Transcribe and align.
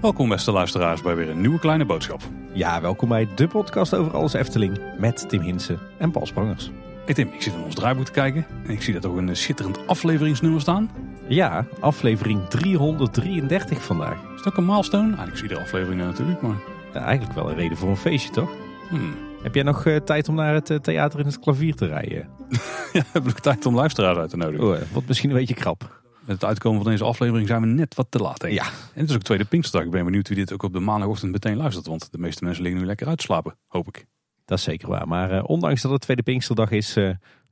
Welkom 0.00 0.28
beste 0.28 0.52
luisteraars 0.52 1.02
bij 1.02 1.16
weer 1.16 1.28
een 1.28 1.40
nieuwe 1.40 1.58
kleine 1.58 1.84
boodschap. 1.84 2.20
Ja, 2.52 2.80
welkom 2.80 3.08
bij 3.08 3.28
de 3.34 3.46
podcast 3.46 3.94
over 3.94 4.12
alles 4.12 4.32
Efteling 4.32 4.78
met 4.98 5.28
Tim 5.28 5.40
Hinsen 5.40 5.78
en 5.98 6.10
Paul 6.10 6.26
Sprangers. 6.26 6.70
Hey 7.04 7.14
Tim, 7.14 7.28
ik 7.32 7.42
zit 7.42 7.54
in 7.54 7.62
ons 7.62 7.74
draaiboek 7.74 8.04
te 8.04 8.12
kijken 8.12 8.46
en 8.64 8.70
ik 8.70 8.82
zie 8.82 8.92
daar 8.92 9.02
toch 9.02 9.16
een 9.16 9.36
schitterend 9.36 9.86
afleveringsnummer 9.86 10.60
staan. 10.60 10.90
Ja, 11.28 11.66
aflevering 11.80 12.48
333 12.48 13.82
vandaag. 13.82 14.16
Is 14.34 14.42
dat 14.42 14.46
ook 14.46 14.56
een 14.56 14.66
milestone? 14.66 15.06
Eigenlijk 15.06 15.36
zie 15.36 15.48
je 15.48 15.54
de 15.54 15.60
afleveringen 15.60 16.06
natuurlijk, 16.06 16.42
maar... 16.42 16.56
Ja, 16.92 17.00
eigenlijk 17.00 17.34
wel 17.34 17.50
een 17.50 17.56
reden 17.56 17.76
voor 17.76 17.88
een 17.88 17.96
feestje, 17.96 18.30
toch? 18.30 18.50
Hmm. 18.88 19.14
Heb 19.44 19.54
jij 19.54 19.62
nog 19.62 19.86
eh, 19.86 19.96
tijd 19.96 20.28
om 20.28 20.34
naar 20.34 20.54
het 20.54 20.70
eh, 20.70 20.78
theater 20.78 21.20
in 21.20 21.26
het 21.26 21.38
klavier 21.38 21.74
te 21.74 21.86
rijden? 21.86 22.28
Ja, 22.92 23.02
heb 23.12 23.28
ik 23.28 23.38
tijd 23.38 23.66
om 23.66 23.74
luisteraars 23.74 24.18
uit 24.18 24.30
te 24.30 24.36
nodigen. 24.36 24.66
Oh, 24.66 24.76
eh, 24.76 24.82
wordt 24.92 25.08
misschien 25.08 25.30
een 25.30 25.36
beetje 25.36 25.54
krap. 25.54 26.02
Met 26.20 26.34
het 26.34 26.44
uitkomen 26.44 26.82
van 26.82 26.90
deze 26.90 27.04
aflevering 27.04 27.48
zijn 27.48 27.60
we 27.60 27.66
net 27.66 27.94
wat 27.94 28.06
te 28.08 28.18
laat, 28.18 28.40
denk 28.40 28.52
ik. 28.52 28.58
Ja. 28.58 28.66
En 28.66 29.00
het 29.00 29.08
is 29.08 29.14
ook 29.14 29.22
tweede 29.22 29.44
Pinksterdag. 29.44 29.86
Ik 29.86 29.92
ben 29.92 30.04
benieuwd 30.04 30.28
wie 30.28 30.36
dit 30.36 30.52
ook 30.52 30.62
op 30.62 30.72
de 30.72 30.80
maandagochtend 30.80 31.32
meteen 31.32 31.56
luistert. 31.56 31.86
Want 31.86 32.12
de 32.12 32.18
meeste 32.18 32.44
mensen 32.44 32.62
liggen 32.62 32.80
nu 32.80 32.86
lekker 32.86 33.06
uit 33.06 33.18
te 33.18 33.24
slapen, 33.24 33.56
hoop 33.66 33.88
ik. 33.88 34.06
Dat 34.44 34.58
is 34.58 34.64
zeker 34.64 34.88
waar. 34.88 35.08
Maar 35.08 35.42
ondanks 35.42 35.82
dat 35.82 35.90
het 35.90 36.00
tweede 36.00 36.22
Pinksterdag 36.22 36.70
is, 36.70 36.98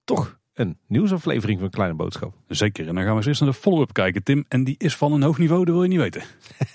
toch 0.05 0.38
een 0.55 0.77
nieuwsaflevering 0.87 1.61
van 1.61 1.70
Kleine 1.70 1.95
Boodschap. 1.95 2.34
Zeker. 2.48 2.88
En 2.88 2.95
dan 2.95 3.02
gaan 3.02 3.12
we 3.12 3.16
eens 3.16 3.27
eerst 3.27 3.41
naar 3.41 3.51
de 3.51 3.56
follow-up 3.56 3.92
kijken, 3.92 4.23
Tim. 4.23 4.45
En 4.48 4.65
die 4.65 4.75
is 4.78 4.97
van 4.97 5.12
een 5.12 5.23
hoog 5.23 5.38
niveau, 5.38 5.65
dat 5.65 5.75
wil 5.75 5.83
je 5.83 5.88
niet 5.88 5.98
weten. 5.98 6.23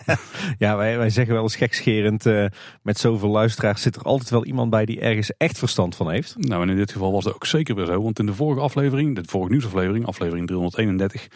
Ja, 0.57 0.77
wij, 0.77 0.97
wij 0.97 1.09
zeggen 1.09 1.33
wel 1.33 1.43
eens 1.43 1.55
gekscherend, 1.55 2.25
eh, 2.25 2.45
met 2.81 2.97
zoveel 2.97 3.29
luisteraars 3.29 3.81
zit 3.81 3.95
er 3.95 4.01
altijd 4.01 4.29
wel 4.29 4.45
iemand 4.45 4.69
bij 4.69 4.85
die 4.85 4.99
ergens 4.99 5.31
echt 5.37 5.57
verstand 5.57 5.95
van 5.95 6.11
heeft. 6.11 6.35
Nou, 6.37 6.61
en 6.61 6.69
in 6.69 6.75
dit 6.75 6.91
geval 6.91 7.11
was 7.11 7.23
dat 7.23 7.33
ook 7.33 7.45
zeker 7.45 7.75
weer 7.75 7.85
zo. 7.85 8.01
Want 8.03 8.19
in 8.19 8.25
de 8.25 8.33
vorige 8.33 8.61
aflevering, 8.61 9.15
de 9.15 9.23
vorige 9.25 9.51
nieuwsaflevering, 9.51 10.05
aflevering 10.05 10.47
331... 10.47 11.27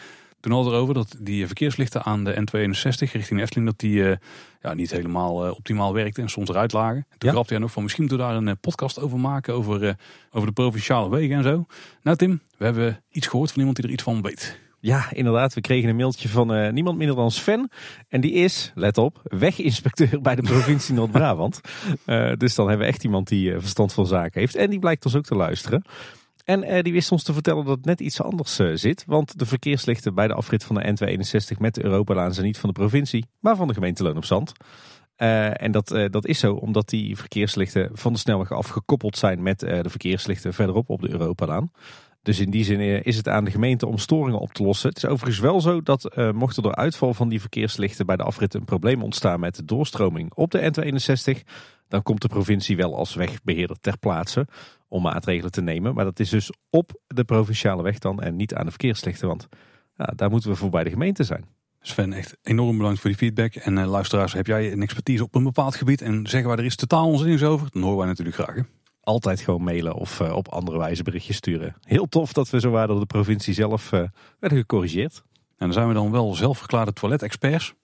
Toen 0.42 0.52
hadden 0.52 0.70
we 0.70 0.76
erover 0.76 0.94
dat 0.94 1.16
die 1.18 1.46
verkeerslichten 1.46 2.02
aan 2.02 2.24
de 2.24 2.34
N261 2.34 3.10
richting 3.12 3.40
Efteling... 3.40 3.66
dat 3.66 3.78
die 3.78 4.08
eh, 4.08 4.16
ja, 4.62 4.74
niet 4.74 4.90
helemaal 4.90 5.44
eh, 5.46 5.50
optimaal 5.50 5.92
werkten 5.94 6.22
en 6.22 6.28
soms 6.28 6.48
eruit 6.48 6.72
lagen. 6.72 6.96
En 6.96 7.18
toen 7.18 7.28
Ja. 7.28 7.34
grapte 7.34 7.52
hij 7.52 7.62
nog 7.62 7.72
van 7.72 7.82
misschien 7.82 8.04
moeten 8.04 8.26
we 8.26 8.32
daar 8.32 8.40
een 8.40 8.48
eh, 8.48 8.54
podcast 8.60 9.00
over 9.00 9.18
maken... 9.18 9.54
Over, 9.54 9.86
eh, 9.86 9.94
over 10.30 10.46
de 10.48 10.54
provinciale 10.54 11.10
wegen 11.10 11.36
en 11.36 11.42
zo. 11.42 11.66
Nou 12.02 12.16
Tim, 12.16 12.40
we 12.56 12.64
hebben 12.64 13.02
iets 13.10 13.26
gehoord 13.26 13.50
van 13.50 13.58
iemand 13.58 13.76
die 13.76 13.86
er 13.86 13.92
iets 13.92 14.02
van 14.02 14.22
weet. 14.22 14.60
Ja, 14.80 15.12
inderdaad. 15.12 15.54
We 15.54 15.60
kregen 15.60 15.88
een 15.88 15.96
mailtje 15.96 16.28
van 16.28 16.54
eh, 16.54 16.72
niemand 16.72 16.98
minder 16.98 17.16
dan 17.16 17.30
Sven. 17.30 17.70
En 18.08 18.20
die 18.20 18.32
is, 18.32 18.72
let 18.74 18.98
op, 18.98 19.20
weginspecteur 19.22 20.20
bij 20.20 20.34
de 20.34 20.42
provincie 20.42 20.94
Noord-Brabant. 20.98 21.60
Eh, 22.04 22.32
dus 22.36 22.54
dan 22.54 22.68
hebben 22.68 22.86
we 22.86 22.92
echt 22.92 23.04
iemand 23.04 23.28
die 23.28 23.52
eh, 23.52 23.60
verstand 23.60 23.92
van 23.92 24.06
zaken 24.06 24.40
heeft. 24.40 24.54
En 24.54 24.70
die 24.70 24.78
blijkt 24.78 25.04
ons 25.04 25.16
ook 25.16 25.24
te 25.24 25.34
luisteren. 25.34 25.84
En 26.44 26.62
eh, 26.62 26.82
die 26.82 26.92
wist 26.92 27.12
ons 27.12 27.22
te 27.22 27.32
vertellen 27.32 27.64
dat 27.64 27.76
het 27.76 27.84
net 27.84 28.00
iets 28.00 28.22
anders 28.22 28.58
eh, 28.58 28.70
zit. 28.74 29.04
Want 29.06 29.38
de 29.38 29.46
verkeerslichten 29.46 30.14
bij 30.14 30.28
de 30.28 30.34
afrit 30.34 30.64
van 30.64 30.76
de 30.76 30.84
N261 30.84 31.58
met 31.58 31.74
de 31.74 31.84
Europalaan 31.84 32.34
zijn 32.34 32.46
niet 32.46 32.58
van 32.58 32.68
de 32.68 32.80
provincie, 32.80 33.26
maar 33.40 33.56
van 33.56 33.68
de 33.68 33.74
gemeente 33.74 34.02
Loon 34.02 34.16
op 34.16 34.24
Zand. 34.24 34.52
Eh, 35.16 35.62
en 35.62 35.72
dat, 35.72 35.88
dat 36.10 36.26
is 36.26 36.38
zo 36.38 36.54
omdat 36.54 36.88
die 36.88 37.16
verkeerslichten 37.16 37.90
van 37.92 38.12
de 38.12 38.18
snelweg 38.18 38.52
af 38.52 38.68
gekoppeld 38.68 39.16
zijn 39.16 39.42
met 39.42 39.60
de 39.60 39.90
verkeerslichten 39.90 40.54
verderop 40.54 40.90
op 40.90 41.00
de 41.00 41.10
Europalaan. 41.10 41.70
Dus 42.22 42.40
in 42.40 42.50
die 42.50 42.64
zin 42.64 43.04
is 43.04 43.16
het 43.16 43.28
aan 43.28 43.44
de 43.44 43.50
gemeente 43.50 43.86
om 43.86 43.98
storingen 43.98 44.38
op 44.38 44.52
te 44.52 44.62
lossen. 44.62 44.88
Het 44.88 44.96
is 44.96 45.06
overigens 45.06 45.38
wel 45.38 45.60
zo 45.60 45.82
dat 45.82 46.04
eh, 46.04 46.30
mocht 46.30 46.56
er 46.56 46.62
door 46.62 46.74
uitval 46.74 47.14
van 47.14 47.28
die 47.28 47.40
verkeerslichten 47.40 48.06
bij 48.06 48.16
de 48.16 48.22
afrit 48.22 48.54
een 48.54 48.64
probleem 48.64 49.02
ontstaan 49.02 49.40
met 49.40 49.54
de 49.54 49.64
doorstroming 49.64 50.34
op 50.34 50.50
de 50.50 50.60
N261, 50.60 51.40
dan 51.88 52.02
komt 52.02 52.22
de 52.22 52.28
provincie 52.28 52.76
wel 52.76 52.96
als 52.96 53.14
wegbeheerder 53.14 53.76
ter 53.80 53.98
plaatse 53.98 54.46
om 54.92 55.02
maatregelen 55.02 55.50
te 55.50 55.62
nemen. 55.62 55.94
Maar 55.94 56.04
dat 56.04 56.20
is 56.20 56.28
dus 56.28 56.52
op 56.70 57.00
de 57.06 57.24
provinciale 57.24 57.82
weg 57.82 57.98
dan 57.98 58.20
en 58.20 58.36
niet 58.36 58.54
aan 58.54 58.64
de 58.64 58.70
verkeerslichten, 58.70 59.28
want 59.28 59.48
ja, 59.96 60.12
daar 60.16 60.30
moeten 60.30 60.50
we 60.50 60.56
voor 60.56 60.70
bij 60.70 60.84
de 60.84 60.90
gemeente 60.90 61.24
zijn. 61.24 61.44
Sven, 61.80 62.12
echt 62.12 62.36
enorm 62.42 62.76
bedankt 62.76 63.00
voor 63.00 63.10
die 63.10 63.18
feedback. 63.18 63.54
En 63.54 63.78
eh, 63.78 63.90
luisteraars, 63.90 64.32
heb 64.32 64.46
jij 64.46 64.72
een 64.72 64.82
expertise 64.82 65.22
op 65.22 65.34
een 65.34 65.44
bepaald 65.44 65.74
gebied... 65.74 66.02
en 66.02 66.26
zeggen 66.26 66.48
wij 66.48 66.58
er 66.58 66.64
is 66.64 66.76
totaal 66.76 67.06
onzinnig 67.06 67.42
over, 67.42 67.68
dan 67.70 67.82
horen 67.82 67.98
wij 67.98 68.06
natuurlijk 68.06 68.36
graag. 68.36 68.54
hè. 68.54 68.62
Altijd 69.00 69.40
gewoon 69.40 69.62
mailen 69.62 69.94
of 69.94 70.20
eh, 70.20 70.32
op 70.32 70.48
andere 70.48 70.78
wijze 70.78 71.02
berichtjes 71.02 71.36
sturen. 71.36 71.76
Heel 71.80 72.08
tof 72.08 72.32
dat 72.32 72.50
we 72.50 72.60
zo 72.60 72.70
waren 72.70 72.88
door 72.88 73.00
de 73.00 73.06
provincie 73.06 73.54
zelf 73.54 73.92
eh, 73.92 74.02
werden 74.38 74.58
gecorrigeerd. 74.58 75.22
En 75.34 75.68
dan 75.68 75.72
zijn 75.72 75.88
we 75.88 75.94
dan 75.94 76.10
wel 76.10 76.34
zelfverklaarde 76.34 76.92
toiletexperts. 76.92 77.74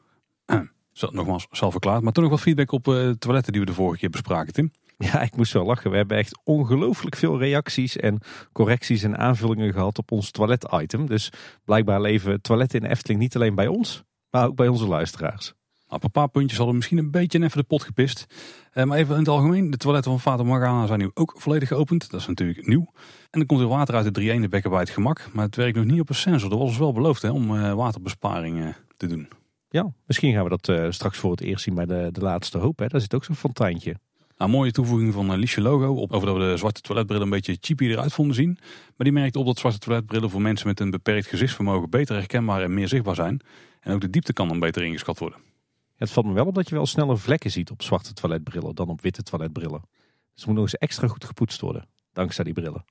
Nogmaals, 1.10 1.46
zelfverklaard. 1.50 2.02
Maar 2.02 2.12
toch 2.12 2.22
nog 2.22 2.32
wat 2.32 2.42
feedback 2.42 2.72
op 2.72 2.84
toiletten 3.19 3.52
die 3.52 3.60
we 3.60 3.66
de 3.66 3.75
vorige 3.75 3.98
keer 3.98 4.10
bespraken, 4.10 4.52
Tim. 4.52 4.72
Ja, 4.98 5.22
ik 5.22 5.36
moest 5.36 5.53
wel 5.53 5.64
lachen. 5.64 5.91
We 5.91 5.97
hebben 5.97 6.16
echt 6.16 6.41
ongelooflijk 6.44 7.16
veel 7.16 7.38
reacties 7.38 7.97
en 7.97 8.20
correcties 8.53 9.03
en 9.03 9.19
aanvullingen 9.19 9.72
gehad 9.72 9.98
op 9.98 10.12
ons 10.12 10.31
toilet-item. 10.31 11.06
Dus 11.06 11.32
blijkbaar 11.64 12.00
leven 12.00 12.41
toiletten 12.41 12.81
in 12.81 12.91
Efteling 12.91 13.20
niet 13.20 13.34
alleen 13.34 13.54
bij 13.54 13.66
ons, 13.66 14.03
maar 14.31 14.47
ook 14.47 14.56
bij 14.56 14.69
onze 14.69 14.87
luisteraars. 14.87 15.54
Nou, 15.88 16.00
op 16.00 16.04
een 16.04 16.10
paar 16.10 16.28
puntjes 16.28 16.56
hadden 16.56 16.69
we 16.69 16.76
misschien 16.76 16.98
een 16.98 17.10
beetje 17.10 17.42
even 17.42 17.58
de 17.58 17.66
pot 17.66 17.82
gepist. 17.82 18.26
Eh, 18.72 18.84
maar 18.84 18.98
even 18.98 19.12
in 19.14 19.20
het 19.20 19.28
algemeen, 19.28 19.70
de 19.70 19.76
toiletten 19.76 20.10
van 20.10 20.20
Vater 20.20 20.47
Morgana 20.47 20.87
zijn 20.87 20.98
nu 20.98 21.10
ook 21.14 21.34
volledig 21.37 21.69
geopend. 21.69 22.10
Dat 22.10 22.20
is 22.20 22.26
natuurlijk 22.26 22.66
nieuw. 22.66 22.92
En 23.31 23.41
er 23.41 23.47
komt 23.47 23.60
weer 23.60 23.69
water 23.69 23.94
uit 23.94 24.04
de 24.04 24.10
3 24.10 24.31
ene 24.31 24.48
bekken 24.48 24.70
bij 24.70 24.81
het 24.81 24.91
gemak. 24.91 25.28
Maar 25.32 25.44
het 25.44 25.56
werkt 25.56 25.76
nog 25.76 25.84
niet 25.84 26.00
op 26.00 26.08
een 26.08 26.14
sensor. 26.14 26.50
Dat 26.50 26.58
was 26.58 26.69
ons 26.69 26.78
wel 26.78 26.92
beloofd 26.92 27.22
hè, 27.22 27.31
om 27.31 27.56
eh, 27.56 27.72
waterbesparing 27.72 28.60
eh, 28.60 28.69
te 28.97 29.06
doen. 29.06 29.28
Ja, 29.69 29.92
misschien 30.06 30.32
gaan 30.34 30.44
we 30.44 30.48
dat 30.48 30.69
eh, 30.69 30.87
straks 30.91 31.19
voor 31.19 31.31
het 31.31 31.41
eerst 31.41 31.62
zien 31.62 31.75
bij 31.75 31.87
de, 31.87 32.08
de 32.12 32.20
laatste 32.20 32.58
hoop. 32.58 32.78
Hè. 32.78 32.87
Daar 32.87 33.00
zit 33.00 33.14
ook 33.14 33.25
zo'n 33.25 33.34
fonteintje. 33.34 33.97
Nou, 34.38 34.50
mooie 34.50 34.71
toevoeging 34.71 35.12
van 35.12 35.37
Liesje 35.37 35.60
Logo. 35.60 35.94
Op, 35.94 36.12
over 36.12 36.26
dat 36.26 36.37
we 36.37 36.43
de 36.43 36.56
zwarte 36.56 36.81
toiletbrillen 36.81 37.25
een 37.25 37.32
beetje 37.32 37.59
cheapy 37.60 37.84
eruit 37.84 38.12
vonden 38.12 38.34
zien. 38.34 38.59
Maar 38.97 39.06
die 39.06 39.12
merkte 39.12 39.38
op 39.38 39.47
dat 39.47 39.59
zwarte 39.59 39.78
toiletbrillen 39.78 40.31
voor 40.31 40.43
mensen 40.43 40.66
met 40.66 40.81
een 40.81 40.91
beperkt 40.91 41.26
gezichtsvermogen 41.26 41.91
beter 41.91 42.16
herkenbaar 42.16 42.62
en 42.62 42.75
meer 42.75 42.88
zichtbaar 42.88 43.15
zijn. 43.15 43.41
En 43.81 43.94
ook 43.94 44.00
de 44.00 44.10
diepte 44.10 44.32
kan 44.32 44.49
dan 44.49 44.59
beter 44.59 44.82
ingeschat 44.82 45.19
worden. 45.19 45.38
Ja, 45.87 46.04
het 46.04 46.10
valt 46.10 46.26
me 46.26 46.32
wel 46.32 46.47
op 46.47 46.54
dat 46.54 46.69
je 46.69 46.75
wel 46.75 46.87
sneller 46.87 47.19
vlekken 47.19 47.50
ziet 47.50 47.71
op 47.71 47.82
zwarte 47.82 48.12
toiletbrillen 48.12 48.75
dan 48.75 48.88
op 48.88 49.00
witte 49.00 49.22
toiletbrillen. 49.22 49.81
Dus 49.81 50.00
het 50.34 50.47
moet 50.47 50.55
nog 50.55 50.65
eens 50.65 50.76
extra 50.76 51.09
goed 51.09 51.25
gepoetst 51.25 51.60
worden, 51.60 51.88
dankzij 52.12 52.44
die 52.44 52.53
brillen. 52.53 52.84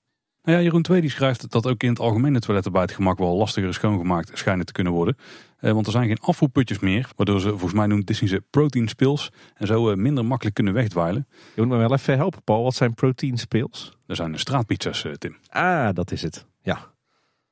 Nou 0.43 0.57
ja, 0.57 0.63
Jeroen 0.63 0.85
II 0.89 1.01
die 1.01 1.09
schrijft 1.09 1.51
dat 1.51 1.67
ook 1.67 1.83
in 1.83 1.89
het 1.89 1.99
algemeen 1.99 2.33
de 2.33 2.39
toiletten 2.39 2.71
bij 2.71 2.81
het 2.81 2.91
gemak 2.91 3.17
wel 3.17 3.37
lastiger 3.37 3.73
schoongemaakt 3.73 4.37
schijnen 4.37 4.65
te 4.65 4.71
kunnen 4.71 4.93
worden. 4.93 5.17
Eh, 5.57 5.71
want 5.71 5.85
er 5.85 5.91
zijn 5.91 6.07
geen 6.07 6.19
afvoerputjes 6.19 6.79
meer, 6.79 7.09
waardoor 7.15 7.41
ze 7.41 7.49
volgens 7.49 7.73
mij 7.73 7.87
noemt 7.87 8.07
Disney 8.07 8.29
ze 8.29 8.43
protein 8.49 8.87
spills 8.87 9.31
en 9.53 9.67
zo 9.67 9.89
eh, 9.89 9.97
minder 9.97 10.25
makkelijk 10.25 10.55
kunnen 10.55 10.73
wegdwijlen. 10.73 11.27
Je 11.55 11.61
moet 11.61 11.69
me 11.69 11.77
wel 11.77 11.93
even 11.93 12.15
helpen, 12.15 12.43
Paul. 12.43 12.63
Wat 12.63 12.75
zijn 12.75 12.93
protein 12.93 13.37
spills? 13.37 13.97
Er 14.07 14.15
zijn 14.15 14.31
de 14.31 14.37
straatpizza's, 14.37 15.03
eh, 15.05 15.13
Tim. 15.13 15.37
Ah, 15.49 15.93
dat 15.93 16.11
is 16.11 16.21
het. 16.21 16.45
Ja. 16.61 16.91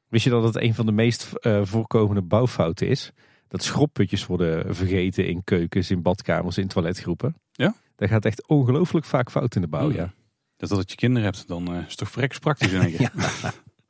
Wist 0.08 0.24
je 0.24 0.30
dat 0.30 0.44
het 0.44 0.62
een 0.62 0.74
van 0.74 0.86
de 0.86 0.92
meest 0.92 1.30
voorkomende 1.62 2.22
bouwfouten 2.22 2.88
is? 2.88 3.12
Dat 3.48 3.64
schropputjes 3.64 4.26
worden 4.26 4.76
vergeten 4.76 5.28
in 5.28 5.44
keukens, 5.44 5.92
in 5.92 6.02
badkamers, 6.02 6.58
in 6.58 6.68
toiletgroepen. 6.68 7.36
Ja? 7.52 7.76
Dat 7.96 8.10
gaat 8.10 8.26
echt 8.26 8.48
ongelooflijk 8.48 9.06
vaak 9.06 9.32
fout 9.32 9.56
in 9.56 9.62
de 9.62 9.68
bouw, 9.68 9.88
Oh, 9.88 9.94
ja. 9.94 10.14
Dat 10.58 10.72
als 10.72 10.84
je 10.88 10.96
kinderen 10.96 11.24
hebt, 11.24 11.48
dan 11.48 11.76
is 11.76 11.88
het 11.88 11.98
toch 11.98 12.12
vreks 12.12 12.40
praktisch 12.40 12.72
in 12.72 12.82
één 12.82 12.96
keer. 12.96 13.12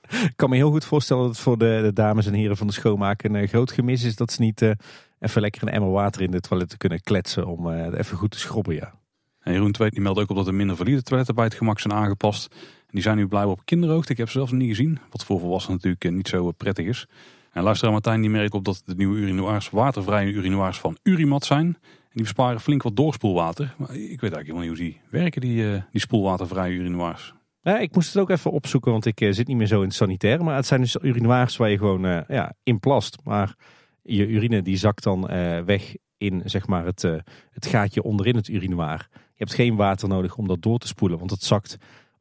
Ik 0.10 0.34
kan 0.36 0.50
me 0.50 0.56
heel 0.56 0.72
goed 0.72 0.86
voorstellen 0.86 1.24
dat 1.24 1.32
het 1.32 1.42
voor 1.42 1.58
de, 1.58 1.92
dames 1.94 2.26
en 2.26 2.34
heren 2.34 2.58
van 2.58 2.68
de 2.68 2.74
schoonmaak 2.74 3.24
een 3.24 3.36
eh, 3.36 3.48
groot 3.48 3.72
gemis 3.72 4.04
is 4.04 4.16
dat 4.16 4.32
ze 4.32 4.42
niet 4.42 4.62
eh, 4.62 4.72
even 5.20 5.42
lekker 5.42 5.62
een 5.62 5.74
emmer 5.74 5.92
water 5.92 6.22
in 6.22 6.32
de 6.32 6.40
toiletten 6.40 6.78
kunnen 6.78 7.02
kletsen 7.02 7.48
om 7.48 7.72
eh, 7.72 8.00
even 8.00 8.18
goed 8.18 8.32
te 8.32 8.40
schrobben, 8.40 8.76
ja. 8.76 8.94
En 9.40 9.54
Jeroen 9.54 9.72
die 9.72 10.02
meldt 10.02 10.20
ook 10.20 10.30
op 10.30 10.36
dat 10.36 10.48
er 10.48 10.54
minder 10.54 10.76
valide 10.76 11.04
toiletten 11.04 11.36
bij 11.36 11.44
het 11.44 11.54
gemak 11.54 11.80
zijn 11.80 11.94
aangepast. 11.94 12.48
En 12.80 12.92
die 12.92 13.02
zijn 13.02 13.18
nu 13.18 13.28
blijkbaar 13.28 13.54
op 13.54 13.66
kinderhoogte. 13.66 14.12
Ik 14.12 14.18
heb 14.18 14.28
ze 14.28 14.38
zelf 14.38 14.52
niet 14.52 14.70
gezien, 14.70 15.00
wat 15.10 15.26
voor 15.26 15.40
volwassenen 15.40 15.80
natuurlijk 15.84 16.16
niet 16.16 16.28
zo 16.28 16.52
prettig 16.52 16.86
is. 16.86 17.08
En 17.52 17.64
luisteraar 17.64 17.94
Martijn 17.94 18.22
die 18.22 18.30
merkt 18.30 18.54
op 18.54 18.66
dat 18.66 18.82
de 18.86 18.96
nieuwe 18.96 19.18
urinoirs 19.18 19.70
watervrije 19.70 20.32
urinoirs 20.32 20.80
van 20.80 20.98
Urimat 21.04 21.46
zijn. 21.46 21.66
En 21.66 22.12
die 22.12 22.24
besparen 22.24 22.62
flink 22.62 22.84
wat 22.84 22.96
doorspoelwater. 22.96 23.76
Maar 23.78 23.90
ik 23.90 23.96
weet 23.96 24.34
eigenlijk 24.34 24.46
helemaal 24.46 24.68
niet 24.68 24.78
hoe 24.78 24.88
die 24.88 25.02
werken, 25.10 25.42
die, 25.42 25.84
die 25.92 26.02
spoelwatervrije 26.02 26.76
urinoirs. 26.76 27.35
Ja, 27.66 27.80
ik 27.80 27.96
moest 27.96 28.14
het 28.14 28.22
ook 28.22 28.30
even 28.30 28.52
opzoeken, 28.52 28.92
want 28.92 29.06
ik 29.06 29.22
eh, 29.22 29.32
zit 29.32 29.48
niet 29.48 29.58
meer 29.58 29.68
zo 29.68 29.80
in 29.82 29.88
het 29.88 29.96
sanitaire. 29.96 30.44
Maar 30.44 30.56
het 30.56 30.66
zijn 30.66 30.82
dus 30.82 30.96
urinoirs 31.02 31.58
waar 31.58 31.70
je 31.70 31.78
gewoon 31.78 32.06
eh, 32.06 32.22
ja, 32.28 32.54
in 32.64 32.80
plast. 32.80 33.18
Maar 33.24 33.56
je 34.02 34.28
urine 34.28 34.62
die 34.62 34.78
zakt 34.78 35.04
dan 35.04 35.30
eh, 35.30 35.60
weg 35.60 35.96
in 36.18 36.42
zeg 36.46 36.68
maar, 36.68 36.86
het, 36.86 37.04
eh, 37.04 37.16
het 37.52 37.66
gaatje 37.66 38.04
onderin 38.04 38.36
het 38.36 38.48
urinoir. 38.48 39.08
Je 39.12 39.18
hebt 39.44 39.54
geen 39.54 39.76
water 39.76 40.08
nodig 40.08 40.36
om 40.38 40.48
dat 40.48 40.62
door 40.62 40.78
te 40.78 40.88
spoelen, 40.88 41.18
want 41.20 41.32
het 41.32 41.44
zakt 41.44 41.78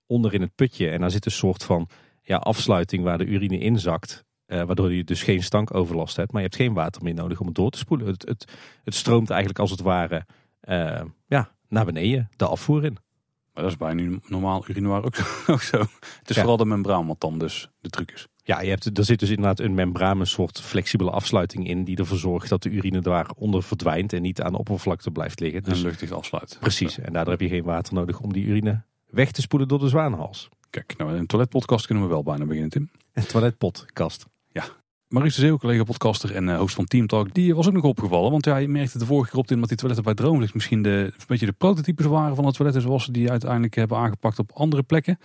onderin 0.07 0.41
het 0.41 0.55
putje. 0.55 0.89
En 0.91 1.01
daar 1.01 1.11
zit 1.11 1.25
een 1.27 1.31
soort 1.33 1.65
van 1.65 1.89
ja, 2.23 2.37
afsluiting 2.37 3.03
waar 3.05 3.19
de 3.19 3.25
urine 3.27 3.59
in 3.59 3.79
zakt. 3.79 4.25
eh, 4.47 4.63
waardoor 4.63 4.93
je 4.93 5.05
dus 5.05 5.23
geen 5.23 5.43
stankoverlast 5.43 6.17
hebt. 6.17 6.33
Maar 6.33 6.43
je 6.43 6.47
hebt 6.49 6.61
geen 6.61 6.75
water 6.75 7.03
meer 7.03 7.15
nodig 7.15 7.41
om 7.41 7.47
het 7.47 7.55
door 7.55 7.71
te 7.71 7.79
spoelen. 7.79 8.07
Het, 8.07 8.29
het, 8.29 8.53
het 8.85 8.95
stroomt 8.95 9.31
eigenlijk 9.31 9.61
als 9.61 9.71
het 9.71 9.81
ware 9.81 10.27
eh, 10.61 11.03
ja, 11.27 11.51
naar 11.69 11.85
beneden, 11.85 12.29
de 12.37 12.47
afvoer 12.47 12.85
in. 12.85 13.04
Maar 13.55 13.63
dat 13.63 13.73
is 13.73 13.79
bij 13.79 13.95
nu 13.95 14.21
normaal 14.27 14.65
urinoir 14.69 15.05
ook 15.05 15.15
zo. 15.17 15.23
ook 15.53 15.63
zo. 15.63 15.79
Het 15.79 16.31
is 16.31 16.35
Ja. 16.37 16.41
vooral 16.41 16.57
de 16.57 16.65
membraan 16.65 17.07
wat 17.07 17.21
dan 17.21 17.39
dus 17.39 17.69
de 17.81 17.89
truc 17.89 18.11
is. 18.13 18.27
Ja, 18.47 18.61
je 18.61 18.69
hebt, 18.69 18.99
er 18.99 19.05
zit 19.05 19.19
dus 19.19 19.29
inderdaad 19.31 19.61
een 19.61 19.75
membraan, 19.75 20.21
een 20.21 20.27
soort 20.27 20.61
flexibele 20.61 21.11
afsluiting 21.11 21.69
in 21.69 21.85
die 21.85 21.97
ervoor 21.97 22.17
zorgt 22.19 22.49
dat 22.49 22.63
de 22.63 22.71
urine 22.71 23.01
daaronder 23.01 23.63
verdwijnt 23.63 24.13
en 24.13 24.23
niet 24.23 24.41
aan 24.43 24.53
de 24.53 24.59
oppervlakte 24.59 25.11
blijft 25.11 25.41
liggen. 25.41 25.63
En 25.63 25.71
Dus 25.71 25.83
luchtig 25.83 26.11
afsluit. 26.13 26.57
precies, 26.61 26.99
en 26.99 27.13
daardoor 27.13 27.33
heb 27.33 27.41
je 27.43 27.49
geen 27.49 27.65
water 27.65 27.95
nodig 27.95 28.21
om 28.21 28.33
die 28.33 28.45
urine 28.45 28.83
weg 29.11 29.31
te 29.31 29.41
spoelen 29.41 29.69
door 29.69 29.79
de 29.79 29.89
zwaanhals. 29.89 30.49
Kijk, 30.71 30.95
nou, 30.97 31.17
een 31.17 31.27
toiletpodcast 31.27 31.87
kunnen 31.87 32.05
we 32.05 32.11
wel 32.11 32.23
bijna 32.23 32.45
beginnen, 32.45 32.71
Tim. 32.71 32.91
Een 33.13 33.27
toiletpotkast. 33.27 34.27
Maurice 35.15 35.41
de 35.41 35.47
Zeeuw, 35.47 35.57
collega-podcaster 35.57 36.35
en 36.35 36.49
uh, 36.49 36.59
host 36.59 36.75
van 36.75 36.85
Team 36.85 37.07
Talk, 37.07 37.35
die 37.35 37.55
was 37.55 37.67
ook 37.67 37.73
nog 37.73 37.83
opgevallen. 37.83 38.31
Want 38.31 38.45
ja, 38.45 38.57
je 38.57 38.69
merkte 38.69 38.99
de 38.99 39.07
vorige 39.07 39.31
keer 39.31 39.39
op 39.39 39.51
in 39.51 39.59
dat 39.61 39.69
die 39.69 39.77
toiletten 39.77 40.05
bij 40.05 40.15
Droomlicht 40.15 40.55
misschien 40.55 40.83
de, 40.83 41.13
een 41.17 41.25
beetje 41.27 41.47
de 41.47 41.53
prototypes 41.53 42.07
waren 42.07 42.37
van 42.37 42.45
de 42.45 42.53
toiletten 42.53 42.83
zoals 42.83 43.05
ze 43.05 43.13
die 43.13 43.31
uiteindelijk 43.31 43.75
hebben 43.75 43.99
aangepakt 43.99 44.39
op 44.39 44.53
andere 44.55 44.83
plekken. 44.83 45.19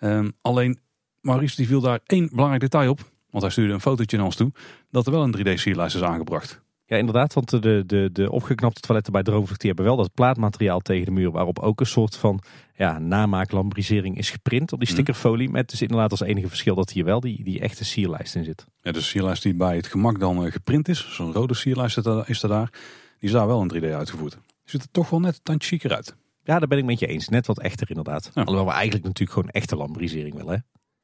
Um, 0.00 0.32
alleen 0.40 0.78
Maurice 1.20 1.56
die 1.56 1.66
viel 1.66 1.80
daar 1.80 2.00
één 2.06 2.28
belangrijk 2.32 2.60
detail 2.60 2.90
op. 2.90 3.00
Want 3.30 3.42
hij 3.42 3.52
stuurde 3.52 3.72
een 3.72 3.80
fotootje 3.80 4.16
naar 4.16 4.26
ons 4.26 4.36
toe 4.36 4.52
dat 4.90 5.06
er 5.06 5.12
wel 5.12 5.22
een 5.22 5.36
3D-sierlijst 5.38 5.96
is 5.96 6.02
aangebracht. 6.02 6.62
Ja, 6.90 6.96
inderdaad, 6.96 7.34
want 7.34 7.50
de, 7.50 7.82
de, 7.86 8.10
de 8.12 8.30
opgeknapte 8.30 8.80
toiletten 8.80 9.12
bij 9.12 9.22
Droomvlucht 9.22 9.60
die 9.60 9.68
hebben 9.68 9.86
wel 9.86 9.96
dat 9.96 10.14
plaatmateriaal 10.14 10.80
tegen 10.80 11.04
de 11.04 11.10
muur 11.10 11.30
waarop 11.30 11.58
ook 11.58 11.80
een 11.80 11.86
soort 11.86 12.16
van 12.16 12.42
ja, 12.74 12.98
namaaklambrisering 12.98 14.18
is 14.18 14.30
geprint 14.30 14.72
op 14.72 14.78
die 14.78 14.88
mhm. 14.88 14.96
stickerfolie. 14.96 15.50
Met 15.50 15.70
dus 15.70 15.82
inderdaad 15.82 16.10
als 16.10 16.20
enige 16.20 16.48
verschil 16.48 16.74
dat 16.74 16.90
hier 16.90 17.04
wel 17.04 17.20
die, 17.20 17.44
die 17.44 17.60
echte 17.60 17.84
sierlijst 17.84 18.34
in 18.34 18.44
zit. 18.44 18.66
Ja, 18.82 18.92
de 18.92 19.00
sierlijst 19.00 19.42
die 19.42 19.54
bij 19.54 19.76
het 19.76 19.86
gemak 19.86 20.20
dan 20.20 20.44
uh, 20.44 20.52
geprint 20.52 20.88
is, 20.88 21.14
zo'n 21.14 21.32
rode 21.32 21.54
sierlijst 21.54 21.98
is 22.26 22.42
er 22.42 22.48
daar, 22.48 22.70
die 23.18 23.28
is 23.28 23.32
daar 23.32 23.46
wel 23.46 23.62
in 23.62 23.82
3D 23.82 23.94
uitgevoerd. 23.94 24.38
Ziet 24.64 24.82
er 24.82 24.90
toch 24.90 25.10
wel 25.10 25.20
net 25.20 25.34
een 25.34 25.42
tandje 25.42 25.68
chiquer 25.68 25.94
uit. 25.94 26.16
Ja, 26.44 26.58
daar 26.58 26.68
ben 26.68 26.78
ik 26.78 26.84
met 26.84 26.98
je 26.98 27.06
eens. 27.06 27.28
Net 27.28 27.46
wat 27.46 27.60
echter 27.60 27.88
inderdaad. 27.88 28.30
Ja. 28.34 28.40
Alhoewel 28.42 28.66
we 28.66 28.72
eigenlijk 28.72 29.04
natuurlijk 29.04 29.32
gewoon 29.32 29.50
echte 29.50 29.76
lambrisering 29.76 30.34
willen. 30.34 30.52
Hè? 30.52 30.58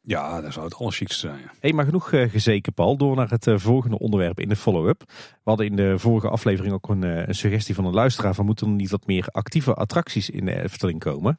Ja, 0.08 0.40
dat 0.40 0.52
zou 0.52 0.64
het 0.64 0.74
allerchicste 0.74 1.18
zijn. 1.18 1.38
Ja. 1.38 1.52
Hey, 1.60 1.72
maar 1.72 1.84
genoeg 1.84 2.12
uh, 2.12 2.30
gezeken, 2.30 2.72
Paul. 2.72 2.96
Door 2.96 3.16
naar 3.16 3.30
het 3.30 3.46
uh, 3.46 3.58
volgende 3.58 3.98
onderwerp 3.98 4.40
in 4.40 4.48
de 4.48 4.56
follow-up. 4.56 5.02
We 5.06 5.14
hadden 5.44 5.66
in 5.66 5.76
de 5.76 5.98
vorige 5.98 6.28
aflevering 6.28 6.74
ook 6.74 6.88
een, 6.88 7.04
uh, 7.04 7.26
een, 7.26 7.34
suggestie 7.34 7.74
van 7.74 7.84
een 7.84 7.94
luisteraar 7.94 8.34
van 8.34 8.44
moeten 8.44 8.66
er 8.66 8.72
niet 8.72 8.90
wat 8.90 9.06
meer 9.06 9.26
actieve 9.30 9.74
attracties 9.74 10.30
in 10.30 10.44
de 10.44 10.62
Efteling 10.62 11.00
komen. 11.00 11.38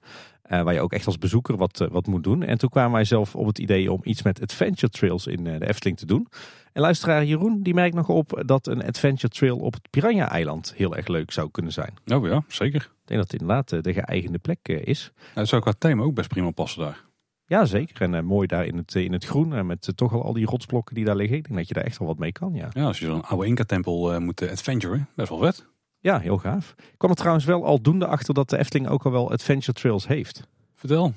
waar 0.49 0.73
je 0.73 0.81
ook 0.81 0.93
echt 0.93 1.05
als 1.05 1.17
bezoeker 1.17 1.57
wat, 1.57 1.87
wat 1.91 2.07
moet 2.07 2.23
doen. 2.23 2.43
En 2.43 2.57
toen 2.57 2.69
kwamen 2.69 2.91
wij 2.91 3.03
zelf 3.03 3.35
op 3.35 3.47
het 3.47 3.59
idee 3.59 3.91
om 3.91 3.99
iets 4.03 4.21
met 4.21 4.41
adventure 4.41 4.91
trails 4.91 5.27
in 5.27 5.43
de 5.43 5.67
Efteling 5.67 5.97
te 5.97 6.05
doen. 6.05 6.27
En 6.73 6.81
luisteraar 6.81 7.25
Jeroen 7.25 7.63
die 7.63 7.73
merkt 7.73 7.95
nog 7.95 8.09
op 8.09 8.43
dat 8.45 8.67
een 8.67 8.83
adventure 8.83 9.33
trail 9.33 9.57
op 9.57 9.73
het 9.73 9.89
Piranha-eiland 9.89 10.73
heel 10.75 10.95
erg 10.95 11.07
leuk 11.07 11.31
zou 11.31 11.51
kunnen 11.51 11.71
zijn. 11.71 11.93
Oh 12.05 12.27
ja, 12.27 12.43
zeker. 12.47 12.81
Ik 12.81 13.07
denk 13.13 13.19
dat 13.21 13.31
het 13.31 13.41
inderdaad 13.41 13.83
de 13.83 13.93
geëigende 13.93 14.39
plek 14.39 14.67
is. 14.67 15.11
Nou, 15.15 15.33
dat 15.33 15.47
zou 15.47 15.61
qua 15.61 15.73
thema 15.77 16.03
ook 16.03 16.13
best 16.13 16.29
prima 16.29 16.51
passen 16.51 16.81
daar. 16.81 17.06
Ja, 17.47 17.65
zeker. 17.65 18.01
En 18.01 18.13
uh, 18.13 18.21
mooi 18.21 18.47
daar 18.47 18.65
in 18.65 18.77
het, 18.77 18.95
in 18.95 19.13
het 19.13 19.25
groen. 19.25 19.53
En 19.53 19.65
met 19.65 19.87
uh, 19.87 19.95
toch 19.95 20.13
al 20.13 20.23
al 20.23 20.33
die 20.33 20.45
rotsblokken 20.45 20.95
die 20.95 21.05
daar 21.05 21.15
liggen. 21.15 21.37
Ik 21.37 21.43
denk 21.43 21.57
dat 21.57 21.67
je 21.67 21.73
daar 21.73 21.83
echt 21.83 21.97
wel 21.97 22.07
wat 22.07 22.17
mee 22.17 22.31
kan, 22.31 22.53
ja. 22.53 22.69
Ja, 22.71 22.85
als 22.85 22.99
je 22.99 23.05
zo'n 23.05 23.25
oude 23.25 23.47
Inca-tempel 23.47 24.13
uh, 24.13 24.19
moet 24.19 24.49
adventuren. 24.49 25.07
Best 25.15 25.29
wel 25.29 25.37
vet. 25.37 25.65
Ja, 25.99 26.19
heel 26.19 26.37
gaaf. 26.37 26.75
Ik 26.77 26.97
kwam 26.97 27.11
er 27.11 27.17
trouwens 27.17 27.45
wel 27.45 27.65
aldoende 27.65 28.07
achter 28.07 28.33
dat 28.33 28.49
de 28.49 28.57
Efteling 28.57 28.87
ook 28.87 29.05
al 29.05 29.11
wel 29.11 29.31
adventure 29.31 29.73
trails 29.73 30.07
heeft. 30.07 30.47
Vertel. 30.75 31.13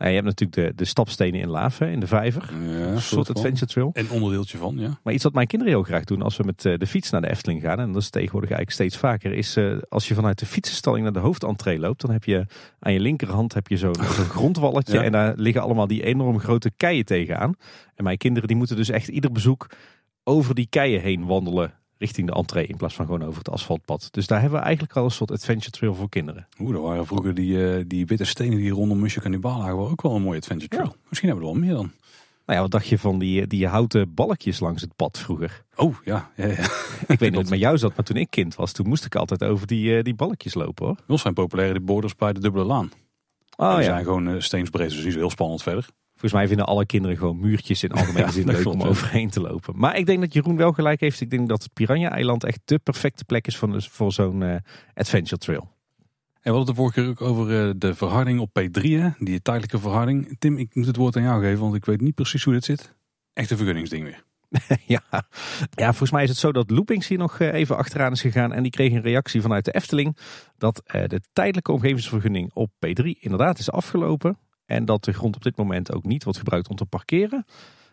Nou, 0.00 0.12
je 0.12 0.18
hebt 0.18 0.38
natuurlijk 0.38 0.68
de, 0.68 0.74
de 0.74 0.84
stapstenen 0.84 1.40
in 1.40 1.48
Lave, 1.48 1.90
in 1.90 2.00
de 2.00 2.06
vijver. 2.06 2.50
Ja, 2.68 2.86
een 2.86 3.00
soort 3.00 3.34
adventure 3.34 3.66
trail. 3.66 3.90
En 3.92 4.10
onderdeeltje 4.10 4.58
van, 4.58 4.78
ja. 4.78 4.98
Maar 5.02 5.14
iets 5.14 5.22
wat 5.22 5.32
mijn 5.32 5.46
kinderen 5.46 5.74
heel 5.74 5.82
graag 5.82 6.04
doen 6.04 6.22
als 6.22 6.36
we 6.36 6.44
met 6.44 6.60
de 6.60 6.86
fiets 6.86 7.10
naar 7.10 7.20
de 7.20 7.30
Efteling 7.30 7.62
gaan. 7.62 7.80
En 7.80 7.92
dat 7.92 8.02
is 8.02 8.10
tegenwoordig 8.10 8.50
eigenlijk 8.50 8.80
steeds 8.80 8.96
vaker. 8.96 9.32
Is 9.32 9.58
als 9.88 10.08
je 10.08 10.14
vanuit 10.14 10.38
de 10.38 10.46
fietsenstalling 10.46 11.02
naar 11.02 11.12
de 11.12 11.18
hoofdentree 11.18 11.78
loopt. 11.78 12.00
Dan 12.00 12.10
heb 12.10 12.24
je 12.24 12.46
aan 12.78 12.92
je 12.92 13.00
linkerhand 13.00 13.54
heb 13.54 13.68
je 13.68 13.76
zo'n 13.76 13.94
zo 14.16 14.22
grondwalletje. 14.22 14.98
En 14.98 15.12
daar 15.12 15.34
liggen 15.36 15.62
allemaal 15.62 15.86
die 15.86 16.04
enorm 16.04 16.38
grote 16.38 16.70
keien 16.76 17.04
tegenaan. 17.04 17.54
En 17.94 18.04
mijn 18.04 18.18
kinderen 18.18 18.48
die 18.48 18.56
moeten 18.56 18.76
dus 18.76 18.88
echt 18.88 19.08
ieder 19.08 19.32
bezoek 19.32 19.66
over 20.24 20.54
die 20.54 20.66
keien 20.70 21.00
heen 21.00 21.26
wandelen 21.26 21.79
richting 22.00 22.26
de 22.26 22.34
entree 22.34 22.66
in 22.66 22.76
plaats 22.76 22.94
van 22.94 23.04
gewoon 23.04 23.24
over 23.24 23.38
het 23.38 23.50
asfaltpad. 23.50 24.08
Dus 24.10 24.26
daar 24.26 24.40
hebben 24.40 24.58
we 24.58 24.64
eigenlijk 24.64 24.96
al 24.96 25.04
een 25.04 25.10
soort 25.10 25.30
adventure 25.30 25.70
trail 25.70 25.94
voor 25.94 26.08
kinderen. 26.08 26.46
Oeh, 26.58 26.74
er 26.74 26.80
waren 26.80 27.06
vroeger 27.06 27.34
die, 27.34 27.52
uh, 27.52 27.84
die 27.86 28.06
witte 28.06 28.24
stenen 28.24 28.58
die 28.58 28.70
rondom 28.70 28.98
Musje 28.98 29.20
Cannibal 29.20 29.58
lagen, 29.58 29.76
ook 29.76 30.02
wel 30.02 30.14
een 30.14 30.22
mooie 30.22 30.38
adventure 30.38 30.68
trail. 30.68 30.96
Misschien 31.08 31.28
hebben 31.28 31.46
we 31.46 31.52
er 31.52 31.58
wel 31.58 31.68
meer 31.68 31.76
dan. 31.76 31.92
Nou 32.46 32.58
ja, 32.58 32.60
wat 32.60 32.70
dacht 32.70 32.86
je 32.86 32.98
van 32.98 33.18
die, 33.18 33.46
die 33.46 33.66
houten 33.66 34.14
balkjes 34.14 34.60
langs 34.60 34.82
het 34.82 34.96
pad 34.96 35.18
vroeger? 35.18 35.64
Oh, 35.76 35.96
ja. 36.04 36.30
ja, 36.36 36.46
ja. 36.46 36.64
ik 37.06 37.18
weet 37.18 37.20
niet 37.20 37.32
of 37.32 37.40
het 37.40 37.50
met 37.56 37.58
jou 37.58 37.78
zat, 37.78 37.96
maar 37.96 38.04
toen 38.04 38.16
ik 38.16 38.30
kind 38.30 38.54
was, 38.54 38.72
toen 38.72 38.88
moest 38.88 39.04
ik 39.04 39.14
altijd 39.14 39.44
over 39.44 39.66
die, 39.66 39.96
uh, 39.96 40.02
die 40.02 40.14
balkjes 40.14 40.54
lopen 40.54 40.86
hoor. 40.86 40.96
Wel 41.06 41.18
zijn 41.18 41.34
populaire 41.34 41.74
die 41.74 41.82
borders 41.82 42.14
bij 42.14 42.32
de 42.32 42.40
dubbele 42.40 42.64
laan. 42.64 42.90
Oh, 43.56 43.68
die 43.68 43.78
ja. 43.78 43.84
zijn 43.84 44.04
gewoon 44.04 44.28
uh, 44.28 44.40
steensbreed, 44.40 44.90
dus 44.90 45.14
heel 45.14 45.30
spannend 45.30 45.62
verder. 45.62 45.88
Volgens 46.20 46.40
mij 46.40 46.48
vinden 46.48 46.66
alle 46.66 46.86
kinderen 46.86 47.16
gewoon 47.16 47.40
muurtjes 47.40 47.82
in 47.82 47.92
algemene 47.92 48.18
ja, 48.26 48.30
zin 48.30 48.46
leuk 48.46 48.66
om 48.66 48.82
overheen 48.82 49.30
te 49.30 49.40
lopen. 49.40 49.78
Maar 49.78 49.96
ik 49.96 50.06
denk 50.06 50.20
dat 50.20 50.32
Jeroen 50.32 50.56
wel 50.56 50.72
gelijk 50.72 51.00
heeft. 51.00 51.20
Ik 51.20 51.30
denk 51.30 51.48
dat 51.48 51.62
het 51.62 51.72
Piranha-eiland 51.72 52.44
echt 52.44 52.60
de 52.64 52.78
perfecte 52.78 53.24
plek 53.24 53.46
is 53.46 53.56
voor, 53.56 53.82
voor 53.82 54.12
zo'n 54.12 54.40
uh, 54.40 54.56
adventure 54.94 55.38
trail. 55.38 55.60
En 55.60 56.52
we 56.52 56.58
hadden 56.58 56.58
het 56.58 56.66
de 56.66 56.74
vorige 56.74 57.00
keer 57.00 57.08
ook 57.08 57.20
over 57.20 57.66
uh, 57.66 57.72
de 57.76 57.94
verharding 57.94 58.40
op 58.40 58.60
P3, 58.60 58.82
hè? 58.82 59.08
die 59.18 59.42
tijdelijke 59.42 59.78
verharding. 59.78 60.36
Tim, 60.38 60.56
ik 60.56 60.74
moet 60.74 60.86
het 60.86 60.96
woord 60.96 61.16
aan 61.16 61.22
jou 61.22 61.42
geven, 61.42 61.60
want 61.60 61.74
ik 61.74 61.84
weet 61.84 62.00
niet 62.00 62.14
precies 62.14 62.44
hoe 62.44 62.52
dit 62.52 62.64
zit. 62.64 62.94
Echt 63.32 63.50
een 63.50 63.56
vergunningsding 63.56 64.04
weer. 64.04 64.24
ja. 64.86 65.02
ja, 65.70 65.86
volgens 65.86 66.10
mij 66.10 66.22
is 66.22 66.28
het 66.28 66.38
zo 66.38 66.52
dat 66.52 66.70
Loopings 66.70 67.08
hier 67.08 67.18
nog 67.18 67.38
uh, 67.38 67.52
even 67.52 67.76
achteraan 67.76 68.12
is 68.12 68.20
gegaan. 68.20 68.52
En 68.52 68.62
die 68.62 68.72
kreeg 68.72 68.92
een 68.92 69.02
reactie 69.02 69.40
vanuit 69.40 69.64
de 69.64 69.72
Efteling 69.72 70.16
dat 70.58 70.82
de 70.84 71.20
tijdelijke 71.32 71.72
omgevingsvergunning 71.72 72.50
op 72.52 72.70
P3 72.86 73.04
inderdaad 73.20 73.58
is 73.58 73.70
afgelopen. 73.70 74.38
En 74.70 74.84
dat 74.84 75.04
de 75.04 75.12
grond 75.12 75.36
op 75.36 75.42
dit 75.42 75.56
moment 75.56 75.92
ook 75.92 76.04
niet 76.04 76.24
wordt 76.24 76.38
gebruikt 76.38 76.68
om 76.68 76.76
te 76.76 76.84
parkeren. 76.84 77.44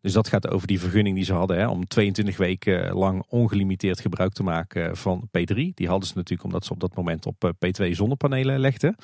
Dus 0.01 0.13
dat 0.13 0.27
gaat 0.27 0.49
over 0.49 0.67
die 0.67 0.79
vergunning 0.79 1.15
die 1.15 1.25
ze 1.25 1.33
hadden 1.33 1.57
hè, 1.57 1.67
om 1.67 1.87
22 1.87 2.37
weken 2.37 2.93
lang 2.93 3.25
ongelimiteerd 3.29 3.99
gebruik 3.99 4.33
te 4.33 4.43
maken 4.43 4.97
van 4.97 5.27
P3. 5.27 5.53
Die 5.53 5.87
hadden 5.87 6.07
ze 6.07 6.13
natuurlijk 6.15 6.43
omdat 6.43 6.65
ze 6.65 6.71
op 6.71 6.79
dat 6.79 6.95
moment 6.95 7.25
op 7.25 7.43
eh, 7.43 7.49
P2 7.51 7.91
zonnepanelen 7.91 8.59
legden. 8.59 8.95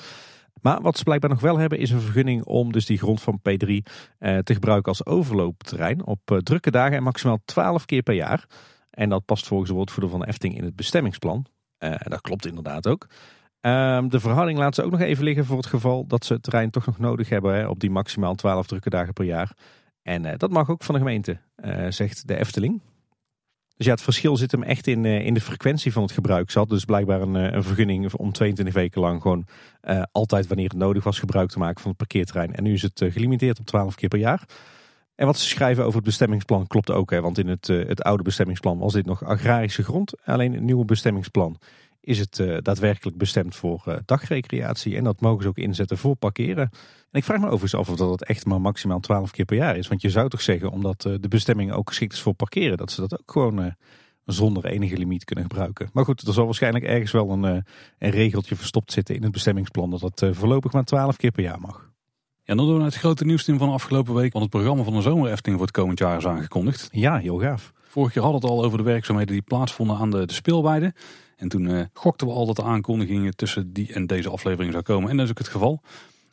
Maar 0.62 0.82
wat 0.82 0.98
ze 0.98 1.04
blijkbaar 1.04 1.30
nog 1.30 1.40
wel 1.40 1.58
hebben 1.58 1.80
is 1.80 1.92
een 1.92 2.02
vergunning 2.02 2.44
om 2.44 2.72
dus 2.72 2.86
die 2.86 2.98
grond 2.98 3.22
van 3.22 3.40
P3 3.40 3.68
eh, 4.18 4.38
te 4.38 4.54
gebruiken 4.54 4.92
als 4.92 5.06
overloopterrein 5.06 6.06
op 6.06 6.32
eh, 6.32 6.38
drukke 6.38 6.72
dagen 6.72 6.98
en 6.98 7.04
maximaal 7.04 7.40
12 7.46 7.86
keer 7.86 8.04
per 8.04 8.16
jaar. 8.16 8.46
En 8.90 9.10
dat 9.10 9.26
past 9.26 9.48
volgens 9.48 9.70
de 9.70 9.76
woordvoerder 9.76 10.12
van 10.12 10.24
Efting 10.24 10.58
in 10.58 10.64
het 10.64 10.76
bestemmingsplan. 10.76 11.46
En 11.78 12.10
dat 12.10 12.22
klopt 12.22 12.46
inderdaad 12.46 12.88
ook. 12.88 13.08
Um, 13.66 14.10
de 14.10 14.20
verhouding 14.20 14.58
laat 14.58 14.76
ze 14.76 14.84
ook 14.84 14.92
nog 14.92 15.00
even 15.00 15.24
liggen 15.24 15.46
voor 15.46 15.58
het 15.58 15.66
geval 15.66 16.08
dat 16.08 16.26
ze 16.26 16.34
het 16.34 16.44
terrein 16.44 16.70
toch 16.70 16.86
nog 16.86 17.00
nodig 17.00 17.30
hebben 17.30 17.56
hè, 17.56 17.68
op 17.68 17.80
die 17.80 17.90
maximaal 17.90 18.36
12 18.36 18.68
drukke 18.68 18.90
dagen 18.90 19.14
per 19.14 19.26
jaar. 19.26 19.52
En 20.02 20.26
uh, 20.26 20.32
dat 20.38 20.52
mag 20.52 20.70
ook 20.70 20.84
van 20.84 20.94
de 20.96 21.02
gemeente, 21.02 21.38
uh, 21.66 21.86
zegt 21.90 22.28
de 22.28 22.38
Efteling. 22.38 22.82
Dus 23.78 23.86
ja, 23.86 23.92
het 23.92 24.02
verschil 24.02 24.38
zit 24.38 24.52
hem 24.52 24.64
echt 24.64 24.88
in, 24.88 25.04
uh, 25.04 25.26
in 25.26 25.34
de 25.34 25.42
frequentie 25.42 25.92
van 25.92 26.04
het 26.04 26.12
gebruik. 26.12 26.52
Ze 26.52 26.66
dus 26.68 26.86
blijkbaar 26.86 27.22
een, 27.22 27.34
een 27.34 27.64
vergunning 27.64 28.14
om 28.14 28.32
22 28.32 28.76
weken 28.76 29.02
lang 29.02 29.22
gewoon 29.22 29.46
altijd 30.12 30.48
wanneer 30.48 30.70
het 30.70 30.78
nodig 30.78 31.04
was 31.04 31.20
gebruik 31.20 31.50
te 31.50 31.60
maken 31.60 31.82
van 31.82 31.90
het 31.90 31.98
parkeerterrein. 31.98 32.54
En 32.54 32.64
nu 32.64 32.74
is 32.74 32.82
het 32.82 33.02
gelimiteerd 33.08 33.60
op 33.60 33.66
12 33.66 33.96
keer 33.96 34.10
per 34.10 34.20
jaar. 34.20 34.44
En 35.16 35.26
wat 35.26 35.38
ze 35.38 35.48
schrijven 35.48 35.84
over 35.84 35.96
het 35.96 36.06
bestemmingsplan 36.06 36.68
klopt 36.68 36.92
ook. 36.92 37.12
Hè, 37.12 37.22
want 37.22 37.38
in 37.38 37.48
het, 37.48 37.68
het 37.68 38.02
oude 38.02 38.24
bestemmingsplan 38.24 38.78
was 38.78 38.94
dit 38.94 39.06
nog 39.06 39.24
agrarische 39.24 39.84
grond. 39.84 40.26
Alleen 40.26 40.54
het 40.54 40.64
nieuwe 40.64 40.86
bestemmingsplan 40.86 41.58
is 42.04 42.20
het 42.20 42.40
uh, 42.40 42.58
daadwerkelijk 42.62 43.18
bestemd 43.18 43.56
voor 43.56 43.84
uh, 43.88 43.96
dagrecreatie. 44.06 44.98
En 44.98 45.04
dat 45.04 45.22
mogen 45.22 45.44
ze 45.44 45.48
ook 45.48 45.58
inzetten 45.58 45.98
voor 45.98 46.16
parkeren. 46.16 46.70
En 47.12 47.20
ik 47.20 47.24
vraag 47.24 47.40
me 47.40 47.46
overigens 47.46 47.76
af 47.76 47.90
of 47.90 47.96
dat 47.96 48.24
echt 48.24 48.46
maar 48.46 48.62
maximaal 48.62 49.00
12 49.00 49.32
keer 49.32 49.46
per 49.46 49.58
jaar 49.58 49.78
is. 49.78 49.88
Want 49.88 50.02
je 50.02 50.10
zou 50.10 50.30
toch 50.30 50.42
zeggen, 50.42 50.70
omdat 50.70 51.06
uh, 51.06 51.16
de 51.20 51.28
bestemming 51.28 51.72
ook 51.72 51.88
geschikt 51.88 52.14
is 52.14 52.22
voor 52.22 52.34
parkeren, 52.34 52.78
dat 52.78 52.92
ze 52.92 53.02
dat 53.02 53.20
ook 53.20 53.32
gewoon 53.32 53.76
zonder 54.26 54.66
enige 54.66 54.98
limiet 54.98 55.24
kunnen 55.24 55.46
gebruiken. 55.46 55.90
Maar 55.94 56.06
goed, 56.06 56.28
er 56.28 56.34
zal 56.34 56.46
waarschijnlijk 56.46 56.86
ergens 56.86 57.12
wel 57.12 57.30
een, 57.30 57.44
een 57.44 58.12
regeltje 58.12 58.56
verstopt 58.56 58.92
zitten 58.92 59.16
in 59.16 59.24
het 59.24 59.32
bestemmingsplan 59.32 59.90
dat 59.90 60.02
het 60.02 60.36
voorlopig 60.36 60.72
maar 60.72 60.84
12 60.84 61.18
keer 61.18 61.32
per 61.32 61.44
jaar 61.44 61.60
mag. 61.60 61.92
Ja, 62.46 62.56
dan 62.56 62.66
doen 62.66 62.74
we 62.74 62.82
naar 62.82 62.90
het 62.92 63.00
grote 63.00 63.26
nieuwsteam 63.26 63.58
van 63.58 63.70
afgelopen 63.70 64.14
week. 64.14 64.34
Want 64.34 64.46
het 64.46 64.54
programma 64.54 64.84
van 64.84 64.94
de 64.94 65.02
zomerefting 65.02 65.56
voor 65.56 65.66
het 65.66 65.76
komend 65.76 66.00
jaar 66.00 66.18
is 66.18 66.26
aangekondigd. 66.26 66.88
Ja, 66.92 67.18
heel 67.18 67.40
gaaf. 67.40 67.72
Vorig 67.88 68.14
jaar 68.14 68.24
hadden 68.24 68.42
we 68.42 68.48
het 68.48 68.58
al 68.58 68.64
over 68.66 68.78
de 68.78 68.84
werkzaamheden 68.84 69.34
die 69.34 69.42
plaatsvonden 69.42 69.98
aan 69.98 70.12
de, 70.12 70.26
de 70.26 70.34
speelweide. 70.34 70.94
En 71.44 71.50
toen 71.50 71.70
uh, 71.70 71.82
gokten 71.94 72.28
we 72.28 72.34
al 72.34 72.46
dat 72.46 72.56
de 72.56 72.64
aankondigingen 72.64 73.36
tussen 73.36 73.74
die 73.74 73.94
en 73.94 74.08
deze 74.08 74.30
aflevering 74.30 74.72
zou 74.72 74.84
komen. 74.84 75.10
En 75.10 75.16
dat 75.18 75.26
is 75.26 75.32
ook 75.32 75.38
het 75.38 75.48
geval. 75.48 75.82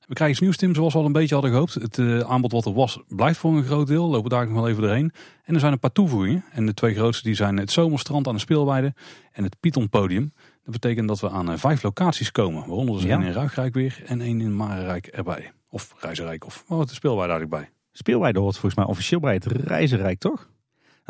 We 0.07 0.15
krijgen 0.15 0.31
iets 0.37 0.41
nieuws, 0.41 0.57
Tim, 0.57 0.75
zoals 0.75 0.93
we 0.93 0.99
al 0.99 1.05
een 1.05 1.13
beetje 1.13 1.35
hadden 1.35 1.53
gehoopt. 1.53 1.75
Het 1.75 1.99
uh, 1.99 2.21
aanbod 2.21 2.53
wat 2.53 2.65
er 2.65 2.73
was, 2.73 3.01
blijft 3.09 3.39
voor 3.39 3.57
een 3.57 3.65
groot 3.65 3.87
deel. 3.87 4.09
Lopen 4.09 4.31
daar 4.31 4.47
nog 4.47 4.55
wel 4.55 4.69
even 4.69 4.83
doorheen. 4.83 5.13
En 5.45 5.55
er 5.55 5.61
zijn 5.61 5.73
een 5.73 5.79
paar 5.79 5.93
toevoegingen. 5.93 6.45
En 6.53 6.67
de 6.67 6.75
twee 6.75 6.95
grootste 6.95 7.25
die 7.25 7.35
zijn 7.35 7.57
het 7.57 7.71
Zomerstrand 7.71 8.27
aan 8.27 8.35
de 8.35 8.41
Speelweide 8.41 8.95
en 9.33 9.43
het 9.43 9.57
Pythonpodium. 9.61 10.33
Dat 10.65 10.73
betekent 10.73 11.09
dat 11.09 11.21
we 11.21 11.31
aan 11.31 11.51
uh, 11.51 11.57
vijf 11.57 11.83
locaties 11.83 12.31
komen. 12.31 12.67
Waaronder 12.67 12.95
dus 12.95 13.05
ja. 13.05 13.19
één 13.19 13.27
in 13.27 13.33
Ruigrijk 13.33 13.75
weer 13.75 14.03
en 14.07 14.21
één 14.21 14.41
in 14.41 14.57
Marenrijk 14.57 15.07
erbij. 15.07 15.53
Of 15.69 15.95
Reizenrijk, 15.99 16.45
of 16.45 16.65
wat 16.67 16.89
de 16.89 16.95
Speelweide 16.95 17.33
eigenlijk 17.33 17.63
bij. 17.63 17.73
Speelweide 17.93 18.39
hoort 18.39 18.55
volgens 18.55 18.75
mij 18.75 18.85
officieel 18.85 19.21
bij 19.21 19.35
het 19.35 19.47
Reizenrijk, 19.47 20.19
toch? 20.19 20.49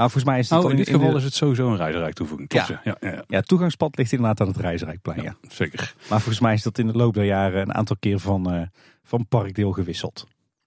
Nou, 0.00 0.12
volgens 0.12 0.32
mij 0.32 0.40
is 0.40 0.50
het 0.50 0.64
oh, 0.64 0.70
in 0.70 0.76
dit 0.76 0.88
geval 0.88 1.16
is 1.16 1.24
het 1.24 1.34
sowieso 1.34 1.70
een 1.70 1.76
reizenrijk 1.76 2.14
toevoeging. 2.14 2.52
Ja. 2.52 2.80
Ja, 2.84 2.96
ja, 3.00 3.24
ja. 3.28 3.40
toegangspad 3.40 3.96
ligt 3.96 4.12
inderdaad 4.12 4.40
aan 4.40 4.46
het 4.46 4.56
reizenrijkplein. 4.56 5.22
Ja, 5.22 5.34
zeker. 5.48 5.94
Maar 6.08 6.20
volgens 6.20 6.40
mij 6.40 6.54
is 6.54 6.62
dat 6.62 6.78
in 6.78 6.86
de 6.86 6.92
loop 6.92 7.14
der 7.14 7.24
jaren 7.24 7.60
een 7.60 7.74
aantal 7.74 7.96
keer 8.00 8.18
van, 8.18 8.54
uh, 8.54 8.62
van 9.02 9.26
parkdeel 9.26 9.72
gewisseld. 9.72 10.26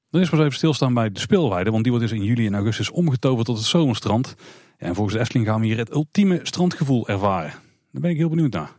Dan 0.09 0.21
is 0.21 0.29
maar 0.29 0.39
even 0.39 0.53
stilstaan 0.53 0.93
bij 0.93 1.11
de 1.11 1.19
speelweide, 1.19 1.71
want 1.71 1.83
die 1.83 1.91
wordt 1.91 2.07
dus 2.07 2.17
in 2.17 2.25
juli 2.25 2.45
en 2.45 2.55
augustus 2.55 2.89
omgetoverd 2.89 3.45
tot 3.45 3.57
het 3.57 3.65
zomerstrand. 3.65 4.35
Ja, 4.77 4.87
en 4.87 4.95
volgens 4.95 5.15
de 5.15 5.21
Efteling 5.21 5.47
gaan 5.47 5.59
we 5.59 5.65
hier 5.65 5.77
het 5.77 5.91
ultieme 5.91 6.39
strandgevoel 6.43 7.07
ervaren. 7.07 7.51
Daar 7.91 8.01
ben 8.01 8.11
ik 8.11 8.17
heel 8.17 8.29
benieuwd 8.29 8.53
naar. 8.53 8.71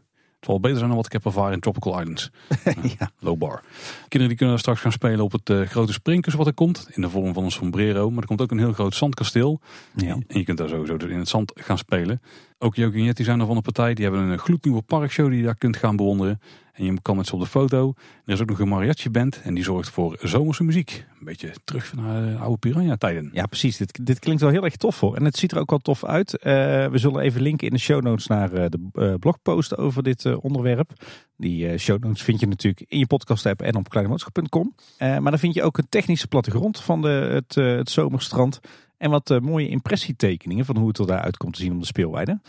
Het 0.45 0.53
zal 0.53 0.61
beter 0.61 0.79
zijn 0.79 0.89
dan 0.89 0.97
wat 0.97 1.07
ik 1.07 1.13
heb 1.13 1.25
ervaren 1.25 1.53
in 1.53 1.61
Tropical 1.61 2.01
Islands. 2.01 2.31
ja. 2.99 3.11
Low 3.19 3.39
bar. 3.39 3.63
Kinderen 4.01 4.29
die 4.29 4.37
kunnen 4.37 4.59
straks 4.59 4.81
gaan 4.81 4.93
spelen 4.93 5.21
op 5.21 5.33
het 5.33 5.51
uh, 5.51 5.67
grote 5.67 5.93
springkussen 5.93 6.39
wat 6.39 6.49
er 6.49 6.55
komt. 6.55 6.89
In 6.91 7.03
de 7.03 7.09
vorm 7.09 7.35
van 7.35 7.45
een 7.45 7.51
sombrero. 7.51 8.11
Maar 8.11 8.21
er 8.21 8.27
komt 8.27 8.41
ook 8.41 8.51
een 8.51 8.59
heel 8.59 8.73
groot 8.73 8.95
zandkasteel. 8.95 9.61
Ja. 9.95 10.13
En 10.13 10.39
je 10.39 10.45
kunt 10.45 10.59
daar 10.59 10.69
sowieso 10.69 10.97
dus 10.97 11.11
in 11.11 11.19
het 11.19 11.29
zand 11.29 11.53
gaan 11.55 11.79
spelen. 11.79 12.21
Ook 12.59 12.75
Jokie 12.75 12.99
en 12.99 13.05
Jetty 13.05 13.23
zijn 13.23 13.41
er 13.41 13.47
van 13.47 13.57
de 13.57 13.63
partij. 13.63 13.95
Die 13.95 14.05
hebben 14.05 14.23
een 14.23 14.39
gloednieuwe 14.39 14.83
parkshow 14.83 15.29
die 15.29 15.39
je 15.39 15.45
daar 15.45 15.59
kunt 15.59 15.77
gaan 15.77 15.97
bewonderen. 15.97 16.41
En 16.75 16.85
je 16.85 17.01
kan 17.03 17.17
met 17.17 17.27
ze 17.27 17.35
op 17.35 17.41
de 17.41 17.47
foto. 17.47 17.95
Er 18.25 18.33
is 18.33 18.41
ook 18.41 18.49
nog 18.49 18.59
een 18.59 18.69
mariachi 18.69 19.11
band 19.11 19.41
en 19.43 19.55
die 19.55 19.65
zorgt 19.65 19.91
voor 19.91 20.19
zomerse 20.23 20.65
muziek. 20.65 21.07
Een 21.19 21.25
beetje 21.25 21.55
terug 21.65 21.95
naar 21.95 22.23
de 22.23 22.37
oude 22.37 22.57
piranha 22.57 22.97
tijden. 22.97 23.31
Ja 23.33 23.47
precies, 23.47 23.77
dit, 23.77 24.07
dit 24.07 24.19
klinkt 24.19 24.41
wel 24.41 24.51
heel 24.51 24.65
erg 24.65 24.77
tof 24.77 24.97
voor. 24.97 25.17
En 25.17 25.25
het 25.25 25.37
ziet 25.37 25.53
er 25.53 25.59
ook 25.59 25.71
wel 25.71 25.79
tof 25.79 26.05
uit. 26.05 26.33
Uh, 26.33 26.43
we 26.87 26.99
zullen 26.99 27.23
even 27.23 27.41
linken 27.41 27.67
in 27.67 27.73
de 27.73 27.81
show 27.81 28.03
notes 28.03 28.27
naar 28.27 28.53
uh, 28.53 28.65
de 28.69 29.17
blogpost 29.19 29.77
over 29.77 30.03
dit 30.03 30.37
onderwerp. 30.37 30.91
Die 31.37 31.79
show 31.79 32.03
notes 32.03 32.23
vind 32.23 32.41
je 32.41 32.47
natuurlijk 32.47 32.85
in 32.89 32.99
je 32.99 33.07
podcast 33.07 33.47
app 33.47 33.63
en 33.63 33.77
op 33.77 33.89
kleineboodschap.com. 33.89 34.75
maar 34.99 35.23
dan 35.23 35.39
vind 35.39 35.55
je 35.55 35.63
ook 35.63 35.79
een 35.79 35.89
technische 35.89 36.29
plattegrond 36.29 36.81
van 36.81 37.03
de, 37.03 37.43
het 37.55 37.91
zomerstrand. 37.91 38.61
En 38.97 39.11
wat 39.11 39.41
mooie 39.43 39.69
impressietekeningen 39.69 40.65
van 40.65 40.77
hoe 40.77 40.89
het 40.89 40.99
er 40.99 41.07
daaruit 41.07 41.37
komt 41.37 41.55
te 41.55 41.61
zien 41.61 41.73
op 41.73 41.81
de 41.81 41.87
speelweide. 41.87 42.41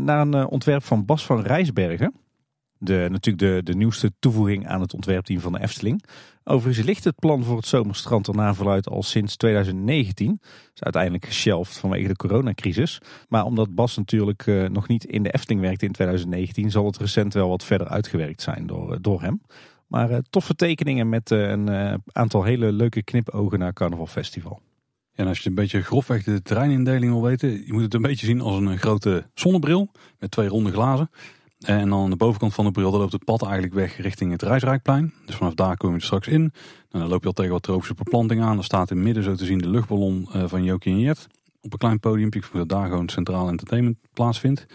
naar 0.00 0.20
een 0.20 0.46
ontwerp 0.46 0.82
van 0.82 1.04
Bas 1.04 1.26
van 1.26 1.42
Rijsbergen. 1.42 2.14
De, 2.78 3.06
natuurlijk 3.10 3.38
de, 3.38 3.72
de 3.72 3.78
nieuwste 3.78 4.12
toevoeging 4.18 4.68
aan 4.68 4.80
het 4.80 4.94
ontwerpteam 4.94 5.40
van 5.40 5.52
de 5.52 5.60
Efteling. 5.60 6.04
Overigens 6.44 6.86
ligt 6.86 7.04
het 7.04 7.18
plan 7.18 7.44
voor 7.44 7.56
het 7.56 7.66
zomerstrand 7.66 8.26
er 8.26 8.34
na 8.34 8.54
verluid 8.54 8.88
al 8.88 9.02
sinds 9.02 9.36
2019. 9.36 10.38
Is 10.74 10.82
uiteindelijk 10.82 11.24
geshelft 11.24 11.78
vanwege 11.78 12.08
de 12.08 12.16
coronacrisis. 12.16 13.00
Maar 13.28 13.44
omdat 13.44 13.74
Bas 13.74 13.96
natuurlijk 13.96 14.46
uh, 14.46 14.68
nog 14.68 14.88
niet 14.88 15.04
in 15.04 15.22
de 15.22 15.30
Efteling 15.30 15.60
werkte 15.60 15.86
in 15.86 15.92
2019, 15.92 16.70
zal 16.70 16.86
het 16.86 16.96
recent 16.96 17.34
wel 17.34 17.48
wat 17.48 17.64
verder 17.64 17.88
uitgewerkt 17.88 18.42
zijn 18.42 18.66
door, 18.66 18.92
uh, 18.92 18.98
door 19.00 19.22
hem. 19.22 19.40
Maar 19.86 20.10
uh, 20.10 20.18
toffe 20.30 20.54
tekeningen 20.54 21.08
met 21.08 21.30
een 21.30 21.70
aantal 22.12 22.42
hele 22.42 22.72
leuke 22.72 23.02
knipogen 23.02 23.58
naar 23.58 23.72
Carnaval 23.72 24.06
Festival. 24.06 24.60
En 25.18 25.26
als 25.26 25.38
je 25.38 25.48
een 25.48 25.54
beetje 25.54 25.82
grofweg 25.82 26.24
de 26.24 26.42
terreinindeling 26.42 27.12
wil 27.12 27.22
weten, 27.22 27.66
je 27.66 27.72
moet 27.72 27.82
het 27.82 27.94
een 27.94 28.02
beetje 28.02 28.26
zien 28.26 28.40
als 28.40 28.56
een 28.56 28.78
grote 28.78 29.26
zonnebril 29.34 29.90
met 30.18 30.30
twee 30.30 30.48
ronde 30.48 30.72
glazen. 30.72 31.10
En 31.58 31.88
dan 31.88 32.02
aan 32.02 32.10
de 32.10 32.16
bovenkant 32.16 32.54
van 32.54 32.64
de 32.64 32.70
bril 32.70 32.90
loopt 32.90 33.12
het 33.12 33.24
pad 33.24 33.42
eigenlijk 33.42 33.74
weg 33.74 33.96
richting 33.96 34.32
het 34.32 34.42
Rijsrijkplein. 34.42 35.14
Dus 35.26 35.34
vanaf 35.34 35.54
daar 35.54 35.76
kom 35.76 35.90
je 35.90 35.96
er 35.96 36.02
straks 36.02 36.28
in. 36.28 36.52
En 36.90 37.00
dan 37.00 37.08
loop 37.08 37.20
je 37.20 37.26
al 37.26 37.32
tegen 37.32 37.52
wat 37.52 37.62
tropische 37.62 37.94
beplanting 37.94 38.42
aan. 38.42 38.54
Dan 38.54 38.64
staat 38.64 38.90
in 38.90 38.96
het 38.96 39.04
midden 39.04 39.22
zo 39.22 39.34
te 39.34 39.44
zien 39.44 39.58
de 39.58 39.68
luchtballon 39.68 40.28
eh, 40.32 40.42
van 40.46 40.64
Jokie 40.64 40.92
en 40.92 41.00
Jet. 41.00 41.26
Op 41.60 41.72
een 41.72 41.78
klein 41.78 42.00
podium. 42.00 42.28
Ik 42.30 42.50
dat 42.52 42.68
daar 42.68 42.88
gewoon 42.88 43.08
centraal 43.08 43.48
entertainment 43.48 43.96
plaatsvindt. 44.12 44.66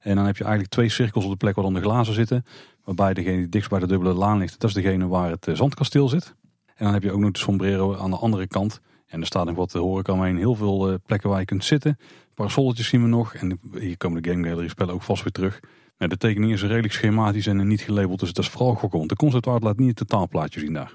En 0.00 0.16
dan 0.16 0.24
heb 0.26 0.36
je 0.36 0.44
eigenlijk 0.44 0.72
twee 0.72 0.88
cirkels 0.88 1.24
op 1.24 1.30
de 1.30 1.36
plek 1.36 1.54
waar 1.54 1.64
dan 1.64 1.74
de 1.74 1.80
glazen 1.80 2.14
zitten. 2.14 2.44
Waarbij 2.84 3.14
degene 3.14 3.36
die 3.36 3.48
dichtst 3.48 3.70
bij 3.70 3.80
de 3.80 3.86
dubbele 3.86 4.12
laan 4.12 4.38
ligt, 4.38 4.60
dat 4.60 4.70
is 4.70 4.82
degene 4.82 5.06
waar 5.06 5.30
het 5.30 5.46
eh, 5.46 5.54
zandkasteel 5.54 6.08
zit. 6.08 6.34
En 6.66 6.84
dan 6.84 6.92
heb 6.92 7.02
je 7.02 7.12
ook 7.12 7.20
nog 7.20 7.30
de 7.30 7.38
sombrero 7.38 7.96
aan 7.96 8.10
de 8.10 8.16
andere 8.16 8.46
kant. 8.46 8.80
En 9.12 9.20
er 9.20 9.26
staat 9.26 9.46
nog 9.46 9.56
wat 9.56 9.72
horeca 9.72 10.12
omheen. 10.12 10.36
Heel 10.36 10.54
veel 10.54 10.88
eh, 10.88 10.94
plekken 11.06 11.30
waar 11.30 11.38
je 11.38 11.44
kunt 11.44 11.64
zitten. 11.64 11.98
Parasolletjes 12.34 12.88
zien 12.88 13.02
we 13.02 13.08
nog. 13.08 13.34
En 13.34 13.58
hier 13.78 13.96
komen 13.96 14.22
de 14.22 14.30
Game 14.30 14.48
Gallery 14.48 14.68
spellen 14.68 14.94
ook 14.94 15.02
vast 15.02 15.22
weer 15.22 15.32
terug 15.32 15.60
de 16.08 16.16
tekening 16.16 16.52
is 16.52 16.62
redelijk 16.62 16.92
schematisch 16.92 17.46
en 17.46 17.66
niet 17.66 17.80
gelabeld, 17.80 18.20
dus 18.20 18.32
dat 18.32 18.44
is 18.44 18.50
vooral 18.50 18.74
gokken. 18.74 19.06
De 19.06 19.16
conceptart 19.16 19.62
laat 19.62 19.78
niet 19.78 19.98
het 19.98 20.08
totaalplaatje 20.08 20.60
zien 20.60 20.72
daar. 20.72 20.92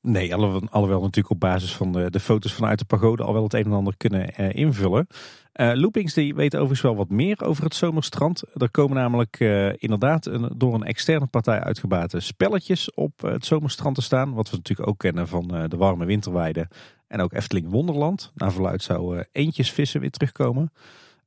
Nee, 0.00 0.34
alhoewel 0.34 1.00
natuurlijk 1.00 1.30
op 1.30 1.40
basis 1.40 1.74
van 1.74 1.92
de, 1.92 2.10
de 2.10 2.20
foto's 2.20 2.52
vanuit 2.52 2.78
de 2.78 2.84
pagode 2.84 3.22
al 3.22 3.32
wel 3.32 3.42
het 3.42 3.54
een 3.54 3.64
en 3.64 3.72
ander 3.72 3.96
kunnen 3.96 4.34
eh, 4.34 4.54
invullen. 4.54 5.06
Uh, 5.54 5.72
Loopings 5.74 6.14
die 6.14 6.34
weten 6.34 6.58
overigens 6.58 6.88
wel 6.88 6.96
wat 6.96 7.08
meer 7.08 7.44
over 7.44 7.64
het 7.64 7.74
zomerstrand. 7.74 8.42
Er 8.54 8.70
komen 8.70 8.96
namelijk 8.96 9.40
inderdaad 9.78 10.26
een, 10.26 10.50
door 10.56 10.74
een 10.74 10.84
externe 10.84 11.26
partij 11.26 11.60
uitgebaten 11.60 12.22
spelletjes 12.22 12.94
op 12.94 13.20
het 13.20 13.44
zomerstrand 13.44 13.94
te 13.94 14.02
staan. 14.02 14.32
Wat 14.32 14.50
we 14.50 14.56
natuurlijk 14.56 14.88
ook 14.88 14.98
kennen 14.98 15.28
van 15.28 15.48
de 15.68 15.76
warme 15.76 16.04
winterweide 16.04 16.68
en 17.08 17.20
ook 17.20 17.32
Efteling 17.32 17.70
Wonderland. 17.70 18.32
Naar 18.34 18.52
verluid 18.52 18.82
zou 18.82 19.24
eentjes 19.32 19.72
vissen 19.72 20.00
weer 20.00 20.10
terugkomen. 20.10 20.72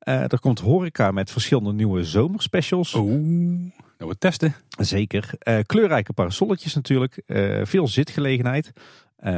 Uh, 0.04 0.32
er 0.32 0.40
komt 0.40 0.60
horeca 0.60 1.12
met 1.12 1.32
verschillende 1.32 1.74
nieuwe 1.74 2.04
zomerspecials. 2.04 2.94
Oeh, 2.94 3.12
nou 3.98 4.10
we 4.12 4.18
testen. 4.18 4.56
Zeker. 4.78 5.30
Uh, 5.44 5.60
kleurrijke 5.66 6.14
parasolletjes 6.14 6.74
natuurlijk. 6.74 7.22
Uh, 7.28 7.66
veel 7.66 7.88
zitgelegenheid. 7.88 8.72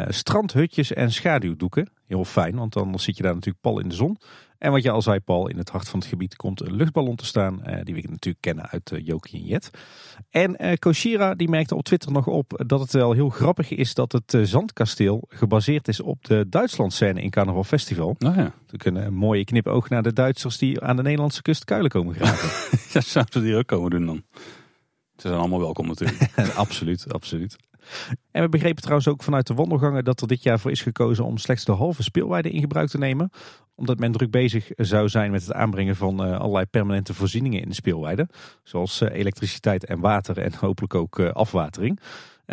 strandhutjes 0.08 0.94
en 0.94 1.12
schaduwdoeken. 1.12 1.90
Heel 2.08 2.26
fijn, 2.26 2.56
want 2.56 2.74
dan 2.74 3.00
zit 3.00 3.18
je 3.18 3.24
daar 3.24 3.34
natuurlijk 3.34 3.64
pal 3.64 3.80
in 3.80 3.90
de 3.90 3.96
zon. 3.96 4.18
En 4.64 4.72
wat 4.72 4.84
je 4.84 4.92
al 4.92 5.02
zei, 5.02 5.20
Paul, 5.20 5.50
in 5.50 5.58
het 5.58 5.70
hart 5.70 5.90
van 5.90 6.00
het 6.00 6.08
gebied 6.08 6.36
komt 6.36 6.62
een 6.62 6.76
luchtballon 6.76 7.16
te 7.16 7.26
staan. 7.26 7.62
die 7.84 7.96
we 7.96 8.02
natuurlijk 8.02 8.38
kennen 8.40 8.70
uit 8.70 8.92
uh, 8.92 9.06
Jokie 9.06 9.40
en 9.40 9.46
Jet. 9.46 9.70
En 10.30 10.56
uh, 10.60 10.74
Koshira 10.80 11.36
die 11.36 11.50
merkte 11.50 11.76
op 11.76 11.84
Twitter 11.84 12.12
nog 12.12 12.28
op 12.28 12.64
dat 12.66 12.80
het 12.80 12.92
wel 12.92 13.12
heel 13.12 13.30
grappig 13.30 13.70
is 13.70 13.94
dat 13.94 14.12
het 14.12 14.38
zandkasteel 14.44 15.24
gebaseerd 15.28 15.88
is 15.88 16.00
op 16.00 16.26
de 16.26 16.46
Duitsland-scène 16.50 17.22
in 17.22 17.30
Carnaval 17.30 17.64
Festival. 17.64 18.16
Nou 18.18 18.38
ja. 18.38 18.54
We 18.68 18.78
kunnen 18.78 19.06
een 19.06 19.14
mooie 19.14 19.44
knipoog 19.44 19.90
naar 19.90 20.04
de 20.04 20.14
Duitsers 20.14 20.58
die 20.58 20.82
aan 20.82 20.96
de 20.96 21.02
Nederlandse 21.02 21.42
kust 21.42 21.64
kuilen 21.64 21.90
komen 21.90 22.16
graven. 22.16 22.50
ja, 22.94 23.02
zouden 23.02 23.34
ze 23.34 23.42
die 23.42 23.56
ook 23.56 23.68
komen 23.68 23.90
doen 23.90 24.06
dan? 24.06 24.24
Ze 25.16 25.28
zijn 25.28 25.40
allemaal 25.40 25.60
welkom 25.60 25.88
natuurlijk. 25.88 26.30
absoluut, 26.56 27.14
absoluut. 27.14 27.56
En 28.32 28.42
we 28.42 28.50
begrepen 28.50 28.82
trouwens 28.82 29.08
ook 29.08 29.24
vanuit 29.24 29.48
de 29.48 29.54
wandelgangen 29.54 30.04
dat 30.04 30.22
er 30.22 30.28
dit 30.28 30.44
jaar 30.44 30.60
voor 30.60 30.72
is 30.72 30.82
gekozen 30.82 31.26
om 31.26 31.38
slechts 31.38 31.66
de 31.66 31.72
halve 31.72 32.04
speelweide 32.04 32.50
in 32.50 32.60
gebruik 32.60 32.90
te 32.90 32.98
nemen. 32.98 33.30
Omdat 33.76 34.00
men 34.00 34.12
druk 34.12 34.32
bezig 34.32 34.72
zou 34.76 35.10
zijn 35.10 35.32
met 35.32 35.42
het 35.42 35.54
aanbrengen 35.54 35.96
van 35.96 36.26
uh, 36.26 36.40
allerlei 36.40 36.66
permanente 36.66 37.14
voorzieningen 37.14 37.62
in 37.62 37.70
de 37.70 37.76
speelweide. 37.76 38.28
Zoals 38.64 39.02
uh, 39.02 39.10
elektriciteit 39.12 39.86
en 39.86 40.00
water 40.00 40.38
en 40.38 40.54
hopelijk 40.60 40.96
ook 40.96 41.20
uh, 41.20 41.32
afwatering. 41.32 42.00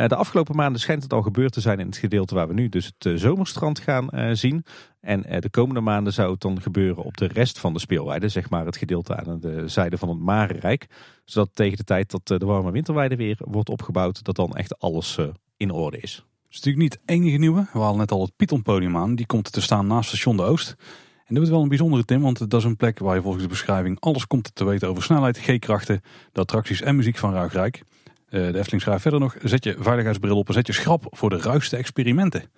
De 0.09 0.17
afgelopen 0.17 0.57
maanden 0.57 0.81
schijnt 0.81 1.03
het 1.03 1.13
al 1.13 1.23
gebeurd 1.23 1.53
te 1.53 1.61
zijn 1.61 1.81
in 1.81 1.87
het 1.87 1.97
gedeelte 1.97 2.35
waar 2.35 2.49
we 2.49 2.55
nu 2.55 2.69
dus 2.69 2.93
het 2.99 3.21
zomerstrand 3.21 3.79
gaan 3.79 4.37
zien. 4.37 4.65
En 5.01 5.41
de 5.41 5.51
komende 5.51 5.81
maanden 5.81 6.13
zou 6.13 6.31
het 6.31 6.41
dan 6.41 6.63
gebeuren 6.63 7.05
op 7.05 7.17
de 7.17 7.27
rest 7.27 7.59
van 7.59 7.73
de 7.73 7.79
speelweide. 7.79 8.29
Zeg 8.29 8.51
maar 8.51 8.67
het 8.67 8.77
gedeelte 8.77 9.17
aan 9.17 9.41
de 9.41 9.69
zijde 9.69 9.99
van 9.99 10.09
het 10.09 10.19
Marenrijk. 10.19 10.87
Zodat 11.25 11.51
tegen 11.55 11.77
de 11.77 11.85
tijd 11.85 12.11
dat 12.11 12.41
de 12.41 12.47
warme 12.47 12.71
winterweide 12.71 13.17
weer 13.17 13.37
wordt 13.39 13.69
opgebouwd, 13.69 14.25
dat 14.25 14.37
dan 14.37 14.53
echt 14.53 14.79
alles 14.79 15.19
in 15.57 15.71
orde 15.71 15.99
is. 15.99 16.15
Het 16.15 16.59
is 16.59 16.65
natuurlijk 16.65 16.83
niet 16.83 17.01
het 17.01 17.11
enige 17.11 17.37
nieuwe. 17.37 17.67
We 17.73 17.79
hadden 17.79 17.99
net 17.99 18.11
al 18.11 18.23
het 18.23 18.37
Python-podium 18.37 18.97
aan. 18.97 19.15
Die 19.15 19.27
komt 19.27 19.53
te 19.53 19.61
staan 19.61 19.87
naast 19.87 20.09
station 20.09 20.37
De 20.37 20.43
Oost. 20.43 20.77
En 21.25 21.35
dat 21.35 21.45
is 21.45 21.51
wel 21.51 21.63
een 21.63 21.69
bijzondere 21.69 22.05
Tim, 22.05 22.21
want 22.21 22.39
dat 22.39 22.61
is 22.61 22.65
een 22.65 22.77
plek 22.77 22.99
waar 22.99 23.15
je 23.15 23.23
volgens 23.23 23.43
de 23.43 23.49
beschrijving 23.49 24.01
alles 24.01 24.27
komt 24.27 24.55
te 24.55 24.65
weten 24.65 24.89
over 24.89 25.03
snelheid, 25.03 25.39
G-krachten, 25.39 26.01
de 26.33 26.41
attracties 26.41 26.83
en 26.83 26.97
muziek 26.97 27.17
van 27.17 27.33
Ruigrijk. 27.33 27.83
De 28.31 28.59
Efteling 28.59 28.83
schrijft 28.83 29.03
verder 29.03 29.21
nog, 29.21 29.37
zet 29.43 29.65
je 29.65 29.77
veiligheidsbril 29.79 30.39
op 30.39 30.49
en 30.49 30.55
zet 30.55 30.67
je 30.67 30.73
schrap 30.73 31.07
voor 31.11 31.31
de 31.31 31.41
ruigste 31.41 31.77
experimenten. 31.77 32.51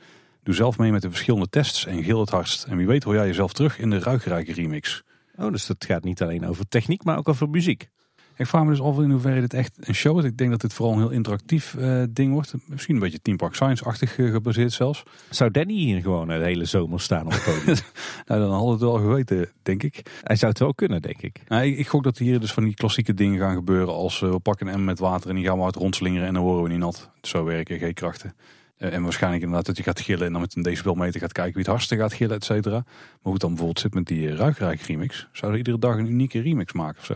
Doe 0.43 0.55
zelf 0.55 0.79
mee 0.79 0.93
met 0.93 1.03
de 1.03 1.11
verschillende 1.11 1.49
tests 1.49 1.87
en 1.87 2.05
gil 2.05 2.21
het 2.21 2.31
hardst. 2.31 2.65
En 2.65 2.77
wie 2.77 2.87
weet 2.87 3.05
hoor 3.05 3.15
jij 3.15 3.27
jezelf 3.27 3.53
terug 3.53 3.79
in 3.79 3.91
de 3.91 3.99
Ruigrijk 3.99 4.49
remix. 4.49 5.03
Oh, 5.37 5.53
dus 5.53 5.67
dat 5.67 5.85
gaat 5.85 6.05
niet 6.05 6.23
alleen 6.23 6.47
over 6.47 6.69
techniek, 6.69 7.05
maar 7.05 7.19
ook 7.19 7.29
over 7.29 7.49
muziek. 7.49 7.89
Ik 8.37 8.47
vraag 8.47 8.65
me 8.65 8.71
dus 8.71 8.81
af 8.81 8.99
in 8.99 9.11
hoeverre 9.11 9.41
dit 9.41 9.55
echt 9.55 9.77
een 9.81 9.95
show 9.95 10.19
is. 10.19 10.25
Ik 10.25 10.39
denk 10.39 10.51
dat 10.51 10.61
dit 10.61 10.73
vooral 10.73 10.95
een 10.95 11.01
heel 11.01 11.11
interactief 11.11 11.75
uh, 11.79 12.03
ding 12.11 12.33
wordt. 12.33 12.55
Misschien 12.67 12.95
een 12.95 13.01
beetje 13.01 13.21
Team 13.23 13.37
Park 13.37 13.55
Science-achtig 13.55 14.19
uh, 14.19 14.33
gebaseerd 14.33 14.73
zelfs. 14.73 15.03
Zou 15.31 15.51
Danny 15.51 15.75
hier 15.75 16.01
gewoon 16.01 16.29
de 16.29 16.35
hele 16.35 16.65
zomer 16.65 17.01
staan 17.01 17.27
op 17.27 17.33
het 17.33 17.45
podium? 17.45 17.65
nou, 18.27 18.41
dan 18.41 18.51
hadden 18.51 18.67
we 18.67 18.73
het 18.73 18.81
wel 18.81 19.01
geweten, 19.01 19.51
denk 19.63 19.83
ik. 19.83 20.03
Hij 20.23 20.37
zou 20.37 20.51
het 20.51 20.61
wel 20.61 20.75
kunnen, 20.75 21.03
denk 21.03 21.23
ik. 21.23 21.41
Nou, 21.49 21.65
ik, 21.65 21.79
ik 21.79 21.89
gok 21.89 22.05
dat 22.05 22.19
hier 22.19 22.41
dus 22.41 22.53
van 22.53 22.65
die 22.65 22.75
klassieke 22.75 23.15
dingen 23.15 23.39
gaan 23.39 23.55
gebeuren. 23.55 23.95
Als 23.95 24.21
uh, 24.21 24.31
we 24.31 24.39
pakken 24.39 24.67
een 24.67 24.81
M 24.81 24.85
met 24.85 24.99
water 24.99 25.31
en 25.31 25.37
die 25.37 25.45
gaan 25.45 25.57
we 25.57 25.63
hard 25.63 25.77
rondslingeren 25.77 26.27
en 26.27 26.35
dan 26.35 26.43
worden 26.43 26.63
we 26.63 26.69
niet 26.69 26.79
nat. 26.79 27.11
Zo 27.23 27.45
werken 27.45 27.79
geen 27.79 27.95
krachten. 27.95 28.35
en 28.77 29.03
waarschijnlijk 29.03 29.43
inderdaad 29.43 29.67
dat 29.67 29.77
je 29.77 29.83
gaat 29.83 30.01
gillen 30.01 30.27
en 30.27 30.33
dan 30.33 30.41
met 30.41 30.57
een 30.57 30.63
decibelmeter 30.63 31.21
gaat 31.21 31.33
kijken 31.33 31.55
wie 31.55 31.63
het 31.63 31.73
hardste 31.73 31.97
gaat 31.97 32.13
gillen, 32.13 32.37
et 32.37 32.45
cetera. 32.45 32.77
Maar 32.77 33.19
hoe 33.21 33.33
het 33.33 33.41
dan 33.41 33.51
bijvoorbeeld 33.51 33.81
zit 33.81 33.95
met 33.95 34.07
die 34.07 34.37
Ruikrijk 34.37 34.81
remix. 34.81 35.29
Zou 35.33 35.53
er 35.53 35.59
iedere 35.59 35.79
dag 35.79 35.97
een 35.97 36.11
unieke 36.11 36.41
remix 36.41 36.73
maken 36.73 36.99
of 36.99 37.05
zo? 37.05 37.15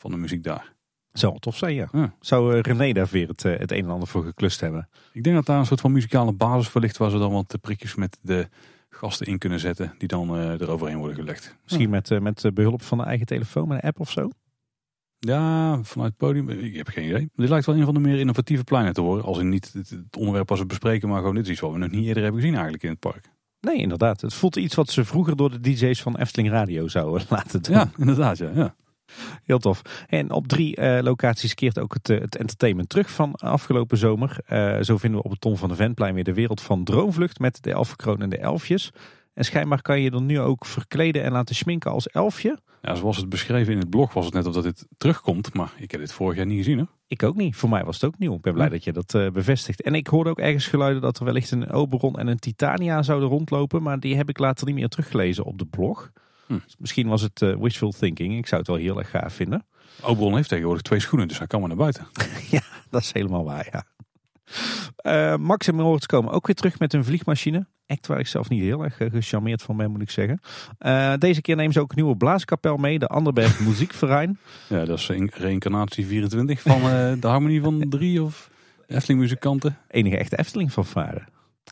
Van 0.00 0.10
de 0.10 0.16
muziek 0.16 0.42
daar. 0.42 0.72
Zou 1.12 1.38
tof 1.38 1.56
zijn, 1.56 1.74
ja. 1.74 1.88
ja. 1.92 2.14
Zou 2.20 2.54
uh, 2.54 2.60
René 2.60 2.92
daar 2.92 3.08
weer 3.10 3.28
het, 3.28 3.44
uh, 3.44 3.58
het 3.58 3.72
een 3.72 3.84
en 3.84 3.90
ander 3.90 4.08
voor 4.08 4.24
geklust 4.24 4.60
hebben? 4.60 4.88
Ik 5.12 5.22
denk 5.22 5.36
dat 5.36 5.46
daar 5.46 5.58
een 5.58 5.66
soort 5.66 5.80
van 5.80 5.92
muzikale 5.92 6.32
basis 6.32 6.68
voor 6.68 6.80
ligt... 6.80 6.96
waar 6.96 7.10
ze 7.10 7.18
dan 7.18 7.32
wat 7.32 7.56
prikjes 7.60 7.94
met 7.94 8.18
de 8.22 8.48
gasten 8.88 9.26
in 9.26 9.38
kunnen 9.38 9.60
zetten... 9.60 9.94
die 9.98 10.08
dan 10.08 10.36
uh, 10.36 10.60
eroverheen 10.60 10.98
worden 10.98 11.16
gelegd. 11.16 11.56
Misschien 11.62 11.90
ja. 11.90 12.00
met, 12.08 12.20
met 12.20 12.54
behulp 12.54 12.82
van 12.82 12.98
de 12.98 13.04
eigen 13.04 13.26
telefoon, 13.26 13.68
met 13.68 13.82
een 13.82 13.88
app 13.88 14.00
of 14.00 14.10
zo? 14.10 14.30
Ja, 15.18 15.82
vanuit 15.82 16.08
het 16.08 16.16
podium. 16.16 16.48
Ik 16.48 16.76
heb 16.76 16.88
geen 16.88 17.04
idee. 17.08 17.30
Dit 17.34 17.48
lijkt 17.48 17.66
wel 17.66 17.76
een 17.76 17.84
van 17.84 17.94
de 17.94 18.00
meer 18.00 18.18
innovatieve 18.18 18.64
pleinen 18.64 18.92
te 18.92 19.00
worden. 19.00 19.24
Als 19.24 19.38
in 19.38 19.48
niet 19.48 19.72
het, 19.72 20.16
onderwerp 20.16 20.50
als 20.50 20.60
we 20.60 20.66
bespreken... 20.66 21.08
maar 21.08 21.18
gewoon 21.18 21.34
dit 21.34 21.44
is 21.44 21.50
iets 21.50 21.60
wat 21.60 21.72
we 21.72 21.78
nog 21.78 21.90
niet 21.90 22.06
eerder 22.06 22.22
hebben 22.22 22.40
gezien 22.40 22.54
eigenlijk 22.54 22.84
in 22.84 22.90
het 22.90 23.00
park. 23.00 23.30
Nee, 23.60 23.76
inderdaad. 23.76 24.20
Het 24.20 24.34
voelt 24.34 24.56
iets 24.56 24.74
wat 24.74 24.90
ze 24.90 25.04
vroeger 25.04 25.36
door 25.36 25.50
de 25.50 25.60
DJ's 25.60 26.02
van 26.02 26.16
Efteling 26.16 26.50
Radio 26.50 26.88
zouden 26.88 27.26
laten 27.36 27.62
doen. 27.62 27.74
Ja, 27.74 27.90
inderdaad. 27.96 28.38
Ja, 28.38 28.50
ja. 28.54 28.74
Heel 29.44 29.58
tof. 29.58 29.82
En 30.06 30.30
op 30.30 30.48
drie 30.48 30.80
uh, 30.80 30.98
locaties 31.00 31.54
keert 31.54 31.78
ook 31.78 31.94
het, 31.94 32.08
uh, 32.08 32.20
het, 32.20 32.36
entertainment 32.36 32.88
terug 32.88 33.10
van 33.10 33.34
afgelopen 33.34 33.98
zomer. 33.98 34.38
Uh, 34.48 34.80
zo 34.80 34.96
vinden 34.96 35.18
we 35.18 35.24
op 35.24 35.30
het 35.30 35.40
Tom 35.40 35.56
van 35.56 35.68
de 35.68 35.74
Ventplein 35.74 36.14
weer 36.14 36.24
de 36.24 36.34
wereld 36.34 36.60
van 36.60 36.84
Droomvlucht 36.84 37.38
met 37.38 37.62
de 37.62 37.72
elfenkroon 37.72 38.22
en 38.22 38.30
de 38.30 38.38
elfjes. 38.38 38.92
En 39.34 39.44
schijnbaar 39.44 39.82
kan 39.82 40.00
je 40.00 40.10
dan 40.10 40.26
nu 40.26 40.40
ook 40.40 40.66
verkleden 40.66 41.22
en 41.22 41.32
laten 41.32 41.54
schminken 41.54 41.90
als 41.90 42.08
elfje. 42.08 42.58
Ja, 42.82 42.94
zoals 42.94 43.16
het 43.16 43.28
beschreven 43.28 43.72
in 43.72 43.78
het 43.78 43.90
blog 43.90 44.12
was 44.12 44.24
het 44.24 44.34
net 44.34 44.46
of 44.46 44.54
dat 44.54 44.62
dit 44.62 44.86
terugkomt. 44.98 45.54
Maar 45.54 45.72
ik 45.76 45.90
heb 45.90 46.00
dit 46.00 46.12
vorig 46.12 46.36
jaar 46.36 46.46
niet 46.46 46.56
gezien 46.56 46.78
hoor. 46.78 46.88
Ik 47.06 47.22
ook 47.22 47.36
niet. 47.36 47.56
Voor 47.56 47.68
mij 47.68 47.84
was 47.84 47.94
het 47.94 48.04
ook 48.04 48.18
nieuw. 48.18 48.34
Ik 48.34 48.40
ben 48.40 48.54
blij 48.54 48.68
dat 48.68 48.84
je 48.84 48.92
dat 48.92 49.14
uh, 49.14 49.30
bevestigt. 49.30 49.82
En 49.82 49.94
ik 49.94 50.06
hoorde 50.06 50.30
ook 50.30 50.38
ergens 50.38 50.66
geluiden 50.66 51.02
dat 51.02 51.18
er 51.18 51.24
wellicht 51.24 51.50
een 51.50 51.70
Oberon 51.70 52.18
en 52.18 52.26
een 52.26 52.38
Titania 52.38 53.02
zouden 53.02 53.28
rondlopen. 53.28 53.82
Maar 53.82 54.00
die 54.00 54.16
heb 54.16 54.28
ik 54.28 54.38
later 54.38 54.66
niet 54.66 54.74
meer 54.74 54.88
teruggelezen 54.88 55.44
op 55.44 55.58
de 55.58 55.66
blog. 55.66 56.10
Hm. 56.50 56.58
misschien 56.78 57.08
was 57.08 57.22
het 57.22 57.40
uh, 57.40 57.56
wishful 57.56 57.92
thinking. 57.92 58.36
Ik 58.36 58.46
zou 58.46 58.60
het 58.60 58.70
wel 58.70 58.78
heel 58.78 58.98
erg 58.98 59.10
gaaf 59.10 59.34
vinden. 59.34 59.66
Oberon 60.02 60.34
heeft 60.34 60.48
tegenwoordig 60.48 60.82
twee 60.82 61.00
schoenen, 61.00 61.28
dus 61.28 61.38
hij 61.38 61.46
kan 61.46 61.60
maar 61.60 61.68
naar 61.68 61.78
buiten. 61.78 62.06
ja, 62.50 62.62
dat 62.90 63.02
is 63.02 63.12
helemaal 63.12 63.44
waar, 63.44 63.68
ja. 63.72 63.84
Uh, 65.02 65.36
Max 65.36 65.66
en 65.68 65.74
Moritz 65.74 66.06
komen 66.06 66.32
ook 66.32 66.46
weer 66.46 66.56
terug 66.56 66.78
met 66.78 66.92
een 66.92 67.04
vliegmachine. 67.04 67.66
Act 67.86 68.06
waar 68.06 68.18
ik 68.18 68.26
zelf 68.26 68.48
niet 68.48 68.62
heel 68.62 68.84
erg 68.84 69.00
uh, 69.00 69.10
gecharmeerd 69.10 69.62
van 69.62 69.76
ben, 69.76 69.90
moet 69.90 70.02
ik 70.02 70.10
zeggen. 70.10 70.40
Uh, 70.80 71.14
deze 71.18 71.40
keer 71.40 71.56
nemen 71.56 71.72
ze 71.72 71.80
ook 71.80 71.90
een 71.90 71.96
nieuwe 71.96 72.16
blaaskapel 72.16 72.76
mee, 72.76 72.98
de 72.98 73.06
Anderberg 73.06 73.60
Muziekverein. 73.66 74.38
Ja, 74.68 74.84
dat 74.84 74.98
is 74.98 75.08
reïncarnatie 75.30 76.06
24 76.06 76.60
van 76.60 76.80
de 77.20 77.26
harmonie 77.26 77.60
van 77.60 77.88
drie 77.88 78.22
of 78.22 78.50
Efteling 78.86 79.20
muzikanten. 79.20 79.78
Enige 79.88 80.16
echte 80.16 80.38
Efteling 80.38 80.72
fanfare. 80.72 81.22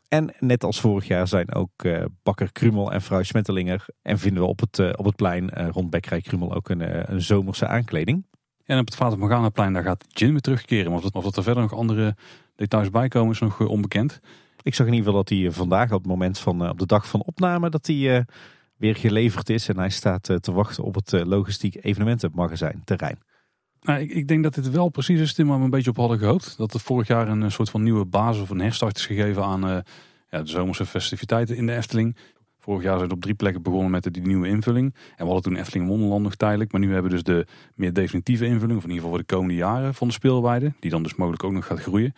En 0.09 0.35
net 0.39 0.65
als 0.65 0.81
vorig 0.81 1.07
jaar 1.07 1.29
zijn 1.29 1.55
ook 1.55 1.85
uh, 1.85 2.05
bakker 2.23 2.53
Krumel 2.53 2.93
en 2.93 3.03
vrouw 3.03 3.23
Smettelinger. 3.23 3.87
En 4.03 4.19
vinden 4.19 4.43
we 4.43 4.49
op 4.49 4.61
het, 4.61 4.79
uh, 4.79 4.91
op 4.97 5.05
het 5.05 5.17
plein 5.17 5.51
uh, 5.59 5.69
rond 5.69 5.91
Bekkerij 5.91 6.21
Krumel 6.21 6.55
ook 6.55 6.69
een, 6.69 7.13
een 7.13 7.23
zomerse 7.23 7.67
aankleding. 7.67 8.27
En 8.65 8.79
op 8.79 8.87
het 8.87 8.97
Vater 8.97 9.19
Morgana 9.19 9.49
plein 9.49 9.73
daar 9.73 9.83
gaat 9.83 10.05
Jin 10.09 10.31
weer 10.31 10.41
terugkeren. 10.41 10.93
Maar 10.93 11.03
of, 11.03 11.25
of 11.25 11.37
er 11.37 11.43
verder 11.43 11.63
nog 11.63 11.75
andere 11.75 12.17
details 12.57 12.91
bij 12.91 13.09
komen 13.09 13.33
is 13.33 13.39
nog 13.39 13.61
onbekend. 13.61 14.21
Ik 14.63 14.75
zag 14.75 14.87
in 14.87 14.93
ieder 14.93 15.07
geval 15.09 15.25
dat 15.25 15.39
hij 15.39 15.51
vandaag 15.51 15.93
op 15.93 15.99
het 15.99 16.07
moment 16.07 16.39
van 16.39 16.71
op 16.71 16.79
de 16.79 16.87
dag 16.87 17.09
van 17.09 17.23
opname 17.23 17.71
dat 17.71 17.87
hij 17.87 18.27
weer 18.77 18.97
geleverd 18.97 19.49
is. 19.51 19.69
En 19.69 19.79
hij 19.79 19.91
staat 19.91 20.23
te 20.23 20.53
wachten 20.53 20.85
op 20.85 20.95
het 20.95 21.13
logistiek 21.13 21.85
evenementenmagazijn 21.85 22.83
terrein. 22.85 23.19
Nou, 23.81 24.01
ik, 24.01 24.29
denk 24.29 24.43
dat 24.43 24.55
dit 24.55 24.71
wel 24.71 24.89
precies 24.89 25.21
is 25.21 25.37
waar 25.37 25.59
we 25.59 25.65
een 25.65 25.71
beetje 25.71 25.91
op 25.91 25.97
hadden 25.97 26.19
gehoopt. 26.19 26.55
Dat 26.57 26.75
er 26.75 26.81
vorig 26.81 27.07
jaar 27.07 27.29
een 27.29 27.53
soort 27.53 27.71
van 27.71 27.83
nieuwe 27.83 28.05
basis 28.05 28.43
of 28.43 28.51
een 28.51 28.61
herstart 28.61 28.97
is 28.97 29.07
gegeven 29.07 29.45
aan 29.45 29.69
uh, 29.69 29.79
ja, 30.31 30.43
de 30.43 30.49
zomerse 30.49 30.87
festiviteiten 30.87 31.57
in 31.57 31.67
de 31.67 31.77
Efteling. 31.77 32.17
Vorig 32.59 32.83
jaar 32.83 32.97
zijn 32.97 33.09
we 33.09 33.15
op 33.15 33.21
drie 33.21 33.35
plekken 33.35 33.63
begonnen 33.63 33.91
met 33.91 34.13
die 34.13 34.23
nieuwe 34.23 34.49
invulling. 34.49 34.95
En 34.95 35.17
we 35.17 35.25
hadden 35.25 35.43
toen 35.43 35.57
Efteling 35.57 35.89
Wonderland 35.89 36.23
nog 36.23 36.35
tijdelijk. 36.35 36.73
Maar 36.73 36.81
nu 36.81 36.93
hebben 36.93 37.11
we 37.11 37.17
dus 37.17 37.23
de 37.25 37.47
meer 37.75 37.93
definitieve 37.93 38.45
invulling, 38.45 38.79
of 38.79 38.85
in 38.85 38.91
ieder 38.91 39.05
geval 39.05 39.11
voor 39.11 39.19
de 39.19 39.35
komende 39.35 39.55
jaren 39.55 39.95
van 39.95 40.07
de 40.07 40.15
speelweide. 40.15 40.73
Die 40.81 40.91
dan 40.91 41.03
dus 41.03 41.15
mogelijk 41.15 41.45
ook 41.45 41.53
nog 41.53 41.67
gaat 41.67 41.81
groeien. 41.81 42.13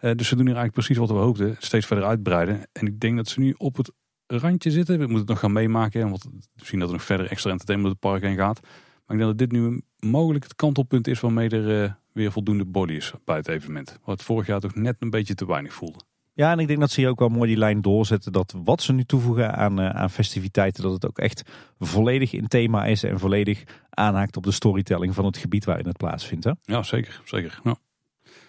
Uh, 0.00 0.12
dus 0.14 0.28
ze 0.28 0.36
doen 0.36 0.46
hier 0.46 0.56
eigenlijk 0.56 0.72
precies 0.72 0.96
wat 0.96 1.08
we 1.08 1.24
hoopten. 1.24 1.56
Steeds 1.58 1.86
verder 1.86 2.04
uitbreiden. 2.04 2.66
En 2.72 2.86
ik 2.86 3.00
denk 3.00 3.16
dat 3.16 3.28
ze 3.28 3.40
nu 3.40 3.54
op 3.56 3.76
het 3.76 3.92
randje 4.26 4.70
zitten. 4.70 4.94
We 4.94 5.00
moeten 5.00 5.18
het 5.18 5.28
nog 5.28 5.38
gaan 5.38 5.52
meemaken. 5.52 6.10
Want 6.10 6.28
misschien 6.54 6.78
dat 6.78 6.88
er 6.88 6.94
nog 6.94 7.04
verder 7.04 7.30
extra 7.30 7.50
entertainment 7.50 7.92
het 7.92 8.00
park 8.00 8.22
heen 8.22 8.36
gaat. 8.36 8.60
Maar 9.08 9.16
ik 9.16 9.22
denk 9.22 9.38
dat 9.38 9.48
dit 9.48 9.60
nu 9.60 9.82
mogelijk 9.98 10.44
het 10.44 10.54
kantelpunt 10.54 11.06
is 11.06 11.20
waarmee 11.20 11.48
er 11.48 11.82
uh, 11.82 11.92
weer 12.12 12.32
voldoende 12.32 12.64
body 12.64 12.92
is 12.92 13.12
bij 13.24 13.36
het 13.36 13.48
evenement. 13.48 13.98
Wat 14.04 14.22
vorig 14.22 14.46
jaar 14.46 14.60
toch 14.60 14.74
net 14.74 14.96
een 14.98 15.10
beetje 15.10 15.34
te 15.34 15.46
weinig 15.46 15.74
voelde. 15.74 15.98
Ja, 16.32 16.52
en 16.52 16.58
ik 16.58 16.66
denk 16.66 16.80
dat 16.80 16.90
ze 16.90 17.00
hier 17.00 17.08
ook 17.08 17.18
wel 17.18 17.28
mooi 17.28 17.48
die 17.48 17.58
lijn 17.58 17.82
doorzetten. 17.82 18.32
Dat 18.32 18.54
wat 18.64 18.82
ze 18.82 18.92
nu 18.92 19.04
toevoegen 19.04 19.54
aan, 19.54 19.80
uh, 19.80 19.90
aan 19.90 20.10
festiviteiten, 20.10 20.82
dat 20.82 20.92
het 20.92 21.06
ook 21.06 21.18
echt 21.18 21.42
volledig 21.78 22.32
in 22.32 22.48
thema 22.48 22.84
is. 22.84 23.02
En 23.02 23.18
volledig 23.18 23.64
aanhaakt 23.90 24.36
op 24.36 24.42
de 24.42 24.50
storytelling 24.50 25.14
van 25.14 25.24
het 25.24 25.36
gebied 25.36 25.64
waarin 25.64 25.86
het 25.86 25.96
plaatsvindt. 25.96 26.44
Hè? 26.44 26.52
Ja, 26.62 26.82
zeker. 26.82 27.22
zeker. 27.24 27.60
Ja. 27.64 27.76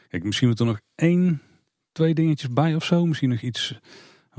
Kijk, 0.08 0.24
misschien 0.24 0.48
moet 0.48 0.60
er 0.60 0.66
nog 0.66 0.80
één, 0.96 1.42
twee 1.92 2.14
dingetjes 2.14 2.54
bij 2.54 2.76
of 2.76 2.84
zo. 2.84 3.06
Misschien 3.06 3.30
nog 3.30 3.42
iets 3.42 3.80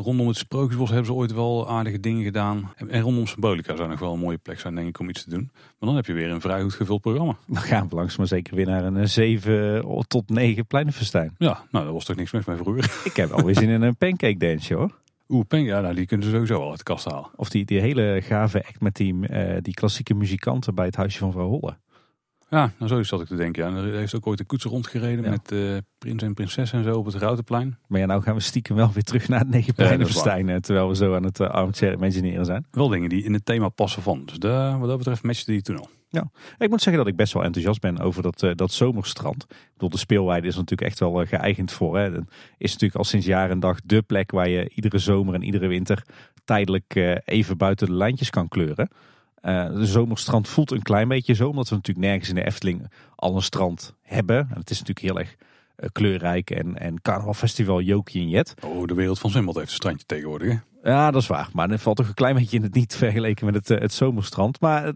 Rondom 0.03 0.29
het 0.29 0.37
Sprookjesbos 0.37 0.89
hebben 0.89 1.07
ze 1.07 1.13
ooit 1.13 1.33
wel 1.33 1.69
aardige 1.69 2.01
dingen 2.01 2.25
gedaan. 2.25 2.73
En 2.77 3.01
rondom 3.01 3.27
Symbolica 3.27 3.77
zou 3.77 3.89
nog 3.89 3.99
wel 3.99 4.13
een 4.13 4.19
mooie 4.19 4.39
plek 4.39 4.61
zijn, 4.61 4.75
denk 4.75 4.89
ik, 4.89 4.99
om 4.99 5.09
iets 5.09 5.25
te 5.25 5.31
doen. 5.31 5.51
Maar 5.53 5.89
dan 5.89 5.97
heb 5.97 6.07
je 6.07 6.13
weer 6.13 6.31
een 6.31 6.41
vrij 6.41 6.63
goed 6.63 6.75
gevuld 6.75 7.01
programma. 7.01 7.37
Dan 7.47 7.63
gaan 7.63 7.89
we 7.89 7.95
langs 7.95 8.17
maar 8.17 8.27
zeker 8.27 8.55
weer 8.55 8.67
naar 8.67 8.85
een 8.85 9.09
7 9.09 9.83
eh, 9.83 10.01
tot 10.09 10.29
9 10.29 10.67
pleinenfestijn. 10.67 11.35
Ja, 11.39 11.65
nou, 11.71 11.85
dat 11.85 11.95
was 11.95 12.05
toch 12.05 12.17
niks 12.17 12.33
mis 12.33 12.45
mee 12.45 12.57
vroeger. 12.57 12.93
Ik 13.11 13.17
heb 13.17 13.31
alweer 13.31 13.55
zin 13.55 13.69
in 13.69 13.83
een 13.83 13.97
pancake 13.97 14.37
dance, 14.37 14.75
hoor. 14.75 14.99
Oeh, 15.29 15.47
pancake, 15.47 15.71
ja, 15.71 15.81
nou, 15.81 15.95
die 15.95 16.07
kunnen 16.07 16.27
ze 16.27 16.33
sowieso 16.33 16.61
al 16.61 16.69
uit 16.69 16.79
de 16.79 16.85
kast 16.85 17.05
halen. 17.05 17.31
Of 17.37 17.49
die, 17.49 17.65
die 17.65 17.81
hele 17.81 18.21
gave 18.23 18.59
act 18.59 18.81
met 18.81 18.95
die, 18.97 19.15
uh, 19.15 19.57
die 19.61 19.75
klassieke 19.75 20.15
muzikanten 20.15 20.75
bij 20.75 20.87
het 20.87 20.97
huisje 20.97 21.19
van 21.19 21.33
vrouw 21.33 21.49
Holle. 21.49 21.77
Ja, 22.51 22.73
nou 22.79 22.91
zo 22.91 23.03
zat 23.03 23.21
ik 23.21 23.27
te 23.27 23.37
denken. 23.37 23.75
Ja. 23.75 23.77
Er 23.77 23.95
heeft 23.95 24.15
ook 24.15 24.27
ooit 24.27 24.41
een 24.41 24.47
koets 24.47 24.65
rondgereden 24.65 25.31
met 25.31 25.53
uh, 25.53 25.77
prins 25.99 26.23
en 26.23 26.35
prinses 26.35 26.73
en 26.73 26.85
zo 26.85 26.97
op 26.97 27.05
het 27.05 27.15
Routenplein. 27.15 27.79
Maar 27.87 28.01
ja, 28.01 28.07
nou 28.07 28.23
gaan 28.23 28.35
we 28.35 28.41
stiekem 28.41 28.77
wel 28.77 28.91
weer 28.93 29.03
terug 29.03 29.29
naar 29.29 29.39
het 29.39 29.49
Negenpleinenfestijn. 29.49 30.47
Ja, 30.47 30.61
terwijl 30.61 30.89
we 30.89 30.97
zo 30.97 31.15
aan 31.15 31.25
het 31.25 31.41
uh, 31.41 31.49
armchair 31.49 31.93
imagineren 31.93 32.45
zijn. 32.45 32.67
Wel 32.71 32.89
dingen 32.89 33.09
die 33.09 33.25
in 33.25 33.33
het 33.33 33.45
thema 33.45 33.69
passen 33.69 34.03
van. 34.03 34.23
Dus 34.25 34.39
de, 34.39 34.77
wat 34.79 34.89
dat 34.89 34.99
betreft 34.99 35.23
matchte 35.23 35.51
die 35.51 35.63
toen 35.63 35.79
al. 35.79 35.89
Ja, 36.09 36.31
ik 36.59 36.71
moet 36.71 36.83
zeggen 36.83 37.03
dat 37.03 37.13
ik 37.13 37.19
best 37.19 37.33
wel 37.33 37.45
enthousiast 37.45 37.81
ben 37.81 37.99
over 37.99 38.23
dat, 38.23 38.43
uh, 38.43 38.51
dat 38.55 38.73
zomerstrand. 38.73 39.43
Ik 39.51 39.73
bedoel, 39.73 39.91
de 39.91 39.99
speelweide 39.99 40.47
is 40.47 40.57
natuurlijk 40.57 40.91
echt 40.91 40.99
wel 40.99 41.27
geëigend 41.27 41.73
voor. 41.73 41.99
Hè. 41.99 42.11
Is 42.59 42.73
natuurlijk 42.73 42.95
al 42.95 43.05
sinds 43.05 43.27
jaar 43.27 43.51
en 43.51 43.61
dag 43.61 43.81
de 43.85 44.03
plek 44.03 44.31
waar 44.31 44.49
je 44.49 44.71
iedere 44.75 44.99
zomer 44.99 45.35
en 45.35 45.43
iedere 45.43 45.67
winter 45.67 46.05
tijdelijk 46.45 47.21
even 47.25 47.57
buiten 47.57 47.87
de 47.87 47.93
lijntjes 47.93 48.31
kan 48.31 48.49
kleuren. 48.49 48.91
Uh, 49.43 49.75
de 49.75 49.87
zomerstrand 49.87 50.49
voelt 50.49 50.71
een 50.71 50.83
klein 50.83 51.09
beetje 51.09 51.35
zo, 51.35 51.49
omdat 51.49 51.69
we 51.69 51.75
natuurlijk 51.75 52.07
nergens 52.07 52.29
in 52.29 52.35
de 52.35 52.45
Efteling 52.47 52.91
al 53.15 53.37
een 53.37 53.43
strand 53.43 53.95
hebben. 54.03 54.39
En 54.39 54.59
het 54.59 54.71
is 54.71 54.79
natuurlijk 54.79 55.07
heel 55.07 55.19
erg 55.19 55.37
uh, 55.77 55.89
kleurrijk 55.93 56.51
en, 56.51 56.79
en 56.79 57.01
carnavalfestival 57.03 57.81
Jokie 57.81 58.23
en 58.23 58.29
Jet. 58.29 58.55
Oh, 58.65 58.87
de 58.87 58.95
wereld 58.95 59.19
van 59.19 59.31
Zwembad 59.31 59.55
heeft 59.55 59.69
een 59.69 59.75
strandje 59.75 60.07
tegenwoordig. 60.07 60.49
Hè? 60.49 60.91
Ja, 60.91 61.11
dat 61.11 61.23
is 61.23 61.29
waar. 61.29 61.49
Maar 61.53 61.69
het 61.69 61.81
valt 61.81 61.97
toch 61.97 62.09
een 62.09 62.15
klein 62.15 62.35
beetje 62.35 62.57
in 62.57 62.63
het 62.63 62.75
niet 62.75 62.97
vergeleken 63.05 63.47
met 63.47 63.55
het, 63.55 63.71
uh, 63.71 63.79
het 63.79 63.93
zomerstrand. 63.93 64.61
Maar 64.61 64.93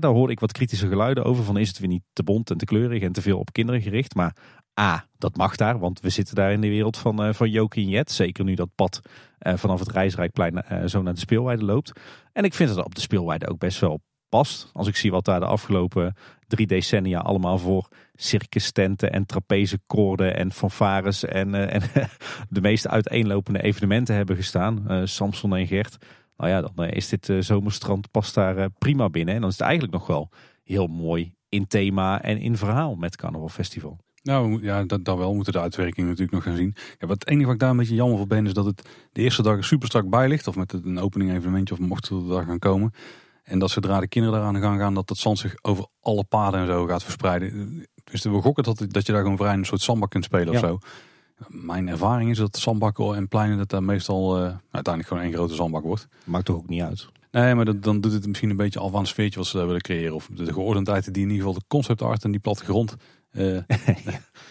daar 0.00 0.04
hoor 0.04 0.30
ik 0.30 0.40
wat 0.40 0.52
kritische 0.52 0.88
geluiden 0.88 1.24
over. 1.24 1.44
Van 1.44 1.56
is 1.56 1.68
het 1.68 1.78
weer 1.78 1.88
niet 1.88 2.04
te 2.12 2.22
bont 2.22 2.50
en 2.50 2.56
te 2.56 2.64
kleurig 2.64 3.02
en 3.02 3.12
te 3.12 3.22
veel 3.22 3.38
op 3.38 3.52
kinderen 3.52 3.82
gericht. 3.82 4.14
Maar 4.14 4.36
A, 4.78 5.06
dat 5.18 5.36
mag 5.36 5.56
daar, 5.56 5.78
want 5.78 6.00
we 6.00 6.08
zitten 6.08 6.34
daar 6.34 6.52
in 6.52 6.60
de 6.60 6.68
wereld 6.68 6.96
van, 6.96 7.26
uh, 7.26 7.32
van 7.32 7.50
Jokie 7.50 7.88
Jet. 7.88 8.10
Zeker 8.10 8.44
nu 8.44 8.54
dat 8.54 8.74
pad 8.74 9.00
uh, 9.40 9.56
vanaf 9.56 9.80
het 9.80 9.90
Rijsrijkplein 9.90 10.64
uh, 10.72 10.84
zo 10.84 11.02
naar 11.02 11.14
de 11.14 11.20
speelweide 11.20 11.64
loopt. 11.64 11.92
En 12.32 12.44
ik 12.44 12.54
vind 12.54 12.74
dat 12.74 12.84
op 12.84 12.94
de 12.94 13.00
speelweide 13.00 13.48
ook 13.48 13.58
best 13.58 13.80
wel 13.80 14.00
past. 14.28 14.70
Als 14.72 14.88
ik 14.88 14.96
zie 14.96 15.10
wat 15.10 15.24
daar 15.24 15.40
de 15.40 15.46
afgelopen 15.46 16.14
drie 16.46 16.66
decennia 16.66 17.18
allemaal 17.18 17.58
voor 17.58 17.88
circus 18.14 18.70
tenten 18.70 19.12
en 19.12 19.26
trapezekoorden 19.26 20.36
en 20.36 20.52
fanfares 20.52 21.24
en, 21.24 21.54
en 21.54 21.82
de 22.48 22.60
meest 22.60 22.88
uiteenlopende 22.88 23.62
evenementen 23.62 24.14
hebben 24.14 24.36
gestaan. 24.36 25.02
Samson 25.08 25.56
en 25.56 25.66
Gert. 25.66 25.96
Nou 26.36 26.50
ja, 26.50 26.60
dan 26.60 26.86
is 26.86 27.08
dit 27.08 27.32
zomerstrand 27.38 28.10
past 28.10 28.34
daar 28.34 28.70
prima 28.70 29.08
binnen. 29.08 29.34
En 29.34 29.40
dan 29.40 29.50
is 29.50 29.58
het 29.58 29.66
eigenlijk 29.66 29.98
nog 29.98 30.06
wel 30.06 30.30
heel 30.64 30.86
mooi 30.86 31.34
in 31.48 31.66
thema 31.66 32.22
en 32.22 32.38
in 32.38 32.56
verhaal 32.56 32.94
met 32.94 33.16
Carnaval 33.16 33.48
Festival. 33.48 33.98
Nou 34.28 34.62
ja, 34.62 34.84
dat, 34.84 35.04
dat 35.04 35.16
wel. 35.16 35.28
We 35.28 35.34
moeten 35.34 35.52
de 35.52 35.60
uitwerking 35.60 36.06
natuurlijk 36.06 36.32
nog 36.32 36.42
gaan 36.42 36.56
zien. 36.56 36.74
Ja, 36.98 37.06
wat 37.06 37.18
het 37.18 37.28
enige 37.28 37.44
wat 37.44 37.54
ik 37.54 37.60
daar 37.60 37.70
een 37.70 37.76
beetje 37.76 37.94
jammer 37.94 38.16
voor 38.16 38.26
ben 38.26 38.46
is 38.46 38.52
dat 38.52 38.64
het 38.64 38.88
de 39.12 39.22
eerste 39.22 39.42
dag 39.42 39.56
er 39.56 39.64
super 39.64 39.88
strak 39.88 40.08
bij 40.08 40.28
ligt. 40.28 40.46
Of 40.46 40.56
met 40.56 40.72
een 40.72 40.98
opening 40.98 41.32
evenementje 41.32 41.74
of 41.74 41.80
mocht 41.80 42.08
er 42.08 42.28
daar 42.28 42.44
gaan 42.44 42.58
komen. 42.58 42.92
En 43.42 43.58
dat 43.58 43.70
zodra 43.70 44.00
de 44.00 44.08
kinderen 44.08 44.38
daaraan 44.38 44.60
gaan 44.60 44.78
gaan, 44.78 44.94
dat 44.94 45.08
het 45.08 45.18
zand 45.18 45.38
zich 45.38 45.54
over 45.62 45.86
alle 46.00 46.24
paden 46.24 46.60
en 46.60 46.66
zo 46.66 46.86
gaat 46.86 47.02
verspreiden. 47.02 47.86
Dus 48.04 48.22
we 48.22 48.40
gokken 48.40 48.64
dat, 48.64 48.84
dat 48.88 49.06
je 49.06 49.12
daar 49.12 49.22
gewoon 49.22 49.36
vrij 49.36 49.52
een 49.52 49.64
soort 49.64 49.80
zandbak 49.80 50.10
kunt 50.10 50.24
spelen 50.24 50.54
of 50.54 50.58
zo. 50.58 50.78
Mijn 51.48 51.88
ervaring 51.88 52.30
is 52.30 52.38
dat 52.38 52.56
zandbakken 52.56 53.14
en 53.14 53.28
pleinen 53.28 53.58
dat 53.58 53.70
daar 53.70 53.82
meestal 53.82 54.36
uh, 54.36 54.42
uiteindelijk 54.70 55.06
gewoon 55.06 55.22
één 55.22 55.32
grote 55.32 55.54
zandbak 55.54 55.82
wordt. 55.82 56.08
Maakt 56.24 56.44
toch 56.44 56.56
ook 56.56 56.68
niet 56.68 56.82
uit? 56.82 57.08
Nee, 57.30 57.54
maar 57.54 57.64
dat, 57.64 57.82
dan 57.82 58.00
doet 58.00 58.12
het 58.12 58.26
misschien 58.26 58.50
een 58.50 58.56
beetje 58.56 58.78
al 58.78 58.90
van 58.90 59.00
het 59.00 59.08
sfeertje 59.08 59.38
wat 59.38 59.48
ze 59.48 59.56
daar 59.56 59.66
willen 59.66 59.80
creëren. 59.80 60.14
Of 60.14 60.28
de 60.32 60.52
geordendheid 60.52 61.14
die 61.14 61.22
in 61.22 61.30
ieder 61.30 61.46
geval 61.46 61.60
de 61.60 61.66
concept 61.68 62.02
art 62.02 62.24
en 62.24 62.30
die 62.30 62.40
plattegrond 62.40 62.96
uh, 63.42 63.58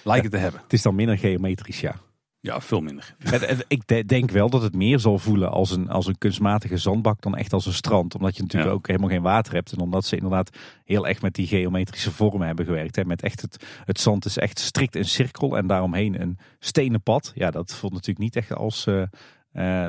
lijken 0.03 0.29
te 0.29 0.37
hebben. 0.37 0.61
Het 0.61 0.73
is 0.73 0.81
dan 0.81 0.95
minder 0.95 1.17
geometrisch, 1.17 1.79
ja. 1.79 1.95
Ja, 2.39 2.61
veel 2.61 2.81
minder. 2.81 3.15
Ik 3.67 4.07
denk 4.07 4.31
wel 4.31 4.49
dat 4.49 4.61
het 4.61 4.75
meer 4.75 4.99
zal 4.99 5.17
voelen 5.19 5.51
als 5.51 5.71
een, 5.71 5.89
als 5.89 6.07
een 6.07 6.17
kunstmatige 6.17 6.77
zandbak 6.77 7.21
dan 7.21 7.35
echt 7.35 7.53
als 7.53 7.65
een 7.65 7.73
strand. 7.73 8.15
Omdat 8.15 8.35
je 8.35 8.41
natuurlijk 8.41 8.73
ook 8.73 8.87
helemaal 8.87 9.09
geen 9.09 9.21
water 9.21 9.53
hebt. 9.53 9.71
En 9.71 9.79
omdat 9.79 10.05
ze 10.05 10.15
inderdaad 10.15 10.57
heel 10.83 11.07
echt 11.07 11.21
met 11.21 11.33
die 11.33 11.47
geometrische 11.47 12.11
vormen 12.11 12.47
hebben 12.47 12.65
gewerkt. 12.65 12.95
Hè. 12.95 13.05
Met 13.05 13.21
echt 13.21 13.41
het, 13.41 13.65
het 13.85 13.99
zand 13.99 14.25
is 14.25 14.37
echt 14.37 14.59
strikt 14.59 14.95
een 14.95 15.05
cirkel 15.05 15.57
en 15.57 15.67
daaromheen 15.67 16.21
een 16.21 16.37
stenen 16.59 17.01
pad. 17.03 17.31
Ja, 17.35 17.51
dat 17.51 17.73
voelt 17.73 17.93
natuurlijk 17.93 18.19
niet 18.19 18.35
echt 18.35 18.53
als 18.53 18.85
uh, 18.85 18.95
uh, 18.95 19.07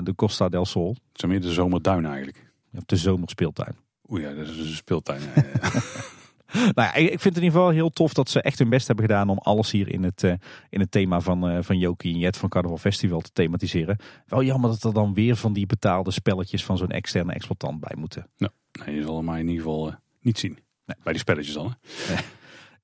de 0.03 0.15
Costa 0.15 0.49
del 0.49 0.65
Sol. 0.65 0.89
Het 0.89 1.21
zijn 1.21 1.31
meer 1.31 1.41
de 1.41 1.53
zomerduin 1.53 2.07
eigenlijk. 2.07 2.53
Of 2.73 2.85
de 2.85 2.97
zomerspeeltuin. 2.97 3.77
Oeh 4.09 4.23
ja, 4.23 4.35
dat 4.35 4.49
is 4.49 4.59
een 4.59 4.75
speeltuin. 4.75 5.21
Ja, 5.21 5.43
nou 6.55 6.73
ja, 6.75 6.95
ik 6.95 7.09
vind 7.09 7.23
het 7.23 7.37
in 7.37 7.43
ieder 7.43 7.59
geval 7.59 7.71
heel 7.71 7.91
tof 7.91 8.13
dat 8.13 8.31
ze 8.31 8.43
echt 8.43 8.59
hun 8.59 8.69
best 8.69 8.87
hebben 8.87 9.05
gedaan 9.05 9.29
om 9.29 9.39
alles 9.39 9.71
hier 9.71 9.89
in 9.89 10.03
het, 10.03 10.23
uh, 10.23 10.33
in 10.71 10.81
het 10.81 10.91
thema 10.91 11.21
van, 11.21 11.51
uh, 11.51 11.59
van 11.63 11.79
Jokie 11.79 12.15
en 12.15 12.19
Jet 12.19 12.37
van 12.37 12.49
Carnaval 12.49 12.79
Festival 12.79 13.21
te 13.21 13.31
thematiseren. 13.33 13.97
Wel 14.27 14.43
jammer 14.43 14.71
dat 14.71 14.85
er 14.85 14.93
dan 14.93 15.15
weer 15.15 15.37
van 15.37 15.53
die 15.53 15.67
betaalde 15.67 16.11
spelletjes 16.11 16.65
van 16.65 16.77
zo'n 16.77 16.91
externe 16.91 17.33
exploitant 17.33 17.81
bij 17.81 17.97
moeten. 17.97 18.27
Nou, 18.37 18.53
nee, 18.85 18.95
je 18.95 19.03
zal 19.03 19.17
hem 19.17 19.25
maar 19.25 19.39
in 19.39 19.49
ieder 19.49 19.63
geval 19.63 19.89
uh, 19.89 19.95
niet 20.21 20.39
zien. 20.39 20.59
Nee. 20.87 20.97
Bij 21.03 21.13
die 21.13 21.23
spelletjes 21.23 21.55
dan. 21.55 21.75
Hè? 21.87 22.15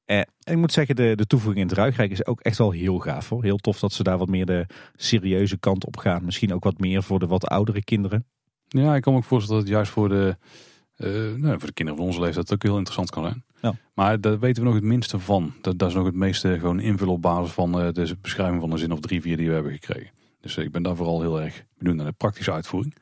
en 0.04 0.26
ik 0.44 0.56
moet 0.56 0.72
zeggen, 0.72 0.96
de, 0.96 1.12
de 1.16 1.26
toevoeging 1.26 1.62
in 1.62 1.68
het 1.68 1.78
Ruigrijk 1.78 2.10
is 2.10 2.26
ook 2.26 2.40
echt 2.40 2.58
wel 2.58 2.70
heel 2.70 2.98
gaaf 2.98 3.28
hoor. 3.28 3.42
Heel 3.42 3.56
tof 3.56 3.78
dat 3.78 3.92
ze 3.92 4.02
daar 4.02 4.18
wat 4.18 4.28
meer 4.28 4.46
de 4.46 4.66
serieuze 4.96 5.58
kant 5.58 5.86
op 5.86 5.96
gaan. 5.96 6.24
Misschien 6.24 6.54
ook 6.54 6.64
wat 6.64 6.78
meer 6.78 7.02
voor 7.02 7.18
de 7.18 7.26
wat 7.26 7.46
oudere 7.46 7.84
kinderen. 7.84 8.26
Ja, 8.68 8.94
ik 8.94 9.02
kan 9.02 9.12
me 9.12 9.18
ook 9.18 9.24
voorstellen 9.24 9.60
dat 9.60 9.68
het 9.68 9.76
juist 9.76 9.92
voor 9.92 10.08
de, 10.08 10.36
eh, 10.96 11.08
nou, 11.36 11.58
voor 11.58 11.68
de 11.68 11.72
kinderen 11.72 12.00
van 12.00 12.08
onze 12.08 12.20
leeftijd 12.20 12.52
ook 12.52 12.62
heel 12.62 12.78
interessant 12.78 13.10
kan 13.10 13.24
zijn. 13.24 13.44
Ja. 13.64 13.74
Maar 13.94 14.20
daar 14.20 14.38
weten 14.38 14.62
we 14.62 14.68
nog 14.68 14.78
het 14.78 14.88
minste 14.88 15.18
van. 15.18 15.52
Dat, 15.60 15.78
dat 15.78 15.88
is 15.88 15.94
nog 15.94 16.06
het 16.06 16.14
meeste 16.14 16.58
gewoon 16.58 16.80
invullen 16.80 17.14
op 17.14 17.22
basis 17.22 17.52
van 17.52 17.80
eh, 17.80 17.92
de 17.92 18.16
beschrijving 18.20 18.60
van 18.60 18.70
de 18.70 18.76
zin 18.76 18.92
of 18.92 19.00
drie, 19.00 19.20
vier 19.20 19.36
die 19.36 19.48
we 19.48 19.54
hebben 19.54 19.72
gekregen. 19.72 20.10
Dus 20.40 20.56
eh, 20.56 20.64
ik 20.64 20.72
ben 20.72 20.82
daar 20.82 20.96
vooral 20.96 21.20
heel 21.20 21.40
erg 21.40 21.64
benieuwd 21.78 21.96
naar 21.96 22.06
de 22.06 22.12
praktische 22.12 22.52
uitvoering. 22.52 22.94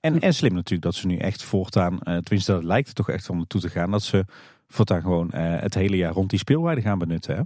En, 0.00 0.20
en 0.20 0.34
slim 0.34 0.54
natuurlijk 0.54 0.82
dat 0.82 0.94
ze 0.94 1.06
nu 1.06 1.16
echt 1.16 1.42
voortaan, 1.42 2.00
eh, 2.00 2.16
tenminste 2.16 2.52
dat 2.52 2.64
lijkt 2.64 2.88
er 2.88 2.94
toch 2.94 3.08
echt 3.08 3.30
om 3.30 3.36
naartoe 3.36 3.60
te 3.60 3.68
gaan, 3.68 3.90
dat 3.90 4.02
ze 4.02 4.24
voortaan 4.68 5.00
gewoon 5.00 5.34
het 5.34 5.74
hele 5.74 5.96
jaar 5.96 6.12
rond 6.12 6.30
die 6.30 6.38
speelweide 6.38 6.80
gaan 6.80 6.98
benutten. 6.98 7.36
Hè? 7.36 7.42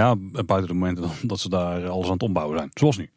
Ja, 0.00 0.16
buiten 0.16 0.66
de 0.66 0.74
momenten 0.74 1.10
dat 1.28 1.40
ze 1.40 1.48
daar 1.48 1.88
alles 1.88 2.06
aan 2.06 2.12
het 2.12 2.22
ombouwen 2.22 2.58
zijn. 2.58 2.70
Zoals 2.74 2.96
nu. 2.96 3.10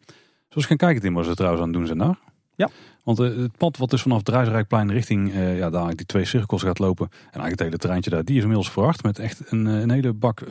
Zoals 0.50 0.68
gaan 0.68 0.78
kijken, 0.78 1.02
Tim, 1.02 1.14
wat 1.14 1.26
ze 1.26 1.36
trouwens 1.36 1.64
aan 1.64 1.70
het 1.70 1.78
doen 1.78 1.88
zijn 1.88 1.98
daar. 1.98 2.20
Ja. 2.56 2.70
Want 3.08 3.20
eh, 3.20 3.38
het 3.38 3.58
pad 3.58 3.78
wat 3.78 3.89
dus 3.89 4.02
vanaf 4.02 4.17
het 4.17 4.30
Rijsrijkplein 4.30 4.91
richting 4.91 5.34
eh, 5.34 5.58
ja, 5.58 5.70
daar 5.70 5.96
die 5.96 6.06
twee 6.06 6.26
cirkels 6.26 6.63
gaat 6.63 6.80
lopen. 6.80 7.08
En 7.12 7.20
eigenlijk 7.22 7.52
het 7.52 7.60
hele 7.60 7.78
terreintje 7.78 8.10
daar, 8.10 8.26
die 8.26 8.36
is 8.36 8.41
inmiddels 8.41 8.72
verwacht. 8.72 9.04
Met 9.04 9.20
echt 9.20 9.52
een, 9.52 9.67
eh, 9.67 9.80
een 9.80 9.91
hele 9.91 10.13
bak 10.13 10.43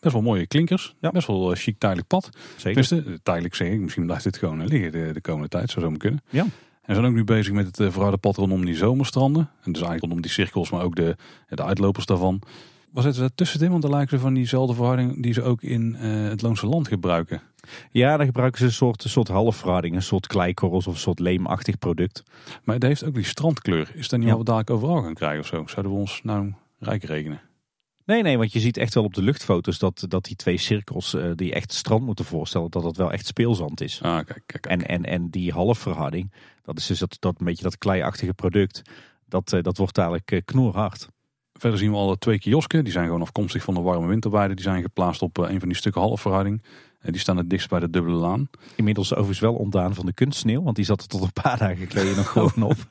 best 0.00 0.12
wel 0.12 0.22
mooie 0.22 0.46
klinkers. 0.46 0.94
Ja. 1.00 1.10
Best 1.10 1.26
wel 1.26 1.54
chic 1.54 1.78
tijdelijk 1.78 2.08
pad. 2.08 2.30
Zeker. 2.56 2.84
Tenminste, 2.84 3.20
tijdelijk 3.22 3.54
zeg 3.54 3.68
ik. 3.68 3.80
Misschien 3.80 4.06
blijft 4.06 4.24
dit 4.24 4.36
gewoon 4.36 4.66
liggen 4.66 4.92
de, 4.92 5.10
de 5.12 5.20
komende 5.20 5.48
tijd. 5.48 5.70
Zou 5.70 5.84
zo 5.84 5.90
maar 5.90 5.98
kunnen. 5.98 6.22
Ja. 6.30 6.42
En 6.42 6.50
we 6.86 6.94
zijn 6.94 7.06
ook 7.06 7.12
nu 7.12 7.24
bezig 7.24 7.52
met 7.52 7.76
het 7.76 7.92
verharde 7.92 8.16
pad 8.16 8.36
rondom 8.36 8.64
die 8.64 8.76
zomerstranden. 8.76 9.42
En 9.42 9.72
dus 9.72 9.82
eigenlijk 9.82 10.00
rondom 10.00 10.22
die 10.22 10.30
cirkels, 10.30 10.70
maar 10.70 10.82
ook 10.82 10.96
de, 10.96 11.16
de 11.48 11.64
uitlopers 11.64 12.06
daarvan. 12.06 12.42
Wat 12.90 13.02
zetten 13.02 13.14
ze 13.14 13.20
daar 13.20 13.34
tussen, 13.34 13.58
Tim? 13.58 13.70
Want 13.70 13.82
dan 13.82 13.90
lijken 13.90 14.16
ze 14.16 14.22
van 14.22 14.34
diezelfde 14.34 14.74
verharding 14.74 15.22
die 15.22 15.32
ze 15.32 15.42
ook 15.42 15.62
in 15.62 15.94
het 15.94 16.42
Loonse 16.42 16.66
Land 16.66 16.88
gebruiken. 16.88 17.42
Ja, 17.90 18.16
dan 18.16 18.26
gebruiken 18.26 18.58
ze 18.58 18.64
een 18.66 18.72
soort, 18.72 19.04
een 19.04 19.10
soort 19.10 19.28
halfverharding, 19.28 19.94
een 19.94 20.02
soort 20.02 20.26
kleikorrels 20.26 20.86
of 20.86 20.94
een 20.94 21.00
soort 21.00 21.18
leemachtig 21.18 21.78
product. 21.78 22.22
Maar 22.64 22.74
het 22.74 22.84
heeft 22.84 23.04
ook 23.04 23.14
die 23.14 23.24
strandkleur. 23.24 23.90
Is 23.94 24.08
dat 24.08 24.18
niet 24.18 24.28
Ja. 24.28 24.34
wat 24.34 24.46
we 24.46 24.52
dadelijk 24.52 24.70
overal 24.70 25.02
gaan 25.02 25.14
krijgen 25.14 25.40
of 25.40 25.46
zo? 25.46 25.62
Zouden 25.66 25.92
we 25.92 25.98
ons 25.98 26.20
nou 26.22 26.54
rijk 26.78 27.04
rekenen? 27.04 27.40
Nee, 28.04 28.22
nee, 28.22 28.38
want 28.38 28.52
je 28.52 28.60
ziet 28.60 28.76
echt 28.76 28.94
wel 28.94 29.04
op 29.04 29.14
de 29.14 29.22
luchtfoto's 29.22 29.78
dat, 29.78 30.04
dat 30.08 30.24
die 30.24 30.36
twee 30.36 30.56
cirkels 30.56 31.14
eh, 31.14 31.30
die 31.34 31.52
echt 31.54 31.72
strand 31.72 32.04
moeten 32.04 32.24
voorstellen, 32.24 32.70
dat 32.70 32.84
het 32.84 32.96
wel 32.96 33.12
echt 33.12 33.26
speelzand 33.26 33.80
is. 33.80 34.02
Ah, 34.02 34.14
kijk, 34.14 34.26
kijk, 34.26 34.44
kijk. 34.46 34.66
En, 34.66 34.86
en, 34.86 35.04
en 35.04 35.30
die 35.30 35.52
halfverharding, 35.52 36.32
dat 36.62 36.78
is 36.78 36.86
dus 36.86 36.98
dat, 36.98 37.16
dat 37.20 37.34
een 37.38 37.44
beetje 37.46 37.62
dat 37.62 37.78
kleiachtige 37.78 38.34
product, 38.34 38.82
dat, 39.26 39.52
eh, 39.52 39.62
dat 39.62 39.76
wordt 39.76 39.94
dadelijk 39.94 40.30
eh, 40.30 40.40
knoerhard. 40.44 41.08
Verder 41.52 41.78
zien 41.78 41.90
we 41.90 41.96
al 41.96 42.16
twee 42.16 42.38
kiosken. 42.38 42.84
Die 42.84 42.92
zijn 42.92 43.06
gewoon 43.06 43.20
afkomstig 43.22 43.62
van 43.62 43.74
de 43.74 43.80
warme 43.80 44.06
winterweide. 44.06 44.54
Die 44.54 44.64
zijn 44.64 44.82
geplaatst 44.82 45.22
op 45.22 45.36
een 45.38 45.58
van 45.58 45.68
die 45.68 45.76
stukken 45.76 46.00
halfverharding. 46.00 46.62
Die 47.02 47.20
staan 47.20 47.36
het 47.36 47.50
dichtst 47.50 47.68
bij 47.68 47.80
de 47.80 47.90
dubbele 47.90 48.16
laan. 48.16 48.48
Inmiddels 48.76 49.12
overigens 49.12 49.40
wel 49.40 49.54
ontdaan 49.54 49.94
van 49.94 50.06
de 50.06 50.12
kunstsneeuw, 50.12 50.62
want 50.62 50.76
die 50.76 50.84
zat 50.84 51.00
er 51.00 51.08
tot 51.08 51.22
een 51.22 51.42
paar 51.42 51.58
dagen 51.58 51.86
geleden 51.86 52.16
nog 52.16 52.28
gewoon 52.28 52.62
op. 52.62 52.76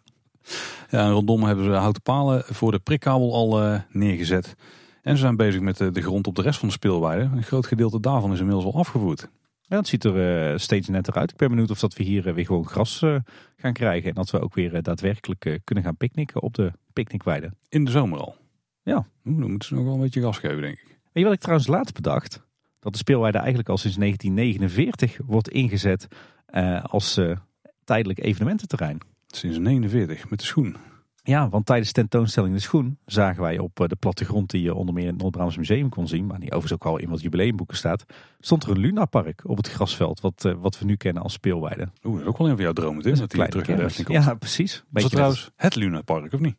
Ja, 0.89 1.06
en 1.06 1.12
rondom 1.12 1.43
hebben 1.43 1.65
ze 1.65 1.71
houten 1.71 2.02
palen 2.02 2.43
voor 2.45 2.71
de 2.71 2.80
prikkabel 2.80 3.34
al 3.34 3.62
eh, 3.62 3.80
neergezet. 3.89 4.56
En 5.02 5.15
ze 5.15 5.21
zijn 5.21 5.36
bezig 5.36 5.62
met 5.62 5.78
de, 5.78 5.91
de 5.91 6.02
grond 6.02 6.28
op 6.28 6.36
de 6.36 6.41
rest 6.41 6.60
van 6.60 6.67
de 6.67 6.74
speelweide. 6.74 7.24
Een 7.24 7.43
groot 7.43 7.65
gedeelte 7.67 8.00
daarvan 8.00 8.32
is 8.34 8.39
inmiddels 8.39 8.65
al 8.65 8.80
afgevoerd. 8.80 9.30
Ja, 9.62 9.78
het 9.78 9.88
ziet 9.88 10.04
er 10.04 10.52
eh, 10.52 10.58
steeds 10.58 10.88
netter 10.88 11.13
uit. 11.13 11.32
Ik 11.32 11.38
ben 11.38 11.50
benieuwd 11.50 11.71
of 11.71 11.80
dat 11.80 11.93
we 11.93 12.04
hier 12.04 12.28
eh, 12.28 12.34
weer 12.34 12.45
gewoon 12.45 12.67
gras 12.67 13.02
eh, 13.02 13.15
gaan 13.56 13.74
krijgen. 13.74 14.10
En 14.10 14.15
dat 14.15 14.30
we 14.30 14.39
ook 14.39 14.54
weer 14.54 14.76
eh, 14.76 14.82
daadwerkelijk 14.82 15.45
eh, 15.45 15.60
kunnen 15.63 15.84
gaan 15.84 15.97
picknicken 15.97 16.41
op 16.41 16.54
de 16.54 16.71
picknickweide. 16.93 17.54
In 17.69 17.86
de 17.86 17.91
zomer 17.91 18.19
al. 18.19 18.36
Ja. 18.84 19.06
Oeh, 19.26 19.39
dan 19.39 19.50
moeten 19.50 19.67
ze 19.67 19.76
nog 19.76 19.84
wel 19.84 19.93
een 19.93 20.00
beetje 20.00 20.21
gas 20.21 20.38
geven, 20.38 20.62
denk 20.62 20.78
ik. 20.78 20.88
Weet 20.88 20.97
je 21.13 21.24
wat 21.24 21.34
ik 21.34 21.39
trouwens 21.39 21.67
laatst 21.67 21.93
bedacht? 21.93 22.41
Dat 22.82 22.91
de 22.91 22.98
speelweide 22.98 23.38
eigenlijk 23.38 23.70
al 23.70 23.78
sinds 23.78 23.98
1949 23.98 25.20
wordt 25.26 25.50
ingezet 25.50 26.08
eh, 26.46 26.84
als 26.84 27.17
eh, 27.17 27.38
tijdelijk 27.84 28.20
evenemententerrein. 28.20 28.98
Sinds 29.28 29.58
49 29.58 30.30
met 30.30 30.39
de 30.39 30.46
schoen. 30.46 30.76
Ja, 31.24 31.50
want 31.50 31.65
tijdens 31.65 31.91
tentoonstelling 31.91 32.54
De 32.54 32.60
Schoen 32.60 32.98
zagen 33.06 33.41
wij 33.41 33.60
op 33.60 33.80
eh, 33.80 33.88
de 33.88 33.96
plattegrond 33.96 34.50
die 34.50 34.62
je 34.62 34.74
onder 34.74 34.94
meer 34.94 35.04
in 35.04 35.10
het 35.10 35.20
Noord-Brabants 35.22 35.58
Museum 35.58 35.89
kon 35.89 36.08
zien, 36.08 36.26
maar 36.26 36.39
die 36.39 36.52
overigens 36.52 36.74
ook 36.74 36.86
al 36.91 36.98
in 36.98 37.10
wat 37.10 37.22
jubileumboeken 37.22 37.78
staat, 37.78 38.06
stond 38.39 38.63
er 38.63 38.70
een 38.70 38.80
lunapark 38.80 39.41
op 39.50 39.58
het 39.58 39.70
grasveld, 39.70 40.20
wat, 40.20 40.56
wat 40.58 40.80
we 40.80 40.86
nu 40.86 40.96
kennen 40.96 41.24
als 41.24 41.34
speelweide. 41.34 41.89
Oeh, 42.04 42.13
dat 42.13 42.24
is 42.24 42.28
ook 42.28 42.38
wel 42.38 42.48
een 42.48 42.56
van 42.56 42.63
jouw 42.63 42.74
dromen, 42.74 43.04
Tim. 43.04 43.15
Dat 43.15 43.32
die 43.32 43.48
terug 43.48 43.67
naar 43.67 43.78
de. 43.78 43.84
Efteling 43.84 44.10
komt. 44.10 44.24
Ja, 44.24 44.34
precies. 44.34 44.84
Beetje 44.89 45.02
dat 45.02 45.12
trouwens 45.12 45.52
het 45.56 45.76
Luna 45.76 46.02
Park, 46.02 46.34
of 46.34 46.39
niet? 46.39 46.56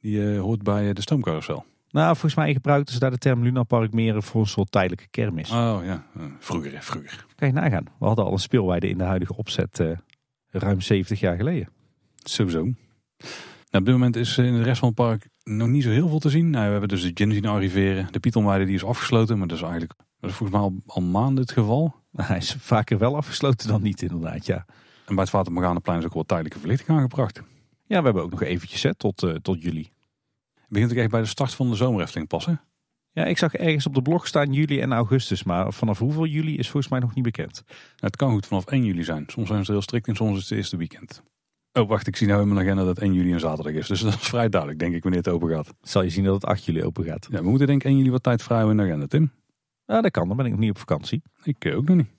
Die 0.00 0.36
hoort 0.36 0.62
bij 0.62 0.92
de 0.92 1.00
stoomcarousel. 1.00 1.64
Nou, 1.92 2.06
volgens 2.06 2.34
mij 2.34 2.52
gebruikten 2.52 2.94
ze 2.94 3.00
daar 3.00 3.10
de 3.10 3.18
term 3.18 3.42
lunapark 3.42 3.92
meer 3.92 4.22
voor 4.22 4.40
een 4.40 4.46
soort 4.46 4.70
tijdelijke 4.70 5.06
kermis. 5.10 5.50
Oh 5.50 5.78
ja, 5.84 6.06
eh, 6.16 6.22
vroeger, 6.38 6.82
vroeger. 6.82 7.26
Kan 7.34 7.48
je 7.48 7.54
nagaan. 7.54 7.84
We 7.98 8.06
hadden 8.06 8.24
al 8.24 8.32
een 8.32 8.38
speelweide 8.38 8.88
in 8.88 8.98
de 8.98 9.04
huidige 9.04 9.36
opzet 9.36 9.80
eh, 9.80 9.90
ruim 10.50 10.80
70 10.80 11.20
jaar 11.20 11.36
geleden. 11.36 11.68
Sowieso. 12.16 12.62
Nou, 12.62 12.74
op 13.70 13.84
dit 13.84 13.94
moment 13.94 14.16
is 14.16 14.38
eh, 14.38 14.46
in 14.46 14.52
de 14.52 14.62
rest 14.62 14.78
van 14.78 14.88
het 14.88 14.96
park 14.96 15.28
nog 15.42 15.68
niet 15.68 15.82
zo 15.82 15.90
heel 15.90 16.08
veel 16.08 16.18
te 16.18 16.30
zien. 16.30 16.50
Nou, 16.50 16.64
we 16.64 16.70
hebben 16.70 16.88
dus 16.88 17.02
de 17.02 17.10
gin 17.14 17.32
zien 17.32 17.46
arriveren. 17.46 18.08
De 18.10 18.20
Pythonweide 18.20 18.64
die 18.64 18.74
is 18.74 18.84
afgesloten, 18.84 19.38
maar 19.38 19.48
dat 19.48 19.56
is 19.56 19.62
eigenlijk 19.62 19.94
dat 20.20 20.30
is 20.30 20.36
volgens 20.36 20.58
mij 20.58 20.68
al, 20.68 20.82
al 20.86 21.02
maanden 21.02 21.42
het 21.42 21.52
geval. 21.52 21.94
Maar 22.10 22.28
hij 22.28 22.36
is 22.36 22.56
vaker 22.58 22.98
wel 22.98 23.16
afgesloten 23.16 23.68
dan 23.68 23.82
niet 23.82 24.02
inderdaad, 24.02 24.46
ja. 24.46 24.64
En 25.06 25.14
bij 25.14 25.24
het 25.24 25.30
Vater 25.30 25.52
Morganaplein 25.52 25.98
is 25.98 26.04
ook 26.04 26.14
wel 26.14 26.24
tijdelijke 26.24 26.58
verlichting 26.58 26.98
aangebracht. 26.98 27.42
Ja, 27.86 27.98
we 27.98 28.04
hebben 28.04 28.22
ook 28.22 28.30
nog 28.30 28.42
eventjes 28.42 28.82
hè, 28.82 28.94
tot, 28.94 29.22
eh, 29.22 29.34
tot 29.34 29.62
juli. 29.62 29.91
Begint 30.72 30.90
ook 30.90 30.96
echt 30.96 31.10
bij 31.10 31.20
de 31.20 31.26
start 31.26 31.54
van 31.54 31.70
de 31.70 31.76
zomerefteling 31.76 32.28
passen. 32.28 32.60
Ja, 33.10 33.24
ik 33.24 33.38
zag 33.38 33.54
ergens 33.54 33.86
op 33.86 33.94
de 33.94 34.02
blog 34.02 34.26
staan 34.26 34.52
juli 34.52 34.80
en 34.80 34.92
augustus. 34.92 35.42
Maar 35.42 35.72
vanaf 35.72 35.98
hoeveel 35.98 36.26
juli 36.26 36.56
is 36.56 36.70
volgens 36.70 36.92
mij 36.92 37.00
nog 37.00 37.14
niet 37.14 37.24
bekend. 37.24 37.64
Het 37.96 38.16
kan 38.16 38.30
goed 38.30 38.46
vanaf 38.46 38.66
1 38.66 38.84
juli 38.84 39.04
zijn. 39.04 39.24
Soms 39.26 39.48
zijn 39.48 39.64
ze 39.64 39.72
heel 39.72 39.82
strikt 39.82 40.08
in, 40.08 40.16
soms 40.16 40.30
is 40.30 40.40
het 40.40 40.48
het 40.48 40.58
eerste 40.58 40.76
weekend. 40.76 41.22
Oh, 41.72 41.88
wacht, 41.88 42.06
ik 42.06 42.16
zie 42.16 42.26
nou 42.26 42.42
in 42.42 42.48
mijn 42.48 42.60
agenda 42.60 42.84
dat 42.84 42.98
1 42.98 43.14
juli 43.14 43.32
een 43.32 43.40
zaterdag 43.40 43.72
is. 43.72 43.86
Dus 43.86 44.00
dat 44.00 44.14
is 44.14 44.28
vrij 44.28 44.48
duidelijk, 44.48 44.80
denk 44.80 44.94
ik, 44.94 45.02
wanneer 45.02 45.20
het 45.20 45.32
open 45.32 45.48
gaat. 45.48 45.74
Zal 45.82 46.02
je 46.02 46.10
zien 46.10 46.24
dat 46.24 46.34
het 46.34 46.44
8 46.44 46.64
juli 46.64 46.82
open 46.82 47.04
gaat. 47.04 47.28
Ja, 47.30 47.42
we 47.42 47.48
moeten 47.48 47.66
denk 47.66 47.80
ik 47.80 47.88
1 47.88 47.96
juli 47.96 48.10
wat 48.10 48.22
tijd 48.22 48.42
vrij 48.42 48.68
in 48.68 48.76
de 48.76 48.82
agenda, 48.82 49.06
Tim. 49.06 49.32
Ja, 49.86 50.00
dat 50.00 50.10
kan. 50.10 50.28
Dan 50.28 50.36
ben 50.36 50.46
ik 50.46 50.52
nog 50.52 50.60
niet 50.60 50.70
op 50.70 50.78
vakantie. 50.78 51.22
Ik 51.42 51.64
eh, 51.64 51.76
ook 51.76 51.84
nog 51.84 51.96
niet. 51.96 52.10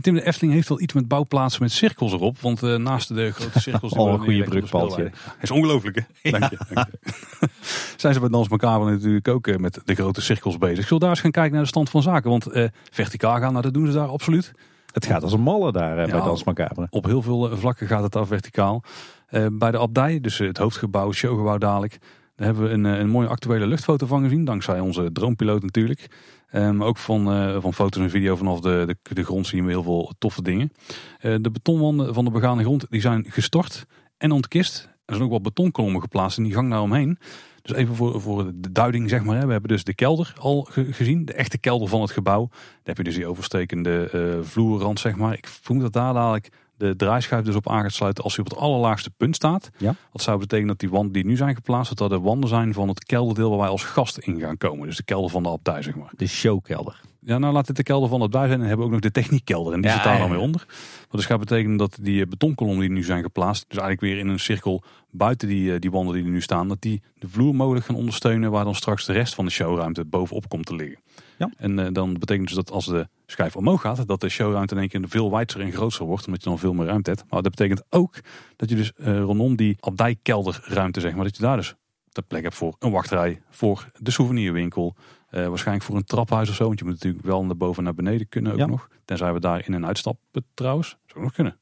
Tim, 0.00 0.14
de 0.14 0.26
Efteling 0.26 0.52
heeft 0.52 0.68
wel 0.68 0.80
iets 0.80 0.92
met 0.92 1.08
bouwplaatsen 1.08 1.62
met 1.62 1.72
cirkels 1.72 2.12
erop. 2.12 2.40
Want 2.40 2.62
eh, 2.62 2.74
naast 2.76 3.14
de 3.14 3.30
grote 3.30 3.60
cirkels... 3.60 3.92
die 3.92 4.00
Oh, 4.02 4.12
een 4.12 4.18
goede 4.18 4.42
brugpaaltje. 4.44 4.90
speelweide- 4.92 5.16
is 5.40 5.50
ongelooflijk, 5.50 5.96
hè? 6.22 6.30
Dank 6.30 6.50
je. 6.50 6.58
Dank 6.74 6.88
je. 6.90 7.48
Zijn 7.96 8.14
ze 8.14 8.20
bij 8.20 8.28
Dans 8.28 8.48
Macabre 8.48 8.90
natuurlijk 8.90 9.28
ook 9.28 9.46
eh, 9.46 9.56
met 9.56 9.80
de 9.84 9.94
grote 9.94 10.20
cirkels 10.20 10.58
bezig. 10.58 10.78
Ik 10.78 10.86
zal 10.86 10.98
daar 10.98 11.10
eens 11.10 11.20
gaan 11.20 11.30
kijken 11.30 11.52
naar 11.52 11.62
de 11.62 11.68
stand 11.68 11.90
van 11.90 12.02
zaken. 12.02 12.30
Want 12.30 12.46
eh, 12.46 12.68
verticaal 12.90 13.38
gaan, 13.38 13.50
nou, 13.50 13.62
dat 13.64 13.74
doen 13.74 13.86
ze 13.86 13.92
daar 13.92 14.08
absoluut. 14.08 14.52
Het 14.92 15.06
gaat 15.06 15.22
als 15.22 15.32
een 15.32 15.40
malle 15.40 15.72
daar 15.72 15.94
bij. 15.94 16.06
Dans 16.06 16.44
Macabre. 16.44 16.86
Op 16.90 17.04
heel 17.04 17.22
veel 17.22 17.56
vlakken 17.56 17.86
gaat 17.86 18.02
het 18.02 18.12
daar 18.12 18.26
verticaal. 18.26 18.82
Eh, 19.26 19.46
bij 19.52 19.70
de 19.70 19.78
abdij, 19.78 20.20
dus 20.20 20.38
het 20.38 20.56
hoofdgebouw, 20.58 21.12
showgebouw 21.12 21.58
dadelijk. 21.58 21.98
Daar 22.36 22.46
hebben 22.46 22.64
we 22.64 22.70
een, 22.70 22.84
een 22.84 23.08
mooie 23.08 23.28
actuele 23.28 23.66
luchtfoto 23.66 24.06
van 24.06 24.22
gezien. 24.22 24.44
Dankzij 24.44 24.80
onze 24.80 25.12
droompiloot 25.12 25.62
natuurlijk. 25.62 26.06
Maar 26.52 26.86
ook 26.86 26.96
van, 26.96 27.32
eh, 27.32 27.56
van 27.60 27.74
foto's 27.74 28.02
en 28.02 28.10
video 28.10 28.36
vanaf 28.36 28.60
de, 28.60 28.96
de, 29.02 29.14
de 29.14 29.24
grond 29.24 29.46
zien 29.46 29.64
we 29.64 29.70
heel 29.70 29.82
veel 29.82 30.12
toffe 30.18 30.42
dingen. 30.42 30.72
Eh, 31.18 31.34
de 31.40 31.50
betonwanden 31.50 32.14
van 32.14 32.24
de 32.24 32.30
begane 32.30 32.62
grond 32.62 32.86
die 32.90 33.00
zijn 33.00 33.24
gestort 33.28 33.84
en 34.16 34.32
ontkist. 34.32 34.88
Er 35.04 35.14
zijn 35.14 35.26
ook 35.26 35.32
wat 35.32 35.42
betonkolommen 35.42 36.00
geplaatst 36.00 36.38
in 36.38 36.44
die 36.44 36.52
gang 36.52 36.70
daaromheen. 36.70 37.18
Dus 37.62 37.76
even 37.76 37.94
voor, 37.94 38.20
voor 38.20 38.52
de 38.54 38.72
duiding 38.72 39.08
zeg 39.08 39.24
maar. 39.24 39.46
We 39.46 39.52
hebben 39.52 39.70
dus 39.70 39.84
de 39.84 39.94
kelder 39.94 40.32
al 40.40 40.62
ge- 40.70 40.92
gezien. 40.92 41.24
De 41.24 41.32
echte 41.32 41.58
kelder 41.58 41.88
van 41.88 42.00
het 42.00 42.10
gebouw. 42.10 42.48
Daar 42.50 42.58
heb 42.82 42.96
je 42.96 43.02
dus 43.04 43.14
die 43.14 43.26
overstekende 43.26 44.08
vloerrand 44.42 45.00
zeg 45.00 45.16
maar. 45.16 45.32
Ik 45.32 45.46
vermoed 45.46 45.82
dat 45.82 45.92
daar 45.92 46.14
dadelijk 46.14 46.48
de 46.78 46.96
draaischijf 46.96 47.44
dus 47.44 47.54
op 47.54 47.68
aan 47.68 47.82
gaat 47.82 47.92
sluiten 47.92 48.24
als 48.24 48.36
hij 48.36 48.44
op 48.44 48.50
het 48.50 48.60
allerlaagste 48.60 49.10
punt 49.10 49.36
staat. 49.36 49.70
Ja. 49.76 49.94
Dat 50.12 50.22
zou 50.22 50.38
betekenen 50.38 50.68
dat 50.68 50.78
die 50.78 50.90
wanden 50.90 51.12
die 51.12 51.24
nu 51.24 51.36
zijn 51.36 51.54
geplaatst, 51.54 51.88
dat 51.88 51.98
dat 51.98 52.18
de 52.18 52.26
wanden 52.26 52.48
zijn 52.48 52.72
van 52.72 52.88
het 52.88 53.04
kelderdeel 53.04 53.50
waar 53.50 53.58
wij 53.58 53.68
als 53.68 53.84
gast 53.84 54.18
in 54.18 54.40
gaan 54.40 54.56
komen. 54.56 54.86
Dus 54.86 54.96
de 54.96 55.02
kelder 55.02 55.30
van 55.30 55.42
de 55.42 55.48
abdij 55.48 55.82
zeg 55.82 55.94
maar. 55.94 56.12
De 56.16 56.26
showkelder. 56.26 57.00
Ja, 57.28 57.38
nou 57.38 57.52
laat 57.52 57.66
dit 57.66 57.76
de 57.76 57.82
kelder 57.82 58.08
van 58.08 58.20
het 58.20 58.30
bij 58.30 58.46
zijn. 58.46 58.60
En 58.60 58.66
hebben 58.66 58.78
we 58.78 58.84
ook 58.84 58.90
nog 58.90 59.00
de 59.00 59.20
techniekkelder. 59.20 59.72
En 59.72 59.80
die 59.80 59.90
Ja, 59.90 59.96
zit 59.96 60.04
daar 60.04 60.14
ja, 60.14 60.20
dan 60.20 60.30
weer 60.30 60.38
onder. 60.38 60.66
Wat 61.00 61.20
dus 61.20 61.26
gaat 61.26 61.38
betekenen 61.38 61.76
dat 61.76 61.98
die 62.00 62.22
eh, 62.22 62.28
betonkolommen 62.28 62.80
die 62.80 62.90
nu 62.90 63.02
zijn 63.02 63.22
geplaatst. 63.22 63.64
Dus 63.68 63.78
eigenlijk 63.78 64.00
weer 64.00 64.24
in 64.24 64.28
een 64.28 64.38
cirkel 64.38 64.82
buiten 65.10 65.48
die, 65.48 65.72
eh, 65.72 65.80
die 65.80 65.90
wanden 65.90 66.14
die 66.14 66.24
er 66.24 66.30
nu 66.30 66.40
staan. 66.40 66.68
Dat 66.68 66.80
die 66.80 67.02
de 67.18 67.28
vloer 67.28 67.54
mogelijk 67.54 67.86
gaan 67.86 67.96
ondersteunen. 67.96 68.50
Waar 68.50 68.64
dan 68.64 68.74
straks 68.74 69.04
de 69.04 69.12
rest 69.12 69.34
van 69.34 69.44
de 69.44 69.50
showruimte 69.50 70.04
bovenop 70.04 70.48
komt 70.48 70.66
te 70.66 70.74
liggen. 70.74 71.00
Ja. 71.38 71.50
En 71.56 71.78
eh, 71.78 71.92
dan 71.92 72.18
betekent 72.18 72.46
dus 72.46 72.56
dat 72.56 72.70
als 72.70 72.86
de 72.86 73.08
schijf 73.26 73.56
omhoog 73.56 73.80
gaat. 73.80 74.06
Dat 74.06 74.20
de 74.20 74.28
showruimte 74.28 74.74
in 74.74 74.80
één 74.80 74.88
keer 74.88 75.04
veel 75.08 75.30
wijdser 75.30 75.60
en 75.60 75.72
groter 75.72 76.04
wordt. 76.04 76.26
Omdat 76.26 76.42
je 76.42 76.48
dan 76.48 76.58
veel 76.58 76.72
meer 76.72 76.86
ruimte 76.86 77.10
hebt. 77.10 77.24
Maar 77.28 77.42
dat 77.42 77.54
betekent 77.54 77.82
ook 77.90 78.14
dat 78.56 78.68
je 78.68 78.76
dus 78.76 78.92
rondom 79.04 79.56
die 79.56 79.76
abdijkelderruimte 79.80 81.00
zeg 81.00 81.14
maar. 81.14 81.24
Dat 81.24 81.36
je 81.36 81.42
daar 81.42 81.56
dus 81.56 81.74
de 82.12 82.22
plek 82.22 82.42
hebt 82.42 82.54
voor 82.54 82.76
een 82.78 82.90
wachtrij. 82.90 83.40
Voor 83.50 83.90
de 83.98 84.10
souvenirwinkel. 84.10 84.96
Eh, 85.28 85.46
waarschijnlijk 85.48 85.86
voor 85.86 85.96
een 85.96 86.04
traphuis 86.04 86.48
of 86.48 86.54
zo. 86.54 86.66
Want 86.66 86.78
je 86.78 86.84
moet 86.84 86.94
natuurlijk 86.94 87.24
wel 87.24 87.44
naar 87.44 87.56
boven 87.56 87.78
en 87.78 87.84
naar 87.84 87.94
beneden 87.94 88.28
kunnen 88.28 88.52
ook 88.52 88.58
Ja. 88.58 88.66
nog. 88.66 88.88
Tenzij 89.04 89.32
we 89.32 89.40
daar 89.40 89.66
in 89.66 89.74
en 89.74 89.86
uitstappen 89.86 90.44
trouwens. 90.54 90.96
Zou 91.06 91.24
nog 91.24 91.32
kunnen. 91.32 91.58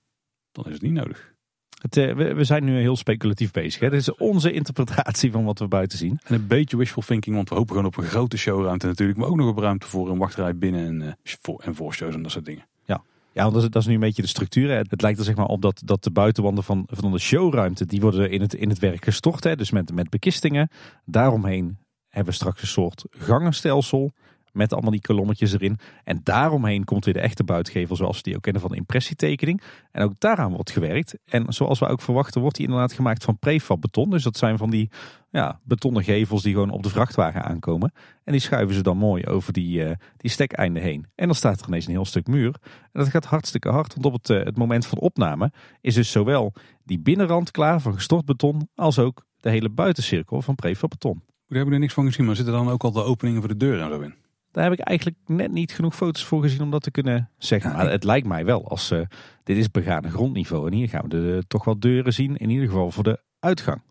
Dan 0.53 0.65
is 0.67 0.73
het 0.73 0.83
niet 0.83 0.93
nodig. 0.93 1.35
Het, 1.81 1.97
eh, 1.97 2.15
we, 2.15 2.35
we 2.35 2.45
zijn 2.45 2.65
nu 2.65 2.79
heel 2.79 2.97
speculatief 2.97 3.51
bezig. 3.51 3.81
Hè? 3.81 3.91
Dit 3.91 4.01
is 4.01 4.15
onze 4.15 4.53
interpretatie 4.53 5.31
van 5.33 5.45
wat 5.45 5.59
we 5.59 5.69
buiten 5.69 5.99
zien. 5.99 6.19
En 6.25 6.35
een 6.35 6.47
beetje 6.47 6.77
wishful 6.77 7.03
thinking. 7.03 7.37
Want 7.37 7.49
we 7.49 7.55
hopen 7.55 7.71
gewoon 7.71 7.87
op 7.87 7.97
een 7.97 8.05
grote 8.05 8.37
showruimte 8.37 8.87
natuurlijk. 8.87 9.19
Maar 9.19 9.29
ook 9.29 9.37
nog 9.37 9.49
op 9.49 9.59
ruimte 9.59 9.87
voor 9.87 10.11
een 10.11 10.19
wachtrij 10.19 10.57
binnen 10.57 10.87
en, 10.87 11.03
eh, 11.03 11.13
voor, 11.41 11.61
en 11.61 11.75
voor 11.75 11.95
shows 11.95 12.15
en 12.15 12.23
dat 12.23 12.33
soort 12.33 12.45
dingen. 12.45 12.67
Ja, 12.85 13.03
Ja, 13.33 13.43
want 13.43 13.55
dat 13.55 13.63
is, 13.63 13.71
dat 13.71 13.83
is 13.83 13.89
nu 13.89 13.95
een 13.95 14.01
beetje 14.01 14.23
de 14.23 14.29
structuur. 14.29 14.69
Hè. 14.69 14.75
Het 14.77 15.03
lijkt 15.03 15.19
er 15.19 15.25
zeg 15.25 15.37
maar 15.37 15.47
op 15.47 15.63
dat, 15.63 15.83
dat 15.85 16.03
de 16.05 16.11
buitenwanden 16.11 16.65
van, 16.65 16.87
van 16.91 17.13
de 17.13 17.19
showruimte, 17.19 17.87
die 17.87 18.01
worden 18.01 18.31
in 18.31 18.41
het, 18.41 18.55
in 18.55 18.69
het 18.69 18.79
werk 18.79 19.05
gestort. 19.05 19.45
Hè. 19.45 19.57
Dus 19.57 19.71
met, 19.71 19.93
met 19.93 20.11
bekistingen. 20.11 20.69
Daaromheen 21.05 21.79
hebben 22.17 22.35
we 22.35 22.41
straks 22.41 22.63
een 22.63 22.69
soort 22.69 23.05
gangenstelsel. 23.11 24.13
Met 24.53 24.73
allemaal 24.73 24.91
die 24.91 25.01
kolommetjes 25.01 25.53
erin. 25.53 25.79
En 26.05 26.21
daaromheen 26.23 26.85
komt 26.85 27.05
weer 27.05 27.15
de 27.15 27.21
echte 27.21 27.45
buitengevel 27.45 27.97
zoals 27.97 28.17
we 28.17 28.23
die 28.23 28.37
ook 28.37 28.43
kennen 28.43 28.63
van 28.63 28.71
de 28.71 28.77
impressietekening. 28.77 29.63
En 29.91 30.03
ook 30.03 30.21
daaraan 30.21 30.53
wordt 30.53 30.71
gewerkt. 30.71 31.19
En 31.25 31.53
zoals 31.53 31.79
we 31.79 31.87
ook 31.87 32.01
verwachten 32.01 32.41
wordt 32.41 32.57
die 32.57 32.67
inderdaad 32.67 32.93
gemaakt 32.93 33.25
van 33.25 33.39
prefab 33.39 33.81
beton. 33.81 34.11
Dus 34.11 34.23
dat 34.23 34.37
zijn 34.37 34.59
van 34.59 34.71
die 34.71 34.91
ja, 35.31 35.61
betonnen 35.65 36.05
gevels 36.05 36.43
die 36.43 36.53
gewoon 36.53 36.71
op 36.71 36.83
de 36.83 36.89
vrachtwagen 36.89 37.43
aankomen. 37.43 37.93
En 38.25 38.33
die 38.33 38.41
schuiven 38.41 38.75
ze 38.75 38.83
dan 38.83 38.97
mooi 38.97 39.27
over 39.27 39.53
die, 39.53 39.85
uh, 39.85 39.91
die 40.17 40.31
stekeinden 40.31 40.83
heen. 40.83 41.07
En 41.15 41.27
dan 41.27 41.35
staat 41.35 41.61
er 41.61 41.67
ineens 41.67 41.87
een 41.87 41.93
heel 41.93 42.05
stuk 42.05 42.27
muur. 42.27 42.55
En 42.63 43.01
dat 43.03 43.09
gaat 43.09 43.25
hartstikke 43.25 43.69
hard. 43.69 43.95
Want 43.95 44.07
op 44.07 44.13
het, 44.13 44.29
uh, 44.29 44.45
het 44.45 44.57
moment 44.57 44.87
van 44.87 44.99
opname 44.99 45.53
is 45.81 45.95
dus 45.95 46.11
zowel 46.11 46.53
die 46.85 46.99
binnenrand 46.99 47.51
klaar 47.51 47.81
van 47.81 47.95
gestort 47.95 48.25
beton. 48.25 48.69
Als 48.75 48.99
ook 48.99 49.25
de 49.41 49.51
hele 49.51 49.69
buitencirkel 49.69 50.43
van 50.43 50.55
prefab 50.55 50.91
beton. 50.91 51.23
We 51.47 51.57
hebben 51.57 51.75
er 51.75 51.81
niks 51.81 51.95
van 51.95 52.07
gezien, 52.07 52.27
maar 52.27 52.37
zitten 52.37 52.55
dan 52.55 52.69
ook 52.69 52.85
al 52.85 52.93
de 52.93 53.03
openingen 53.03 53.41
voor 53.41 53.49
de 53.49 53.57
deur 53.57 53.81
en 53.81 53.91
zo 53.91 54.01
in? 54.01 54.15
Daar 54.57 54.65
heb 54.65 54.73
ik 54.73 54.81
eigenlijk 54.81 55.17
net 55.27 55.53
niet 55.53 55.73
genoeg 55.73 55.95
foto's 55.95 56.25
voor 56.25 56.43
gezien 56.43 56.63
om 56.63 56.71
dat 56.71 56.83
te 56.83 56.91
kunnen 56.91 57.31
zeggen. 57.39 57.73
Maar 57.73 57.91
het 57.91 58.05
lijkt 58.05 58.27
mij 58.27 58.45
wel 58.45 58.69
als 58.69 58.91
uh, 58.91 59.01
dit 59.43 59.57
is 59.57 59.71
begane 59.71 60.11
grondniveau. 60.11 60.67
En 60.67 60.73
hier 60.73 60.89
gaan 60.89 61.03
we 61.03 61.09
de, 61.09 61.45
toch 61.49 61.65
wel 61.65 61.79
deuren 61.79 62.13
zien. 62.13 62.37
In 62.37 62.51
ieder 62.51 62.67
geval 62.67 62.91
voor 62.91 63.05
de 63.05 63.23
uitgang. 63.39 63.83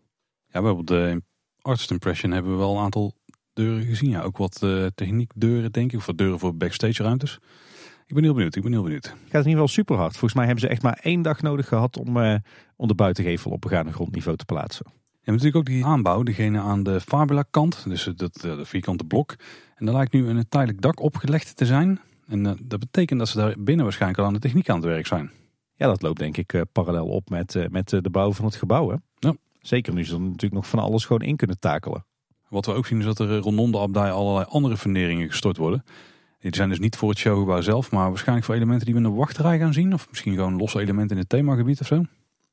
Ja, 0.46 0.60
bijvoorbeeld 0.60 0.88
de 0.88 1.22
Artist 1.60 1.90
Impression 1.90 2.32
hebben 2.32 2.52
we 2.52 2.58
wel 2.58 2.76
een 2.76 2.82
aantal 2.82 3.14
deuren 3.52 3.84
gezien. 3.84 4.10
Ja, 4.10 4.22
ook 4.22 4.36
wat 4.36 4.60
uh, 4.64 4.86
techniekdeuren 4.94 5.72
denk 5.72 5.92
ik. 5.92 5.98
Of 5.98 6.06
wat 6.06 6.18
deuren 6.18 6.38
voor 6.38 6.56
backstage 6.56 7.02
ruimtes. 7.02 7.38
Ik 8.06 8.14
ben 8.14 8.22
heel 8.22 8.34
benieuwd. 8.34 8.56
Ik 8.56 8.62
ben 8.62 8.72
heel 8.72 8.82
benieuwd. 8.82 9.04
Het 9.04 9.14
gaat 9.14 9.24
in 9.24 9.36
ieder 9.36 9.50
geval 9.50 9.68
super 9.68 9.96
hard. 9.96 10.12
Volgens 10.12 10.34
mij 10.34 10.44
hebben 10.44 10.62
ze 10.64 10.68
echt 10.68 10.82
maar 10.82 10.98
één 11.02 11.22
dag 11.22 11.42
nodig 11.42 11.68
gehad 11.68 11.96
om, 11.96 12.16
om 12.76 12.88
de 12.88 12.94
buitengevel 12.94 13.50
op 13.50 13.60
begane 13.60 13.92
grondniveau 13.92 14.36
te 14.36 14.44
plaatsen. 14.44 14.86
En 15.26 15.32
natuurlijk 15.32 15.56
ook 15.56 15.66
die 15.66 15.84
aanbouw, 15.84 16.22
degene 16.22 16.60
aan 16.60 16.82
de 16.82 17.00
Fabula 17.00 17.44
kant, 17.50 17.84
dus 17.88 18.10
dat, 18.16 18.34
de 18.34 18.64
vierkante 18.64 19.04
blok. 19.04 19.36
En 19.76 19.86
daar 19.86 19.94
lijkt 19.94 20.12
nu 20.12 20.28
een 20.28 20.48
tijdelijk 20.48 20.80
dak 20.80 21.00
opgelegd 21.00 21.56
te 21.56 21.66
zijn. 21.66 22.00
En 22.26 22.44
uh, 22.44 22.52
dat 22.62 22.80
betekent 22.80 23.18
dat 23.18 23.28
ze 23.28 23.36
daar 23.36 23.54
binnen 23.58 23.84
waarschijnlijk 23.84 24.20
al 24.20 24.26
aan 24.26 24.32
de 24.32 24.38
techniek 24.38 24.68
aan 24.68 24.76
het 24.76 24.84
werk 24.84 25.06
zijn. 25.06 25.30
Ja, 25.74 25.86
dat 25.86 26.02
loopt 26.02 26.18
denk 26.18 26.36
ik 26.36 26.52
uh, 26.52 26.62
parallel 26.72 27.06
op 27.06 27.30
met, 27.30 27.54
uh, 27.54 27.66
met 27.68 27.88
de 27.88 28.10
bouw 28.10 28.32
van 28.32 28.44
het 28.44 28.54
gebouw. 28.54 28.90
Hè? 28.90 28.96
Ja. 29.18 29.34
Zeker 29.60 29.94
nu 29.94 30.04
ze 30.04 30.14
er 30.14 30.20
natuurlijk 30.20 30.52
nog 30.52 30.66
van 30.66 30.78
alles 30.78 31.04
gewoon 31.04 31.22
in 31.22 31.36
kunnen 31.36 31.58
takelen. 31.58 32.04
Wat 32.48 32.66
we 32.66 32.72
ook 32.72 32.86
zien 32.86 32.98
is 32.98 33.04
dat 33.04 33.18
er 33.18 33.36
rondom 33.36 33.72
de 33.72 33.78
abdij 33.78 34.10
allerlei 34.10 34.46
andere 34.48 34.76
funderingen 34.76 35.28
gestort 35.28 35.56
worden. 35.56 35.84
Die 36.38 36.54
zijn 36.54 36.68
dus 36.68 36.78
niet 36.78 36.96
voor 36.96 37.08
het 37.08 37.18
showgebouw 37.18 37.60
zelf, 37.60 37.90
maar 37.90 38.08
waarschijnlijk 38.08 38.46
voor 38.46 38.54
elementen 38.54 38.84
die 38.84 38.94
we 38.94 39.00
in 39.00 39.06
de 39.06 39.16
wachtrij 39.16 39.58
gaan 39.58 39.72
zien. 39.72 39.94
Of 39.94 40.06
misschien 40.10 40.34
gewoon 40.34 40.56
losse 40.56 40.80
elementen 40.80 41.16
in 41.16 41.22
het 41.22 41.28
themagebied 41.28 41.80
of 41.80 41.86
zo. 41.86 42.04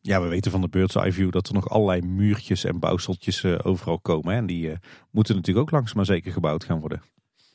Ja, 0.05 0.21
we 0.21 0.27
weten 0.27 0.51
van 0.51 0.61
de 0.61 0.67
Bird's 0.67 0.95
Eye 0.95 1.13
View 1.13 1.31
dat 1.31 1.47
er 1.47 1.53
nog 1.53 1.69
allerlei 1.69 2.01
muurtjes 2.01 2.63
en 2.63 2.79
bouwseltjes 2.79 3.43
uh, 3.43 3.59
overal 3.63 3.99
komen. 3.99 4.31
Hè? 4.33 4.37
En 4.37 4.45
die 4.45 4.67
uh, 4.67 4.75
moeten 5.11 5.35
natuurlijk 5.35 5.65
ook 5.65 5.71
langzaam 5.71 5.95
maar 5.95 6.05
zeker 6.05 6.31
gebouwd 6.31 6.63
gaan 6.63 6.79
worden. 6.79 7.01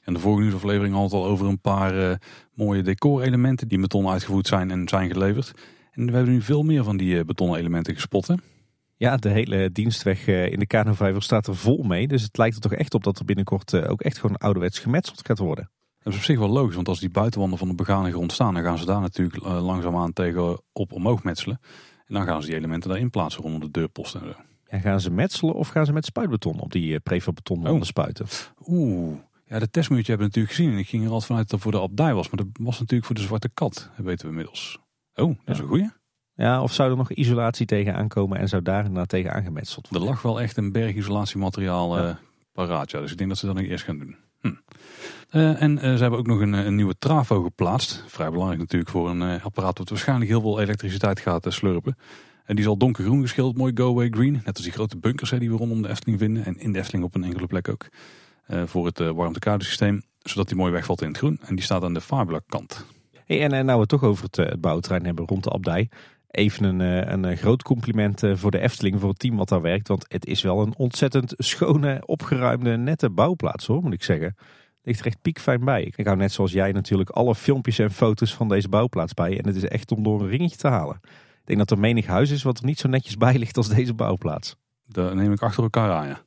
En 0.04 0.14
de 0.14 0.20
vorige 0.20 0.40
nieuwsaflevering 0.40 0.94
had 0.94 1.02
het 1.02 1.12
al 1.12 1.26
over 1.26 1.46
een 1.46 1.60
paar 1.60 1.96
uh, 1.96 2.14
mooie 2.54 2.82
decorelementen 2.82 3.68
die 3.68 3.80
beton 3.80 4.08
uitgevoerd 4.08 4.46
zijn 4.46 4.70
en 4.70 4.88
zijn 4.88 5.10
geleverd. 5.10 5.52
En 5.92 6.06
we 6.06 6.12
hebben 6.12 6.32
nu 6.32 6.42
veel 6.42 6.62
meer 6.62 6.84
van 6.84 6.96
die 6.96 7.24
betonnen 7.24 7.58
elementen 7.58 7.94
gespot. 7.94 8.26
Hè? 8.26 8.34
Ja, 8.96 9.16
de 9.16 9.28
hele 9.28 9.72
dienstweg 9.72 10.26
in 10.26 10.58
de 10.58 10.66
Kano 10.66 11.20
staat 11.20 11.46
er 11.46 11.56
vol 11.56 11.82
mee. 11.82 12.08
Dus 12.08 12.22
het 12.22 12.36
lijkt 12.36 12.54
er 12.54 12.60
toch 12.60 12.74
echt 12.74 12.94
op 12.94 13.04
dat 13.04 13.18
er 13.18 13.24
binnenkort 13.24 13.74
ook 13.74 14.00
echt 14.00 14.18
gewoon 14.18 14.36
ouderwets 14.36 14.78
gemetseld 14.78 15.26
gaat 15.26 15.38
worden. 15.38 15.70
Dat 16.02 16.12
is 16.12 16.18
op 16.18 16.24
zich 16.24 16.38
wel 16.38 16.48
logisch, 16.48 16.74
want 16.74 16.88
als 16.88 17.00
die 17.00 17.10
buitenwanden 17.10 17.58
van 17.58 17.68
de 17.68 17.74
begane 17.74 18.10
grond 18.10 18.32
staan, 18.32 18.54
dan 18.54 18.62
gaan 18.62 18.78
ze 18.78 18.84
daar 18.84 19.00
natuurlijk 19.00 19.44
langzaamaan 19.44 20.12
tegen 20.12 20.62
op 20.72 20.92
omhoog 20.92 21.22
metselen. 21.22 21.60
En 22.08 22.14
dan 22.14 22.24
gaan 22.24 22.40
ze 22.40 22.46
die 22.46 22.56
elementen 22.56 22.90
daarin 22.90 23.10
plaatsen 23.10 23.42
rondom 23.42 23.60
de 23.60 23.70
deurposten. 23.70 24.20
En, 24.20 24.26
zo. 24.26 24.34
en 24.66 24.80
gaan 24.80 25.00
ze 25.00 25.10
metselen 25.10 25.54
of 25.54 25.68
gaan 25.68 25.86
ze 25.86 25.92
met 25.92 26.04
spuitbeton 26.04 26.60
op 26.60 26.72
die 26.72 27.00
prefabbeton 27.00 27.68
oh. 27.68 27.82
spuiten? 27.82 28.26
Oeh, 28.66 29.16
ja, 29.44 29.58
de 29.58 29.70
testmuurtje 29.70 30.12
hebben 30.12 30.30
we 30.30 30.36
natuurlijk 30.38 30.54
gezien. 30.54 30.72
En 30.72 30.78
ik 30.78 30.88
ging 30.88 31.04
er 31.04 31.10
altijd 31.10 31.26
vanuit 31.26 31.50
dat 31.50 31.62
het 31.62 31.62
voor 31.62 31.80
de 31.80 31.86
abdij 31.86 32.14
was. 32.14 32.30
Maar 32.30 32.44
dat 32.44 32.64
was 32.64 32.78
natuurlijk 32.78 33.06
voor 33.06 33.14
de 33.14 33.22
zwarte 33.22 33.48
kat, 33.48 33.90
dat 33.96 34.06
weten 34.06 34.24
we 34.24 34.30
inmiddels. 34.30 34.78
Oh, 35.14 35.36
dat 35.44 35.54
is 35.54 35.60
een 35.60 35.68
goeie. 35.68 35.90
Ja, 36.34 36.62
of 36.62 36.72
zou 36.72 36.90
er 36.90 36.96
nog 36.96 37.12
isolatie 37.12 37.66
tegen 37.66 37.94
aankomen 37.94 38.38
en 38.38 38.48
zou 38.48 38.62
daar 38.62 38.84
inderdaad 38.84 39.08
tegen 39.08 39.32
aangemetseld 39.32 39.88
worden? 39.88 40.08
Er 40.08 40.14
lag 40.14 40.22
wel 40.22 40.40
echt 40.40 40.56
een 40.56 40.72
berg 40.72 40.94
isolatiemateriaal 40.94 41.98
ja. 41.98 42.08
uh, 42.08 42.14
paraat. 42.52 42.90
Ja, 42.90 43.00
dus 43.00 43.10
ik 43.10 43.18
denk 43.18 43.28
dat 43.28 43.38
ze 43.38 43.46
dat 43.46 43.54
nog 43.54 43.64
eerst 43.64 43.84
gaan 43.84 43.98
doen. 43.98 44.16
Hm. 44.40 44.52
Uh, 45.32 45.62
en 45.62 45.72
uh, 45.72 45.80
ze 45.80 46.02
hebben 46.02 46.18
ook 46.18 46.26
nog 46.26 46.40
een, 46.40 46.52
een, 46.52 46.74
nieuwe 46.74 46.94
trafo 46.98 47.42
geplaatst. 47.42 48.04
Vrij 48.06 48.30
belangrijk 48.30 48.60
natuurlijk 48.60 48.90
voor 48.90 49.10
een 49.10 49.40
apparaat 49.42 49.76
dat 49.76 49.88
waarschijnlijk 49.88 50.30
heel 50.30 50.40
veel 50.40 50.60
elektriciteit 50.60 51.20
gaat 51.20 51.46
slurpen. 51.48 51.96
En 52.44 52.54
die 52.54 52.64
is 52.64 52.70
al 52.70 52.76
donkergroen 52.76 53.20
geschilderd, 53.20 53.56
mooi 53.56 53.72
go 53.74 53.90
away 53.90 54.08
green. 54.10 54.32
Net 54.32 54.54
als 54.54 54.62
die 54.62 54.72
grote 54.72 54.96
bunkers 54.96 55.30
hè, 55.30 55.38
die 55.38 55.50
we 55.50 55.56
rondom 55.56 55.82
de 55.82 55.88
Efteling 55.88 56.18
vinden. 56.18 56.44
En 56.44 56.58
in 56.58 56.72
de 56.72 56.78
Efteling 56.78 57.04
op 57.04 57.14
een 57.14 57.24
enkele 57.24 57.46
plek 57.46 57.68
ook. 57.68 57.88
voor 58.46 58.86
het 58.86 58.98
warmtekadersysteem. 58.98 60.02
Zodat 60.18 60.48
die 60.48 60.56
mooi 60.56 60.72
wegvalt 60.72 61.02
in 61.02 61.08
het 61.08 61.16
groen. 61.16 61.38
En 61.42 61.54
die 61.54 61.64
staat 61.64 61.82
aan 61.82 61.94
de 61.94 62.00
Fabula 62.00 62.40
en, 63.28 63.52
en 63.52 63.64
nou 63.64 63.74
we 63.74 63.80
het 63.80 63.88
toch 63.88 64.04
over 64.04 64.24
het, 64.24 64.36
het 64.36 64.60
bouwterrein 64.60 65.04
hebben 65.04 65.26
rond 65.26 65.44
de 65.44 65.50
abdij. 65.50 65.88
Even 66.38 66.80
een, 66.80 67.24
een 67.24 67.36
groot 67.36 67.62
compliment 67.62 68.22
voor 68.32 68.50
de 68.50 68.58
Efteling, 68.58 69.00
voor 69.00 69.08
het 69.08 69.18
team 69.18 69.36
wat 69.36 69.48
daar 69.48 69.60
werkt. 69.60 69.88
Want 69.88 70.04
het 70.08 70.26
is 70.26 70.42
wel 70.42 70.62
een 70.62 70.76
ontzettend 70.76 71.34
schone, 71.36 72.02
opgeruimde, 72.06 72.76
nette 72.76 73.10
bouwplaats 73.10 73.66
hoor, 73.66 73.82
moet 73.82 73.92
ik 73.92 74.02
zeggen 74.02 74.36
ligt 74.88 75.00
er 75.00 75.06
echt 75.06 75.22
piekfijn 75.22 75.64
bij. 75.64 75.92
Ik 75.96 76.06
hou 76.06 76.16
net 76.16 76.32
zoals 76.32 76.52
jij 76.52 76.72
natuurlijk 76.72 77.10
alle 77.10 77.34
filmpjes 77.34 77.78
en 77.78 77.90
foto's 77.90 78.34
van 78.34 78.48
deze 78.48 78.68
bouwplaats 78.68 79.14
bij. 79.14 79.38
En 79.38 79.46
het 79.46 79.56
is 79.56 79.64
echt 79.64 79.92
om 79.92 80.02
door 80.02 80.20
een 80.20 80.28
ringetje 80.28 80.56
te 80.56 80.68
halen. 80.68 81.00
Ik 81.02 81.44
denk 81.44 81.58
dat 81.58 81.70
er 81.70 81.78
menig 81.78 82.06
huis 82.06 82.30
is 82.30 82.42
wat 82.42 82.58
er 82.58 82.64
niet 82.64 82.78
zo 82.78 82.88
netjes 82.88 83.16
bij 83.16 83.38
ligt 83.38 83.56
als 83.56 83.68
deze 83.68 83.94
bouwplaats. 83.94 84.56
Dat 84.86 85.14
neem 85.14 85.32
ik 85.32 85.42
achter 85.42 85.62
elkaar 85.62 85.92
aan. 85.92 86.18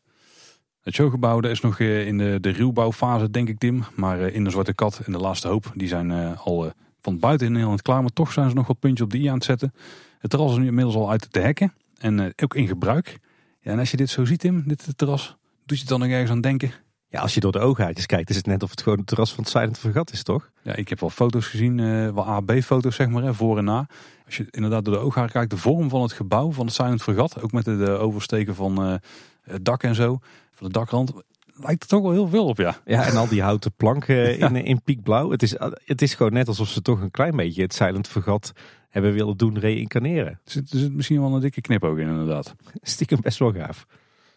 Het 0.82 0.94
showgebouw 0.94 1.40
is 1.40 1.62
nog 1.62 1.80
in 1.80 2.18
de, 2.18 2.38
de 2.42 2.50
ruwbouwfase, 2.50 3.30
denk 3.30 3.50
ik, 3.50 3.58
Tim. 3.58 3.84
Maar 3.96 4.20
in 4.20 4.44
de 4.44 4.50
Zwarte 4.50 4.74
Kat 4.74 5.02
en 5.06 5.12
de 5.12 5.18
Laatste 5.18 5.48
Hoop, 5.48 5.72
die 5.76 5.88
zijn 5.88 6.38
al 6.38 6.72
van 7.02 7.20
buiten 7.20 7.48
in 7.48 7.54
Nederland 7.54 7.82
klaar. 7.82 8.02
Maar 8.02 8.14
toch 8.14 8.32
zijn 8.32 8.50
ze 8.50 8.56
nog 8.56 8.68
wat 8.68 8.80
puntjes 8.80 9.06
op 9.06 9.12
de 9.12 9.18
i 9.18 9.28
aan 9.28 9.36
het 9.36 9.44
zetten. 9.44 9.74
Het 10.20 10.30
terras 10.30 10.52
is 10.52 10.58
nu 10.58 10.66
inmiddels 10.66 10.96
al 10.96 11.10
uit 11.10 11.34
de 11.34 11.40
hekken. 11.40 11.74
En 11.98 12.34
ook 12.44 12.56
in 12.56 12.68
gebruik. 12.68 13.20
Ja, 13.62 13.72
en 13.72 13.80
als 13.80 13.92
je 13.92 13.98
dit 13.98 14.10
zo 14.10 14.26
ziet, 14.26 14.40
Tim, 14.40 14.64
dit 14.66 14.88
terras, 14.96 15.36
doet 15.66 15.80
je 15.80 15.86
dan 15.86 16.00
nog 16.00 16.10
ergens 16.10 16.32
aan 16.32 16.42
denken? 16.42 16.72
Ja, 17.12 17.20
als 17.20 17.34
je 17.34 17.40
door 17.40 17.52
de 17.52 17.60
ooghaartjes 17.60 18.06
kijkt, 18.06 18.30
is 18.30 18.36
het 18.36 18.46
net 18.46 18.64
of 18.64 18.70
het 18.70 18.82
gewoon 18.82 18.98
het 18.98 19.08
terras 19.08 19.34
van 19.34 19.44
het 19.44 19.52
Silent 19.52 19.78
Vergat 19.78 20.12
is, 20.12 20.24
toch? 20.24 20.52
Ja, 20.62 20.76
ik 20.76 20.90
heb 20.90 21.00
wel 21.00 21.10
foto's 21.10 21.48
gezien, 21.48 21.78
uh, 21.78 22.14
wel 22.14 22.28
A-B-foto's 22.28 22.96
zeg 22.96 23.08
maar, 23.08 23.24
hè, 23.24 23.34
voor 23.34 23.58
en 23.58 23.64
na. 23.64 23.88
Als 24.26 24.38
je 24.38 24.48
inderdaad 24.50 24.86
door 24.86 24.94
de 24.94 25.00
ooghaar 25.00 25.32
kijkt, 25.32 25.50
de 25.50 25.58
vorm 25.58 25.90
van 25.90 26.02
het 26.02 26.12
gebouw 26.12 26.52
van 26.52 26.66
het 26.66 26.76
Silent 26.76 27.04
Vergat, 27.04 27.42
ook 27.42 27.52
met 27.52 27.66
de, 27.66 27.78
de 27.78 27.90
oversteken 27.90 28.56
van 28.56 28.88
uh, 28.88 28.96
het 29.42 29.66
dak 29.66 29.84
en 29.84 29.96
zo, 29.96 30.20
van 30.52 30.68
de 30.68 30.74
dakrand, 30.74 31.14
lijkt 31.64 31.84
er 31.84 31.90
toch 31.90 32.02
wel 32.02 32.12
heel 32.12 32.28
veel 32.28 32.46
op, 32.46 32.58
ja. 32.58 32.78
Ja, 32.86 33.06
en 33.06 33.16
al 33.16 33.28
die 33.28 33.42
houten 33.42 33.74
planken 33.74 34.38
in, 34.40 34.56
in 34.56 34.82
piekblauw. 34.84 35.32
Het 35.32 35.44
is, 35.44 35.56
het 35.86 36.02
is 36.02 36.14
gewoon 36.14 36.34
net 36.34 36.48
alsof 36.48 36.68
ze 36.68 36.82
toch 36.82 37.02
een 37.02 37.12
klein 37.12 37.36
beetje 37.36 37.62
het 37.62 37.74
Silent 37.74 38.08
Vergat 38.08 38.52
hebben 38.90 39.14
willen 39.14 39.38
doen 39.38 39.60
reïncarneren. 39.60 40.32
Er 40.32 40.52
zit, 40.52 40.72
er 40.72 40.80
zit 40.80 40.94
misschien 40.94 41.22
wel 41.22 41.36
een 41.36 41.42
dikke 41.42 41.62
knipoog 41.62 41.98
in, 41.98 42.08
inderdaad. 42.08 42.56
Stiekem 42.82 43.22
best 43.22 43.40
wel 43.40 43.54
gaaf. 43.54 43.86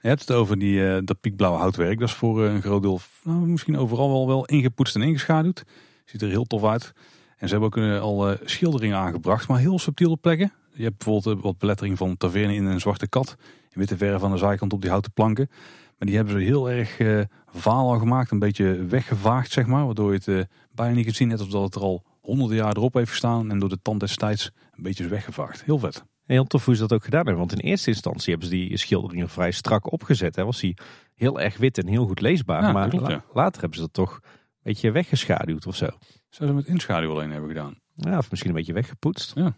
Je 0.01 0.09
hebt 0.09 0.21
het 0.21 0.33
over 0.33 0.59
die, 0.59 0.81
uh, 0.81 0.99
dat 1.05 1.21
piekblauwe 1.21 1.59
houtwerk. 1.59 1.99
Dat 1.99 2.09
is 2.09 2.15
voor 2.15 2.45
een 2.45 2.63
groot 2.63 2.83
deel, 2.83 3.01
nou, 3.23 3.39
misschien 3.39 3.79
overal 3.79 4.09
wel, 4.09 4.27
wel 4.27 4.45
ingepoetst 4.45 4.95
en 4.95 5.03
ingeschaduwd. 5.03 5.65
Ziet 6.05 6.23
er 6.23 6.29
heel 6.29 6.45
tof 6.45 6.65
uit. 6.65 6.93
En 7.37 7.49
ze 7.49 7.59
hebben 7.59 7.67
ook 7.67 7.77
uh, 7.77 8.01
al 8.01 8.31
uh, 8.31 8.37
schilderingen 8.45 8.97
aangebracht, 8.97 9.49
maar 9.49 9.59
heel 9.59 9.79
subtiele 9.79 10.17
plekken. 10.17 10.53
Je 10.73 10.83
hebt 10.83 11.05
bijvoorbeeld 11.05 11.43
wat 11.43 11.59
belettering 11.59 11.99
van 11.99 12.17
taverne 12.17 12.55
in 12.55 12.65
een 12.65 12.81
zwarte 12.81 13.09
kat. 13.09 13.37
In 13.71 13.81
witte 13.81 13.97
verf 13.97 14.23
aan 14.23 14.31
de 14.31 14.37
zijkant 14.37 14.73
op 14.73 14.81
die 14.81 14.91
houten 14.91 15.13
planken. 15.13 15.51
Maar 15.99 16.09
die 16.09 16.17
hebben 16.17 16.35
ze 16.35 16.41
heel 16.41 16.71
erg 16.71 17.27
vaal 17.47 17.93
al 17.93 17.99
gemaakt. 17.99 18.31
Een 18.31 18.39
beetje 18.39 18.85
weggevaagd, 18.85 19.53
zeg 19.53 19.67
maar. 19.67 19.85
Waardoor 19.85 20.13
je 20.13 20.21
het 20.25 20.49
bijna 20.73 20.95
niet 20.95 21.05
kunt 21.05 21.17
zien. 21.17 21.29
Net 21.29 21.41
alsof 21.41 21.65
het 21.65 21.75
er 21.75 21.81
al 21.81 22.05
honderden 22.21 22.57
jaar 22.57 22.77
erop 22.77 22.95
heeft 22.95 23.11
gestaan. 23.11 23.51
En 23.51 23.59
door 23.59 23.69
de 23.69 23.83
tand 23.83 24.01
destijds 24.01 24.51
een 24.77 24.83
beetje 24.83 25.05
is 25.05 25.11
weggevaagd. 25.11 25.65
Heel 25.65 25.79
vet. 25.79 26.05
Heel 26.25 26.45
tof 26.45 26.65
hoe 26.65 26.75
ze 26.75 26.81
dat 26.81 26.93
ook 26.93 27.05
gedaan 27.05 27.27
hebben. 27.27 27.47
Want 27.47 27.53
in 27.53 27.69
eerste 27.69 27.91
instantie 27.91 28.31
hebben 28.31 28.49
ze 28.49 28.55
die 28.55 28.77
schilderingen 28.77 29.29
vrij 29.29 29.51
strak 29.51 29.93
opgezet. 29.93 30.37
Hè. 30.37 30.45
Was 30.45 30.61
die 30.61 30.77
heel 31.15 31.41
erg 31.41 31.57
wit 31.57 31.79
en 31.79 31.87
heel 31.87 32.07
goed 32.07 32.21
leesbaar. 32.21 32.73
maar 32.73 33.23
later 33.33 33.61
hebben 33.61 33.79
ze 33.79 33.85
dat 33.85 33.93
toch 33.93 34.21
een 34.23 34.31
beetje 34.63 34.91
weggeschaduwd 34.91 35.67
of 35.67 35.77
zo. 35.77 35.89
Zou 36.29 36.49
ze 36.49 36.55
met 36.55 36.67
inschaduw 36.67 37.11
alleen 37.11 37.31
hebben 37.31 37.49
gedaan? 37.49 37.79
Ja, 37.95 38.19
of 38.19 38.31
misschien 38.31 38.51
een 38.51 38.57
beetje 38.57 38.73
weggepoetst. 38.73 39.33
Ja. 39.35 39.57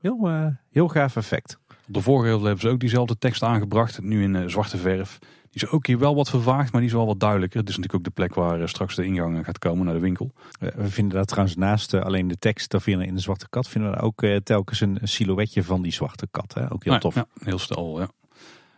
Heel, 0.00 0.30
uh, 0.30 0.46
heel 0.70 0.88
gaaf 0.88 1.16
effect. 1.16 1.58
Op 1.68 1.94
de 1.94 2.00
vorige 2.00 2.30
hebben 2.30 2.58
ze 2.58 2.68
ook 2.68 2.80
diezelfde 2.80 3.18
tekst 3.18 3.42
aangebracht. 3.42 4.02
Nu 4.02 4.22
in 4.22 4.34
uh, 4.34 4.46
zwarte 4.46 4.76
verf. 4.76 5.18
Die 5.50 5.62
is 5.62 5.68
ook 5.68 5.86
hier 5.86 5.98
wel 5.98 6.14
wat 6.14 6.30
vervaagd, 6.30 6.72
maar 6.72 6.80
die 6.80 6.90
is 6.90 6.96
wel 6.96 7.06
wat 7.06 7.20
duidelijker. 7.20 7.60
Het 7.60 7.68
is 7.68 7.76
natuurlijk 7.76 8.06
ook 8.06 8.14
de 8.14 8.22
plek 8.22 8.34
waar 8.34 8.60
uh, 8.60 8.66
straks 8.66 8.94
de 8.94 9.04
ingang 9.04 9.44
gaat 9.44 9.58
komen 9.58 9.84
naar 9.84 9.94
de 9.94 10.00
winkel. 10.00 10.32
We 10.58 10.88
vinden 10.88 11.14
daar 11.14 11.24
trouwens 11.24 11.56
naast 11.56 11.94
alleen 11.94 12.28
de 12.28 12.38
tekst 12.38 12.74
vinden 12.78 13.06
in 13.06 13.14
de 13.14 13.20
zwarte 13.20 13.48
kat, 13.48 13.68
vinden 13.68 13.90
we 13.90 14.00
ook 14.00 14.22
telkens 14.44 14.80
een 14.80 14.98
silhouetje 15.02 15.64
van 15.64 15.82
die 15.82 15.92
zwarte 15.92 16.28
kat. 16.30 16.54
Hè? 16.54 16.72
Ook 16.72 16.84
heel 16.84 16.98
tof. 16.98 17.14
Ja, 17.14 17.26
heel 17.42 17.58
stel, 17.58 18.00
ja. 18.00 18.08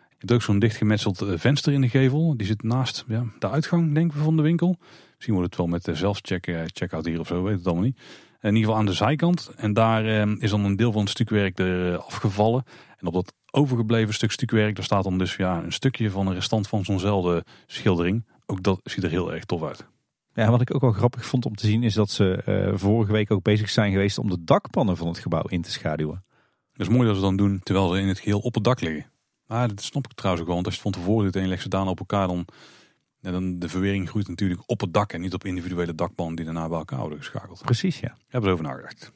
Je 0.09 0.27
hebt 0.27 0.33
ook 0.33 0.43
zo'n 0.43 0.59
dichtgemetseld 0.59 1.25
venster 1.35 1.73
in 1.73 1.81
de 1.81 1.89
gevel. 1.89 2.37
Die 2.37 2.47
zit 2.47 2.63
naast 2.63 3.05
ja, 3.09 3.25
de 3.39 3.51
uitgang, 3.51 3.95
denken 3.95 4.19
we, 4.19 4.25
van 4.25 4.37
de 4.37 4.43
winkel. 4.43 4.77
Misschien 5.15 5.35
wordt 5.35 5.49
het 5.49 5.57
wel 5.57 5.67
met 5.67 5.99
zelfcheck, 5.99 6.65
check-out 6.67 7.05
hier 7.05 7.21
of 7.21 7.27
zo, 7.27 7.43
weet 7.43 7.57
het 7.57 7.67
allemaal 7.67 7.85
niet. 7.85 7.99
In 8.41 8.49
ieder 8.49 8.63
geval 8.63 8.79
aan 8.79 8.87
de 8.87 8.93
zijkant. 8.93 9.51
En 9.57 9.73
daar 9.73 10.05
eh, 10.07 10.33
is 10.39 10.51
dan 10.51 10.65
een 10.65 10.77
deel 10.77 10.93
van 10.93 11.01
het 11.01 11.11
stukwerk 11.11 11.59
er 11.59 11.93
eh, 11.93 11.99
afgevallen. 11.99 12.65
En 12.99 13.07
op 13.07 13.13
dat 13.13 13.33
overgebleven 13.51 14.15
stuk 14.15 14.33
stukwerk, 14.33 14.75
daar 14.75 14.85
staat 14.85 15.05
dan 15.05 15.19
dus 15.19 15.37
ja, 15.37 15.63
een 15.63 15.73
stukje 15.73 16.11
van 16.11 16.27
een 16.27 16.35
restant 16.35 16.69
van 16.69 16.85
zo'nzelfde 16.85 17.45
schildering. 17.67 18.25
Ook 18.47 18.63
dat 18.63 18.81
ziet 18.85 19.05
er 19.05 19.11
heel 19.11 19.33
erg 19.33 19.45
tof 19.45 19.63
uit. 19.63 19.87
Ja, 20.35 20.51
wat 20.51 20.61
ik 20.61 20.75
ook 20.75 20.81
wel 20.81 20.93
grappig 20.93 21.27
vond 21.27 21.47
om 21.47 21.55
te 21.57 21.67
zien 21.67 21.83
is 21.83 21.95
dat 21.95 22.11
ze 22.11 22.35
eh, 22.35 22.73
vorige 22.75 23.13
week 23.13 23.31
ook 23.31 23.43
bezig 23.43 23.71
zijn 23.71 23.93
geweest 23.93 24.19
om 24.19 24.31
de 24.31 24.45
dakpannen 24.45 24.97
van 24.97 25.07
het 25.07 25.19
gebouw 25.19 25.43
in 25.43 25.63
te 25.63 25.71
schaduwen. 25.71 26.25
Dat 26.73 26.89
is 26.89 26.95
mooi 26.95 27.07
dat 27.07 27.17
ze 27.17 27.23
dan 27.23 27.37
doen 27.37 27.61
terwijl 27.63 27.89
ze 27.89 28.01
in 28.01 28.09
het 28.09 28.19
geheel 28.19 28.39
op 28.39 28.55
het 28.55 28.65
dak 28.65 28.81
liggen. 28.81 29.11
Maar 29.47 29.69
dat 29.69 29.83
snap 29.83 30.05
ik 30.05 30.13
trouwens 30.13 30.43
ook 30.43 30.49
wel, 30.49 30.63
want 30.63 30.67
als 30.67 30.77
je 30.77 30.83
het 30.83 30.95
van 30.95 31.03
tevoren 31.03 31.25
doet 31.25 31.37
en 31.37 31.43
je 31.43 31.49
legt 31.49 31.63
ze 31.63 31.69
daarna 31.69 31.91
op 31.91 31.99
elkaar, 31.99 32.27
dan, 32.27 32.45
ja, 33.21 33.31
dan 33.31 33.59
de 33.59 33.69
verwering 33.69 34.09
groeit 34.09 34.29
natuurlijk 34.29 34.63
op 34.67 34.81
het 34.81 34.93
dak 34.93 35.13
en 35.13 35.21
niet 35.21 35.35
op 35.35 35.45
individuele 35.45 35.95
dakpannen 35.95 36.37
die 36.37 36.45
daarna 36.45 36.69
bij 36.69 36.79
elkaar 36.79 37.01
worden 37.01 37.19
geschakeld. 37.19 37.63
Precies, 37.63 38.01
ja. 38.01 38.17
Hebben 38.29 38.51
ze 38.51 38.57
over 38.57 38.65
nagedacht. 38.71 39.13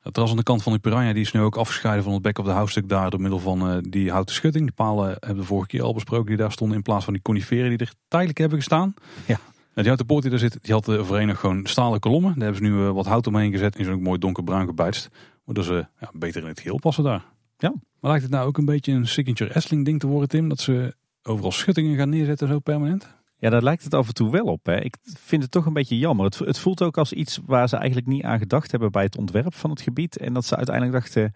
Het 0.00 0.14
terras 0.14 0.30
aan 0.30 0.36
de 0.36 0.42
kant 0.42 0.62
van 0.62 0.72
die 0.72 0.80
piranha 0.80 1.12
die 1.12 1.22
is 1.22 1.32
nu 1.32 1.40
ook 1.40 1.56
afgescheiden 1.56 2.04
van 2.04 2.12
het 2.12 2.22
back 2.22 2.38
of 2.38 2.44
the 2.44 2.50
house 2.50 2.70
stuk 2.70 2.88
daar 2.88 3.10
door 3.10 3.20
middel 3.20 3.38
van 3.38 3.70
eh, 3.70 3.76
die 3.80 4.10
houten 4.10 4.34
schutting. 4.34 4.64
Die 4.64 4.74
palen 4.74 5.08
hebben 5.08 5.34
we 5.34 5.40
de 5.40 5.44
vorige 5.44 5.66
keer 5.66 5.82
al 5.82 5.94
besproken 5.94 6.26
die 6.26 6.36
daar 6.36 6.52
stonden 6.52 6.76
in 6.76 6.82
plaats 6.82 7.04
van 7.04 7.12
die 7.12 7.22
coniferen 7.22 7.68
die 7.68 7.78
er 7.78 7.92
tijdelijk 8.08 8.38
hebben 8.38 8.58
gestaan. 8.58 8.94
Ja. 9.26 9.38
die 9.74 9.84
houten 9.84 10.06
poort 10.06 10.22
die 10.22 10.30
daar 10.30 10.40
zit, 10.40 10.58
die 10.62 10.74
had 10.74 10.88
uh, 10.88 11.04
voorheen 11.04 11.26
nog 11.26 11.40
gewoon 11.40 11.66
stalen 11.66 12.00
kolommen. 12.00 12.34
Daar 12.34 12.42
hebben 12.42 12.66
ze 12.66 12.72
nu 12.72 12.86
eh, 12.86 12.90
wat 12.90 13.06
hout 13.06 13.26
omheen 13.26 13.50
gezet 13.50 13.76
en 13.76 13.84
zijn 13.84 13.96
ook 13.96 14.02
mooi 14.02 14.18
donkerbruin 14.18 14.66
gebijtst. 14.66 15.08
Waardoor 15.44 15.64
ze 15.64 15.86
ja, 16.00 16.10
beter 16.12 16.42
in 16.42 16.48
het 16.48 16.60
geheel 16.60 16.78
passen 16.78 17.04
daar. 17.04 17.24
Ja. 17.58 17.72
Maar 18.00 18.10
lijkt 18.10 18.22
het 18.22 18.32
nou 18.32 18.46
ook 18.46 18.58
een 18.58 18.64
beetje 18.64 18.92
een 18.92 19.08
signature 19.08 19.52
Essling 19.52 19.84
ding 19.84 20.00
te 20.00 20.06
worden 20.06 20.28
Tim? 20.28 20.48
Dat 20.48 20.60
ze 20.60 20.94
overal 21.22 21.52
schuttingen 21.52 21.96
gaan 21.96 22.08
neerzetten 22.08 22.48
zo 22.48 22.58
permanent? 22.58 23.19
Ja, 23.40 23.50
daar 23.50 23.62
lijkt 23.62 23.84
het 23.84 23.94
af 23.94 24.08
en 24.08 24.14
toe 24.14 24.30
wel 24.30 24.44
op. 24.44 24.66
Hè. 24.66 24.80
Ik 24.80 24.96
vind 25.02 25.42
het 25.42 25.50
toch 25.50 25.66
een 25.66 25.72
beetje 25.72 25.98
jammer. 25.98 26.24
Het, 26.24 26.38
het, 26.38 26.58
voelt 26.58 26.82
ook 26.82 26.98
als 26.98 27.12
iets 27.12 27.40
waar 27.46 27.68
ze 27.68 27.76
eigenlijk 27.76 28.06
niet 28.06 28.22
aan 28.22 28.38
gedacht 28.38 28.70
hebben 28.70 28.92
bij 28.92 29.02
het 29.02 29.16
ontwerp 29.16 29.54
van 29.54 29.70
het 29.70 29.80
gebied. 29.80 30.18
En 30.18 30.32
dat 30.32 30.44
ze 30.44 30.56
uiteindelijk 30.56 30.96
dachten, 30.96 31.32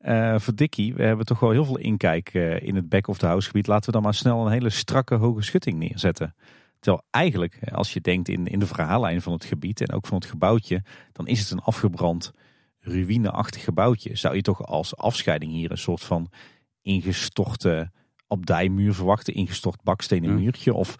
uh, 0.00 0.38
verdikkie, 0.38 0.94
we 0.94 1.02
hebben 1.02 1.26
toch 1.26 1.40
wel 1.40 1.50
heel 1.50 1.64
veel 1.64 1.78
inkijk 1.78 2.34
uh, 2.34 2.62
in 2.62 2.74
het 2.74 2.88
back 2.88 3.08
of 3.08 3.18
the 3.18 3.26
house 3.26 3.46
gebied. 3.46 3.66
Laten 3.66 3.86
we 3.86 3.92
dan 3.92 4.02
maar 4.02 4.14
snel 4.14 4.46
een 4.46 4.52
hele 4.52 4.70
strakke 4.70 5.14
hoge 5.14 5.42
schutting 5.42 5.78
neerzetten. 5.78 6.34
Terwijl 6.80 7.04
eigenlijk, 7.10 7.58
als 7.72 7.92
je 7.92 8.00
denkt 8.00 8.28
in, 8.28 8.46
in 8.46 8.58
de 8.58 8.66
verhaallijn 8.66 9.22
van 9.22 9.32
het 9.32 9.44
gebied 9.44 9.80
en 9.80 9.92
ook 9.92 10.06
van 10.06 10.16
het 10.16 10.26
gebouwtje, 10.26 10.82
dan 11.12 11.26
is 11.26 11.40
het 11.40 11.50
een 11.50 11.60
afgebrand, 11.60 12.32
ruïneachtig 12.80 13.64
gebouwtje. 13.64 14.16
Zou 14.16 14.34
je 14.34 14.42
toch 14.42 14.66
als 14.66 14.96
afscheiding 14.96 15.52
hier 15.52 15.70
een 15.70 15.78
soort 15.78 16.02
van 16.04 16.30
ingestorte 16.82 17.90
abdijmuur 18.26 18.94
verwachten, 18.94 19.34
ingestort 19.34 19.82
bakstenen 19.82 20.34
muurtje 20.34 20.74
of 20.74 20.96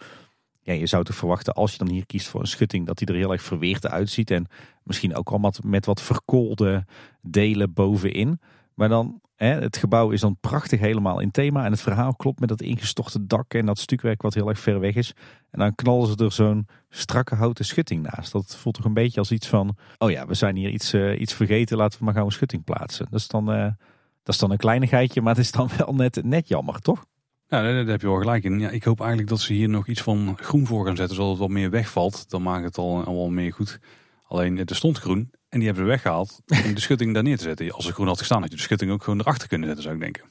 ja, 0.73 0.79
je 0.79 0.87
zou 0.87 1.03
toch 1.03 1.15
verwachten 1.15 1.53
als 1.53 1.71
je 1.71 1.77
dan 1.77 1.89
hier 1.89 2.05
kiest 2.05 2.27
voor 2.27 2.41
een 2.41 2.47
schutting 2.47 2.85
dat 2.85 2.97
die 2.97 3.07
er 3.07 3.15
heel 3.15 3.31
erg 3.31 3.41
verweerd 3.41 3.87
uitziet. 3.87 4.31
En 4.31 4.47
misschien 4.83 5.15
ook 5.15 5.29
al 5.29 5.37
met, 5.37 5.63
met 5.63 5.85
wat 5.85 6.01
verkoolde 6.01 6.85
delen 7.21 7.73
bovenin. 7.73 8.39
Maar 8.73 8.89
dan, 8.89 9.21
hè, 9.35 9.47
het 9.61 9.77
gebouw 9.77 10.09
is 10.09 10.21
dan 10.21 10.37
prachtig 10.41 10.79
helemaal 10.79 11.19
in 11.19 11.31
thema. 11.31 11.65
En 11.65 11.71
het 11.71 11.81
verhaal 11.81 12.15
klopt 12.15 12.39
met 12.39 12.49
dat 12.49 12.61
ingestorte 12.61 13.25
dak 13.25 13.53
en 13.53 13.65
dat 13.65 13.79
stukwerk 13.79 14.21
wat 14.21 14.33
heel 14.33 14.49
erg 14.49 14.59
ver 14.59 14.79
weg 14.79 14.95
is. 14.95 15.13
En 15.49 15.59
dan 15.59 15.75
knallen 15.75 16.07
ze 16.07 16.23
er 16.23 16.31
zo'n 16.31 16.67
strakke 16.89 17.35
houten 17.35 17.65
schutting 17.65 18.09
naast. 18.11 18.31
Dat 18.31 18.55
voelt 18.55 18.75
toch 18.75 18.85
een 18.85 18.93
beetje 18.93 19.19
als 19.19 19.31
iets 19.31 19.47
van, 19.47 19.77
oh 19.97 20.11
ja, 20.11 20.25
we 20.25 20.33
zijn 20.33 20.55
hier 20.55 20.69
iets, 20.69 20.93
uh, 20.93 21.19
iets 21.19 21.33
vergeten. 21.33 21.77
Laten 21.77 21.99
we 21.99 22.05
maar 22.05 22.13
gauw 22.13 22.25
een 22.25 22.31
schutting 22.31 22.63
plaatsen. 22.63 23.07
Dat 23.09 23.19
is 23.19 23.27
dan, 23.27 23.55
uh, 23.55 23.63
dat 24.23 24.33
is 24.33 24.37
dan 24.37 24.51
een 24.51 24.57
kleinigheidje, 24.57 25.21
maar 25.21 25.35
het 25.35 25.43
is 25.43 25.51
dan 25.51 25.69
wel 25.77 25.93
net, 25.93 26.23
net 26.23 26.47
jammer, 26.47 26.79
toch? 26.79 27.05
Ja, 27.49 27.61
daar 27.61 27.85
heb 27.85 28.01
je 28.01 28.07
wel 28.07 28.17
gelijk 28.17 28.43
in. 28.43 28.59
Ja, 28.59 28.69
ik 28.69 28.83
hoop 28.83 28.99
eigenlijk 28.99 29.29
dat 29.29 29.39
ze 29.39 29.53
hier 29.53 29.69
nog 29.69 29.87
iets 29.87 30.01
van 30.01 30.37
groen 30.41 30.65
voor 30.65 30.85
gaan 30.85 30.95
zetten, 30.95 31.15
zodat 31.15 31.31
het 31.31 31.39
wat 31.39 31.49
meer 31.49 31.69
wegvalt. 31.69 32.29
Dan 32.29 32.41
maakt 32.41 32.63
het 32.63 32.77
al 32.77 33.03
allemaal 33.03 33.29
meer 33.29 33.53
goed. 33.53 33.79
Alleen, 34.23 34.65
er 34.65 34.75
stond 34.75 34.97
groen 34.97 35.31
en 35.49 35.59
die 35.59 35.67
hebben 35.67 35.83
ze 35.83 35.89
weggehaald 35.89 36.41
om 36.65 36.73
de 36.73 36.81
schutting 36.81 37.13
daar 37.13 37.23
neer 37.23 37.37
te 37.37 37.43
zetten. 37.43 37.71
Als 37.71 37.87
er 37.87 37.93
groen 37.93 38.07
had 38.07 38.19
gestaan, 38.19 38.41
had 38.41 38.49
je 38.49 38.55
de 38.55 38.61
schutting 38.61 38.91
ook 38.91 39.03
gewoon 39.03 39.19
erachter 39.19 39.47
kunnen 39.47 39.67
zetten, 39.67 39.83
zou 39.83 39.95
ik 39.95 40.01
denken. 40.01 40.23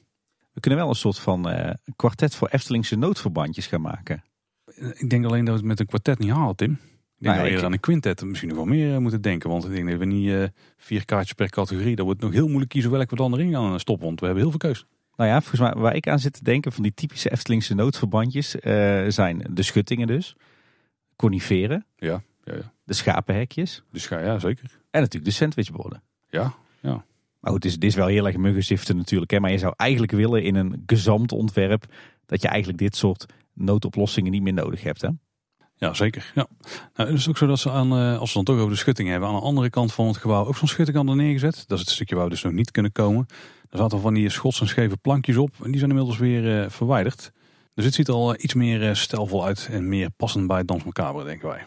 We 0.53 0.59
kunnen 0.59 0.79
wel 0.79 0.89
een 0.89 0.95
soort 0.95 1.19
van 1.19 1.49
uh, 1.49 1.69
kwartet 1.95 2.35
voor 2.35 2.47
Eftelingse 2.47 2.95
noodverbandjes 2.95 3.67
gaan 3.67 3.81
maken. 3.81 4.23
Ik 4.93 5.09
denk 5.09 5.25
alleen 5.25 5.45
dat 5.45 5.53
we 5.53 5.59
het 5.59 5.69
met 5.69 5.79
een 5.79 5.85
kwartet 5.85 6.19
niet 6.19 6.31
halen, 6.31 6.55
Tim. 6.55 6.71
Ik 6.71 6.77
denk 6.79 6.87
nou, 7.19 7.35
dat 7.35 7.43
we 7.43 7.49
eerder 7.49 7.65
aan 7.65 7.71
een 7.71 7.79
quintet 7.79 8.23
misschien 8.23 8.49
nog 8.49 8.57
wel 8.57 8.65
meer 8.65 9.01
moeten 9.01 9.21
denken. 9.21 9.49
Want 9.49 9.65
ik 9.65 9.71
denk 9.71 9.89
dat 9.89 9.99
we 9.99 10.05
niet 10.05 10.27
uh, 10.27 10.43
vier 10.77 11.05
kaartjes 11.05 11.33
per 11.33 11.49
categorie. 11.49 11.95
Dat 11.95 12.05
wordt 12.05 12.21
nog 12.21 12.31
heel 12.31 12.47
moeilijk 12.47 12.69
kiezen 12.69 12.91
welke 12.91 13.09
we 13.09 13.15
dan 13.15 13.33
erin 13.33 13.51
gaan 13.51 13.79
stoppen. 13.79 14.05
Want 14.05 14.19
we 14.19 14.25
hebben 14.25 14.43
heel 14.43 14.51
veel 14.51 14.69
keus. 14.69 14.85
Nou 15.19 15.31
ja, 15.31 15.41
volgens 15.41 15.61
mij 15.61 15.81
waar 15.81 15.95
ik 15.95 16.07
aan 16.07 16.19
zit 16.19 16.33
te 16.33 16.43
denken 16.43 16.71
van 16.71 16.83
die 16.83 16.93
typische 16.93 17.31
Eftelingse 17.31 17.73
noodverbandjes 17.75 18.55
uh, 18.55 18.61
zijn 19.07 19.45
de 19.49 19.63
schuttingen 19.63 20.07
dus. 20.07 20.35
Coniferen. 21.15 21.85
Ja, 21.95 22.21
ja, 22.43 22.53
ja. 22.53 22.73
De 22.83 22.93
schapenhekjes. 22.93 23.83
Ja, 23.91 24.39
zeker. 24.39 24.63
En 24.91 25.01
natuurlijk 25.01 25.31
de 25.31 25.37
sandwichborden. 25.37 26.03
Ja, 26.29 26.53
ja. 26.81 27.05
Maar 27.39 27.51
goed, 27.51 27.63
het 27.63 27.65
is, 27.65 27.79
dit 27.79 27.89
is 27.89 27.95
wel 27.95 28.07
heel 28.07 28.25
erg 28.25 28.37
muggenziften 28.37 28.97
natuurlijk. 28.97 29.31
Hè? 29.31 29.39
Maar 29.39 29.51
je 29.51 29.57
zou 29.57 29.73
eigenlijk 29.77 30.11
willen 30.11 30.43
in 30.43 30.55
een 30.55 30.83
gezamtontwerp 30.85 31.85
dat 32.25 32.41
je 32.41 32.47
eigenlijk 32.47 32.81
dit 32.81 32.95
soort 32.95 33.25
noodoplossingen 33.53 34.31
niet 34.31 34.41
meer 34.41 34.53
nodig 34.53 34.83
hebt. 34.83 35.01
Hè? 35.01 35.09
Ja, 35.75 35.93
zeker. 35.93 36.31
Ja. 36.35 36.47
Nou, 36.95 37.09
het 37.09 37.19
is 37.19 37.29
ook 37.29 37.37
zo 37.37 37.47
dat 37.47 37.59
ze 37.59 37.71
aan, 37.71 37.91
als 37.91 38.29
ze 38.29 38.35
dan 38.35 38.45
toch 38.45 38.57
over 38.57 38.69
de 38.69 38.75
schutting 38.75 39.09
hebben, 39.09 39.29
aan 39.29 39.35
de 39.35 39.41
andere 39.41 39.69
kant 39.69 39.93
van 39.93 40.07
het 40.07 40.17
gebouw 40.17 40.45
ook 40.45 40.57
zo'n 40.57 40.67
schutting 40.67 40.97
hadden 40.97 41.17
neergezet. 41.17 41.63
Dat 41.67 41.77
is 41.77 41.85
het 41.85 41.93
stukje 41.93 42.15
waar 42.15 42.23
we 42.23 42.29
dus 42.29 42.43
nog 42.43 42.53
niet 42.53 42.71
kunnen 42.71 42.91
komen. 42.91 43.25
Er 43.69 43.77
zaten 43.77 43.99
van 44.01 44.13
die 44.13 44.29
schots 44.29 44.61
en 44.61 44.67
scheve 44.67 44.97
plankjes 44.97 45.37
op. 45.37 45.51
En 45.63 45.71
die 45.71 45.79
zijn 45.79 45.89
inmiddels 45.89 46.17
weer 46.17 46.63
uh, 46.63 46.69
verwijderd. 46.69 47.31
Dus 47.73 47.85
het 47.85 47.93
ziet 47.93 48.07
er 48.07 48.13
al 48.13 48.35
iets 48.39 48.53
meer 48.53 48.81
uh, 48.81 48.93
stijlvol 48.93 49.45
uit 49.45 49.67
en 49.71 49.87
meer 49.87 50.09
passend 50.09 50.47
bij 50.47 50.65
Dans 50.65 50.83
Macabre, 50.83 51.23
denken 51.23 51.47
wij. 51.47 51.63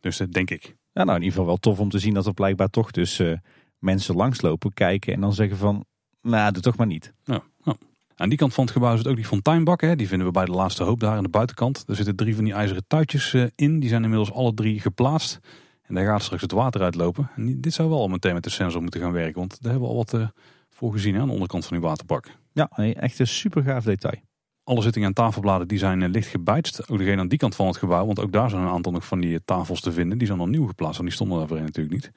Dus 0.00 0.16
dat 0.16 0.32
denk 0.32 0.50
ik. 0.50 0.76
Ja, 0.92 1.04
nou 1.04 1.16
in 1.16 1.22
ieder 1.22 1.30
geval 1.30 1.46
wel 1.46 1.56
tof 1.56 1.80
om 1.80 1.90
te 1.90 1.98
zien 1.98 2.14
dat 2.14 2.26
er 2.26 2.34
blijkbaar 2.34 2.68
toch 2.68 2.90
dus 2.90 3.20
uh, 3.20 3.38
mensen 3.78 4.14
langslopen, 4.14 4.72
kijken 4.72 5.12
en 5.14 5.20
dan 5.20 5.32
zeggen 5.32 5.56
van, 5.56 5.84
nou 6.22 6.52
doe 6.52 6.62
toch 6.62 6.76
maar 6.76 6.86
niet. 6.86 7.12
Ja. 7.24 7.42
Aan 8.18 8.28
die 8.28 8.38
kant 8.38 8.54
van 8.54 8.64
het 8.64 8.72
gebouw 8.72 8.96
zit 8.96 9.06
ook 9.06 9.16
die 9.16 9.24
fonteinbak. 9.24 9.80
Hè. 9.80 9.96
Die 9.96 10.08
vinden 10.08 10.26
we 10.26 10.32
bij 10.32 10.44
de 10.44 10.52
laatste 10.52 10.84
hoop 10.84 11.00
daar 11.00 11.16
aan 11.16 11.22
de 11.22 11.28
buitenkant. 11.28 11.84
Er 11.86 11.96
zitten 11.96 12.16
drie 12.16 12.34
van 12.34 12.44
die 12.44 12.52
ijzeren 12.52 12.84
tuitjes 12.86 13.34
in. 13.54 13.80
Die 13.80 13.88
zijn 13.88 14.02
inmiddels 14.02 14.32
alle 14.32 14.54
drie 14.54 14.80
geplaatst. 14.80 15.38
En 15.82 15.94
daar 15.94 16.04
gaat 16.04 16.22
straks 16.22 16.42
het 16.42 16.52
water 16.52 16.82
uitlopen. 16.82 17.30
En 17.34 17.60
dit 17.60 17.72
zou 17.72 17.88
wel 17.88 18.08
meteen 18.08 18.34
met 18.34 18.44
de 18.44 18.50
sensor 18.50 18.82
moeten 18.82 19.00
gaan 19.00 19.12
werken. 19.12 19.38
Want 19.38 19.62
daar 19.62 19.70
hebben 19.70 19.88
we 19.88 19.94
al 19.94 20.04
wat 20.04 20.30
voor 20.76 20.92
gezien 20.92 21.16
aan 21.18 21.26
de 21.26 21.32
onderkant 21.32 21.66
van 21.66 21.76
uw 21.76 21.82
waterbak. 21.82 22.26
Ja, 22.52 22.68
echt 22.76 23.18
een 23.18 23.26
super 23.26 23.62
gaaf 23.62 23.84
detail. 23.84 24.20
Alle 24.64 24.82
zittingen 24.82 25.08
en 25.08 25.14
tafelbladen 25.14 25.68
die 25.68 25.78
zijn 25.78 26.10
licht 26.10 26.28
gebijtst. 26.28 26.88
Ook 26.88 26.98
degene 26.98 27.20
aan 27.20 27.28
die 27.28 27.38
kant 27.38 27.54
van 27.54 27.66
het 27.66 27.76
gebouw. 27.76 28.06
Want 28.06 28.20
ook 28.20 28.32
daar 28.32 28.50
zijn 28.50 28.62
een 28.62 28.68
aantal 28.68 28.92
nog 28.92 29.06
van 29.06 29.20
die 29.20 29.44
tafels 29.44 29.80
te 29.80 29.92
vinden. 29.92 30.18
Die 30.18 30.26
zijn 30.26 30.40
al 30.40 30.46
nieuw 30.46 30.66
geplaatst. 30.66 30.96
Want 30.96 31.08
die 31.08 31.16
stonden 31.16 31.38
daar 31.38 31.46
voorheen 31.46 31.66
natuurlijk 31.66 31.94
niet. 31.94 32.12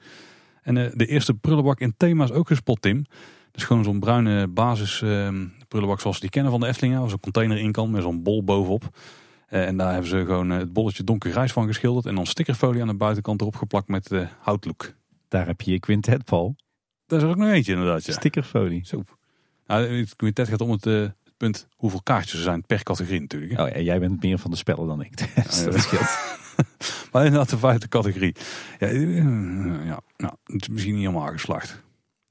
En 0.62 0.76
uh, 0.76 0.90
de 0.94 1.06
eerste 1.06 1.34
prullenbak 1.34 1.80
in 1.80 1.94
thema 1.96 2.24
is 2.24 2.32
ook 2.32 2.46
gespot, 2.46 2.82
Tim. 2.82 3.04
Dus 3.50 3.64
gewoon 3.64 3.84
zo'n 3.84 4.00
bruine 4.00 4.48
basis 4.48 5.00
uh, 5.00 5.28
prullenbak 5.68 6.00
zoals 6.00 6.16
we 6.16 6.22
die 6.22 6.30
kennen 6.30 6.50
van 6.50 6.60
de 6.60 6.66
Efteling. 6.66 6.98
Waar 6.98 7.08
zo'n 7.08 7.20
container 7.20 7.58
in 7.58 7.72
kan 7.72 7.90
met 7.90 8.02
zo'n 8.02 8.22
bol 8.22 8.44
bovenop. 8.44 8.84
Uh, 9.50 9.66
en 9.66 9.76
daar 9.76 9.92
hebben 9.92 10.10
ze 10.10 10.24
gewoon 10.24 10.50
het 10.50 10.72
bolletje 10.72 11.04
donkergrijs 11.04 11.52
van 11.52 11.66
geschilderd. 11.66 12.06
En 12.06 12.14
dan 12.14 12.26
stickerfolie 12.26 12.80
aan 12.80 12.88
de 12.88 12.94
buitenkant 12.94 13.40
erop 13.40 13.56
geplakt 13.56 13.88
met 13.88 14.08
de 14.08 14.26
houtlook. 14.38 14.94
Daar 15.28 15.46
heb 15.46 15.60
je 15.60 15.70
je 15.70 15.80
quintet, 15.80 16.24
Paul. 16.24 16.56
Daar 17.10 17.18
is 17.18 17.24
er 17.24 17.30
ook 17.30 17.36
nog 17.36 17.48
eentje 17.48 17.72
inderdaad. 17.72 18.04
Ja. 18.04 18.12
Stickerfolie. 18.12 18.86
Zo. 18.86 19.02
Nou, 19.66 19.86
het 19.86 20.16
quintet 20.16 20.48
gaat 20.48 20.60
om 20.60 20.70
het, 20.70 20.86
uh, 20.86 21.00
het, 21.02 21.36
punt 21.36 21.68
hoeveel 21.76 22.02
kaartjes 22.02 22.32
er 22.32 22.42
zijn 22.42 22.66
per 22.66 22.82
categorie 22.82 23.20
natuurlijk. 23.20 23.52
Hè? 23.52 23.62
Oh 23.62 23.68
ja, 23.68 23.80
jij 23.80 24.00
bent 24.00 24.22
meer 24.22 24.38
van 24.38 24.50
de 24.50 24.56
spellen 24.56 24.86
dan 24.86 25.02
ik. 25.02 25.18
Dus 25.46 25.64
dat 25.64 25.80
scheelt. 25.80 26.18
maar 27.12 27.24
inderdaad 27.24 27.50
de 27.50 27.58
vijfde 27.58 27.88
categorie. 27.88 28.36
Ja, 28.78 28.88
ja, 28.88 30.00
nou, 30.16 30.34
het 30.44 30.62
is 30.62 30.68
misschien 30.68 30.94
niet 30.94 31.06
helemaal 31.06 31.32
geslaagd. 31.32 31.82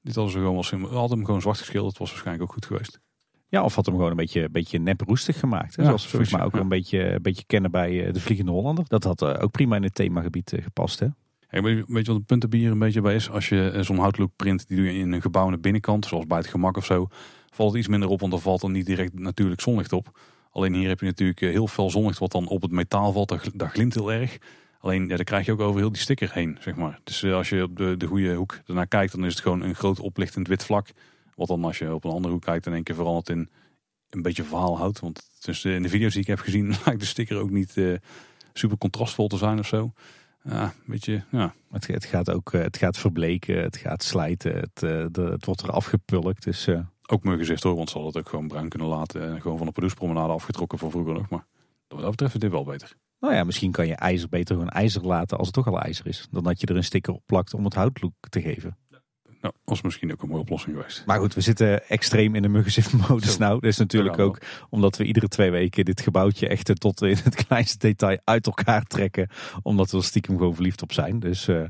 Dit 0.02 0.14
hadden 0.14 0.32
ze 0.32 0.38
gewoon 0.38 0.54
wel 0.54 0.62
simpel. 0.62 0.92
Hadden 0.92 1.16
hem 1.16 1.26
gewoon 1.26 1.40
zwart 1.40 1.58
geschilderd. 1.58 1.98
was 1.98 2.10
waarschijnlijk 2.10 2.44
ook 2.44 2.52
goed 2.52 2.66
geweest. 2.66 3.00
Ja, 3.48 3.62
of 3.62 3.74
had 3.74 3.86
hem 3.86 3.94
gewoon 3.94 4.10
een 4.10 4.16
beetje, 4.16 4.48
beetje 4.50 4.78
nep 4.78 5.00
roestig 5.00 5.38
gemaakt. 5.38 5.76
Hè? 5.76 5.82
Ja, 5.82 5.88
Zoals 5.88 6.04
we 6.04 6.10
volgens 6.10 6.32
mij 6.32 6.42
ook 6.42 6.54
ja. 6.54 6.60
een 6.60 6.68
beetje, 6.68 7.12
een 7.12 7.22
beetje 7.22 7.44
kennen 7.46 7.70
bij 7.70 8.12
de 8.12 8.20
Vliegende 8.20 8.52
Hollander. 8.52 8.84
Dat 8.88 9.04
had 9.04 9.22
uh, 9.22 9.34
ook 9.40 9.50
prima 9.50 9.76
in 9.76 9.82
het 9.82 9.94
themagebied 9.94 10.52
uh, 10.52 10.62
gepast. 10.62 10.98
Hè? 10.98 11.06
Hey, 11.50 11.62
weet 11.62 11.86
je 11.86 11.92
wat 11.92 12.06
het 12.06 12.26
punt 12.26 12.42
er 12.42 12.48
hier 12.52 12.70
een 12.70 12.78
beetje 12.78 13.00
bij 13.00 13.14
is? 13.14 13.30
Als 13.30 13.48
je 13.48 13.78
zo'n 13.80 13.98
houtlook 13.98 14.30
print, 14.36 14.68
die 14.68 14.76
doe 14.76 14.86
je 14.86 14.98
in 14.98 15.12
een 15.12 15.22
gebouw 15.22 15.50
de 15.50 15.58
binnenkant, 15.58 16.06
zoals 16.06 16.26
bij 16.26 16.38
het 16.38 16.46
gemak 16.46 16.76
of 16.76 16.84
zo, 16.84 17.08
valt 17.50 17.70
het 17.70 17.78
iets 17.78 17.88
minder 17.88 18.08
op, 18.08 18.20
want 18.20 18.32
er 18.32 18.38
valt 18.38 18.60
dan 18.60 18.72
niet 18.72 18.86
direct 18.86 19.18
natuurlijk 19.18 19.60
zonlicht 19.60 19.92
op. 19.92 20.18
Alleen 20.50 20.74
hier 20.74 20.88
heb 20.88 21.00
je 21.00 21.06
natuurlijk 21.06 21.40
heel 21.40 21.66
veel 21.66 21.90
zonlicht 21.90 22.18
wat 22.18 22.32
dan 22.32 22.48
op 22.48 22.62
het 22.62 22.70
metaal 22.70 23.12
valt, 23.12 23.28
dat, 23.28 23.50
dat 23.54 23.70
glimt 23.70 23.94
heel 23.94 24.12
erg. 24.12 24.38
Alleen 24.80 25.08
ja, 25.08 25.16
daar 25.16 25.24
krijg 25.24 25.46
je 25.46 25.52
ook 25.52 25.60
over 25.60 25.80
heel 25.80 25.92
die 25.92 26.00
sticker 26.00 26.32
heen, 26.32 26.56
zeg 26.60 26.76
maar. 26.76 27.00
Dus 27.04 27.24
als 27.24 27.48
je 27.48 27.62
op 27.62 27.76
de, 27.76 27.96
de 27.96 28.06
goede 28.06 28.34
hoek 28.34 28.60
ernaar 28.66 28.86
kijkt, 28.86 29.12
dan 29.12 29.24
is 29.24 29.32
het 29.32 29.42
gewoon 29.42 29.62
een 29.62 29.74
groot 29.74 30.00
oplichtend 30.00 30.48
wit 30.48 30.64
vlak. 30.64 30.88
Wat 31.34 31.48
dan 31.48 31.64
als 31.64 31.78
je 31.78 31.94
op 31.94 32.04
een 32.04 32.10
andere 32.10 32.32
hoek 32.32 32.44
kijkt, 32.44 32.66
in 32.66 32.72
één 32.72 32.82
keer 32.82 32.94
verandert 32.94 33.28
in 33.28 33.50
een 34.10 34.22
beetje 34.22 34.44
verhaal 34.44 34.78
houdt. 34.78 35.00
Want 35.00 35.28
dus 35.40 35.64
in 35.64 35.82
de 35.82 35.88
video's 35.88 36.12
die 36.12 36.22
ik 36.22 36.28
heb 36.28 36.38
gezien, 36.38 36.74
lijkt 36.84 37.00
de 37.00 37.06
sticker 37.06 37.38
ook 37.38 37.50
niet 37.50 38.00
super 38.52 38.78
contrastvol 38.78 39.28
te 39.28 39.36
zijn 39.36 39.58
of 39.58 39.66
zo. 39.66 39.92
Ja, 40.42 40.62
een 40.62 40.70
beetje, 40.86 41.24
ja. 41.30 41.54
Het, 41.70 41.86
het, 41.86 42.04
gaat 42.04 42.30
ook 42.30 42.52
het 42.52 42.76
gaat 42.76 42.98
verbleken, 42.98 43.62
het 43.62 43.76
gaat 43.76 44.02
slijten, 44.02 44.54
het, 44.56 44.78
de, 45.14 45.22
het 45.22 45.44
wordt 45.44 45.60
er 45.60 45.70
afgepulkt. 45.70 46.44
Dus, 46.44 46.68
uh... 46.68 46.80
Ook 47.06 47.24
mijn 47.24 47.38
gezicht 47.38 47.62
hoor, 47.62 47.76
want 47.76 47.90
ze 47.90 47.94
hadden 47.94 48.12
het 48.12 48.22
ook 48.22 48.30
gewoon 48.30 48.48
bruin 48.48 48.68
kunnen 48.68 48.88
laten. 48.88 49.22
En 49.22 49.40
gewoon 49.40 49.56
van 49.56 49.66
de 49.66 49.72
Pardoespromenade 49.72 50.32
afgetrokken 50.32 50.78
van 50.78 50.90
vroeger 50.90 51.14
nog. 51.14 51.28
Maar 51.28 51.46
wat 51.88 52.00
dat 52.00 52.10
betreft 52.10 52.34
is 52.34 52.40
dit 52.40 52.50
wel 52.50 52.64
beter. 52.64 52.96
Nou 53.20 53.34
ja, 53.34 53.44
misschien 53.44 53.70
kan 53.70 53.86
je 53.86 53.94
ijzer 53.94 54.28
beter 54.28 54.54
gewoon 54.54 54.70
ijzer 54.70 55.06
laten 55.06 55.38
als 55.38 55.46
het 55.46 55.56
toch 55.56 55.66
al 55.66 55.80
ijzer 55.80 56.06
is. 56.06 56.26
Dan 56.30 56.44
dat 56.44 56.60
je 56.60 56.66
er 56.66 56.76
een 56.76 56.84
sticker 56.84 57.14
op 57.14 57.22
plakt 57.26 57.54
om 57.54 57.64
het 57.64 57.74
houtlook 57.74 58.14
te 58.28 58.40
geven. 58.40 58.76
Nou, 59.40 59.54
was 59.64 59.82
misschien 59.82 60.12
ook 60.12 60.22
een 60.22 60.28
mooie 60.28 60.40
oplossing 60.40 60.76
geweest. 60.76 61.02
Maar 61.06 61.18
goed, 61.18 61.34
we 61.34 61.40
zitten 61.40 61.88
extreem 61.88 62.34
in 62.34 62.42
de 62.42 62.48
muggenziftmodus 62.48 63.32
Zo. 63.32 63.38
nou. 63.38 63.54
Dat 63.54 63.70
is 63.70 63.76
natuurlijk 63.76 64.18
ook 64.18 64.38
omdat 64.70 64.96
we 64.96 65.04
iedere 65.04 65.28
twee 65.28 65.50
weken 65.50 65.84
dit 65.84 66.00
gebouwtje 66.00 66.48
echt 66.48 66.80
tot 66.80 67.02
in 67.02 67.16
het 67.24 67.34
kleinste 67.46 67.78
detail 67.78 68.18
uit 68.24 68.46
elkaar 68.46 68.82
trekken. 68.82 69.28
Omdat 69.62 69.90
we 69.90 69.96
er 69.96 70.04
stiekem 70.04 70.36
gewoon 70.36 70.54
verliefd 70.54 70.82
op 70.82 70.92
zijn. 70.92 71.20
Dus, 71.20 71.48
eh, 71.48 71.64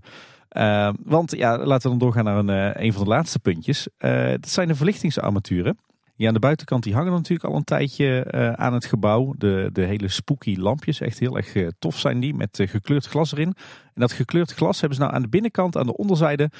eh, 0.51 0.95
want 1.05 1.37
ja, 1.37 1.59
laten 1.59 1.83
we 1.83 1.89
dan 1.89 1.99
doorgaan 1.99 2.25
naar 2.25 2.37
een, 2.37 2.75
eh, 2.75 2.85
een 2.85 2.93
van 2.93 3.03
de 3.03 3.09
laatste 3.09 3.39
puntjes. 3.39 3.89
Eh, 3.99 4.29
dat 4.29 4.49
zijn 4.49 4.68
de 4.68 4.75
verlichtingsarmaturen. 4.75 5.79
Die 6.16 6.29
aan 6.29 6.35
de 6.35 6.41
buitenkant 6.41 6.83
die 6.83 6.95
hangen 6.95 7.12
natuurlijk 7.12 7.49
al 7.49 7.57
een 7.57 7.64
tijdje 7.64 8.23
eh, 8.23 8.53
aan 8.53 8.73
het 8.73 8.85
gebouw. 8.85 9.35
De, 9.39 9.71
de 9.73 9.83
hele 9.83 10.09
spooky 10.09 10.57
lampjes, 10.57 11.01
echt 11.01 11.18
heel 11.18 11.37
erg 11.37 11.73
tof 11.79 11.99
zijn 11.99 12.21
die, 12.21 12.35
met 12.35 12.62
gekleurd 12.62 13.07
glas 13.07 13.33
erin. 13.33 13.55
En 13.95 14.01
dat 14.01 14.12
gekleurd 14.12 14.53
glas 14.53 14.81
hebben 14.81 14.99
ze 14.99 15.05
nou 15.05 15.14
aan 15.14 15.23
de 15.23 15.29
binnenkant, 15.29 15.77
aan 15.77 15.87
de 15.87 15.97
onderzijde, 15.97 16.51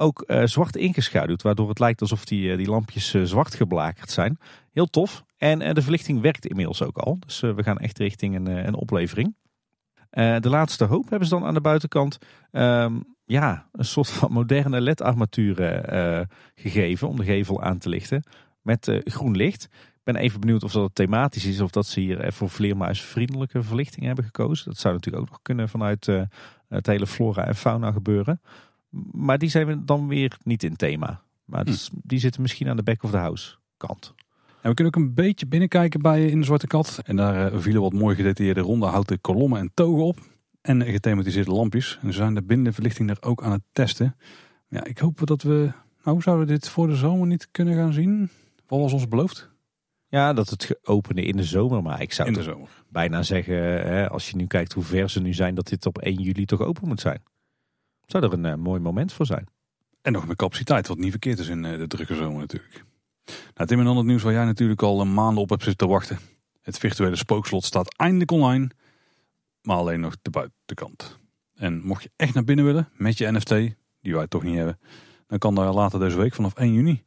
ook 0.00 0.22
eh, 0.22 0.44
zwart 0.44 0.76
ingeschaduwd. 0.76 1.42
Waardoor 1.42 1.68
het 1.68 1.78
lijkt 1.78 2.00
alsof 2.00 2.24
die, 2.24 2.50
eh, 2.50 2.56
die 2.56 2.68
lampjes 2.68 3.14
eh, 3.14 3.22
zwart 3.22 3.54
geblakerd 3.54 4.10
zijn. 4.10 4.38
Heel 4.72 4.86
tof. 4.86 5.24
En 5.36 5.74
de 5.74 5.82
verlichting 5.82 6.20
werkt 6.20 6.46
inmiddels 6.46 6.82
ook 6.82 6.96
al. 6.98 7.18
Dus 7.26 7.40
we 7.40 7.62
gaan 7.62 7.78
echt 7.78 7.98
richting 7.98 8.34
een, 8.34 8.46
een 8.46 8.74
oplevering. 8.74 9.34
De 10.10 10.48
laatste 10.48 10.84
hoop 10.84 11.08
hebben 11.10 11.28
ze 11.28 11.34
dan 11.34 11.44
aan 11.44 11.54
de 11.54 11.60
buitenkant. 11.60 12.18
ehm, 12.50 13.00
ja, 13.24 13.68
een 13.72 13.84
soort 13.84 14.10
van 14.10 14.32
moderne 14.32 14.80
LED-armaturen 14.80 15.88
eh, 15.88 16.26
gegeven 16.54 17.08
om 17.08 17.16
de 17.16 17.24
gevel 17.24 17.62
aan 17.62 17.78
te 17.78 17.88
lichten. 17.88 18.22
Met 18.62 19.00
groen 19.04 19.36
licht. 19.36 19.64
Ik 19.72 20.00
ben 20.04 20.16
even 20.16 20.40
benieuwd 20.40 20.62
of 20.62 20.72
dat 20.72 20.94
thematisch 20.94 21.44
is 21.44 21.60
of 21.60 21.70
dat 21.70 21.86
ze 21.86 22.00
hier 22.00 22.32
voor 22.32 22.50
vleermuisvriendelijke 22.50 23.62
verlichting 23.62 24.06
hebben 24.06 24.24
gekozen. 24.24 24.64
Dat 24.64 24.78
zou 24.78 24.94
natuurlijk 24.94 25.24
ook 25.24 25.30
nog 25.30 25.42
kunnen 25.42 25.68
vanuit 25.68 26.06
het 26.68 26.86
hele 26.86 27.06
flora 27.06 27.46
en 27.46 27.54
fauna 27.54 27.92
gebeuren. 27.92 28.40
Maar 29.12 29.38
die 29.38 29.48
zijn 29.48 29.86
dan 29.86 30.08
weer 30.08 30.36
niet 30.42 30.62
in 30.62 30.76
thema. 30.76 31.22
Maar 31.44 31.64
dus, 31.64 31.90
die 31.92 32.18
zitten 32.18 32.42
misschien 32.42 32.68
aan 32.68 32.76
de 32.76 32.82
back 32.82 33.02
of 33.02 33.10
the 33.10 33.16
house 33.16 33.54
kant. 33.76 34.14
En 34.62 34.68
we 34.68 34.74
kunnen 34.74 34.94
ook 34.94 35.02
een 35.02 35.14
beetje 35.14 35.46
binnenkijken 35.46 36.00
bij 36.00 36.26
in 36.26 36.38
de 36.38 36.44
Zwarte 36.44 36.66
Kat. 36.66 37.00
En 37.04 37.16
daar 37.16 37.52
eh, 37.52 37.58
vielen 37.60 37.82
wat 37.82 37.92
mooi 37.92 38.16
gedetailleerde 38.16 38.60
ronde 38.60 38.86
houten 38.86 39.20
kolommen 39.20 39.60
en 39.60 39.70
togen 39.74 40.04
op. 40.04 40.18
En 40.60 40.84
gethematiseerde 40.84 41.50
lampjes. 41.50 41.98
En 42.02 42.12
ze 42.12 42.18
zijn 42.18 42.34
de 42.34 42.42
binnenverlichting 42.42 43.08
daar 43.08 43.16
ook 43.20 43.42
aan 43.42 43.52
het 43.52 43.62
testen. 43.72 44.16
Ja, 44.68 44.84
ik 44.84 44.98
hoop 44.98 45.26
dat 45.26 45.42
we... 45.42 45.72
Nou, 46.04 46.20
zouden 46.20 46.46
we 46.46 46.52
dit 46.52 46.68
voor 46.68 46.86
de 46.86 46.94
zomer 46.96 47.26
niet 47.26 47.48
kunnen 47.50 47.74
gaan 47.74 47.92
zien? 47.92 48.30
Wat 48.66 48.80
was 48.80 48.92
ons 48.92 49.08
beloofd? 49.08 49.50
Ja, 50.08 50.32
dat 50.32 50.48
het 50.50 50.78
openen 50.82 51.24
in 51.24 51.36
de 51.36 51.44
zomer. 51.44 51.82
Maar 51.82 52.02
ik 52.02 52.12
zou 52.12 52.28
In 52.28 52.34
de 52.34 52.40
toch 52.40 52.52
zomer. 52.52 52.68
bijna 52.88 53.22
zeggen, 53.22 53.54
hè, 53.88 54.08
als 54.08 54.30
je 54.30 54.36
nu 54.36 54.46
kijkt 54.46 54.72
hoe 54.72 54.82
ver 54.82 55.10
ze 55.10 55.20
nu 55.20 55.34
zijn, 55.34 55.54
dat 55.54 55.68
dit 55.68 55.86
op 55.86 55.98
1 55.98 56.14
juli 56.22 56.44
toch 56.44 56.60
open 56.60 56.88
moet 56.88 57.00
zijn. 57.00 57.22
Zou 58.10 58.24
er 58.24 58.32
een 58.32 58.44
eh, 58.44 58.54
mooi 58.54 58.80
moment 58.80 59.12
voor 59.12 59.26
zijn. 59.26 59.46
En 60.02 60.12
nog 60.12 60.26
met 60.26 60.36
capaciteit, 60.36 60.86
wat 60.86 60.98
niet 60.98 61.10
verkeerd 61.10 61.38
is 61.38 61.48
in 61.48 61.64
eh, 61.64 61.78
de 61.78 61.86
drukke 61.86 62.14
zomer 62.14 62.40
natuurlijk. 62.40 62.84
Nou, 63.54 63.68
Tim, 63.68 63.78
en 63.78 63.84
dan 63.84 63.96
het 63.96 64.06
nieuws 64.06 64.22
waar 64.22 64.32
jij 64.32 64.44
natuurlijk 64.44 64.82
al 64.82 65.00
een 65.00 65.14
maanden 65.14 65.42
op 65.42 65.48
hebt 65.48 65.62
zitten 65.62 65.86
te 65.86 65.92
wachten. 65.92 66.18
Het 66.62 66.78
virtuele 66.78 67.16
spookslot 67.16 67.64
staat 67.64 67.94
eindelijk 67.96 68.30
online, 68.30 68.70
maar 69.62 69.76
alleen 69.76 70.00
nog 70.00 70.16
de 70.22 70.30
buitenkant. 70.30 71.18
En 71.54 71.80
mocht 71.84 72.02
je 72.02 72.10
echt 72.16 72.34
naar 72.34 72.44
binnen 72.44 72.64
willen 72.64 72.88
met 72.96 73.18
je 73.18 73.32
NFT, 73.32 73.48
die 74.00 74.14
wij 74.14 74.26
toch 74.26 74.42
niet 74.42 74.56
hebben, 74.56 74.78
dan 75.26 75.38
kan 75.38 75.54
daar 75.54 75.72
later 75.72 75.98
deze 75.98 76.16
week 76.16 76.34
vanaf 76.34 76.54
1 76.54 76.72
juni, 76.72 77.02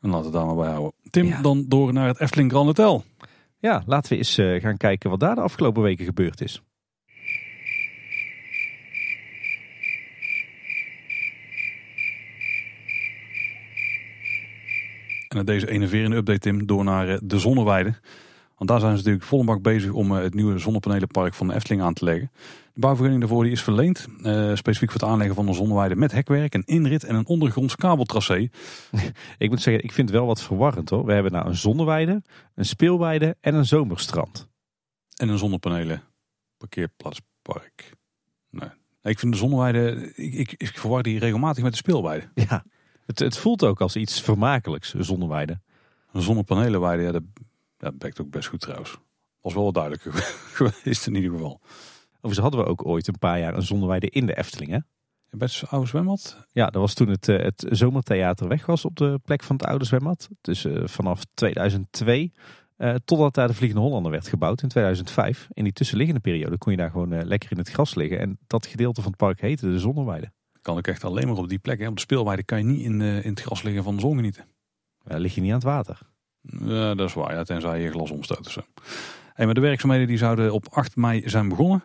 En 0.00 0.10
laten 0.10 0.18
we 0.20 0.24
het 0.24 0.32
daar 0.32 0.46
maar 0.46 0.54
bij 0.64 0.70
houden. 0.70 0.92
Tim, 1.10 1.26
Ja. 1.26 1.42
dan 1.42 1.64
door 1.68 1.92
naar 1.92 2.06
het 2.08 2.20
Efteling 2.20 2.50
Grand 2.50 2.66
Hotel. 2.66 3.04
Ja, 3.64 3.82
laten 3.86 4.12
we 4.12 4.18
eens 4.18 4.38
eh, 4.38 4.60
gaan 4.60 4.76
kijken 4.76 5.10
wat 5.10 5.20
daar 5.20 5.34
de 5.34 5.40
afgelopen 5.40 5.82
weken 5.82 6.04
gebeurd 6.04 6.40
is. 6.40 6.62
En 15.28 15.36
naar 15.36 15.44
deze 15.44 15.70
enerverende 15.70 16.16
update, 16.16 16.38
Tim, 16.38 16.66
door 16.66 16.84
naar 16.84 17.08
eh, 17.08 17.18
de 17.22 17.38
Zonneweide. 17.38 17.94
Want 18.56 18.70
daar 18.70 18.80
zijn 18.80 18.90
ze 18.90 18.96
natuurlijk 18.96 19.24
volle 19.24 19.44
bak 19.44 19.62
bezig 19.62 19.92
om 19.92 20.16
eh, 20.16 20.22
het 20.22 20.34
nieuwe 20.34 20.58
zonnepanelenpark 20.58 21.34
van 21.34 21.52
Efteling 21.52 21.82
aan 21.82 21.94
te 21.94 22.04
leggen. 22.04 22.30
De 22.74 22.80
bouwvergunning 22.80 23.20
daarvoor 23.24 23.42
die 23.44 23.52
is 23.52 23.62
verleend. 23.62 24.06
eh, 24.22 24.54
specifiek 24.54 24.90
voor 24.90 25.00
het 25.00 25.10
aanleggen 25.10 25.34
van 25.34 25.48
een 25.48 25.54
zonneweide 25.54 25.96
met 25.96 26.12
hekwerk, 26.12 26.54
een 26.54 26.64
inrit 26.66 27.04
en 27.04 27.14
een 27.14 27.26
ondergronds 27.26 27.76
kabeltracé. 27.76 28.48
Ik 29.38 29.50
moet 29.50 29.62
zeggen, 29.62 29.84
ik 29.84 29.92
vind 29.92 30.08
het 30.08 30.18
wel 30.18 30.26
wat 30.26 30.42
verwarrend 30.42 30.90
hoor. 30.90 31.04
We 31.04 31.12
hebben 31.12 31.32
nou 31.32 31.46
een 31.46 31.56
zonneweide, 31.56 32.22
een 32.54 32.64
speelweide 32.64 33.36
en 33.40 33.54
een 33.54 33.66
zomerstrand. 33.66 34.48
En 35.16 35.28
een 35.28 35.38
zonnepanelen 35.38 36.02
parkeerplaatspark. 36.58 37.92
Nee. 38.50 38.68
Nee, 39.02 39.12
Ik 39.12 39.18
vind 39.18 39.32
de 39.32 39.38
zonneweide, 39.38 40.12
ik, 40.14 40.34
ik, 40.34 40.54
ik 40.56 40.78
verwar 40.78 41.02
die 41.02 41.18
regelmatig 41.18 41.62
met 41.62 41.72
de 41.72 41.78
speelweide. 41.78 42.28
Ja, 42.48 42.64
het, 43.06 43.18
het 43.18 43.36
voelt 43.38 43.64
ook 43.64 43.80
als 43.80 43.96
iets 43.96 44.20
vermakelijks, 44.20 44.94
een 44.94 45.04
zonneweide. 45.04 45.60
Een 46.12 46.22
zonnepanelenweide, 46.22 47.02
ja, 47.02 47.12
dat, 47.12 47.22
dat 47.76 47.98
bekt 47.98 48.20
ook 48.20 48.30
best 48.30 48.48
goed 48.48 48.60
trouwens. 48.60 48.98
Was 49.40 49.54
wel 49.54 49.64
wat 49.64 49.74
duidelijker 49.74 50.12
geweest 50.58 51.06
in 51.06 51.14
ieder 51.14 51.30
geval. 51.30 51.60
Overigens 52.24 52.38
hadden 52.38 52.60
we 52.60 52.70
ook 52.70 52.86
ooit 52.86 53.06
een 53.06 53.18
paar 53.18 53.38
jaar 53.38 53.54
een 53.54 53.62
zonneweide 53.62 54.10
in 54.10 54.26
de 54.26 54.36
Efteling 54.36 54.70
hè? 54.70 54.78
Bij 55.30 55.48
het 55.52 55.70
oude 55.70 55.86
zwembad? 55.86 56.46
Ja, 56.52 56.64
dat 56.64 56.80
was 56.80 56.94
toen 56.94 57.08
het, 57.08 57.28
eh, 57.28 57.42
het 57.42 57.66
zomertheater 57.68 58.48
weg 58.48 58.66
was 58.66 58.84
op 58.84 58.96
de 58.96 59.20
plek 59.24 59.42
van 59.42 59.56
het 59.56 59.66
oude 59.66 59.84
zwembad. 59.84 60.28
Dus 60.40 60.64
eh, 60.64 60.82
vanaf 60.84 61.24
2002 61.34 62.32
eh, 62.76 62.94
totdat 63.04 63.34
daar 63.34 63.48
de 63.48 63.54
Vliegende 63.54 63.84
Hollander 63.84 64.10
werd 64.10 64.28
gebouwd 64.28 64.62
in 64.62 64.68
2005. 64.68 65.48
In 65.52 65.64
die 65.64 65.72
tussenliggende 65.72 66.20
periode 66.20 66.58
kon 66.58 66.72
je 66.72 66.78
daar 66.78 66.90
gewoon 66.90 67.24
lekker 67.24 67.50
in 67.52 67.58
het 67.58 67.70
gras 67.70 67.94
liggen. 67.94 68.18
En 68.18 68.38
dat 68.46 68.66
gedeelte 68.66 69.02
van 69.02 69.10
het 69.10 69.20
park 69.20 69.40
heette 69.40 69.70
de 69.70 69.78
Zonneweide. 69.78 70.32
Kan 70.62 70.78
ik 70.78 70.86
echt 70.86 71.04
alleen 71.04 71.28
maar 71.28 71.36
op 71.36 71.48
die 71.48 71.58
plek. 71.58 71.78
Hè. 71.78 71.86
Op 71.86 71.94
de 71.94 72.00
speelweide 72.00 72.42
kan 72.42 72.58
je 72.58 72.64
niet 72.64 72.84
in, 72.84 73.00
in 73.00 73.30
het 73.30 73.40
gras 73.40 73.62
liggen 73.62 73.82
van 73.82 73.94
de 73.94 74.00
zon 74.00 74.16
genieten. 74.16 74.44
Daar 75.04 75.20
lig 75.20 75.34
je 75.34 75.40
niet 75.40 75.50
aan 75.50 75.56
het 75.56 75.64
water. 75.64 75.98
Ja, 76.40 76.94
dat 76.94 77.08
is 77.08 77.14
waar, 77.14 77.34
ja, 77.34 77.42
tenzij 77.42 77.80
je 77.80 77.90
glas 77.90 78.10
omstoot 78.10 78.46
of 78.46 78.52
zo. 78.52 78.60
Hey, 79.34 79.44
maar 79.44 79.54
de 79.54 79.60
werkzaamheden 79.60 80.06
die 80.06 80.18
zouden 80.18 80.52
op 80.52 80.66
8 80.70 80.96
mei 80.96 81.28
zijn 81.28 81.48
begonnen. 81.48 81.84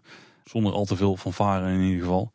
Zonder 0.50 0.74
al 0.74 0.86
te 0.86 0.96
veel 0.96 1.18
fanfare 1.18 1.72
in 1.72 1.80
ieder 1.80 2.00
geval. 2.00 2.32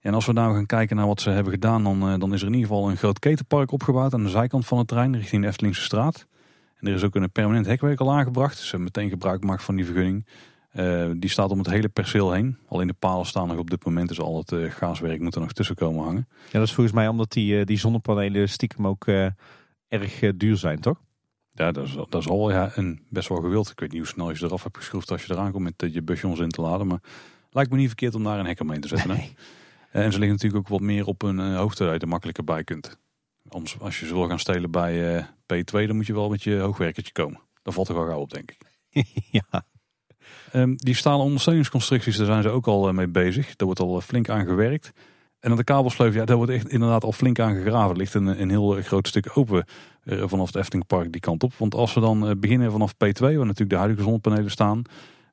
En 0.00 0.14
als 0.14 0.26
we 0.26 0.32
nou 0.32 0.54
gaan 0.54 0.66
kijken 0.66 0.96
naar 0.96 1.06
wat 1.06 1.20
ze 1.20 1.30
hebben 1.30 1.52
gedaan, 1.52 1.84
dan, 1.84 2.08
eh, 2.08 2.18
dan 2.18 2.32
is 2.32 2.40
er 2.40 2.46
in 2.46 2.54
ieder 2.54 2.68
geval 2.68 2.90
een 2.90 2.96
groot 2.96 3.18
ketenpark 3.18 3.72
opgebouwd 3.72 4.14
aan 4.14 4.22
de 4.22 4.28
zijkant 4.28 4.66
van 4.66 4.78
het 4.78 4.88
terrein 4.88 5.16
richting 5.16 5.42
de 5.42 5.48
Eftelingse 5.48 5.82
straat. 5.82 6.26
En 6.76 6.86
er 6.86 6.94
is 6.94 7.02
ook 7.02 7.14
een 7.14 7.30
permanent 7.30 7.66
hekwerk 7.66 8.00
al 8.00 8.12
aangebracht. 8.12 8.56
Ze 8.56 8.62
hebben 8.62 8.82
meteen 8.82 9.08
gebruik 9.08 9.40
gemaakt 9.40 9.62
van 9.62 9.76
die 9.76 9.84
vergunning. 9.84 10.26
Eh, 10.70 11.10
die 11.16 11.30
staat 11.30 11.50
om 11.50 11.58
het 11.58 11.70
hele 11.70 11.88
perceel 11.88 12.32
heen. 12.32 12.58
Alleen 12.68 12.86
de 12.86 12.94
palen 12.98 13.26
staan 13.26 13.48
nog 13.48 13.58
op 13.58 13.70
dit 13.70 13.84
moment, 13.84 14.08
dus 14.08 14.20
al 14.20 14.38
het 14.38 14.52
eh, 14.52 14.70
gaaswerk 14.70 15.20
moet 15.20 15.34
er 15.34 15.40
nog 15.40 15.52
tussen 15.52 15.76
komen 15.76 16.04
hangen. 16.04 16.28
Ja, 16.44 16.58
dat 16.58 16.68
is 16.68 16.74
volgens 16.74 16.96
mij 16.96 17.08
omdat 17.08 17.32
die, 17.32 17.64
die 17.64 17.78
zonnepanelen 17.78 18.48
stiekem 18.48 18.86
ook 18.86 19.06
erg 19.88 20.20
duur 20.36 20.56
zijn, 20.56 20.80
toch? 20.80 21.00
Ja, 21.52 21.72
dat 21.72 21.84
is, 21.84 21.94
dat 21.94 22.14
is 22.14 22.28
al 22.28 22.50
ja, 22.50 22.70
een 22.74 23.00
best 23.08 23.28
wel 23.28 23.40
gewild. 23.40 23.70
Ik 23.70 23.80
weet 23.80 23.90
niet 23.90 24.00
hoe 24.00 24.08
snel 24.08 24.30
je 24.30 24.36
ze 24.36 24.44
eraf 24.44 24.62
hebt 24.62 24.76
geschroefd 24.76 25.10
als 25.10 25.24
je 25.24 25.32
eraan 25.32 25.52
komt 25.52 25.64
met 25.64 25.92
je 25.94 26.02
busje 26.02 26.28
in 26.28 26.48
te 26.48 26.60
laden. 26.60 26.86
Maar 26.86 27.00
lijkt 27.54 27.70
me 27.70 27.76
niet 27.76 27.86
verkeerd 27.86 28.14
om 28.14 28.24
daar 28.24 28.38
een 28.38 28.46
hek 28.46 28.60
omheen 28.60 28.80
te 28.80 28.88
zetten. 28.88 29.10
Hè? 29.10 29.16
Eh, 29.16 30.04
En 30.04 30.12
ze 30.12 30.18
liggen 30.18 30.36
natuurlijk 30.36 30.56
ook 30.56 30.68
wat 30.68 30.80
meer 30.80 31.06
op 31.06 31.22
een 31.22 31.38
eh, 31.38 31.56
hoogte 31.56 31.84
dat 31.84 31.92
je 31.92 31.98
er 31.98 32.08
makkelijker 32.08 32.44
bij 32.44 32.64
kunt. 32.64 32.98
Als 33.78 34.00
je 34.00 34.06
ze 34.06 34.14
wil 34.14 34.28
gaan 34.28 34.38
stelen 34.38 34.70
bij 34.70 35.16
eh, 35.16 35.24
P2, 35.24 35.86
dan 35.86 35.96
moet 35.96 36.06
je 36.06 36.14
wel 36.14 36.28
met 36.28 36.42
je 36.42 36.58
hoogwerkertje 36.58 37.12
komen. 37.12 37.40
Daar 37.62 37.74
valt 37.74 37.88
er 37.88 37.94
wel 37.94 38.06
gauw 38.06 38.20
op, 38.20 38.30
denk 38.30 38.50
ik. 38.50 38.58
ja. 39.40 39.64
Ehm, 40.52 40.74
die 40.74 40.94
stalen 40.94 41.24
ondersteuningsconstructies, 41.24 42.16
daar 42.16 42.26
zijn 42.26 42.42
ze 42.42 42.48
ook 42.48 42.66
al 42.66 42.92
mee 42.92 43.08
bezig. 43.08 43.46
Daar 43.46 43.66
wordt 43.66 43.80
al 43.80 44.00
flink 44.00 44.28
aan 44.28 44.46
gewerkt. 44.46 44.92
En 45.40 45.50
aan 45.50 45.56
de 45.56 45.64
kabelsleuf, 45.64 46.14
ja, 46.14 46.24
daar 46.24 46.36
wordt 46.36 46.52
echt 46.52 46.68
inderdaad 46.68 47.04
al 47.04 47.12
flink 47.12 47.38
aan 47.38 47.54
gegraven. 47.54 47.90
Er 47.90 47.96
ligt 47.96 48.14
een, 48.14 48.40
een 48.40 48.50
heel 48.50 48.82
groot 48.82 49.08
stuk 49.08 49.30
open 49.34 49.64
eh, 50.02 50.22
vanaf 50.26 50.46
het 50.46 50.56
Eftelingpark 50.56 51.12
die 51.12 51.20
kant 51.20 51.42
op. 51.42 51.54
Want 51.54 51.74
als 51.74 51.94
we 51.94 52.00
dan 52.00 52.40
beginnen 52.40 52.70
vanaf 52.70 52.94
P2, 52.94 53.18
waar 53.18 53.32
natuurlijk 53.32 53.70
de 53.70 53.76
huidige 53.76 54.02
zonnepanelen 54.02 54.50
staan... 54.50 54.82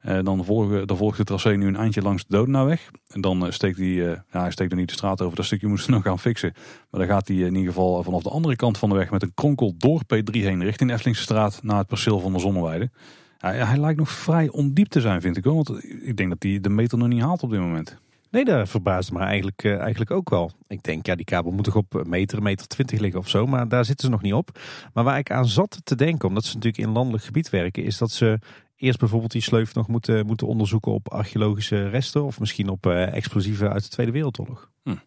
eh, 0.02 0.20
dan, 0.24 0.46
volgen, 0.46 0.88
dan 0.88 0.98
volgt 0.98 1.18
de 1.18 1.24
tracé 1.24 1.50
nu 1.50 1.68
een 1.68 1.76
eindje 1.76 2.02
langs 2.02 2.26
de 2.28 2.36
Dodenaweg. 2.36 2.92
En 3.08 3.22
dan 3.22 3.46
eh, 3.46 3.52
steekt 3.52 3.78
hij, 3.78 3.88
eh, 3.88 4.20
ja, 4.32 4.42
hij 4.42 4.52
steekt 4.52 4.72
er 4.72 4.78
niet 4.78 4.88
de 4.88 4.94
straat 4.94 5.22
over. 5.22 5.36
Dat 5.36 5.46
stukje 5.46 5.68
moeten 5.68 5.86
ze 5.86 5.92
nog 5.92 6.04
gaan 6.04 6.20
fixen. 6.20 6.54
Maar 6.90 7.00
dan 7.00 7.10
gaat 7.10 7.28
hij 7.28 7.38
in 7.38 7.56
ieder 7.56 7.74
geval 7.74 8.04
vanaf 8.04 8.24
de 8.24 8.30
andere 8.30 8.56
kant 8.56 8.78
van 8.78 8.90
de 8.90 8.96
weg... 8.96 9.12
met 9.12 9.24
een 9.24 9.34
kronkel 9.34 9.74
door 9.78 10.02
P3 10.04 10.32
heen 10.32 10.64
richting 10.64 10.90
de 10.90 10.96
Eftelingse 10.96 11.24
straat... 11.24 11.64
naar 11.64 11.78
het 11.78 11.88
perceel 11.88 12.20
van 12.20 12.34
de 12.34 12.40
Zonneweide. 12.40 12.90
Ja, 13.38 13.52
hij 13.52 13.78
lijkt 13.78 14.00
nog 14.00 14.10
vrij 14.10 14.50
ondiep 14.50 14.88
te 14.88 15.02
zijn, 15.02 15.22
vind 15.22 15.38
ik 15.38 15.44
wel. 15.44 15.56
Want 15.56 15.84
ik 15.84 16.18
denk 16.18 16.30
dat 16.30 16.44
hij 16.44 16.60
de 16.60 16.70
meter 16.70 16.98
nog 16.98 17.08
niet 17.08 17.22
haalt 17.22 17.44
op 17.44 17.50
dit 17.50 17.60
moment. 17.60 17.98
Nee, 18.32 18.46
dat 18.46 18.70
verbaasde 18.70 19.14
me 19.14 19.20
eigenlijk, 19.20 19.66
eigenlijk 19.66 20.12
ook 20.12 20.30
wel. 20.30 20.52
Ik 20.68 20.84
denk, 20.84 21.06
ja, 21.06 21.16
die 21.16 21.26
kabel 21.26 21.52
moet 21.52 21.64
toch 21.64 21.76
op 21.76 22.04
meter, 22.08 22.42
meter 22.42 22.68
twintig 22.68 23.00
liggen 23.00 23.20
of 23.20 23.30
zo. 23.30 23.46
Maar 23.46 23.68
daar 23.68 23.86
zitten 23.86 24.06
ze 24.06 24.12
nog 24.12 24.22
niet 24.22 24.34
op. 24.34 24.60
Maar 24.94 25.04
waar 25.04 25.18
ik 25.18 25.32
aan 25.32 25.48
zat 25.48 25.82
te 25.84 25.96
denken, 25.96 26.28
omdat 26.28 26.46
ze 26.46 26.56
natuurlijk 26.56 26.84
in 26.84 26.94
landelijk 26.94 27.24
gebied 27.24 27.50
werken, 27.50 27.84
is 27.84 27.98
dat 27.98 28.12
ze 28.12 28.40
eerst 28.82 29.00
bijvoorbeeld 29.00 29.32
die 29.32 29.42
sleuf 29.42 29.74
nog 29.74 29.88
moeten, 29.88 30.26
moeten 30.26 30.48
onderzoeken 30.48 30.92
op 30.92 31.12
archeologische 31.12 31.90
resten. 31.90 32.24
Of 32.24 32.40
misschien 32.40 32.70
op 32.70 32.86
eh, 32.86 33.14
explosieven 33.14 33.72
uit 33.72 33.84
de 33.84 33.90
Tweede 33.90 34.12
Wereldoorlog. 34.12 34.70
Maar 34.84 35.06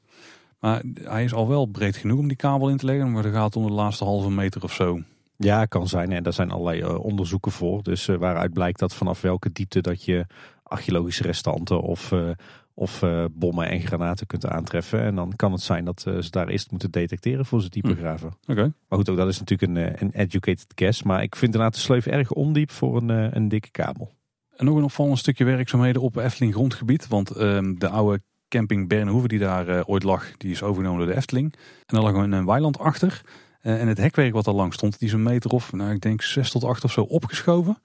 Maar 0.59 0.83
hij 1.03 1.25
is 1.25 1.33
al 1.33 1.49
wel 1.49 1.67
breed 1.67 1.97
genoeg 1.97 2.19
om 2.19 2.29
die 2.29 2.37
kabel 2.37 2.69
in 2.69 2.77
te 2.77 2.87
leggen. 2.87 3.13
Maar 3.13 3.25
het 3.25 3.35
gaat 3.35 3.57
om 3.57 3.67
de 3.67 3.73
laatste 3.73 4.05
halve 4.05 4.31
meter 4.31 4.63
of 4.63 4.73
zo. 4.73 5.01
Ja, 5.37 5.65
kan 5.65 5.89
zijn. 5.89 6.13
En 6.13 6.23
daar 6.23 6.33
zijn 6.33 6.51
allerlei 6.51 6.81
uh, 6.81 7.05
onderzoeken 7.05 7.53
voor. 7.53 7.83
Dus 7.83 8.09
uh, 8.09 8.17
waaruit 8.17 8.53
blijkt 8.53 8.79
dat 8.79 8.95
vanaf 8.95 9.21
welke 9.21 9.53
diepte 9.53 9.81
dat 9.81 10.05
je 10.05 10.27
archeologische 10.63 11.23
restanten 11.23 11.81
of, 11.81 12.13
uh, 12.13 12.31
of 12.75 13.05
bommen 13.33 13.69
en 13.69 13.81
granaten 13.81 14.27
kunt 14.27 14.47
aantreffen. 14.47 15.01
En 15.01 15.15
dan 15.15 15.33
kan 15.37 15.53
het 15.53 15.61
zijn 15.61 15.85
dat 15.85 16.01
ze 16.01 16.27
daar 16.31 16.49
eerst 16.49 16.71
moeten 16.71 16.91
detecteren 16.91 17.47
voor 17.47 17.63
ze 17.63 17.69
dieper 17.69 17.93
hm. 17.93 17.99
graven. 17.99 18.33
Okay. 18.47 18.73
Maar 18.89 18.99
goed, 18.99 19.09
ook 19.09 19.17
dat 19.17 19.29
is 19.29 19.39
natuurlijk 19.39 19.73
een, 19.73 20.03
een 20.03 20.13
educated 20.13 20.67
guess. 20.75 21.03
Maar 21.03 21.23
ik 21.23 21.37
vind 21.37 21.53
inderdaad 21.53 21.75
de 21.75 21.81
sleuf 21.81 22.07
erg 22.07 22.33
ondiep 22.33 22.71
voor 22.71 22.97
een, 22.97 23.37
een 23.37 23.49
dikke 23.49 23.71
kabel. 23.71 24.11
En 24.57 24.65
nog 24.65 24.77
een 24.77 24.85
opvallend 24.85 25.19
stukje 25.19 25.45
werkzaamheden 25.45 26.03
op 26.03 26.17
Efteling 26.17 26.53
grondgebied. 26.53 27.09
Want 27.09 27.31
ehm, 27.31 27.75
de 27.75 27.89
oude 27.89 28.23
camping 28.49 28.89
Bernhoeven 28.89 29.29
die 29.29 29.39
daar 29.39 29.85
ooit 29.85 30.03
lag, 30.03 30.37
die 30.37 30.51
is 30.51 30.63
overgenomen 30.63 30.99
door 30.99 31.09
de 31.09 31.17
Efteling. 31.17 31.53
En 31.87 31.95
daar 31.95 32.03
lag 32.03 32.15
een, 32.15 32.33
een 32.33 32.47
weiland 32.47 32.79
achter. 32.79 33.23
En 33.61 33.89
het 33.89 33.99
hekwerk 33.99 34.33
wat 34.33 34.47
er 34.47 34.53
lang 34.53 34.75
stond, 34.75 34.99
die 34.99 35.09
is 35.09 35.15
een 35.15 35.23
meter 35.23 35.51
of, 35.51 35.73
nou 35.73 35.95
ik 35.95 36.01
denk 36.01 36.23
6 36.23 36.51
tot 36.51 36.65
8 36.65 36.85
of 36.85 36.93
zo 36.93 37.01
opgeschoven. 37.01 37.79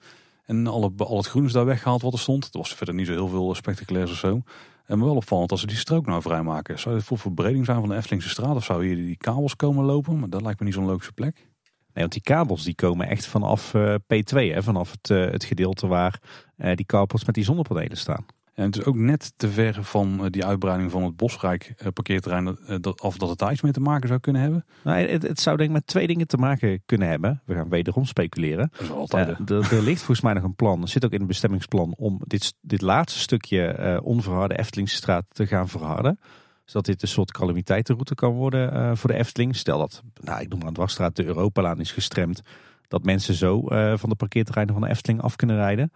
En 0.44 0.66
alle, 0.66 0.92
al 0.96 1.16
het 1.16 1.26
groen 1.26 1.44
is 1.44 1.52
daar 1.52 1.64
weggehaald 1.64 2.02
wat 2.02 2.12
er 2.12 2.18
stond. 2.18 2.44
Er 2.44 2.58
was 2.58 2.74
verder 2.74 2.94
niet 2.94 3.06
zo 3.06 3.12
heel 3.12 3.28
veel 3.28 3.54
spectaculairs 3.54 4.10
of 4.10 4.16
zo. 4.16 4.42
En 4.90 5.04
wel 5.04 5.16
opvallend 5.16 5.50
als 5.50 5.60
ze 5.60 5.66
die 5.66 5.76
strook 5.76 6.06
nou 6.06 6.22
vrijmaken. 6.22 6.78
Zou 6.78 6.94
dit 6.94 7.04
voor 7.04 7.18
verbreding 7.18 7.64
zijn 7.64 7.80
van 7.80 7.88
de 7.88 7.94
Eftelingse 7.94 8.28
straat? 8.28 8.56
Of 8.56 8.64
zou 8.64 8.86
hier 8.86 8.96
die 8.96 9.16
kabels 9.16 9.56
komen 9.56 9.84
lopen? 9.84 10.18
Maar 10.18 10.28
dat 10.28 10.42
lijkt 10.42 10.58
me 10.58 10.64
niet 10.64 10.74
zo'n 10.74 10.84
logische 10.84 11.12
plek. 11.12 11.34
Nee, 11.34 11.48
want 11.92 12.12
die 12.12 12.22
kabels 12.22 12.64
die 12.64 12.74
komen 12.74 13.08
echt 13.08 13.26
vanaf 13.26 13.74
uh, 13.74 13.94
P2, 13.94 14.36
hè, 14.36 14.62
vanaf 14.62 14.90
het, 14.90 15.10
uh, 15.10 15.30
het 15.30 15.44
gedeelte 15.44 15.86
waar 15.86 16.20
uh, 16.56 16.74
die 16.74 16.86
kabels 16.86 17.24
met 17.24 17.34
die 17.34 17.44
zonnepanelen 17.44 17.96
staan. 17.96 18.26
En 18.60 18.66
het 18.66 18.76
is 18.76 18.84
ook 18.84 18.96
net 18.96 19.32
te 19.36 19.48
ver 19.48 19.84
van 19.84 20.24
eh, 20.24 20.30
die 20.30 20.44
uitbreiding 20.44 20.90
van 20.90 21.02
het 21.02 21.16
Bosrijk 21.16 21.74
eh, 21.76 21.88
parkeerterrein 21.92 22.58
eh, 22.66 22.76
dat, 22.80 23.00
of 23.00 23.16
dat 23.16 23.28
het 23.28 23.38
daar 23.38 23.52
iets 23.52 23.60
mee 23.60 23.72
te 23.72 23.80
maken 23.80 24.08
zou 24.08 24.20
kunnen 24.20 24.42
hebben. 24.42 24.64
Nou, 24.84 24.98
het, 24.98 25.22
het, 25.22 25.40
zou 25.40 25.56
denk 25.56 25.68
ik 25.68 25.74
met 25.74 25.86
twee 25.86 26.06
dingen 26.06 26.26
te 26.26 26.36
maken 26.36 26.82
kunnen 26.86 27.08
hebben. 27.08 27.42
We 27.44 27.54
gaan 27.54 27.68
wederom 27.68 28.04
speculeren. 28.04 28.70
Dat 28.72 28.80
is 28.80 28.90
altijd. 28.90 29.28
Uh, 29.28 29.72
er, 29.72 29.82
ligt 29.82 29.98
volgens 29.98 30.20
mij 30.20 30.32
nog 30.32 30.42
een 30.42 30.54
plan, 30.54 30.82
er 30.82 30.88
zit 30.88 31.04
ook 31.04 31.12
in 31.12 31.18
het 31.18 31.28
bestemmingsplan 31.28 31.94
om 31.96 32.20
dit, 32.26 32.54
dit 32.60 32.80
laatste 32.80 33.18
stukje 33.18 33.76
uh, 33.78 34.06
onverharde 34.06 34.58
Eftelingstraat 34.58 35.24
te 35.28 35.46
gaan 35.46 35.68
verharden. 35.68 36.18
Zodat 36.64 36.86
dit 36.86 37.02
een 37.02 37.08
soort 37.08 37.32
calamiteitenroute 37.32 38.14
kan 38.14 38.32
worden 38.32 38.74
uh, 38.74 38.90
voor 38.94 39.10
de 39.10 39.16
Efteling. 39.16 39.56
Stel 39.56 39.78
dat, 39.78 40.02
nou 40.20 40.40
ik 40.40 40.48
noem 40.48 40.58
maar 40.58 40.68
een 40.68 40.74
dwarsstraat, 40.74 41.16
de 41.16 41.24
Europalaan 41.24 41.80
is 41.80 41.92
gestremd. 41.92 42.42
Dat 42.88 43.04
mensen 43.04 43.34
zo 43.34 43.62
van 43.96 44.08
de 44.08 44.14
parkeerterreinen 44.14 44.74
van 44.74 44.82
de 44.82 44.90
Efteling 44.90 45.22
af 45.22 45.36
kunnen 45.36 45.56
rijden. 45.56 45.92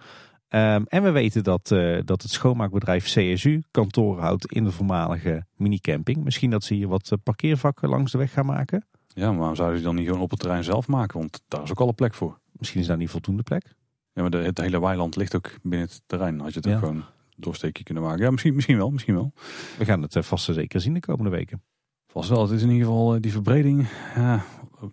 Um, 0.55 0.84
en 0.86 1.02
we 1.02 1.11
weten 1.11 1.42
dat, 1.42 1.70
uh, 1.70 1.98
dat 2.05 2.22
het 2.22 2.30
schoonmaakbedrijf 2.30 3.05
CSU 3.05 3.62
kantoor 3.70 4.20
houdt 4.20 4.52
in 4.52 4.64
de 4.64 4.70
voormalige 4.70 5.46
minicamping. 5.57 6.24
Misschien 6.24 6.50
dat 6.50 6.64
ze 6.64 6.74
hier 6.74 6.88
wat 6.88 7.11
eh, 7.11 7.18
parkeervakken 7.22 7.88
langs 7.88 8.12
de 8.12 8.18
weg 8.18 8.32
gaan 8.32 8.46
maken. 8.46 8.86
Ja, 9.09 9.28
maar 9.28 9.38
waarom 9.38 9.57
zouden 9.57 9.78
ze 9.78 9.84
dan 9.84 9.94
niet 9.94 10.07
gewoon 10.07 10.20
op 10.20 10.30
het 10.30 10.40
terrein 10.40 10.64
zelf 10.64 10.88
maken? 10.88 11.18
Want 11.18 11.42
daar 11.48 11.62
is 11.62 11.70
ook 11.70 11.80
al 11.80 11.88
een 11.88 11.94
plek 11.94 12.14
voor. 12.14 12.38
Misschien 12.52 12.80
is 12.80 12.86
daar 12.86 12.96
niet 12.96 13.11
voldoende 13.11 13.42
plek. 13.42 13.74
Ja, 14.12 14.22
maar 14.22 14.30
de, 14.30 14.36
het 14.36 14.59
hele 14.59 14.80
weiland 14.80 15.16
ligt 15.16 15.36
ook 15.36 15.50
binnen 15.62 15.88
het 15.88 16.02
terrein. 16.07 16.40
Had 16.40 16.52
je 16.52 16.57
het 16.57 16.64
ja. 16.64 16.74
ook 16.74 16.78
gewoon 16.78 17.05
doorsteekje 17.36 17.84
kunnen 17.84 18.02
maken. 18.02 18.24
Ja, 18.24 18.30
misschien, 18.30 18.55
misschien 18.55 18.76
wel, 18.76 18.90
misschien 18.90 19.14
wel. 19.14 19.32
We 19.78 19.84
gaan 19.84 20.02
het 20.02 20.14
uh, 20.14 20.22
vast 20.22 20.44
zeker 20.44 20.80
zien 20.80 20.94
de 20.94 21.00
komende 21.00 21.30
weken. 21.30 21.62
Vast 22.07 22.28
wel. 22.28 22.42
Het 22.42 22.50
is 22.50 22.62
in 22.62 22.70
ieder 22.70 22.86
geval 22.86 23.20
die 23.20 23.32
verbreding. 23.32 23.88
Ja, 24.14 24.44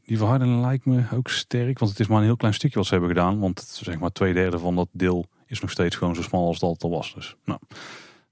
die 0.04 0.18
verharding 0.18 0.62
lijkt 0.62 0.86
me 0.86 1.04
ook 1.14 1.30
sterk. 1.30 1.80
Want 1.80 1.92
het 1.92 2.00
is 2.00 2.08
maar 2.08 2.18
een 2.18 2.24
heel 2.24 2.36
klein 2.36 2.54
stukje 2.54 2.78
wat 2.78 2.88
ze 2.88 2.92
hebben 2.94 3.12
gedaan. 3.12 3.40
Want 3.40 3.60
zeg 3.60 4.00
maar 4.00 4.12
twee 4.12 4.34
derde 4.34 4.60
van 4.60 4.76
dat 4.76 4.88
deel 4.92 5.26
is 5.52 5.60
nog 5.60 5.72
steeds 5.72 5.96
gewoon 5.96 6.16
zo 6.16 6.22
smal 6.22 6.48
als 6.48 6.60
dat 6.60 6.84
al 6.84 6.90
was. 6.90 7.14
Dus 7.14 7.36
nou, 7.46 7.60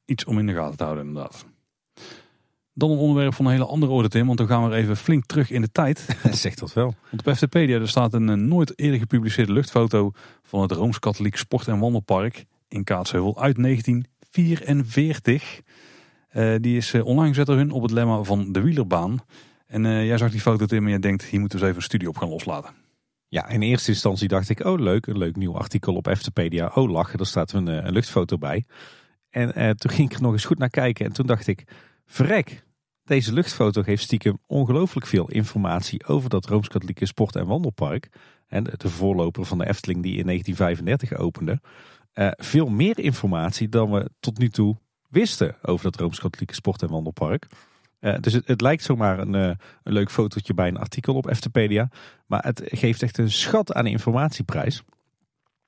iets 0.06 0.26
om 0.26 0.40
in 0.40 0.46
de 0.46 0.54
gaten 0.54 0.78
te 0.78 0.84
houden 0.84 1.08
inderdaad. 1.08 1.46
Dan 2.74 2.92
een 2.92 2.98
onderwerp 2.98 3.34
van 3.34 3.46
een 3.46 3.52
hele 3.52 3.66
andere 3.66 3.92
orde, 3.92 4.10
Tim. 4.10 4.26
Want 4.26 4.38
dan 4.38 4.48
gaan 4.48 4.70
we 4.70 4.76
even 4.76 4.98
flink 4.98 5.26
terug 5.26 5.52
in 5.52 5.62
de 5.62 5.72
tijd. 5.72 6.06
Zegt 6.32 6.60
dat 6.60 6.74
wel. 6.74 6.96
Want 7.10 7.28
op 7.28 7.36
FTpedia 7.36 7.80
er 7.80 7.90
staat 7.90 8.14
een, 8.14 8.28
een 8.28 8.48
nooit 8.48 8.80
eerder 8.80 9.00
gepubliceerde 9.00 9.54
luchtfoto 9.54 10.12
van 10.44 10.62
het 10.62 10.72
Rooms-Katholiek 10.72 11.36
Sport- 11.36 11.68
en 11.68 11.80
Wandelpark 11.80 12.46
in 12.68 12.84
Kaatsheuvel 12.84 13.42
uit 13.42 13.56
1944. 13.56 15.62
Uh, 16.34 16.56
die 16.60 16.78
is 16.78 16.94
uh, 16.94 17.06
online 17.06 17.28
gezet 17.28 17.46
door 17.46 17.56
hun 17.56 17.72
op 17.72 17.82
het 17.82 17.92
lemma 17.92 18.24
van 18.24 18.52
de 18.52 18.62
wielerbaan. 18.62 19.20
En 19.68 19.84
uh, 19.84 20.06
jij 20.06 20.18
zag 20.18 20.32
die 20.32 20.42
foto, 20.42 20.66
Tim, 20.66 20.86
en 20.86 20.92
je 20.92 21.00
denkt, 21.00 21.24
hier 21.24 21.40
moeten 21.40 21.60
we 21.60 21.66
eens 21.66 21.74
even 21.74 21.84
een 21.84 21.90
studie 21.90 22.08
op 22.08 22.18
gaan 22.18 22.30
loslaten. 22.30 22.74
Ja, 23.30 23.48
in 23.48 23.62
eerste 23.62 23.92
instantie 23.92 24.28
dacht 24.28 24.50
ik, 24.50 24.66
oh 24.66 24.80
leuk, 24.80 25.06
een 25.08 25.18
leuk 25.18 25.36
nieuw 25.36 25.56
artikel 25.56 25.96
op 25.96 26.08
Eftepedia. 26.08 26.72
Oh 26.74 26.92
lachen, 26.92 27.18
daar 27.18 27.28
staat 27.28 27.52
een, 27.52 27.68
een 27.68 27.92
luchtfoto 27.92 28.38
bij. 28.38 28.66
En 29.30 29.56
eh, 29.56 29.70
toen 29.70 29.92
ging 29.92 30.10
ik 30.10 30.16
er 30.16 30.22
nog 30.22 30.32
eens 30.32 30.46
goed 30.46 30.58
naar 30.58 30.70
kijken 30.70 31.06
en 31.06 31.12
toen 31.12 31.28
dacht 31.28 31.48
ik, 31.48 31.64
verrek, 32.06 32.64
deze 33.04 33.34
luchtfoto 33.34 33.82
geeft 33.82 34.04
stiekem 34.04 34.38
ongelooflijk 34.48 35.06
veel 35.08 35.30
informatie 35.30 36.06
over 36.06 36.30
dat 36.30 36.46
Rooms-Katholieke 36.46 37.06
Sport- 37.06 37.36
en 37.36 37.48
Wandelpark. 37.48 38.10
En 38.48 38.64
de 38.64 38.90
voorloper 38.90 39.46
van 39.46 39.58
de 39.58 39.68
Efteling 39.68 40.04
die 40.04 40.18
in 40.18 40.26
1935 40.26 41.20
opende. 41.20 41.62
Uh, 42.14 42.32
veel 42.36 42.68
meer 42.68 43.00
informatie 43.00 43.70
dan 43.70 43.92
we 43.92 44.10
tot 44.20 44.38
nu 44.38 44.50
toe 44.50 44.78
wisten 45.10 45.56
over 45.62 45.92
dat 45.92 46.00
Rooms-Katholieke 46.00 46.54
Sport- 46.54 46.82
en 46.82 46.90
Wandelpark. 46.90 47.48
Uh, 48.02 48.16
dus 48.20 48.34
het, 48.46 48.62
lijkt 48.62 48.84
zomaar 48.84 49.20
een, 49.20 49.34
uh, 49.34 49.52
een 49.84 49.94
leuk 49.94 50.12
fotootje 50.12 50.54
bij 50.54 50.68
een 50.68 50.78
artikel 50.78 51.16
op 51.16 51.28
Eftepedia. 51.28 51.90
Maar 52.26 52.44
het 52.44 52.62
geeft 52.66 53.04
echt 53.04 53.18
een 53.18 53.32
schat 53.32 53.74
aan 53.74 53.86
informatieprijs. 53.86 54.84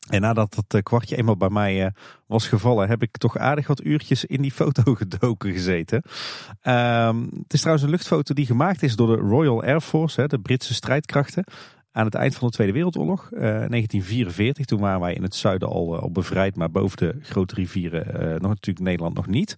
En 0.10 0.22
nadat 0.22 0.54
dat 0.54 0.74
uh, 0.76 0.82
kwartje 0.82 1.16
eenmaal 1.16 1.38
bij 1.38 1.50
mij 1.50 1.94
was 2.26 2.48
gevallen, 2.48 2.88
heb 2.88 3.02
ik 3.02 3.18
toch 3.18 3.38
aardig 3.38 3.68
wat 3.68 3.84
uurtjes 3.84 4.26
in 4.26 4.42
die 4.42 4.52
foto 4.52 4.96
gedoken 5.04 5.52
gezeten. 5.52 6.04
Ehm, 6.62 7.22
het 7.22 7.54
is 7.54 7.60
trouwens 7.60 7.86
een 7.86 7.92
luchtfoto 7.92 8.34
die 8.34 8.46
gemaakt 8.46 8.84
is 8.84 8.96
door 8.96 9.16
de 9.16 9.22
Royal 9.22 9.64
Air 9.64 9.82
Force, 9.82 10.22
hè, 10.22 10.28
de 10.28 10.40
Britse 10.40 10.74
strijdkrachten. 10.74 11.44
Aan 11.92 12.06
het 12.06 12.16
eind 12.16 12.36
van 12.36 12.48
de 12.48 12.54
Tweede 12.54 12.74
Wereldoorlog, 12.74 13.30
1944. 13.30 14.66
Toen 14.66 14.80
waren 14.80 15.00
wij 15.00 15.14
in 15.14 15.24
het 15.24 15.36
zuiden 15.36 15.68
al, 15.68 16.00
al 16.00 16.12
bevrijd, 16.12 16.56
maar 16.56 16.72
boven 16.72 16.98
de 16.98 17.20
grote 17.22 17.56
rivieren 17.56 18.42
nog 18.42 18.50
natuurlijk 18.50 18.86
Nederland 18.86 19.16
nog 19.16 19.28
niet. 19.28 19.56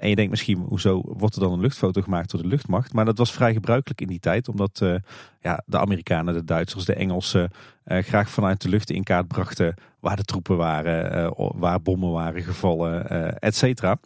En 0.00 0.08
je 0.08 0.14
denkt 0.14 0.30
misschien, 0.30 0.58
hoezo 0.58 1.02
wordt 1.04 1.34
er 1.34 1.40
dan 1.40 1.52
een 1.52 1.60
luchtfoto 1.60 2.02
gemaakt 2.02 2.30
door 2.30 2.42
de 2.42 2.48
luchtmacht? 2.48 2.92
Maar 2.92 3.04
dat 3.04 3.18
was 3.18 3.32
vrij 3.32 3.52
gebruikelijk 3.52 4.00
in 4.00 4.06
die 4.06 4.20
tijd, 4.20 4.48
omdat 4.48 4.80
uh, 4.82 4.94
ja, 5.40 5.62
de 5.66 5.78
Amerikanen, 5.78 6.34
de 6.34 6.44
Duitsers, 6.44 6.84
de 6.84 6.94
Engelsen 6.94 7.50
uh, 7.86 7.98
graag 7.98 8.30
vanuit 8.30 8.62
de 8.62 8.68
lucht 8.68 8.90
in 8.90 9.02
kaart 9.02 9.28
brachten 9.28 9.74
waar 10.00 10.16
de 10.16 10.24
troepen 10.24 10.56
waren, 10.56 11.16
uh, 11.16 11.50
waar 11.54 11.82
bommen 11.82 12.10
waren 12.10 12.42
gevallen, 12.42 13.08
et 13.38 13.56
cetera. 13.56 13.98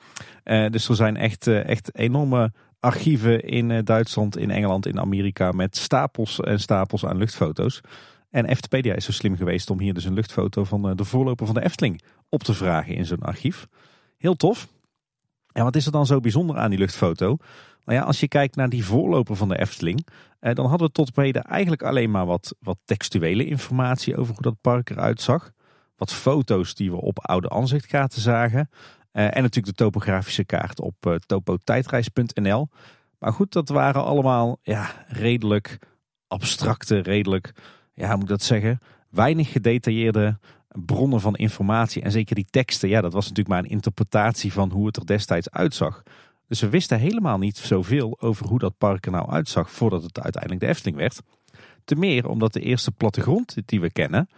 dus 0.70 0.88
er 0.88 0.95
zijn 0.95 1.16
echt, 1.16 1.47
echt 1.47 1.97
enorme 1.97 2.53
archieven 2.80 3.40
in 3.40 3.84
Duitsland, 3.84 4.36
in 4.36 4.51
Engeland, 4.51 4.86
in 4.86 5.01
Amerika 5.01 5.53
met 5.53 5.76
stapels 5.76 6.40
en 6.40 6.61
stapels 6.61 7.07
aan 7.07 7.16
luchtfoto's. 7.16 7.80
En 8.30 8.45
Eftepedia 8.45 8.95
is 8.95 9.05
zo 9.05 9.12
slim 9.12 9.36
geweest 9.36 9.70
om 9.70 9.80
hier 9.80 9.95
dus 9.95 10.05
een 10.05 10.14
luchtfoto 10.14 10.64
van 10.64 10.97
de 10.97 11.05
voorloper 11.05 11.47
van 11.47 11.55
de 11.55 11.64
Efteling 11.64 12.03
op 12.28 12.42
te 12.42 12.55
vragen 12.55 12.95
in 12.95 13.07
zo'n 13.07 13.22
archief. 13.22 13.66
Heel 14.18 14.34
tof. 14.34 14.68
En 15.55 15.64
wat 15.64 15.76
is 15.76 15.86
er 15.86 15.92
dan 15.92 16.07
zo 16.07 16.20
bijzonder 16.20 16.57
aan 16.57 16.70
die 16.70 16.78
luchtfoto? 16.78 17.36
Nou 17.84 17.98
ja, 17.98 18.05
als 18.05 18.20
je 18.20 18.28
kijkt 18.28 18.57
naar 18.57 18.68
die 18.68 18.84
voorloper 18.84 19.36
van 19.36 19.48
de 19.48 19.59
Efteling, 19.59 20.07
eh, 20.40 20.55
dan 20.55 20.66
hadden 20.66 20.86
we 20.86 20.92
tot 20.92 21.16
heden 21.16 21.42
eigenlijk 21.42 21.82
alleen 21.82 22.11
maar 22.11 22.26
wat, 22.26 22.55
wat 22.61 22.78
textuele 22.84 23.46
informatie 23.46 24.16
over 24.16 24.34
hoe 24.34 24.42
dat 24.42 24.61
park 24.61 24.90
eruit 24.90 25.20
zag. 25.20 25.50
Wat 25.96 26.12
foto's 26.12 26.74
die 26.74 26.90
we 26.90 27.00
op 27.00 27.18
oude 27.18 27.50
aanzichtkaarten 27.50 28.20
zagen. 28.20 28.70
Eh, 29.12 29.24
en 29.24 29.42
natuurlijk 29.42 29.76
de 29.76 29.84
topografische 29.84 30.44
kaart 30.44 30.80
op 30.80 31.07
eh, 31.07 31.14
topotijdreis.nl. 31.14 32.68
Maar 33.18 33.32
goed, 33.32 33.52
dat 33.52 33.68
waren 33.68 34.05
allemaal 34.05 34.59
ja, 34.62 34.90
redelijk 35.07 35.78
abstracte, 36.28 36.98
redelijk, 36.98 37.52
ja, 37.92 38.14
moet 38.14 38.22
ik 38.22 38.28
dat 38.28 38.42
zeggen, 38.42 38.78
weinig 39.11 39.52
gedetailleerde 39.52 40.38
bronnen 40.79 41.20
van 41.20 41.35
informatie. 41.35 42.03
En 42.03 42.11
zeker 42.11 42.35
die 42.35 42.47
teksten, 42.51 42.89
ja, 42.89 43.01
dat 43.01 43.12
was 43.12 43.29
natuurlijk 43.29 43.49
maar 43.49 43.64
een 43.64 43.70
interpretatie 43.70 44.53
van 44.53 44.70
hoe 44.70 44.87
het 44.87 44.97
er 44.97 45.07
destijds 45.07 45.51
uitzag. 45.51 46.03
Dus 46.49 46.61
we 46.61 46.68
wisten 46.68 46.99
helemaal 46.99 47.39
niet 47.39 47.57
zoveel 47.57 48.16
over 48.20 48.47
hoe 48.47 48.59
dat 48.59 48.79
park 48.79 49.07
er 49.07 49.12
nou 49.12 49.31
uitzag 49.31 49.70
voordat 49.70 50.03
het 50.03 50.20
uiteindelijk 50.20 50.62
de 50.62 50.68
Efteling 50.68 50.97
werd. 50.97 51.20
Te 51.85 51.95
meer 51.95 52.29
omdat 52.29 52.53
de 52.53 52.61
eerste 52.61 52.91
plattegrond 52.91 53.57
die 53.66 53.81
we 53.81 53.91
kennen, 53.91 54.29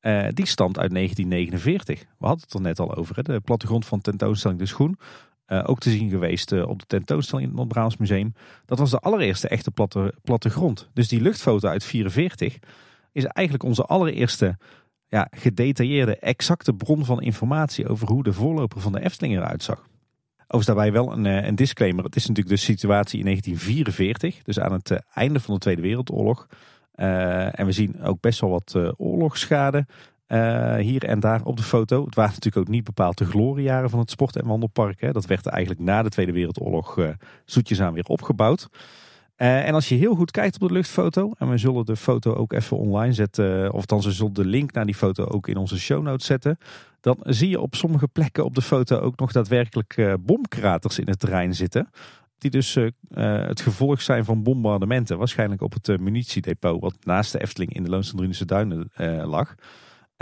uh, 0.00 0.26
die 0.34 0.46
stamt 0.46 0.78
uit 0.78 0.90
1949. 0.94 2.00
We 2.18 2.26
hadden 2.26 2.44
het 2.44 2.54
er 2.54 2.60
net 2.60 2.78
al 2.78 2.94
over, 2.94 3.16
hè? 3.16 3.22
de 3.22 3.40
plattegrond 3.40 3.86
van 3.86 4.00
tentoonstelling 4.00 4.58
De 4.58 4.66
Schoen. 4.66 4.98
Uh, 5.46 5.62
ook 5.66 5.80
te 5.80 5.90
zien 5.90 6.10
geweest 6.10 6.52
uh, 6.52 6.68
op 6.68 6.78
de 6.78 6.86
tentoonstelling 6.86 7.42
in 7.42 7.48
het 7.48 7.58
Noord-Brabants 7.58 7.96
Museum. 7.96 8.34
Dat 8.66 8.78
was 8.78 8.90
de 8.90 8.98
allereerste 8.98 9.48
echte 9.48 9.70
platte, 9.70 10.14
plattegrond. 10.22 10.88
Dus 10.92 11.08
die 11.08 11.20
luchtfoto 11.20 11.68
uit 11.68 11.84
44 11.84 12.58
is 13.12 13.24
eigenlijk 13.24 13.64
onze 13.64 13.84
allereerste 13.84 14.56
ja, 15.12 15.28
gedetailleerde, 15.30 16.16
exacte 16.16 16.72
bron 16.72 17.04
van 17.04 17.22
informatie 17.22 17.88
over 17.88 18.08
hoe 18.08 18.22
de 18.22 18.32
voorloper 18.32 18.80
van 18.80 18.92
de 18.92 19.00
Efteling 19.00 19.36
eruit 19.36 19.62
zag. 19.62 19.78
Overigens 20.38 20.66
daarbij 20.66 20.92
wel 20.92 21.12
een, 21.12 21.26
eh, 21.26 21.46
een 21.46 21.54
disclaimer. 21.54 22.04
Het 22.04 22.16
is 22.16 22.26
natuurlijk 22.26 22.56
de 22.56 22.62
situatie 22.62 23.18
in 23.18 23.24
1944, 23.24 24.42
dus 24.42 24.60
aan 24.60 24.72
het 24.72 24.90
eh, 24.90 24.98
einde 25.14 25.40
van 25.40 25.54
de 25.54 25.60
Tweede 25.60 25.82
Wereldoorlog. 25.82 26.46
Uh, 26.96 27.58
en 27.58 27.66
we 27.66 27.72
zien 27.72 28.02
ook 28.02 28.20
best 28.20 28.40
wel 28.40 28.50
wat 28.50 28.74
uh, 28.76 28.90
oorlogsschade. 28.96 29.86
Hier 30.78 31.04
en 31.04 31.20
daar 31.20 31.44
op 31.44 31.56
de 31.56 31.62
foto. 31.62 32.04
Het 32.04 32.14
waren 32.14 32.32
natuurlijk 32.32 32.66
ook 32.66 32.72
niet 32.72 32.84
bepaald 32.84 33.18
de 33.18 33.24
gloriejaren 33.24 33.90
van 33.90 33.98
het 33.98 34.10
sport- 34.10 34.36
en 34.36 34.46
wandelpark. 34.46 35.00
Hè. 35.00 35.12
Dat 35.12 35.26
werd 35.26 35.46
eigenlijk 35.46 35.84
na 35.84 36.02
de 36.02 36.08
Tweede 36.08 36.32
Wereldoorlog 36.32 36.98
zoetjes 37.44 37.80
aan 37.80 37.92
weer 37.92 38.06
opgebouwd. 38.06 38.68
Uh, 39.36 39.66
en 39.66 39.74
als 39.74 39.88
je 39.88 39.94
heel 39.94 40.14
goed 40.14 40.30
kijkt 40.30 40.60
op 40.60 40.68
de 40.68 40.74
luchtfoto, 40.74 41.32
en 41.38 41.50
we 41.50 41.58
zullen 41.58 41.84
de 41.84 41.96
foto 41.96 42.34
ook 42.34 42.52
even 42.52 42.76
online 42.76 43.12
zetten, 43.12 43.72
of 43.72 43.86
dan 43.86 44.02
zullen 44.02 44.32
de 44.32 44.44
link 44.44 44.72
naar 44.72 44.86
die 44.86 44.94
foto 44.94 45.24
ook 45.24 45.48
in 45.48 45.56
onze 45.56 45.78
show 45.78 46.02
notes 46.02 46.26
zetten, 46.26 46.58
dan 47.00 47.16
zie 47.22 47.48
je 47.48 47.60
op 47.60 47.74
sommige 47.74 48.08
plekken 48.08 48.44
op 48.44 48.54
de 48.54 48.62
foto 48.62 48.98
ook 48.98 49.18
nog 49.18 49.32
daadwerkelijk 49.32 50.16
bomkraters 50.20 50.98
in 50.98 51.08
het 51.08 51.18
terrein 51.18 51.54
zitten. 51.54 51.90
Die 52.38 52.50
dus 52.50 52.74
het 53.14 53.60
gevolg 53.60 54.02
zijn 54.02 54.24
van 54.24 54.42
bombardementen, 54.42 55.18
waarschijnlijk 55.18 55.62
op 55.62 55.72
het 55.72 56.00
munitiedepot 56.00 56.80
wat 56.80 56.96
naast 57.04 57.32
de 57.32 57.42
Efteling 57.42 57.74
in 57.74 57.82
de 57.82 57.90
Loonsendrunische 57.90 58.44
Duinen 58.44 58.90
lag. 59.24 59.54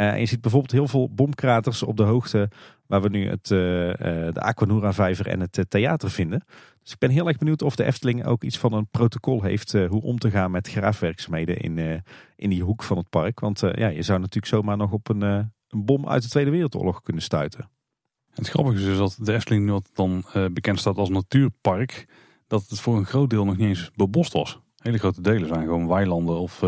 Uh, 0.00 0.12
en 0.12 0.20
je 0.20 0.26
ziet 0.26 0.40
bijvoorbeeld 0.40 0.72
heel 0.72 0.88
veel 0.88 1.14
bomkraters 1.14 1.82
op 1.82 1.96
de 1.96 2.02
hoogte 2.02 2.50
waar 2.86 3.02
we 3.02 3.08
nu 3.08 3.28
het, 3.28 3.50
uh, 3.50 3.88
uh, 3.88 3.94
de 4.32 4.40
Aquanura 4.40 4.92
vijver 4.92 5.26
en 5.26 5.40
het 5.40 5.64
theater 5.68 6.10
vinden. 6.10 6.44
Dus 6.90 6.98
ik 7.00 7.08
ben 7.08 7.16
heel 7.16 7.28
erg 7.28 7.38
benieuwd 7.38 7.62
of 7.62 7.76
de 7.76 7.84
Efteling 7.84 8.26
ook 8.26 8.44
iets 8.44 8.58
van 8.58 8.72
een 8.72 8.88
protocol 8.90 9.42
heeft 9.42 9.72
hoe 9.72 10.02
om 10.02 10.18
te 10.18 10.30
gaan 10.30 10.50
met 10.50 10.68
graafwerkzaamheden 10.68 11.56
in, 11.56 12.02
in 12.36 12.50
die 12.50 12.62
hoek 12.62 12.82
van 12.82 12.96
het 12.96 13.08
park. 13.08 13.40
Want 13.40 13.60
ja, 13.60 13.88
je 13.88 14.02
zou 14.02 14.18
natuurlijk 14.18 14.46
zomaar 14.46 14.76
nog 14.76 14.92
op 14.92 15.08
een, 15.08 15.20
een 15.20 15.84
bom 15.84 16.08
uit 16.08 16.22
de 16.22 16.28
Tweede 16.28 16.50
Wereldoorlog 16.50 17.02
kunnen 17.02 17.22
stuiten. 17.22 17.70
Het 18.30 18.48
grappige 18.48 18.76
is 18.76 18.84
dus 18.84 18.96
dat 18.96 19.18
de 19.20 19.32
Efteling 19.32 19.70
wat 19.70 19.90
dan 19.92 20.24
bekend 20.52 20.78
staat 20.78 20.96
als 20.96 21.08
natuurpark, 21.08 22.08
dat 22.46 22.66
het 22.68 22.80
voor 22.80 22.96
een 22.96 23.06
groot 23.06 23.30
deel 23.30 23.44
nog 23.44 23.56
niet 23.56 23.68
eens 23.68 23.90
bebost 23.94 24.32
was. 24.32 24.60
Hele 24.76 24.98
grote 24.98 25.22
delen 25.22 25.48
zijn 25.48 25.62
gewoon 25.62 25.88
weilanden 25.88 26.38
of 26.40 26.60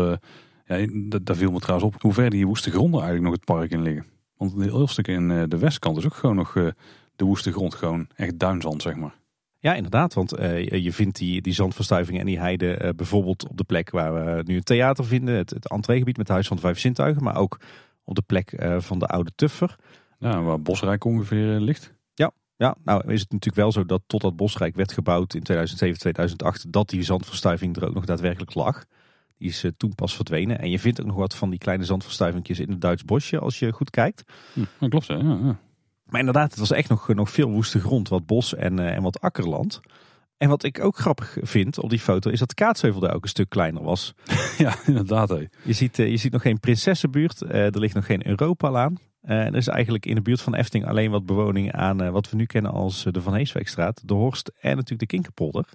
ja, 0.65 0.87
daar 1.21 1.35
viel 1.35 1.51
me 1.51 1.59
trouwens 1.59 1.95
op 1.95 2.01
hoe 2.01 2.13
ver 2.13 2.29
die 2.29 2.47
woeste 2.47 2.71
gronden 2.71 3.01
eigenlijk 3.01 3.23
nog 3.23 3.33
het 3.33 3.45
park 3.45 3.71
in 3.71 3.81
liggen. 3.81 4.05
Want 4.37 4.53
een 4.53 4.61
heel 4.61 4.87
stuk 4.87 5.07
in 5.07 5.31
eh, 5.31 5.43
de 5.47 5.57
westkant 5.57 5.97
is 5.97 6.05
ook 6.05 6.13
gewoon 6.13 6.35
nog 6.35 6.55
eh, 6.55 6.67
de 7.15 7.25
woeste 7.25 7.51
grond, 7.51 7.75
gewoon 7.75 8.07
echt 8.15 8.39
duinzand, 8.39 8.81
zeg 8.81 8.95
maar. 8.95 9.15
Ja, 9.63 9.73
inderdaad. 9.73 10.13
Want 10.13 10.39
uh, 10.39 10.67
je 10.67 10.93
vindt 10.93 11.17
die, 11.17 11.41
die 11.41 11.53
zandverstuiving 11.53 12.19
en 12.19 12.25
die 12.25 12.39
heide 12.39 12.81
uh, 12.81 12.89
bijvoorbeeld 12.95 13.49
op 13.49 13.57
de 13.57 13.63
plek 13.63 13.89
waar 13.89 14.13
we 14.13 14.43
nu 14.45 14.55
het 14.55 14.65
theater 14.65 15.05
vinden. 15.05 15.35
Het, 15.35 15.49
het 15.49 15.69
entreegebied 15.69 16.17
met 16.17 16.25
het 16.27 16.35
Huis 16.35 16.47
van 16.47 16.55
de 16.55 16.61
Vijf 16.61 16.79
Zintuigen. 16.79 17.23
Maar 17.23 17.37
ook 17.37 17.59
op 18.03 18.15
de 18.15 18.21
plek 18.21 18.51
uh, 18.51 18.79
van 18.79 18.99
de 18.99 19.07
Oude 19.07 19.31
Tuffer. 19.35 19.75
Ja, 20.19 20.41
waar 20.41 20.61
Bosrijk 20.61 21.03
ongeveer 21.03 21.59
ligt. 21.59 21.93
Ja, 22.13 22.31
ja, 22.55 22.75
nou 22.83 23.11
is 23.11 23.21
het 23.21 23.31
natuurlijk 23.31 23.61
wel 23.61 23.71
zo 23.71 23.85
dat 23.85 24.01
totdat 24.07 24.35
Bosrijk 24.35 24.75
werd 24.75 24.91
gebouwd 24.91 25.33
in 25.33 25.43
2007, 25.43 25.99
2008... 25.99 26.71
dat 26.71 26.89
die 26.89 27.03
zandverstuiving 27.03 27.75
er 27.75 27.87
ook 27.87 27.93
nog 27.93 28.05
daadwerkelijk 28.05 28.53
lag. 28.53 28.85
Die 29.37 29.49
is 29.49 29.63
eh, 29.63 29.71
toen 29.77 29.95
pas 29.95 30.15
verdwenen. 30.15 30.59
En 30.59 30.69
je 30.69 30.79
vindt 30.79 30.99
ook 31.01 31.07
nog 31.07 31.15
wat 31.15 31.35
van 31.35 31.49
die 31.49 31.59
kleine 31.59 31.85
zandverstuivingjes 31.85 32.59
in 32.59 32.69
het 32.69 32.81
Duits 32.81 33.03
bosje 33.03 33.39
als 33.39 33.59
je 33.59 33.71
goed 33.71 33.89
kijkt. 33.89 34.23
Hm, 34.53 34.87
klopt, 34.89 35.05
ja, 35.05 35.17
ja. 35.17 35.59
Maar 36.13 36.21
inderdaad, 36.21 36.49
het 36.49 36.59
was 36.59 36.71
echt 36.71 36.89
nog, 36.89 37.07
nog 37.07 37.31
veel 37.31 37.49
woeste 37.49 37.79
grond. 37.79 38.09
Wat 38.09 38.25
bos 38.25 38.55
en, 38.55 38.79
uh, 38.79 38.95
en 38.95 39.01
wat 39.01 39.21
akkerland. 39.21 39.79
En 40.37 40.49
wat 40.49 40.63
ik 40.63 40.83
ook 40.83 40.97
grappig 40.97 41.37
vind 41.41 41.79
op 41.79 41.89
die 41.89 41.99
foto 41.99 42.29
is 42.29 42.39
dat 42.39 42.49
de 42.49 42.55
Kaatsheuvel 42.55 43.01
daar 43.01 43.13
ook 43.13 43.23
een 43.23 43.29
stuk 43.29 43.49
kleiner 43.49 43.83
was. 43.83 44.13
Ja, 44.57 44.75
inderdaad. 44.85 45.29
Hé. 45.29 45.45
Je, 45.63 45.73
ziet, 45.73 45.99
uh, 45.99 46.09
je 46.09 46.17
ziet 46.17 46.31
nog 46.31 46.41
geen 46.41 46.59
Prinsessenbuurt. 46.59 47.41
er 47.41 47.79
ligt 47.79 47.95
nog 47.95 48.05
geen 48.05 48.27
Europalaan. 48.27 48.97
er 49.21 49.55
is 49.55 49.67
eigenlijk 49.67 50.05
in 50.05 50.15
de 50.15 50.21
buurt 50.21 50.41
van 50.41 50.55
Efting 50.55 50.85
alleen 50.85 51.11
wat 51.11 51.25
bewoning 51.25 51.71
aan 51.71 52.11
wat 52.11 52.29
we 52.29 52.35
nu 52.35 52.45
kennen 52.45 52.71
als 52.71 53.05
de 53.11 53.21
Van 53.21 53.33
Heeswijkstraat, 53.33 54.01
de 54.05 54.13
Horst 54.13 54.51
en 54.59 54.75
natuurlijk 54.75 54.99
de 54.99 55.15
Kinkerpolder. 55.15 55.65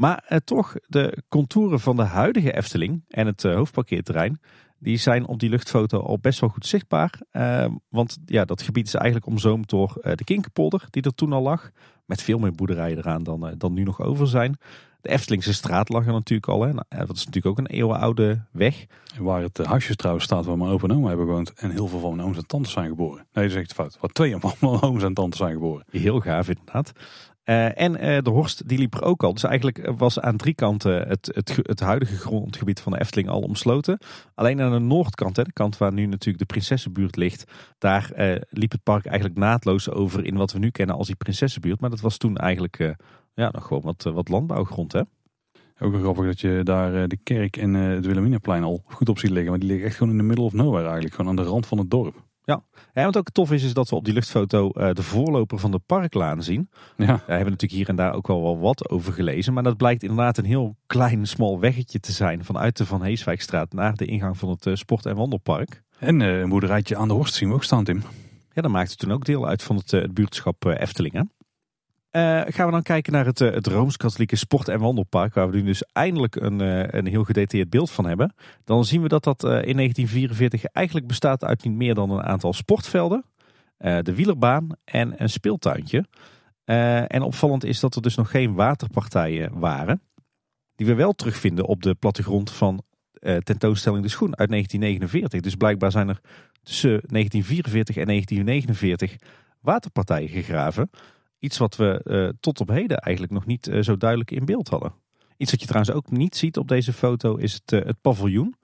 Maar 0.00 0.24
eh, 0.26 0.38
toch, 0.44 0.74
de 0.86 1.22
contouren 1.28 1.80
van 1.80 1.96
de 1.96 2.02
huidige 2.02 2.52
Efteling 2.52 3.04
en 3.08 3.26
het 3.26 3.42
hoofdparkeerterrein, 3.42 4.40
die 4.80 4.96
zijn 4.96 5.26
op 5.26 5.38
die 5.38 5.50
luchtfoto 5.50 6.00
al 6.00 6.18
best 6.18 6.40
wel 6.40 6.48
goed 6.50 6.66
zichtbaar. 6.66 7.20
Uh, 7.32 7.66
want 7.88 8.18
ja, 8.24 8.44
dat 8.44 8.62
gebied 8.62 8.86
is 8.86 8.94
eigenlijk 8.94 9.26
omzoomd 9.26 9.68
door 9.68 10.00
uh, 10.02 10.12
de 10.14 10.24
Kinkerpolder, 10.24 10.86
die 10.90 11.02
er 11.02 11.14
toen 11.14 11.32
al 11.32 11.42
lag. 11.42 11.70
Met 12.06 12.22
veel 12.22 12.38
meer 12.38 12.52
boerderijen 12.52 12.98
eraan 12.98 13.22
dan, 13.22 13.54
dan 13.56 13.72
nu 13.72 13.82
nog 13.82 14.00
over 14.00 14.28
zijn. 14.28 14.58
De 15.00 15.08
Eftelingse 15.08 15.54
straat 15.54 15.88
lag 15.88 16.06
er 16.06 16.12
natuurlijk 16.12 16.48
al. 16.48 16.62
Hè. 16.62 16.72
Nou, 16.72 16.84
dat 16.88 17.16
is 17.16 17.24
natuurlijk 17.24 17.46
ook 17.46 17.58
een 17.58 17.74
eeuwenoude 17.74 18.44
weg. 18.52 18.86
Waar 19.18 19.42
het 19.42 19.58
huisje 19.58 19.94
trouwens 19.94 20.24
staat 20.24 20.44
waar 20.44 20.58
mijn 20.58 20.70
opa 20.70 20.88
en 20.88 20.94
oma 20.94 21.08
hebben 21.08 21.26
gewoond. 21.26 21.52
En 21.52 21.70
heel 21.70 21.86
veel 21.86 22.00
van 22.00 22.16
mijn 22.16 22.28
ooms 22.28 22.36
en 22.36 22.46
tantes 22.46 22.72
zijn 22.72 22.88
geboren. 22.88 23.26
Nee, 23.32 23.44
dat 23.44 23.56
is 23.56 23.60
echt 23.62 23.72
fout. 23.72 23.96
Waar 24.00 24.10
twee 24.10 24.36
van 24.38 24.52
mijn 24.60 24.80
ooms 24.80 25.02
en 25.02 25.14
tantes 25.14 25.38
zijn 25.38 25.52
geboren. 25.52 25.84
Heel 25.90 26.20
gaaf 26.20 26.48
inderdaad. 26.48 26.92
Uh, 27.50 27.80
en 27.80 27.92
uh, 27.92 28.22
de 28.22 28.30
Horst 28.30 28.68
die 28.68 28.78
liep 28.78 28.94
er 28.94 29.02
ook 29.02 29.22
al. 29.22 29.32
Dus 29.32 29.42
eigenlijk 29.42 29.92
was 29.96 30.20
aan 30.20 30.36
drie 30.36 30.54
kanten 30.54 31.08
het, 31.08 31.30
het, 31.34 31.58
het 31.62 31.80
huidige 31.80 32.16
grondgebied 32.16 32.80
van 32.80 32.92
de 32.92 33.00
Efteling 33.00 33.28
al 33.28 33.40
omsloten. 33.40 33.98
Alleen 34.34 34.60
aan 34.60 34.72
de 34.72 34.78
noordkant, 34.78 35.36
hè, 35.36 35.42
de 35.42 35.52
kant 35.52 35.78
waar 35.78 35.92
nu 35.92 36.06
natuurlijk 36.06 36.38
de 36.38 36.44
Prinsessenbuurt 36.44 37.16
ligt, 37.16 37.44
daar 37.78 38.10
liep 38.50 38.72
het 38.72 38.82
park 38.82 39.06
eigenlijk 39.06 39.38
naadloos 39.38 39.90
over 39.90 40.24
in 40.24 40.36
wat 40.36 40.52
we 40.52 40.58
nu 40.58 40.70
kennen 40.70 40.96
als 40.96 41.06
die 41.06 41.16
Prinsessenbuurt. 41.16 41.80
Maar 41.80 41.90
dat 41.90 42.00
was 42.00 42.16
toen 42.16 42.36
eigenlijk 42.36 42.96
ja, 43.34 43.50
nog 43.50 43.66
gewoon 43.66 43.82
wat, 43.82 44.02
wat 44.02 44.28
landbouwgrond. 44.28 44.92
Hè? 44.92 45.00
Ook 45.78 45.92
wel 45.92 46.00
grappig 46.00 46.24
dat 46.24 46.40
je 46.40 46.60
daar 46.64 47.08
de 47.08 47.18
kerk 47.22 47.56
en 47.56 47.74
het 47.74 48.06
Wilhelminaplein 48.06 48.62
al 48.62 48.82
goed 48.84 49.08
op 49.08 49.18
ziet 49.18 49.30
liggen. 49.30 49.50
Maar 49.50 49.60
die 49.60 49.68
liggen 49.68 49.86
echt 49.86 49.96
gewoon 49.96 50.12
in 50.12 50.18
de 50.18 50.24
middle 50.24 50.44
of 50.44 50.52
nowhere 50.52 50.84
eigenlijk. 50.84 51.14
Gewoon 51.14 51.30
aan 51.30 51.44
de 51.44 51.50
rand 51.50 51.66
van 51.66 51.78
het 51.78 51.90
dorp. 51.90 52.28
Ja. 52.50 52.62
ja, 52.94 53.04
wat 53.04 53.16
ook 53.16 53.30
tof 53.30 53.52
is, 53.52 53.62
is 53.62 53.74
dat 53.74 53.88
we 53.88 53.96
op 53.96 54.04
die 54.04 54.14
luchtfoto 54.14 54.70
uh, 54.74 54.90
de 54.92 55.02
voorloper 55.02 55.58
van 55.58 55.70
de 55.70 55.78
parklaan 55.78 56.42
zien. 56.42 56.70
Ja. 56.96 57.06
Daar 57.06 57.16
hebben 57.16 57.44
we 57.44 57.50
natuurlijk 57.50 57.72
hier 57.72 57.88
en 57.88 57.96
daar 57.96 58.14
ook 58.14 58.26
wel, 58.26 58.42
wel 58.42 58.58
wat 58.58 58.90
over 58.90 59.12
gelezen. 59.12 59.52
Maar 59.52 59.62
dat 59.62 59.76
blijkt 59.76 60.02
inderdaad 60.02 60.38
een 60.38 60.44
heel 60.44 60.76
klein, 60.86 61.26
smal 61.26 61.60
weggetje 61.60 62.00
te 62.00 62.12
zijn 62.12 62.44
vanuit 62.44 62.76
de 62.76 62.86
Van 62.86 63.02
Heeswijkstraat 63.02 63.72
naar 63.72 63.96
de 63.96 64.04
ingang 64.04 64.38
van 64.38 64.48
het 64.48 64.66
uh, 64.66 64.74
sport- 64.74 65.06
en 65.06 65.16
wandelpark. 65.16 65.82
En 65.98 66.20
uh, 66.20 66.40
een 66.40 66.48
boerderijtje 66.48 66.96
aan 66.96 67.08
de 67.08 67.14
Horst 67.14 67.34
zien 67.34 67.48
we 67.48 67.54
ook 67.54 67.64
staan, 67.64 67.84
Tim. 67.84 68.02
Ja, 68.52 68.62
dat 68.62 68.70
maakte 68.70 68.96
toen 68.96 69.12
ook 69.12 69.24
deel 69.24 69.46
uit 69.46 69.62
van 69.62 69.76
het, 69.76 69.90
het 69.90 70.14
buurtschap 70.14 70.64
Eftelingen. 70.64 71.32
Uh, 72.12 72.40
gaan 72.46 72.66
we 72.66 72.72
dan 72.72 72.82
kijken 72.82 73.12
naar 73.12 73.26
het, 73.26 73.38
het 73.38 73.66
Rooms-Katholieke 73.66 74.36
Sport- 74.36 74.68
en 74.68 74.80
Wandelpark, 74.80 75.34
waar 75.34 75.50
we 75.50 75.56
nu 75.56 75.62
dus 75.62 75.84
eindelijk 75.92 76.36
een, 76.36 76.60
uh, 76.60 76.82
een 76.86 77.06
heel 77.06 77.24
gedetailleerd 77.24 77.70
beeld 77.70 77.90
van 77.90 78.06
hebben. 78.06 78.34
Dan 78.64 78.84
zien 78.84 79.02
we 79.02 79.08
dat 79.08 79.24
dat 79.24 79.44
uh, 79.44 79.50
in 79.50 79.76
1944 79.76 80.64
eigenlijk 80.64 81.06
bestaat 81.06 81.44
uit 81.44 81.64
niet 81.64 81.74
meer 81.74 81.94
dan 81.94 82.10
een 82.10 82.22
aantal 82.22 82.52
sportvelden, 82.52 83.24
de 83.78 84.14
wielerbaan 84.14 84.68
en 84.84 85.22
een 85.22 85.30
speeltuintje. 85.30 86.04
en 86.64 87.22
opvallend 87.22 87.64
is 87.64 87.80
dat 87.80 87.94
er 87.94 88.02
dus 88.02 88.14
nog 88.14 88.30
geen 88.30 88.54
waterpartijen 88.54 89.58
waren, 89.58 90.02
die 90.74 90.86
we 90.86 90.94
wel 90.94 91.12
terugvinden 91.12 91.64
op 91.64 91.82
de 91.82 91.94
plattegrond 91.94 92.50
van 92.50 92.82
tentoonstelling 93.20 94.02
De 94.02 94.08
Schoen 94.08 94.36
uit 94.36 94.48
1949. 94.48 95.40
Dus 95.40 95.54
blijkbaar 95.54 95.90
zijn 95.90 96.08
er 96.08 96.20
tussen 96.62 96.90
1944 96.90 97.96
en 97.96 98.06
1949 98.06 99.16
waterpartijen 99.60 100.28
gegraven. 100.28 100.90
Iets 101.40 101.58
wat 101.58 101.76
we 101.76 102.00
uh, 102.04 102.28
tot 102.40 102.60
op 102.60 102.68
heden 102.68 102.98
eigenlijk 102.98 103.34
nog 103.34 103.46
niet 103.46 103.68
uh, 103.68 103.82
zo 103.82 103.96
duidelijk 103.96 104.30
in 104.30 104.44
beeld 104.44 104.68
hadden. 104.68 104.92
Iets 105.36 105.50
wat 105.50 105.60
je 105.60 105.66
trouwens 105.66 105.94
ook 105.94 106.10
niet 106.10 106.36
ziet 106.36 106.56
op 106.56 106.68
deze 106.68 106.92
foto 106.92 107.36
is 107.36 107.52
het, 107.52 107.72
uh, 107.72 107.84
het 107.84 108.00
paviljoen. 108.00 108.54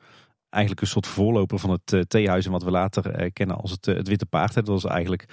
Eigenlijk 0.49 0.85
een 0.85 0.93
soort 0.93 1.07
voorloper 1.07 1.59
van 1.59 1.71
het 1.71 2.11
theehuis 2.11 2.47
en 2.47 2.51
wat 2.51 2.63
we 2.63 2.71
later 2.71 3.33
kennen 3.33 3.57
als 3.57 3.71
het, 3.71 3.87
het 3.87 4.09
Witte 4.09 4.27
Paard. 4.27 4.55
Dat 4.55 4.67
was 4.67 4.85
eigenlijk 4.85 5.29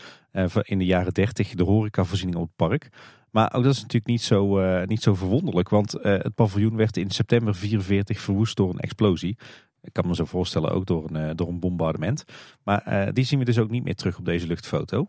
in 0.62 0.78
de 0.78 0.86
jaren 0.86 1.14
dertig 1.14 1.50
de 1.50 1.64
horecavoorziening 1.64 2.38
op 2.38 2.44
het 2.46 2.56
park. 2.56 2.90
Maar 3.32 3.54
ook 3.54 3.64
dat 3.64 3.74
is 3.74 3.82
natuurlijk 3.82 4.08
niet 4.08 4.22
zo, 4.22 4.60
niet 4.86 5.02
zo 5.02 5.16
verwonderlijk. 5.16 5.70
Want 5.70 5.92
het 5.92 6.36
paviljoen 6.36 6.76
werd 6.76 6.98
in 6.98 7.12
september 7.12 7.56
44 7.56 8.20
verwoest 8.20 8.56
door 8.56 8.70
een 8.70 8.80
explosie. 8.80 9.38
Ik 9.82 9.94
kan 9.94 10.08
me 10.08 10.16
zo 10.16 10.26
voorstellen 10.26 10.72
ook 10.72 10.86
door 10.86 11.10
een, 11.12 11.36
door 11.36 11.48
een 11.48 11.60
bombardement. 11.60 12.24
Maar 12.64 13.14
die 13.14 13.26
zien 13.26 13.40
we 13.40 13.46
dus 13.46 13.60
ook 13.60 13.70
niet 13.70 13.84
meer 13.84 13.96
terug 13.96 14.18
op 14.18 14.26
deze 14.26 14.48
luchtfoto. 14.48 15.08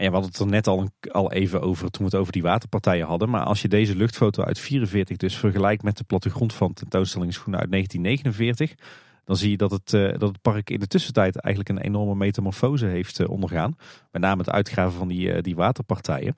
En 0.00 0.06
we 0.06 0.12
hadden 0.12 0.30
het 0.30 0.40
er 0.40 0.46
net 0.46 0.66
al, 0.66 0.88
al 1.10 1.32
even 1.32 1.60
over 1.60 1.90
toen 1.90 2.04
we 2.04 2.10
het 2.10 2.20
over 2.20 2.32
die 2.32 2.42
waterpartijen 2.42 3.06
hadden. 3.06 3.30
Maar 3.30 3.42
als 3.42 3.62
je 3.62 3.68
deze 3.68 3.96
luchtfoto 3.96 4.42
uit 4.42 4.58
44 4.58 5.16
dus 5.16 5.36
vergelijkt 5.36 5.82
met 5.82 5.96
de 5.96 6.04
plattegrond 6.04 6.52
van 6.52 6.72
tentoonstelling 6.72 7.32
Schoenen 7.32 7.60
uit 7.60 7.70
1949. 7.70 8.86
Dan 9.24 9.36
zie 9.36 9.50
je 9.50 9.56
dat 9.56 9.70
het, 9.70 9.92
uh, 9.92 10.18
dat 10.18 10.28
het 10.28 10.42
park 10.42 10.70
in 10.70 10.80
de 10.80 10.86
tussentijd 10.86 11.36
eigenlijk 11.36 11.78
een 11.78 11.84
enorme 11.84 12.14
metamorfose 12.14 12.86
heeft 12.86 13.20
uh, 13.20 13.28
ondergaan. 13.28 13.76
Met 14.10 14.22
name 14.22 14.38
het 14.42 14.50
uitgraven 14.50 14.98
van 14.98 15.08
die, 15.08 15.34
uh, 15.34 15.42
die 15.42 15.56
waterpartijen. 15.56 16.36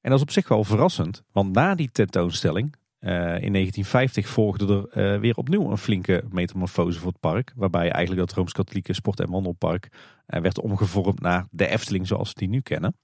En 0.00 0.10
dat 0.10 0.18
is 0.18 0.24
op 0.24 0.30
zich 0.30 0.48
wel 0.48 0.64
verrassend. 0.64 1.22
Want 1.32 1.52
na 1.52 1.74
die 1.74 1.90
tentoonstelling 1.92 2.74
uh, 3.00 3.12
in 3.12 3.52
1950 3.52 4.28
volgde 4.28 4.88
er 4.92 5.14
uh, 5.14 5.20
weer 5.20 5.36
opnieuw 5.36 5.70
een 5.70 5.78
flinke 5.78 6.24
metamorfose 6.30 6.98
voor 6.98 7.08
het 7.08 7.20
park. 7.20 7.52
Waarbij 7.56 7.90
eigenlijk 7.90 8.26
dat 8.26 8.36
Rooms-Katholieke 8.36 8.92
sport- 8.92 9.20
en 9.20 9.30
wandelpark 9.30 9.88
uh, 10.26 10.40
werd 10.40 10.60
omgevormd 10.60 11.20
naar 11.20 11.46
de 11.50 11.66
Efteling 11.66 12.06
zoals 12.06 12.28
we 12.28 12.34
die 12.38 12.48
nu 12.48 12.60
kennen. 12.60 12.96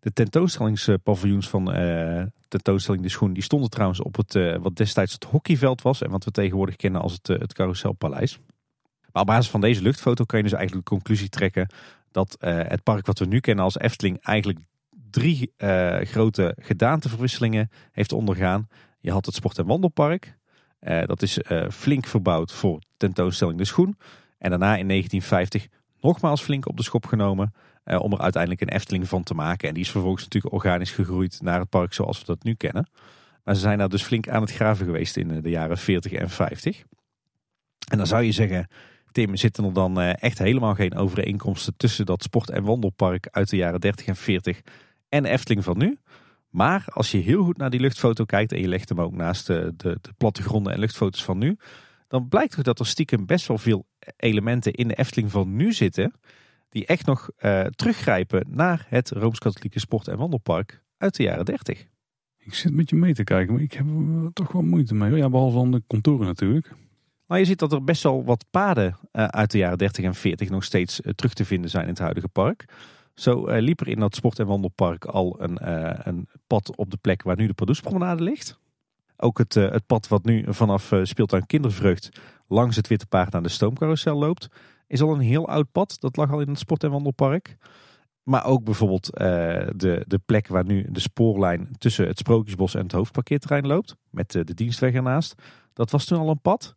De 0.00 0.12
tentoonstellingspaviljoens 0.12 1.48
van 1.48 1.64
tentoonstelling 2.48 3.02
De 3.02 3.08
Schoen 3.08 3.32
die 3.32 3.42
stonden 3.42 3.70
trouwens 3.70 4.02
op 4.02 4.16
het 4.16 4.32
wat 4.60 4.76
destijds 4.76 5.12
het 5.12 5.24
hockeyveld 5.24 5.82
was. 5.82 6.02
En 6.02 6.10
wat 6.10 6.24
we 6.24 6.30
tegenwoordig 6.30 6.76
kennen 6.76 7.00
als 7.00 7.12
het, 7.12 7.26
het 7.26 7.52
Carouselpaleis. 7.52 8.38
Maar 9.12 9.22
op 9.22 9.28
basis 9.28 9.50
van 9.50 9.60
deze 9.60 9.82
luchtfoto 9.82 10.24
kan 10.24 10.38
je 10.38 10.44
dus 10.44 10.54
eigenlijk 10.54 10.88
de 10.88 10.94
conclusie 10.94 11.28
trekken 11.28 11.68
dat 12.10 12.36
het 12.40 12.82
park 12.82 13.06
wat 13.06 13.18
we 13.18 13.26
nu 13.26 13.40
kennen 13.40 13.64
als 13.64 13.78
Efteling 13.78 14.18
eigenlijk 14.22 14.58
drie 15.10 15.52
grote 16.00 16.56
gedaanteverwisselingen 16.60 17.70
heeft 17.92 18.12
ondergaan. 18.12 18.68
Je 19.06 19.12
had 19.12 19.26
het 19.26 19.34
sport- 19.34 19.58
en 19.58 19.66
wandelpark. 19.66 20.38
Uh, 20.80 21.04
dat 21.04 21.22
is 21.22 21.38
uh, 21.38 21.68
flink 21.70 22.06
verbouwd 22.06 22.52
voor 22.52 22.80
tentoonstelling 22.96 23.58
De 23.58 23.64
Schoen. 23.64 23.96
En 24.38 24.50
daarna 24.50 24.76
in 24.76 24.88
1950 24.88 25.66
nogmaals 26.00 26.42
flink 26.42 26.68
op 26.68 26.76
de 26.76 26.82
schop 26.82 27.06
genomen. 27.06 27.52
eh, 27.84 28.00
om 28.00 28.12
er 28.12 28.20
uiteindelijk 28.20 28.62
een 28.62 28.68
Efteling 28.68 29.08
van 29.08 29.22
te 29.22 29.34
maken. 29.34 29.68
En 29.68 29.74
die 29.74 29.82
is 29.82 29.90
vervolgens 29.90 30.22
natuurlijk 30.22 30.54
organisch 30.54 30.90
gegroeid 30.90 31.38
naar 31.42 31.60
het 31.60 31.68
park 31.68 31.92
zoals 31.94 32.18
we 32.18 32.24
dat 32.24 32.42
nu 32.42 32.54
kennen. 32.54 32.88
Maar 33.44 33.54
ze 33.54 33.60
zijn 33.60 33.78
daar 33.78 33.88
dus 33.88 34.02
flink 34.02 34.28
aan 34.28 34.40
het 34.40 34.52
graven 34.52 34.86
geweest 34.86 35.16
in 35.16 35.30
eh, 35.30 35.42
de 35.42 35.50
jaren 35.50 35.78
40 35.78 36.12
en 36.12 36.30
50. 36.30 36.82
En 37.90 37.98
dan 37.98 38.06
zou 38.06 38.22
je 38.22 38.32
zeggen, 38.32 38.68
Tim, 39.12 39.36
zitten 39.36 39.64
er 39.64 39.72
dan 39.72 40.00
eh, 40.00 40.22
echt 40.22 40.38
helemaal 40.38 40.74
geen 40.74 40.94
overeenkomsten 40.94 41.76
tussen 41.76 42.06
dat 42.06 42.22
sport- 42.22 42.50
en 42.50 42.64
wandelpark 42.64 43.28
uit 43.30 43.50
de 43.50 43.56
jaren 43.56 43.80
30 43.80 44.06
en 44.06 44.16
40 44.16 44.60
en 45.08 45.24
Efteling 45.24 45.64
van 45.64 45.78
nu? 45.78 45.98
Maar 46.56 46.84
als 46.88 47.10
je 47.10 47.18
heel 47.18 47.44
goed 47.44 47.56
naar 47.56 47.70
die 47.70 47.80
luchtfoto 47.80 48.24
kijkt 48.24 48.52
en 48.52 48.60
je 48.60 48.68
legt 48.68 48.88
hem 48.88 49.00
ook 49.00 49.14
naast 49.14 49.46
de, 49.46 49.74
de, 49.76 49.98
de 50.00 50.12
plattegronden 50.16 50.72
en 50.72 50.78
luchtfoto's 50.78 51.24
van 51.24 51.38
nu, 51.38 51.56
dan 52.08 52.28
blijkt 52.28 52.58
ook 52.58 52.64
dat 52.64 52.78
er 52.78 52.86
stiekem 52.86 53.26
best 53.26 53.46
wel 53.46 53.58
veel 53.58 53.86
elementen 54.16 54.72
in 54.72 54.88
de 54.88 54.94
Efteling 54.94 55.30
van 55.30 55.56
nu 55.56 55.72
zitten, 55.72 56.12
die 56.68 56.86
echt 56.86 57.06
nog 57.06 57.30
eh, 57.36 57.64
teruggrijpen 57.64 58.46
naar 58.48 58.86
het 58.88 59.10
Rooms-Katholieke 59.10 59.80
Sport- 59.80 60.08
en 60.08 60.18
Wandelpark 60.18 60.82
uit 60.96 61.16
de 61.16 61.22
jaren 61.22 61.44
30. 61.44 61.86
Ik 62.38 62.54
zit 62.54 62.72
met 62.72 62.90
je 62.90 62.96
mee 62.96 63.14
te 63.14 63.24
kijken, 63.24 63.54
maar 63.54 63.62
ik 63.62 63.72
heb 63.72 63.86
er 64.24 64.32
toch 64.32 64.52
wel 64.52 64.62
moeite 64.62 64.94
mee. 64.94 65.14
Ja, 65.14 65.28
behalve 65.28 65.56
dan 65.56 65.70
de 65.70 65.82
contouren 65.86 66.26
natuurlijk. 66.26 66.72
Maar 67.26 67.38
je 67.38 67.44
ziet 67.44 67.58
dat 67.58 67.72
er 67.72 67.84
best 67.84 68.02
wel 68.02 68.24
wat 68.24 68.44
paden 68.50 68.96
eh, 69.12 69.24
uit 69.24 69.50
de 69.50 69.58
jaren 69.58 69.78
30 69.78 70.04
en 70.04 70.14
40 70.14 70.50
nog 70.50 70.64
steeds 70.64 71.00
eh, 71.00 71.12
terug 71.12 71.34
te 71.34 71.44
vinden 71.44 71.70
zijn 71.70 71.84
in 71.84 71.90
het 71.90 71.98
huidige 71.98 72.28
park. 72.28 72.64
Zo 73.16 73.46
eh, 73.46 73.62
liep 73.62 73.80
er 73.80 73.88
in 73.88 74.00
dat 74.00 74.14
sport- 74.14 74.38
en 74.38 74.46
wandelpark 74.46 75.04
al 75.04 75.36
een, 75.42 75.58
eh, 75.58 76.00
een 76.04 76.28
pad 76.46 76.76
op 76.76 76.90
de 76.90 76.96
plek 76.96 77.22
waar 77.22 77.36
nu 77.36 77.46
de 77.46 77.54
Pardoespromenade 77.54 78.22
ligt. 78.22 78.58
Ook 79.16 79.38
het, 79.38 79.56
eh, 79.56 79.70
het 79.70 79.86
pad 79.86 80.08
wat 80.08 80.24
nu 80.24 80.44
vanaf 80.48 80.92
speeltuin 81.02 81.46
Kindervreugd 81.46 82.20
langs 82.48 82.76
het 82.76 82.88
Witte 82.88 83.06
Paard 83.06 83.32
naar 83.32 83.42
de 83.42 83.48
stoomcarousel 83.48 84.18
loopt, 84.18 84.48
is 84.86 85.02
al 85.02 85.14
een 85.14 85.20
heel 85.20 85.48
oud 85.48 85.72
pad. 85.72 85.96
Dat 86.00 86.16
lag 86.16 86.32
al 86.32 86.40
in 86.40 86.48
het 86.48 86.58
sport- 86.58 86.84
en 86.84 86.90
wandelpark. 86.90 87.56
Maar 88.22 88.44
ook 88.44 88.64
bijvoorbeeld 88.64 89.06
de, 89.12 90.04
de 90.06 90.20
plek 90.26 90.48
waar 90.48 90.64
nu 90.64 90.86
de 90.90 91.00
spoorlijn 91.00 91.68
tussen 91.78 92.06
het 92.06 92.18
Sprookjesbos 92.18 92.74
en 92.74 92.82
het 92.82 92.92
hoofdparkeerterrein 92.92 93.66
loopt, 93.66 93.96
met 94.10 94.30
de 94.30 94.54
dienstweg 94.54 94.94
ernaast. 94.94 95.34
Dat 95.72 95.90
was 95.90 96.04
toen 96.04 96.18
al 96.18 96.30
een 96.30 96.40
pad. 96.40 96.74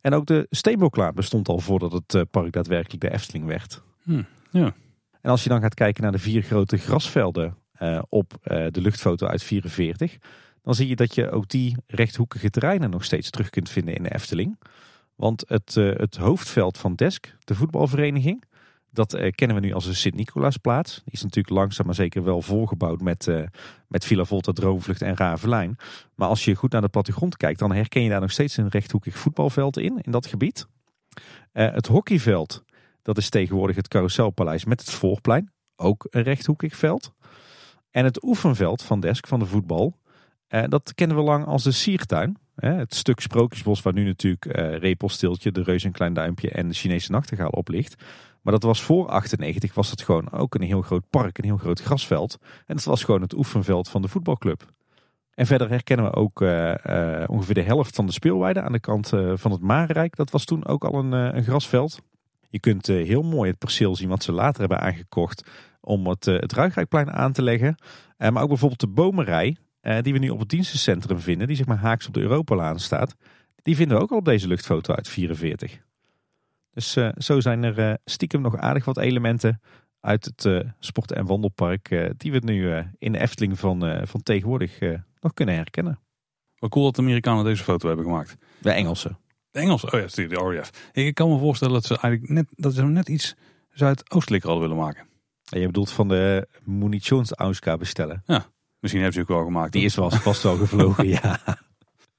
En 0.00 0.14
ook 0.14 0.26
de 0.26 0.46
Steenboklaan 0.50 1.14
bestond 1.14 1.48
al 1.48 1.58
voordat 1.58 1.92
het 1.92 2.30
park 2.30 2.52
daadwerkelijk 2.52 3.02
de 3.02 3.12
Efteling 3.12 3.46
werd. 3.46 3.82
Hm, 4.02 4.22
ja. 4.50 4.74
En 5.20 5.30
als 5.30 5.42
je 5.42 5.48
dan 5.48 5.60
gaat 5.60 5.74
kijken 5.74 6.02
naar 6.02 6.12
de 6.12 6.18
vier 6.18 6.42
grote 6.42 6.76
grasvelden 6.76 7.56
eh, 7.72 8.02
op 8.08 8.38
eh, 8.42 8.66
de 8.70 8.80
luchtfoto 8.80 9.26
uit 9.26 9.42
44, 9.42 10.16
dan 10.62 10.74
zie 10.74 10.88
je 10.88 10.96
dat 10.96 11.14
je 11.14 11.30
ook 11.30 11.48
die 11.48 11.76
rechthoekige 11.86 12.50
terreinen 12.50 12.90
nog 12.90 13.04
steeds 13.04 13.30
terug 13.30 13.50
kunt 13.50 13.70
vinden 13.70 13.94
in 13.94 14.02
de 14.02 14.14
Efteling. 14.14 14.58
Want 15.14 15.44
het, 15.48 15.76
eh, 15.76 15.96
het 15.96 16.16
hoofdveld 16.16 16.78
van 16.78 16.94
Desk, 16.94 17.36
de 17.44 17.54
voetbalvereniging, 17.54 18.44
dat 18.92 19.30
kennen 19.34 19.56
we 19.56 19.66
nu 19.66 19.72
als 19.72 19.84
de 19.84 19.94
Sint-Nicolaasplaats. 19.94 20.94
Die 21.04 21.12
is 21.12 21.22
natuurlijk 21.22 21.54
langzaam 21.54 21.86
maar 21.86 21.94
zeker 21.94 22.24
wel 22.24 22.42
volgebouwd 22.42 23.00
met, 23.00 23.28
met 23.88 24.04
Villa 24.04 24.24
Volta, 24.24 24.52
Droomvlucht 24.52 25.02
en 25.02 25.16
Ravelijn. 25.16 25.76
Maar 26.14 26.28
als 26.28 26.44
je 26.44 26.54
goed 26.54 26.72
naar 26.72 26.80
de 26.80 26.88
plattegrond 26.88 27.36
kijkt, 27.36 27.58
dan 27.58 27.72
herken 27.72 28.02
je 28.02 28.08
daar 28.08 28.20
nog 28.20 28.30
steeds 28.30 28.56
een 28.56 28.68
rechthoekig 28.68 29.18
voetbalveld 29.18 29.78
in, 29.78 29.98
in 30.02 30.12
dat 30.12 30.26
gebied. 30.26 30.66
Het 31.52 31.86
hockeyveld, 31.86 32.64
dat 33.02 33.18
is 33.18 33.28
tegenwoordig 33.28 33.76
het 33.76 33.88
Carouselpaleis 33.88 34.64
met 34.64 34.80
het 34.80 34.90
voorplein. 34.90 35.52
Ook 35.76 36.06
een 36.10 36.22
rechthoekig 36.22 36.76
veld. 36.76 37.12
En 37.90 38.04
het 38.04 38.24
oefenveld 38.24 38.82
van 38.82 39.00
Desk 39.00 39.26
van 39.26 39.38
de 39.38 39.46
voetbal, 39.46 39.96
eh, 40.46 40.62
dat 40.68 40.94
kennen 40.94 41.16
we 41.16 41.22
lang 41.22 41.46
als 41.46 41.62
de 41.62 41.72
Siertuin. 41.72 42.36
Het 42.54 42.94
stuk 42.94 43.20
Sprookjesbos 43.20 43.82
waar 43.82 43.92
nu 43.92 44.04
natuurlijk 44.04 44.44
eh 44.44 45.52
de 45.52 45.62
Reus 45.62 45.84
en 45.84 45.92
Klein 45.92 46.12
Duimpje 46.12 46.50
en 46.50 46.68
de 46.68 46.74
Chinese 46.74 47.10
Nachtegaal 47.10 47.50
op 47.50 47.68
ligt. 47.68 48.02
Maar 48.40 48.52
dat 48.52 48.62
was 48.62 48.82
voor 48.82 49.08
98 49.08 49.74
was 49.74 49.90
het 49.90 50.02
gewoon 50.02 50.32
ook 50.32 50.54
een 50.54 50.62
heel 50.62 50.82
groot 50.82 51.04
park, 51.10 51.38
een 51.38 51.44
heel 51.44 51.56
groot 51.56 51.80
grasveld. 51.80 52.38
En 52.66 52.76
dat 52.76 52.84
was 52.84 53.04
gewoon 53.04 53.20
het 53.20 53.34
oefenveld 53.34 53.88
van 53.88 54.02
de 54.02 54.08
voetbalclub. 54.08 54.72
En 55.34 55.46
verder 55.46 55.68
herkennen 55.68 56.06
we 56.06 56.14
ook 56.14 56.42
eh, 56.42 57.22
eh, 57.22 57.30
ongeveer 57.30 57.54
de 57.54 57.62
helft 57.62 57.94
van 57.94 58.06
de 58.06 58.12
speelweide 58.12 58.62
aan 58.62 58.72
de 58.72 58.80
kant 58.80 59.08
van 59.34 59.50
het 59.50 59.60
Marenrijk. 59.60 60.16
Dat 60.16 60.30
was 60.30 60.44
toen 60.44 60.66
ook 60.66 60.84
al 60.84 60.94
een, 60.94 61.12
een 61.12 61.44
grasveld. 61.44 62.00
Je 62.50 62.60
kunt 62.60 62.88
eh, 62.88 63.06
heel 63.06 63.22
mooi 63.22 63.50
het 63.50 63.58
perceel 63.58 63.96
zien 63.96 64.08
wat 64.08 64.22
ze 64.22 64.32
later 64.32 64.60
hebben 64.60 64.80
aangekocht 64.80 65.50
om 65.80 66.06
het, 66.06 66.26
eh, 66.26 66.38
het 66.38 66.52
Ruigrijkplein 66.52 67.12
aan 67.12 67.32
te 67.32 67.42
leggen. 67.42 67.74
Eh, 68.16 68.30
maar 68.30 68.42
ook 68.42 68.48
bijvoorbeeld 68.48 68.80
de 68.80 68.88
bomenrij, 68.88 69.56
eh, 69.80 70.02
die 70.02 70.12
we 70.12 70.18
nu 70.18 70.28
op 70.28 70.38
het 70.38 70.48
dienstencentrum 70.48 71.18
vinden, 71.20 71.46
die 71.46 71.56
zeg 71.56 71.66
maar 71.66 71.76
haaks 71.76 72.06
op 72.06 72.14
de 72.14 72.20
Europalaan 72.20 72.78
staat. 72.78 73.16
Die 73.62 73.76
vinden 73.76 73.96
we 73.96 74.02
ook 74.02 74.10
al 74.10 74.16
op 74.18 74.24
deze 74.24 74.46
luchtfoto 74.48 74.94
uit 74.94 75.08
44. 75.08 75.80
Dus 76.72 76.96
eh, 76.96 77.08
zo 77.18 77.40
zijn 77.40 77.62
er 77.62 77.78
eh, 77.78 77.94
stiekem 78.04 78.40
nog 78.40 78.56
aardig 78.56 78.84
wat 78.84 78.98
elementen 78.98 79.60
uit 80.00 80.24
het 80.24 80.44
eh, 80.44 80.60
sport- 80.78 81.12
en 81.12 81.26
wandelpark 81.26 81.90
eh, 81.90 82.10
die 82.16 82.32
we 82.32 82.38
nu 82.44 82.72
eh, 82.72 82.84
in 82.98 83.12
de 83.12 83.18
Efteling 83.18 83.58
van, 83.58 83.86
eh, 83.86 84.06
van 84.06 84.22
tegenwoordig 84.22 84.78
eh, 84.78 84.98
nog 85.20 85.34
kunnen 85.34 85.54
herkennen. 85.54 85.98
Wat 86.58 86.70
cool 86.70 86.84
dat 86.84 86.94
de 86.94 87.02
Amerikanen 87.02 87.44
deze 87.44 87.62
foto 87.62 87.86
hebben 87.86 88.06
gemaakt. 88.06 88.36
De 88.58 88.70
Engelsen. 88.70 89.18
De 89.50 89.58
Engels, 89.60 89.84
oh 89.84 89.90
ja, 89.90 89.98
natuurlijk 89.98 90.38
de 90.38 90.56
RAF. 90.56 90.70
Ik 90.92 91.14
kan 91.14 91.28
me 91.28 91.38
voorstellen 91.38 91.74
dat 91.74 91.84
ze 91.84 91.98
eigenlijk 91.98 92.32
net, 92.32 92.46
dat 92.50 92.74
ze 92.74 92.84
net 92.84 93.08
iets 93.08 93.34
zuidoostelijker 93.72 94.50
hadden 94.50 94.68
willen 94.68 94.84
maken. 94.84 95.06
En 95.48 95.60
je 95.60 95.66
bedoelt 95.66 95.90
van 95.90 96.08
de 96.08 96.48
munitionsauska 96.64 97.76
bestellen. 97.76 98.22
Misschien 98.80 99.02
hebben 99.02 99.12
ze 99.12 99.20
ook 99.20 99.36
wel 99.36 99.44
gemaakt. 99.44 99.72
Die 99.72 99.84
is 99.84 99.94
wel 99.94 100.10
vast 100.10 100.42
wel 100.42 100.56
gevlogen, 100.56 101.08
ja. 101.20 101.40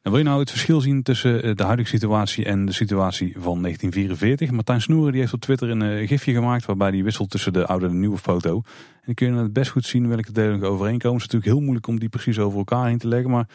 En 0.02 0.12
wil 0.12 0.18
je 0.20 0.26
nou 0.26 0.40
het 0.40 0.50
verschil 0.50 0.82
zien 0.82 1.04
tussen 1.04 1.44
eh, 1.44 1.56
de 1.56 1.64
huidige 1.64 1.90
situatie 1.90 2.46
en 2.46 2.66
de 2.66 2.72
situatie 2.72 3.34
van 3.34 3.62
1944? 3.62 4.52
Martijn 4.52 4.82
Snoeren 4.82 5.12
die 5.12 5.22
heeft 5.22 5.34
op 5.34 5.42
Twitter 5.42 5.70
een 5.70 5.82
eh, 5.82 6.08
gifje 6.08 6.34
gemaakt 6.34 6.66
waarbij 6.66 6.90
hij 6.90 7.04
wisselt 7.04 7.30
tussen 7.30 7.54
de 7.54 7.66
oude 7.66 7.86
en 7.86 7.92
de 7.92 7.98
nieuwe 7.98 8.18
foto. 8.18 8.56
En 8.56 9.02
dan 9.06 9.14
kun 9.14 9.34
je 9.34 9.42
het 9.42 9.54
best 9.54 9.72
goed 9.72 9.86
zien 9.86 10.08
welke 10.08 10.32
delen 10.32 10.64
overeenkomen. 10.64 11.22
Het 11.22 11.28
is 11.28 11.32
natuurlijk 11.34 11.46
heel 11.46 11.60
moeilijk 11.62 11.88
om 11.88 12.00
die 12.00 12.10
precies 12.10 12.40
over 12.40 12.58
elkaar 12.58 12.88
heen 12.88 12.98
te 12.98 13.08
leggen, 13.08 13.30
maar 13.30 13.48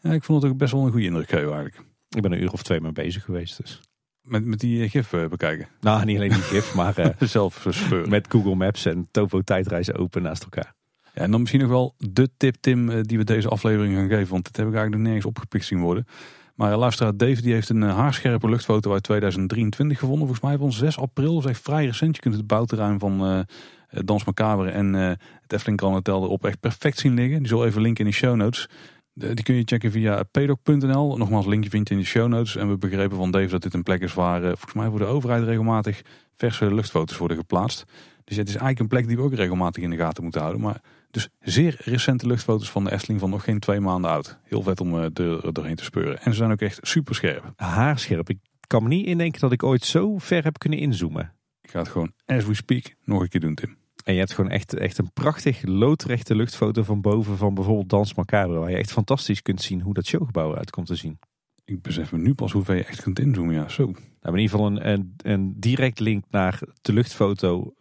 ja, 0.00 0.12
ik 0.12 0.24
vond 0.24 0.42
het 0.42 0.52
ook 0.52 0.58
best 0.58 0.72
wel 0.72 0.84
een 0.84 0.90
goede 0.90 1.06
indruk 1.06 1.28
geven 1.28 1.52
eigenlijk. 1.52 1.91
Ik 2.16 2.22
ben 2.22 2.32
een 2.32 2.42
uur 2.42 2.52
of 2.52 2.62
twee 2.62 2.80
mee 2.80 2.92
bezig 2.92 3.24
geweest. 3.24 3.56
Dus. 3.56 3.80
Met, 4.22 4.44
met 4.44 4.60
die 4.60 4.82
eh, 4.82 4.90
gif 4.90 5.12
eh, 5.12 5.26
bekijken. 5.26 5.68
Nou, 5.80 6.04
niet 6.04 6.16
alleen 6.16 6.30
die 6.30 6.40
gif, 6.42 6.74
maar 6.74 6.96
eh, 6.98 7.08
Zelf 7.18 7.66
speuren. 7.70 8.10
met 8.10 8.26
Google 8.28 8.54
Maps 8.54 8.84
en 8.84 9.08
Topo 9.10 9.40
tijdreizen 9.40 9.96
open 9.96 10.22
naast 10.22 10.42
elkaar. 10.42 10.74
Ja, 11.14 11.22
en 11.22 11.30
dan 11.30 11.40
misschien 11.40 11.60
nog 11.60 11.70
wel 11.70 11.94
de 11.96 12.30
tip, 12.36 12.56
Tim, 12.60 13.02
die 13.02 13.18
we 13.18 13.24
deze 13.24 13.48
aflevering 13.48 13.94
gaan 13.94 14.08
geven. 14.08 14.30
Want 14.30 14.44
dit 14.44 14.56
heb 14.56 14.66
ik 14.66 14.72
eigenlijk 14.72 15.02
nog 15.02 15.12
nergens 15.12 15.26
opgepikt 15.26 15.64
zien 15.64 15.80
worden. 15.80 16.06
Maar 16.54 16.76
luisteraar 16.76 17.16
Dave 17.16 17.42
die 17.42 17.52
heeft 17.52 17.68
een 17.68 17.82
haarscherpe 17.82 18.48
luchtfoto 18.48 18.92
uit 18.92 19.02
2023 19.02 19.98
gevonden. 19.98 20.26
Volgens 20.26 20.48
mij 20.48 20.58
van 20.58 20.72
6 20.72 20.98
april. 20.98 21.34
Dat 21.34 21.44
is 21.44 21.50
echt 21.50 21.60
vrij 21.60 21.84
recent. 21.84 22.16
Je 22.16 22.22
kunt 22.22 22.34
het 22.34 22.46
bouwterrein 22.46 22.98
van 22.98 23.46
eh, 23.92 24.02
Dans 24.04 24.24
Macabre 24.24 24.70
en 24.70 24.94
eh, 24.94 25.08
het 25.42 25.52
Efteling 25.52 25.80
Grand 25.80 25.94
Hotel 25.94 26.22
erop 26.22 26.44
echt 26.44 26.60
perfect 26.60 26.98
zien 26.98 27.14
liggen. 27.14 27.38
Die 27.38 27.48
zal 27.48 27.66
even 27.66 27.82
linken 27.82 28.04
in 28.04 28.10
de 28.10 28.16
show 28.16 28.36
notes. 28.36 28.68
Die 29.14 29.42
kun 29.42 29.54
je 29.54 29.62
checken 29.64 29.90
via 29.90 30.22
pedoc.nl. 30.22 31.16
Nogmaals, 31.16 31.46
linkje 31.46 31.70
vind 31.70 31.88
je 31.88 31.94
in 31.94 32.00
de 32.00 32.06
show 32.06 32.28
notes. 32.28 32.56
En 32.56 32.68
we 32.68 32.78
begrepen 32.78 33.16
van 33.16 33.30
Dave 33.30 33.48
dat 33.48 33.62
dit 33.62 33.74
een 33.74 33.82
plek 33.82 34.00
is 34.02 34.14
waar 34.14 34.42
eh, 34.42 34.48
volgens 34.48 34.72
mij 34.72 34.88
voor 34.88 34.98
de 34.98 35.04
overheid 35.04 35.44
regelmatig 35.44 36.02
verse 36.34 36.74
luchtfoto's 36.74 37.16
worden 37.16 37.36
geplaatst. 37.36 37.84
Dus 38.24 38.36
het 38.36 38.48
is 38.48 38.54
eigenlijk 38.54 38.80
een 38.80 38.88
plek 38.88 39.06
die 39.06 39.16
we 39.16 39.22
ook 39.22 39.34
regelmatig 39.34 39.82
in 39.82 39.90
de 39.90 39.96
gaten 39.96 40.22
moeten 40.22 40.40
houden. 40.40 40.62
Maar 40.62 40.80
dus 41.10 41.28
zeer 41.40 41.76
recente 41.84 42.26
luchtfoto's 42.26 42.70
van 42.70 42.84
de 42.84 42.92
Efteling 42.92 43.20
van 43.20 43.30
nog 43.30 43.44
geen 43.44 43.58
twee 43.58 43.80
maanden 43.80 44.10
oud. 44.10 44.38
Heel 44.42 44.62
vet 44.62 44.80
om 44.80 44.94
eh, 44.94 45.02
er 45.02 45.52
doorheen 45.52 45.76
te 45.76 45.84
speuren. 45.84 46.18
En 46.18 46.30
ze 46.30 46.36
zijn 46.36 46.50
ook 46.52 46.60
echt 46.60 46.78
super 46.80 47.14
scherp. 47.14 47.52
Haarscherp. 47.56 48.28
Ik 48.28 48.38
kan 48.66 48.82
me 48.82 48.88
niet 48.88 49.06
indenken 49.06 49.40
dat 49.40 49.52
ik 49.52 49.62
ooit 49.62 49.84
zo 49.84 50.18
ver 50.18 50.44
heb 50.44 50.58
kunnen 50.58 50.78
inzoomen. 50.78 51.32
Ik 51.62 51.70
ga 51.70 51.78
het 51.78 51.88
gewoon 51.88 52.12
as 52.26 52.44
we 52.44 52.54
speak 52.54 52.94
nog 53.04 53.20
een 53.20 53.28
keer 53.28 53.40
doen, 53.40 53.54
Tim. 53.54 53.76
En 54.02 54.12
je 54.12 54.18
hebt 54.18 54.32
gewoon 54.32 54.50
echt, 54.50 54.74
echt 54.74 54.98
een 54.98 55.12
prachtig 55.12 55.62
loodrechte 55.62 56.34
luchtfoto 56.34 56.82
van 56.82 57.00
boven 57.00 57.36
van 57.36 57.54
bijvoorbeeld 57.54 57.88
Dans 57.88 58.14
Macabre. 58.14 58.58
Waar 58.58 58.70
je 58.70 58.76
echt 58.76 58.92
fantastisch 58.92 59.42
kunt 59.42 59.62
zien 59.62 59.80
hoe 59.80 59.94
dat 59.94 60.06
showgebouw 60.06 60.50
eruit 60.50 60.70
komt 60.70 60.86
te 60.86 60.94
zien. 60.94 61.18
Ik 61.64 61.82
besef 61.82 62.12
me 62.12 62.18
nu 62.18 62.34
pas 62.34 62.52
hoe 62.52 62.64
ver 62.64 62.76
je 62.76 62.84
echt 62.84 63.02
kunt 63.02 63.18
inzoomen. 63.18 63.54
Ja, 63.54 63.68
zo. 63.68 63.84
Nou, 63.84 64.36
in 64.36 64.42
ieder 64.42 64.50
geval 64.50 64.66
een, 64.66 64.88
een, 64.88 65.14
een 65.16 65.54
direct 65.56 66.00
link 66.00 66.24
naar 66.30 66.60
de 66.82 66.92
luchtfoto 66.92 67.74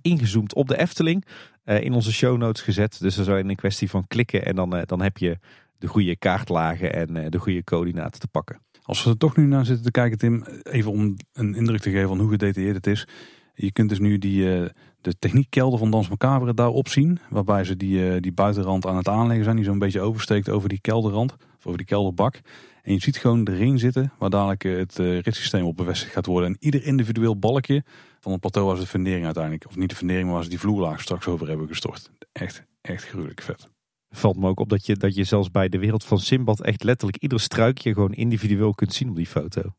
ingezoomd 0.00 0.54
op 0.54 0.68
de 0.68 0.78
Efteling. 0.78 1.24
eh, 1.64 1.80
in 1.80 1.92
onze 1.92 2.12
show 2.12 2.38
notes 2.38 2.62
gezet. 2.62 3.00
Dus 3.00 3.14
dat 3.14 3.26
is 3.26 3.32
alleen 3.32 3.48
een 3.48 3.56
kwestie 3.56 3.90
van 3.90 4.06
klikken 4.06 4.44
en 4.44 4.56
dan, 4.56 4.76
eh, 4.76 4.82
dan 4.86 5.02
heb 5.02 5.18
je 5.18 5.38
de 5.78 5.86
goede 5.86 6.16
kaartlagen 6.16 6.92
en 6.92 7.16
eh, 7.16 7.30
de 7.30 7.38
goede 7.38 7.64
coördinaten 7.64 8.20
te 8.20 8.28
pakken. 8.28 8.60
Als 8.82 9.04
we 9.04 9.10
er 9.10 9.16
toch 9.16 9.36
nu 9.36 9.46
naar 9.46 9.66
zitten 9.66 9.84
te 9.84 9.90
kijken, 9.90 10.18
Tim, 10.18 10.44
even 10.62 10.90
om 10.90 11.16
een 11.32 11.54
indruk 11.54 11.80
te 11.80 11.90
geven 11.90 12.08
van 12.08 12.20
hoe 12.20 12.30
gedetailleerd 12.30 12.76
het 12.76 12.86
is. 12.86 13.06
Je 13.54 13.72
kunt 13.72 13.88
dus 13.88 13.98
nu 13.98 14.18
die, 14.18 14.70
de 15.06 15.18
techniekkelder 15.18 15.78
van 15.78 15.90
Dans 15.90 16.08
Macabre 16.08 16.54
daarop 16.54 16.88
zien. 16.88 17.18
Waarbij 17.30 17.64
ze 17.64 17.76
die, 17.76 18.10
eh, 18.10 18.20
die 18.20 18.32
buitenrand 18.32 18.86
aan 18.86 18.96
het 18.96 19.08
aanleggen 19.08 19.44
zijn. 19.44 19.56
Die 19.56 19.64
zo'n 19.64 19.78
beetje 19.78 20.00
oversteekt 20.00 20.48
over 20.48 20.68
die 20.68 20.80
kelderrand. 20.80 21.32
Of 21.32 21.66
over 21.66 21.78
die 21.78 21.86
kelderbak. 21.86 22.40
En 22.82 22.92
je 22.92 23.00
ziet 23.00 23.16
gewoon 23.16 23.48
erin 23.48 23.78
zitten. 23.78 24.12
Waar 24.18 24.30
dadelijk 24.30 24.64
eh, 24.64 24.76
het 24.76 24.98
eh, 24.98 25.20
ritssysteem 25.20 25.64
op 25.64 25.76
bevestigd 25.76 26.12
gaat 26.12 26.26
worden. 26.26 26.50
En 26.50 26.56
ieder 26.60 26.84
individueel 26.84 27.38
balkje 27.38 27.84
van 28.20 28.32
het 28.32 28.40
plateau 28.40 28.74
ze 28.74 28.80
de 28.80 28.88
fundering 28.88 29.24
uiteindelijk. 29.24 29.66
Of 29.66 29.76
niet 29.76 29.88
de 29.88 29.96
fundering, 29.96 30.28
maar 30.28 30.38
waar 30.38 30.48
die 30.48 30.60
vloerlaag 30.60 31.00
straks 31.00 31.26
over 31.26 31.48
hebben 31.48 31.68
gestort. 31.68 32.10
Echt, 32.32 32.64
echt 32.80 33.04
gruwelijk 33.04 33.40
vet. 33.40 33.68
Valt 34.10 34.36
me 34.36 34.48
ook 34.48 34.60
op 34.60 34.68
dat 34.68 34.86
je, 34.86 34.96
dat 34.96 35.14
je 35.14 35.24
zelfs 35.24 35.50
bij 35.50 35.68
de 35.68 35.78
wereld 35.78 36.04
van 36.04 36.18
Simbad 36.18 36.62
echt 36.62 36.84
letterlijk 36.84 37.22
ieder 37.22 37.40
struikje 37.40 37.92
gewoon 37.92 38.12
individueel 38.12 38.74
kunt 38.74 38.94
zien 38.94 39.08
op 39.08 39.16
die 39.16 39.26
foto. 39.26 39.74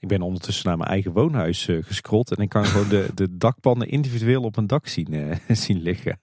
Ik 0.00 0.08
ben 0.08 0.22
ondertussen 0.22 0.66
naar 0.66 0.76
mijn 0.76 0.90
eigen 0.90 1.12
woonhuis 1.12 1.68
uh, 1.68 1.82
gescrolld 1.82 2.36
en 2.36 2.42
ik 2.42 2.48
kan 2.48 2.64
gewoon 2.64 2.88
de, 2.88 3.08
de 3.14 3.36
dakpannen 3.36 3.88
individueel 3.88 4.42
op 4.42 4.56
een 4.56 4.66
dak 4.66 4.86
zien, 4.86 5.12
uh, 5.12 5.36
zien 5.64 5.82
liggen. 5.82 6.20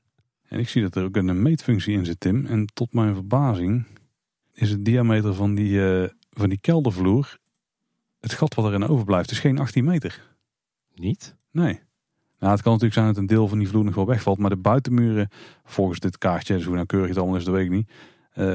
En 0.47 0.59
ik 0.59 0.69
zie 0.69 0.81
dat 0.81 0.95
er 0.95 1.03
ook 1.03 1.15
een 1.15 1.41
meetfunctie 1.41 1.97
in 1.97 2.05
zit, 2.05 2.19
Tim. 2.19 2.45
En 2.45 2.65
tot 2.73 2.93
mijn 2.93 3.13
verbazing 3.13 3.85
is 4.53 4.69
het 4.69 4.85
diameter 4.85 5.33
van 5.33 5.55
die, 5.55 5.71
uh, 5.71 6.07
van 6.29 6.49
die 6.49 6.59
keldervloer, 6.59 7.37
het 8.19 8.33
gat 8.33 8.53
wat 8.53 8.65
erin 8.65 8.87
overblijft, 8.87 9.31
is 9.31 9.39
geen 9.39 9.59
18 9.59 9.85
meter. 9.85 10.35
Niet? 10.93 11.35
Nee. 11.51 11.79
Nou, 12.39 12.53
het 12.53 12.61
kan 12.61 12.71
natuurlijk 12.71 12.93
zijn 12.93 13.07
dat 13.07 13.17
een 13.17 13.25
deel 13.25 13.47
van 13.47 13.57
die 13.57 13.67
vloer 13.67 13.83
nog 13.83 13.95
wel 13.95 14.05
wegvalt, 14.05 14.37
maar 14.37 14.49
de 14.49 14.57
buitenmuren, 14.57 15.29
volgens 15.63 15.99
dit 15.99 16.17
kaartje, 16.17 16.55
dus 16.55 16.65
hoe 16.65 16.75
nauwkeurig 16.75 17.09
het 17.09 17.17
allemaal 17.17 17.37
is, 17.37 17.43
dat 17.43 17.53
weet 17.53 17.65
ik 17.65 17.71
niet, 17.71 17.91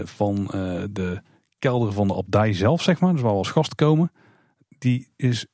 van 0.09 0.47
de 0.91 1.23
kelder 1.59 1.93
van 1.93 2.09
de 2.09 2.15
abdij 2.15 2.53
zelf, 2.53 2.83
zeg 2.83 3.01
maar, 3.01 3.13
dus 3.13 3.23
waar 3.23 3.31
we 3.31 3.37
als 3.37 3.51
gast 3.51 3.75
komen, 3.75 4.13
die 4.81 5.13
is 5.17 5.47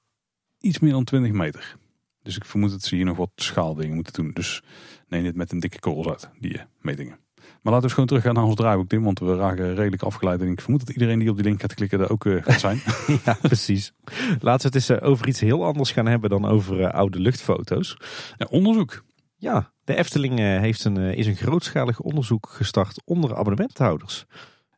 iets 0.60 0.78
meer 0.78 0.92
dan 0.92 1.04
20 1.04 1.32
meter. 1.32 1.76
Dus 2.22 2.36
ik 2.36 2.44
vermoed 2.44 2.70
dat 2.70 2.82
ze 2.82 2.94
hier 2.94 3.04
nog 3.04 3.16
wat 3.16 3.30
schaaldingen 3.34 3.94
moeten 3.94 4.12
doen. 4.12 4.30
Dus 4.30 4.62
neem 5.08 5.22
dit 5.22 5.36
met 5.36 5.52
een 5.52 5.60
dikke 5.60 5.78
korrels 5.78 6.06
uit, 6.06 6.30
die 6.40 6.58
eh, 6.58 6.64
metingen. 6.80 7.18
Maar 7.62 7.72
laten 7.72 7.88
we 7.88 7.94
gewoon 7.94 8.06
teruggaan 8.08 8.34
naar 8.34 8.44
ons 8.44 8.54
draaiboek, 8.54 8.88
Tim. 8.88 9.02
Want 9.02 9.18
we 9.18 9.36
raken 9.36 9.74
redelijk 9.74 10.02
afgeleid. 10.02 10.40
En 10.40 10.48
ik 10.48 10.60
vermoed 10.60 10.86
dat 10.86 10.94
iedereen 10.94 11.18
die 11.18 11.30
op 11.30 11.36
die 11.36 11.44
link 11.44 11.60
gaat 11.60 11.74
klikken 11.74 12.00
er 12.00 12.10
ook 12.10 12.24
uh, 12.24 12.42
gaat 12.42 12.60
zijn. 12.60 12.80
ja, 13.24 13.38
precies. 13.42 13.92
Laten 14.38 14.70
we 14.70 14.76
het 14.78 14.90
eens 14.90 14.90
uh, 14.90 15.08
over 15.08 15.28
iets 15.28 15.40
heel 15.40 15.64
anders 15.64 15.92
gaan 15.92 16.06
hebben 16.06 16.30
dan 16.30 16.44
over 16.44 16.90
oude 16.90 17.20
luchtfoto's. 17.20 17.96
Ja, 18.36 18.46
onderzoek. 18.50 19.04
Ja, 19.36 19.72
de 19.84 19.96
Efteling 19.96 20.38
heeft 20.38 20.84
een, 20.84 20.96
is 20.96 21.26
een 21.26 21.36
grootschalig 21.36 22.00
onderzoek 22.00 22.48
gestart 22.48 23.02
onder 23.04 23.36
abonnementhouders. 23.36 24.26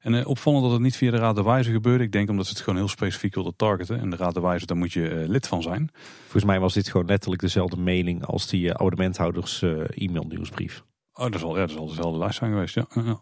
En 0.09 0.15
uh, 0.15 0.27
opvallend 0.27 0.63
dat 0.63 0.73
het 0.73 0.81
niet 0.81 0.97
via 0.97 1.11
de 1.11 1.17
Raad 1.17 1.37
de 1.37 1.43
Wijze 1.43 1.71
gebeurde. 1.71 2.05
Ik 2.05 2.13
denk 2.13 2.31
omdat 2.31 2.47
ze 2.47 2.53
het 2.53 2.61
gewoon 2.61 2.79
heel 2.79 2.89
specifiek 2.89 3.35
wilden 3.35 3.57
targeten. 3.57 4.01
En 4.01 4.11
de 4.11 4.17
Raad 4.17 4.35
de 4.35 4.41
Wijze, 4.41 4.67
daar 4.67 4.77
moet 4.77 4.93
je 4.93 5.11
uh, 5.11 5.29
lid 5.29 5.49
van 5.49 5.63
zijn. 5.63 5.91
Volgens 6.23 6.45
mij 6.45 6.61
was 6.61 6.75
dit 6.75 6.89
gewoon 6.89 7.07
letterlijk 7.07 7.43
dezelfde 7.43 7.77
mailing 7.77 8.25
als 8.25 8.47
die 8.47 8.65
uh, 8.65 8.71
abonnementhouders 8.71 9.63
e-mail 9.63 10.25
nieuwsbrief. 10.29 10.83
Oh, 11.13 11.31
dat 11.31 11.41
zal, 11.41 11.55
ja, 11.55 11.61
dat 11.61 11.71
zal 11.71 11.87
dezelfde 11.87 12.19
lijst 12.19 12.39
zijn 12.39 12.51
geweest, 12.51 12.75
ja. 12.75 12.87
ja. 12.95 13.21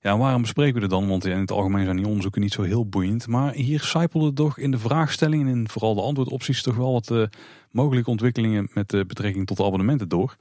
Ja, 0.00 0.18
waarom 0.18 0.42
bespreken 0.42 0.74
we 0.74 0.80
het 0.80 0.90
dan? 0.90 1.08
Want 1.08 1.24
in 1.24 1.38
het 1.38 1.50
algemeen 1.50 1.84
zijn 1.84 1.96
die 1.96 2.06
onderzoeken 2.06 2.40
niet 2.40 2.52
zo 2.52 2.62
heel 2.62 2.86
boeiend. 2.86 3.26
Maar 3.26 3.52
hier 3.52 3.80
zijpelde 3.80 4.32
toch 4.32 4.58
in 4.58 4.70
de 4.70 4.78
vraagstelling 4.78 5.42
en 5.42 5.48
in 5.48 5.68
vooral 5.68 5.94
de 5.94 6.02
antwoordopties 6.02 6.62
toch 6.62 6.76
wel 6.76 6.92
wat 6.92 7.28
mogelijke 7.70 8.10
ontwikkelingen 8.10 8.68
met 8.74 8.86
betrekking 9.06 9.46
tot 9.46 9.56
de 9.56 9.64
abonnementen 9.64 10.08
door. 10.08 10.36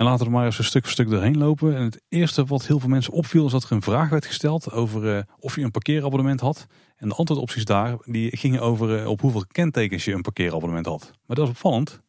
En 0.00 0.06
laten 0.06 0.26
we 0.26 0.32
maar 0.32 0.44
eens 0.44 0.58
een 0.58 0.64
stuk 0.64 0.82
voor 0.82 0.92
stuk 0.92 1.08
doorheen 1.08 1.38
lopen. 1.38 1.76
En 1.76 1.82
het 1.82 2.02
eerste 2.08 2.44
wat 2.44 2.66
heel 2.66 2.78
veel 2.78 2.88
mensen 2.88 3.12
opviel 3.12 3.46
is 3.46 3.52
dat 3.52 3.64
er 3.64 3.72
een 3.72 3.82
vraag 3.82 4.08
werd 4.08 4.26
gesteld 4.26 4.72
over 4.72 5.16
uh, 5.16 5.22
of 5.38 5.56
je 5.56 5.62
een 5.62 5.70
parkeerabonnement 5.70 6.40
had. 6.40 6.66
En 6.96 7.08
de 7.08 7.14
antwoordopties 7.14 7.64
daar 7.64 7.96
die 8.04 8.36
gingen 8.36 8.60
over 8.60 9.00
uh, 9.00 9.06
op 9.06 9.20
hoeveel 9.20 9.44
kentekens 9.46 10.04
je 10.04 10.12
een 10.12 10.22
parkeerabonnement 10.22 10.86
had. 10.86 11.12
Maar 11.26 11.36
dat 11.36 11.44
is 11.44 11.50
opvallend, 11.50 12.02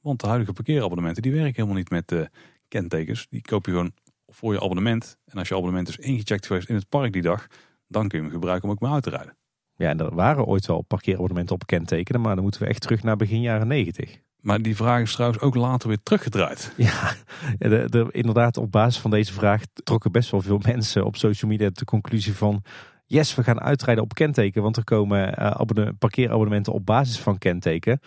want 0.00 0.20
de 0.20 0.26
huidige 0.26 0.52
parkeerabonnementen 0.52 1.22
die 1.22 1.32
werken 1.32 1.54
helemaal 1.54 1.76
niet 1.76 1.90
met 1.90 2.12
uh, 2.12 2.24
kentekens. 2.68 3.26
Die 3.30 3.42
koop 3.42 3.66
je 3.66 3.72
gewoon 3.72 3.92
voor 4.26 4.52
je 4.52 4.60
abonnement. 4.60 5.16
En 5.24 5.38
als 5.38 5.48
je 5.48 5.54
abonnement 5.54 5.88
is 5.88 5.96
ingecheckt 5.96 6.46
geweest 6.46 6.68
in 6.68 6.74
het 6.74 6.88
park 6.88 7.12
die 7.12 7.22
dag, 7.22 7.46
dan 7.88 8.08
kun 8.08 8.18
je 8.18 8.24
hem 8.24 8.34
gebruiken 8.34 8.68
om 8.68 8.74
ook 8.74 8.80
mee 8.80 8.92
uit 8.92 9.02
te 9.02 9.10
rijden. 9.10 9.36
Ja, 9.76 9.88
en 9.88 10.00
er 10.00 10.14
waren 10.14 10.44
ooit 10.44 10.66
wel 10.66 10.82
parkeerabonnementen 10.82 11.54
op 11.54 11.66
kentekenen, 11.66 12.20
maar 12.20 12.34
dan 12.34 12.42
moeten 12.42 12.62
we 12.62 12.68
echt 12.68 12.80
terug 12.80 13.02
naar 13.02 13.16
begin 13.16 13.40
jaren 13.40 13.66
negentig. 13.66 14.24
Maar 14.46 14.62
die 14.62 14.76
vraag 14.76 15.00
is 15.00 15.12
trouwens 15.12 15.42
ook 15.42 15.54
later 15.54 15.88
weer 15.88 16.02
teruggedraaid. 16.02 16.72
Ja, 16.76 17.12
de, 17.58 17.84
de, 17.88 18.06
inderdaad, 18.10 18.56
op 18.56 18.72
basis 18.72 19.00
van 19.00 19.10
deze 19.10 19.32
vraag 19.32 19.62
trokken 19.72 20.12
best 20.12 20.30
wel 20.30 20.40
veel 20.40 20.60
mensen 20.66 21.04
op 21.04 21.16
social 21.16 21.50
media 21.50 21.70
de 21.72 21.84
conclusie 21.84 22.34
van... 22.34 22.62
Yes, 23.06 23.34
we 23.34 23.42
gaan 23.42 23.60
uitrijden 23.60 24.04
op 24.04 24.14
kenteken, 24.14 24.62
want 24.62 24.76
er 24.76 24.84
komen 24.84 25.34
uh, 25.38 25.88
parkeerabonnementen 25.98 26.72
op 26.72 26.86
basis 26.86 27.18
van 27.18 27.38
kenteken. 27.38 28.00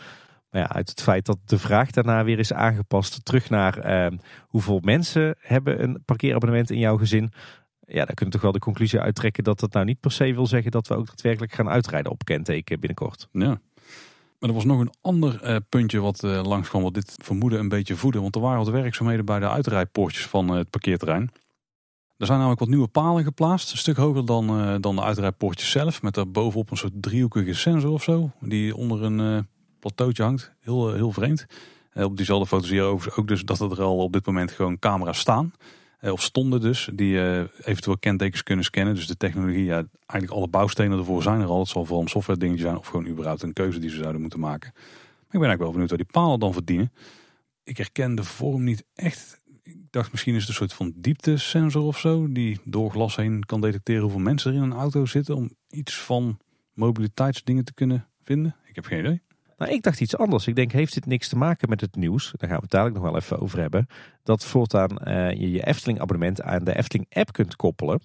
Maar 0.49 0.61
ja, 0.61 0.69
uit 0.69 0.89
het 0.89 1.01
feit 1.01 1.25
dat 1.25 1.37
de 1.45 1.59
vraag 1.59 1.91
daarna 1.91 2.23
weer 2.23 2.39
is 2.39 2.53
aangepast 2.53 3.25
terug 3.25 3.49
naar 3.49 3.85
uh, 4.11 4.17
hoeveel 4.47 4.79
mensen 4.83 5.35
hebben 5.39 5.83
een 5.83 6.01
parkeerabonnement 6.05 6.71
in 6.71 6.79
jouw 6.79 6.97
gezin. 6.97 7.31
Ja, 7.85 8.05
daar 8.05 8.13
kunnen 8.13 8.25
we 8.25 8.31
toch 8.31 8.41
wel 8.41 8.51
de 8.51 8.59
conclusie 8.59 8.99
uittrekken 8.99 9.43
dat 9.43 9.59
dat 9.59 9.73
nou 9.73 9.85
niet 9.85 9.99
per 9.99 10.11
se 10.11 10.33
wil 10.33 10.47
zeggen 10.47 10.71
dat 10.71 10.87
we 10.87 10.95
ook 10.95 11.07
daadwerkelijk 11.07 11.53
gaan 11.53 11.69
uitrijden 11.69 12.11
op 12.11 12.23
kenteken 12.23 12.79
binnenkort. 12.79 13.27
Ja. 13.31 13.59
Maar 14.39 14.49
er 14.49 14.55
was 14.55 14.65
nog 14.65 14.79
een 14.79 14.93
ander 15.01 15.39
uh, 15.43 15.55
puntje 15.69 15.99
wat 15.99 16.23
uh, 16.23 16.41
langskwam, 16.43 16.81
wat 16.81 16.93
dit 16.93 17.13
vermoeden 17.23 17.59
een 17.59 17.69
beetje 17.69 17.95
voeden. 17.95 18.21
Want 18.21 18.35
er 18.35 18.41
waren 18.41 18.57
wat 18.57 18.69
werkzaamheden 18.69 19.25
bij 19.25 19.39
de 19.39 19.49
uitrijpoortjes 19.49 20.25
van 20.25 20.51
uh, 20.51 20.57
het 20.57 20.69
parkeerterrein. 20.69 21.31
Er 22.17 22.25
zijn 22.25 22.37
namelijk 22.37 22.59
wat 22.59 22.69
nieuwe 22.69 22.87
palen 22.87 23.23
geplaatst, 23.23 23.71
een 23.71 23.77
stuk 23.77 23.97
hoger 23.97 24.25
dan, 24.25 24.77
dan 24.81 24.95
de 24.95 25.03
uitrijpoortjes 25.03 25.71
zelf. 25.71 26.01
Met 26.01 26.13
daar 26.13 26.31
bovenop 26.31 26.71
een 26.71 26.77
soort 26.77 26.93
driehoekige 27.01 27.53
sensor 27.53 27.91
of 27.91 28.03
zo, 28.03 28.31
die 28.39 28.75
onder 28.75 29.03
een 29.03 29.47
plateautje 29.79 30.23
hangt. 30.23 30.51
Heel, 30.59 30.93
heel 30.93 31.11
vreemd. 31.11 31.45
op 31.93 32.17
diezelfde 32.17 32.47
foto's 32.47 32.67
zie 32.67 32.75
je 32.75 32.81
overigens 32.81 33.15
ook 33.15 33.27
dus 33.27 33.45
dat 33.45 33.59
er 33.59 33.81
al 33.81 33.97
op 33.97 34.13
dit 34.13 34.25
moment 34.25 34.51
gewoon 34.51 34.79
camera's 34.79 35.19
staan. 35.19 35.53
Eh, 35.99 36.11
of 36.11 36.21
stonden 36.21 36.61
dus, 36.61 36.89
die 36.93 37.13
uh, 37.13 37.39
eventueel 37.39 37.97
kentekens 37.97 38.43
kunnen 38.43 38.65
scannen. 38.65 38.95
Dus 38.95 39.07
de 39.07 39.17
technologie, 39.17 39.63
ja, 39.63 39.83
eigenlijk 40.05 40.31
alle 40.31 40.47
bouwstenen 40.47 40.97
ervoor 40.97 41.23
zijn 41.23 41.41
er 41.41 41.47
al. 41.47 41.59
Het 41.59 41.67
zal 41.67 41.85
vooral 41.85 42.01
een 42.03 42.09
software 42.09 42.39
dingetje 42.39 42.63
zijn 42.63 42.77
of 42.77 42.87
gewoon 42.87 43.07
überhaupt 43.07 43.41
een 43.41 43.53
keuze 43.53 43.79
die 43.79 43.89
ze 43.89 43.97
zouden 43.97 44.21
moeten 44.21 44.39
maken. 44.39 44.71
Maar 44.73 45.37
ik 45.37 45.39
ben 45.39 45.49
eigenlijk 45.49 45.61
wel 45.61 45.71
benieuwd 45.71 45.89
waar 45.89 45.99
die 45.99 46.11
palen 46.11 46.39
dan 46.39 46.53
verdienen. 46.53 46.91
Ik 47.63 47.77
herken 47.77 48.15
de 48.15 48.23
vorm 48.23 48.63
niet 48.63 48.83
echt. 48.95 49.41
Ik 49.63 49.77
dacht 49.89 50.11
misschien 50.11 50.33
is 50.33 50.39
het 50.39 50.49
een 50.49 50.55
soort 50.55 50.73
van 50.73 50.93
dieptesensor 50.95 51.83
of 51.83 51.99
zo. 51.99 52.31
Die 52.31 52.59
door 52.63 52.91
glas 52.91 53.15
heen 53.15 53.45
kan 53.45 53.61
detecteren 53.61 54.01
hoeveel 54.01 54.19
mensen 54.19 54.51
er 54.51 54.57
in 54.57 54.63
een 54.63 54.73
auto 54.73 55.05
zitten. 55.05 55.35
Om 55.35 55.51
iets 55.69 55.99
van 55.99 56.39
mobiliteitsdingen 56.73 57.65
te 57.65 57.73
kunnen 57.73 58.07
vinden. 58.21 58.55
Ik 58.65 58.75
heb 58.75 58.85
geen 58.85 58.99
idee. 58.99 59.21
Nou, 59.59 59.71
ik 59.71 59.83
dacht 59.83 60.01
iets 60.01 60.17
anders. 60.17 60.47
Ik 60.47 60.55
denk, 60.55 60.71
heeft 60.71 60.93
dit 60.93 61.05
niks 61.05 61.27
te 61.27 61.37
maken 61.37 61.69
met 61.69 61.81
het 61.81 61.95
nieuws? 61.95 62.33
Daar 62.37 62.49
gaan 62.49 62.57
we 62.57 62.63
het 62.63 62.71
dadelijk 62.71 62.95
nog 62.95 63.05
wel 63.05 63.15
even 63.15 63.39
over 63.39 63.59
hebben. 63.59 63.87
Dat 64.23 64.45
voortaan 64.45 64.97
uh, 65.07 65.31
je 65.31 65.51
je 65.51 65.65
Efteling 65.65 65.99
abonnement 65.99 66.41
aan 66.41 66.63
de 66.63 66.77
Efteling 66.77 67.07
app 67.09 67.31
kunt 67.31 67.55
koppelen. 67.55 68.01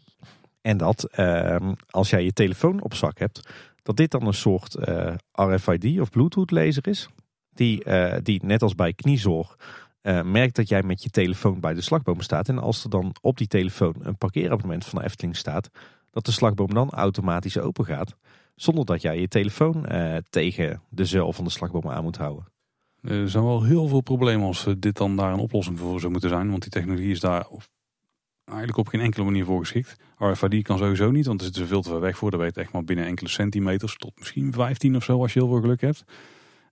En 0.61 0.77
dat 0.77 1.09
uh, 1.17 1.57
als 1.91 2.11
jij 2.11 2.25
je 2.25 2.33
telefoon 2.33 2.83
op 2.83 2.95
zak 2.95 3.19
hebt, 3.19 3.49
dat 3.83 3.97
dit 3.97 4.11
dan 4.11 4.27
een 4.27 4.35
soort 4.35 4.75
eh, 4.75 5.15
RFID 5.33 6.01
of 6.01 6.11
Bluetooth 6.11 6.51
laser 6.51 6.87
is. 6.87 7.09
Die, 7.53 7.85
uh, 7.85 8.15
die 8.23 8.45
net 8.45 8.63
als 8.63 8.75
bij 8.75 8.93
kniezorg 8.93 9.57
merkt 10.25 10.57
dat 10.57 10.69
jij 10.69 10.83
met 10.83 11.03
je 11.03 11.11
telefoon 11.11 11.61
bij 11.61 11.75
de 11.75 11.81
slagboom 11.81 12.21
staat. 12.21 12.49
En 12.49 12.59
als 12.59 12.85
er 12.85 12.91
dan 12.91 13.15
op 13.21 13.39
die 13.39 13.47
telefoon 13.47 13.95
een 13.99 14.17
parkeerabonnement 14.19 14.85
van 14.85 14.99
de 14.99 15.05
Efteling 15.05 15.37
staat, 15.37 15.71
dat 16.11 16.25
de 16.25 16.33
slagboom 16.33 16.75
dan 16.75 16.91
automatisch 16.91 17.59
open 17.59 17.85
gaat. 17.85 18.17
Zonder 18.55 18.85
dat 18.85 19.03
jij 19.03 19.21
je 19.21 19.29
telefoon 19.29 19.85
uh, 19.93 20.17
tegen 20.31 20.83
de 20.89 21.05
zeil 21.05 21.33
van 21.33 21.45
de 21.45 21.51
slagboom 21.51 21.89
aan 21.89 22.03
moet 22.03 22.17
houden. 22.17 22.53
Er 23.03 23.31
zijn 23.31 23.45
wel 23.45 23.63
heel 23.63 23.89
veel 23.89 24.01
problemen 24.01 24.47
als 24.47 24.67
dit 24.79 24.97
dan 24.97 25.17
daar 25.17 25.33
een 25.33 25.39
oplossing 25.39 25.79
voor 25.79 26.01
zou 26.01 26.13
moeten 26.13 26.31
zijn. 26.31 26.51
Want 26.51 26.63
die 26.63 26.71
technologie 26.71 27.11
is 27.11 27.21
daar 27.21 27.47
eigenlijk 28.45 28.79
op 28.79 28.89
geen 28.89 29.01
enkele 29.01 29.25
manier 29.25 29.45
voor 29.45 29.59
geschikt. 29.59 29.97
RFID 30.19 30.63
kan 30.63 30.79
sowieso 30.79 31.11
niet, 31.11 31.27
want 31.27 31.41
er 31.41 31.47
zit 31.47 31.57
er 31.57 31.67
veel 31.67 31.83
te 31.83 31.89
ver 31.89 32.01
weg 32.01 32.17
voor. 32.17 32.31
Dat 32.31 32.41
weet 32.41 32.57
echt 32.57 32.73
maar 32.73 32.85
binnen 32.85 33.07
enkele 33.07 33.29
centimeters 33.29 33.97
tot 33.97 34.13
misschien 34.19 34.53
15 34.53 34.97
of 34.97 35.05
zo 35.05 35.21
als 35.21 35.33
je 35.33 35.39
heel 35.39 35.49
veel 35.49 35.61
geluk 35.61 35.81
hebt. 35.81 36.05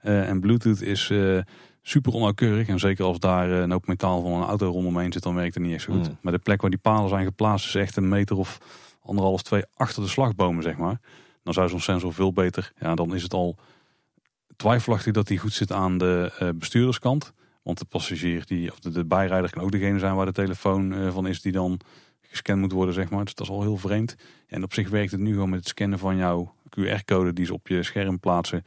Uh, 0.03 0.29
en 0.29 0.41
Bluetooth 0.41 0.81
is 0.81 1.11
uh, 1.11 1.41
super 1.83 2.13
onnauwkeurig. 2.13 2.69
En 2.69 2.79
zeker 2.79 3.05
als 3.05 3.19
daar 3.19 3.51
een 3.51 3.71
hoop 3.71 3.87
metaal 3.87 4.23
van 4.23 4.33
een 4.33 4.49
auto 4.49 4.71
rondomheen 4.71 5.13
zit, 5.13 5.23
dan 5.23 5.35
werkt 5.35 5.55
het 5.55 5.63
niet 5.63 5.73
echt 5.73 5.83
zo 5.83 5.93
goed. 5.93 6.09
Mm. 6.09 6.19
Maar 6.21 6.33
de 6.33 6.39
plek 6.39 6.61
waar 6.61 6.71
die 6.71 6.79
palen 6.79 7.09
zijn 7.09 7.25
geplaatst 7.25 7.67
is 7.67 7.75
echt 7.75 7.97
een 7.97 8.09
meter 8.09 8.37
of 8.37 8.59
anderhalf, 9.03 9.43
twee 9.43 9.63
achter 9.75 10.03
de 10.03 10.09
slagbomen, 10.09 10.63
zeg 10.63 10.77
maar. 10.77 11.01
Dan 11.43 11.53
zou 11.53 11.69
zo'n 11.69 11.81
sensor 11.81 12.15
veel 12.15 12.33
beter. 12.33 12.73
Ja, 12.81 12.95
dan 12.95 13.15
is 13.15 13.23
het 13.23 13.35
al 13.35 13.57
twijfelachtig 14.57 15.13
dat 15.13 15.27
die 15.27 15.39
goed 15.39 15.53
zit 15.53 15.73
aan 15.73 15.99
de 15.99 16.33
uh, 16.43 16.49
bestuurderskant. 16.55 17.33
Want 17.63 17.79
de 17.79 17.85
passagier, 17.85 18.47
die, 18.47 18.73
of 18.73 18.79
de, 18.79 18.91
de, 18.91 19.05
bijrijder 19.05 19.51
kan 19.51 19.63
ook 19.63 19.73
degene 19.73 19.99
zijn 19.99 20.15
waar 20.15 20.27
de 20.27 20.33
telefoon 20.33 20.93
uh, 20.93 21.13
van 21.13 21.27
is 21.27 21.43
die 21.43 21.53
dan 21.53 21.81
gescand 22.21 22.61
moet 22.61 22.73
worden, 22.73 22.95
zeg 22.95 23.11
maar. 23.11 23.25
Dus 23.25 23.35
dat 23.35 23.47
is 23.47 23.53
al 23.53 23.63
heel 23.63 23.77
vreemd. 23.77 24.17
En 24.47 24.63
op 24.63 24.75
zich 24.75 24.89
werkt 24.89 25.11
het 25.11 25.21
nu 25.21 25.33
gewoon 25.33 25.51
met 25.51 25.59
het 25.59 25.69
scannen 25.69 25.99
van 25.99 26.17
jouw 26.17 26.55
QR-code 26.69 27.33
die 27.33 27.47
ze 27.47 27.53
op 27.53 27.69
je 27.69 27.83
scherm 27.83 28.21
plaatsen. 28.21 28.65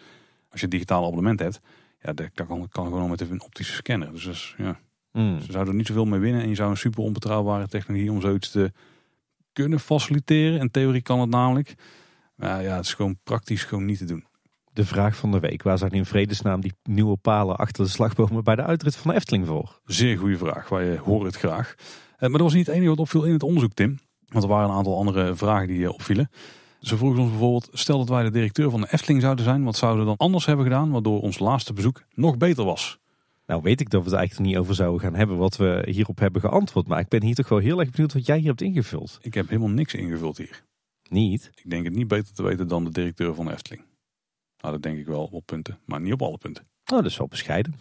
Als 0.50 0.60
je 0.60 0.66
een 0.66 0.72
digitaal 0.72 1.06
abonnement 1.06 1.40
hebt, 1.40 1.62
ja, 2.02 2.14
dat 2.14 2.30
kan, 2.34 2.68
kan 2.70 2.86
gewoon 2.86 3.10
met 3.10 3.22
een 3.22 3.42
optische 3.42 3.74
scanner. 3.74 4.12
Dus, 4.12 4.24
dus 4.24 4.56
ja, 4.58 4.80
mm. 5.12 5.42
ze 5.42 5.52
zouden 5.52 5.74
er 5.74 5.78
niet 5.78 5.88
zoveel 5.88 6.06
mee 6.06 6.20
winnen. 6.20 6.42
En 6.42 6.50
je 6.50 6.56
zou 6.56 6.70
een 6.70 6.78
super 6.78 7.04
onbetrouwbare 7.04 7.68
technologie 7.68 8.12
om 8.12 8.22
zoiets 8.22 8.52
te 8.52 8.72
kunnen 9.54 9.80
faciliteren. 9.80 10.60
In 10.60 10.72
theorie 10.72 11.02
kan 11.02 11.20
het 11.20 11.30
namelijk. 11.30 11.76
Maar 12.36 12.64
ja, 12.64 12.76
het 12.76 12.86
is 12.86 12.94
gewoon 12.94 13.18
praktisch 13.24 13.64
gewoon 13.64 13.86
niet 13.86 13.98
te 13.98 14.06
doen. 14.06 14.26
De 14.74 14.86
vraag 14.86 15.16
van 15.16 15.32
de 15.32 15.40
week. 15.40 15.64
Waar 15.64 15.78
zijn 15.78 15.92
in 15.92 16.06
vredesnaam 16.06 16.62
die 16.62 16.74
nieuwe 16.84 17.18
palen 17.18 17.56
achter 17.56 17.84
de 17.84 17.90
slagbomen 17.90 18.44
bij 18.44 18.56
de 18.56 18.64
uitrit 18.64 18.96
van 18.96 19.12
de 19.12 19.18
Efteling 19.18 19.46
voor? 19.46 19.80
Zeer 19.86 20.18
goede 20.18 20.38
vraag. 20.38 20.70
Wij 20.70 20.98
horen 20.98 21.26
het 21.26 21.36
graag. 21.36 21.76
Eh, 21.78 22.20
maar 22.20 22.32
dat 22.32 22.42
was 22.42 22.54
niet 22.54 22.66
het 22.66 22.76
enige 22.76 22.90
wat 22.90 23.00
opviel 23.00 23.24
in 23.24 23.34
het 23.34 23.44
onderzoek, 23.44 23.74
Tim. 23.74 24.00
Want 24.28 24.44
er 24.44 24.50
waren 24.50 24.70
een 24.70 24.76
aantal 24.76 24.98
andere 24.98 25.36
vragen 25.36 25.68
die 25.68 25.86
eh, 25.86 25.94
opvielen. 25.94 26.30
Ze 26.80 26.98
vroegen 26.98 27.22
ons 27.22 27.30
bijvoorbeeld, 27.30 27.70
stel 27.72 27.98
dat 27.98 28.10
wij 28.10 28.24
de 28.24 28.32
directeur 28.32 28.70
van 28.70 28.82
de 28.82 28.88
Efteling 28.92 29.22
zouden 29.22 29.46
zijn, 29.46 29.64
wat 29.64 29.76
zouden 29.76 30.02
we 30.02 30.08
dan 30.08 30.18
anders 30.18 30.46
hebben 30.46 30.66
gedaan, 30.66 30.92
waardoor 30.92 31.22
ons 31.22 31.40
laatste 31.40 31.74
bezoek 31.74 32.04
nog 32.14 32.38
beter 32.38 32.64
was? 32.64 33.00
Nou 33.48 33.62
weet 33.62 33.82
ik 33.82 33.90
dat 33.90 34.04
we 34.04 34.10
het 34.10 34.18
eigenlijk 34.18 34.50
niet 34.50 34.60
over 34.60 34.76
zouden 34.76 35.02
gaan 35.02 35.16
hebben 35.16 35.38
wat 35.38 35.58
we 35.58 35.88
hierop 35.92 36.20
hebben 36.20 36.42
geantwoord. 36.42 36.88
Maar 36.88 37.00
ik 37.00 37.08
ben 37.08 37.24
hier 37.24 37.36
toch 37.36 37.50
wel 37.50 37.60
heel 37.60 37.80
erg 37.80 37.90
benieuwd 37.90 38.14
wat 38.14 38.26
jij 38.26 38.38
hier 38.38 38.48
hebt 38.48 38.62
ingevuld. 38.62 39.18
Ik 39.22 39.34
heb 39.34 39.48
helemaal 39.48 39.70
niks 39.70 39.94
ingevuld 39.94 40.38
hier. 40.38 40.64
Niet? 41.10 41.52
Ik 41.56 41.70
denk 41.70 41.86
het 41.86 41.94
niet 41.94 42.08
beter 42.08 42.34
te 42.34 42.44
weten 42.44 42.68
dan 42.68 42.84
de 42.84 42.92
directeur 42.92 43.36
van 43.36 43.52
Efteling. 43.52 43.84
Nou, 44.58 44.74
dat 44.74 44.84
denk 44.84 44.98
ik 45.00 45.06
wel 45.06 45.30
op 45.32 45.46
punten, 45.46 45.80
maar 45.86 46.02
niet 46.02 46.14
op 46.14 46.22
alle 46.22 46.38
punten. 46.38 46.64
Oh, 46.64 46.98
dat 46.98 47.06
is 47.06 47.18
wel 47.18 47.28
bescheiden. 47.28 47.80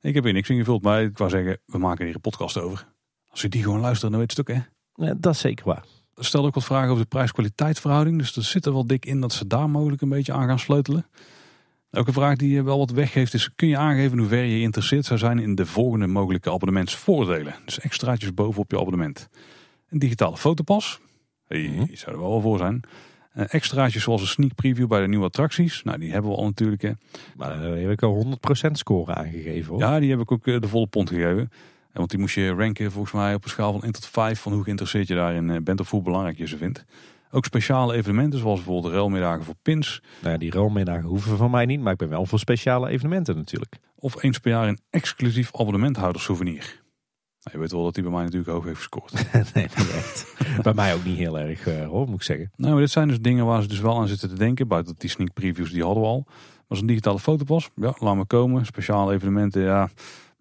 Ik 0.00 0.14
heb 0.14 0.24
hier 0.24 0.32
niks 0.32 0.48
ingevuld, 0.48 0.82
maar 0.82 1.02
ik 1.02 1.18
wou 1.18 1.30
zeggen, 1.30 1.60
we 1.66 1.78
maken 1.78 2.04
hier 2.04 2.14
een 2.14 2.20
podcast 2.20 2.58
over. 2.58 2.88
Als 3.28 3.42
je 3.42 3.48
die 3.48 3.62
gewoon 3.62 3.80
luistert, 3.80 4.10
dan 4.10 4.20
weet 4.20 4.32
je 4.32 4.40
het 4.40 4.50
ook, 4.50 4.56
hè. 4.56 4.62
Ja, 5.06 5.14
dat 5.18 5.34
is 5.34 5.40
zeker 5.40 5.64
waar. 5.64 5.84
Er 6.14 6.24
stelde 6.24 6.46
ook 6.46 6.54
wat 6.54 6.64
vragen 6.64 6.88
over 6.88 7.02
de 7.02 7.08
prijs-kwaliteitverhouding. 7.08 8.18
Dus 8.18 8.36
er 8.36 8.44
zit 8.44 8.66
er 8.66 8.72
wel 8.72 8.86
dik 8.86 9.06
in 9.06 9.20
dat 9.20 9.32
ze 9.32 9.46
daar 9.46 9.70
mogelijk 9.70 10.02
een 10.02 10.08
beetje 10.08 10.32
aan 10.32 10.46
gaan 10.46 10.58
sleutelen. 10.58 11.06
Ook 11.90 12.06
een 12.06 12.12
vraag 12.12 12.36
die 12.36 12.62
wel 12.62 12.78
wat 12.78 12.90
weggeeft 12.90 13.34
is, 13.34 13.54
kun 13.54 13.68
je 13.68 13.76
aangeven 13.76 14.18
hoe 14.18 14.28
ver 14.28 14.42
je 14.42 14.56
geïnteresseerd 14.56 15.04
zou 15.04 15.18
zijn 15.18 15.38
in 15.38 15.54
de 15.54 15.66
volgende 15.66 16.06
mogelijke 16.06 16.50
abonnementsvoordelen? 16.50 17.54
Dus 17.64 17.78
extraatjes 17.78 18.34
bovenop 18.34 18.70
je 18.70 18.78
abonnement. 18.78 19.28
Een 19.88 19.98
digitale 19.98 20.36
fotopas. 20.36 21.00
Hey, 21.52 21.68
Mhm. 21.76 21.84
Die 21.84 21.96
zou 21.96 22.16
er 22.16 22.20
wel 22.22 22.40
voor 22.40 22.58
zijn. 22.58 22.80
Eh, 23.32 23.44
extraatjes 23.48 24.02
zoals 24.02 24.20
een 24.20 24.26
sneak 24.26 24.54
preview 24.54 24.86
bij 24.86 25.00
de 25.00 25.08
nieuwe 25.08 25.24
attracties. 25.24 25.82
Nou, 25.82 25.98
die 25.98 26.12
hebben 26.12 26.30
we 26.30 26.36
al 26.36 26.44
natuurlijk. 26.44 26.82
Hè. 26.82 26.90
Maar 27.36 27.48
daar 27.60 27.76
heb 27.76 27.90
ik 27.90 28.02
al 28.02 28.14
100% 28.14 28.78
score 28.78 29.14
aangegeven 29.14 29.70
hoor. 29.72 29.80
Ja, 29.80 30.00
die 30.00 30.10
heb 30.10 30.20
ik 30.20 30.32
ook 30.32 30.46
eh, 30.46 30.60
de 30.60 30.68
volle 30.68 30.86
pond 30.86 31.08
gegeven. 31.08 31.50
Eh, 31.92 31.98
Want 31.98 32.10
die 32.10 32.18
moest 32.18 32.34
je 32.34 32.50
ranken 32.50 32.92
volgens 32.92 33.12
mij 33.12 33.34
op 33.34 33.44
een 33.44 33.50
schaal 33.50 33.72
van 33.72 33.82
1 33.82 33.92
tot 33.92 34.06
5 34.06 34.40
van 34.40 34.52
hoe 34.52 34.62
geïnteresseerd 34.62 35.08
je 35.08 35.14
daarin 35.14 35.50
eh, 35.50 35.56
bent 35.62 35.80
of 35.80 35.90
hoe 35.90 36.02
belangrijk 36.02 36.38
je 36.38 36.46
ze 36.46 36.56
vindt. 36.56 36.84
Ook 37.30 37.44
speciale 37.44 37.94
evenementen 37.94 38.38
zoals 38.38 38.56
bijvoorbeeld 38.56 38.92
de 38.92 38.98
ruilmiddagen 38.98 39.44
voor 39.44 39.54
pins. 39.62 40.02
Nou 40.20 40.32
ja, 40.32 40.38
die 40.38 40.50
ruilmiddagen 40.50 41.04
hoeven 41.08 41.36
van 41.36 41.50
mij 41.50 41.66
niet, 41.66 41.80
maar 41.80 41.92
ik 41.92 41.98
ben 41.98 42.08
wel 42.08 42.26
voor 42.26 42.38
speciale 42.38 42.88
evenementen 42.88 43.36
natuurlijk. 43.36 43.76
Of 43.94 44.22
eens 44.22 44.38
per 44.38 44.50
jaar 44.50 44.68
een 44.68 44.78
exclusief 44.90 45.50
abonnementhoudersouvenir. 45.54 46.81
Nou, 47.42 47.56
je 47.56 47.58
weet 47.58 47.72
wel 47.72 47.84
dat 47.84 47.94
die 47.94 48.02
bij 48.02 48.12
mij 48.12 48.22
natuurlijk 48.22 48.50
hoog 48.50 48.64
heeft 48.64 48.76
gescoord. 48.76 49.12
nee, 49.54 49.66
niet 49.76 49.90
echt. 49.90 50.34
Bij 50.62 50.74
mij 50.74 50.94
ook 50.94 51.04
niet 51.04 51.16
heel 51.16 51.38
erg 51.38 51.66
eh, 51.66 51.86
hoor, 51.86 52.06
moet 52.06 52.14
ik 52.14 52.22
zeggen. 52.22 52.50
nou, 52.56 52.72
maar 52.72 52.80
dit 52.80 52.90
zijn 52.90 53.08
dus 53.08 53.20
dingen 53.20 53.46
waar 53.46 53.62
ze 53.62 53.68
dus 53.68 53.80
wel 53.80 53.98
aan 53.98 54.08
zitten 54.08 54.28
te 54.28 54.34
denken. 54.34 54.68
Buiten 54.68 54.94
die 54.98 55.10
sneak 55.10 55.32
previews, 55.32 55.70
die 55.70 55.84
hadden 55.84 56.02
we 56.02 56.08
al. 56.08 56.24
Maar 56.68 56.78
zo'n 56.78 56.86
digitale 56.86 57.18
fotopas, 57.18 57.70
ja, 57.74 57.94
laat 57.98 58.16
me 58.16 58.24
komen. 58.24 58.66
Speciale 58.66 59.14
evenementen, 59.14 59.62
ja, 59.62 59.88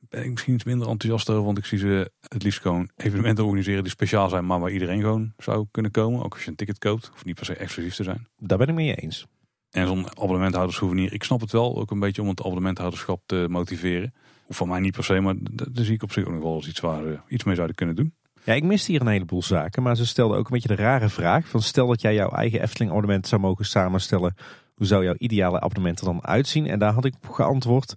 ben 0.10 0.24
ik 0.24 0.30
misschien 0.30 0.54
iets 0.54 0.64
minder 0.64 0.88
enthousiast 0.88 1.30
over. 1.30 1.43
Want 1.43 1.58
ik 1.58 1.66
zie 1.66 1.78
ze 1.78 2.12
het 2.28 2.43
liefst 2.43 2.62
gewoon 2.62 2.89
evenementen 2.95 3.43
organiseren 3.43 3.84
die 3.84 3.91
speciaal 3.91 4.30
zijn. 4.30 4.45
Maar 4.45 4.60
waar 4.60 4.72
iedereen 4.72 5.02
gewoon 5.02 5.34
zou 5.38 5.66
kunnen 5.72 5.91
komen. 5.91 6.24
Ook 6.24 6.34
als 6.34 6.43
je 6.43 6.49
een 6.49 6.56
ticket 6.56 6.78
koopt. 6.78 7.08
Hoeft 7.08 7.26
niet 7.26 7.36
per 7.36 7.45
se 7.45 7.56
exclusief 7.56 7.95
te 7.95 8.04
zijn. 8.04 8.28
Daar 8.38 8.58
ben 8.58 8.68
ik 8.68 8.76
mee 8.76 8.95
eens. 8.95 9.26
En 9.70 9.88
zo'n 9.88 10.08
abonnementhoudersouvenir, 10.08 11.14
ik 11.14 11.24
snap 11.24 11.41
het 11.41 11.52
wel. 11.52 11.78
Ook 11.78 11.91
een 11.91 11.99
beetje 11.99 12.22
om 12.22 12.28
het 12.28 12.39
abonnementhouderschap 12.39 13.22
te 13.26 13.45
motiveren. 13.49 14.14
Of 14.52 14.58
van 14.58 14.68
mij 14.68 14.80
niet 14.80 14.93
per 14.93 15.04
se, 15.04 15.20
maar 15.20 15.36
daar 15.39 15.86
zie 15.86 15.93
ik 15.93 16.04
op 16.04 16.12
zich 16.12 16.26
ook 16.26 16.34
nog 16.34 16.43
wel 16.43 16.56
eens 16.56 16.68
iets 16.68 16.80
waar 16.80 17.04
we 17.04 17.20
iets 17.28 17.43
mee 17.43 17.56
zouden 17.56 17.76
kunnen 17.76 17.95
doen. 17.95 18.14
Ja, 18.43 18.54
ik 18.54 18.64
miste 18.64 18.91
hier 18.91 19.02
een 19.02 19.08
heleboel 19.08 19.43
zaken, 19.43 19.84
maar 19.84 19.95
ze 19.95 20.06
stelden 20.06 20.38
ook 20.38 20.45
een 20.45 20.52
beetje 20.52 20.76
de 20.76 20.82
rare 20.82 21.10
vraag. 21.10 21.47
Van 21.47 21.62
stel 21.62 21.88
dat 21.88 22.02
jij 22.02 22.14
jouw 22.14 22.30
eigen 22.30 22.62
Efteling 22.62 22.91
abonnement 22.91 23.28
zou 23.28 23.41
mogen 23.41 23.66
samenstellen. 23.66 24.36
Hoe 24.76 24.86
zou 24.88 25.04
jouw 25.04 25.16
ideale 25.18 25.60
abonnement 25.60 25.99
er 25.99 26.06
dan 26.06 26.26
uitzien? 26.26 26.68
En 26.68 26.80
daar 26.80 26.93
had 26.93 27.06
ik 27.06 27.14
op 27.16 27.30
geantwoord. 27.30 27.93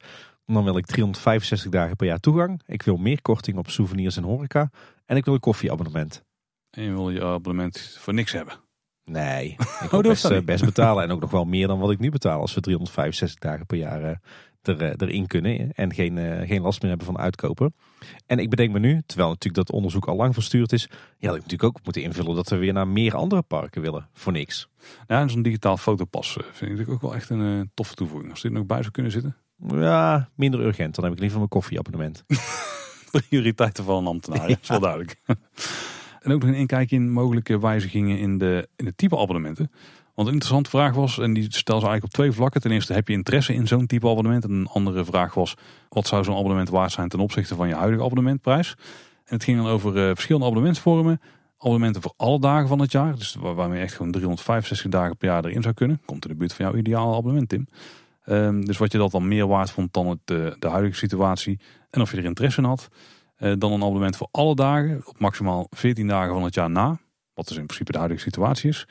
Dan 0.46 0.64
wil 0.64 0.76
ik 0.76 0.86
365 0.86 1.70
dagen 1.70 1.96
per 1.96 2.06
jaar 2.06 2.20
toegang. 2.20 2.62
Ik 2.66 2.82
wil 2.82 2.96
meer 2.96 3.22
korting 3.22 3.56
op 3.56 3.70
souvenirs 3.70 4.16
en 4.16 4.22
horeca. 4.22 4.70
En 5.06 5.16
ik 5.16 5.24
wil 5.24 5.34
een 5.34 5.40
koffieabonnement. 5.40 6.24
En 6.70 6.82
je 6.82 6.92
wil 6.92 7.10
je 7.10 7.24
abonnement 7.24 7.96
voor 8.00 8.14
niks 8.14 8.32
hebben. 8.32 8.54
Nee, 9.04 9.48
ik 9.58 9.58
dat 9.80 9.90
wil 9.90 10.00
best, 10.02 10.22
kan 10.22 10.32
eh, 10.32 10.44
best 10.44 10.64
betalen. 10.64 11.04
En 11.04 11.10
ook 11.10 11.20
nog 11.20 11.30
wel 11.30 11.44
meer 11.44 11.66
dan 11.66 11.78
wat 11.78 11.90
ik 11.90 11.98
nu 11.98 12.10
betaal. 12.10 12.40
Als 12.40 12.54
we 12.54 12.60
365 12.60 13.38
dagen 13.38 13.66
per 13.66 13.78
jaar 13.78 14.02
eh, 14.02 14.16
er, 14.68 14.82
eh, 14.82 14.92
erin 14.96 15.26
kunnen. 15.26 15.72
En 15.72 15.94
geen, 15.94 16.18
eh, 16.18 16.48
geen 16.48 16.62
last 16.62 16.80
meer 16.80 16.90
hebben 16.90 17.06
van 17.06 17.18
uitkopen. 17.18 17.74
En 18.26 18.38
ik 18.38 18.50
bedenk 18.50 18.72
me 18.72 18.78
nu, 18.78 19.02
terwijl 19.06 19.28
natuurlijk 19.28 19.66
dat 19.66 19.76
onderzoek 19.76 20.06
al 20.06 20.16
lang 20.16 20.34
verstuurd 20.34 20.72
is. 20.72 20.88
Ja, 21.18 21.28
had 21.28 21.36
ik 21.36 21.42
natuurlijk 21.42 21.64
ook 21.64 21.84
moeten 21.84 22.02
invullen 22.02 22.34
dat 22.34 22.48
we 22.48 22.56
weer 22.56 22.72
naar 22.72 22.88
meer 22.88 23.16
andere 23.16 23.42
parken 23.42 23.82
willen. 23.82 24.08
Voor 24.12 24.32
niks. 24.32 24.68
Ja, 25.06 25.20
en 25.20 25.30
zo'n 25.30 25.42
digitaal 25.42 25.76
fotopas 25.76 26.36
eh, 26.36 26.44
vind 26.52 26.78
ik 26.78 26.88
ook 26.88 27.00
wel 27.00 27.14
echt 27.14 27.30
een 27.30 27.70
toffe 27.74 27.94
toevoeging. 27.94 28.30
Als 28.30 28.42
dit 28.42 28.52
nog 28.52 28.66
bij 28.66 28.80
zou 28.80 28.90
kunnen 28.90 29.12
zitten. 29.12 29.36
Ja, 29.68 30.28
minder 30.34 30.60
urgent. 30.60 30.94
Dan 30.94 31.04
heb 31.04 31.12
ik 31.12 31.20
liever 31.20 31.38
mijn 31.38 31.50
koffieabonnement. 31.50 32.24
Prioriteiten 33.28 33.84
van 33.84 33.96
een 33.96 34.06
ambtenaar, 34.06 34.48
dat 34.48 34.58
is 34.62 34.68
wel 34.68 34.80
duidelijk. 34.80 35.20
en 36.22 36.32
ook 36.32 36.40
nog 36.40 36.48
een 36.48 36.54
inkijkje 36.54 36.96
in 36.96 37.10
mogelijke 37.10 37.60
wijzigingen 37.60 38.18
in 38.18 38.38
de, 38.38 38.68
in 38.76 38.84
de 38.84 38.94
type 38.94 39.18
abonnementen. 39.18 39.70
Want 40.14 40.28
een 40.28 40.34
interessante 40.34 40.70
vraag 40.70 40.94
was, 40.94 41.18
en 41.18 41.32
die 41.32 41.42
stel 41.42 41.80
ze 41.80 41.86
eigenlijk 41.86 42.04
op 42.04 42.10
twee 42.10 42.32
vlakken. 42.32 42.60
Ten 42.60 42.70
eerste, 42.70 42.92
heb 42.92 43.08
je 43.08 43.14
interesse 43.14 43.54
in 43.54 43.66
zo'n 43.66 43.86
type 43.86 44.08
abonnement? 44.08 44.44
En 44.44 44.50
een 44.50 44.66
andere 44.66 45.04
vraag 45.04 45.34
was, 45.34 45.54
wat 45.88 46.06
zou 46.06 46.24
zo'n 46.24 46.36
abonnement 46.36 46.68
waard 46.68 46.92
zijn 46.92 47.08
ten 47.08 47.18
opzichte 47.20 47.54
van 47.54 47.68
je 47.68 47.74
huidige 47.74 48.02
abonnementprijs? 48.02 48.74
En 49.24 49.34
het 49.34 49.44
ging 49.44 49.56
dan 49.56 49.66
over 49.66 49.96
eh, 49.96 50.04
verschillende 50.06 50.46
abonnementsvormen. 50.46 51.20
Abonnementen 51.58 52.02
voor 52.02 52.12
alle 52.16 52.40
dagen 52.40 52.68
van 52.68 52.80
het 52.80 52.92
jaar. 52.92 53.16
Dus 53.16 53.34
waar- 53.34 53.54
waarmee 53.54 53.80
echt 53.80 53.94
gewoon 53.94 54.12
365 54.12 54.90
dagen 54.90 55.16
per 55.16 55.28
jaar 55.28 55.44
erin 55.44 55.62
zou 55.62 55.74
kunnen. 55.74 56.00
Komt 56.04 56.24
in 56.24 56.30
de 56.30 56.36
buurt 56.36 56.52
van 56.52 56.64
jouw 56.64 56.74
ideale 56.74 57.16
abonnement, 57.16 57.48
Tim. 57.48 57.66
Ehm, 58.24 58.60
dus 58.60 58.78
wat 58.78 58.92
je 58.92 58.98
dat 58.98 59.10
dan 59.10 59.28
meer 59.28 59.46
waard 59.46 59.70
vond 59.70 59.92
dan 59.92 60.06
het, 60.08 60.18
eh, 60.24 60.36
de 60.58 60.68
huidige 60.68 60.96
situatie. 60.96 61.60
En 61.90 62.00
of 62.00 62.10
je 62.10 62.16
er 62.16 62.24
interesse 62.24 62.60
in 62.60 62.66
had. 62.66 62.88
Eh, 63.36 63.52
dan 63.58 63.72
een 63.72 63.82
abonnement 63.82 64.16
voor 64.16 64.28
alle 64.30 64.54
dagen. 64.54 65.02
Op 65.06 65.18
maximaal 65.18 65.66
14 65.70 66.06
dagen 66.06 66.32
van 66.32 66.42
het 66.44 66.54
jaar 66.54 66.70
na. 66.70 66.98
Wat 67.34 67.48
dus 67.48 67.56
in 67.56 67.66
principe 67.66 67.92
de 67.92 67.98
huidige 67.98 68.20
situatie 68.22 68.68
is. 68.68 68.86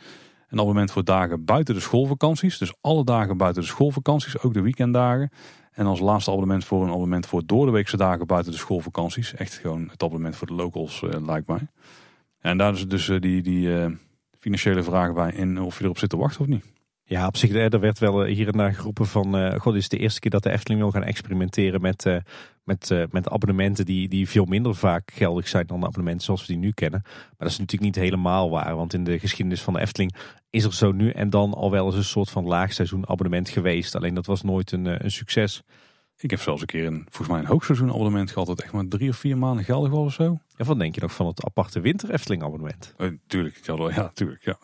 Een 0.54 0.60
abonnement 0.60 0.92
voor 0.92 1.04
dagen 1.04 1.46
buiten 1.46 1.74
de 1.74 1.80
schoolvakanties. 1.80 2.58
Dus 2.58 2.74
alle 2.82 3.04
dagen 3.04 3.38
buiten 3.38 3.62
de 3.62 3.68
schoolvakanties. 3.68 4.40
Ook 4.40 4.54
de 4.54 4.62
weekenddagen. 4.62 5.30
En 5.72 5.86
als 5.86 6.00
laatste 6.00 6.32
abonnement 6.32 6.66
voor 6.66 6.84
een 6.84 6.90
abonnement 6.90 7.26
voor 7.26 7.46
door 7.46 7.66
de 7.66 7.72
weekse 7.72 7.98
dagen 7.98 8.28
buiten 8.28 8.52
de 8.52 8.58
schoolvakanties. 8.58 9.34
Echt 9.34 9.54
gewoon 9.54 9.88
het 9.92 10.04
abonnement 10.04 10.36
voor 10.36 10.48
de 10.48 10.54
locals 10.54 11.04
eh, 11.04 11.26
lijkt 11.26 11.48
mij. 11.48 11.68
En 12.40 12.58
daar 12.58 12.74
is 12.74 12.88
dus 12.88 13.10
eh, 13.10 13.20
die, 13.20 13.42
die 13.42 13.78
eh, 13.78 13.92
financiële 14.40 14.84
vraag 14.84 15.14
bij. 15.14 15.34
En 15.34 15.62
of 15.62 15.78
je 15.78 15.84
erop 15.84 15.98
zit 15.98 16.10
te 16.10 16.18
wachten 16.18 16.42
of 16.42 16.48
niet. 16.48 16.66
Ja, 17.06 17.28
op 17.28 17.38
zich, 17.38 17.52
er 17.52 17.80
werd 17.80 18.00
wel 18.00 18.26
eh, 18.26 18.36
hier 18.36 18.48
en 18.48 18.58
daar 18.58 18.74
geroepen 18.74 19.06
van... 19.06 19.38
eh, 19.38 19.60
god, 19.60 19.74
dit 19.74 19.82
is 19.82 19.90
de 19.90 19.98
eerste 19.98 20.20
keer 20.20 20.32
dat 20.32 20.44
de 20.44 20.50
Efteling 20.52 20.82
wil 20.82 20.92
gaan 20.92 21.04
experimenteren 21.04 21.82
met, 21.82 22.06
eh, 22.06 22.18
met, 22.64 23.08
met 23.12 23.30
abonnementen 23.30 23.86
die, 23.86 24.10
die 24.10 24.30
veel 24.30 24.46
minder 24.46 24.76
vaak 24.76 25.12
geldig 25.14 25.48
zijn 25.48 25.68
dan 25.68 25.80
de 25.80 25.86
abonnementen 25.86 26.26
zoals 26.26 26.42
we 26.42 26.48
die 26.48 26.58
nu 26.58 26.72
kennen. 26.72 27.02
Maar 27.04 27.34
dat 27.38 27.50
is 27.50 27.58
natuurlijk 27.58 27.96
niet 27.96 28.04
helemaal 28.04 28.50
waar, 28.50 28.76
want 28.76 28.94
in 28.94 29.04
de 29.04 29.20
geschiedenis 29.20 29.62
van 29.62 29.74
de 29.74 29.80
Efteling 29.80 30.16
is 30.50 30.64
er 30.64 30.74
zo 30.74 30.92
nu 30.92 31.10
en 31.10 31.30
dan 31.30 31.54
al 31.54 31.72
wel 31.72 31.86
eens 31.86 31.96
een 31.96 32.04
soort 32.04 32.30
van 32.30 32.46
laagseizoen 32.46 33.10
abonnement 33.10 33.50
geweest. 33.50 33.96
Alleen 33.96 34.14
dat 34.14 34.26
was 34.26 34.42
nooit 34.42 34.72
een, 34.72 35.04
een 35.04 35.12
succes. 35.12 35.62
Ik 36.18 36.30
heb 36.30 36.42
zelfs 36.42 36.62
een 36.62 36.68
keer 36.68 36.86
een, 36.86 37.02
volgens 37.10 37.28
mij 37.28 37.40
een 37.40 37.46
hoogseizoen 37.46 37.90
abonnement 37.90 38.32
gehad. 38.32 38.48
Dat 38.48 38.62
echt 38.62 38.74
maar 38.74 38.88
drie 38.88 39.10
of 39.10 39.18
vier 39.18 39.38
maanden 39.38 39.66
geldig 39.66 39.92
was 39.92 40.06
of 40.06 40.14
zo. 40.14 40.38
En 40.56 40.66
wat 40.66 40.80
denk 40.80 40.96
je 40.96 41.02
nog 41.02 41.14
van 41.14 41.28
het 41.28 41.46
aparte 41.46 41.80
winter 41.80 42.12
Efteling 42.12 42.44
abonnement? 42.44 42.94
Tuurlijk, 43.28 43.58
ik 43.58 43.66
had 43.66 43.78
wel, 43.78 43.92
ja, 43.92 44.12
tuurlijk. 44.14 44.44
Ja, 44.44 44.58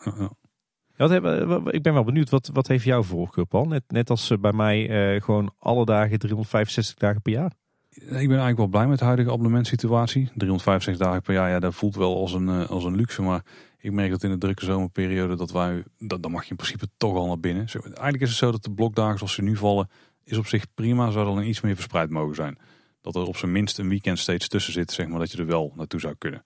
wat 1.08 1.44
wat- 1.44 1.74
ik 1.74 1.82
ben 1.82 1.94
wel 1.94 2.04
benieuwd, 2.04 2.30
wat, 2.30 2.50
wat 2.52 2.66
heeft 2.66 2.84
jouw 2.84 3.02
voorkeur 3.02 3.46
Paul? 3.46 3.64
Net, 3.64 3.82
net 3.88 4.10
als 4.10 4.30
eh, 4.30 4.38
bij 4.38 4.52
mij 4.52 4.88
eh, 5.14 5.22
gewoon 5.22 5.54
alle 5.58 5.84
dagen 5.84 6.18
365 6.18 6.94
dagen 6.94 7.22
per 7.22 7.32
jaar. 7.32 7.52
Ik 7.90 8.08
ben 8.08 8.16
eigenlijk 8.16 8.56
wel 8.56 8.66
blij 8.66 8.86
met 8.86 8.98
de 8.98 9.04
huidige 9.04 9.30
abonnementsituatie. 9.30 10.24
365 10.34 11.06
dagen 11.06 11.22
per 11.22 11.34
jaar, 11.34 11.50
ja, 11.50 11.58
dat 11.60 11.74
voelt 11.74 11.94
wel 11.96 12.16
als 12.16 12.32
een, 12.32 12.48
eh, 12.48 12.70
als 12.70 12.84
een 12.84 12.96
luxe. 12.96 13.22
Maar 13.22 13.44
ik 13.78 13.92
merk 13.92 14.10
dat 14.10 14.22
in 14.22 14.30
de 14.30 14.38
drukke 14.38 14.64
zomerperiode, 14.64 15.36
dat 15.36 15.50
wij, 15.52 15.84
dat, 15.98 16.22
dan 16.22 16.30
mag 16.30 16.44
je 16.44 16.50
in 16.50 16.56
principe 16.56 16.88
toch 16.96 17.16
al 17.16 17.26
naar 17.26 17.40
binnen. 17.40 17.66
Eigenlijk 17.82 18.20
is 18.20 18.28
het 18.28 18.38
zo 18.38 18.50
dat 18.50 18.62
de 18.62 18.72
blokdagen 18.72 19.18
zoals 19.18 19.34
ze 19.34 19.42
nu 19.42 19.56
vallen, 19.56 19.88
is 20.24 20.38
op 20.38 20.46
zich 20.46 20.64
prima. 20.74 21.10
Zou 21.10 21.24
dan 21.24 21.42
iets 21.44 21.60
meer 21.60 21.74
verspreid 21.74 22.10
mogen 22.10 22.34
zijn. 22.34 22.58
Dat 23.00 23.14
er 23.14 23.22
op 23.26 23.36
zijn 23.36 23.52
minst 23.52 23.78
een 23.78 23.88
weekend 23.88 24.18
steeds 24.18 24.48
tussen 24.48 24.72
zit, 24.72 24.92
zeg 24.92 25.08
maar, 25.08 25.18
dat 25.18 25.32
je 25.32 25.38
er 25.38 25.46
wel 25.46 25.72
naartoe 25.76 26.00
zou 26.00 26.14
kunnen. 26.18 26.42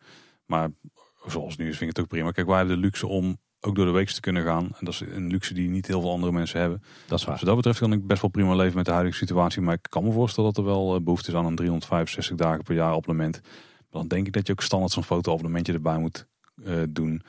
Maar 0.46 0.70
zoals 1.26 1.56
nu 1.56 1.68
is, 1.68 1.76
vind 1.76 1.90
ik 1.90 1.96
het 1.96 2.04
ook 2.04 2.10
prima. 2.10 2.30
Kijk, 2.30 2.46
wij 2.46 2.56
hebben 2.56 2.74
de 2.74 2.80
luxe 2.80 3.06
om 3.06 3.38
ook 3.66 3.74
door 3.74 3.84
de 3.86 3.90
week 3.90 4.10
te 4.10 4.20
kunnen 4.20 4.42
gaan. 4.42 4.64
En 4.64 4.84
dat 4.84 4.94
is 4.94 5.00
een 5.00 5.26
luxe 5.26 5.54
die 5.54 5.68
niet 5.68 5.86
heel 5.86 6.00
veel 6.00 6.10
andere 6.10 6.32
mensen 6.32 6.60
hebben. 6.60 6.82
Dat 7.06 7.18
is 7.18 7.24
waar. 7.24 7.34
Dus 7.34 7.44
dat 7.44 7.56
betreft 7.56 7.78
kan 7.78 7.92
ik 7.92 8.06
best 8.06 8.20
wel 8.20 8.30
prima 8.30 8.54
leven 8.54 8.76
met 8.76 8.84
de 8.84 8.92
huidige 8.92 9.16
situatie. 9.16 9.62
Maar 9.62 9.74
ik 9.74 9.86
kan 9.88 10.04
me 10.04 10.12
voorstellen 10.12 10.52
dat 10.52 10.64
er 10.64 10.70
wel 10.70 10.94
eh, 10.94 11.00
behoefte 11.00 11.30
is 11.30 11.36
aan 11.36 11.46
een 11.46 11.56
365 11.56 12.36
dagen 12.36 12.62
per 12.62 12.74
jaar 12.74 12.92
abonnement. 12.92 13.40
Maar 13.42 14.02
dan 14.02 14.08
denk 14.08 14.26
ik 14.26 14.32
dat 14.32 14.46
je 14.46 14.52
ook 14.52 14.62
standaard 14.62 14.92
zo'n 14.92 15.04
fotoabonnementje 15.04 15.72
erbij 15.72 15.98
moet 15.98 16.26
eh, 16.64 16.74
doen. 16.88 17.22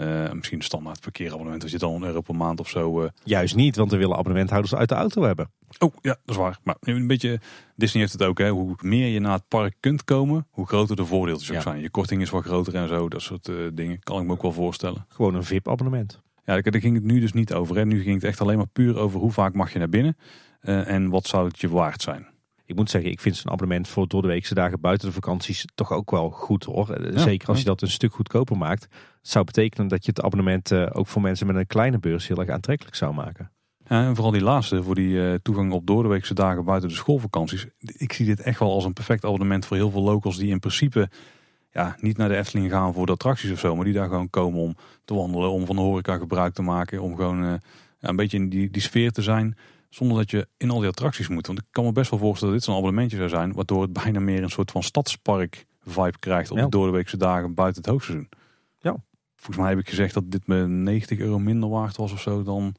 Eh, 0.00 0.32
misschien 0.32 0.58
een 0.58 0.64
standaard 0.64 1.00
parkeerabonnement 1.00 1.62
dat 1.62 1.70
je 1.70 1.78
dan 1.78 1.94
een 1.94 2.02
euro 2.02 2.20
per 2.20 2.34
maand 2.36 2.60
of 2.60 2.68
zo... 2.68 3.02
eh, 3.02 3.08
Juist 3.24 3.54
niet, 3.54 3.76
want 3.76 3.90
we 3.90 3.96
willen 3.96 4.16
abonnementhouders 4.16 4.74
uit 4.74 4.88
de 4.88 4.94
auto 4.94 5.22
hebben. 5.22 5.50
Oh 5.78 5.94
ja, 6.00 6.16
dat 6.24 6.34
is 6.34 6.36
waar. 6.36 6.58
Maar 6.62 6.76
een 6.80 7.06
beetje, 7.06 7.40
Disney 7.76 8.02
heeft 8.02 8.12
het 8.12 8.22
ook. 8.22 8.38
Hè. 8.38 8.50
Hoe 8.50 8.74
meer 8.80 9.08
je 9.08 9.20
naar 9.20 9.32
het 9.32 9.48
park 9.48 9.74
kunt 9.80 10.04
komen, 10.04 10.46
hoe 10.50 10.66
groter 10.66 10.96
de 10.96 11.04
voordeeltjes 11.04 11.56
ook 11.56 11.62
zijn. 11.62 11.80
Je 11.80 11.90
korting 11.90 12.22
is 12.22 12.30
wat 12.30 12.44
groter 12.44 12.74
en 12.74 12.88
zo. 12.88 13.08
Dat 13.08 13.22
soort 13.22 13.48
eh, 13.48 13.54
dingen 13.72 13.98
kan 14.02 14.20
ik 14.20 14.26
me 14.26 14.32
ook 14.32 14.42
wel 14.42 14.52
voorstellen. 14.52 15.04
Gewoon 15.08 15.34
een 15.34 15.44
VIP-abonnement. 15.44 16.20
Ja, 16.44 16.60
daar 16.60 16.80
ging 16.80 16.94
het 16.94 17.04
nu 17.04 17.20
dus 17.20 17.32
niet 17.32 17.52
over. 17.52 17.76
Hè. 17.76 17.84
Nu 17.84 18.02
ging 18.02 18.14
het 18.14 18.24
echt 18.24 18.40
alleen 18.40 18.56
maar 18.56 18.66
puur 18.72 18.96
over 18.98 19.20
hoe 19.20 19.32
vaak 19.32 19.54
mag 19.54 19.72
je 19.72 19.78
naar 19.78 19.88
binnen. 19.88 20.16
en 20.60 21.08
wat 21.08 21.26
zou 21.26 21.46
het 21.48 21.60
je 21.60 21.68
waard 21.68 22.02
zijn. 22.02 22.26
Ik 22.64 22.76
moet 22.76 22.90
zeggen, 22.90 23.10
ik 23.10 23.20
vind 23.20 23.36
zo'n 23.36 23.52
abonnement 23.52 23.88
voor 23.88 24.08
door 24.08 24.22
de 24.22 24.28
weekse 24.28 24.54
dagen 24.54 24.80
buiten 24.80 25.06
de 25.08 25.14
vakanties 25.14 25.64
toch 25.74 25.92
ook 25.92 26.10
wel 26.10 26.30
goed 26.30 26.64
hoor. 26.64 26.98
Zeker 27.14 27.48
als 27.48 27.58
je 27.58 27.64
dat 27.64 27.82
een 27.82 27.90
stuk 27.90 28.12
goedkoper 28.14 28.56
maakt. 28.56 28.88
Zou 29.20 29.44
betekenen 29.44 29.88
dat 29.88 30.04
je 30.04 30.10
het 30.14 30.22
abonnement 30.22 30.70
eh, 30.70 30.86
ook 30.92 31.06
voor 31.06 31.22
mensen 31.22 31.46
met 31.46 31.56
een 31.56 31.66
kleine 31.66 31.98
beurs 31.98 32.28
heel 32.28 32.36
erg 32.38 32.48
aantrekkelijk 32.48 32.96
zou 32.96 33.14
maken. 33.14 33.50
Ja, 33.88 34.04
en 34.06 34.14
vooral 34.14 34.32
die 34.32 34.42
laatste, 34.42 34.82
voor 34.82 34.94
die 34.94 35.28
eh, 35.28 35.34
toegang 35.42 35.72
op 35.72 35.86
doordeweekse 35.86 36.34
dagen 36.34 36.64
buiten 36.64 36.88
de 36.88 36.94
schoolvakanties. 36.94 37.66
Ik 37.78 38.12
zie 38.12 38.26
dit 38.26 38.40
echt 38.40 38.58
wel 38.58 38.72
als 38.72 38.84
een 38.84 38.92
perfect 38.92 39.24
abonnement 39.24 39.66
voor 39.66 39.76
heel 39.76 39.90
veel 39.90 40.02
locals 40.02 40.36
die 40.36 40.50
in 40.50 40.58
principe 40.58 41.08
ja, 41.70 41.96
niet 42.00 42.16
naar 42.16 42.28
de 42.28 42.36
Efteling 42.36 42.70
gaan 42.70 42.94
voor 42.94 43.06
de 43.06 43.12
attracties 43.12 43.50
of 43.50 43.58
zo, 43.58 43.76
maar 43.76 43.84
die 43.84 43.94
daar 43.94 44.08
gewoon 44.08 44.30
komen 44.30 44.60
om 44.60 44.76
te 45.04 45.14
wandelen, 45.14 45.50
om 45.50 45.66
van 45.66 45.76
de 45.76 45.82
horeca 45.82 46.16
gebruik 46.16 46.54
te 46.54 46.62
maken, 46.62 47.02
om 47.02 47.16
gewoon 47.16 47.42
ja, 47.44 47.58
een 48.08 48.16
beetje 48.16 48.36
in 48.36 48.48
die, 48.48 48.70
die 48.70 48.82
sfeer 48.82 49.10
te 49.12 49.22
zijn, 49.22 49.56
zonder 49.88 50.16
dat 50.16 50.30
je 50.30 50.46
in 50.56 50.70
al 50.70 50.78
die 50.78 50.88
attracties 50.88 51.28
moet. 51.28 51.46
Want 51.46 51.58
ik 51.58 51.64
kan 51.70 51.84
me 51.84 51.92
best 51.92 52.10
wel 52.10 52.18
voorstellen 52.18 52.54
dat 52.54 52.62
dit 52.62 52.70
zo'n 52.72 52.78
abonnementje 52.78 53.16
zou 53.16 53.28
zijn, 53.28 53.52
waardoor 53.52 53.82
het 53.82 53.92
bijna 53.92 54.20
meer 54.20 54.42
een 54.42 54.50
soort 54.50 54.70
van 54.70 54.82
stadspark 54.82 55.66
vibe 55.82 56.18
krijgt 56.18 56.50
op 56.50 56.56
Ja. 56.56 56.64
de 56.64 56.70
doordeweekse 56.70 57.16
dagen 57.16 57.54
buiten 57.54 57.82
het 57.82 57.90
hoogseizoen. 57.90 58.28
Ja. 58.78 58.96
Volgens 59.40 59.56
mij 59.56 59.68
heb 59.68 59.78
ik 59.78 59.88
gezegd 59.88 60.14
dat 60.14 60.30
dit 60.30 60.46
me 60.46 60.66
90 60.66 61.18
euro 61.18 61.38
minder 61.38 61.68
waard 61.68 61.96
was 61.96 62.12
of 62.12 62.20
zo 62.20 62.42
dan, 62.42 62.74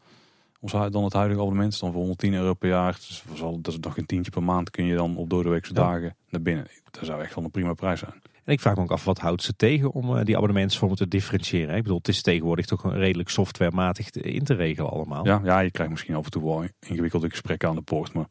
ons 0.60 0.72
dan 0.72 1.04
het 1.04 1.14
huidige 1.14 1.40
abonnement. 1.42 1.80
Dan 1.80 1.92
voor 1.92 2.00
110 2.02 2.34
euro 2.34 2.54
per 2.54 2.70
jaar. 2.70 2.94
Dus 2.94 3.24
dat 3.62 3.68
is 3.68 3.80
nog 3.80 3.98
een 3.98 4.06
tientje 4.06 4.32
per 4.32 4.44
maand 4.44 4.70
kun 4.70 4.86
je 4.86 4.96
dan 4.96 5.16
op 5.18 5.30
doordeweekse 5.30 5.74
Ja. 5.74 5.82
dagen 5.82 6.16
naar 6.30 6.42
binnen. 6.42 6.68
Dat 6.92 7.06
zou 7.06 7.22
echt 7.22 7.36
wel 7.36 7.44
een 7.44 7.52
prima 7.52 7.74
prijs 7.74 8.00
zijn. 8.00 8.14
En 8.44 8.54
ik 8.54 8.60
vraag 8.60 8.76
me 8.76 8.82
ook 8.82 8.92
af, 8.92 9.04
wat 9.06 9.20
houdt 9.20 9.44
ze 9.44 9.56
tegen 9.56 9.92
om 9.92 10.18
eh, 10.18 10.26
die 10.26 10.36
abonnementsvormen 10.36 10.98
te 10.98 11.08
differentiëren? 11.08 11.76
Ik 11.76 11.82
bedoel, 11.84 11.98
het 11.98 12.08
is 12.08 12.22
tegenwoordig 12.22 12.66
toch 12.66 12.84
een 12.84 12.98
redelijk 12.98 13.30
softwarematig 13.30 14.10
in 14.12 14.44
te 14.44 14.54
regelen 14.54 14.92
allemaal. 14.92 15.26
Ja, 15.26 15.42
ja, 15.44 15.60
je 15.60 15.72
krijgt 15.72 15.92
misschien 15.92 16.16
af 16.16 16.26
en 16.26 16.32
toe 16.32 16.44
wel 16.44 16.66
ingewikkelde 16.80 17.30
gesprekken 17.30 17.70
aan 17.70 17.76
de 17.76 17.82
poort. 17.82 18.14
Maar 18.14 18.26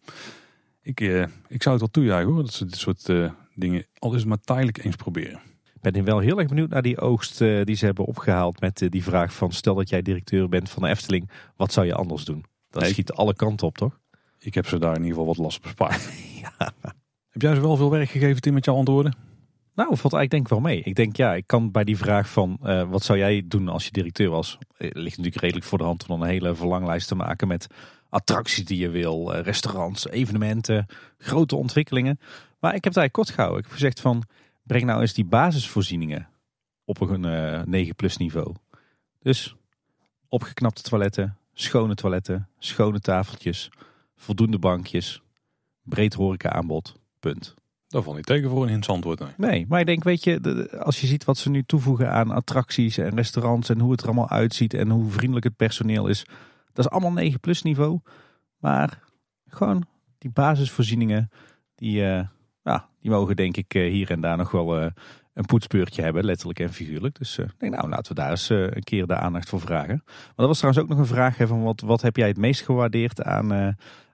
ik, 0.82 1.00
eh, 1.00 1.22
ik 1.48 1.62
zou 1.62 1.70
het 1.74 1.78
wel 1.80 1.90
toejuichen 1.90 2.32
hoor. 2.32 2.42
Dat 2.42 2.52
ze 2.52 2.64
dit 2.64 2.76
soort 2.76 3.08
eh, 3.08 3.30
dingen, 3.54 3.86
al 3.98 4.12
is 4.12 4.18
het 4.20 4.28
maar 4.28 4.40
tijdelijk 4.40 4.84
eens 4.84 4.96
proberen. 4.96 5.40
Ik 5.82 5.92
ben 5.92 6.04
wel 6.04 6.18
heel 6.18 6.38
erg 6.38 6.48
benieuwd 6.48 6.68
naar 6.70 6.82
die 6.82 7.00
oogst 7.00 7.40
eh, 7.40 7.64
die 7.64 7.76
ze 7.76 7.84
hebben 7.84 8.04
opgehaald 8.04 8.60
met 8.60 8.82
eh, 8.82 8.88
die 8.90 9.02
vraag 9.02 9.32
van 9.34 9.52
stel 9.52 9.74
dat 9.74 9.88
jij 9.88 10.02
directeur 10.02 10.48
bent 10.48 10.70
van 10.70 10.82
de 10.82 10.88
Efteling, 10.88 11.30
wat 11.56 11.72
zou 11.72 11.86
je 11.86 11.94
anders 11.94 12.24
doen? 12.24 12.44
Dat 12.70 12.82
Nee. 12.82 12.90
schiet 12.90 13.12
alle 13.12 13.34
kanten 13.34 13.66
op, 13.66 13.76
toch? 13.78 13.98
Ik 14.38 14.54
heb 14.54 14.66
ze 14.66 14.78
daar 14.78 14.90
in 14.96 15.02
ieder 15.02 15.10
geval 15.10 15.26
wat 15.26 15.36
last 15.36 15.62
bespaard. 15.62 16.08
Ja. 16.40 16.72
Heb 17.30 17.42
jij 17.42 17.54
ze 17.54 17.60
wel 17.60 17.76
veel 17.76 17.90
werk 17.90 18.08
gegeven, 18.10 18.40
Tim, 18.40 18.54
met 18.54 18.64
jouw 18.64 18.74
antwoorden? 18.76 19.14
Nou, 19.74 19.88
valt 19.96 20.12
eigenlijk 20.14 20.30
denk 20.30 20.42
ik 20.42 20.48
wel 20.50 20.60
mee. 20.60 20.82
Ik 20.82 20.94
denk, 20.94 21.16
ja, 21.16 21.34
ik 21.34 21.46
kan 21.46 21.70
bij 21.70 21.84
die 21.84 21.96
vraag 21.96 22.28
van 22.30 22.58
eh, 22.62 22.90
wat 22.90 23.02
zou 23.02 23.18
jij 23.18 23.42
doen 23.46 23.68
als 23.68 23.84
je 23.84 23.90
directeur 23.90 24.30
was? 24.30 24.58
Ligt 24.78 25.16
natuurlijk 25.16 25.40
redelijk 25.42 25.66
voor 25.66 25.78
de 25.78 25.84
hand 25.84 26.02
om 26.02 26.08
dan 26.08 26.20
een 26.22 26.32
hele 26.32 26.54
verlanglijst 26.54 27.08
te 27.08 27.14
maken 27.14 27.48
met 27.48 27.66
attracties 28.08 28.64
die 28.64 28.78
je 28.78 28.88
wil, 28.90 29.34
restaurants, 29.34 30.08
evenementen, 30.08 30.86
grote 31.18 31.56
ontwikkelingen. 31.56 32.18
Maar 32.60 32.74
ik 32.74 32.84
heb 32.84 32.94
het 32.94 32.96
eigenlijk 32.96 33.12
kort 33.12 33.30
gehouden. 33.30 33.58
Ik 33.58 33.64
heb 33.64 33.74
gezegd 33.74 34.00
van, 34.00 34.22
breng 34.70 34.84
nou 34.84 35.00
eens 35.00 35.12
die 35.14 35.24
basisvoorzieningen 35.24 36.28
op 36.84 37.00
een 37.00 37.24
eh 37.24 37.62
9 37.62 37.94
plus 37.94 38.16
niveau. 38.16 38.54
Dus 39.18 39.56
opgeknapte 40.28 40.82
toiletten, 40.82 41.36
schone 41.52 41.94
toiletten, 41.94 42.48
schone 42.58 43.00
tafeltjes, 43.00 43.70
voldoende 44.16 44.58
bankjes, 44.58 45.22
breed 45.82 46.14
horeca 46.14 46.50
aanbod, 46.50 47.00
punt. 47.20 47.54
Daar 47.88 48.02
valt 48.02 48.16
niet 48.16 48.26
tegen 48.26 48.50
voor 48.50 48.62
een 48.62 48.68
hints 48.68 48.88
antwoord. 48.88 49.18
Nee. 49.18 49.30
Nee, 49.36 49.66
maar 49.68 49.80
ik 49.80 49.86
denk, 49.86 50.04
weet 50.04 50.24
je, 50.24 50.40
de- 50.40 50.78
als 50.80 51.00
je 51.00 51.06
ziet 51.06 51.24
wat 51.24 51.38
ze 51.38 51.50
nu 51.50 51.62
toevoegen 51.62 52.12
aan 52.12 52.30
attracties 52.30 52.98
en 52.98 53.14
restaurants 53.14 53.68
en 53.68 53.80
hoe 53.80 53.90
het 53.90 54.00
er 54.00 54.06
allemaal 54.06 54.28
uitziet 54.28 54.74
en 54.74 54.90
hoe 54.90 55.10
vriendelijk 55.10 55.44
het 55.44 55.56
personeel 55.56 56.06
is, 56.06 56.24
dat 56.72 56.84
is 56.84 56.90
allemaal 56.90 57.12
9 57.12 57.40
plus 57.40 57.62
niveau. 57.62 58.00
Maar 58.56 59.02
gewoon 59.46 59.86
die 60.18 60.30
basisvoorzieningen, 60.30 61.30
die, 61.74 62.06
eh, 62.06 62.26
ja, 62.62 62.88
die 63.00 63.10
mogen 63.10 63.36
denk 63.36 63.56
ik 63.56 63.74
eh, 63.74 63.90
hier 63.90 64.10
en 64.10 64.20
daar 64.20 64.36
nog 64.36 64.50
wel 64.50 64.78
eh, 64.78 64.86
een 65.34 65.44
poetsbeurtje 65.44 66.02
hebben, 66.02 66.24
letterlijk 66.24 66.58
en 66.58 66.72
figuurlijk. 66.72 67.18
Dus 67.18 67.38
eh, 67.38 67.46
denk, 67.58 67.74
nou, 67.74 67.88
laten 67.88 68.14
we 68.14 68.20
daar 68.20 68.30
eens 68.30 68.48
een 68.48 68.82
keer 68.82 69.06
de 69.06 69.16
aandacht 69.16 69.48
voor 69.48 69.60
vragen. 69.60 70.02
Maar 70.04 70.32
dat 70.36 70.46
was 70.46 70.58
trouwens 70.58 70.84
ook 70.84 70.90
nog 70.90 70.98
een 70.98 71.14
vraag 71.14 71.36
van 71.36 71.62
wat, 71.62 71.80
wat 71.80 72.02
heb 72.02 72.16
jij 72.16 72.28
het 72.28 72.36
meest 72.36 72.62
gewaardeerd 72.62 73.22
aan, 73.22 73.52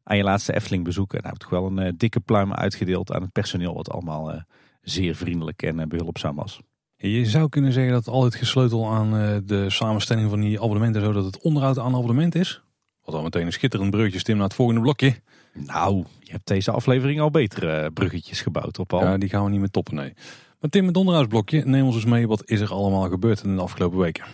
aan 0.02 0.16
je 0.16 0.22
laatste 0.22 0.54
Efteling 0.54 0.84
bezoek? 0.84 1.14
En 1.14 1.22
daar 1.22 1.32
heb 1.32 1.42
ik 1.42 1.48
toch 1.48 1.60
wel 1.60 1.78
een 1.78 1.96
dikke 1.96 2.20
pluim 2.20 2.54
uitgedeeld 2.54 3.12
aan 3.12 3.22
het 3.22 3.32
personeel, 3.32 3.74
wat 3.74 3.90
allemaal 3.90 4.44
zeer 4.88 5.14
vriendelijk 5.14 5.62
en 5.62 5.80
eh, 5.80 5.86
behulpzaam 5.86 6.36
was. 6.36 6.60
Je 6.96 7.26
zou 7.26 7.48
kunnen 7.48 7.72
zeggen 7.72 7.92
dat 7.92 8.08
al 8.08 8.24
het 8.24 8.34
gesleutel 8.34 8.92
aan 8.92 9.10
de 9.46 9.70
samenstelling 9.70 10.30
van 10.30 10.40
die 10.40 10.60
abonnementen, 10.60 11.02
zo 11.02 11.12
dat 11.12 11.24
het 11.24 11.40
onderhoud 11.40 11.78
aan 11.78 11.94
abonnement 11.94 12.34
is. 12.34 12.62
Wat 13.02 13.14
dan 13.14 13.24
meteen 13.24 13.46
een 13.46 13.52
schitterend 13.52 13.90
bruggetje 13.90 14.22
Tim 14.22 14.36
naar 14.36 14.44
het 14.44 14.54
volgende 14.54 14.80
blokje. 14.80 15.14
Nou, 15.56 16.04
je 16.20 16.32
hebt 16.32 16.46
deze 16.46 16.70
aflevering 16.70 17.20
al 17.20 17.30
betere 17.30 17.72
eh, 17.72 17.90
bruggetjes 17.94 18.40
gebouwd 18.40 18.78
op 18.78 18.92
al. 18.92 19.00
Ja, 19.00 19.18
die 19.18 19.28
gaan 19.28 19.44
we 19.44 19.50
niet 19.50 19.60
meer 19.60 19.70
toppen, 19.70 19.94
nee. 19.94 20.14
Maar 20.60 20.70
Tim, 20.70 20.86
het 20.86 20.96
onderhoudsblokje, 20.96 21.64
neem 21.64 21.84
ons 21.84 21.94
eens 21.94 22.04
mee. 22.04 22.28
Wat 22.28 22.48
is 22.50 22.60
er 22.60 22.72
allemaal 22.72 23.08
gebeurd 23.08 23.42
in 23.42 23.56
de 23.56 23.62
afgelopen 23.62 23.98
weken? 23.98 24.24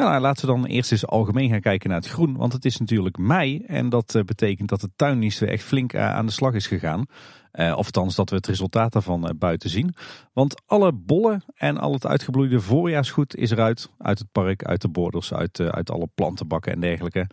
Ja, 0.00 0.08
nou, 0.08 0.20
laten 0.20 0.46
we 0.46 0.52
dan 0.52 0.64
eerst 0.64 0.92
eens 0.92 1.06
algemeen 1.06 1.50
gaan 1.50 1.60
kijken 1.60 1.88
naar 1.88 1.98
het 1.98 2.08
groen. 2.08 2.36
Want 2.36 2.52
het 2.52 2.64
is 2.64 2.76
natuurlijk 2.76 3.18
mei 3.18 3.64
en 3.66 3.88
dat 3.88 4.14
eh, 4.14 4.22
betekent 4.22 4.68
dat 4.68 4.80
de 4.80 4.90
tuindienst 4.96 5.38
weer 5.38 5.48
echt 5.48 5.62
flink 5.62 5.92
eh, 5.92 6.14
aan 6.14 6.26
de 6.26 6.32
slag 6.32 6.54
is 6.54 6.66
gegaan. 6.66 7.06
Eh, 7.50 7.74
of 7.76 7.84
althans 7.84 8.14
dat 8.14 8.30
we 8.30 8.36
het 8.36 8.46
resultaat 8.46 8.92
daarvan 8.92 9.34
buiten 9.38 9.70
zien. 9.70 9.94
Want 10.32 10.62
alle 10.66 10.92
bollen 10.92 11.44
en 11.54 11.78
al 11.78 11.92
het 11.92 12.06
uitgebloeide 12.06 12.60
voorjaarsgoed 12.60 13.36
is 13.36 13.50
eruit. 13.50 13.90
Uit 13.98 14.18
het 14.18 14.32
park, 14.32 14.64
uit 14.64 14.80
de 14.80 14.88
borders, 14.88 15.34
uit, 15.34 15.60
uit 15.60 15.90
alle 15.90 16.08
plantenbakken 16.14 16.72
en 16.72 16.80
dergelijke. 16.80 17.26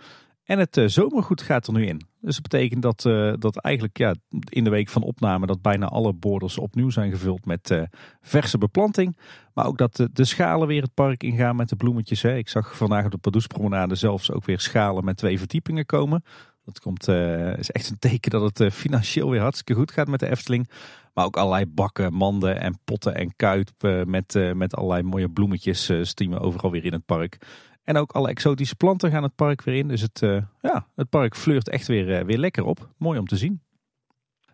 En 0.47 0.59
het 0.59 0.77
eh, 0.77 0.87
zomergoed 0.87 1.41
gaat 1.41 1.67
er 1.67 1.73
nu 1.73 1.85
in. 1.85 2.01
Dus 2.21 2.33
dat 2.33 2.41
betekent 2.41 2.81
dat, 2.81 3.05
eh, 3.05 3.33
dat 3.39 3.57
eigenlijk 3.57 3.97
ja, 3.97 4.15
in 4.49 4.63
de 4.63 4.69
week 4.69 4.89
van 4.89 5.01
opname 5.01 5.45
dat 5.45 5.61
bijna 5.61 5.85
alle 5.85 6.13
borders 6.13 6.57
opnieuw 6.57 6.89
zijn 6.89 7.11
gevuld 7.11 7.45
met 7.45 7.71
eh, 7.71 7.81
verse 8.21 8.57
beplanting. 8.57 9.17
Maar 9.53 9.65
ook 9.65 9.77
dat 9.77 10.07
de, 10.13 10.25
schalen 10.25 10.67
weer 10.67 10.81
het 10.81 10.93
park 10.93 11.23
ingaan 11.23 11.55
met 11.55 11.69
de 11.69 11.75
bloemetjes. 11.75 12.21
Hè. 12.21 12.35
Ik 12.35 12.49
zag 12.49 12.77
vandaag 12.77 13.05
op 13.05 13.11
de 13.11 13.17
Pardoespromenade 13.17 13.95
zelfs 13.95 14.31
ook 14.31 14.45
weer 14.45 14.59
schalen 14.59 15.05
met 15.05 15.17
twee 15.17 15.37
verdiepingen 15.37 15.85
komen. 15.85 16.23
Dat 16.65 16.79
komt, 16.79 17.07
is 17.57 17.71
echt 17.71 17.89
een 17.89 17.99
teken 17.99 18.31
dat 18.31 18.57
het 18.57 18.73
financieel 18.73 19.29
weer 19.29 19.41
hartstikke 19.41 19.73
goed 19.73 19.91
gaat 19.91 20.07
met 20.07 20.19
de 20.19 20.29
Efteling. 20.29 20.69
Maar 21.13 21.25
ook 21.25 21.37
allerlei 21.37 21.65
bakken, 21.65 22.13
manden 22.13 22.59
en 22.59 22.79
potten 22.83 23.15
en 23.15 23.35
kuip 23.35 23.69
met, 24.05 24.53
met 24.53 24.75
allerlei 24.75 25.03
mooie 25.03 25.29
bloemetjes 25.29 25.91
stiemen 26.01 26.39
overal 26.39 26.71
weer 26.71 26.85
in 26.85 26.93
het 26.93 27.05
park. 27.05 27.37
En 27.88 27.97
ook 27.97 28.11
alle 28.11 28.29
exotische 28.29 28.75
planten 28.75 29.11
gaan 29.11 29.23
het 29.23 29.35
park 29.35 29.61
weer 29.61 29.75
in. 29.75 29.88
Dus 29.88 30.01
het, 30.01 30.21
eh, 30.21 30.38
ja, 30.61 30.88
het 30.95 31.09
park 31.09 31.35
fleurt 31.35 31.69
echt 31.69 31.88
weer, 31.88 32.17
eh, 32.17 32.25
weer 32.25 32.38
lekker 32.38 32.63
op. 32.63 32.89
Mooi 32.97 33.19
om 33.19 33.27
te 33.27 33.38
zien. 33.38 33.61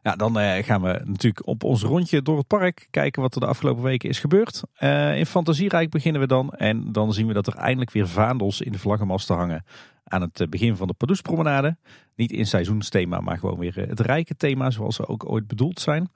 Ja, 0.02 0.16
dan 0.16 0.40
eh, 0.40 0.64
gaan 0.64 0.82
we 0.82 1.02
natuurlijk 1.06 1.48
op 1.48 1.64
ons 1.64 1.84
rondje 1.84 2.22
door 2.22 2.38
het 2.38 2.48
park 2.48 2.88
kijken 2.90 3.22
wat 3.22 3.36
er 3.36 3.42
de 3.42 3.48
afgelopen 3.48 3.84
weken 3.84 4.10
is 4.10 4.20
gebeurd. 4.20 4.64
In 5.16 5.26
Fantasierijk 5.26 5.90
beginnen 5.90 6.22
we 6.22 6.28
dan. 6.28 6.52
En 6.52 6.92
dan 6.92 7.14
zien 7.14 7.28
we 7.28 7.34
dat 7.34 7.48
er 7.48 7.56
eindelijk 7.56 7.92
weer 7.92 8.08
vaandels 8.08 8.62
in 8.62 8.72
de 8.72 8.80
vlaggenmasten 8.80 9.36
hangen 9.36 9.66
aan 10.04 10.22
het 10.22 10.50
begin 10.50 10.76
van 10.76 10.88
de 10.88 10.94
Pardoespromenade. 10.94 11.78
Niet 12.16 12.32
in 12.32 12.46
seizoensthema, 12.46 13.20
maar 13.20 13.38
gewoon 13.38 13.60
weer 13.60 13.76
het 13.76 14.00
rijke 14.00 14.36
thema 14.36 14.72
zoals 14.72 14.96
ze 14.96 15.08
ook 15.08 15.30
ooit 15.30 15.48
bedoeld 15.48 15.80
zijn. 15.80 16.12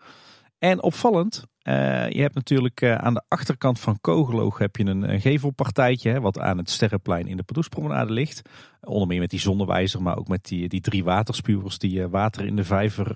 En 0.59 0.82
opvallend, 0.82 1.43
eh, 1.68 2.09
je 2.09 2.22
hebt 2.22 2.36
natuurlijk 2.36 2.82
eh, 2.82 2.95
aan 2.95 3.13
de 3.13 3.24
achterkant 3.28 3.80
van 3.80 3.97
Kogeloog 4.01 4.57
heb 4.57 4.76
je 4.76 4.86
een, 4.86 5.22
gevelpartijtje 5.22 6.11
hè, 6.11 6.22
wat 6.22 6.39
aan 6.39 6.57
het 6.57 6.70
Sterrenplein 6.70 7.28
in 7.28 7.38
de 7.38 7.43
Pardoespromenade 7.43 8.13
ligt. 8.13 8.41
Onder 8.82 9.07
meer 9.07 9.20
met 9.20 9.30
die 9.30 9.39
zonnewijzer, 9.39 10.01
maar 10.01 10.18
ook 10.18 10.28
met 10.28 10.45
die, 10.45 10.68
die 10.68 10.82
drie 10.82 11.03
waterspuwers 11.03 11.78
die 11.78 12.01
eh, 12.01 12.09
water 12.09 12.45
in 12.45 12.55
de 12.55 12.63
vijver 12.63 13.15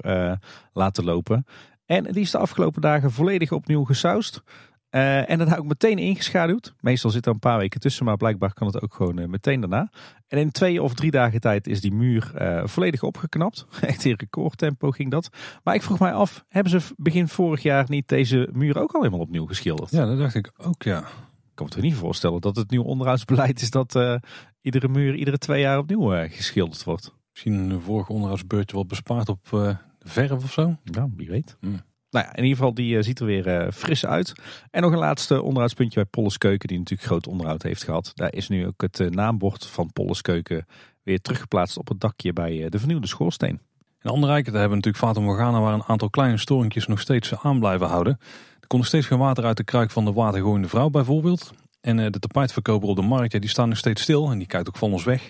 laten 0.74 1.04
lopen. 1.04 1.45
En 1.86 2.04
die 2.04 2.22
is 2.22 2.32
de 2.32 2.38
afgelopen 2.38 2.82
dagen 2.82 3.12
volledig 3.12 3.52
opnieuw 3.52 3.84
gesausd. 3.84 4.43
Eh, 4.92 5.30
en 5.30 5.38
daarna 5.38 5.58
ook 5.58 5.66
meteen 5.66 5.98
ingeschaduwd. 5.98 6.74
Meestal 6.80 7.12
zit 7.12 7.26
er 7.26 7.32
een 7.32 7.39
paar 7.39 7.58
weken 7.58 7.80
tussen, 7.80 8.06
maar 8.06 8.18
blijkbaar 8.18 8.54
kan 8.54 8.68
het 8.68 8.82
ook 8.82 8.94
gewoon 8.94 9.20
eh, 9.20 9.28
meteen 9.28 9.60
daarna. 9.60 9.92
En 10.28 10.38
in 10.38 10.52
twee 10.52 10.82
of 10.82 10.94
drie 10.94 11.12
dagen 11.12 11.39
tijd 11.39 11.68
is 11.68 11.82
die 11.82 11.94
muur 11.94 12.32
eh, 12.36 12.68
volledig 12.68 13.04
opgeknapt. 13.04 13.66
Echt 13.82 14.06
in 14.06 14.16
recordtempo 14.18 14.92
ging 14.92 15.12
dat. 15.12 15.30
Maar 15.64 15.76
ik 15.76 15.82
vroeg 15.82 16.00
mij 16.00 16.14
af, 16.14 16.46
hebben 16.48 16.82
ze 16.82 16.94
begin 16.98 17.28
vorig 17.28 17.62
jaar 17.62 17.86
niet 17.88 18.08
deze 18.08 18.50
muur 18.54 18.78
ook 18.78 18.92
al 18.92 19.02
helemaal 19.02 19.26
opnieuw 19.26 19.46
geschilderd? 19.46 19.92
Ja, 19.92 20.06
dat 20.06 20.18
dacht 20.18 20.36
ik 20.36 20.52
ook, 20.58 20.84
ja. 20.84 21.00
Ik 21.00 21.58
kan 21.58 21.66
me 21.66 21.72
toch 21.72 21.84
niet 21.84 21.96
voorstellen 21.96 22.42
dat 22.42 22.56
het 22.56 22.70
nieuw 22.70 22.84
onderhoudsbeleid 22.84 23.62
is 23.62 23.70
dat 23.70 24.20
iedere 24.62 24.88
muur 24.88 25.16
iedere 25.16 25.38
twee 25.38 25.62
jaar 25.62 25.78
opnieuw 25.78 26.28
geschilderd 26.28 26.84
wordt. 26.84 27.14
Misschien 27.32 27.54
een 27.54 27.82
vorige 27.82 28.11
onderhoudsbeurtje 28.11 28.76
wat 28.76 28.88
bespaard 28.88 29.30
op 29.30 29.78
verf 29.99 30.32
of 30.32 30.52
zo. 30.52 30.76
Ja, 30.84 31.07
wie 31.15 31.30
weet. 31.30 31.57
Hmm. 31.60 31.82
Nou 32.12 32.26
ja, 32.26 32.36
in 32.36 32.44
ieder 32.44 32.58
geval, 32.58 32.74
die 32.74 32.98
eh, 32.98 33.04
ziet 33.04 33.20
er 33.20 33.26
weer 33.26 33.48
eh, 33.48 33.72
fris 33.72 34.06
uit. 34.06 34.34
En 34.72 34.82
nog 34.82 34.92
een 34.92 34.98
laatste 34.98 35.42
onderhoudspuntje 35.42 36.00
bij 36.00 36.10
Polles 36.10 36.38
Keuken, 36.38 36.68
die 36.68 36.78
natuurlijk 36.78 37.08
groot 37.08 37.28
onderhoud 37.28 37.64
heeft 37.64 37.84
gehad. 37.84 38.12
Daar 38.16 38.34
is 38.34 38.48
nu 38.48 38.68
ook 38.68 38.82
het 38.82 39.00
eh, 39.00 39.08
naambord 39.08 39.66
van 39.66 39.94
Polles 39.94 40.22
Keuken 40.22 40.66
weer 41.04 41.22
teruggeplaatst 41.22 41.78
op 41.78 41.88
het 41.88 42.00
dakje 42.00 42.34
bij 42.34 42.70
de 42.70 42.80
vernieuwde 42.80 43.08
schoorsteen. 43.08 43.60
In 44.02 44.10
andere 44.10 44.32
rijken 44.32 44.52
hebben 44.52 44.70
we 44.70 44.76
natuurlijk 44.76 45.04
Fata 45.04 45.20
Morgana 45.20 45.60
waar 45.60 45.74
een 45.74 45.84
aantal 45.84 46.10
kleine 46.10 46.38
storingjes 46.38 46.88
nog 46.88 47.00
steeds 47.00 47.34
aan 47.42 47.60
blijven 47.60 47.88
houden. 47.88 48.18
Er 48.60 48.68
komt 48.68 48.82
nog 48.82 48.86
steeds 48.86 49.08
geen 49.08 49.18
water 49.18 49.46
uit 49.46 49.58
de 49.58 49.64
kruik 49.64 49.92
van 49.92 50.06
de 50.06 50.14
watergooiende 50.14 50.68
vrouw 50.68 50.90
bijvoorbeeld. 50.90 51.54
En 51.82 52.12
de 52.12 52.20
tapijtverkoper 52.20 52.90
op 52.90 52.96
de 52.96 53.02
markt, 53.02 53.32
ja, 53.32 53.40
die 53.40 53.50
staan 53.50 53.70
nog 53.70 53.78
steeds 53.78 54.02
stil 54.02 54.32
en 54.32 54.38
die 54.38 54.48
kijkt 54.48 54.68
ook 54.68 54.78
van 54.78 54.92
ons 54.92 55.04
weg. 55.04 55.30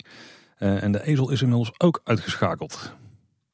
En 0.58 0.92
de 0.92 1.06
ezel 1.06 1.30
is 1.30 1.42
inmiddels 1.42 1.72
ook 1.78 2.02
uitgeschakeld. 2.04 2.94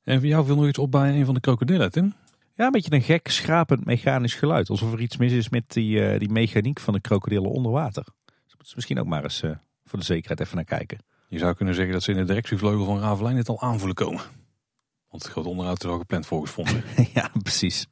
En 0.03 0.19
voor 0.19 0.27
jou 0.27 0.45
viel 0.45 0.55
nog 0.55 0.67
iets 0.67 0.77
op 0.77 0.91
bij 0.91 1.19
een 1.19 1.25
van 1.25 1.33
de 1.33 1.39
krokodillen, 1.39 1.91
Tim? 1.91 2.13
Ja, 2.57 2.65
een 2.65 2.71
beetje 2.71 2.93
een 2.93 3.01
gek, 3.01 3.27
schrapend 3.27 3.85
mechanisch 3.85 4.35
geluid. 4.35 4.69
Alsof 4.69 4.93
er 4.93 5.01
iets 5.01 5.17
mis 5.17 5.31
is 5.31 5.49
met 5.49 5.73
die, 5.73 6.05
eh, 6.05 6.19
die 6.19 6.29
mechaniek 6.29 6.79
van 6.79 6.93
de 6.93 7.01
krokodillen 7.01 7.51
onder 7.51 7.71
water. 7.71 8.03
Dus 8.25 8.33
moeten 8.47 8.67
ze 8.67 8.73
misschien 8.75 8.99
ook 8.99 9.05
maar 9.05 9.23
eens 9.23 9.41
eh, 9.41 9.51
voor 9.85 9.99
de 9.99 10.05
zekerheid 10.05 10.39
even 10.39 10.55
naar 10.55 10.65
kijken. 10.65 10.97
Je 11.27 11.37
zou 11.37 11.53
kunnen 11.53 11.75
zeggen 11.75 11.93
dat 11.93 12.03
ze 12.03 12.11
in 12.11 12.17
de 12.17 12.23
directievleugel 12.23 12.85
van 12.85 12.99
Ravelijn 12.99 13.35
dit 13.35 13.49
al 13.49 13.61
aanvoelen 13.61 13.95
komen. 13.95 14.21
Want 15.09 15.23
het 15.23 15.31
grote 15.31 15.49
onderhoud 15.49 15.83
is 15.83 15.89
al 15.89 15.97
gepland 15.97 16.25
volgens 16.25 16.51
fondsen. 16.51 16.83
ja, 17.13 17.31
precies. 17.41 17.87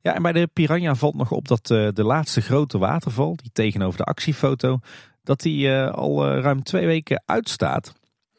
Ja, 0.00 0.14
en 0.14 0.22
bij 0.22 0.32
de 0.32 0.46
Piranha 0.52 0.94
valt 0.94 1.14
nog 1.14 1.30
op 1.30 1.48
dat 1.48 1.70
uh, 1.70 1.88
de 1.92 2.04
laatste 2.04 2.40
grote 2.40 2.78
waterval, 2.78 3.36
die 3.36 3.50
tegenover 3.52 3.98
de 3.98 4.04
actiefoto, 4.04 4.78
dat 5.22 5.40
die 5.40 5.72
al 5.72 6.26
ruim 6.26 6.62
twee 6.62 6.86
weken 6.86 7.22
uitstaat. 7.26 7.92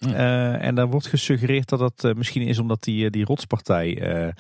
Ja. 0.10 0.58
en 0.58 0.76
daar 0.76 0.88
wordt 0.90 1.08
gesuggereerd 1.08 1.70
dat 1.70 1.80
dat 1.80 2.16
misschien 2.16 2.42
is 2.42 2.60
omdat 2.60 2.84
die, 2.84 3.10
die 3.10 3.26
rotspartij 3.26 4.34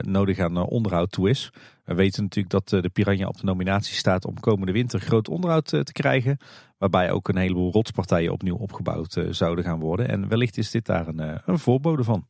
nodig 0.00 0.38
aan 0.38 0.66
onderhoud 0.66 1.12
toe 1.12 1.30
is. 1.30 1.50
We 1.84 1.94
weten 1.94 2.22
natuurlijk 2.22 2.68
dat 2.68 2.82
de 2.82 2.88
Piranha 2.88 3.26
op 3.26 3.36
de 3.36 3.44
nominatie 3.44 3.94
staat 3.94 4.24
om 4.24 4.40
komende 4.40 4.72
winter 4.72 5.00
groot 5.00 5.28
onderhoud 5.28 5.66
te 5.66 5.92
krijgen. 5.92 6.38
Waarbij 6.78 7.10
ook 7.10 7.28
een 7.28 7.36
heleboel 7.36 7.72
rotspartijen 7.72 8.32
opnieuw 8.32 8.56
opgebouwd 8.56 9.26
zouden 9.30 9.64
gaan 9.64 9.80
worden. 9.80 10.08
En 10.08 10.28
wellicht 10.28 10.58
is 10.58 10.70
dit 10.70 10.86
daar 10.86 11.08
een, 11.08 11.40
een 11.44 11.58
voorbode 11.58 12.04
van. 12.04 12.26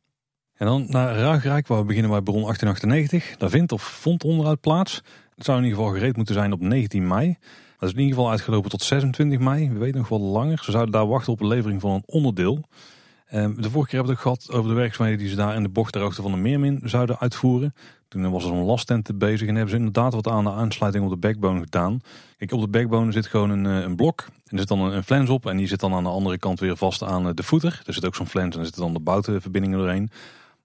En 0.57 0.65
dan 0.65 0.85
naar 0.89 1.15
Ruigrijk, 1.15 1.67
waar 1.67 1.79
we 1.79 1.85
beginnen 1.85 2.11
bij 2.11 2.21
bron 2.21 2.41
1898. 2.41 3.37
Daar 3.37 3.49
vindt 3.49 3.71
of 3.71 3.83
vond 3.83 4.23
onderhoud 4.23 4.61
plaats. 4.61 5.01
Het 5.35 5.45
zou 5.45 5.57
in 5.57 5.63
ieder 5.63 5.79
geval 5.79 5.93
gereed 5.93 6.15
moeten 6.15 6.35
zijn 6.35 6.53
op 6.53 6.61
19 6.61 7.07
mei. 7.07 7.37
Dat 7.79 7.89
is 7.89 7.95
in 7.95 8.01
ieder 8.01 8.15
geval 8.15 8.31
uitgelopen 8.31 8.69
tot 8.69 8.81
26 8.81 9.39
mei. 9.39 9.69
We 9.69 9.79
weten 9.79 9.97
nog 9.97 10.09
wel 10.09 10.19
langer. 10.19 10.63
Ze 10.63 10.71
zouden 10.71 10.93
daar 10.93 11.07
wachten 11.07 11.33
op 11.33 11.39
de 11.39 11.47
levering 11.47 11.81
van 11.81 11.91
een 11.91 12.03
onderdeel. 12.05 12.63
Ehm, 13.27 13.55
de 13.55 13.69
vorige 13.69 13.89
keer 13.89 13.99
hebben 13.99 14.15
we 14.15 14.21
het 14.21 14.27
ook 14.27 14.39
gehad 14.39 14.51
over 14.51 14.69
de 14.69 14.75
werkzaamheden 14.75 15.19
die 15.19 15.29
ze 15.29 15.35
daar 15.35 15.55
in 15.55 15.63
de 15.63 15.69
bocht 15.69 15.91
ter 15.91 16.01
hoogte 16.01 16.21
van 16.21 16.31
de 16.31 16.37
Meermin 16.37 16.81
zouden 16.83 17.19
uitvoeren. 17.19 17.73
Toen 18.07 18.31
was 18.31 18.45
er 18.45 18.51
een 18.51 18.63
lasttent 18.63 19.17
bezig 19.17 19.47
en 19.47 19.53
hebben 19.53 19.69
ze 19.69 19.77
inderdaad 19.77 20.13
wat 20.13 20.27
aan 20.27 20.43
de 20.43 20.51
aansluiting 20.51 21.03
op 21.03 21.09
de 21.09 21.17
backbone 21.17 21.59
gedaan. 21.59 22.01
Kijk, 22.37 22.51
op 22.51 22.61
de 22.61 22.67
backbone 22.67 23.11
zit 23.11 23.27
gewoon 23.27 23.49
een, 23.49 23.65
eh, 23.65 23.83
een 23.83 23.95
blok. 23.95 24.25
En 24.27 24.33
er 24.51 24.57
zit 24.57 24.67
dan 24.67 24.79
een, 24.79 25.03
flens 25.03 25.29
op 25.29 25.45
en 25.45 25.57
die 25.57 25.67
zit 25.67 25.79
dan 25.79 25.93
aan 25.93 26.03
de 26.03 26.09
andere 26.09 26.37
kant 26.37 26.59
weer 26.59 26.77
vast 26.77 27.03
aan 27.03 27.27
eh, 27.27 27.33
de 27.33 27.43
voeter. 27.43 27.81
Er 27.85 27.93
zit 27.93 28.05
ook 28.05 28.15
zo'n 28.15 28.27
flens 28.27 28.53
en 28.53 28.59
er 28.59 28.65
zitten 28.65 28.83
dan 28.83 28.93
de 28.93 28.99
boutenverbindingen 28.99 29.79
doorheen. 29.79 30.09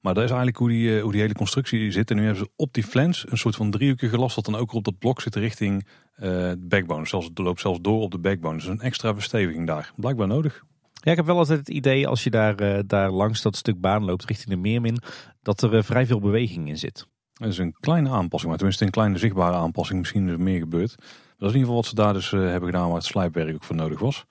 Maar 0.03 0.15
dat 0.15 0.23
is 0.23 0.29
eigenlijk 0.29 0.59
hoe 0.59 0.69
die, 0.69 0.97
eh, 0.97 1.03
hoe 1.03 1.13
die 1.13 1.21
hele 1.21 1.35
constructie 1.35 1.91
zit. 1.91 2.11
En 2.11 2.17
nu 2.17 2.25
hebben 2.25 2.45
ze 2.45 2.51
op 2.57 2.73
die 2.75 2.83
flens 2.83 3.25
een 3.29 3.39
soort 3.39 3.57
van 3.57 3.71
driehoekje 3.71 4.09
gelast 4.09 4.35
dat 4.35 4.45
dan 4.45 4.57
ook 4.57 4.73
op 4.73 4.85
dat 4.85 4.99
blok 4.99 5.21
zit 5.21 5.37
richting 5.37 5.87
uh, 6.17 6.21
de 6.21 6.67
backbone. 6.69 7.07
Zelfs, 7.07 7.27
het 7.27 7.39
loopt 7.39 7.61
zelfs 7.61 7.79
door 7.81 8.01
op 8.01 8.11
de 8.11 8.19
backbone. 8.19 8.57
Dus 8.57 8.67
een 8.67 8.81
extra 8.81 9.15
versteviging 9.15 9.67
daar. 9.67 9.93
Blijkbaar 9.97 10.27
nodig. 10.27 10.63
Ja, 10.93 11.11
ik 11.11 11.17
heb 11.17 11.27
wel 11.27 11.37
altijd 11.37 11.59
het 11.59 11.69
idee 11.69 12.09
als 12.09 12.25
je 12.25 12.31
daar, 12.31 12.63
uh, 12.63 12.79
daar 12.87 13.11
langs 13.11 13.43
dat 13.43 13.57
stuk 13.57 13.81
baan 13.81 14.05
loopt 14.05 14.25
richting 14.25 14.51
de 14.51 14.57
Meermin, 14.57 14.99
dat 15.43 15.63
er 15.63 15.85
vrij 15.85 16.07
veel 16.07 16.21
beweging 16.21 16.69
in 16.69 16.79
zit. 16.79 17.07
Dat 17.33 17.49
is 17.49 17.59
een 17.59 17.77
kleine 17.81 18.11
aanpassing, 18.11 18.49
maar 18.49 18.57
tenminste 18.57 18.85
een 18.85 18.91
kleine 18.91 19.19
zichtbare 19.19 19.57
aanpassing. 19.57 19.99
Misschien 19.99 20.27
is 20.27 20.33
er 20.33 20.41
meer 20.41 20.59
gebeurd. 20.59 20.95
Dat 21.39 21.51
is 21.51 21.55
in 21.55 21.61
ieder 21.61 21.61
geval 21.61 21.75
wat 21.75 21.87
ze 21.87 21.95
daar 21.95 22.13
dus 22.13 22.31
hebben 22.31 22.71
gedaan 22.71 22.87
waar 22.87 22.97
het 22.97 23.05
slijpwerk 23.05 23.55
ook 23.55 23.65
voor 23.65 23.77
nodig 23.77 24.01
was. 24.01 24.25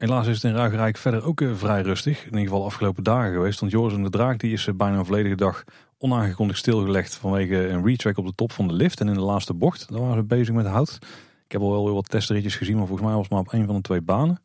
Helaas 0.00 0.26
is 0.26 0.34
het 0.34 0.44
in 0.44 0.58
Ruigrijk 0.58 0.96
verder 0.96 1.24
ook 1.24 1.40
eh, 1.40 1.54
vrij 1.54 1.82
rustig. 1.82 2.18
In 2.18 2.24
ieder 2.24 2.40
geval 2.40 2.58
de 2.58 2.64
afgelopen 2.64 3.02
dagen 3.02 3.32
geweest. 3.32 3.60
Want 3.60 3.72
Joris 3.72 3.94
en 3.94 4.02
de 4.02 4.10
Draak 4.10 4.38
die 4.38 4.52
is 4.52 4.66
eh, 4.66 4.74
bijna 4.74 4.98
een 4.98 5.04
volledige 5.04 5.34
dag 5.34 5.64
onaangekondigd 5.98 6.58
stilgelegd 6.58 7.14
vanwege 7.14 7.68
een 7.68 7.84
retrack 7.84 8.18
op 8.18 8.26
de 8.26 8.32
top 8.34 8.52
van 8.52 8.68
de 8.68 8.74
lift. 8.74 9.00
En 9.00 9.08
in 9.08 9.14
de 9.14 9.20
laatste 9.20 9.54
bocht, 9.54 9.88
daar 9.88 10.00
waren 10.00 10.16
ze 10.16 10.22
bezig 10.22 10.54
met 10.54 10.66
hout. 10.66 10.98
Ik 11.44 11.52
heb 11.52 11.60
al 11.60 11.70
wel 11.70 11.84
weer 11.84 11.94
wat 11.94 12.08
testritjes 12.08 12.56
gezien, 12.56 12.76
maar 12.76 12.86
volgens 12.86 13.06
mij 13.06 13.16
was 13.16 13.22
het 13.22 13.32
maar 13.32 13.40
op 13.40 13.52
een 13.52 13.66
van 13.66 13.74
de 13.74 13.80
twee 13.80 14.00
banen. 14.00 14.42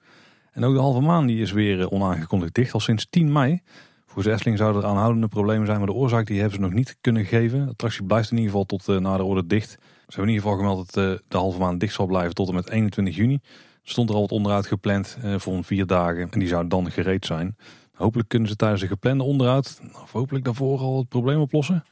En 0.52 0.64
ook 0.64 0.74
de 0.74 0.80
halve 0.80 1.02
maan 1.02 1.26
die 1.26 1.42
is 1.42 1.52
weer 1.52 1.80
eh, 1.80 1.92
onaangekondigd 1.92 2.54
dicht, 2.54 2.74
al 2.74 2.80
sinds 2.80 3.08
10 3.10 3.32
mei. 3.32 3.62
Volgens 4.06 4.36
Essling 4.36 4.58
zouden 4.58 4.82
er 4.82 4.88
aanhoudende 4.88 5.28
problemen 5.28 5.66
zijn, 5.66 5.78
maar 5.78 5.88
de 5.88 5.94
oorzaak 5.94 6.26
die 6.26 6.40
hebben 6.40 6.56
ze 6.56 6.62
nog 6.62 6.74
niet 6.74 6.98
kunnen 7.02 7.26
geven. 7.26 7.66
De 7.66 7.72
attractie 7.72 8.04
blijft 8.04 8.32
in 8.32 8.38
ieder 8.38 8.52
geval 8.52 8.66
tot 8.66 8.88
uh, 8.88 8.98
na 8.98 9.18
de 9.18 9.24
orde 9.24 9.48
dicht. 9.48 9.70
Ze 9.70 9.78
hebben 10.08 10.28
in 10.28 10.34
ieder 10.34 10.42
geval 10.42 10.58
gemeld 10.58 10.94
dat 10.94 11.22
de 11.28 11.38
halve 11.38 11.60
maan 11.60 11.78
dicht 11.78 11.94
zal 11.94 12.06
blijven 12.06 12.34
tot 12.34 12.48
en 12.48 12.56
met 12.56 12.70
21 12.70 13.16
juni 13.16 13.40
stond 13.88 14.10
er 14.10 14.16
al 14.16 14.22
wat 14.22 14.32
onderhoud 14.32 14.68
gepland 14.68 15.18
eh, 15.22 15.40
voor 15.40 15.54
een 15.54 15.64
vier 15.64 15.86
dagen. 15.86 16.32
En 16.32 16.40
die 16.40 16.48
zou 16.48 16.68
dan 16.68 16.92
gereed 16.92 17.26
zijn. 17.26 17.56
Hopelijk 17.94 18.30
kunnen 18.30 18.50
ze 18.50 18.56
tijdens 18.56 18.82
de 18.82 18.88
geplande 18.88 19.24
onderhoud, 19.24 19.80
of 20.02 20.12
hopelijk 20.12 20.46
daarvoor 20.46 20.80
al 20.80 20.98
het 20.98 21.10
probleem 21.10 21.40
oplossen. 21.40 21.84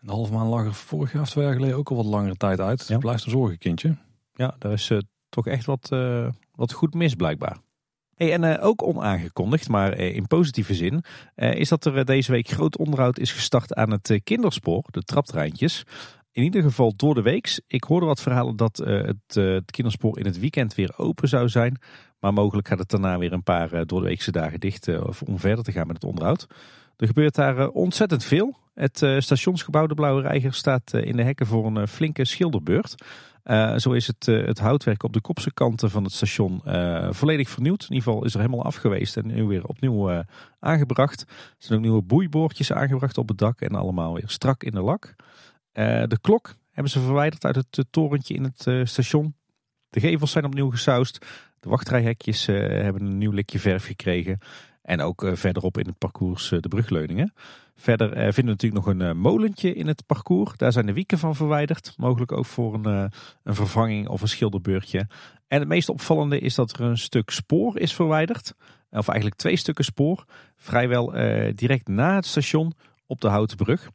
En 0.00 0.06
de 0.06 0.12
halve 0.12 0.32
maand 0.32 0.50
lag 0.50 0.64
er 0.64 0.74
vorig 0.74 1.12
jaar 1.12 1.22
of 1.22 1.30
twee 1.30 1.44
jaar 1.44 1.54
geleden 1.54 1.76
ook 1.76 1.90
al 1.90 1.96
wat 1.96 2.04
langere 2.04 2.36
tijd 2.36 2.60
uit. 2.60 2.88
Ja. 2.88 2.98
Blijft 2.98 3.24
een 3.24 3.30
zorgenkindje. 3.30 3.96
Ja, 4.34 4.54
daar 4.58 4.72
is 4.72 4.90
uh, 4.90 4.98
toch 5.28 5.46
echt 5.46 5.64
wat, 5.64 5.90
uh, 5.92 6.28
wat 6.54 6.72
goed 6.72 6.94
mis 6.94 7.14
blijkbaar. 7.14 7.56
Hey, 8.14 8.32
en 8.32 8.42
uh, 8.42 8.64
ook 8.64 8.82
onaangekondigd, 8.82 9.68
maar 9.68 9.96
in 9.96 10.26
positieve 10.26 10.74
zin, 10.74 11.04
is 11.34 11.68
dat 11.68 11.84
er 11.84 12.04
deze 12.04 12.32
week 12.32 12.48
groot 12.48 12.78
onderhoud 12.78 13.18
is 13.18 13.32
gestart 13.32 13.74
aan 13.74 13.90
het 13.90 14.20
kinderspoor, 14.24 14.84
de 14.90 15.02
traptreintjes 15.02 15.84
in 16.32 16.42
ieder 16.42 16.62
geval 16.62 16.92
door 16.96 17.14
de 17.14 17.22
weeks. 17.22 17.60
Ik 17.66 17.84
hoorde 17.84 18.06
wat 18.06 18.20
verhalen 18.20 18.56
dat 18.56 18.80
uh, 18.80 19.02
het, 19.02 19.36
uh, 19.36 19.54
het, 19.54 19.70
kinderspoor 19.70 20.18
in 20.18 20.24
het 20.24 20.38
weekend 20.38 20.74
weer 20.74 20.92
open 20.96 21.28
zou 21.28 21.48
zijn. 21.48 21.78
Maar 22.20 22.32
mogelijk 22.32 22.68
gaat 22.68 22.78
het 22.78 22.90
daarna 22.90 23.18
weer 23.18 23.32
een 23.32 23.42
paar 23.42 23.74
uh, 23.74 23.80
door 23.86 24.00
de 24.00 24.06
weekse 24.06 24.32
dagen 24.32 24.60
dicht 24.60 24.88
om 25.24 25.38
verder 25.38 25.64
te 25.64 25.72
gaan 25.72 25.86
met 25.86 25.96
het 25.96 26.04
onderhoud. 26.04 26.46
Er 26.96 27.06
gebeurt 27.06 27.34
daar 27.34 27.68
ontzettend 27.68 28.24
veel. 28.24 28.58
Het 28.74 29.06
stationsgebouw 29.18 29.86
De 29.86 29.94
Blauwe 29.94 30.22
Reiger 30.22 30.54
staat 30.54 30.92
in 30.94 31.16
de 31.16 31.22
hekken 31.22 31.46
voor 31.46 31.66
een 31.66 31.88
flinke 31.88 32.24
schilderbeurt. 32.24 32.94
zo 33.76 33.92
is 33.92 34.06
het, 34.06 34.26
het 34.26 34.58
houtwerk 34.58 35.02
op 35.02 35.12
de 35.12 35.20
kopse 35.20 35.52
kanten 35.52 35.90
van 35.90 36.04
het 36.04 36.12
station 36.12 36.62
volledig 37.10 37.48
vernieuwd. 37.48 37.82
In 37.82 37.94
ieder 37.94 38.02
geval 38.02 38.24
is 38.24 38.34
er 38.34 38.40
helemaal 38.40 38.64
afgeweest 38.64 39.16
en 39.16 39.26
nu 39.26 39.44
weer 39.44 39.64
opnieuw 39.64 40.24
aangebracht. 40.60 41.20
Er 41.20 41.54
zijn 41.58 41.78
ook 41.78 41.84
nieuwe 41.84 42.02
boeiboordjes 42.02 42.72
aangebracht 42.72 43.18
op 43.18 43.28
het 43.28 43.38
dak 43.38 43.60
en 43.60 43.74
allemaal 43.74 44.14
weer 44.14 44.28
strak 44.28 44.62
in 44.62 44.72
de 44.72 44.82
lak. 44.82 45.14
Eh, 45.72 46.02
de 46.06 46.18
klok 46.20 46.54
hebben 46.70 46.92
ze 46.92 47.00
verwijderd 47.00 47.44
uit 47.44 47.54
het 47.54 47.78
eh, 47.78 47.84
torentje 47.90 48.34
in 48.34 48.44
het 48.44 48.66
eh, 48.66 48.84
station. 48.84 49.34
De 49.90 50.00
gevels 50.00 50.30
zijn 50.30 50.44
opnieuw 50.44 50.70
gesausd. 50.70 51.26
De 51.60 51.68
wachtrijhekjes 51.68 52.46
hebben 52.46 53.02
een 53.02 53.18
nieuw 53.18 53.30
likje 53.30 53.58
verf 53.58 53.84
gekregen. 53.84 54.38
En 54.82 55.00
ook 55.00 55.30
verderop 55.32 55.78
in 55.78 55.86
het 55.86 55.98
parcours 55.98 56.48
de 56.48 56.68
brugleuningen. 56.68 57.32
Verder 57.76 58.08
vinden 58.08 58.44
we 58.44 58.50
natuurlijk 58.50 58.86
nog 58.86 58.94
een 58.94 59.16
molentje 59.16 59.74
in 59.74 59.86
het 59.86 60.06
parcours. 60.06 60.56
Daar 60.56 60.72
zijn 60.72 60.86
de 60.86 60.92
wieken 60.92 61.18
van 61.18 61.36
verwijderd. 61.36 61.94
Mogelijk 61.96 62.32
ook 62.32 62.46
voor 62.46 62.74
een, 62.74 63.10
een 63.42 63.54
vervanging 63.54 64.08
of 64.08 64.22
een 64.22 64.28
schilderbeurtje. 64.28 65.06
En 65.48 65.58
het 65.58 65.68
meest 65.68 65.88
opvallende 65.88 66.38
is 66.38 66.54
dat 66.54 66.72
er 66.72 66.80
een 66.80 66.98
stuk 66.98 67.30
spoor 67.30 67.78
is 67.78 67.94
verwijderd. 67.94 68.54
Of 68.90 69.08
eigenlijk 69.08 69.40
twee 69.40 69.56
stukken 69.56 69.84
spoor. 69.84 70.24
Vrijwel 70.56 71.10
direct 71.54 71.88
na 71.88 72.14
het 72.14 72.26
station 72.26 72.72
op 73.06 73.20
de 73.20 73.28
Houten 73.28 73.56
Brug. 73.56 73.90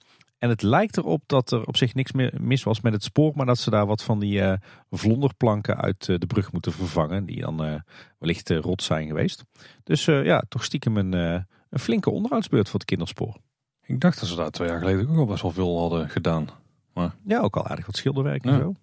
En 0.45 0.51
het 0.51 0.61
lijkt 0.61 0.97
erop 0.97 1.23
dat 1.26 1.51
er 1.51 1.65
op 1.65 1.77
zich 1.77 1.93
niks 1.93 2.11
meer 2.11 2.34
mis 2.41 2.63
was 2.63 2.81
met 2.81 2.93
het 2.93 3.03
spoor, 3.03 3.31
maar 3.35 3.45
dat 3.45 3.57
ze 3.57 3.69
daar 3.69 3.85
wat 3.85 4.03
van 4.03 4.19
die 4.19 4.39
uh, 4.39 4.53
vlonderplanken 4.91 5.77
uit 5.77 6.07
uh, 6.07 6.17
de 6.17 6.26
brug 6.26 6.51
moeten 6.51 6.72
vervangen, 6.72 7.26
die 7.26 7.39
dan 7.41 7.65
uh, 7.65 7.76
wellicht 8.19 8.49
rot 8.49 8.84
zijn 8.84 9.07
geweest. 9.07 9.43
Dus 9.84 10.05
ja, 10.05 10.43
toch 10.49 10.63
stiekem 10.63 10.97
een, 10.97 11.13
een 11.13 11.80
flinke 11.80 12.09
onderhoudsbeurt 12.09 12.69
voor 12.69 12.80
het 12.80 12.88
kinderspoor. 12.88 13.38
Ik 13.85 13.99
dacht 13.99 14.19
dat 14.19 14.30
ze 14.30 14.35
daar 14.35 14.49
twee 14.49 14.67
jaar 14.67 14.80
geleden 14.80 15.09
ook 15.09 15.17
al 15.17 15.26
best 15.26 15.41
wel 15.41 15.51
veel 15.51 15.80
hadden 15.80 16.09
gedaan. 16.09 16.47
Maar... 16.93 17.15
Ja, 17.26 17.39
ook 17.39 17.55
al 17.55 17.67
aardig 17.67 17.85
wat 17.85 17.97
schilderwerk 17.97 18.45
en 18.45 18.59
zo. 18.59 18.73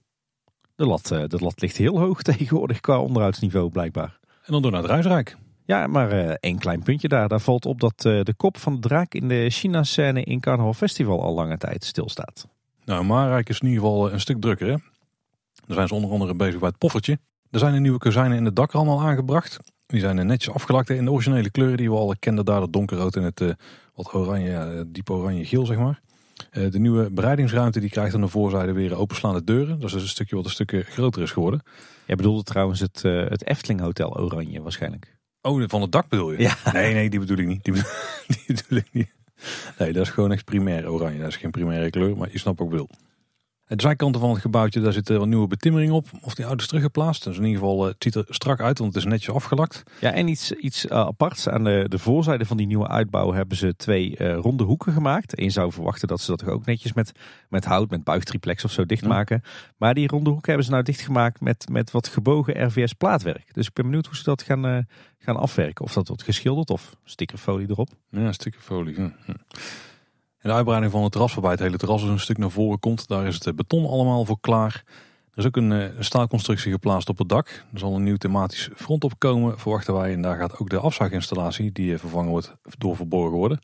De 0.74 0.86
lat, 0.86 1.06
de 1.08 1.38
lat 1.38 1.60
ligt 1.60 1.76
heel 1.76 1.98
hoog 1.98 2.22
tegenwoordig 2.32 2.80
qua 2.80 3.00
onderhoudsniveau 3.00 3.70
blijkbaar. 3.70 4.18
En 4.42 4.52
dan 4.52 4.62
door 4.62 4.70
naar 4.70 4.82
het 4.82 4.90
Ruisrijk. 4.90 5.36
Ja, 5.64 5.86
maar 5.86 6.12
uh, 6.12 6.34
één 6.40 6.58
klein 6.58 6.82
puntje 6.82 7.08
daar. 7.08 7.28
Daar 7.28 7.40
valt 7.40 7.66
op 7.66 7.80
dat 7.80 8.04
uh, 8.04 8.22
de 8.22 8.34
kop 8.34 8.58
van 8.58 8.74
de 8.74 8.80
draak 8.80 9.14
in 9.14 9.28
de 9.28 9.50
China-scène 9.50 10.22
in 10.22 10.40
Carnaval 10.40 10.74
Festival 10.74 11.22
al 11.22 11.34
lange 11.34 11.58
tijd 11.58 11.84
stilstaat. 11.84 12.46
Nou, 12.84 13.04
Marijk 13.04 13.48
is 13.48 13.60
in 13.60 13.68
ieder 13.68 13.82
geval 13.82 14.06
eh, 14.06 14.12
een 14.12 14.20
stuk 14.20 14.40
drukker. 14.40 14.66
Hè? 14.66 14.76
Daar 15.66 15.76
zijn 15.76 15.88
ze 15.88 15.94
onder 15.94 16.10
andere 16.10 16.34
bezig 16.34 16.58
bij 16.58 16.68
het 16.68 16.78
poffertje. 16.78 17.18
Er 17.50 17.58
zijn 17.58 17.74
een 17.74 17.82
nieuwe 17.82 17.98
kozijnen 17.98 18.36
in 18.36 18.44
de 18.44 18.52
dak 18.52 18.72
allemaal 18.72 19.00
aangebracht. 19.00 19.58
Die 19.86 20.00
zijn 20.00 20.26
netjes 20.26 20.54
afgelakt 20.54 20.90
in 20.90 21.04
de 21.04 21.10
originele 21.10 21.50
kleuren 21.50 21.76
die 21.76 21.90
we 21.90 21.96
al 21.96 22.14
kenden. 22.18 22.44
Daar 22.44 22.60
het 22.60 22.72
donkerrood 22.72 23.16
en 23.16 23.22
het 23.22 23.40
uh, 23.40 23.52
wat 23.94 24.14
oranje, 24.14 24.84
diep 24.88 25.10
oranje-geel 25.10 25.66
zeg 25.66 25.78
maar. 25.78 26.00
De 26.50 26.78
nieuwe 26.78 27.10
bereidingsruimte 27.10 27.80
die 27.80 27.90
krijgt 27.90 28.14
aan 28.14 28.20
de 28.20 28.28
voorzijde 28.28 28.72
weer 28.72 28.96
openslaande 28.96 29.44
deuren. 29.44 29.78
Dat 29.78 29.88
is 29.88 29.92
dus 29.92 30.02
een 30.02 30.08
stukje 30.08 30.36
wat 30.36 30.44
een 30.44 30.50
stukje 30.50 30.82
groter 30.82 31.22
is 31.22 31.30
geworden. 31.30 31.62
Jij 32.06 32.16
bedoelde 32.16 32.42
trouwens 32.42 32.80
het, 32.80 33.02
het 33.02 33.46
Efteling 33.46 33.80
Hotel 33.80 34.18
oranje 34.18 34.62
waarschijnlijk. 34.62 35.21
Oh, 35.42 35.62
van 35.66 35.80
het 35.80 35.92
dak 35.92 36.08
bedoel 36.08 36.32
je? 36.32 36.38
Ja. 36.38 36.56
Nee, 36.72 36.94
nee, 36.94 37.10
die 37.10 37.20
bedoel 37.20 37.36
ik 37.36 37.46
niet. 37.46 37.64
Die 37.64 37.72
bedoel, 37.72 37.90
die 38.26 38.44
bedoel 38.46 38.78
ik 38.78 38.88
niet. 38.92 39.12
Nee, 39.78 39.92
dat 39.92 40.02
is 40.02 40.10
gewoon 40.10 40.32
echt 40.32 40.44
primair 40.44 40.90
oranje. 40.90 41.18
Dat 41.18 41.28
is 41.28 41.36
geen 41.36 41.50
primaire 41.50 41.90
kleur, 41.90 42.16
maar 42.16 42.28
je 42.32 42.38
snapt 42.38 42.58
wat 42.58 42.72
ik 42.72 42.88
De 43.66 43.82
zijkanten 43.82 44.20
van 44.20 44.30
het 44.30 44.40
gebouwtje, 44.40 44.80
daar 44.80 44.92
zit 44.92 45.08
een 45.08 45.28
nieuwe 45.28 45.46
betimmering 45.46 45.92
op. 45.92 46.06
Of 46.20 46.34
die 46.34 46.46
oude 46.46 46.62
is 46.62 46.68
teruggeplaatst. 46.68 47.24
Dus 47.24 47.36
in 47.36 47.44
ieder 47.44 47.58
geval, 47.60 47.82
eh, 47.82 47.92
het 47.92 48.02
ziet 48.02 48.14
er 48.14 48.24
strak 48.28 48.60
uit, 48.60 48.78
want 48.78 48.94
het 48.94 49.04
is 49.04 49.10
netjes 49.10 49.34
afgelakt. 49.34 49.82
Ja, 50.00 50.12
en 50.12 50.28
iets, 50.28 50.52
iets 50.52 50.86
uh, 50.86 50.90
aparts. 50.92 51.48
Aan 51.48 51.64
de, 51.64 51.84
de 51.88 51.98
voorzijde 51.98 52.46
van 52.46 52.56
die 52.56 52.66
nieuwe 52.66 52.88
uitbouw 52.88 53.32
hebben 53.32 53.56
ze 53.56 53.76
twee 53.76 54.18
uh, 54.18 54.34
ronde 54.36 54.64
hoeken 54.64 54.92
gemaakt. 54.92 55.40
Eén 55.40 55.50
zou 55.50 55.72
verwachten 55.72 56.08
dat 56.08 56.20
ze 56.20 56.30
dat 56.30 56.46
ook 56.46 56.66
netjes 56.66 56.92
met, 56.92 57.12
met 57.48 57.64
hout, 57.64 57.90
met 57.90 58.04
buigtriplex 58.04 58.64
of 58.64 58.72
zo 58.72 58.86
dichtmaken. 58.86 59.40
Ja. 59.44 59.50
Maar 59.76 59.94
die 59.94 60.08
ronde 60.08 60.30
hoeken 60.30 60.48
hebben 60.48 60.66
ze 60.66 60.72
nou 60.72 60.82
dichtgemaakt 60.82 61.40
met, 61.40 61.68
met 61.68 61.90
wat 61.90 62.08
gebogen 62.08 62.66
RVS 62.66 62.92
plaatwerk. 62.92 63.54
Dus 63.54 63.66
ik 63.66 63.72
ben 63.72 63.84
benieuwd 63.84 64.06
hoe 64.06 64.16
ze 64.16 64.22
dat 64.24 64.42
gaan, 64.42 64.86
gaan 65.18 65.36
afwerken. 65.36 65.84
Of 65.84 65.92
dat 65.92 66.08
wordt 66.08 66.22
geschilderd 66.22 66.70
of 66.70 66.96
stickerfolie 67.04 67.70
erop. 67.70 67.88
Ja, 68.10 68.32
stickerfolie. 68.32 69.12
En 70.42 70.48
de 70.48 70.54
uitbreiding 70.54 70.92
van 70.92 71.02
het 71.02 71.12
terras 71.12 71.32
waarbij 71.34 71.50
het 71.50 71.60
hele 71.60 71.76
terras 71.76 72.00
dus 72.00 72.10
een 72.10 72.18
stuk 72.18 72.38
naar 72.38 72.50
voren 72.50 72.78
komt. 72.78 73.08
Daar 73.08 73.26
is 73.26 73.34
het 73.34 73.46
eh, 73.46 73.54
beton 73.54 73.86
allemaal 73.86 74.24
voor 74.24 74.40
klaar. 74.40 74.82
Er 75.32 75.38
is 75.38 75.46
ook 75.46 75.56
een, 75.56 75.72
eh, 75.72 75.96
een 75.96 76.04
staalconstructie 76.04 76.72
geplaatst 76.72 77.08
op 77.08 77.18
het 77.18 77.28
dak. 77.28 77.64
Er 77.72 77.78
zal 77.78 77.94
een 77.94 78.02
nieuw 78.02 78.16
thematisch 78.16 78.70
front 78.74 79.04
opkomen, 79.04 79.58
verwachten 79.58 79.94
wij. 79.94 80.12
En 80.12 80.22
daar 80.22 80.36
gaat 80.36 80.58
ook 80.58 80.70
de 80.70 80.78
afzuiginstallatie, 80.78 81.72
die 81.72 81.92
eh, 81.92 81.98
vervangen 81.98 82.30
wordt, 82.30 82.54
door 82.78 82.96
verborgen 82.96 83.36
worden. 83.36 83.60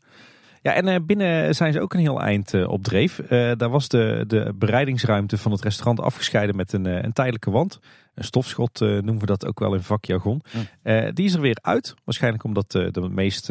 Ja, 0.61 0.73
en 0.73 1.05
binnen 1.05 1.55
zijn 1.55 1.73
ze 1.73 1.81
ook 1.81 1.93
een 1.93 1.99
heel 1.99 2.21
eind 2.21 2.65
op 2.65 2.83
dreef. 2.83 3.21
Daar 3.29 3.69
was 3.69 3.87
de, 3.87 4.23
de 4.27 4.53
bereidingsruimte 4.55 5.37
van 5.37 5.51
het 5.51 5.61
restaurant 5.61 5.99
afgescheiden 5.99 6.55
met 6.55 6.73
een, 6.73 6.85
een 6.85 7.13
tijdelijke 7.13 7.51
wand. 7.51 7.79
Een 8.15 8.23
stofschot 8.23 8.79
noemen 8.79 9.19
we 9.19 9.25
dat 9.25 9.45
ook 9.45 9.59
wel 9.59 9.73
in 9.73 9.81
vakjargon. 9.81 10.41
Ja. 10.83 11.11
die 11.11 11.25
is 11.25 11.33
er 11.33 11.41
weer 11.41 11.57
uit. 11.61 11.93
Waarschijnlijk 12.03 12.43
omdat 12.43 12.71
de 12.71 13.07
meest 13.09 13.49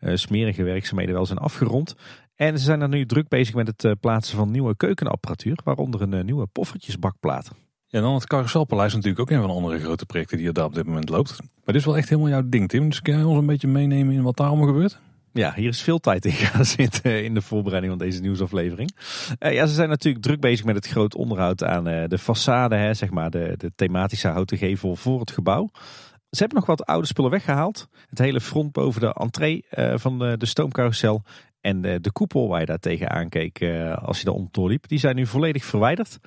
smerige 0.00 0.62
werkzaamheden 0.62 1.14
wel 1.14 1.26
zijn 1.26 1.38
afgerond. 1.38 1.94
En 2.36 2.58
ze 2.58 2.64
zijn 2.64 2.80
er 2.80 2.88
nu 2.88 3.06
druk 3.06 3.28
bezig 3.28 3.54
met 3.54 3.66
het 3.66 4.00
plaatsen 4.00 4.36
van 4.36 4.50
nieuwe 4.50 4.76
keukenapparatuur. 4.76 5.58
Waaronder 5.64 6.02
een 6.02 6.24
nieuwe 6.24 6.46
poffertjesbakplaat. 6.46 7.50
Ja, 7.86 8.00
dan 8.00 8.14
het 8.14 8.26
Carouselpaleis 8.26 8.94
natuurlijk 8.94 9.20
ook 9.20 9.30
een 9.30 9.40
van 9.40 9.48
de 9.48 9.54
andere 9.54 9.78
grote 9.78 10.06
projecten 10.06 10.38
die 10.38 10.46
er 10.46 10.52
daar 10.52 10.64
op 10.64 10.74
dit 10.74 10.86
moment 10.86 11.08
loopt. 11.08 11.38
Maar 11.40 11.64
dit 11.64 11.74
is 11.74 11.84
wel 11.84 11.96
echt 11.96 12.08
helemaal 12.08 12.30
jouw 12.30 12.42
ding, 12.48 12.68
Tim. 12.68 12.88
Dus 12.88 13.02
kun 13.02 13.14
jij 13.14 13.22
ons 13.22 13.38
een 13.38 13.46
beetje 13.46 13.68
meenemen 13.68 14.14
in 14.14 14.22
wat 14.22 14.36
daar 14.36 14.46
allemaal 14.46 14.66
gebeurt? 14.66 14.98
Ja, 15.32 15.52
hier 15.54 15.68
is 15.68 15.82
veel 15.82 15.98
tijd 15.98 16.24
in 16.24 16.32
gaan 16.46 16.64
zitten 16.64 17.24
in 17.24 17.34
de 17.34 17.42
voorbereiding 17.42 17.92
van 17.92 18.06
deze 18.06 18.20
nieuwsaflevering. 18.20 18.96
Uh, 19.38 19.52
ja, 19.52 19.66
ze 19.66 19.74
zijn 19.74 19.88
natuurlijk 19.88 20.24
druk 20.24 20.40
bezig 20.40 20.64
met 20.64 20.74
het 20.74 20.86
groot 20.86 21.14
onderhoud 21.14 21.64
aan 21.64 21.88
uh, 21.88 22.04
de 22.08 22.20
façade, 22.20 22.76
hè, 22.76 22.94
zeg 22.94 23.10
maar 23.10 23.30
de, 23.30 23.54
de 23.56 23.72
thematische 23.74 24.28
houten 24.28 24.58
gevel 24.58 24.96
voor 24.96 25.20
het 25.20 25.30
gebouw. 25.30 25.70
Ze 26.36 26.42
hebben 26.42 26.58
nog 26.58 26.66
wat 26.66 26.86
oude 26.86 27.06
spullen 27.06 27.30
weggehaald. 27.30 27.88
Het 28.08 28.18
hele 28.18 28.40
front 28.40 28.72
boven 28.72 29.00
de 29.00 29.12
entree 29.12 29.64
uh, 29.70 29.94
van 29.96 30.18
de, 30.18 30.36
de 30.36 30.46
stoomcarousel 30.46 31.22
en 31.60 31.80
de, 31.80 32.00
de, 32.00 32.12
koepel 32.12 32.48
waar 32.48 32.60
je 32.60 32.66
daar 32.66 32.78
tegenaan 32.78 33.28
keek 33.28 33.62
als 34.02 34.18
je 34.18 34.24
daar 34.24 34.34
om 34.34 34.48
doorliep, 34.50 34.88
die 34.88 34.98
zijn 34.98 35.16
nu 35.16 35.26
volledig 35.26 35.64
verwijderd. 35.64 36.18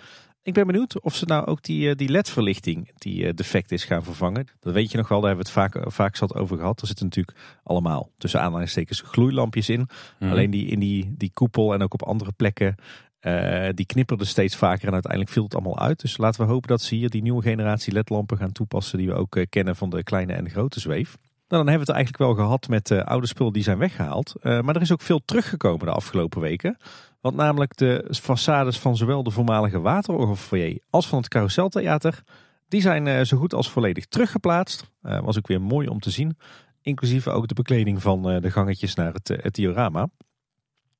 Ik 0.49 0.53
ben 0.53 0.67
benieuwd 0.67 1.01
of 1.01 1.15
ze 1.15 1.25
nou 1.25 1.45
ook 1.45 1.63
die, 1.63 1.89
eh, 1.89 1.95
die 1.95 2.09
LED-verlichting 2.09 2.91
die 2.97 3.25
eh, 3.25 3.33
defect 3.33 3.71
is 3.71 3.83
gaan 3.83 4.03
vervangen. 4.03 4.47
Dat 4.59 4.73
weet 4.73 4.91
je 4.91 4.97
nog 4.97 5.07
wel, 5.07 5.19
daar 5.19 5.29
hebben 5.29 5.53
we 5.53 5.59
het 5.59 5.71
vaak, 5.71 5.91
vaak 5.91 6.15
zat 6.15 6.35
over 6.35 6.57
gehad. 6.57 6.81
Er 6.81 6.87
zitten 6.87 7.05
natuurlijk 7.05 7.37
allemaal 7.63 8.11
tussen 8.17 8.41
aanhalingstekens 8.41 9.01
gloeilampjes 9.01 9.69
in. 9.69 9.89
Mhm. 10.19 10.31
Alleen 10.31 10.49
die 10.49 10.65
in 10.65 10.79
die, 10.79 11.13
die 11.17 11.31
koepel 11.33 11.73
en 11.73 11.81
ook 11.81 11.93
op 11.93 12.03
andere 12.03 12.31
plekken, 12.31 12.75
uh, 13.21 13.69
die 13.73 13.85
knipperden 13.85 14.27
steeds 14.27 14.55
vaker 14.55 14.87
en 14.87 14.93
uiteindelijk 14.93 15.31
viel 15.31 15.43
het 15.43 15.53
allemaal 15.53 15.79
uit. 15.79 16.01
Dus 16.01 16.17
laten 16.17 16.41
we 16.41 16.51
hopen 16.51 16.69
dat 16.69 16.81
ze 16.81 16.95
hier 16.95 17.09
die 17.09 17.21
nieuwe 17.21 17.41
generatie 17.41 17.93
LED-lampen 17.93 18.37
gaan 18.37 18.51
toepassen 18.51 18.97
die 18.97 19.07
we 19.07 19.13
ook 19.13 19.45
kennen 19.49 19.75
van 19.75 19.89
de 19.89 20.03
kleine 20.03 20.33
en 20.33 20.43
de 20.43 20.49
grote 20.49 20.79
zweef. 20.79 21.17
Nou, 21.47 21.63
dan 21.63 21.73
hebben 21.73 21.87
we 21.87 21.91
het 21.93 22.03
eigenlijk 22.03 22.17
wel 22.17 22.45
gehad 22.45 22.67
met 22.67 22.89
uh, 22.89 23.01
oude 23.01 23.27
spullen 23.27 23.53
die 23.53 23.63
zijn 23.63 23.77
weggehaald. 23.77 24.33
maar 24.41 24.75
er 24.75 24.81
is 24.81 24.91
ook 24.91 25.01
veel 25.01 25.21
teruggekomen 25.25 25.85
de 25.85 25.91
afgelopen 25.91 26.41
weken. 26.41 26.77
Want 27.21 27.35
namelijk 27.35 27.77
de 27.77 28.15
façades 28.21 28.79
van 28.79 28.97
zowel 28.97 29.23
de 29.23 29.31
voormalige 29.31 29.79
Waterorgelfoyer 29.79 30.79
als 30.89 31.07
van 31.07 31.19
het 31.19 31.27
Carouseltheater, 31.27 32.23
die 32.67 32.81
zijn 32.81 33.07
eh, 33.07 33.23
zo 33.23 33.37
goed 33.37 33.53
als 33.53 33.69
volledig 33.69 34.05
teruggeplaatst. 34.05 34.91
Was 35.01 35.37
ook 35.37 35.47
weer 35.47 35.61
mooi 35.61 35.87
om 35.87 35.99
te 35.99 36.09
zien. 36.09 36.37
Inclusief 36.81 37.27
ook 37.27 37.47
de 37.47 37.53
bekleding 37.53 38.01
van 38.01 38.21
de 38.23 38.51
gangetjes 38.51 38.95
naar 38.95 39.13
het, 39.13 39.27
het 39.27 39.55
diorama. 39.55 40.09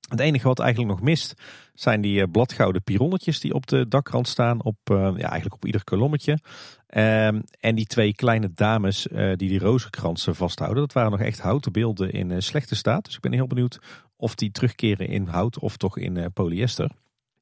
Het 0.10 0.20
enige 0.20 0.48
wat 0.48 0.60
eigenlijk 0.60 0.92
nog 0.92 1.02
mist 1.02 1.34
zijn 1.74 2.02
die 2.02 2.28
bladgouden 2.28 2.84
pironnetjes 2.84 3.40
die 3.40 3.54
op 3.54 3.68
de 3.68 3.88
dakrand 3.88 4.28
staan. 4.28 4.64
Op, 4.64 4.78
ja, 4.84 5.14
eigenlijk 5.14 5.54
op 5.54 5.66
ieder 5.66 5.84
kolommetje. 5.84 6.40
Ehm, 6.88 7.42
en 7.60 7.76
die 7.76 7.86
twee 7.86 8.14
kleine 8.16 8.50
dames 8.54 9.08
die 9.12 9.36
die 9.36 9.60
rozenkransen 9.60 10.36
vasthouden. 10.36 10.82
Dat 10.82 10.94
waren 10.94 11.12
nog 11.12 11.20
echt 11.20 11.40
houten 11.40 11.72
beelden 11.72 12.12
in 12.12 12.44
slechte 12.44 12.76
staat. 12.76 13.06
Dus 13.06 13.16
ik 13.16 13.22
ben 13.22 13.32
heel 13.34 13.48
benieuwd 13.48 13.80
of 14.16 14.36
die 14.36 14.52
terugkeren 14.52 15.08
in 15.08 15.28
hout 15.28 15.60
of 15.60 15.78
toch 15.78 15.98
in 15.98 16.32
polyester. 16.34 16.92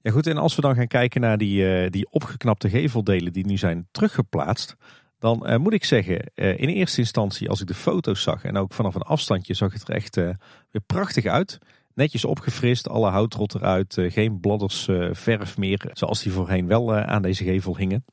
Ja 0.02 0.11
goed, 0.11 0.27
en 0.27 0.38
als 0.38 0.56
we 0.56 0.61
dan 0.61 0.76
gaan 0.76 0.88
kijken 0.88 1.22
naar 1.22 1.38
die, 1.38 1.89
die 1.89 2.07
opgeknapte 2.10 2.69
geveldelen 2.69 3.34
die 3.34 3.45
nu 3.45 3.57
zijn 3.57 3.88
teruggeplaatst. 3.91 4.76
Dan 5.19 5.61
moet 5.61 5.73
ik 5.73 5.85
zeggen, 5.85 6.31
in 6.35 6.69
eerste 6.69 6.99
instantie 6.99 7.49
als 7.49 7.61
ik 7.61 7.68
de 7.68 7.73
foto's 7.73 8.22
zag 8.22 8.44
en 8.44 8.57
ook 8.57 8.73
vanaf 8.73 8.95
een 8.95 9.02
afstandje 9.02 9.53
zag 9.53 9.73
het 9.73 9.88
er 9.88 9.95
echt 9.95 10.15
weer 10.15 10.81
prachtig 10.85 11.26
uit. 11.26 11.60
Netjes 11.98 12.26
opgefrist, 12.26 12.90
alle 12.90 13.10
houtrot 13.10 13.56
eruit, 13.56 13.98
geen 13.99 14.40
bladders 14.40 14.84
verf 15.11 15.57
meer 15.57 15.90
zoals 15.94 16.22
die 16.22 16.32
voorheen 16.32 16.68
wel 16.68 16.95
aan 16.95 17.22
deze 17.22 17.44
gevel 17.44 17.78
hingen. 17.78 18.06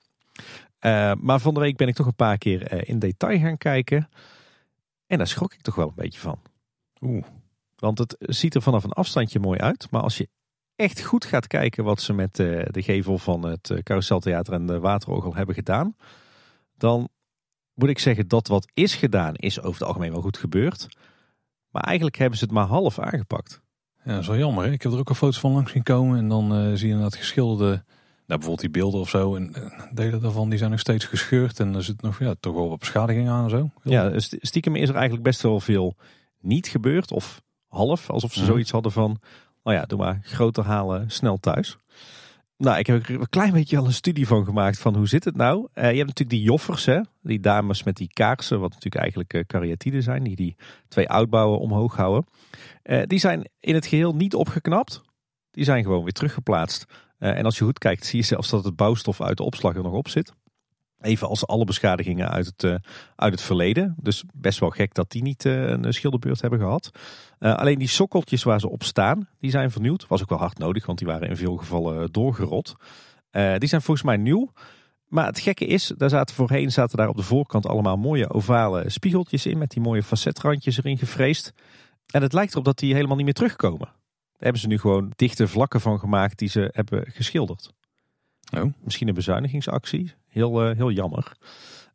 maar 1.20 1.40
van 1.40 1.54
de 1.54 1.60
week 1.60 1.76
ben 1.76 1.88
ik 1.88 1.94
toch 1.94 2.06
een 2.06 2.14
paar 2.14 2.38
keer 2.38 2.88
in 2.88 2.98
detail 2.98 3.38
gaan 3.38 3.56
kijken. 3.56 4.08
En 5.06 5.18
daar 5.18 5.26
schrok 5.26 5.54
ik 5.54 5.60
toch 5.60 5.74
wel 5.74 5.88
een 5.88 5.94
beetje 5.94 6.20
van. 6.20 6.38
Oeh. 7.00 7.24
Want 7.76 7.98
het 7.98 8.16
ziet 8.18 8.54
er 8.54 8.62
vanaf 8.62 8.84
een 8.84 8.92
afstandje 8.92 9.40
mooi 9.40 9.58
uit. 9.58 9.90
Maar 9.90 10.02
als 10.02 10.16
je 10.16 10.28
echt 10.76 11.04
goed 11.04 11.24
gaat 11.24 11.46
kijken 11.46 11.84
wat 11.84 12.00
ze 12.00 12.12
met 12.12 12.36
de, 12.36 12.56
eh, 12.56 12.72
de 12.72 12.82
gevel 12.82 13.18
van 13.18 13.42
het 13.42 13.70
eh, 13.70 13.78
Carouseltheater 13.78 14.52
en 14.52 14.66
de 14.66 14.80
Waterorgel 14.80 15.34
hebben 15.34 15.54
gedaan. 15.54 15.96
Dan 16.76 17.08
moet 17.74 17.88
ik 17.88 17.98
zeggen 17.98 18.28
dat 18.28 18.46
wat 18.46 18.70
is 18.74 18.94
gedaan 18.94 19.34
is 19.34 19.60
over 19.60 19.80
het 19.80 19.88
algemeen 19.88 20.12
wel 20.12 20.20
goed 20.20 20.38
gebeurd. 20.38 20.96
Maar 21.70 21.82
eigenlijk 21.82 22.16
hebben 22.16 22.38
ze 22.38 22.44
het 22.44 22.52
maar 22.54 22.66
half 22.66 22.98
aangepakt. 22.98 23.62
Ja, 24.04 24.12
dat 24.12 24.20
is 24.20 24.26
wel 24.26 24.36
jammer. 24.36 24.64
Hè? 24.64 24.70
Ik 24.70 24.82
heb 24.82 24.92
er 24.92 24.98
ook 24.98 25.08
een 25.08 25.14
foto's 25.14 25.40
van 25.40 25.52
langs 25.52 25.72
zien 25.72 25.82
komen. 25.82 26.18
En 26.18 26.28
dan 26.28 26.60
uh, 26.60 26.74
zie 26.74 26.88
je 26.88 26.98
dat 26.98 27.16
geschilderde, 27.16 27.66
nou, 27.66 27.84
bijvoorbeeld 28.26 28.60
die 28.60 28.70
beelden 28.70 29.00
of 29.00 29.08
zo. 29.08 29.36
En 29.36 29.54
delen 29.92 30.20
daarvan 30.20 30.48
die 30.48 30.58
zijn 30.58 30.70
nog 30.70 30.80
steeds 30.80 31.04
gescheurd. 31.04 31.60
En 31.60 31.74
er 31.74 31.84
zit 31.84 32.02
nog 32.02 32.18
ja, 32.18 32.34
toch 32.40 32.54
wel 32.54 32.68
wat 32.68 32.78
beschadiging 32.78 33.28
aan 33.28 33.44
en 33.44 33.50
zo. 33.50 33.70
ja, 33.82 34.12
stiekem 34.18 34.76
is 34.76 34.88
er 34.88 34.94
eigenlijk 34.94 35.24
best 35.24 35.42
wel 35.42 35.60
veel 35.60 35.96
niet 36.40 36.68
gebeurd. 36.68 37.12
Of 37.12 37.42
half. 37.68 38.10
Alsof 38.10 38.32
ze 38.32 38.40
mhm. 38.40 38.48
zoiets 38.48 38.70
hadden 38.70 38.92
van, 38.92 39.20
nou 39.62 39.76
ja, 39.76 39.84
doe 39.84 39.98
maar 39.98 40.20
groter 40.22 40.64
halen, 40.64 41.10
snel 41.10 41.36
thuis. 41.36 41.78
Nou, 42.64 42.78
ik 42.78 42.86
heb 42.86 43.08
er 43.08 43.20
een 43.20 43.28
klein 43.28 43.52
beetje 43.52 43.78
al 43.78 43.86
een 43.86 43.92
studie 43.92 44.26
van 44.26 44.44
gemaakt 44.44 44.78
van 44.78 44.96
hoe 44.96 45.08
zit 45.08 45.24
het 45.24 45.36
nou. 45.36 45.58
Uh, 45.58 45.64
je 45.74 45.96
hebt 45.96 45.96
natuurlijk 45.96 46.30
die 46.30 46.42
joffers, 46.42 46.84
hè? 46.84 47.00
die 47.22 47.40
dames 47.40 47.82
met 47.82 47.96
die 47.96 48.08
kaarsen, 48.12 48.60
wat 48.60 48.72
natuurlijk 48.72 49.02
eigenlijk 49.02 49.54
uh, 49.54 50.00
zijn, 50.00 50.22
die 50.22 50.36
die 50.36 50.56
twee 50.88 51.08
uitbouwen 51.08 51.58
omhoog 51.58 51.96
houden. 51.96 52.26
Uh, 52.84 53.02
die 53.06 53.18
zijn 53.18 53.50
in 53.60 53.74
het 53.74 53.86
geheel 53.86 54.14
niet 54.14 54.34
opgeknapt. 54.34 55.00
Die 55.50 55.64
zijn 55.64 55.82
gewoon 55.82 56.02
weer 56.02 56.12
teruggeplaatst. 56.12 56.86
en 57.18 57.44
als 57.44 57.58
je 57.58 57.64
goed 57.64 57.78
kijkt, 57.78 58.06
zie 58.06 58.18
je 58.18 58.24
zelfs 58.24 58.50
dat 58.50 58.64
het 58.64 58.76
bouwstof 58.76 59.20
uit 59.20 59.36
de 59.36 59.42
opslag 59.42 59.74
er 59.74 59.82
nog 59.82 59.92
op 59.92 60.08
zit. 60.08 60.32
Even 61.04 61.28
als 61.28 61.46
alle 61.46 61.64
beschadigingen 61.64 62.30
uit 62.30 62.46
het, 62.46 62.62
uh, 62.62 62.74
uit 63.16 63.32
het 63.32 63.42
verleden. 63.42 63.94
Dus 64.00 64.24
best 64.34 64.58
wel 64.58 64.70
gek 64.70 64.94
dat 64.94 65.10
die 65.10 65.22
niet 65.22 65.44
uh, 65.44 65.68
een 65.68 65.92
schilderbeurt 65.92 66.40
hebben 66.40 66.58
gehad. 66.58 66.90
Uh, 67.40 67.54
alleen 67.54 67.78
die 67.78 67.88
sokkeltjes 67.88 68.42
waar 68.42 68.60
ze 68.60 68.70
op 68.70 68.82
staan, 68.82 69.28
die 69.40 69.50
zijn 69.50 69.70
vernieuwd. 69.70 70.06
Was 70.06 70.22
ook 70.22 70.28
wel 70.28 70.38
hard 70.38 70.58
nodig, 70.58 70.86
want 70.86 70.98
die 70.98 71.06
waren 71.06 71.28
in 71.28 71.36
veel 71.36 71.56
gevallen 71.56 72.12
doorgerot. 72.12 72.74
die 73.30 73.68
zijn 73.68 73.82
volgens 73.82 74.06
mij 74.06 74.16
nieuw. 74.16 74.52
Maar 75.08 75.26
het 75.26 75.38
gekke 75.38 75.66
is, 75.66 75.92
daar 75.96 76.10
zaten 76.10 76.34
voorheen 76.34 76.72
zaten 76.72 76.96
daar 76.96 77.08
op 77.08 77.16
de 77.16 77.22
voorkant 77.22 77.66
allemaal 77.66 77.96
mooie 77.96 78.30
ovale 78.30 78.90
spiegeltjes 78.90 79.46
in. 79.46 79.58
Met 79.58 79.70
die 79.70 79.82
mooie 79.82 80.02
facetrandjes 80.02 80.78
erin 80.78 80.98
gefreesd. 80.98 81.52
En 82.10 82.22
het 82.22 82.32
lijkt 82.32 82.52
erop 82.52 82.64
dat 82.64 82.78
die 82.78 82.94
helemaal 82.94 83.16
niet 83.16 83.24
meer 83.24 83.34
terugkomen. 83.34 83.86
Daar 84.34 84.42
hebben 84.52 84.60
ze 84.60 84.66
nu 84.66 84.78
gewoon 84.78 85.12
dichte 85.16 85.48
vlakken 85.48 85.80
van 85.80 85.98
gemaakt 85.98 86.38
die 86.38 86.48
ze 86.48 86.70
hebben 86.72 87.04
geschilderd. 87.12 87.72
Oh. 88.56 88.72
Misschien 88.84 89.08
een 89.08 89.14
bezuinigingsactie. 89.14 90.14
Heel, 90.34 90.70
uh, 90.70 90.76
heel 90.76 90.90
jammer. 90.90 91.32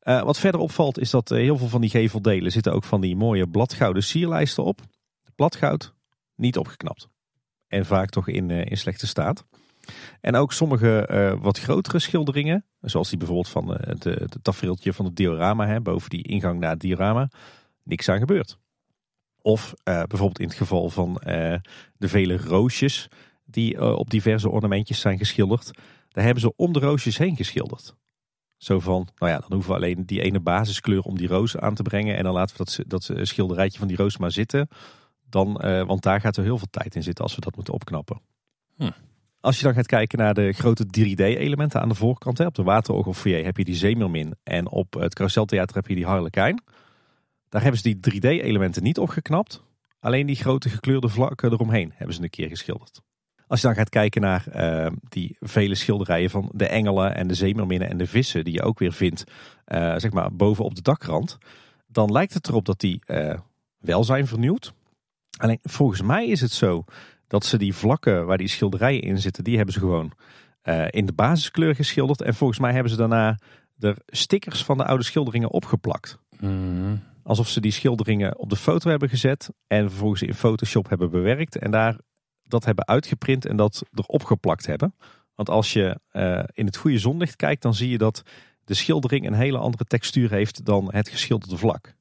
Uh, 0.03 0.23
wat 0.23 0.39
verder 0.39 0.61
opvalt 0.61 0.99
is 0.99 1.09
dat 1.09 1.31
uh, 1.31 1.37
heel 1.37 1.57
veel 1.57 1.67
van 1.67 1.81
die 1.81 1.89
geveldelen 1.89 2.51
zitten 2.51 2.73
ook 2.73 2.83
van 2.83 3.01
die 3.01 3.15
mooie 3.15 3.47
bladgouden 3.47 4.03
sierlijsten 4.03 4.63
op. 4.63 4.81
Bladgoud 5.35 5.93
niet 6.35 6.57
opgeknapt. 6.57 7.09
En 7.67 7.85
vaak 7.85 8.09
toch 8.09 8.27
in, 8.27 8.49
in 8.49 8.77
slechte 8.77 9.07
staat. 9.07 9.45
En 10.21 10.35
ook 10.35 10.53
sommige 10.53 11.07
wat 11.41 11.59
grotere 11.59 11.99
schilderingen, 11.99 12.65
zoals 12.81 13.09
die 13.09 13.17
bijvoorbeeld 13.17 13.49
van 13.49 13.69
het 13.69 14.37
tafereeltje 14.41 14.93
van 14.93 15.05
het 15.05 15.15
diorama, 15.15 15.67
hè, 15.67 15.81
boven 15.81 16.09
die 16.09 16.23
ingang 16.23 16.59
naar 16.59 16.69
het 16.69 16.79
diorama, 16.79 17.29
niks 17.83 18.09
aan 18.09 18.19
gebeurd. 18.19 18.57
Of 19.41 19.73
bijvoorbeeld 19.83 20.39
in 20.39 20.47
het 20.47 20.57
geval 20.57 20.89
van 20.89 21.13
de 21.97 22.07
vele 22.07 22.37
roosjes 22.37 23.07
die 23.45 23.95
op 23.97 24.09
diverse 24.09 24.49
ornamentjes 24.49 24.99
zijn 24.99 25.17
geschilderd, 25.17 25.71
daar 26.09 26.23
hebben 26.23 26.41
ze 26.41 26.55
om 26.55 26.73
de 26.73 26.79
roosjes 26.79 27.17
heen 27.17 27.35
geschilderd. 27.35 27.97
Zo 28.59 28.79
van, 28.79 29.07
nou 29.17 29.31
ja, 29.31 29.37
dan 29.37 29.51
hoeven 29.51 29.71
we 29.71 29.77
alleen 29.77 30.05
die 30.05 30.21
ene 30.21 30.39
basiskleur 30.39 31.01
om 31.01 31.17
die 31.17 31.27
roos 31.27 31.57
aan 31.57 31.75
te 31.75 31.83
brengen. 31.83 32.17
En 32.17 32.23
dan 32.23 32.33
laten 32.33 32.57
we 32.57 32.63
dat, 32.63 33.07
dat 33.07 33.27
schilderijtje 33.27 33.79
van 33.79 33.87
die 33.87 33.97
roos 33.97 34.17
maar 34.17 34.31
zitten. 34.31 34.67
Dan, 35.29 35.61
uh, 35.65 35.83
want 35.83 36.01
daar 36.01 36.21
gaat 36.21 36.37
er 36.37 36.43
heel 36.43 36.57
veel 36.57 36.67
tijd 36.69 36.95
in 36.95 37.03
zitten 37.03 37.23
als 37.23 37.35
we 37.35 37.41
dat 37.41 37.55
moeten 37.55 37.73
opknappen. 37.73 38.21
Hm. 38.75 38.91
Als 39.39 39.57
je 39.57 39.63
dan 39.63 39.73
gaat 39.73 39.85
kijken 39.85 40.17
naar 40.17 40.33
de 40.33 40.53
grote 40.53 40.85
3D-elementen 40.85 41.81
aan 41.81 41.89
de 41.89 41.95
voorkant. 41.95 42.37
Hè, 42.37 42.45
op 42.45 42.55
de 42.55 42.63
Waterorgelfoyer 42.63 43.45
heb 43.45 43.57
je 43.57 43.63
die 43.63 43.75
Zeemermin. 43.75 44.35
En 44.43 44.69
op 44.69 44.93
het 44.93 45.13
Carouseltheater 45.13 45.75
heb 45.75 45.87
je 45.87 45.95
die 45.95 46.05
Harlekijn. 46.05 46.63
Daar 47.49 47.61
hebben 47.61 47.81
ze 47.81 47.97
die 47.99 48.21
3D-elementen 48.21 48.83
niet 48.83 48.97
opgeknapt. 48.97 49.63
Alleen 49.99 50.25
die 50.25 50.35
grote 50.35 50.69
gekleurde 50.69 51.09
vlakken 51.09 51.51
eromheen 51.51 51.91
hebben 51.95 52.15
ze 52.15 52.21
een 52.21 52.29
keer 52.29 52.49
geschilderd. 52.49 53.01
Als 53.49 53.61
je 53.61 53.67
dan 53.67 53.75
gaat 53.75 53.89
kijken 53.89 54.21
naar 54.21 54.45
uh, 54.55 54.91
die 55.09 55.35
vele 55.39 55.75
schilderijen 55.75 56.29
van 56.29 56.49
de 56.53 56.67
engelen 56.67 57.15
en 57.15 57.27
de 57.27 57.33
zeemerminnen 57.33 57.89
en 57.89 57.97
de 57.97 58.07
vissen, 58.07 58.43
die 58.43 58.53
je 58.53 58.61
ook 58.61 58.79
weer 58.79 58.93
vindt, 58.93 59.23
uh, 59.67 59.95
zeg 59.97 60.11
maar 60.11 60.33
boven 60.33 60.65
op 60.65 60.75
de 60.75 60.81
dakrand, 60.81 61.37
dan 61.87 62.11
lijkt 62.11 62.33
het 62.33 62.47
erop 62.47 62.65
dat 62.65 62.79
die 62.79 63.01
uh, 63.07 63.33
wel 63.77 64.03
zijn 64.03 64.27
vernieuwd. 64.27 64.73
Alleen 65.37 65.59
volgens 65.63 66.01
mij 66.01 66.27
is 66.27 66.41
het 66.41 66.51
zo 66.51 66.83
dat 67.27 67.45
ze 67.45 67.57
die 67.57 67.75
vlakken 67.75 68.25
waar 68.25 68.37
die 68.37 68.47
schilderijen 68.47 69.01
in 69.01 69.19
zitten, 69.19 69.43
die 69.43 69.55
hebben 69.55 69.73
ze 69.73 69.79
gewoon 69.79 70.13
in 70.89 71.05
de 71.05 71.13
basiskleur 71.13 71.75
geschilderd. 71.75 72.21
En 72.21 72.33
volgens 72.33 72.59
mij 72.59 72.73
hebben 72.73 72.91
ze 72.91 72.97
daarna 72.97 73.39
er 73.79 73.97
stickers 74.07 74.63
van 74.63 74.77
de 74.77 74.85
oude 74.85 75.03
schilderingen 75.03 75.51
opgeplakt. 75.51 76.19
Mm. 76.39 77.01
alsof 77.23 77.47
ze 77.47 77.61
die 77.61 77.71
schilderingen 77.71 78.37
op 78.37 78.49
de 78.49 78.55
foto 78.55 78.89
hebben 78.89 79.09
gezet 79.09 79.49
en 79.67 79.89
vervolgens 79.89 80.21
in 80.21 80.33
Photoshop 80.33 80.89
hebben 80.89 81.09
bewerkt 81.09 81.55
en 81.57 81.71
daar 81.71 81.97
dat 82.49 82.65
hebben 82.65 82.87
uitgeprint 82.87 83.45
en 83.45 83.55
dat 83.55 83.83
erop 83.93 84.23
geplakt 84.23 84.65
hebben. 84.65 84.93
Want 85.35 85.49
als 85.49 85.73
je 85.73 85.99
uh, 86.13 86.43
in 86.53 86.65
het 86.65 86.77
goede 86.77 86.97
zonlicht 86.97 87.35
kijkt, 87.35 87.61
dan 87.61 87.73
zie 87.73 87.89
je 87.89 87.97
dat 87.97 88.23
de 88.65 88.73
schildering 88.73 89.27
een 89.27 89.33
hele 89.33 89.57
andere 89.57 89.83
textuur 89.83 90.31
heeft 90.31 90.65
dan 90.65 90.93
het 90.93 91.09
geschilderde 91.09 91.57
vlak. 91.57 91.95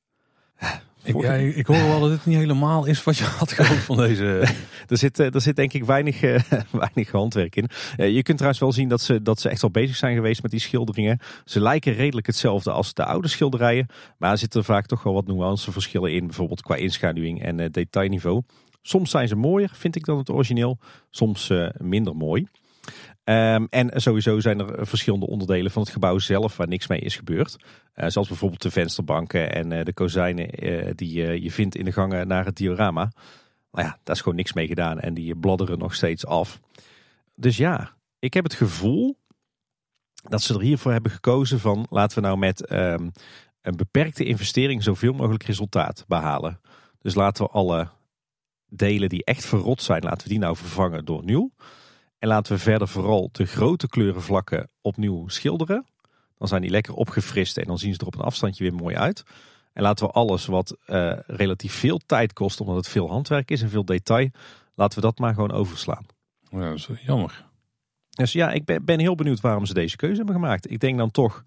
Ik, 1.02 1.22
ja, 1.22 1.32
ik 1.32 1.66
hoor 1.66 1.76
wel 1.76 2.00
dat 2.00 2.10
dit 2.10 2.26
niet 2.26 2.36
helemaal 2.36 2.84
is 2.84 3.04
wat 3.04 3.16
je 3.16 3.24
had 3.24 3.52
gehoopt 3.52 3.80
van 3.80 3.96
deze. 3.96 4.24
er, 4.88 4.98
zit, 4.98 5.18
er 5.18 5.40
zit 5.40 5.56
denk 5.56 5.72
ik 5.72 5.84
weinig, 5.84 6.22
uh, 6.22 6.40
weinig 6.70 7.10
handwerk 7.10 7.56
in. 7.56 7.68
Uh, 7.96 8.14
je 8.14 8.22
kunt 8.22 8.36
trouwens 8.36 8.60
wel 8.62 8.72
zien 8.72 8.88
dat 8.88 9.00
ze, 9.00 9.22
dat 9.22 9.40
ze 9.40 9.48
echt 9.48 9.60
wel 9.60 9.70
bezig 9.70 9.96
zijn 9.96 10.14
geweest 10.14 10.42
met 10.42 10.50
die 10.50 10.60
schilderingen. 10.60 11.18
Ze 11.44 11.60
lijken 11.60 11.92
redelijk 11.92 12.26
hetzelfde 12.26 12.70
als 12.70 12.94
de 12.94 13.04
oude 13.04 13.28
schilderijen. 13.28 13.86
Maar 14.18 14.30
er 14.30 14.38
zitten 14.38 14.64
vaak 14.64 14.86
toch 14.86 15.02
wel 15.02 15.14
wat 15.14 15.26
nuanceverschillen 15.26 16.12
in. 16.12 16.26
Bijvoorbeeld 16.26 16.62
qua 16.62 16.74
inschaduwing 16.74 17.42
en 17.42 17.58
uh, 17.58 17.66
detailniveau. 17.70 18.42
Soms 18.82 19.10
zijn 19.10 19.28
ze 19.28 19.36
mooier, 19.36 19.70
vind 19.72 19.96
ik, 19.96 20.04
dan 20.04 20.18
het 20.18 20.30
origineel. 20.30 20.78
Soms 21.10 21.52
minder 21.76 22.16
mooi. 22.16 22.46
Um, 23.24 23.66
en 23.70 24.00
sowieso 24.00 24.40
zijn 24.40 24.60
er 24.60 24.86
verschillende 24.86 25.26
onderdelen 25.26 25.70
van 25.70 25.82
het 25.82 25.90
gebouw 25.90 26.18
zelf 26.18 26.56
waar 26.56 26.68
niks 26.68 26.86
mee 26.86 27.00
is 27.00 27.16
gebeurd. 27.16 27.56
Uh, 27.94 28.08
zoals 28.08 28.28
bijvoorbeeld 28.28 28.62
de 28.62 28.70
vensterbanken 28.70 29.52
en 29.52 29.70
uh, 29.70 29.84
de 29.84 29.92
kozijnen 29.92 30.50
die 30.96 31.42
je 31.42 31.50
vindt 31.50 31.76
in 31.76 31.84
de 31.84 31.92
gangen 31.92 32.28
naar 32.28 32.44
het 32.44 32.56
diorama. 32.56 33.12
Maar 33.70 33.84
ja, 33.84 33.98
daar 34.02 34.14
is 34.14 34.20
gewoon 34.22 34.36
niks 34.36 34.52
mee 34.52 34.66
gedaan 34.66 35.00
en 35.00 35.14
die 35.14 35.36
bladderen 35.36 35.78
nog 35.78 35.94
steeds 35.94 36.26
af. 36.26 36.60
Dus 37.34 37.56
ja, 37.56 37.96
ik 38.18 38.34
heb 38.34 38.44
het 38.44 38.54
gevoel 38.54 39.16
dat 40.28 40.42
ze 40.42 40.54
er 40.54 40.60
hiervoor 40.60 40.92
hebben 40.92 41.10
gekozen 41.10 41.60
van 41.60 41.86
laten 41.90 42.18
we 42.18 42.26
nou 42.26 42.38
met 42.38 42.72
um, 42.72 43.12
een 43.60 43.76
beperkte 43.76 44.24
investering 44.24 44.82
zoveel 44.82 45.12
mogelijk 45.12 45.42
resultaat 45.42 46.04
behalen. 46.06 46.60
Dus 46.98 47.14
laten 47.14 47.44
we 47.44 47.50
alle 47.50 47.88
delen 48.68 49.08
die 49.08 49.24
echt 49.24 49.46
verrot 49.46 49.82
zijn, 49.82 50.02
laten 50.02 50.22
we 50.22 50.28
die 50.28 50.38
nou 50.38 50.56
vervangen 50.56 51.04
door 51.04 51.24
nieuw. 51.24 51.50
En 52.18 52.28
laten 52.28 52.52
we 52.52 52.58
verder 52.58 52.88
vooral 52.88 53.28
de 53.32 53.46
grote 53.46 53.88
kleurenvlakken 53.88 54.70
opnieuw 54.80 55.28
schilderen. 55.28 55.86
Dan 56.38 56.48
zijn 56.48 56.62
die 56.62 56.70
lekker 56.70 56.94
opgefrist 56.94 57.56
en 57.56 57.64
dan 57.64 57.78
zien 57.78 57.94
ze 57.94 58.00
er 58.00 58.06
op 58.06 58.14
een 58.14 58.20
afstandje 58.20 58.64
weer 58.64 58.74
mooi 58.74 58.96
uit. 58.96 59.22
En 59.72 59.82
laten 59.82 60.06
we 60.06 60.12
alles 60.12 60.46
wat 60.46 60.76
uh, 60.86 61.12
relatief 61.26 61.72
veel 61.72 62.00
tijd 62.06 62.32
kost, 62.32 62.60
omdat 62.60 62.76
het 62.76 62.88
veel 62.88 63.08
handwerk 63.08 63.50
is 63.50 63.62
en 63.62 63.70
veel 63.70 63.84
detail, 63.84 64.30
laten 64.74 64.98
we 64.98 65.04
dat 65.04 65.18
maar 65.18 65.34
gewoon 65.34 65.52
overslaan. 65.52 66.06
Ja, 66.50 66.68
dat 66.68 66.76
is 66.76 66.88
jammer. 67.00 67.46
Dus 68.10 68.32
ja, 68.32 68.52
ik 68.52 68.64
ben, 68.64 68.84
ben 68.84 68.98
heel 68.98 69.14
benieuwd 69.14 69.40
waarom 69.40 69.66
ze 69.66 69.74
deze 69.74 69.96
keuze 69.96 70.16
hebben 70.16 70.34
gemaakt. 70.34 70.70
Ik 70.70 70.80
denk 70.80 70.98
dan 70.98 71.10
toch 71.10 71.44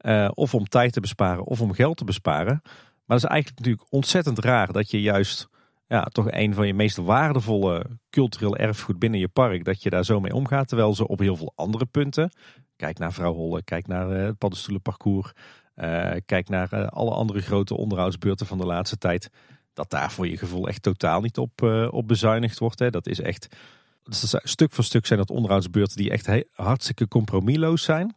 uh, 0.00 0.30
of 0.34 0.54
om 0.54 0.68
tijd 0.68 0.92
te 0.92 1.00
besparen 1.00 1.44
of 1.44 1.60
om 1.60 1.72
geld 1.72 1.96
te 1.96 2.04
besparen. 2.04 2.60
Maar 2.62 3.16
het 3.16 3.24
is 3.24 3.30
eigenlijk 3.30 3.58
natuurlijk 3.58 3.92
ontzettend 3.92 4.38
raar 4.38 4.72
dat 4.72 4.90
je 4.90 5.00
juist 5.00 5.48
ja, 5.86 6.02
toch 6.02 6.26
een 6.30 6.54
van 6.54 6.66
je 6.66 6.74
meest 6.74 6.96
waardevolle 6.96 7.86
cultureel 8.10 8.56
erfgoed 8.56 8.98
binnen 8.98 9.20
je 9.20 9.28
park. 9.28 9.64
Dat 9.64 9.82
je 9.82 9.90
daar 9.90 10.04
zo 10.04 10.20
mee 10.20 10.34
omgaat. 10.34 10.68
Terwijl 10.68 10.94
ze 10.94 11.08
op 11.08 11.18
heel 11.18 11.36
veel 11.36 11.52
andere 11.54 11.86
punten. 11.86 12.30
Kijk 12.76 12.98
naar 12.98 13.12
Vrouw 13.12 13.34
Holle, 13.34 13.62
kijk 13.62 13.86
naar 13.86 14.10
uh, 14.10 14.24
het 14.24 14.38
paddenstoelenparcours. 14.38 15.32
Uh, 15.76 16.12
kijk 16.26 16.48
naar 16.48 16.72
uh, 16.72 16.86
alle 16.86 17.10
andere 17.10 17.40
grote 17.40 17.76
onderhoudsbeurten 17.76 18.46
van 18.46 18.58
de 18.58 18.66
laatste 18.66 18.98
tijd. 18.98 19.30
Dat 19.72 19.90
daar 19.90 20.12
voor 20.12 20.28
je 20.28 20.36
gevoel 20.36 20.68
echt 20.68 20.82
totaal 20.82 21.20
niet 21.20 21.38
op, 21.38 21.62
op 21.90 22.08
bezuinigd 22.08 22.58
wordt. 22.58 22.78
Hè. 22.78 22.90
Dat 22.90 23.06
is 23.06 23.20
echt. 23.20 23.56
Dus 24.02 24.34
stuk 24.42 24.72
voor 24.72 24.84
stuk 24.84 25.06
zijn 25.06 25.18
dat 25.18 25.30
onderhoudsbeurten 25.30 25.96
die 25.96 26.10
echt 26.10 26.28
hartstikke 26.52 27.08
compromisloos 27.08 27.82
zijn. 27.82 28.14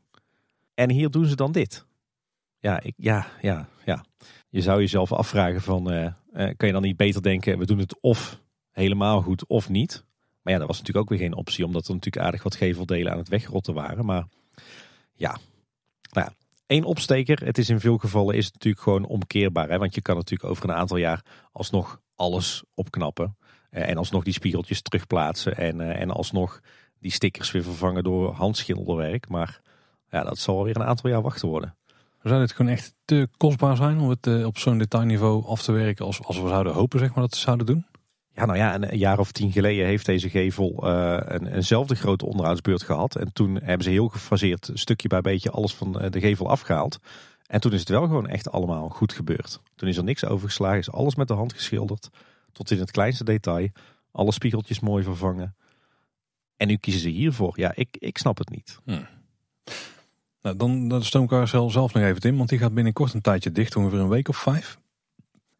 En 0.74 0.90
hier 0.90 1.10
doen 1.10 1.26
ze 1.26 1.36
dan 1.36 1.52
dit. 1.52 1.86
Ja, 2.60 2.82
ik, 2.82 2.94
ja, 2.98 3.28
ja, 3.42 3.68
ja. 3.86 4.04
Je 4.50 4.62
zou 4.62 4.80
jezelf 4.80 5.12
afvragen 5.12 5.62
van, 5.62 5.94
uh, 5.94 6.12
kan 6.32 6.68
je 6.68 6.72
dan 6.72 6.82
niet 6.82 6.98
beter 6.98 7.22
denken, 7.22 7.58
we 7.58 7.66
doen 7.66 7.80
het 7.80 8.02
of 8.02 8.42
helemaal 8.72 9.22
goed 9.22 9.46
of 9.46 9.70
niet. 9.70 10.06
Maar 10.42 10.54
ja, 10.54 10.60
dat 10.60 10.68
was 10.68 10.78
natuurlijk 10.78 11.06
ook 11.06 11.18
weer 11.18 11.28
geen 11.28 11.38
optie, 11.38 11.66
omdat 11.66 11.88
er 11.88 11.94
natuurlijk 11.94 12.26
aardig 12.26 12.44
wat 12.44 12.56
geveldelen 12.56 13.12
aan 13.12 13.18
het 13.18 13.30
wegrotten 13.30 13.74
waren. 13.74 14.06
Maar 14.06 14.28
ja, 15.14 15.38
nou 16.12 16.28
ja, 16.28 16.34
één 16.68 16.84
opsteker. 16.84 17.46
Het 17.46 17.58
is 17.58 17.70
in 17.70 17.80
veel 17.80 17.98
gevallen 17.98 18.36
is 18.36 18.46
het 18.46 18.54
natuurlijk 18.54 18.84
gewoon 18.84 19.06
omkeerbaar. 19.06 19.70
Hè? 19.70 19.78
Want 19.78 19.96
je 19.96 20.02
kan 20.02 20.16
natuurlijk 20.16 20.50
over 20.50 20.70
een 20.70 20.76
aantal 20.76 20.98
jaar 20.98 21.22
alsnog 21.52 22.02
alles 22.16 22.64
opknappen. 22.74 23.38
Uh, 23.72 23.90
en 23.90 23.98
alsnog 23.98 24.24
die 24.24 24.34
spiegeltjes 24.34 24.82
terugplaatsen. 24.82 25.58
En, 25.58 25.82
en 25.82 26.12
alsnog 26.12 26.62
die 27.00 27.12
stickers 27.12 27.52
weer 27.52 27.64
vervangen 27.64 28.04
door 28.04 28.32
handschilderwerk. 28.34 29.30
Maar 29.30 29.62
ja, 30.10 30.24
dat 30.24 30.38
zal 30.38 30.64
weer 30.64 30.76
een 30.76 30.88
aantal 30.88 31.10
jaar 31.10 31.22
wachten 31.22 31.48
worden. 31.48 31.76
Zou 32.24 32.40
dit 32.40 32.52
gewoon 32.52 32.72
echt 32.72 32.94
te 33.06 33.28
kostbaar 33.38 33.76
zijn 33.76 34.00
om 34.00 34.10
het 34.10 34.28
uh, 34.28 34.46
op 34.46 34.58
zo'n 34.58 34.78
detailniveau 34.78 35.46
af 35.46 35.62
te 35.62 35.72
werken 35.72 36.06
als, 36.06 36.24
als 36.24 36.42
we 36.42 36.48
zouden 36.48 36.74
hopen 36.74 37.00
zeg 37.00 37.10
maar, 37.10 37.24
dat 37.24 37.36
ze 37.36 37.42
zouden 37.42 37.66
doen? 37.66 37.86
Ja, 38.34 38.46
nou 38.46 38.58
ja, 38.58 38.76
een 38.76 38.98
jaar 38.98 39.20
of 39.20 39.32
tien 39.32 39.52
geleden 39.52 39.86
heeft 39.86 40.06
deze 40.06 40.30
gevel 40.30 40.88
uh, 40.88 41.18
een, 41.22 41.46
eenzelfde 41.48 41.96
grote 41.96 42.26
onderhoudsbeurt 42.26 42.84
gehad. 42.84 43.16
En 43.16 43.34
toen 43.34 43.56
hebben 43.56 43.84
ze 43.84 43.90
heel 43.90 44.08
gefaseerd 44.08 44.70
stukje 44.74 45.08
bij 45.08 45.22
beetje 45.22 45.52
alles 45.52 45.76
van 45.76 45.92
de 45.92 46.20
gevel 46.20 46.50
afgehaald. 46.50 47.00
En 47.48 47.60
toen 47.60 47.74
is 47.74 47.80
het 47.80 47.90
wel 47.90 48.02
gewoon 48.02 48.28
echt 48.28 48.52
allemaal 48.52 48.90
goed 48.90 49.14
gebeurd. 49.14 49.62
Toen 49.76 49.90
is 49.90 49.98
er 49.98 50.04
niks 50.04 50.26
overgeslagen, 50.26 50.80
is 50.80 50.92
alles 50.92 51.16
met 51.16 51.28
de 51.28 51.34
hand 51.34 51.54
geschilderd. 51.54 52.10
Tot 52.52 52.72
in 52.72 52.80
het 52.80 52.92
kleinste 52.92 53.24
detail. 53.24 53.70
Alle 54.12 54.32
spiegeltjes 54.32 54.80
mooi 54.80 55.04
vervangen. 55.04 55.56
En 56.58 56.68
nu 56.68 56.76
kiezen 56.76 57.02
ze 57.02 57.10
hiervoor. 57.10 57.60
Ja, 57.60 57.72
ik, 57.76 57.98
ik 58.00 58.18
snap 58.18 58.38
het 58.38 58.50
niet. 58.50 58.80
Hmm. 58.84 59.08
Nou, 60.42 60.56
dan 60.56 60.88
de 60.88 61.04
stoomcarousel 61.04 61.70
zelf 61.70 61.94
nog 61.94 62.04
even 62.04 62.22
in, 62.22 62.38
want 62.38 62.50
die 62.50 62.60
gaat 62.60 62.74
binnenkort 62.74 63.14
een 63.14 63.22
tijdje 63.22 63.52
dicht, 63.52 63.76
ongeveer 63.76 64.00
een 64.00 64.10
week 64.10 64.30
of 64.30 64.38
vijf. 64.38 64.78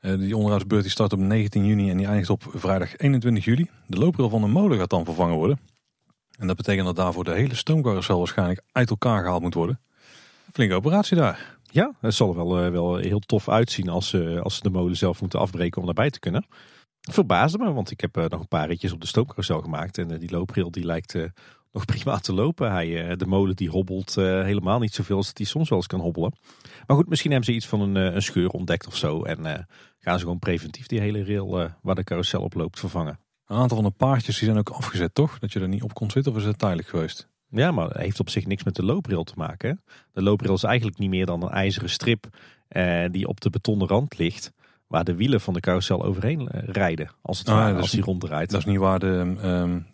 Uh, 0.02 0.18
die 0.18 0.36
onderhoudsbeurt 0.36 0.82
die 0.82 0.92
start 0.92 1.14
op 1.14 1.20
19 1.20 1.66
juni 1.66 1.90
en 1.90 1.98
die 1.98 2.06
eindigt 2.06 2.30
op 2.30 2.44
vrijdag 2.54 2.98
21 2.98 3.46
juli. 3.46 3.70
De 3.88 3.98
looprail 3.98 4.30
van 4.30 4.42
de 4.42 4.48
molen 4.48 4.78
gaat 4.78 4.90
dan 4.90 5.06
vervangen 5.06 5.36
worden. 5.36 5.60
En 6.40 6.48
dat 6.48 6.56
betekent 6.56 6.86
dat 6.86 6.96
daarvoor 6.96 7.24
de 7.24 7.34
hele 7.34 7.56
stoomcarousel 7.56 8.18
waarschijnlijk 8.18 8.62
uit 8.72 8.90
elkaar 8.90 9.24
gehaald 9.24 9.42
moet 9.42 9.54
worden. 9.54 9.80
Flinke 10.52 10.76
operatie 10.76 11.18
daar. 11.18 11.58
Ja, 11.64 11.94
het 12.00 12.14
zal 12.14 12.30
er 12.30 12.36
wel, 12.36 12.66
uh, 12.66 12.72
wel 12.72 12.96
heel 12.96 13.20
tof 13.20 13.50
uitzien 13.50 13.90
als, 13.90 14.14
uh, 14.14 14.42
als 14.42 14.56
ze 14.56 14.62
de 14.62 14.70
molen 14.70 14.98
zelf 14.98 15.22
moeten 15.22 15.40
afbreken 15.40 15.80
om 15.80 15.86
daarbij 15.86 16.10
te 16.10 16.20
kunnen. 16.20 16.46
Verbaasde 17.12 17.58
me, 17.58 17.74
want 17.74 17.92
ik 17.92 18.02
heb 18.02 18.16
nog 18.16 18.40
een 18.40 18.48
paar 18.48 18.68
ritjes 18.68 18.92
op 18.92 19.02
de 19.02 19.08
stoomcarousel 19.08 19.62
gemaakt. 19.62 19.98
En 19.98 20.20
die 20.20 20.32
looprail 20.32 20.72
die 20.72 20.86
lijkt 20.86 21.16
nog 21.78 21.86
prima 21.86 22.18
te 22.20 22.34
lopen. 22.34 22.72
Hij, 22.72 23.10
eh, 23.10 23.18
de 23.18 23.26
molen 23.26 23.56
die 23.56 23.70
hobbelt 23.70 24.18
eh, 24.18 24.24
helemaal 24.44 24.80
niet 24.80 24.94
zoveel 24.94 25.18
als 25.18 25.32
hij 25.34 25.46
soms 25.46 25.70
wel 25.70 25.78
eens 25.78 25.88
kan 25.88 26.00
hobbelen. 26.00 26.34
Maar 26.88 26.98
goed, 26.98 27.10
misschien 27.10 27.32
hebben 27.32 27.50
ze 27.50 27.56
iets 27.56 27.68
van 27.68 27.82
een, 27.82 27.98
eh, 27.98 28.14
een 28.14 28.22
scheur 28.22 28.50
ontdekt 28.50 28.88
of 28.88 28.96
zo. 28.96 29.24
En 29.24 29.68
gaan 30.00 30.18
ze 30.18 30.24
gewoon 30.24 30.40
preventief 30.40 30.88
die 30.88 31.00
hele 31.00 31.26
rail 31.26 31.72
waar 31.82 31.96
de 31.96 32.04
carousel 32.04 32.42
op 32.42 32.54
loopt 32.54 32.80
vervangen. 32.80 33.20
Een 33.46 33.58
aantal 33.58 33.78
van 33.78 33.86
de 33.86 33.96
paardjes 33.98 34.38
die 34.38 34.46
zijn 34.46 34.60
ook 34.60 34.70
afgezet, 34.70 35.14
toch? 35.14 35.40
Dat 35.40 35.54
je 35.54 35.60
er 35.60 35.68
niet 35.68 35.84
op 35.84 35.94
kon 35.94 36.12
zitten 36.12 36.32
of 36.32 36.38
is 36.38 36.46
het 36.46 36.60
tijdelijk 36.60 36.88
geweest? 36.88 37.30
Ja, 37.50 37.72
maar 37.72 37.88
het 37.88 37.98
heeft 37.98 38.20
op 38.20 38.30
zich 38.30 38.46
niks 38.46 38.64
met 38.64 38.76
de 38.76 38.84
looprail 38.84 39.24
te 39.24 39.34
maken. 39.36 39.84
De 40.12 40.22
looprail 40.22 40.54
is 40.54 40.64
eigenlijk 40.64 40.98
niet 40.98 41.10
meer 41.10 41.26
dan 41.26 41.44
een 41.44 41.50
ijzeren 41.50 41.90
strip 41.90 42.28
die 43.12 43.28
op 43.28 43.42
de 43.42 43.50
betonnen 43.50 43.88
rand 43.88 44.18
ligt. 44.18 44.52
Waar 44.88 45.04
de 45.04 45.16
wielen 45.16 45.42
van 45.42 45.54
de 45.54 45.60
carousel 45.60 46.04
overheen 46.04 46.48
rijden, 46.52 47.10
als 47.22 47.40
het 47.40 47.50
ah, 47.50 47.56
ware, 47.56 47.78
als 47.78 47.92
die 47.92 48.04
ronddraait. 48.04 48.50
Dat 48.50 48.60
is 48.60 48.66
niet 48.66 48.78
waar 48.78 49.00
de, 49.00 49.36
um, 49.44 49.86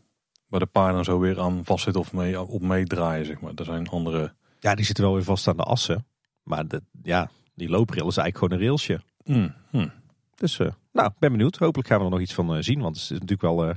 waar 0.54 0.62
de 0.62 0.68
paarden 0.72 1.04
zo 1.04 1.20
weer 1.20 1.40
aan 1.40 1.66
vastzitten 1.66 2.02
of 2.02 2.14
mee, 2.14 2.42
op 2.42 2.62
meedraaien, 2.62 3.26
zeg 3.26 3.42
maar. 3.42 3.52
Er 3.56 3.66
zijn 3.66 3.90
andere... 3.90 4.34
Ja, 4.60 4.76
die 4.76 4.86
zitten 4.86 5.04
wel 5.04 5.14
weer 5.14 5.24
vast 5.24 5.48
aan 5.48 5.58
de 5.58 5.64
assen. 5.64 6.06
Maar 6.44 6.68
de, 6.68 6.82
ja, 7.04 7.30
die 7.56 7.70
looprail 7.70 8.08
is 8.08 8.18
eigenlijk 8.18 8.38
gewoon 8.38 8.54
een 8.54 8.66
railsje. 8.66 9.02
Mm, 9.24 9.54
mm. 9.72 9.92
Dus, 10.36 10.60
uh, 10.60 10.68
nou, 10.92 11.12
ben 11.20 11.32
benieuwd. 11.32 11.58
Hopelijk 11.58 11.88
gaan 11.90 11.98
we 12.00 12.06
er 12.06 12.12
nog 12.12 12.20
iets 12.20 12.34
van 12.34 12.56
uh, 12.56 12.62
zien. 12.62 12.82
Want 12.82 12.96
het 12.96 13.04
is 13.04 13.10
natuurlijk 13.10 13.42
wel 13.42 13.68
uh, 13.68 13.74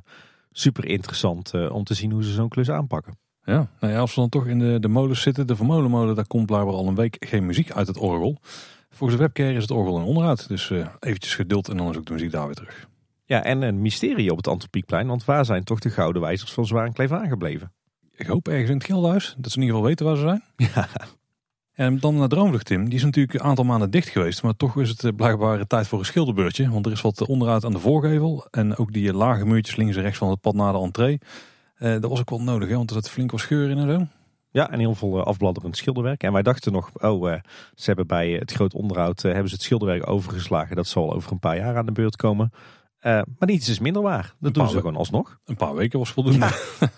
super 0.51 0.85
interessant 0.85 1.70
om 1.70 1.85
te 1.85 1.94
zien 1.94 2.11
hoe 2.11 2.24
ze 2.24 2.32
zo'n 2.32 2.48
klus 2.48 2.70
aanpakken. 2.70 3.19
Ja, 3.44 3.69
nou 3.81 3.93
ja, 3.93 3.98
als 3.98 4.15
we 4.15 4.20
dan 4.20 4.31
toch 4.31 4.47
in 4.47 4.59
de, 4.59 4.81
de 4.81 4.89
molens 4.89 5.23
zitten, 5.23 5.47
de 5.47 5.57
vermolenmolen, 5.57 6.15
daar 6.15 6.27
komt 6.27 6.47
blijkbaar 6.47 6.74
al 6.74 6.86
een 6.86 6.94
week 6.94 7.16
geen 7.28 7.47
muziek 7.47 7.73
uit 7.73 7.86
het 7.86 7.98
orgel. 7.98 8.39
Volgens 8.90 9.19
de 9.19 9.24
webcare 9.24 9.53
is 9.55 9.62
het 9.62 9.70
orgel 9.70 9.98
in 9.98 10.05
onderhoud. 10.05 10.48
Dus 10.48 10.70
eventjes 11.01 11.35
geduld 11.35 11.69
en 11.69 11.77
dan 11.77 11.90
is 11.90 11.97
ook 11.97 12.07
de 12.07 12.12
muziek 12.12 12.31
daar 12.32 12.47
weer 12.47 12.55
terug. 12.55 12.89
Ja, 13.28 13.44
en 13.44 13.62
een 13.62 13.81
mysterie 13.81 14.31
op 14.31 14.36
het 14.36 14.48
Antropiekplein, 14.48 15.07
want 15.07 15.24
waar 15.24 15.44
zijn 15.44 15.65
toch 15.65 15.78
de 15.78 15.90
gouden 15.90 16.23
wijzers 16.23 16.53
van 16.53 16.66
Zwaar 16.66 16.90
en 16.94 17.11
aangebleven? 17.11 17.73
Ik 18.16 18.27
hoop 18.27 18.48
ergens 18.48 18.70
in 18.70 18.77
het 18.77 18.85
Gildenhuis, 18.85 19.35
dat 19.39 19.53
ze 19.53 19.57
in 19.59 19.62
ieder 19.62 19.77
geval 19.77 19.90
weten 19.90 20.07
waar 20.07 20.16
ze 20.16 20.23
zijn. 20.23 20.43
Ja. 20.74 20.89
En 21.73 21.98
dan 21.98 22.16
naar 22.16 22.28
Droomvlucht 22.28 22.66
Tim, 22.66 22.85
die 22.85 22.94
is 22.94 23.05
natuurlijk 23.05 23.35
een 23.35 23.47
aantal 23.47 23.65
maanden 23.65 23.90
dicht 23.90 24.09
geweest, 24.09 24.43
maar 24.43 24.57
toch 24.57 24.77
is 24.77 24.89
het 24.89 25.05
eh, 25.05 25.12
blijkbaar 25.16 25.66
tijd 25.66 25.89
voor 25.89 25.98
een 25.98 26.05
schilderbeurtje. 26.05 26.70
Want 26.70 26.86
er 26.86 26.93
is 26.93 27.01
wat 27.01 27.27
onderhoud 27.27 27.65
aan 27.65 27.73
de 27.73 27.78
voorgevel 27.78 28.47
en 28.51 28.77
ook 28.77 28.93
die 28.93 29.12
lage 29.12 29.47
muurtjes 29.47 29.77
links 29.77 29.97
en 29.97 30.03
rechts 30.03 30.19
van 30.19 30.31
het 30.31 30.40
pad 30.40 30.55
naar 30.55 30.73
de 30.73 30.78
entree. 30.78 31.19
Uh, 31.78 31.90
dat 32.01 32.11
was 32.11 32.20
ook 32.20 32.31
wel 32.31 32.43
nodig, 32.43 32.69
hè, 32.69 32.77
want 32.77 32.90
er 32.90 32.97
zat 32.97 33.11
flink 33.11 33.31
wat 33.31 33.40
scheur 33.40 33.70
in 33.70 33.78
en 33.78 33.89
zo. 33.89 34.07
Ja, 34.51 34.70
en 34.70 34.78
heel 34.78 34.94
veel 34.94 35.19
eh, 35.19 35.27
afbladderend 35.27 35.77
schilderwerk. 35.77 36.23
En 36.23 36.32
wij 36.32 36.43
dachten 36.43 36.73
nog, 36.73 36.90
oh, 36.94 37.32
ze 37.74 37.85
hebben 37.85 38.07
bij 38.07 38.31
het 38.31 38.53
groot 38.53 38.74
onderhoud 38.74 39.23
hebben 39.23 39.48
ze 39.48 39.55
het 39.55 39.65
schilderwerk 39.65 40.09
overgeslagen. 40.09 40.77
Dat 40.77 40.86
zal 40.86 41.15
over 41.15 41.32
een 41.32 41.39
paar 41.39 41.57
jaar 41.57 41.77
aan 41.77 41.86
de 41.86 41.93
beurt 41.93 42.16
komen. 42.16 42.53
Uh, 43.06 43.12
maar 43.12 43.48
niets 43.48 43.68
is 43.68 43.78
minder 43.78 44.02
waar. 44.02 44.34
Dat 44.38 44.54
doen 44.54 44.68
ze 44.68 44.76
gewoon 44.76 44.96
alsnog. 44.96 45.38
Een 45.44 45.56
paar 45.56 45.74
weken 45.74 45.98
was 45.98 46.12
voldoende. 46.12 46.44
er 46.80 46.90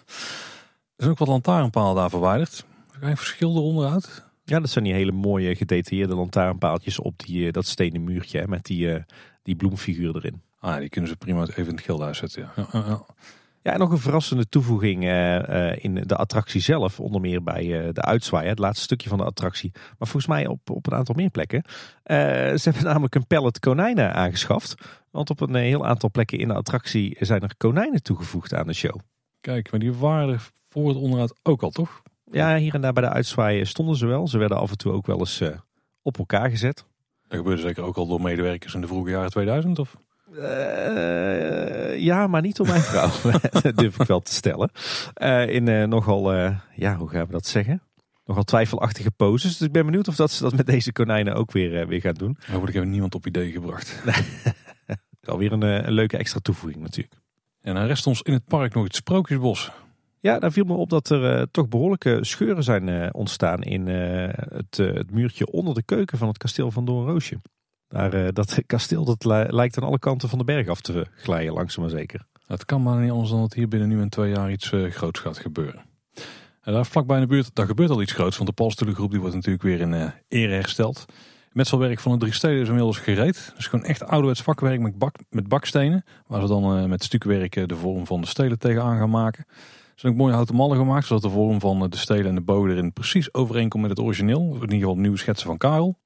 zijn 0.96 1.10
ook 1.10 1.18
wat 1.18 1.28
lantaarnpalen 1.28 1.94
daar 1.94 2.10
verwijderd. 2.10 2.64
Er 2.92 2.98
zijn 3.00 3.16
verschil 3.16 3.64
onderuit. 3.64 4.26
Ja, 4.44 4.60
dat 4.60 4.70
zijn 4.70 4.84
die 4.84 4.92
hele 4.92 5.12
mooie 5.12 5.54
gedetailleerde 5.54 6.14
lantaarnpaaltjes 6.14 6.98
op 6.98 7.18
die, 7.18 7.46
eh, 7.46 7.52
dat 7.52 7.66
stenen 7.66 8.04
muurtje 8.04 8.38
hè, 8.38 8.46
met 8.46 8.64
die, 8.64 8.86
uh, 8.86 9.02
die 9.42 9.56
bloemfiguur 9.56 10.16
erin. 10.16 10.42
Ah, 10.60 10.78
die 10.78 10.88
kunnen 10.88 11.10
ze 11.10 11.16
prima 11.16 11.42
even 11.42 11.66
in 11.66 11.74
het 11.74 11.80
gildenhuis 11.80 12.18
zetten. 12.18 12.42
Ja. 12.42 12.52
Ja, 12.56 12.66
ja, 12.72 12.84
ja, 12.86 13.04
en 13.62 13.78
nog 13.78 13.90
een 13.90 13.98
verrassende 13.98 14.48
toevoeging 14.48 15.04
uh, 15.04 15.84
in 15.84 15.94
de 15.94 16.16
attractie 16.16 16.60
zelf. 16.60 17.00
Onder 17.00 17.20
meer 17.20 17.42
bij 17.42 17.92
de 17.92 18.02
uitzwaai, 18.02 18.48
het 18.48 18.58
laatste 18.58 18.82
stukje 18.82 19.08
van 19.08 19.18
de 19.18 19.24
attractie. 19.24 19.70
Maar 19.72 20.08
volgens 20.08 20.26
mij 20.26 20.46
op, 20.46 20.70
op 20.70 20.86
een 20.86 20.98
aantal 20.98 21.14
meer 21.14 21.30
plekken. 21.30 21.62
ze 22.04 22.60
hebben 22.62 22.84
namelijk 22.92 23.14
een 23.14 23.26
pallet 23.26 23.58
konijnen 23.58 24.14
aangeschaft. 24.14 24.74
Want 25.10 25.30
op 25.30 25.40
een 25.40 25.54
heel 25.54 25.86
aantal 25.86 26.10
plekken 26.10 26.38
in 26.38 26.48
de 26.48 26.54
attractie 26.54 27.16
zijn 27.20 27.42
er 27.42 27.56
konijnen 27.56 28.02
toegevoegd 28.02 28.54
aan 28.54 28.66
de 28.66 28.72
show. 28.72 28.98
Kijk, 29.40 29.70
maar 29.70 29.80
die 29.80 29.92
waren 29.92 30.40
voor 30.68 30.88
het 30.88 30.96
onderhoud 30.96 31.34
ook 31.42 31.62
al, 31.62 31.70
toch? 31.70 32.02
Ja, 32.24 32.56
hier 32.56 32.74
en 32.74 32.80
daar 32.80 32.92
bij 32.92 33.02
de 33.02 33.08
uitzwaaien 33.08 33.66
stonden 33.66 33.96
ze 33.96 34.06
wel. 34.06 34.28
Ze 34.28 34.38
werden 34.38 34.58
af 34.58 34.70
en 34.70 34.76
toe 34.76 34.92
ook 34.92 35.06
wel 35.06 35.18
eens 35.18 35.40
uh, 35.40 35.48
op 36.02 36.18
elkaar 36.18 36.50
gezet. 36.50 36.84
Dat 37.28 37.38
gebeurde 37.38 37.62
zeker 37.62 37.82
ook 37.82 37.96
al 37.96 38.06
door 38.06 38.20
medewerkers 38.20 38.74
in 38.74 38.80
de 38.80 38.86
vroege 38.86 39.10
jaren 39.10 39.30
2000, 39.30 39.78
of? 39.78 39.96
Uh, 40.38 41.98
ja, 41.98 42.26
maar 42.26 42.42
niet 42.42 42.56
door 42.56 42.66
mijn 42.66 42.80
vrouw. 42.80 43.10
dat 43.62 43.76
durf 43.78 44.00
ik 44.00 44.06
wel 44.06 44.20
te 44.20 44.32
stellen. 44.32 44.70
Uh, 45.22 45.48
in 45.48 45.88
nogal, 45.88 46.34
ja, 46.74 46.96
hoe 46.96 47.08
gaan 47.08 47.26
we 47.26 47.32
dat 47.32 47.46
zeggen? 47.46 47.82
Nogal 48.24 48.44
twijfelachtige 48.44 49.10
poses. 49.10 49.58
Dus 49.58 49.66
ik 49.66 49.72
ben 49.72 49.84
benieuwd 49.84 50.08
of 50.08 50.16
dat 50.16 50.30
ze 50.30 50.42
dat 50.42 50.56
met 50.56 50.66
deze 50.66 50.92
konijnen 50.92 51.34
ook 51.34 51.52
weer, 51.52 51.86
weer 51.86 52.00
gaan 52.00 52.14
doen. 52.14 52.36
Hopelijk 52.46 52.72
hebben 52.72 52.90
niemand 52.90 53.14
op 53.14 53.26
idee 53.26 53.52
gebracht. 53.52 54.02
Alweer 55.22 55.52
een, 55.52 55.62
een 55.62 55.92
leuke 55.92 56.16
extra 56.16 56.40
toevoeging 56.42 56.82
natuurlijk. 56.82 57.14
En 57.60 57.74
dan 57.74 57.86
rest 57.86 58.06
ons 58.06 58.22
in 58.22 58.32
het 58.32 58.44
park 58.44 58.74
nog 58.74 58.84
het 58.84 58.94
Sprookjesbos. 58.94 59.70
Ja, 60.20 60.38
daar 60.38 60.52
viel 60.52 60.64
me 60.64 60.74
op 60.74 60.90
dat 60.90 61.10
er 61.10 61.50
toch 61.50 61.68
behoorlijke 61.68 62.18
scheuren 62.20 62.64
zijn 62.64 63.14
ontstaan 63.14 63.62
in 63.62 63.86
het, 63.86 64.76
het, 64.76 65.10
muurtje 65.10 65.46
onder 65.46 65.74
de 65.74 65.82
keuken 65.82 66.18
van 66.18 66.28
het 66.28 66.38
kasteel 66.38 66.70
van 66.70 66.84
Doornroosje. 66.84 67.38
Daar, 67.88 68.32
dat 68.32 68.58
kasteel 68.66 69.04
dat 69.04 69.24
lijkt 69.52 69.76
aan 69.76 69.88
alle 69.88 69.98
kanten 69.98 70.28
van 70.28 70.38
de 70.38 70.44
berg 70.44 70.68
af 70.68 70.80
te 70.80 71.06
glijden, 71.16 71.52
langzaam 71.52 71.82
maar 71.84 71.92
zeker. 71.92 72.26
Het 72.46 72.64
kan 72.64 72.82
maar 72.82 73.00
niet 73.00 73.10
anders 73.10 73.30
dan 73.30 73.40
dat 73.40 73.54
hier 73.54 73.68
binnen 73.68 73.88
nu 73.88 74.00
en 74.00 74.08
twee 74.08 74.30
jaar 74.30 74.50
iets 74.50 74.72
groots 74.90 75.20
gaat 75.20 75.38
gebeuren. 75.38 75.84
En 76.60 76.72
daar 76.72 76.86
vlakbij 76.86 77.16
in 77.16 77.22
de 77.22 77.28
buurt, 77.28 77.54
daar 77.54 77.66
gebeurt 77.66 77.90
al 77.90 78.02
iets 78.02 78.12
groots, 78.12 78.36
want 78.36 78.48
de 78.48 78.54
Palstoelengroep 78.54 79.10
die 79.10 79.20
wordt 79.20 79.34
natuurlijk 79.34 79.62
weer 79.62 79.80
in 79.80 80.12
ere 80.28 80.52
hersteld. 80.52 81.04
Metselwerk 81.52 82.00
van 82.00 82.12
de 82.12 82.18
drie 82.18 82.32
steden 82.32 82.60
is 82.60 82.68
inmiddels 82.68 82.98
gereed. 82.98 83.52
Dus 83.56 83.66
gewoon 83.66 83.84
echt 83.84 84.04
ouderwets 84.04 84.42
vakwerk 84.42 84.80
met, 84.80 84.98
bak, 84.98 85.16
met 85.30 85.48
bakstenen. 85.48 86.04
Waar 86.26 86.40
ze 86.40 86.46
dan 86.46 86.88
met 86.88 87.04
stukwerk 87.04 87.68
de 87.68 87.76
vorm 87.76 88.06
van 88.06 88.20
de 88.20 88.26
stelen 88.26 88.58
tegenaan 88.58 88.98
gaan 88.98 89.10
maken 89.10 89.46
zijn 90.00 90.12
ook 90.12 90.18
mooie 90.18 90.32
houten 90.32 90.54
mallen 90.54 90.76
gemaakt, 90.76 91.06
zodat 91.06 91.22
de 91.22 91.30
vorm 91.30 91.60
van 91.60 91.82
eh, 91.82 91.88
de 91.88 91.96
stelen 91.96 92.26
en 92.26 92.34
de 92.34 92.40
bogen 92.40 92.70
erin 92.70 92.92
precies 92.92 93.34
overeenkomt 93.34 93.82
met 93.82 93.90
het 93.90 94.00
origineel. 94.00 94.54
In 94.54 94.60
ieder 94.60 94.78
geval 94.78 94.96
nieuwe 94.96 95.18
schetsen 95.18 95.46
van 95.46 95.56
Karel. 95.56 95.98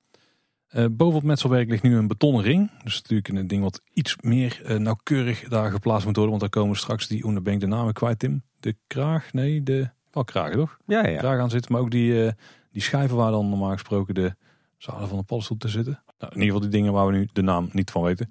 Uh, 0.74 0.86
boven 0.90 1.14
het 1.14 1.24
metselwerk 1.24 1.68
ligt 1.68 1.82
nu 1.82 1.96
een 1.96 2.06
betonnen 2.06 2.42
ring. 2.42 2.70
Dus 2.84 2.94
natuurlijk 2.94 3.28
een 3.28 3.46
ding 3.46 3.62
wat 3.62 3.80
iets 3.92 4.16
meer 4.20 4.62
uh, 4.66 4.76
nauwkeurig 4.76 5.48
daar 5.48 5.70
geplaatst 5.70 6.06
moet 6.06 6.16
worden. 6.16 6.38
Want 6.38 6.52
daar 6.52 6.62
komen 6.62 6.76
straks 6.76 7.08
die, 7.08 7.40
ben 7.42 7.52
ik 7.54 7.60
de 7.60 7.66
namen 7.66 7.92
kwijt 7.92 8.18
Tim? 8.18 8.42
De 8.60 8.76
kraag? 8.86 9.32
Nee, 9.32 9.62
de, 9.62 9.90
wel 10.10 10.24
kraag 10.24 10.52
toch? 10.52 10.78
Ja, 10.86 11.06
ja. 11.06 11.18
Kraag 11.18 11.40
aan 11.40 11.50
zitten, 11.50 11.72
maar 11.72 11.80
ook 11.80 11.90
die, 11.90 12.24
uh, 12.24 12.30
die 12.70 12.82
schijven 12.82 13.16
waar 13.16 13.30
dan 13.30 13.48
normaal 13.48 13.72
gesproken 13.72 14.14
de 14.14 14.34
zaden 14.76 15.08
van 15.08 15.18
de 15.18 15.24
paddenstoel 15.24 15.56
te 15.56 15.68
zitten. 15.68 16.02
Nou, 16.18 16.32
in 16.32 16.40
ieder 16.40 16.54
geval 16.54 16.60
die 16.60 16.78
dingen 16.78 16.92
waar 16.92 17.06
we 17.06 17.12
nu 17.12 17.28
de 17.32 17.42
naam 17.42 17.68
niet 17.72 17.90
van 17.90 18.02
weten. 18.02 18.28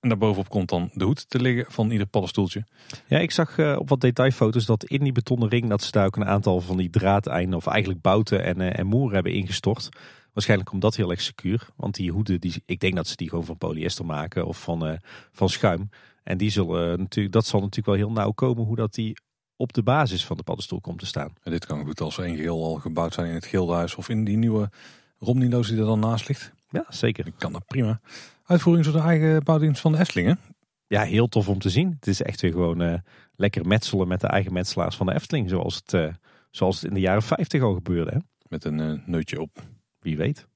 En 0.00 0.08
daarbovenop 0.08 0.48
komt 0.48 0.68
dan 0.68 0.90
de 0.92 1.04
hoed 1.04 1.28
te 1.28 1.40
liggen 1.40 1.72
van 1.72 1.90
ieder 1.90 2.06
paddenstoeltje. 2.06 2.64
Ja, 3.06 3.18
ik 3.18 3.30
zag 3.30 3.58
uh, 3.58 3.76
op 3.78 3.88
wat 3.88 4.00
detailfoto's 4.00 4.66
dat 4.66 4.84
in 4.84 5.02
die 5.02 5.12
betonnen 5.12 5.48
ring... 5.48 5.68
dat 5.68 5.82
ze 5.82 5.90
daar 5.90 6.06
ook 6.06 6.16
een 6.16 6.24
aantal 6.24 6.60
van 6.60 6.76
die 6.76 6.90
draadeinden 6.90 7.56
of 7.56 7.66
eigenlijk 7.66 8.00
bouten 8.00 8.44
en, 8.44 8.60
uh, 8.60 8.78
en 8.78 8.86
moeren 8.86 9.14
hebben 9.14 9.32
ingestort. 9.32 9.88
Waarschijnlijk 10.34 10.70
komt 10.70 10.82
dat 10.82 10.96
heel 10.96 11.10
erg 11.10 11.20
secuur. 11.20 11.68
Want 11.76 11.94
die 11.94 12.12
hoeden, 12.12 12.40
die, 12.40 12.62
ik 12.66 12.80
denk 12.80 12.96
dat 12.96 13.06
ze 13.06 13.16
die 13.16 13.28
gewoon 13.28 13.44
van 13.44 13.58
polyester 13.58 14.06
maken 14.06 14.46
of 14.46 14.62
van, 14.62 14.88
uh, 14.88 14.94
van 15.32 15.48
schuim. 15.48 15.90
En 16.22 16.38
die 16.38 16.50
zullen, 16.50 16.98
natuurlijk, 16.98 17.34
dat 17.34 17.46
zal 17.46 17.60
natuurlijk 17.60 17.86
wel 17.86 18.06
heel 18.06 18.12
nauw 18.12 18.30
komen 18.30 18.64
hoe 18.64 18.76
dat 18.76 18.94
die 18.94 19.16
op 19.56 19.72
de 19.72 19.82
basis 19.82 20.26
van 20.26 20.36
de 20.36 20.42
paddenstoel 20.42 20.80
komt 20.80 20.98
te 20.98 21.06
staan. 21.06 21.32
En 21.42 21.50
dit 21.50 21.66
kan 21.66 21.84
goed 21.84 22.00
als 22.00 22.18
een 22.18 22.36
geheel 22.36 22.64
al 22.64 22.74
gebouwd 22.74 23.14
zijn 23.14 23.28
in 23.28 23.34
het 23.34 23.46
gildehuis 23.46 23.94
of 23.94 24.08
in 24.08 24.24
die 24.24 24.36
nieuwe 24.36 24.70
Romniloos 25.18 25.68
die 25.68 25.78
er 25.78 25.84
dan 25.84 25.98
naast 25.98 26.28
ligt. 26.28 26.52
Ja, 26.68 26.84
zeker. 26.88 27.26
Ik 27.26 27.34
kan 27.38 27.52
dat 27.52 27.66
prima 27.66 28.00
uitvoering 28.44 28.84
door 28.84 28.94
de 28.94 29.08
eigen 29.08 29.44
bouwdienst 29.44 29.80
van 29.80 29.92
de 29.92 29.98
Eftelingen. 29.98 30.38
Ja, 30.86 31.02
heel 31.02 31.28
tof 31.28 31.48
om 31.48 31.58
te 31.58 31.70
zien. 31.70 31.90
Het 31.90 32.06
is 32.06 32.22
echt 32.22 32.40
weer 32.40 32.52
gewoon 32.52 32.82
uh, 32.82 32.94
lekker 33.36 33.66
metselen 33.66 34.08
met 34.08 34.20
de 34.20 34.26
eigen 34.26 34.52
metselaars 34.52 34.96
van 34.96 35.06
de 35.06 35.14
Efteling. 35.14 35.48
Zoals 35.48 35.74
het, 35.74 35.92
uh, 35.92 36.12
zoals 36.50 36.80
het 36.80 36.84
in 36.88 36.94
de 36.94 37.00
jaren 37.00 37.22
50 37.22 37.62
al 37.62 37.74
gebeurde. 37.74 38.10
Hè? 38.10 38.18
Met 38.48 38.64
een 38.64 38.78
uh, 38.78 39.06
neutje 39.06 39.40
op. 39.40 39.62
Wie 40.04 40.16
weet 40.16 40.46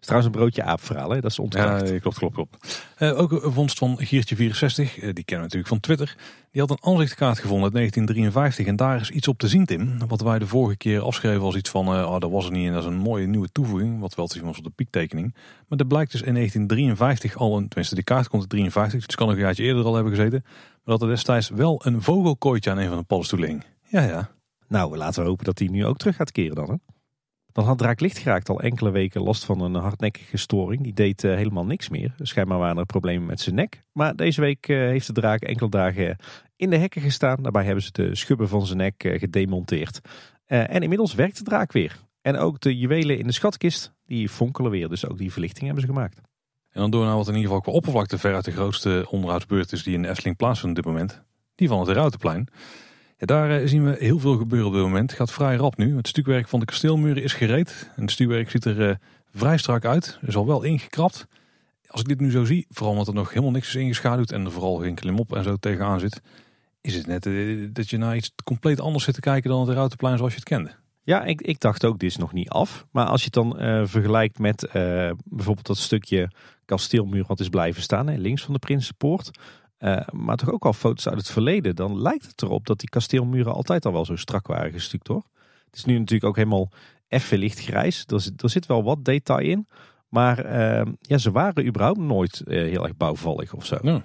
is 0.00 0.06
trouwens 0.06 0.34
een 0.34 0.40
broodje 0.40 0.62
aapverhaal, 0.62 1.10
hè? 1.10 1.20
dat 1.20 1.30
is 1.30 1.38
ontkracht. 1.38 1.88
Ja, 1.88 1.98
klopt, 1.98 2.18
klopt, 2.18 2.34
klopt. 2.34 2.86
Uh, 2.98 3.18
ook 3.18 3.32
een 3.32 3.52
vondst 3.52 3.78
van 3.78 4.00
Giertje64, 4.04 4.36
uh, 4.36 4.84
die 4.86 5.24
kennen 5.24 5.24
we 5.24 5.36
natuurlijk 5.36 5.66
van 5.66 5.80
Twitter. 5.80 6.16
Die 6.50 6.60
had 6.60 6.70
een 6.70 6.92
aanzichtkaart 6.92 7.38
gevonden 7.38 7.64
uit 7.64 7.72
1953 7.72 8.66
en 8.66 8.76
daar 8.76 9.00
is 9.00 9.10
iets 9.10 9.28
op 9.28 9.38
te 9.38 9.48
zien, 9.48 9.64
Tim. 9.64 9.98
Wat 10.08 10.20
wij 10.20 10.38
de 10.38 10.46
vorige 10.46 10.76
keer 10.76 11.00
afschreven 11.00 11.42
als 11.42 11.56
iets 11.56 11.70
van, 11.70 11.98
uh, 11.98 12.10
oh, 12.10 12.20
dat 12.20 12.30
was 12.30 12.44
er 12.44 12.52
niet 12.52 12.66
en 12.66 12.72
dat 12.72 12.82
is 12.82 12.88
een 12.88 12.96
mooie 12.96 13.26
nieuwe 13.26 13.48
toevoeging. 13.52 14.00
Wat 14.00 14.14
wel 14.14 14.26
te 14.26 14.34
zien 14.34 14.46
was 14.46 14.58
op 14.58 14.64
de 14.64 14.70
piektekening. 14.70 15.34
Maar 15.68 15.78
dat 15.78 15.88
blijkt 15.88 16.12
dus 16.12 16.22
in 16.22 16.34
1953 16.34 17.36
al, 17.36 17.56
een, 17.56 17.68
tenminste 17.68 17.94
de 17.94 18.02
kaart 18.02 18.28
komt 18.28 18.42
in 18.42 18.48
53, 18.48 19.06
dus 19.06 19.14
kan 19.14 19.28
een 19.28 19.36
jaartje 19.36 19.62
eerder 19.62 19.84
al 19.84 19.94
hebben 19.94 20.14
gezeten. 20.14 20.42
Maar 20.44 20.98
dat 20.98 21.02
er 21.02 21.08
destijds 21.08 21.48
wel 21.48 21.80
een 21.84 22.02
vogelkooitje 22.02 22.70
aan 22.70 22.78
een 22.78 22.88
van 22.88 22.98
de 22.98 23.04
paddenstoelen 23.04 23.48
hing. 23.48 23.64
Ja, 23.82 24.02
ja. 24.02 24.30
Nou, 24.68 24.96
laten 24.96 25.22
we 25.22 25.28
hopen 25.28 25.44
dat 25.44 25.58
hij 25.58 25.68
nu 25.68 25.86
ook 25.86 25.98
terug 25.98 26.16
gaat 26.16 26.32
keren 26.32 26.54
dan, 26.54 26.70
hè? 26.70 26.74
Dan 27.58 27.66
had 27.66 27.78
Draak 27.78 28.00
Lichtgeraakt 28.00 28.48
al 28.48 28.60
enkele 28.60 28.90
weken 28.90 29.22
last 29.22 29.44
van 29.44 29.60
een 29.60 29.74
hardnekkige 29.74 30.36
storing. 30.36 30.82
Die 30.82 30.92
deed 30.92 31.24
uh, 31.24 31.34
helemaal 31.34 31.66
niks 31.66 31.88
meer. 31.88 32.14
Schijnbaar 32.18 32.58
waren 32.58 32.78
er 32.78 32.86
problemen 32.86 33.26
met 33.26 33.40
zijn 33.40 33.54
nek. 33.54 33.82
Maar 33.92 34.16
deze 34.16 34.40
week 34.40 34.68
uh, 34.68 34.78
heeft 34.78 35.06
de 35.06 35.12
draak 35.12 35.42
enkele 35.42 35.70
dagen 35.70 36.16
in 36.56 36.70
de 36.70 36.76
hekken 36.76 37.02
gestaan. 37.02 37.42
Daarbij 37.42 37.64
hebben 37.64 37.82
ze 37.82 37.92
de 37.92 38.14
schubben 38.14 38.48
van 38.48 38.66
zijn 38.66 38.78
nek 38.78 39.04
uh, 39.04 39.18
gedemonteerd. 39.18 40.00
en 40.46 40.82
inmiddels 40.82 41.14
werkt 41.14 41.38
de 41.38 41.44
draak 41.44 41.72
weer. 41.72 41.98
En 42.20 42.36
ook 42.36 42.60
de 42.60 42.78
juwelen 42.78 43.18
in 43.18 43.26
de 43.26 43.32
schatkist, 43.32 43.92
die 44.06 44.28
fonkelen 44.28 44.70
weer. 44.70 44.88
Dus 44.88 45.06
ook 45.06 45.18
die 45.18 45.32
verlichting 45.32 45.64
hebben 45.64 45.82
ze 45.82 45.92
gemaakt. 45.92 46.16
En 46.70 46.80
dan 46.80 46.90
door 46.90 47.04
naar 47.04 47.16
wat 47.16 47.28
in 47.28 47.34
ieder 47.34 47.46
geval 47.46 47.62
qua 47.62 47.72
oppervlakte 47.72 48.18
veruit 48.18 48.44
de 48.44 48.52
grootste 48.52 49.06
onderhoudsbeurt 49.10 49.72
is 49.72 49.82
die 49.82 49.94
in 49.94 50.02
de 50.02 50.08
Efteling 50.08 50.36
plaatsvindt 50.36 50.78
op 50.78 50.84
dit 50.84 50.92
moment. 50.92 51.22
Die 51.54 51.68
van 51.68 51.80
het 51.80 51.88
Routenplein. 51.88 52.48
Daar 53.26 53.50
eh, 53.50 53.66
zien 53.66 53.84
we 53.84 53.96
heel 53.98 54.18
veel 54.18 54.36
gebeuren 54.36 54.68
op 54.68 54.74
dit 54.74 54.82
moment. 54.82 55.10
Het 55.10 55.18
gaat 55.18 55.32
vrij 55.32 55.56
rap 55.56 55.76
nu. 55.76 55.96
Het 55.96 56.08
stukwerk 56.08 56.48
van 56.48 56.60
de 56.60 56.66
kasteelmuren 56.66 57.22
is 57.22 57.32
gereed. 57.32 57.90
En 57.96 58.02
het 58.02 58.10
stukwerk 58.10 58.50
ziet 58.50 58.64
er 58.64 58.88
uh, 58.88 58.94
vrij 59.34 59.58
strak 59.58 59.84
uit. 59.84 60.18
Er 60.22 60.28
is 60.28 60.36
al 60.36 60.46
wel 60.46 60.62
ingekrapt. 60.62 61.26
Als 61.86 62.00
ik 62.00 62.08
dit 62.08 62.20
nu 62.20 62.30
zo 62.30 62.44
zie, 62.44 62.66
vooral 62.70 62.92
omdat 62.92 63.08
er 63.08 63.14
nog 63.14 63.28
helemaal 63.28 63.50
niks 63.50 63.68
is 63.68 63.74
ingeschaduwd 63.74 64.30
en 64.30 64.44
er 64.44 64.52
vooral 64.52 64.76
geen 64.76 64.94
klimop 64.94 65.34
en 65.34 65.44
zo 65.44 65.56
tegenaan 65.56 66.00
zit, 66.00 66.20
is 66.80 66.94
het 66.94 67.06
net 67.06 67.26
uh, 67.26 67.68
dat 67.72 67.90
je 67.90 67.98
naar 67.98 68.16
iets 68.16 68.34
compleet 68.44 68.80
anders 68.80 69.04
zit 69.04 69.14
te 69.14 69.20
kijken 69.20 69.50
dan 69.50 69.60
het 69.60 69.76
Routenplein 69.76 70.16
zoals 70.16 70.32
je 70.32 70.38
het 70.38 70.48
kende. 70.48 70.70
Ja, 71.02 71.24
ik, 71.24 71.40
ik 71.40 71.60
dacht 71.60 71.84
ook, 71.84 71.98
dit 71.98 72.10
is 72.10 72.16
nog 72.16 72.32
niet 72.32 72.48
af. 72.48 72.86
Maar 72.90 73.06
als 73.06 73.24
je 73.24 73.30
het 73.32 73.34
dan 73.34 73.56
vergelijkt 73.88 74.38
met 74.38 74.68
bijvoorbeeld 75.24 75.66
dat 75.66 75.76
stukje 75.76 76.30
kasteelmuur 76.64 77.24
wat 77.26 77.40
is 77.40 77.48
blijven 77.48 77.82
staan, 77.82 78.18
links 78.18 78.42
van 78.42 78.52
de 78.52 78.58
Prinsenpoort. 78.58 79.30
Uh, 79.78 80.00
maar 80.12 80.36
toch 80.36 80.52
ook 80.52 80.64
al 80.64 80.72
foto's 80.72 81.08
uit 81.08 81.18
het 81.18 81.30
verleden. 81.30 81.76
Dan 81.76 82.00
lijkt 82.00 82.26
het 82.26 82.42
erop 82.42 82.66
dat 82.66 82.78
die 82.78 82.88
kasteelmuren 82.88 83.52
altijd 83.52 83.86
al 83.86 83.92
wel 83.92 84.04
zo 84.04 84.16
strak 84.16 84.46
waren 84.46 84.72
gestuukt 84.72 85.06
hoor. 85.06 85.22
Het 85.66 85.76
is 85.76 85.84
nu 85.84 85.98
natuurlijk 85.98 86.24
ook 86.24 86.36
helemaal 86.36 86.70
effen 87.08 87.38
lichtgrijs. 87.38 88.04
Er 88.06 88.20
zit, 88.20 88.42
er 88.42 88.50
zit 88.50 88.66
wel 88.66 88.82
wat 88.82 89.04
detail 89.04 89.38
in. 89.48 89.66
Maar 90.08 90.44
uh, 90.44 90.92
ja, 91.00 91.18
ze 91.18 91.30
waren 91.30 91.66
überhaupt 91.66 91.98
nooit 91.98 92.42
uh, 92.44 92.70
heel 92.70 92.84
erg 92.84 92.96
bouwvallig 92.96 93.54
of 93.54 93.66
zo. 93.66 93.78
Ja. 93.82 94.04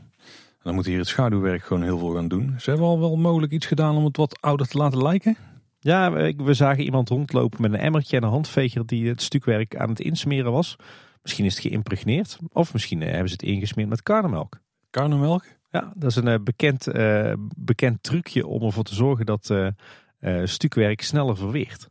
Dan 0.62 0.76
moet 0.76 0.86
hier 0.86 0.98
het 0.98 1.08
schaduwwerk 1.08 1.64
gewoon 1.64 1.84
heel 1.84 1.98
veel 1.98 2.14
gaan 2.14 2.28
doen. 2.28 2.56
Ze 2.58 2.70
hebben 2.70 2.88
al 2.88 3.00
wel 3.00 3.16
mogelijk 3.16 3.52
iets 3.52 3.66
gedaan 3.66 3.95
om 3.95 4.06
het 4.06 4.18
wat 4.18 4.41
ouder 4.41 4.68
te 4.68 4.78
laten 4.78 5.02
lijken. 5.02 5.38
Ja, 5.80 6.12
we 6.36 6.54
zagen 6.54 6.84
iemand 6.84 7.10
rondlopen 7.10 7.62
met 7.62 7.74
een 7.74 7.80
emmertje 7.80 8.18
en 8.18 8.24
een 8.24 8.30
handveger 8.30 8.86
die 8.86 9.08
het 9.08 9.22
stukwerk 9.22 9.76
aan 9.76 9.90
het 9.90 10.00
insmeren 10.00 10.52
was. 10.52 10.76
Misschien 11.22 11.45
is 11.45 11.54
het 11.54 11.64
geïmpregneerd. 11.64 12.38
Of 12.52 12.74
misschien 12.74 13.02
hebben 13.02 13.28
ze 13.28 13.34
het 13.34 13.44
ingesmeerd 13.44 13.90
met 13.90 14.04
karnemelk. 14.04 14.60
Karnemelk? 14.90 15.45
Ja, 15.74 15.91
dat 15.95 16.10
is 16.10 16.16
een 16.16 16.28
uh, 16.28 16.36
bekend, 16.41 16.95
uh, 16.95 17.34
bekend 17.58 18.04
trucje 18.04 18.48
om 18.48 18.64
ervoor 18.64 18.84
te 18.84 18.95
zorgen 18.95 19.26
dat 19.26 19.50
uh, 19.50 20.45
stukwerk 20.45 21.02
sneller 21.02 21.38
verweert. 21.38 21.88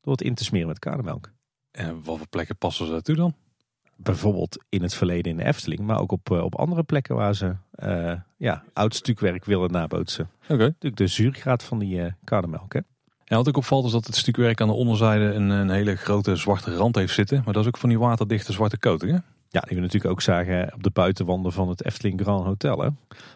Door 0.00 0.12
het 0.12 0.22
in 0.22 0.34
te 0.34 0.44
smeren 0.44 0.68
met 0.68 0.78
karnemelk. 0.78 1.30
En 1.70 2.02
wat 2.02 2.18
voor 2.18 2.28
plekken 2.28 2.56
passen 2.56 2.86
ze 2.86 2.92
daartoe 2.92 3.16
dan? 3.16 3.34
Bijvoorbeeld 3.96 4.64
in 4.68 4.82
het 4.82 4.94
verleden 4.94 5.30
in 5.30 5.36
de 5.36 5.44
Efteling, 5.44 5.80
maar 5.80 6.00
ook 6.00 6.12
op, 6.12 6.30
op 6.30 6.54
andere 6.54 6.82
plekken 6.82 7.16
waar 7.16 7.34
ze 7.34 7.56
ja, 8.36 8.64
oud 8.72 8.94
stukwerk 8.94 9.44
willen 9.44 9.70
nabootsen. 9.70 10.30
Oké. 10.42 10.52
Okay. 10.52 10.66
Natuurlijk 10.66 10.96
de 10.96 11.06
zuurgraad 11.06 11.62
van 11.62 11.78
die 11.78 12.14
karnemelk. 12.24 12.72
Hè? 12.72 12.80
Ja, 13.24 13.36
wat 13.36 13.48
ook 13.48 13.56
opvalt 13.56 13.84
is 13.84 13.92
dat 13.92 14.06
het 14.06 14.16
stukwerk 14.16 14.60
aan 14.60 14.68
de 14.68 14.74
onderzijde 14.74 15.24
een, 15.24 15.50
een 15.50 15.70
hele 15.70 15.96
grote 15.96 16.36
zwarte 16.36 16.76
rand 16.76 16.94
heeft 16.94 17.14
zitten. 17.14 17.42
Maar 17.44 17.52
dat 17.52 17.62
is 17.62 17.68
ook 17.68 17.78
van 17.78 17.88
die 17.88 17.98
waterdichte 17.98 18.52
zwarte 18.52 18.78
coating 18.78 19.12
hè? 19.12 19.18
Ja, 19.52 19.60
die 19.60 19.76
we 19.76 19.82
natuurlijk 19.82 20.12
ook 20.12 20.20
zagen 20.20 20.74
op 20.74 20.82
de 20.82 20.90
buitenwanden 20.90 21.52
van 21.52 21.68
het 21.68 21.84
Efteling 21.84 22.20
Grand 22.20 22.44
Hotel. 22.44 22.78
Hè? 22.78 22.88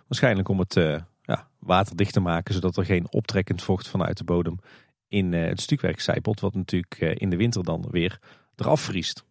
Waarschijnlijk 0.06 0.48
om 0.48 0.58
het 0.58 0.76
uh, 0.76 1.00
ja, 1.22 1.48
waterdicht 1.58 2.12
te 2.12 2.20
maken, 2.20 2.54
zodat 2.54 2.76
er 2.76 2.84
geen 2.84 3.12
optrekkend 3.12 3.62
vocht 3.62 3.88
vanuit 3.88 4.16
de 4.16 4.24
bodem 4.24 4.58
in 5.08 5.32
het 5.32 5.60
stukwerk 5.60 6.00
zijpelt. 6.00 6.40
Wat 6.40 6.54
natuurlijk 6.54 7.00
in 7.00 7.30
de 7.30 7.36
winter 7.36 7.64
dan 7.64 7.86
weer 7.90 8.20
eraf 8.56 8.80
vriest. 8.80 9.24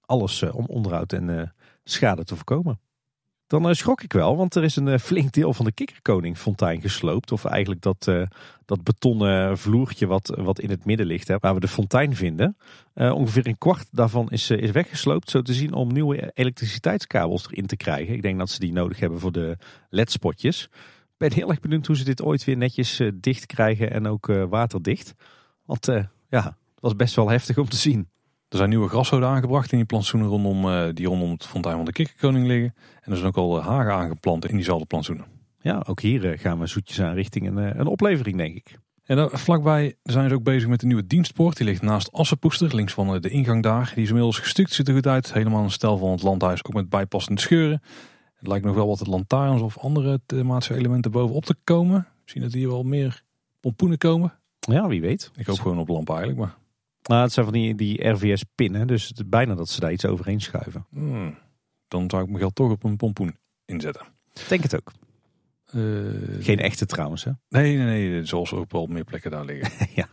Alles 0.00 0.42
om 0.42 0.64
onderhoud 0.66 1.12
en 1.12 1.54
schade 1.84 2.24
te 2.24 2.36
voorkomen. 2.36 2.80
Dan 3.50 3.68
uh, 3.68 3.72
schrok 3.72 4.02
ik 4.02 4.12
wel, 4.12 4.36
want 4.36 4.54
er 4.54 4.64
is 4.64 4.76
een 4.76 4.86
uh, 4.86 4.98
flink 4.98 5.32
deel 5.32 5.54
van 5.54 5.64
de 5.64 5.72
Kikkerkoning 5.72 6.38
fontein 6.38 6.80
gesloopt. 6.80 7.32
Of 7.32 7.44
eigenlijk 7.44 7.82
dat, 7.82 8.06
uh, 8.08 8.22
dat 8.64 8.82
betonnen 8.82 9.58
vloertje 9.58 10.06
wat, 10.06 10.34
wat 10.38 10.60
in 10.60 10.70
het 10.70 10.84
midden 10.84 11.06
ligt, 11.06 11.28
hè, 11.28 11.36
waar 11.40 11.54
we 11.54 11.60
de 11.60 11.68
fontein 11.68 12.14
vinden. 12.16 12.56
ongeveer 12.94 13.46
een 13.46 13.58
kwart 13.58 13.86
daarvan 13.90 14.30
is, 14.30 14.50
is 14.50 14.70
weggesloopt, 14.70 15.30
zo 15.30 15.42
te 15.42 15.54
zien 15.54 15.72
om 15.72 15.92
nieuwe 15.92 16.30
elektriciteitskabels 16.34 17.46
erin 17.50 17.66
te 17.66 17.76
krijgen. 17.76 18.14
Ik 18.14 18.22
denk 18.22 18.38
dat 18.38 18.50
ze 18.50 18.58
die 18.58 18.72
nodig 18.72 19.00
hebben 19.00 19.20
voor 19.20 19.32
de 19.32 19.56
ledspotjes. 19.88 20.64
Ik 21.02 21.16
ben 21.16 21.32
heel 21.32 21.48
erg 21.50 21.60
benieuwd 21.60 21.86
hoe 21.86 21.96
ze 21.96 22.04
dit 22.04 22.22
ooit 22.22 22.44
weer 22.44 22.56
netjes 22.56 23.02
dicht 23.14 23.46
krijgen 23.46 23.90
en 23.90 24.06
ook 24.06 24.26
waterdicht. 24.48 25.14
Want 25.64 25.86
ja, 26.28 26.44
het 26.44 26.80
was 26.80 26.96
best 26.96 27.14
wel 27.14 27.28
heftig 27.28 27.58
om 27.58 27.68
te 27.68 27.76
zien. 27.76 28.08
Er 28.50 28.56
zijn 28.56 28.68
nieuwe 28.68 28.88
grashoden 28.88 29.28
aangebracht 29.28 29.72
in 29.72 29.78
die 29.78 29.86
plantsoenen 29.86 30.28
rondom, 30.28 30.64
uh, 30.64 30.88
die 30.94 31.06
rondom 31.06 31.30
het 31.30 31.46
fontein 31.46 31.76
van 31.76 31.84
de 31.84 31.92
Kikkerkoning 31.92 32.46
liggen. 32.46 32.74
En 33.00 33.12
er 33.12 33.16
zijn 33.16 33.28
ook 33.28 33.36
al 33.36 33.58
eh, 33.58 33.66
hagen 33.66 33.92
aangeplant 33.92 34.48
in 34.48 34.54
diezelfde 34.54 34.86
plantsoenen. 34.86 35.26
Ja, 35.60 35.82
ook 35.86 36.00
hier 36.00 36.30
eh, 36.30 36.38
gaan 36.38 36.58
we 36.58 36.66
zoetjes 36.66 37.00
aan 37.00 37.14
richting 37.14 37.46
een, 37.46 37.80
een 37.80 37.86
oplevering, 37.86 38.36
denk 38.36 38.56
ik. 38.56 38.78
En 39.04 39.16
daar, 39.16 39.28
vlakbij 39.32 39.96
zijn 40.02 40.28
ze 40.28 40.34
ook 40.34 40.42
bezig 40.42 40.68
met 40.68 40.80
de 40.80 40.86
nieuwe 40.86 41.06
dienstpoort. 41.06 41.56
Die 41.56 41.66
ligt 41.66 41.82
naast 41.82 42.12
Assenpoester, 42.12 42.74
links 42.74 42.92
van 42.92 43.20
de 43.20 43.28
ingang 43.28 43.62
daar. 43.62 43.92
Die 43.94 44.02
is 44.02 44.08
inmiddels 44.08 44.38
gestuukt, 44.38 44.72
ziet 44.72 44.88
er 44.88 44.94
goed 44.94 45.06
uit. 45.06 45.32
Helemaal 45.32 45.62
een 45.62 45.70
stijl 45.70 45.98
van 45.98 46.10
het 46.10 46.22
landhuis, 46.22 46.64
ook 46.64 46.74
met 46.74 46.88
bijpassende 46.88 47.40
scheuren. 47.40 47.82
Het 48.34 48.48
lijkt 48.48 48.64
nog 48.64 48.74
wel 48.74 48.86
wat 48.86 49.06
lantaarns 49.06 49.62
of 49.62 49.78
andere 49.78 50.20
thematische 50.26 50.74
elementen 50.74 51.10
bovenop 51.10 51.44
te 51.44 51.56
komen. 51.64 52.06
Misschien 52.22 52.42
dat 52.42 52.52
hier 52.52 52.68
wel 52.68 52.82
meer 52.82 53.22
pompoenen 53.60 53.98
komen. 53.98 54.32
Ja, 54.58 54.88
wie 54.88 55.00
weet. 55.00 55.30
Ik 55.36 55.46
hoop 55.46 55.58
gewoon 55.58 55.78
op 55.78 55.88
lamp 55.88 56.08
eigenlijk, 56.08 56.38
maar... 56.38 56.59
Nou, 57.10 57.22
het 57.22 57.32
zijn 57.32 57.46
van 57.46 57.54
die, 57.54 57.74
die 57.74 58.08
RVS-pinnen, 58.08 58.86
dus 58.86 59.08
het 59.08 59.18
is 59.18 59.28
bijna 59.28 59.54
dat 59.54 59.68
ze 59.68 59.80
daar 59.80 59.92
iets 59.92 60.06
overheen 60.06 60.40
schuiven. 60.40 60.86
Hmm. 60.90 61.38
Dan 61.88 62.10
zou 62.10 62.22
ik 62.22 62.28
mijn 62.28 62.40
geld 62.40 62.54
toch 62.54 62.70
op 62.70 62.84
een 62.84 62.96
pompoen 62.96 63.36
inzetten. 63.64 64.06
Denk 64.48 64.62
het 64.62 64.76
ook. 64.76 64.92
Uh, 65.74 66.44
Geen 66.44 66.58
echte 66.58 66.86
trouwens, 66.86 67.24
hè? 67.24 67.30
Nee, 67.48 67.76
nee, 67.76 68.08
nee. 68.08 68.24
Zoals 68.24 68.52
ook 68.52 68.72
wel 68.72 68.86
meer 68.86 69.04
plekken 69.04 69.30
daar 69.30 69.44
liggen. 69.44 69.86
ja. 70.02 70.08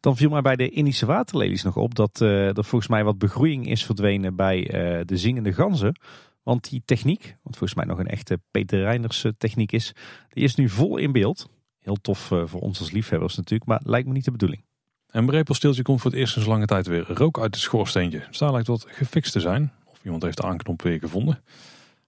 Dan 0.00 0.16
viel 0.16 0.30
mij 0.30 0.40
bij 0.40 0.56
de 0.56 0.68
Indische 0.68 1.06
waterlelies 1.06 1.62
nog 1.62 1.76
op 1.76 1.94
dat 1.94 2.20
uh, 2.20 2.56
er 2.56 2.64
volgens 2.64 2.90
mij 2.90 3.04
wat 3.04 3.18
begroeiing 3.18 3.68
is 3.68 3.84
verdwenen 3.84 4.36
bij 4.36 4.58
uh, 4.58 5.00
de 5.04 5.16
zingende 5.16 5.52
ganzen. 5.52 6.00
Want 6.42 6.70
die 6.70 6.82
techniek, 6.84 7.36
wat 7.42 7.56
volgens 7.56 7.74
mij 7.74 7.84
nog 7.84 7.98
een 7.98 8.08
echte 8.08 8.40
Peter 8.50 8.80
Reiners 8.80 9.26
techniek 9.38 9.72
is, 9.72 9.92
die 10.28 10.44
is 10.44 10.54
nu 10.54 10.68
vol 10.68 10.96
in 10.96 11.12
beeld. 11.12 11.50
Heel 11.78 12.00
tof 12.00 12.18
voor 12.20 12.60
ons 12.60 12.78
als 12.78 12.90
liefhebbers 12.90 13.36
natuurlijk, 13.36 13.70
maar 13.70 13.80
lijkt 13.84 14.06
me 14.06 14.12
niet 14.12 14.24
de 14.24 14.30
bedoeling. 14.30 14.62
Een 15.10 15.26
brepelsteeltje 15.26 15.82
komt 15.82 16.00
voor 16.00 16.10
het 16.10 16.20
eerst 16.20 16.32
sinds 16.32 16.48
lange 16.48 16.66
tijd 16.66 16.86
weer 16.86 17.04
rook 17.08 17.38
uit 17.38 17.54
het 17.54 17.62
schoorsteentje. 17.62 18.22
Daar 18.38 18.52
lijkt 18.52 18.66
wat 18.66 18.86
gefixt 18.88 19.32
te 19.32 19.40
zijn. 19.40 19.72
Of 19.84 20.04
iemand 20.04 20.22
heeft 20.22 20.36
de 20.36 20.42
aanknop 20.42 20.82
weer 20.82 20.98
gevonden. 20.98 21.42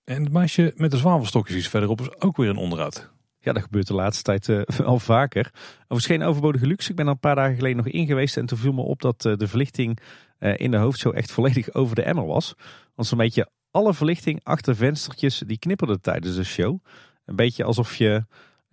En 0.05 0.23
het 0.23 0.33
meisje 0.33 0.73
met 0.77 0.91
de 0.91 0.97
zwavelstokjes 0.97 1.57
iets 1.57 1.69
verderop 1.69 2.01
is 2.01 2.21
ook 2.21 2.37
weer 2.37 2.49
een 2.49 2.57
onderhoud. 2.57 3.11
Ja, 3.39 3.53
dat 3.53 3.63
gebeurt 3.63 3.87
de 3.87 3.95
laatste 3.95 4.23
tijd 4.23 4.49
uh, 4.49 4.87
al 4.87 4.99
vaker. 4.99 5.51
Overigens 5.83 6.07
geen 6.07 6.23
overbodige 6.23 6.67
luxe. 6.67 6.91
Ik 6.91 6.97
ben 6.97 7.07
er 7.07 7.13
een 7.13 7.19
paar 7.19 7.35
dagen 7.35 7.55
geleden 7.55 7.77
nog 7.77 7.87
in 7.87 8.07
geweest. 8.07 8.37
En 8.37 8.47
toen 8.47 8.59
viel 8.59 8.73
me 8.73 8.83
op 8.83 9.01
dat 9.01 9.25
uh, 9.25 9.37
de 9.37 9.49
verlichting 9.49 9.99
uh, 10.39 10.55
in 10.57 10.71
de 10.71 10.77
hoofdshow 10.77 11.17
echt 11.17 11.33
volledig 11.39 11.75
over 11.75 11.95
de 11.95 12.03
emmer 12.03 12.27
was. 12.27 12.55
Want 12.95 13.09
zo'n 13.09 13.19
beetje 13.19 13.49
alle 13.71 13.95
verlichting 13.95 14.41
achter 14.43 14.77
venstertjes 14.77 15.43
die 15.47 15.59
knipperde 15.59 16.01
tijdens 16.01 16.37
de 16.37 16.45
show. 16.45 16.79
Een 17.25 17.37
beetje 17.37 17.65
alsof 17.65 17.97
je 17.97 18.25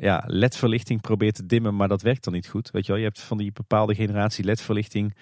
ja, 0.02 0.24
ledverlichting 0.28 1.02
probeert 1.02 1.36
te 1.36 1.46
dimmen, 1.46 1.76
maar 1.76 1.88
dat 1.88 2.02
werkt 2.02 2.24
dan 2.24 2.34
niet 2.34 2.48
goed. 2.48 2.72
Weet 2.72 2.86
je 2.86 2.92
wel, 2.92 3.02
je 3.02 3.08
hebt 3.08 3.20
van 3.20 3.38
die 3.38 3.52
bepaalde 3.52 3.96
generatie 3.96 4.44
ledverlichting. 4.44 5.16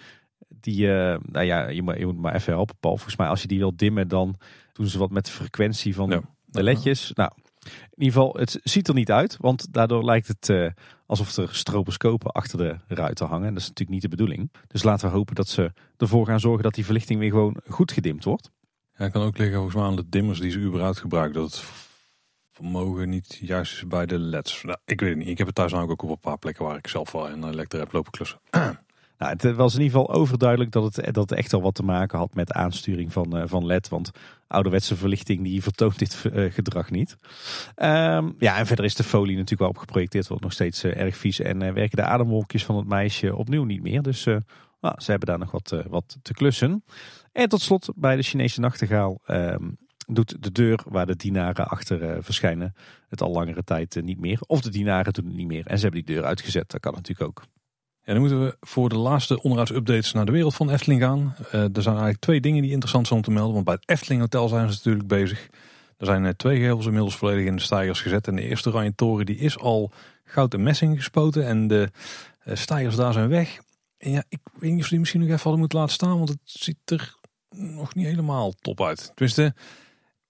Die, 0.47 0.85
uh, 0.85 1.17
nou 1.21 1.45
ja, 1.45 1.67
je 1.67 1.81
moet, 1.81 1.97
je 1.97 2.05
moet 2.05 2.17
maar 2.17 2.35
even 2.35 2.53
helpen, 2.53 2.75
Paul. 2.79 2.95
Volgens 2.95 3.17
mij, 3.17 3.27
als 3.27 3.41
je 3.41 3.47
die 3.47 3.57
wil 3.57 3.75
dimmen, 3.75 4.07
dan 4.07 4.35
doen 4.73 4.87
ze 4.87 4.97
wat 4.97 5.11
met 5.11 5.25
de 5.25 5.31
frequentie 5.31 5.95
van 5.95 6.25
de 6.45 6.63
ledjes. 6.63 7.11
Nou, 7.13 7.31
in 7.67 8.03
ieder 8.03 8.13
geval, 8.13 8.35
het 8.39 8.59
ziet 8.63 8.87
er 8.87 8.93
niet 8.93 9.11
uit, 9.11 9.37
want 9.39 9.73
daardoor 9.73 10.05
lijkt 10.05 10.27
het 10.27 10.49
uh, 10.49 10.69
alsof 11.05 11.37
er 11.37 11.55
stroboscopen 11.55 12.31
achter 12.31 12.57
de 12.57 12.77
ruiten 12.87 13.27
hangen. 13.27 13.53
Dat 13.53 13.61
is 13.61 13.67
natuurlijk 13.67 13.89
niet 13.89 14.01
de 14.01 14.15
bedoeling. 14.15 14.51
Dus 14.67 14.83
laten 14.83 15.09
we 15.09 15.15
hopen 15.15 15.35
dat 15.35 15.47
ze 15.47 15.71
ervoor 15.97 16.25
gaan 16.25 16.39
zorgen 16.39 16.63
dat 16.63 16.73
die 16.73 16.85
verlichting 16.85 17.19
weer 17.19 17.29
gewoon 17.29 17.57
goed 17.67 17.91
gedimd 17.91 18.23
wordt. 18.23 18.51
Ja, 18.97 19.03
het 19.03 19.11
kan 19.11 19.21
ook 19.21 19.37
liggen 19.37 19.55
volgens 19.55 19.75
mij 19.75 19.85
aan 19.85 19.95
de 19.95 20.09
dimmers 20.09 20.39
die 20.39 20.51
ze 20.51 20.59
überhaupt 20.59 20.99
gebruiken. 20.99 21.41
Dat 21.41 21.51
het 21.51 21.86
vermogen 22.57 23.09
niet 23.09 23.37
juist 23.41 23.87
bij 23.87 24.05
de 24.05 24.19
leds. 24.19 24.63
Nou, 24.63 24.77
ik 24.85 24.99
weet 24.99 25.09
het 25.09 25.17
niet. 25.17 25.27
Ik 25.27 25.37
heb 25.37 25.47
het 25.47 25.55
thuis 25.55 25.73
ook 25.73 26.03
op 26.03 26.09
een 26.09 26.19
paar 26.19 26.37
plekken 26.37 26.65
waar 26.65 26.77
ik 26.77 26.87
zelf 26.87 27.11
wel 27.11 27.29
een 27.29 27.55
lekker 27.55 27.79
heb 27.79 27.91
lopen 27.91 28.11
klussen. 28.11 28.39
Nou, 29.17 29.31
het 29.31 29.55
was 29.55 29.75
in 29.75 29.81
ieder 29.81 29.99
geval 29.99 30.15
overduidelijk 30.15 30.71
dat 30.71 30.95
het, 30.95 31.13
dat 31.13 31.31
echt 31.31 31.53
al 31.53 31.61
wat 31.61 31.75
te 31.75 31.83
maken 31.83 32.17
had 32.17 32.33
met 32.33 32.51
aansturing 32.51 33.13
van, 33.13 33.37
uh, 33.37 33.43
van 33.45 33.65
LED. 33.65 33.89
Want 33.89 34.11
ouderwetse 34.47 34.95
verlichting 34.95 35.43
die 35.43 35.63
vertoont 35.63 35.99
dit 35.99 36.23
uh, 36.33 36.53
gedrag 36.53 36.91
niet. 36.91 37.17
Um, 37.75 38.35
ja, 38.39 38.57
en 38.57 38.65
verder 38.65 38.85
is 38.85 38.95
de 38.95 39.03
folie 39.03 39.33
natuurlijk 39.33 39.61
wel 39.61 39.69
op 39.69 39.77
geprojecteerd. 39.77 40.27
Wordt 40.27 40.43
nog 40.43 40.53
steeds 40.53 40.83
erg 40.83 41.17
vies. 41.17 41.39
En 41.39 41.73
werken 41.73 41.97
de 41.97 42.03
ademwolkjes 42.03 42.65
van 42.65 42.77
het 42.77 42.87
meisje 42.87 43.35
opnieuw 43.35 43.63
niet 43.63 43.81
meer. 43.81 44.01
Dus 44.01 44.23
nou, 44.81 44.95
ze 44.97 45.11
hebben 45.11 45.27
daar 45.27 45.39
nog 45.39 45.51
wat, 45.51 45.83
wat 45.87 46.17
te 46.21 46.33
klussen. 46.33 46.83
En 47.31 47.49
tot 47.49 47.61
slot 47.61 47.89
bij 47.95 48.15
de 48.15 48.23
Chinese 48.23 48.59
nachtegaal 48.59 49.21
um, 49.27 49.77
doet 50.07 50.43
de 50.43 50.51
deur 50.51 50.83
waar 50.85 51.05
de 51.05 51.15
dienaren 51.15 51.67
achter 51.67 52.01
uh, 52.01 52.17
verschijnen 52.19 52.75
het 53.09 53.21
al 53.21 53.31
langere 53.31 53.63
tijd 53.63 53.95
uh, 53.95 54.03
niet 54.03 54.19
meer. 54.19 54.39
Of 54.47 54.61
de 54.61 54.69
dienaren 54.69 55.13
doen 55.13 55.25
het 55.25 55.35
niet 55.35 55.47
meer 55.47 55.65
en 55.65 55.77
ze 55.77 55.83
hebben 55.83 56.05
die 56.05 56.15
deur 56.15 56.25
uitgezet. 56.25 56.69
Dat 56.71 56.79
kan 56.79 56.93
natuurlijk 56.93 57.29
ook. 57.29 57.43
Ja, 58.01 58.13
dan 58.13 58.21
moeten 58.21 58.43
we 58.43 58.57
voor 58.59 58.89
de 58.89 58.97
laatste 58.97 59.41
onderhoudsupdates 59.41 60.11
naar 60.11 60.25
de 60.25 60.31
wereld 60.31 60.55
van 60.55 60.69
Efteling 60.69 61.01
gaan. 61.01 61.35
Uh, 61.41 61.53
er 61.53 61.81
zijn 61.81 61.95
eigenlijk 61.95 62.19
twee 62.19 62.41
dingen 62.41 62.61
die 62.61 62.71
interessant 62.71 63.07
zijn 63.07 63.19
om 63.19 63.25
te 63.25 63.31
melden. 63.31 63.53
Want 63.53 63.65
bij 63.65 63.73
het 63.73 63.89
Efteling 63.89 64.21
Hotel 64.21 64.47
zijn 64.47 64.69
ze 64.69 64.75
natuurlijk 64.75 65.07
bezig. 65.07 65.49
Er 65.97 66.05
zijn 66.05 66.35
twee 66.35 66.59
gevels 66.59 66.85
inmiddels 66.85 67.15
volledig 67.15 67.45
in 67.45 67.55
de 67.55 67.61
stijgers 67.61 68.01
gezet. 68.01 68.27
En 68.27 68.35
de 68.35 68.41
eerste 68.41 68.69
oranje 68.69 68.95
toren 68.95 69.25
die 69.25 69.37
is 69.37 69.57
al 69.57 69.91
goud 70.23 70.53
en 70.53 70.63
messing 70.63 70.97
gespoten. 70.97 71.45
En 71.45 71.67
de 71.67 71.89
stijgers 72.45 72.95
daar 72.95 73.13
zijn 73.13 73.29
weg. 73.29 73.59
En 73.97 74.11
ja, 74.11 74.23
ik 74.29 74.39
weet 74.59 74.71
niet 74.71 74.83
of 74.83 74.89
die 74.89 74.99
misschien 74.99 75.19
nog 75.19 75.29
even 75.29 75.41
hadden 75.41 75.59
moeten 75.59 75.79
laten 75.79 75.93
staan. 75.93 76.17
Want 76.17 76.29
het 76.29 76.39
ziet 76.43 76.77
er 76.85 77.15
nog 77.49 77.95
niet 77.95 78.05
helemaal 78.05 78.51
top 78.51 78.81
uit. 78.81 79.11
Tenminste, 79.15 79.53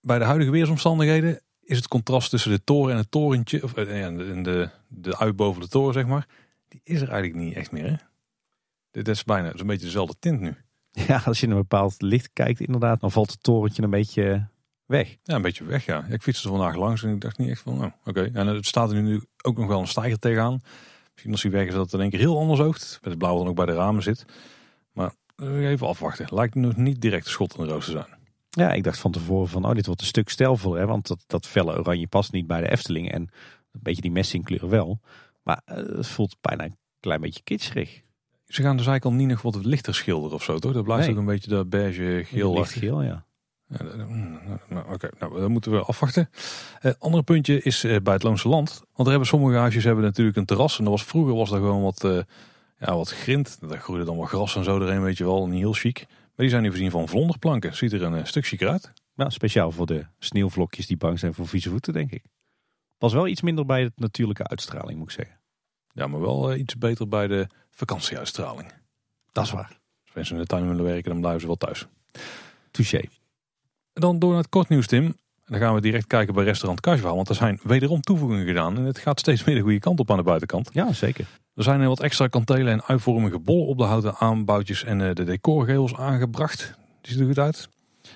bij 0.08 0.20
de 0.20 0.26
huidige 0.26 0.52
weersomstandigheden 0.52 1.40
is 1.64 1.78
het 1.78 1.88
contrast 1.88 2.30
tussen 2.30 2.52
de 2.52 2.64
toren 2.64 2.92
en 2.92 2.98
het 2.98 3.12
torentje, 3.12 3.64
of 3.64 3.74
eh, 3.74 4.06
en 4.06 4.44
de, 4.44 4.70
de 4.88 5.18
uit 5.18 5.36
boven 5.36 5.62
de 5.62 5.68
toren 5.68 5.94
zeg 5.94 6.06
maar, 6.06 6.28
die 6.68 6.82
is 6.84 7.02
er 7.02 7.10
eigenlijk 7.10 7.44
niet 7.44 7.56
echt 7.56 7.72
meer. 7.72 7.90
Hè? 7.90 7.96
Dit 8.92 9.08
is 9.08 9.24
bijna 9.24 9.52
een 9.56 9.68
beetje 9.68 9.86
dezelfde 9.86 10.16
tint 10.20 10.40
nu. 10.40 10.56
Ja, 11.08 11.22
als 11.26 11.40
je 11.40 11.46
in 11.46 11.52
een 11.52 11.58
bepaald 11.58 12.02
licht 12.02 12.30
kijkt 12.34 12.60
inderdaad, 12.60 13.00
dan 13.00 13.12
valt 13.12 13.32
het 13.32 13.44
torentje 13.44 13.84
een 13.84 13.90
beetje 13.90 14.48
weg. 14.86 15.18
Ja, 15.24 15.36
een 15.36 15.42
beetje 15.42 15.64
weg 15.64 15.86
ja. 15.86 16.06
Ik 16.10 16.22
fietste 16.22 16.48
er 16.48 16.56
vandaag 16.56 16.76
langs 16.76 17.04
en 17.04 17.14
ik 17.14 17.22
dacht 17.22 17.38
niet 17.38 17.50
echt 17.50 17.62
van, 17.62 17.84
oh, 17.84 17.92
oké. 18.06 18.30
En 18.34 18.48
het 18.48 18.66
staat 18.66 18.92
er 18.92 19.02
nu 19.02 19.22
ook 19.42 19.58
nog 19.58 19.68
wel 19.68 19.80
een 19.80 19.88
stijger 19.88 20.20
tegenaan. 20.20 20.62
Misschien 21.12 21.32
als 21.32 21.42
hij 21.42 21.52
weg 21.52 21.68
is 21.68 21.74
dat 21.74 21.84
het 21.84 21.94
in 21.94 22.00
één 22.00 22.10
keer 22.10 22.20
heel 22.20 22.40
anders 22.40 22.60
oogt. 22.60 23.00
Met 23.02 23.10
het 23.10 23.18
blauw 23.18 23.38
dan 23.38 23.48
ook 23.48 23.56
bij 23.56 23.66
de 23.66 23.74
ramen 23.74 24.04
zit. 24.04 24.26
Maar 24.94 25.12
eh, 25.36 25.70
even 25.70 25.88
afwachten. 25.88 26.28
Lijkt 26.30 26.56
nog 26.56 26.76
niet 26.76 27.02
direct 27.02 27.28
schot 27.28 27.58
in 27.58 27.64
de 27.64 27.70
roos 27.70 27.86
te 27.86 27.92
zijn. 27.92 28.17
Ja, 28.58 28.74
ik 28.74 28.84
dacht 28.84 29.00
van 29.00 29.12
tevoren 29.12 29.48
van, 29.48 29.66
oh, 29.66 29.74
dit 29.74 29.86
wordt 29.86 30.02
een 30.02 30.08
stuk 30.08 30.30
stijlvoller. 30.30 30.80
Hè? 30.80 30.86
Want 30.86 31.08
dat, 31.08 31.24
dat 31.28 31.46
felle 31.46 31.78
oranje 31.78 32.08
past 32.08 32.32
niet 32.32 32.48
bij 32.48 32.62
de 32.62 32.72
Efteling. 32.72 33.12
En 33.12 33.22
een 33.22 33.80
beetje 33.84 34.02
die 34.02 34.12
messingkleur 34.12 34.70
wel. 34.70 35.00
Maar 35.44 35.62
uh, 35.66 35.76
het 35.76 36.08
voelt 36.08 36.38
bijna 36.42 36.64
een 36.64 36.78
klein 37.00 37.22
beetje 37.22 37.44
kitscherig. 37.44 38.02
Ze 38.46 38.62
gaan 38.62 38.78
dus 38.78 38.88
eigenlijk 38.88 39.06
al 39.06 39.12
niet 39.12 39.28
nog 39.28 39.42
wat 39.42 39.66
lichter 39.66 39.96
schilderen 39.96 40.36
of 40.36 40.44
zo, 40.44 40.60
toch? 40.60 40.74
Dat 40.74 40.84
blijft 40.84 41.10
ook 41.10 41.18
een 41.18 41.26
beetje 41.26 41.50
dat 41.50 41.70
beige 41.70 42.24
geel. 42.26 42.54
Lichtgeel, 42.54 43.02
ja. 43.02 43.26
ja 43.68 43.78
mm, 44.08 44.40
nou, 44.70 44.94
Oké, 44.94 45.10
nou, 45.20 45.40
dan 45.40 45.52
moeten 45.52 45.72
we 45.72 45.82
afwachten. 45.82 46.30
Uh, 46.82 46.92
andere 47.00 47.24
puntje 47.24 47.62
is 47.62 47.84
uh, 47.84 47.98
bij 48.04 48.14
het 48.14 48.24
Loonse 48.24 48.48
Land. 48.48 48.70
Want 48.70 49.04
er 49.04 49.10
hebben 49.10 49.28
sommige 49.28 49.58
huisjes 49.58 49.84
hebben 49.84 50.04
natuurlijk 50.04 50.38
een 50.38 50.46
terras. 50.46 50.78
En 50.78 50.84
dat 50.84 50.94
was, 50.94 51.04
vroeger 51.04 51.36
was 51.36 51.52
er 51.52 51.58
gewoon 51.58 51.82
wat, 51.82 52.26
ja, 52.80 52.96
wat 52.96 53.10
grind. 53.10 53.58
Daar 53.70 53.80
groeide 53.80 54.06
dan 54.06 54.18
wat 54.18 54.28
gras 54.28 54.56
en 54.56 54.64
zo 54.64 54.82
erin, 54.82 55.02
weet 55.02 55.18
je 55.18 55.24
wel. 55.24 55.48
Niet 55.48 55.60
heel 55.60 55.74
chic. 55.74 56.06
Maar 56.38 56.46
die 56.46 56.56
zijn 56.56 56.62
nu 56.62 56.70
voorzien 56.70 56.92
van 56.92 57.08
vlonderplanken. 57.08 57.76
Ziet 57.76 57.94
er 57.94 58.04
een 58.04 58.14
uh, 58.14 58.24
stuk 58.24 58.46
chic 58.46 58.64
uit. 58.64 58.94
Nou, 59.16 59.32
speciaal 59.32 59.72
voor 59.72 59.86
de 59.86 60.06
sneeuwvlokjes 60.20 60.88
die 60.88 60.98
bang 60.98 61.20
zijn 61.20 61.34
voor 61.34 61.48
vieze 61.48 61.70
voeten, 61.70 61.94
denk 61.94 62.12
ik. 62.12 62.24
Pas 62.98 63.14
wel 63.14 63.28
iets 63.28 63.42
minder 63.42 63.66
bij 63.66 63.84
de 63.84 63.92
natuurlijke 63.96 64.48
uitstraling, 64.48 64.98
moet 64.98 65.08
ik 65.08 65.16
zeggen. 65.16 65.40
Ja, 65.88 66.08
maar 66.08 66.20
wel 66.20 66.54
uh, 66.54 66.60
iets 66.60 66.78
beter 66.78 67.08
bij 67.08 67.28
de 67.28 67.48
vakantieuitstraling. 67.70 68.74
Dat 69.32 69.44
is 69.44 69.52
waar. 69.52 69.80
Als 70.06 70.14
mensen 70.14 70.36
in 70.36 70.42
de 70.42 70.48
tuin 70.48 70.68
willen 70.68 70.84
werken, 70.84 71.12
dan 71.12 71.20
blijven 71.20 71.42
ze 71.42 71.48
wel 71.48 71.56
thuis. 71.56 71.88
Touché. 72.72 72.98
En 73.94 74.02
dan 74.02 74.20
door 74.20 74.30
naar 74.30 74.42
het 74.42 74.50
kort 74.50 74.70
nieuws, 74.70 74.88
Tim. 74.88 75.06
En 75.06 75.16
dan 75.46 75.60
gaan 75.60 75.74
we 75.74 75.82
direct 75.82 76.08
kijken 76.08 76.34
bij 76.34 76.44
restaurant 76.44 76.82
Casual. 76.82 77.16
Want 77.16 77.30
er 77.30 77.36
zijn 77.36 77.60
wederom 77.64 78.02
toevoegingen 78.02 78.46
gedaan. 78.46 78.78
En 78.78 78.84
het 78.84 78.98
gaat 78.98 79.20
steeds 79.20 79.44
meer 79.44 79.56
de 79.56 79.62
goede 79.62 79.80
kant 79.80 80.00
op 80.00 80.12
aan 80.12 80.18
de 80.18 80.24
buitenkant. 80.24 80.70
Ja, 80.74 80.94
zeker. 80.94 81.28
Er 81.58 81.64
zijn 81.64 81.88
wat 81.88 82.00
extra 82.00 82.28
kantelen 82.28 82.74
en 82.74 82.84
uitvormige 82.84 83.40
bollen 83.40 83.66
op 83.66 83.78
de 83.78 83.84
houten 83.84 84.16
aanbouwtjes 84.16 84.84
en 84.84 85.02
eh, 85.02 85.14
de 85.14 85.24
decorgevels 85.24 85.96
aangebracht. 85.96 86.74
Die 87.02 87.12
ziet 87.12 87.20
er 87.20 87.26
goed 87.26 87.40
uit. 87.40 87.70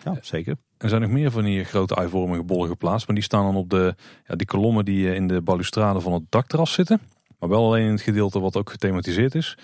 Ja, 0.03 0.17
zeker. 0.21 0.55
Er 0.77 0.89
zijn 0.89 1.01
nog 1.01 1.09
meer 1.09 1.31
van 1.31 1.43
die 1.43 1.63
grote 1.63 1.95
uitvormige 1.95 2.43
bollen 2.43 2.67
geplaatst. 2.67 3.07
Maar 3.07 3.15
die 3.15 3.25
staan 3.25 3.43
dan 3.43 3.55
op 3.55 3.69
de, 3.69 3.95
ja, 4.27 4.35
die 4.35 4.47
kolommen 4.47 4.85
die 4.85 5.09
eh, 5.09 5.15
in 5.15 5.27
de 5.27 5.41
balustrade 5.41 6.01
van 6.01 6.13
het 6.13 6.23
dakterras 6.29 6.73
zitten. 6.73 7.01
Maar 7.39 7.49
wel 7.49 7.65
alleen 7.65 7.85
in 7.85 7.91
het 7.91 8.01
gedeelte 8.01 8.39
wat 8.39 8.57
ook 8.57 8.69
gethematiseerd 8.69 9.35
is. 9.35 9.57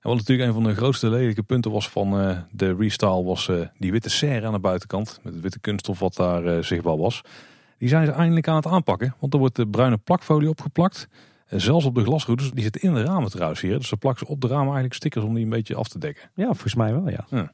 En 0.00 0.08
wat 0.08 0.16
natuurlijk 0.16 0.48
een 0.48 0.54
van 0.54 0.64
de 0.64 0.74
grootste 0.74 1.08
lelijke 1.08 1.42
punten 1.42 1.70
was 1.70 1.88
van 1.88 2.20
uh, 2.20 2.38
de 2.50 2.74
restyle 2.74 3.24
was 3.24 3.48
uh, 3.48 3.66
die 3.78 3.92
witte 3.92 4.10
serre 4.10 4.46
aan 4.46 4.52
de 4.52 4.58
buitenkant. 4.58 5.20
Met 5.22 5.32
het 5.32 5.42
witte 5.42 5.60
kunststof 5.60 5.98
wat 5.98 6.14
daar 6.14 6.44
uh, 6.44 6.62
zichtbaar 6.62 6.96
was. 6.96 7.22
Die 7.78 7.88
zijn 7.88 8.06
ze 8.06 8.12
eindelijk 8.12 8.48
aan 8.48 8.56
het 8.56 8.66
aanpakken. 8.66 9.14
Want 9.18 9.32
er 9.32 9.38
wordt 9.38 9.56
de 9.56 9.66
bruine 9.66 9.96
plakfolie 9.96 10.48
opgeplakt. 10.48 11.08
Zelfs 11.50 11.84
op 11.84 11.94
de 11.94 12.02
glasroutes. 12.02 12.50
Die 12.50 12.62
zitten 12.62 12.82
in 12.82 12.94
de 12.94 13.02
ramen 13.02 13.30
trouwens 13.30 13.60
hier. 13.60 13.78
Dus 13.78 13.88
ze 13.88 13.96
plakken 13.96 14.26
ze 14.26 14.32
op 14.32 14.40
de 14.40 14.46
ramen 14.46 14.64
eigenlijk 14.64 14.94
stickers 14.94 15.24
om 15.24 15.34
die 15.34 15.44
een 15.44 15.50
beetje 15.50 15.74
af 15.74 15.88
te 15.88 15.98
dekken. 15.98 16.30
Ja, 16.34 16.44
volgens 16.44 16.74
mij 16.74 16.92
wel 16.92 17.08
ja. 17.08 17.26
ja. 17.30 17.52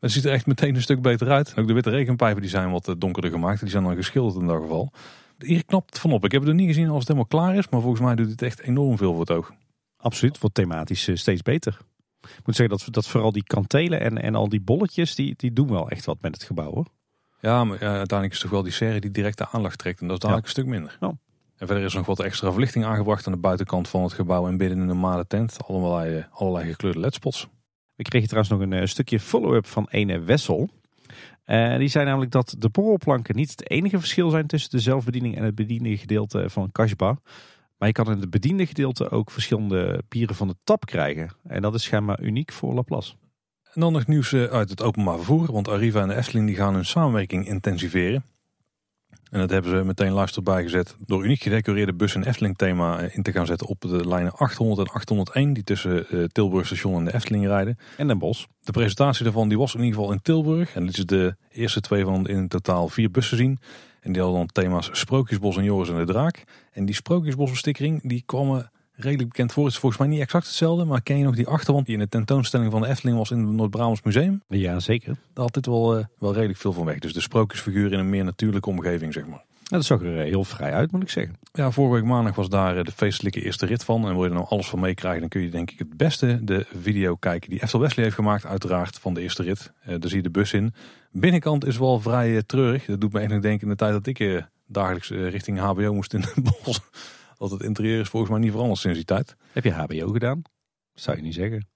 Het 0.00 0.12
ziet 0.12 0.24
er 0.24 0.32
echt 0.32 0.46
meteen 0.46 0.74
een 0.74 0.82
stuk 0.82 1.02
beter 1.02 1.30
uit. 1.30 1.52
Ook 1.56 1.66
de 1.66 1.72
witte 1.72 1.90
regenpijpen 1.90 2.40
die 2.40 2.50
zijn 2.50 2.70
wat 2.70 2.94
donkerder 2.98 3.30
gemaakt. 3.30 3.60
Die 3.60 3.68
zijn 3.68 3.84
dan 3.84 3.94
geschilderd 3.96 4.40
in 4.40 4.46
dat 4.46 4.60
geval. 4.60 4.92
Hier 5.38 5.64
knapt 5.64 5.98
van 5.98 6.12
op. 6.12 6.24
Ik 6.24 6.32
heb 6.32 6.40
het 6.40 6.50
er 6.50 6.56
niet 6.56 6.66
gezien 6.66 6.88
als 6.88 6.98
het 6.98 7.08
helemaal 7.08 7.28
klaar 7.28 7.56
is. 7.56 7.68
Maar 7.68 7.80
volgens 7.80 8.02
mij 8.02 8.14
doet 8.14 8.30
het 8.30 8.42
echt 8.42 8.60
enorm 8.60 8.96
veel 8.96 9.10
voor 9.10 9.20
het 9.20 9.30
oog. 9.30 9.52
Absoluut, 9.96 10.38
wordt 10.38 10.54
thematisch 10.54 11.10
steeds 11.14 11.42
beter. 11.42 11.78
Ik 12.20 12.46
moet 12.46 12.56
zeggen 12.56 12.78
dat, 12.78 12.86
dat 12.90 13.06
vooral 13.06 13.32
die 13.32 13.42
kantelen 13.42 14.00
en, 14.00 14.22
en 14.22 14.34
al 14.34 14.48
die 14.48 14.60
bolletjes, 14.60 15.14
die, 15.14 15.34
die 15.36 15.52
doen 15.52 15.68
wel 15.68 15.90
echt 15.90 16.04
wat 16.04 16.18
met 16.20 16.34
het 16.34 16.42
gebouw 16.42 16.72
hoor. 16.72 16.86
Ja, 17.40 17.64
maar 17.64 17.76
ja, 17.80 17.86
uiteindelijk 17.86 18.32
is 18.32 18.38
het 18.38 18.40
toch 18.40 18.50
wel 18.50 18.62
die 18.62 18.72
serie 18.72 19.00
die 19.00 19.10
direct 19.10 19.38
de 19.38 19.48
aandacht 19.48 19.78
trekt. 19.78 20.00
En 20.00 20.06
dat 20.06 20.16
is 20.16 20.22
dadelijk 20.22 20.46
een 20.46 20.52
stuk 20.52 20.66
minder. 20.66 20.96
Ja. 21.00 21.12
En 21.60 21.66
verder 21.66 21.84
is 21.84 21.92
er 21.92 21.98
nog 21.98 22.06
wat 22.06 22.20
extra 22.20 22.50
verlichting 22.50 22.84
aangebracht 22.84 23.26
aan 23.26 23.32
de 23.32 23.38
buitenkant 23.38 23.88
van 23.88 24.02
het 24.02 24.12
gebouw 24.12 24.48
en 24.48 24.56
binnen 24.56 24.78
een 24.78 24.86
normale 24.86 25.26
tent. 25.26 25.56
Allerlei, 25.66 26.26
allerlei 26.30 26.70
gekleurde 26.70 27.00
ledspots. 27.00 27.48
We 27.94 28.02
kregen 28.02 28.28
trouwens 28.28 28.54
nog 28.54 28.80
een 28.80 28.88
stukje 28.88 29.20
follow-up 29.20 29.66
van 29.66 29.86
ene 29.90 30.20
Wessel. 30.20 30.68
Uh, 31.46 31.76
die 31.76 31.88
zei 31.88 32.04
namelijk 32.04 32.30
dat 32.30 32.54
de 32.58 32.68
borrelplanken 32.68 33.36
niet 33.36 33.50
het 33.50 33.70
enige 33.70 33.98
verschil 33.98 34.30
zijn 34.30 34.46
tussen 34.46 34.70
de 34.70 34.78
zelfbediening 34.78 35.36
en 35.36 35.44
het 35.44 35.54
bediende 35.54 35.96
gedeelte 35.96 36.50
van 36.50 36.72
Kashba. 36.72 37.18
Maar 37.78 37.88
je 37.88 37.94
kan 37.94 38.10
in 38.10 38.20
het 38.20 38.30
bediende 38.30 38.66
gedeelte 38.66 39.10
ook 39.10 39.30
verschillende 39.30 40.02
bieren 40.08 40.34
van 40.34 40.48
de 40.48 40.56
tap 40.64 40.86
krijgen. 40.86 41.30
En 41.46 41.62
dat 41.62 41.74
is 41.74 41.82
schijnbaar 41.82 42.20
uniek 42.20 42.52
voor 42.52 42.74
Laplace. 42.74 43.14
En 43.72 43.80
dan 43.80 43.92
nog 43.92 44.06
nieuws 44.06 44.32
eh, 44.32 44.44
uit 44.44 44.70
het 44.70 44.82
openbaar 44.82 45.16
vervoer. 45.16 45.52
Want 45.52 45.68
Arriva 45.68 46.02
en 46.02 46.08
de 46.08 46.14
Efteling 46.14 46.46
die 46.46 46.56
gaan 46.56 46.74
hun 46.74 46.86
samenwerking 46.86 47.46
intensiveren. 47.46 48.24
En 49.30 49.38
dat 49.38 49.50
hebben 49.50 49.70
ze 49.70 49.84
meteen 49.84 50.12
luister 50.12 50.42
bijgezet 50.42 50.96
door 51.06 51.24
uniek 51.24 51.42
gedecoreerde 51.42 51.94
bus- 51.94 52.14
en 52.14 52.24
Efteling 52.24 52.56
thema 52.56 53.00
eh, 53.00 53.16
in 53.16 53.22
te 53.22 53.32
gaan 53.32 53.46
zetten 53.46 53.66
op 53.66 53.80
de 53.80 54.08
lijnen 54.08 54.32
800 54.32 54.88
en 54.88 54.94
801 54.94 55.52
die 55.52 55.64
tussen 55.64 56.06
uh, 56.10 56.24
Tilburg 56.24 56.66
station 56.66 56.96
en 56.96 57.04
de 57.04 57.14
Efteling 57.14 57.46
rijden. 57.46 57.78
En 57.96 58.06
Den 58.06 58.18
Bosch. 58.18 58.46
De 58.62 58.72
presentatie 58.72 59.24
daarvan 59.24 59.48
die 59.48 59.58
was 59.58 59.74
in 59.74 59.80
ieder 59.80 59.94
geval 59.94 60.12
in 60.12 60.22
Tilburg. 60.22 60.74
En 60.74 60.86
dit 60.86 60.98
is 60.98 61.06
de 61.06 61.36
eerste 61.50 61.80
twee 61.80 62.04
van 62.04 62.28
in 62.28 62.48
totaal 62.48 62.88
vier 62.88 63.10
bussen 63.10 63.36
zien. 63.36 63.58
En 64.00 64.12
die 64.12 64.22
hadden 64.22 64.40
dan 64.40 64.64
thema's 64.64 64.88
Sprookjesbos 64.92 65.56
en 65.56 65.64
Joris 65.64 65.88
en 65.88 65.96
de 65.96 66.04
Draak. 66.04 66.44
En 66.72 66.84
die 66.84 66.94
Sprookjesbos-bestikkering 66.94 68.00
die 68.02 68.22
kwam 68.26 68.68
redelijk 69.02 69.28
bekend 69.28 69.52
voor. 69.52 69.64
Het 69.64 69.72
is 69.72 69.78
volgens 69.78 70.00
mij 70.00 70.10
niet 70.10 70.20
exact 70.20 70.46
hetzelfde. 70.46 70.84
Maar 70.84 71.02
ken 71.02 71.18
je 71.18 71.24
nog 71.24 71.34
die 71.34 71.46
achterwand 71.46 71.86
die 71.86 71.94
in 71.94 72.00
de 72.00 72.08
tentoonstelling 72.08 72.70
van 72.70 72.80
de 72.80 72.88
Efteling 72.88 73.18
was 73.18 73.30
in 73.30 73.38
het 73.38 73.56
Noord-Brabants 73.56 74.02
Museum? 74.02 74.42
Ja, 74.48 74.80
zeker. 74.80 75.16
Daar 75.32 75.44
had 75.44 75.54
dit 75.54 75.66
wel, 75.66 75.98
uh, 75.98 76.04
wel 76.18 76.32
redelijk 76.32 76.58
veel 76.58 76.72
van 76.72 76.84
weg. 76.84 76.98
Dus 76.98 77.12
de 77.12 77.20
sprookjesfiguur 77.20 77.92
in 77.92 77.98
een 77.98 78.10
meer 78.10 78.24
natuurlijke 78.24 78.68
omgeving, 78.68 79.12
zeg 79.12 79.26
maar. 79.26 79.44
Ja, 79.70 79.76
dat 79.76 79.84
zag 79.84 80.02
er 80.02 80.18
eh, 80.18 80.24
heel 80.24 80.44
vrij 80.44 80.72
uit, 80.72 80.92
moet 80.92 81.02
ik 81.02 81.10
zeggen. 81.10 81.36
Ja, 81.52 81.70
vorige 81.70 81.94
week 81.94 82.04
maandag 82.04 82.34
was 82.34 82.48
daar 82.48 82.76
eh, 82.76 82.84
de 82.84 82.92
feestelijke 82.92 83.42
eerste 83.42 83.66
rit 83.66 83.84
van. 83.84 84.06
En 84.06 84.12
wil 84.12 84.22
je 84.22 84.28
er 84.28 84.34
nou 84.34 84.46
alles 84.48 84.68
van 84.68 84.80
meekrijgen, 84.80 85.20
dan 85.20 85.28
kun 85.28 85.40
je 85.40 85.50
denk 85.50 85.70
ik 85.70 85.78
het 85.78 85.96
beste 85.96 86.38
de 86.42 86.66
video 86.80 87.16
kijken 87.16 87.50
die 87.50 87.62
Eftel 87.62 87.80
Wesley 87.80 88.04
heeft 88.04 88.16
gemaakt, 88.16 88.46
uiteraard, 88.46 88.98
van 88.98 89.14
de 89.14 89.20
eerste 89.20 89.42
rit. 89.42 89.72
Uh, 89.82 89.88
daar 89.88 90.08
zie 90.08 90.16
je 90.16 90.22
de 90.22 90.30
bus 90.30 90.52
in. 90.52 90.74
Binnenkant 91.12 91.66
is 91.66 91.78
wel 91.78 92.00
vrij 92.00 92.30
uh, 92.30 92.38
treurig. 92.38 92.84
Dat 92.84 93.00
doet 93.00 93.12
me 93.12 93.20
echt 93.20 93.30
nog 93.30 93.40
denken 93.40 93.62
in 93.62 93.68
de 93.68 93.76
tijd 93.76 93.92
dat 93.92 94.06
ik 94.06 94.18
uh, 94.18 94.42
dagelijks 94.66 95.10
richting 95.10 95.58
HBO 95.58 95.94
moest 95.94 96.14
in 96.14 96.20
het 96.20 96.34
bos. 96.64 96.80
Dat 97.40 97.50
het 97.50 97.62
interieur 97.62 98.00
is 98.00 98.08
volgens 98.08 98.32
mij 98.32 98.40
niet 98.40 98.50
veranderd 98.50 98.80
sinds 98.80 98.96
die 98.96 99.06
tijd. 99.06 99.36
Heb 99.52 99.64
je 99.64 99.72
HBO 99.72 100.12
gedaan? 100.12 100.42
Zou 100.94 101.16
je 101.16 101.22
niet 101.22 101.34
zeggen. 101.34 101.68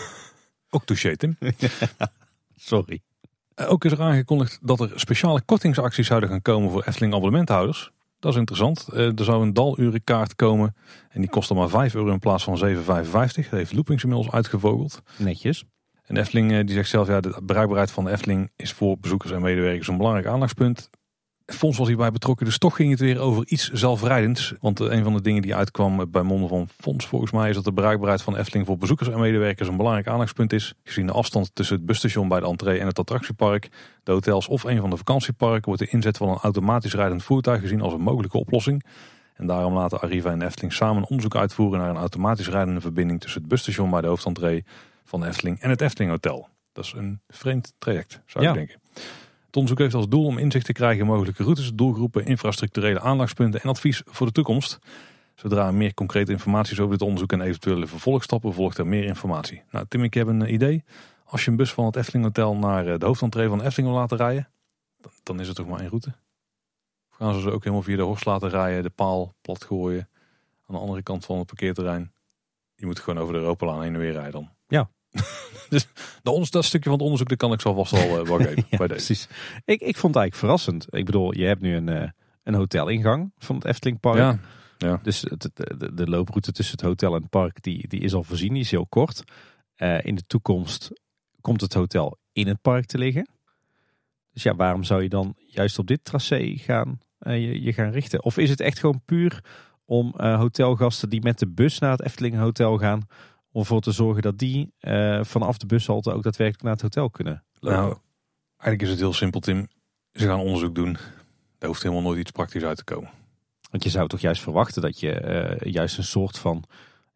Ook 0.70 0.84
touché, 0.84 1.16
Tim. 1.16 1.36
Sorry. 2.56 3.00
Ook 3.54 3.84
is 3.84 3.92
er 3.92 4.02
aangekondigd 4.02 4.58
dat 4.62 4.80
er 4.80 4.92
speciale 4.94 5.42
kortingsacties 5.42 6.06
zouden 6.06 6.28
gaan 6.28 6.42
komen 6.42 6.70
voor 6.70 6.82
Efteling 6.82 7.14
abonnementhouders. 7.14 7.90
Dat 8.18 8.32
is 8.32 8.38
interessant. 8.38 8.88
Er 8.92 9.24
zou 9.24 9.42
een 9.42 9.52
dalurenkaart 9.52 10.34
komen 10.34 10.76
en 11.08 11.20
die 11.20 11.30
kostte 11.30 11.54
maar 11.54 11.68
5 11.68 11.94
euro 11.94 12.12
in 12.12 12.18
plaats 12.18 12.44
van 12.44 12.58
7,55. 12.76 12.82
Dat 13.12 13.34
heeft 13.34 13.72
Loopings 13.72 14.02
inmiddels 14.02 14.32
uitgevogeld. 14.32 15.02
Netjes. 15.16 15.64
En 16.02 16.16
Efteling 16.16 16.66
die 16.66 16.74
zegt 16.74 16.88
zelf, 16.88 17.08
ja, 17.08 17.20
de 17.20 17.40
bereikbaarheid 17.42 17.90
van 17.90 18.04
de 18.04 18.10
Efteling 18.10 18.50
is 18.56 18.72
voor 18.72 18.98
bezoekers 18.98 19.32
en 19.32 19.42
medewerkers 19.42 19.88
een 19.88 19.96
belangrijk 19.96 20.26
aandachtspunt. 20.26 20.90
Fonds 21.48 21.78
was 21.78 21.88
hierbij 21.88 22.10
betrokken, 22.10 22.46
dus 22.46 22.58
toch 22.58 22.76
ging 22.76 22.90
het 22.90 23.00
weer 23.00 23.18
over 23.20 23.46
iets 23.46 23.70
zelfrijdends. 23.70 24.54
Want 24.60 24.80
een 24.80 25.04
van 25.04 25.12
de 25.12 25.20
dingen 25.20 25.42
die 25.42 25.54
uitkwam 25.54 26.10
bij 26.10 26.22
monden 26.22 26.48
van 26.48 26.68
Fonds 26.76 27.06
volgens 27.06 27.30
mij 27.30 27.48
is 27.48 27.54
dat 27.54 27.64
de 27.64 27.72
bereikbaarheid 27.72 28.22
van 28.22 28.36
Efteling 28.36 28.66
voor 28.66 28.78
bezoekers 28.78 29.08
en 29.08 29.20
medewerkers 29.20 29.68
een 29.68 29.76
belangrijk 29.76 30.06
aandachtspunt 30.06 30.52
is. 30.52 30.74
Gezien 30.84 31.06
de 31.06 31.12
afstand 31.12 31.50
tussen 31.54 31.76
het 31.76 31.86
busstation 31.86 32.28
bij 32.28 32.40
de 32.40 32.46
entree 32.46 32.78
en 32.78 32.86
het 32.86 32.98
attractiepark, 32.98 33.68
de 34.02 34.12
hotels 34.12 34.48
of 34.48 34.64
een 34.64 34.80
van 34.80 34.90
de 34.90 34.96
vakantieparken 34.96 35.64
wordt 35.64 35.80
de 35.80 35.88
inzet 35.88 36.16
van 36.16 36.28
een 36.28 36.36
automatisch 36.38 36.94
rijdend 36.94 37.22
voertuig 37.22 37.60
gezien 37.60 37.80
als 37.80 37.92
een 37.92 38.00
mogelijke 38.00 38.38
oplossing. 38.38 38.84
En 39.34 39.46
daarom 39.46 39.74
laten 39.74 40.00
Arriva 40.00 40.30
en 40.30 40.42
Efteling 40.42 40.72
samen 40.72 41.02
onderzoek 41.02 41.36
uitvoeren 41.36 41.78
naar 41.80 41.90
een 41.90 41.96
automatisch 41.96 42.48
rijdende 42.48 42.80
verbinding 42.80 43.20
tussen 43.20 43.40
het 43.40 43.48
busstation 43.50 43.90
bij 43.90 44.00
de 44.00 44.06
hoofdentree 44.06 44.64
van 45.04 45.20
de 45.20 45.26
Efteling 45.26 45.60
en 45.60 45.70
het 45.70 45.80
Efteling 45.80 46.10
Hotel. 46.10 46.48
Dat 46.72 46.84
is 46.84 46.92
een 46.96 47.20
vreemd 47.28 47.72
traject, 47.78 48.20
zou 48.26 48.44
Ja. 48.44 48.50
ik 48.50 48.56
denken. 48.56 48.80
Het 49.48 49.56
onderzoek 49.56 49.78
heeft 49.78 49.94
als 49.94 50.08
doel 50.08 50.24
om 50.24 50.38
inzicht 50.38 50.66
te 50.66 50.72
krijgen 50.72 51.00
in 51.00 51.06
mogelijke 51.06 51.42
routes, 51.42 51.74
doelgroepen, 51.74 52.26
infrastructurele 52.26 53.00
aandachtspunten 53.00 53.60
en 53.60 53.68
advies 53.68 54.02
voor 54.06 54.26
de 54.26 54.32
toekomst. 54.32 54.78
Zodra 55.34 55.66
er 55.66 55.74
meer 55.74 55.94
concrete 55.94 56.32
informatie 56.32 56.72
is 56.72 56.80
over 56.80 56.92
dit 56.98 57.02
onderzoek 57.06 57.32
en 57.32 57.40
eventuele 57.40 57.86
vervolgstappen, 57.86 58.54
volgt 58.54 58.78
er 58.78 58.86
meer 58.86 59.04
informatie. 59.04 59.62
Nou, 59.70 59.86
Tim, 59.88 60.02
ik 60.02 60.14
heb 60.14 60.26
een 60.26 60.52
idee. 60.52 60.84
Als 61.24 61.44
je 61.44 61.50
een 61.50 61.56
bus 61.56 61.72
van 61.72 61.84
het 61.84 61.96
Efteling 61.96 62.24
Hotel 62.24 62.56
naar 62.56 62.86
eh, 62.86 62.98
de 62.98 63.06
hoofdentree 63.06 63.48
van 63.48 63.62
Efteling 63.62 63.90
wil 63.90 64.00
laten 64.00 64.16
rijden, 64.16 64.48
dan, 65.00 65.12
dan 65.22 65.40
is 65.40 65.46
het 65.46 65.56
toch 65.56 65.66
maar 65.66 65.80
één 65.80 65.88
route. 65.88 66.14
Of 67.10 67.16
gaan 67.16 67.34
ze 67.34 67.40
ze 67.40 67.50
ook 67.50 67.62
helemaal 67.62 67.84
via 67.84 67.96
de 67.96 68.02
Horst 68.02 68.24
laten 68.24 68.48
rijden, 68.48 68.82
de 68.82 68.90
paal 68.90 69.34
plat 69.40 69.64
gooien, 69.64 70.08
aan 70.66 70.74
de 70.74 70.80
andere 70.80 71.02
kant 71.02 71.24
van 71.24 71.38
het 71.38 71.46
parkeerterrein. 71.46 72.12
Je 72.74 72.86
moet 72.86 72.98
gewoon 72.98 73.22
over 73.22 73.34
de 73.34 73.40
Europalaan 73.40 73.82
heen 73.82 73.94
en 73.94 74.00
weer 74.00 74.12
rijden 74.12 74.32
dan. 74.32 74.50
Ja. 74.66 74.90
dus 75.68 75.86
de, 76.22 76.30
ons- 76.30 76.50
dat 76.50 76.64
stukje 76.64 76.84
van 76.84 76.92
het 76.92 77.02
onderzoek, 77.02 77.28
dat 77.28 77.38
kan 77.38 77.52
ik 77.52 77.60
zo 77.60 77.74
vast 77.74 77.90
wel, 77.92 78.18
eh, 78.20 78.26
wel 78.26 78.36
geven 78.46 78.64
Ja, 78.70 78.76
bij 78.78 78.86
deze. 78.88 79.04
precies. 79.06 79.28
Ik, 79.64 79.80
ik 79.80 79.96
vond 79.96 80.14
het 80.14 80.22
eigenlijk 80.22 80.34
verrassend. 80.34 80.86
Ik 80.94 81.04
bedoel, 81.04 81.34
je 81.36 81.44
hebt 81.44 81.60
nu 81.60 81.74
een, 81.76 81.88
eh, 81.88 82.08
een 82.42 82.54
hotelingang 82.54 83.32
van 83.38 83.56
het 83.56 83.64
Eftelingpark. 83.64 84.38
Ja, 84.78 85.00
Dus 85.02 85.20
het, 85.22 85.50
de, 85.54 85.76
de, 85.78 85.94
de 85.94 86.06
looproute 86.08 86.52
tussen 86.52 86.76
het 86.76 86.84
hotel 86.86 87.14
en 87.14 87.20
het 87.20 87.30
park 87.30 87.62
die, 87.62 87.88
die 87.88 88.00
is 88.00 88.14
al 88.14 88.22
voorzien, 88.22 88.52
die 88.52 88.62
is 88.62 88.70
heel 88.70 88.86
kort. 88.86 89.22
Eh, 89.74 90.04
in 90.04 90.14
de 90.14 90.26
toekomst 90.26 90.90
komt 91.40 91.60
het 91.60 91.74
hotel 91.74 92.18
in 92.32 92.46
het 92.46 92.60
park 92.62 92.84
te 92.86 92.98
liggen. 92.98 93.28
Dus 94.32 94.42
ja, 94.42 94.54
waarom 94.56 94.84
zou 94.84 95.02
je 95.02 95.08
dan 95.08 95.34
juist 95.46 95.78
op 95.78 95.86
dit 95.86 96.04
tracé 96.04 96.52
gaan, 96.56 96.98
eh, 97.18 97.44
je, 97.46 97.62
je 97.62 97.72
gaan 97.72 97.90
richten? 97.90 98.22
Of 98.24 98.38
is 98.38 98.50
het 98.50 98.60
echt 98.60 98.78
gewoon 98.78 99.02
puur 99.04 99.44
om 99.84 100.14
eh, 100.16 100.38
hotelgasten 100.38 101.08
die 101.08 101.22
met 101.22 101.38
de 101.38 101.48
bus 101.48 101.78
naar 101.78 101.90
het 101.90 102.02
Efteling 102.04 102.36
Hotel 102.36 102.78
gaan, 102.78 103.06
om 103.52 103.60
ervoor 103.60 103.80
te 103.80 103.92
zorgen 103.92 104.22
dat 104.22 104.38
die 104.38 104.72
eh, 104.78 105.24
vanaf 105.24 105.58
de 105.58 105.66
bushalte 105.66 106.12
ook 106.12 106.22
daadwerkelijk 106.22 106.62
naar 106.62 106.72
het 106.72 106.82
hotel 106.82 107.10
kunnen 107.10 107.44
lopen? 107.58 107.78
Nou, 107.78 107.96
eigenlijk 108.56 108.82
is 108.82 108.90
het 108.90 108.98
heel 108.98 109.12
simpel, 109.12 109.40
Tim. 109.40 109.68
Ze 110.12 110.26
gaan 110.26 110.40
onderzoek 110.40 110.74
doen. 110.74 110.92
Daar 111.58 111.68
hoeft 111.68 111.82
helemaal 111.82 112.02
nooit 112.02 112.18
iets 112.18 112.30
praktisch 112.30 112.62
uit 112.62 112.76
te 112.76 112.84
komen. 112.84 113.10
Want 113.70 113.82
je 113.82 113.90
zou 113.90 114.08
toch 114.08 114.20
juist 114.20 114.42
verwachten 114.42 114.82
dat 114.82 115.00
je 115.00 115.12
eh, 115.12 115.72
juist 115.72 115.98
een 115.98 116.04
soort 116.04 116.38
van 116.38 116.64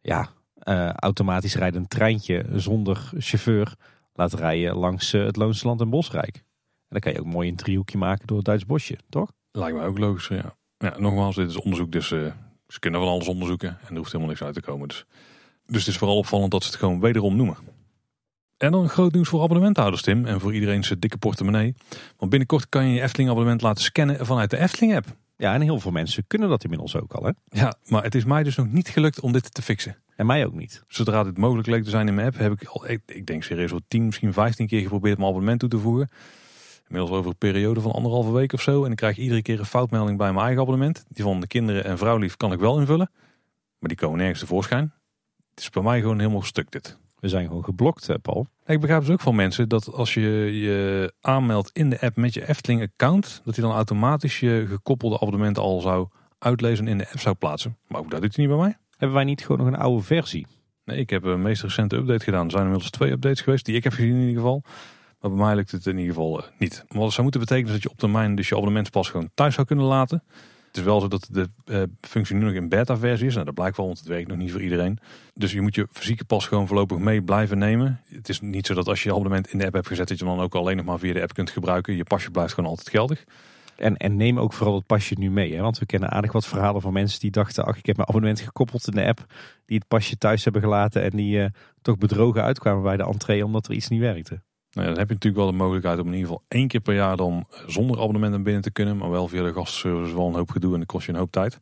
ja, 0.01 0.29
eh, 0.55 0.89
automatisch 0.89 1.55
rijdend 1.55 1.89
treintje 1.89 2.45
zonder 2.53 3.11
chauffeur 3.17 3.75
laat 4.13 4.33
rijden 4.33 4.75
langs 4.75 5.11
het 5.11 5.35
Loonse 5.35 5.67
Land 5.67 5.81
en 5.81 5.89
Bosrijk. 5.89 6.35
En 6.35 6.43
dan 6.87 6.99
kan 6.99 7.13
je 7.13 7.19
ook 7.19 7.33
mooi 7.33 7.49
een 7.49 7.55
driehoekje 7.55 7.97
maken 7.97 8.27
door 8.27 8.37
het 8.37 8.45
Duits 8.45 8.65
bosje, 8.65 8.97
toch? 9.09 9.31
Lijkt 9.51 9.77
mij 9.77 9.85
ook 9.85 9.97
logisch, 9.97 10.27
ja. 10.27 10.55
Ja, 10.77 10.97
nogmaals, 10.97 11.35
dit 11.35 11.49
is 11.49 11.57
onderzoek, 11.57 11.91
dus 11.91 12.07
ze 12.07 12.79
kunnen 12.79 12.99
van 12.99 13.09
alles 13.09 13.27
onderzoeken. 13.27 13.69
En 13.69 13.89
er 13.89 13.95
hoeft 13.95 14.11
helemaal 14.11 14.27
niks 14.27 14.43
uit 14.43 14.53
te 14.53 14.61
komen. 14.61 14.87
Dus, 14.87 15.05
dus 15.65 15.79
het 15.79 15.93
is 15.93 15.97
vooral 15.97 16.17
opvallend 16.17 16.51
dat 16.51 16.63
ze 16.63 16.69
het 16.69 16.79
gewoon 16.79 16.99
wederom 16.99 17.35
noemen. 17.35 17.57
En 18.57 18.71
dan 18.71 18.89
groot 18.89 19.13
nieuws 19.13 19.29
voor 19.29 19.41
abonnementhouders, 19.41 20.01
Tim. 20.01 20.25
En 20.25 20.39
voor 20.39 20.53
iedereen 20.53 20.83
zijn 20.83 20.99
dikke 20.99 21.17
portemonnee. 21.17 21.75
Want 22.17 22.31
binnenkort 22.31 22.69
kan 22.69 22.87
je 22.87 22.93
je 22.93 23.01
Efteling 23.01 23.29
abonnement 23.29 23.61
laten 23.61 23.83
scannen 23.83 24.25
vanuit 24.25 24.49
de 24.49 24.57
Efteling 24.57 24.95
app. 24.95 25.05
Ja, 25.37 25.53
en 25.53 25.61
heel 25.61 25.79
veel 25.79 25.91
mensen 25.91 26.27
kunnen 26.27 26.49
dat 26.49 26.63
inmiddels 26.63 26.95
ook 26.95 27.13
al, 27.13 27.23
hè? 27.23 27.31
Ja, 27.45 27.75
maar 27.85 28.03
het 28.03 28.15
is 28.15 28.25
mij 28.25 28.43
dus 28.43 28.55
nog 28.55 28.71
niet 28.71 28.89
gelukt 28.89 29.19
om 29.19 29.31
dit 29.31 29.53
te 29.53 29.61
fixen. 29.61 29.97
En 30.15 30.25
mij 30.25 30.45
ook 30.45 30.53
niet. 30.53 30.83
Zodra 30.87 31.23
dit 31.23 31.37
mogelijk 31.37 31.67
leek 31.67 31.83
te 31.83 31.89
zijn 31.89 32.07
in 32.07 32.13
mijn 32.13 32.27
app, 32.27 32.37
heb 32.37 32.51
ik 32.51 32.67
al, 32.67 32.89
ik, 32.89 33.01
ik 33.05 33.25
denk 33.25 33.43
serieus 33.43 33.71
wel 33.71 33.81
10, 33.87 34.05
misschien 34.05 34.33
15 34.33 34.67
keer 34.67 34.81
geprobeerd 34.81 35.17
mijn 35.17 35.29
abonnement 35.29 35.59
toe 35.59 35.69
te 35.69 35.79
voegen. 35.79 36.09
Inmiddels 36.87 37.17
over 37.17 37.29
een 37.31 37.37
periode 37.37 37.81
van 37.81 37.91
anderhalve 37.91 38.31
week 38.31 38.53
of 38.53 38.61
zo. 38.61 38.85
En 38.85 38.91
ik 38.91 38.97
krijg 38.97 39.17
iedere 39.17 39.41
keer 39.41 39.59
een 39.59 39.65
foutmelding 39.65 40.17
bij 40.17 40.31
mijn 40.31 40.45
eigen 40.45 40.61
abonnement. 40.61 41.05
Die 41.07 41.23
van 41.23 41.39
de 41.39 41.47
kinderen 41.47 41.83
en 41.83 41.97
vrouwlief 41.97 42.37
kan 42.37 42.51
ik 42.51 42.59
wel 42.59 42.79
invullen. 42.79 43.11
Maar 43.79 43.89
die 43.89 43.97
komen 43.97 44.17
nergens 44.17 44.39
tevoorschijn. 44.39 44.93
Het 45.53 45.63
is 45.63 45.69
bij 45.69 45.83
mij 45.83 45.99
gewoon 45.99 46.19
helemaal 46.19 46.41
stuk 46.41 46.71
dit. 46.71 46.97
We 47.19 47.29
zijn 47.29 47.47
gewoon 47.47 47.63
geblokt, 47.63 48.09
eh, 48.09 48.15
Paul. 48.21 48.47
Ik 48.65 48.79
begrijp 48.79 49.01
dus 49.01 49.09
ook 49.09 49.21
van 49.21 49.35
mensen 49.35 49.69
dat 49.69 49.93
als 49.93 50.13
je 50.13 50.21
je 50.61 51.13
aanmeldt 51.21 51.69
in 51.73 51.89
de 51.89 52.01
app 52.01 52.15
met 52.15 52.33
je 52.33 52.47
Efteling 52.47 52.81
account, 52.81 53.41
dat 53.45 53.55
hij 53.55 53.65
dan 53.65 53.73
automatisch 53.73 54.39
je 54.39 54.65
gekoppelde 54.67 55.19
abonnement 55.19 55.57
al 55.57 55.81
zou 55.81 56.07
uitlezen 56.39 56.85
en 56.85 56.91
in 56.91 56.97
de 56.97 57.09
app 57.09 57.19
zou 57.19 57.35
plaatsen. 57.35 57.77
Maar 57.87 57.99
ook 57.99 58.11
dat 58.11 58.21
doet 58.21 58.35
hij 58.35 58.45
niet 58.45 58.55
bij 58.55 58.63
mij. 58.63 58.77
Hebben 58.97 59.15
wij 59.15 59.25
niet 59.25 59.41
gewoon 59.41 59.57
nog 59.57 59.67
een 59.67 59.79
oude 59.79 60.03
versie? 60.03 60.47
Nee, 60.85 60.97
ik 60.97 61.09
heb 61.09 61.23
een 61.23 61.41
meest 61.41 61.61
recente 61.61 61.95
update 61.95 62.23
gedaan. 62.23 62.45
Er 62.45 62.51
zijn 62.51 62.63
inmiddels 62.63 62.91
twee 62.91 63.11
updates 63.11 63.41
geweest 63.41 63.65
die 63.65 63.75
ik 63.75 63.83
heb 63.83 63.93
gezien 63.93 64.15
in 64.15 64.19
ieder 64.19 64.35
geval. 64.35 64.61
Maar 65.19 65.31
bij 65.31 65.39
mij 65.39 65.55
lukt 65.55 65.71
het 65.71 65.85
in 65.85 65.97
ieder 65.97 66.13
geval 66.13 66.41
eh, 66.41 66.47
niet. 66.57 66.85
Maar 66.87 67.01
wat 67.01 67.11
zou 67.11 67.21
moeten 67.21 67.41
betekenen 67.41 67.67
is 67.67 67.73
dat 67.73 67.83
je 67.83 67.89
op 67.89 67.97
termijn 67.97 68.35
dus 68.35 68.49
je 68.49 68.55
abonnementspas 68.55 69.09
gewoon 69.09 69.29
thuis 69.33 69.53
zou 69.55 69.67
kunnen 69.67 69.85
laten. 69.85 70.23
Het 70.73 70.81
is 70.81 70.87
wel 70.87 71.01
zo 71.01 71.07
dat 71.07 71.27
de 71.31 71.49
uh, 71.65 71.83
functie 72.01 72.35
nu 72.35 72.43
nog 72.45 72.53
in 72.53 72.69
beta 72.69 72.97
versie 72.97 73.27
is. 73.27 73.33
Nou, 73.33 73.45
dat 73.45 73.53
blijkt 73.53 73.77
wel, 73.77 73.85
want 73.85 73.97
het 73.97 74.07
werkt 74.07 74.27
nog 74.27 74.37
niet 74.37 74.51
voor 74.51 74.61
iedereen. 74.61 74.99
Dus 75.33 75.51
je 75.51 75.61
moet 75.61 75.75
je 75.75 75.87
fysieke 75.91 76.25
pas 76.25 76.47
gewoon 76.47 76.67
voorlopig 76.67 76.97
mee 76.97 77.21
blijven 77.21 77.57
nemen. 77.57 78.01
Het 78.09 78.29
is 78.29 78.39
niet 78.41 78.65
zo 78.65 78.73
dat 78.73 78.87
als 78.87 79.03
je 79.03 79.09
je 79.09 79.15
abonnement 79.15 79.51
in 79.51 79.57
de 79.57 79.65
app 79.65 79.73
hebt 79.73 79.87
gezet, 79.87 80.07
dat 80.07 80.19
je 80.19 80.25
dan 80.25 80.39
ook 80.39 80.55
alleen 80.55 80.75
nog 80.75 80.85
maar 80.85 80.99
via 80.99 81.13
de 81.13 81.21
app 81.21 81.33
kunt 81.33 81.49
gebruiken. 81.49 81.95
Je 81.95 82.03
pasje 82.03 82.31
blijft 82.31 82.53
gewoon 82.53 82.69
altijd 82.69 82.89
geldig. 82.89 83.23
En, 83.75 83.97
en 83.97 84.15
neem 84.15 84.39
ook 84.39 84.53
vooral 84.53 84.75
het 84.75 84.85
pasje 84.85 85.15
nu 85.17 85.31
mee. 85.31 85.55
Hè? 85.55 85.61
Want 85.61 85.79
we 85.79 85.85
kennen 85.85 86.09
aardig 86.09 86.31
wat 86.31 86.47
verhalen 86.47 86.81
van 86.81 86.93
mensen 86.93 87.19
die 87.19 87.31
dachten... 87.31 87.65
ach, 87.65 87.77
ik 87.77 87.85
heb 87.85 87.95
mijn 87.95 88.07
abonnement 88.07 88.39
gekoppeld 88.39 88.87
in 88.87 88.95
de 88.95 89.05
app. 89.05 89.25
Die 89.65 89.77
het 89.77 89.87
pasje 89.87 90.17
thuis 90.17 90.43
hebben 90.43 90.61
gelaten. 90.61 91.03
En 91.03 91.09
die 91.09 91.37
uh, 91.37 91.45
toch 91.81 91.97
bedrogen 91.97 92.43
uitkwamen 92.43 92.83
bij 92.83 92.97
de 92.97 93.03
entree 93.03 93.45
omdat 93.45 93.67
er 93.67 93.73
iets 93.73 93.87
niet 93.87 93.99
werkte. 93.99 94.41
Nou 94.73 94.87
dan 94.87 94.97
heb 94.97 95.07
je 95.07 95.13
natuurlijk 95.13 95.43
wel 95.43 95.51
de 95.51 95.57
mogelijkheid 95.57 95.99
om 95.99 96.07
in 96.07 96.13
ieder 96.13 96.27
geval 96.27 96.43
één 96.47 96.67
keer 96.67 96.79
per 96.79 96.93
jaar 96.93 97.17
dan 97.17 97.47
zonder 97.67 97.99
abonnement 97.99 98.31
naar 98.31 98.41
binnen 98.41 98.61
te 98.61 98.71
kunnen. 98.71 98.97
Maar 98.97 99.09
wel 99.09 99.27
via 99.27 99.43
de 99.43 99.53
gastservice 99.53 100.15
wel 100.15 100.27
een 100.27 100.33
hoop 100.33 100.49
gedoe 100.49 100.73
en 100.73 100.79
dat 100.79 100.87
kost 100.87 101.05
je 101.05 101.11
een 101.11 101.17
hoop 101.17 101.31
tijd. 101.31 101.59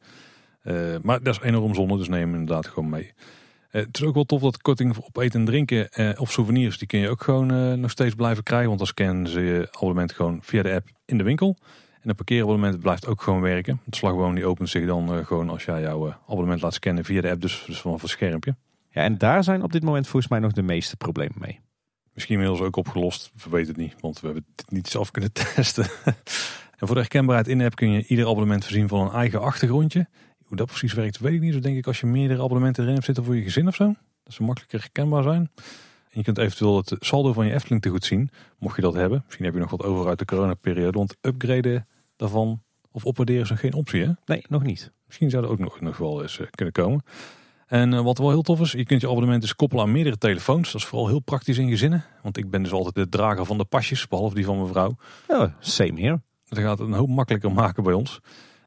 Uh, 0.63 0.95
maar 1.01 1.23
dat 1.23 1.35
is 1.35 1.41
enorm 1.41 1.73
zonde, 1.73 1.97
dus 1.97 2.07
neem 2.07 2.33
inderdaad 2.33 2.67
gewoon 2.67 2.89
mee. 2.89 3.03
Uh, 3.03 3.81
het 3.81 3.97
is 3.97 4.03
ook 4.03 4.13
wel 4.13 4.23
tof 4.23 4.41
dat 4.41 4.61
korting 4.61 4.97
op 4.97 5.17
eten 5.17 5.39
en 5.39 5.45
drinken 5.45 5.89
of 6.19 6.31
souvenirs, 6.31 6.77
die 6.77 6.87
kun 6.87 6.99
je 6.99 7.09
ook 7.09 7.23
gewoon 7.23 7.79
nog 7.79 7.91
steeds 7.91 8.15
blijven 8.15 8.43
krijgen. 8.43 8.67
Want 8.67 8.79
dan 8.79 8.87
scannen 8.87 9.27
ze 9.27 9.41
je 9.41 9.67
abonnement 9.71 10.11
gewoon 10.11 10.39
via 10.41 10.63
de 10.63 10.73
app 10.73 10.89
in 11.05 11.17
de 11.17 11.23
winkel. 11.23 11.57
En 12.01 12.07
het 12.07 12.15
parkeerabonnement 12.15 12.79
blijft 12.79 13.07
ook 13.07 13.21
gewoon 13.21 13.41
werken. 13.41 13.81
Het 13.85 13.95
slagboom 13.95 14.35
die 14.35 14.45
opent 14.45 14.69
zich 14.69 14.85
dan 14.85 15.25
gewoon 15.25 15.49
als 15.49 15.65
jij 15.65 15.81
jouw 15.81 16.15
abonnement 16.27 16.61
laat 16.61 16.73
scannen 16.73 17.05
via 17.05 17.21
de 17.21 17.29
app, 17.29 17.41
dus, 17.41 17.63
dus 17.67 17.81
vanaf 17.81 18.03
een 18.03 18.09
schermpje. 18.09 18.55
Ja, 18.89 19.01
en 19.01 19.17
daar 19.17 19.43
zijn 19.43 19.63
op 19.63 19.71
dit 19.71 19.83
moment 19.83 20.07
volgens 20.07 20.31
mij 20.31 20.39
nog 20.39 20.51
de 20.51 20.61
meeste 20.61 20.97
problemen 20.97 21.37
mee. 21.39 21.59
Misschien 22.21 22.41
inmiddels 22.41 22.67
ook 22.67 22.75
opgelost, 22.75 23.31
we 23.43 23.49
weten 23.49 23.67
het 23.67 23.77
niet, 23.77 23.95
want 23.99 24.19
we 24.19 24.25
hebben 24.25 24.45
het 24.55 24.71
niet 24.71 24.87
zelf 24.87 25.11
kunnen 25.11 25.31
testen. 25.55 25.83
en 26.77 26.87
voor 26.87 26.95
de 26.95 27.01
herkenbaarheid 27.01 27.47
in 27.47 27.57
de 27.57 27.63
app 27.63 27.75
kun 27.75 27.91
je 27.91 28.05
ieder 28.05 28.27
abonnement 28.27 28.63
voorzien 28.63 28.87
van 28.87 28.99
een 28.99 29.13
eigen 29.13 29.41
achtergrondje. 29.41 30.07
Hoe 30.45 30.57
dat 30.57 30.67
precies 30.67 30.93
werkt, 30.93 31.19
weet 31.19 31.33
ik 31.33 31.41
niet. 31.41 31.53
Dus 31.53 31.61
denk 31.61 31.77
ik 31.77 31.87
als 31.87 31.99
je 31.99 32.05
meerdere 32.05 32.41
abonnementen 32.41 32.81
erin 32.81 32.93
hebt 32.93 33.05
zitten 33.05 33.23
voor 33.23 33.35
je 33.35 33.41
gezin 33.41 33.67
of 33.67 33.75
zo. 33.75 33.93
Dat 34.23 34.33
ze 34.33 34.43
makkelijker 34.43 34.79
herkenbaar 34.79 35.23
zijn. 35.23 35.51
En 36.09 36.17
je 36.17 36.23
kunt 36.23 36.37
eventueel 36.37 36.77
het 36.77 36.95
saldo 36.99 37.33
van 37.33 37.45
je 37.45 37.53
Efteling 37.53 37.81
te 37.81 37.89
goed 37.89 38.05
zien, 38.05 38.29
mocht 38.59 38.75
je 38.75 38.81
dat 38.81 38.93
hebben. 38.93 39.23
Misschien 39.25 39.45
heb 39.45 39.53
je 39.53 39.59
nog 39.59 39.71
wat 39.71 39.83
over 39.83 40.07
uit 40.07 40.19
de 40.19 40.25
coronaperiode, 40.25 40.97
want 40.97 41.17
upgraden 41.21 41.87
daarvan 42.15 42.61
of 42.91 43.05
opwaarderen 43.05 43.41
is 43.41 43.49
nog 43.49 43.59
geen 43.59 43.73
optie 43.73 44.01
hè? 44.01 44.11
Nee, 44.25 44.43
nog 44.49 44.63
niet. 44.63 44.91
Misschien 45.05 45.29
zou 45.29 45.43
er 45.43 45.49
ook 45.49 45.59
nog, 45.59 45.81
nog 45.81 45.97
wel 45.97 46.21
eens 46.21 46.39
uh, 46.39 46.47
kunnen 46.51 46.73
komen. 46.73 47.03
En 47.71 47.93
uh, 47.93 48.01
wat 48.01 48.17
wel 48.17 48.29
heel 48.29 48.41
tof 48.41 48.59
is, 48.59 48.71
je 48.71 48.85
kunt 48.85 49.01
je 49.01 49.09
abonnement 49.09 49.41
dus 49.41 49.55
koppelen 49.55 49.83
aan 49.83 49.91
meerdere 49.91 50.17
telefoons. 50.17 50.71
Dat 50.71 50.81
is 50.81 50.87
vooral 50.87 51.07
heel 51.07 51.19
praktisch 51.19 51.57
in 51.57 51.69
gezinnen. 51.69 52.03
Want 52.21 52.37
ik 52.37 52.49
ben 52.49 52.63
dus 52.63 52.71
altijd 52.71 52.95
de 52.95 53.09
drager 53.09 53.45
van 53.45 53.57
de 53.57 53.65
pasjes, 53.65 54.07
behalve 54.07 54.35
die 54.35 54.45
van 54.45 54.55
mijn 54.55 54.67
vrouw. 54.67 54.95
Ja, 55.27 55.55
same 55.59 56.01
here. 56.01 56.21
Dat 56.47 56.59
gaat 56.59 56.79
het 56.79 56.87
een 56.87 56.93
hoop 56.93 57.09
makkelijker 57.09 57.51
maken 57.51 57.83
bij 57.83 57.93
ons. 57.93 58.19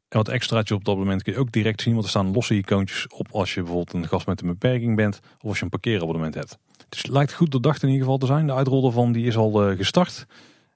En 0.07 0.17
wat 0.17 0.27
extraatje 0.27 0.73
op 0.73 0.79
het 0.79 0.89
abonnement 0.89 1.23
kun 1.23 1.33
je 1.33 1.39
ook 1.39 1.51
direct 1.51 1.81
zien. 1.81 1.93
Want 1.93 2.05
er 2.05 2.09
staan 2.09 2.31
losse 2.31 2.55
icoontjes 2.55 3.07
op 3.07 3.27
als 3.31 3.53
je 3.53 3.61
bijvoorbeeld 3.61 3.93
een 3.93 4.07
gast 4.07 4.27
met 4.27 4.41
een 4.41 4.47
beperking 4.47 4.95
bent. 4.95 5.19
Of 5.41 5.49
als 5.49 5.57
je 5.57 5.63
een 5.63 5.69
parkeerabonnement 5.69 6.33
hebt. 6.33 6.57
Dus 6.89 7.01
het 7.01 7.11
lijkt 7.11 7.33
goed 7.33 7.51
doordacht 7.51 7.83
in 7.83 7.89
ieder 7.89 8.03
geval 8.03 8.17
te 8.17 8.25
zijn. 8.25 8.47
De 8.47 8.53
uitrol 8.53 8.81
daarvan 8.81 9.11
die 9.11 9.25
is 9.25 9.37
al 9.37 9.69
uh, 9.69 9.77
gestart. 9.77 10.25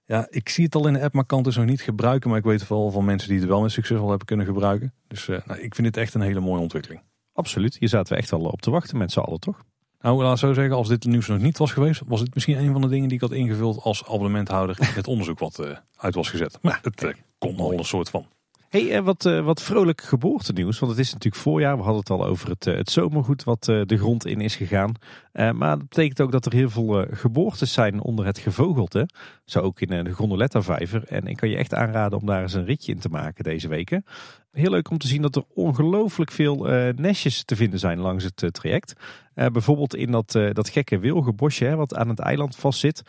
Ja, 0.06 0.28
ik 0.30 0.50
zie 0.50 0.66
het 0.66 0.76
al 0.76 0.88
in 0.88 0.94
de 0.94 1.02
app, 1.02 1.14
maar 1.14 1.26
kan 1.26 1.38
het 1.38 1.48
dus 1.48 1.58
nog 1.58 1.66
niet 1.66 1.82
gebruiken. 1.82 2.30
Maar 2.30 2.40
ik 2.40 2.46
weet 2.46 2.68
wel 2.68 2.92
van 2.92 3.06
mensen 3.06 3.30
die 3.30 3.40
het 3.40 3.48
wel 3.48 3.62
met 3.62 3.72
succes 3.72 3.98
al 3.98 4.10
hebben 4.10 4.28
kunnen 4.28 4.46
gebruiken. 4.46 4.94
Dus 5.08 5.28
uh, 5.28 5.38
nou, 5.46 5.60
ik 5.60 5.76
vind 5.76 5.88
dit 5.88 5.98
echt 5.98 6.14
een 6.14 6.22
hele 6.22 6.40
mooie 6.40 6.62
ontwikkeling. 6.62 7.02
Absoluut, 7.40 7.78
hier 7.80 7.90
zaten 7.90 8.14
we 8.14 8.20
echt 8.20 8.32
al 8.32 8.40
op 8.40 8.62
te 8.62 8.72
wachten 8.72 8.98
met 8.98 9.12
z'n 9.12 9.20
allen, 9.20 9.40
toch? 9.40 9.64
Nou, 10.00 10.24
laat 10.24 10.40
zo 10.40 10.54
zeggen, 10.54 10.76
als 10.76 10.88
dit 10.88 11.06
nieuws 11.06 11.28
nog 11.28 11.40
niet 11.40 11.58
was 11.58 11.72
geweest, 11.72 12.02
was 12.06 12.20
dit 12.20 12.34
misschien 12.34 12.58
een 12.58 12.72
van 12.72 12.82
de 12.82 12.88
dingen 12.88 13.08
die 13.08 13.16
ik 13.16 13.22
had 13.22 13.32
ingevuld 13.32 13.82
als 13.82 14.06
abonnementhouder 14.06 14.80
in 14.80 14.88
het 14.94 15.08
onderzoek 15.08 15.40
wat 15.40 15.60
uh, 15.60 15.78
uit 15.96 16.16
was 16.16 16.30
gezet. 16.30 16.58
Maar 16.62 16.80
het 16.82 17.04
uh, 17.04 17.14
komt 17.38 17.60
al 17.60 17.74
een 17.74 17.86
soort 17.86 18.10
van. 18.10 18.26
Hey, 18.70 18.98
uh, 18.98 19.00
wat, 19.00 19.24
wat 19.24 19.62
vrolijk 19.62 20.02
geboortenieuws, 20.02 20.80
want 20.80 20.92
het 20.92 21.02
is 21.02 21.14
natuurlijk 21.14 21.44
voorjaar. 21.44 21.78
We 21.78 21.84
hadden 21.84 22.00
het 22.00 22.10
al 22.10 22.26
over 22.26 22.50
het, 22.50 22.66
het 22.66 22.90
zomergoed 22.90 23.44
wat 23.44 23.64
de 23.64 23.98
grond 23.98 24.26
in 24.26 24.42
is 24.42 24.56
gegaan. 24.56 24.92
maar 25.32 25.78
dat 25.78 25.90
betekent 25.90 26.22
ook 26.22 26.32
dat 26.32 26.46
er 26.46 26.54
heel 26.54 26.70
veel 26.70 27.06
geboortes 27.12 27.74
zijn 27.74 28.02
onder 28.02 28.26
het 28.26 28.38
gevogelte. 28.38 29.10
Zo 29.46 29.60
ook 29.60 29.82
in 29.82 30.04
de 30.04 30.12
Gondoletta 30.12 30.62
vijver. 30.62 31.04
En 31.08 31.28
ik 31.28 31.38
kan 31.38 31.50
je 31.50 31.58
echt 31.58 31.74
aanraden 31.74 32.20
om 32.20 32.26
daar 32.26 32.42
eens 32.42 32.54
een 32.54 32.66
ritje 32.66 32.92
in 32.92 33.00
te 33.00 33.10
maken 33.10 33.44
deze 33.44 33.68
weken. 33.68 34.06
Heel 34.52 34.72
leuk 34.72 34.90
om 34.90 34.98
te 34.98 35.08
zien 35.08 35.22
dat 35.22 35.36
er 35.36 35.44
ongelooflijk 35.54 36.32
veel 36.32 36.56
nestjes 36.96 37.44
te 37.44 37.56
vinden 37.56 37.80
zijn 37.80 38.00
langs 38.00 38.24
het 38.24 38.54
traject. 38.54 38.94
Bijvoorbeeld 39.34 39.96
in 39.96 40.12
dat, 40.12 40.32
dat 40.32 40.70
gekke 40.70 41.00
wilgenbosje 41.00 41.66
hè, 41.66 41.76
wat 41.76 41.96
aan 41.96 42.10
het 42.10 42.20
eiland 42.20 42.56
vastzit. 42.56 43.02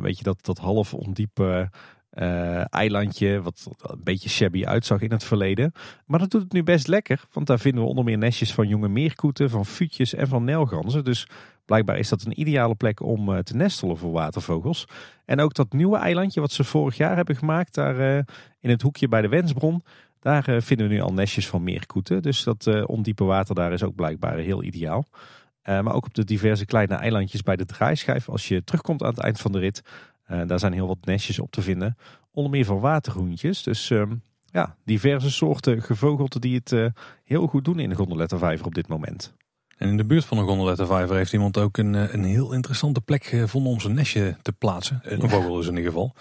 weet 0.00 0.18
je, 0.18 0.24
dat, 0.24 0.44
dat 0.44 0.58
half 0.58 0.94
ondiepe 2.14 2.66
eilandje 2.70 3.42
wat 3.42 3.68
een 3.82 4.00
beetje 4.04 4.28
shabby 4.28 4.64
uitzag 4.64 5.00
in 5.00 5.10
het 5.10 5.24
verleden. 5.24 5.72
Maar 6.06 6.18
dat 6.18 6.30
doet 6.30 6.42
het 6.42 6.52
nu 6.52 6.62
best 6.62 6.86
lekker, 6.86 7.24
want 7.32 7.46
daar 7.46 7.58
vinden 7.58 7.82
we 7.82 7.88
onder 7.88 8.04
meer 8.04 8.18
nestjes 8.18 8.54
van 8.54 8.68
jonge 8.68 8.88
meerkoeten, 8.88 9.50
van 9.50 9.66
fuutjes 9.66 10.14
en 10.14 10.28
van 10.28 10.44
nelganzen. 10.44 11.04
Dus 11.04 11.26
blijkbaar 11.64 11.98
is 11.98 12.08
dat 12.08 12.24
een 12.24 12.40
ideale 12.40 12.74
plek 12.74 13.00
om 13.00 13.42
te 13.42 13.56
nestelen 13.56 13.96
voor 13.96 14.12
watervogels. 14.12 14.88
En 15.24 15.40
ook 15.40 15.54
dat 15.54 15.72
nieuwe 15.72 15.96
eilandje 15.96 16.40
wat 16.40 16.52
ze 16.52 16.64
vorig 16.64 16.96
jaar 16.96 17.16
hebben 17.16 17.36
gemaakt, 17.36 17.74
daar 17.74 18.24
in 18.60 18.70
het 18.70 18.82
hoekje 18.82 19.08
bij 19.08 19.22
de 19.22 19.28
Wensbron... 19.28 19.82
Daar 20.20 20.62
vinden 20.62 20.88
we 20.88 20.94
nu 20.94 21.00
al 21.00 21.12
nestjes 21.12 21.48
van 21.48 21.62
meerkoeten. 21.62 22.22
Dus 22.22 22.42
dat 22.42 22.86
ondiepe 22.86 23.24
water 23.24 23.54
daar 23.54 23.72
is 23.72 23.82
ook 23.82 23.94
blijkbaar 23.94 24.36
heel 24.36 24.62
ideaal. 24.62 25.06
Maar 25.64 25.92
ook 25.94 26.06
op 26.06 26.14
de 26.14 26.24
diverse 26.24 26.64
kleine 26.64 26.94
eilandjes 26.94 27.42
bij 27.42 27.56
de 27.56 27.64
draaischijf. 27.64 28.28
Als 28.28 28.48
je 28.48 28.64
terugkomt 28.64 29.02
aan 29.02 29.08
het 29.08 29.18
eind 29.18 29.40
van 29.40 29.52
de 29.52 29.58
rit. 29.58 29.82
Daar 30.26 30.58
zijn 30.58 30.72
heel 30.72 30.86
wat 30.86 31.04
nestjes 31.04 31.38
op 31.38 31.50
te 31.50 31.62
vinden. 31.62 31.96
Onder 32.30 32.50
meer 32.50 32.64
van 32.64 32.80
waterhoentjes. 32.80 33.62
Dus 33.62 33.90
ehm, 33.90 34.14
ja, 34.44 34.76
diverse 34.84 35.30
soorten 35.30 35.82
gevogelte 35.82 36.38
die 36.38 36.54
het 36.64 36.92
heel 37.24 37.46
goed 37.46 37.64
doen 37.64 37.78
in 37.78 37.88
de 37.88 37.94
gondolettenvijver 37.94 38.66
op 38.66 38.74
dit 38.74 38.88
moment. 38.88 39.34
En 39.76 39.88
in 39.88 39.96
de 39.96 40.04
buurt 40.04 40.24
van 40.24 40.36
de 40.36 40.44
gondolettenvijver 40.44 41.16
heeft 41.16 41.32
iemand 41.32 41.58
ook 41.58 41.76
een, 41.76 41.94
een 41.94 42.24
heel 42.24 42.52
interessante 42.52 43.00
plek 43.00 43.24
gevonden 43.24 43.72
om 43.72 43.80
zijn 43.80 43.94
nestje 43.94 44.36
te 44.42 44.52
plaatsen. 44.52 45.00
Een 45.02 45.30
vogel 45.30 45.60
is 45.60 45.66
in 45.66 45.76
ieder 45.76 45.90
geval. 45.90 46.14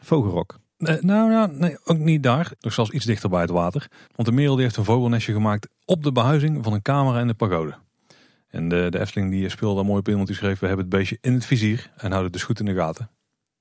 Vogelrok. 0.00 0.58
Uh, 0.80 1.00
nou 1.00 1.30
ja, 1.30 1.46
nee, 1.46 1.76
ook 1.84 1.98
niet 1.98 2.22
daar. 2.22 2.52
Nog 2.60 2.72
zelfs 2.72 2.90
iets 2.90 3.04
dichter 3.04 3.30
bij 3.30 3.40
het 3.40 3.50
water. 3.50 3.90
Want 4.16 4.28
de 4.28 4.34
merel 4.34 4.54
die 4.54 4.64
heeft 4.64 4.76
een 4.76 4.84
vogelnestje 4.84 5.32
gemaakt 5.32 5.68
op 5.84 6.02
de 6.02 6.12
behuizing 6.12 6.64
van 6.64 6.72
een 6.72 6.82
camera 6.82 7.20
in 7.20 7.26
de 7.26 7.34
pagode. 7.34 7.74
En 8.48 8.68
de, 8.68 8.86
de 8.90 9.00
Efteling 9.00 9.30
die 9.30 9.48
speelde 9.48 9.74
daar 9.74 9.84
mooi 9.84 9.98
op 9.98 10.08
in, 10.08 10.14
want 10.14 10.26
die 10.26 10.36
schreef... 10.36 10.58
we 10.58 10.66
hebben 10.66 10.84
het 10.84 10.94
beestje 10.94 11.18
in 11.20 11.34
het 11.34 11.46
vizier 11.46 11.90
en 11.94 12.00
houden 12.00 12.22
het 12.22 12.32
dus 12.32 12.42
goed 12.42 12.60
in 12.60 12.64
de 12.64 12.74
gaten. 12.74 13.10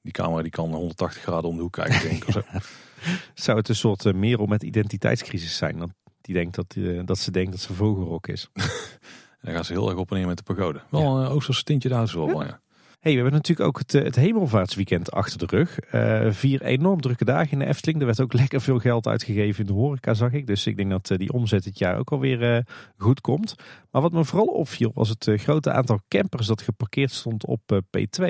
Die 0.01 0.11
camera 0.11 0.41
die 0.41 0.51
kan 0.51 0.73
180 0.73 1.21
graden 1.21 1.49
om 1.49 1.55
de 1.55 1.61
hoek 1.61 1.73
kijken, 1.73 2.09
denk 2.09 2.23
ik. 2.23 2.43
Zou 3.33 3.57
het 3.57 3.69
een 3.69 3.75
soort 3.75 4.05
uh, 4.05 4.13
merel 4.13 4.45
met 4.45 4.63
identiteitscrisis 4.63 5.57
zijn? 5.57 5.77
Want 5.77 5.91
die 6.21 6.35
denkt 6.35 6.55
dat, 6.55 6.75
uh, 6.77 7.01
dat 7.05 7.17
ze 7.17 7.31
denkt 7.31 7.51
dat 7.51 7.59
ze 7.59 7.73
vogelrok 7.73 8.27
is. 8.27 8.49
dan 9.41 9.53
gaat 9.53 9.65
ze 9.65 9.73
heel 9.73 9.89
erg 9.89 9.97
op 9.97 10.11
en 10.11 10.17
neer 10.17 10.27
met 10.27 10.37
de 10.37 10.53
pagode. 10.53 10.81
Wel 10.89 11.01
ja. 11.01 11.25
een 11.25 11.31
Oosterse 11.31 11.63
tintje 11.63 11.89
daar 11.89 12.07
zo 12.07 12.25
wel, 12.25 12.43
ja. 12.43 12.59
Hey, 12.99 13.11
we 13.11 13.19
hebben 13.19 13.37
natuurlijk 13.37 13.67
ook 13.67 13.77
het, 13.77 13.93
eh, 13.93 14.03
het 14.03 14.15
hemelvaartsweekend 14.15 15.11
achter 15.11 15.37
de 15.37 15.45
rug. 15.45 15.79
Uh, 15.93 16.31
vier 16.31 16.61
enorm 16.61 17.01
drukke 17.01 17.25
dagen 17.25 17.51
in 17.51 17.59
de 17.59 17.65
Efteling. 17.65 17.99
Er 17.99 18.05
werd 18.05 18.21
ook 18.21 18.33
lekker 18.43 18.61
veel 18.61 18.79
geld 18.79 19.07
uitgegeven 19.07 19.59
in 19.59 19.65
de 19.65 19.79
horeca, 19.79 20.13
zag 20.13 20.31
ik. 20.31 20.47
Dus 20.47 20.65
ik 20.65 20.77
denk 20.77 20.89
dat 20.89 21.09
uh, 21.09 21.17
die 21.17 21.33
omzet 21.33 21.63
dit 21.63 21.77
jaar 21.77 21.97
ook 21.97 22.11
alweer 22.11 22.55
uh, 22.55 22.59
goed 22.97 23.21
komt. 23.21 23.55
Maar 23.91 24.01
wat 24.01 24.11
me 24.11 24.25
vooral 24.25 24.47
opviel 24.47 24.91
was 24.93 25.09
het 25.09 25.29
grote 25.35 25.71
aantal 25.71 25.99
campers 26.07 26.47
dat 26.47 26.61
geparkeerd 26.61 27.11
stond 27.11 27.45
op 27.45 27.81
P2. 27.97 28.25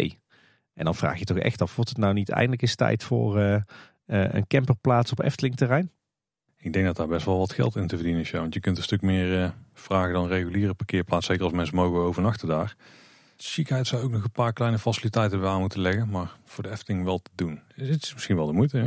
En 0.79 0.85
dan 0.85 0.95
vraag 0.95 1.19
je 1.19 1.25
toch 1.25 1.37
echt 1.37 1.61
af, 1.61 1.75
wordt 1.75 1.89
het 1.89 1.99
nou 1.99 2.13
niet 2.13 2.29
eindelijk 2.29 2.61
eens 2.61 2.75
tijd 2.75 3.03
voor 3.03 3.39
een 4.05 4.47
camperplaats 4.47 5.11
op 5.11 5.21
Efteling 5.21 5.55
terrein? 5.55 5.91
Ik 6.57 6.73
denk 6.73 6.85
dat 6.85 6.95
daar 6.95 7.07
best 7.07 7.25
wel 7.25 7.37
wat 7.37 7.53
geld 7.53 7.75
in 7.75 7.87
te 7.87 7.95
verdienen 7.95 8.21
is. 8.21 8.29
Ja. 8.29 8.39
Want 8.39 8.53
je 8.53 8.59
kunt 8.59 8.77
een 8.77 8.83
stuk 8.83 9.01
meer 9.01 9.53
vragen 9.73 10.13
dan 10.13 10.27
reguliere 10.27 10.73
parkeerplaats. 10.73 11.25
Zeker 11.25 11.43
als 11.43 11.53
mensen 11.53 11.75
mogen 11.75 11.99
overnachten 11.99 12.47
daar 12.47 12.75
ziekenhuis 13.35 13.89
zou 13.89 14.03
ook 14.03 14.11
nog 14.11 14.23
een 14.23 14.31
paar 14.31 14.53
kleine 14.53 14.79
faciliteiten 14.79 15.47
aan 15.47 15.59
moeten 15.59 15.79
leggen. 15.79 16.09
Maar 16.09 16.37
voor 16.45 16.63
de 16.63 16.69
Efteling 16.69 17.03
wel 17.03 17.19
te 17.19 17.31
doen. 17.35 17.61
Het 17.67 18.03
is 18.03 18.13
misschien 18.13 18.35
wel 18.35 18.47
de 18.47 18.53
moeite, 18.53 18.77
ja. 18.77 18.83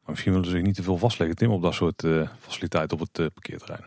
Maar 0.00 0.10
misschien 0.10 0.32
willen 0.32 0.46
ze 0.46 0.52
zich 0.52 0.62
niet 0.62 0.74
te 0.74 0.82
veel 0.82 0.98
vastleggen, 0.98 1.36
Tim, 1.36 1.50
op 1.50 1.62
dat 1.62 1.74
soort 1.74 2.06
faciliteiten 2.38 3.00
op 3.00 3.08
het 3.12 3.32
parkeerterrein. 3.34 3.84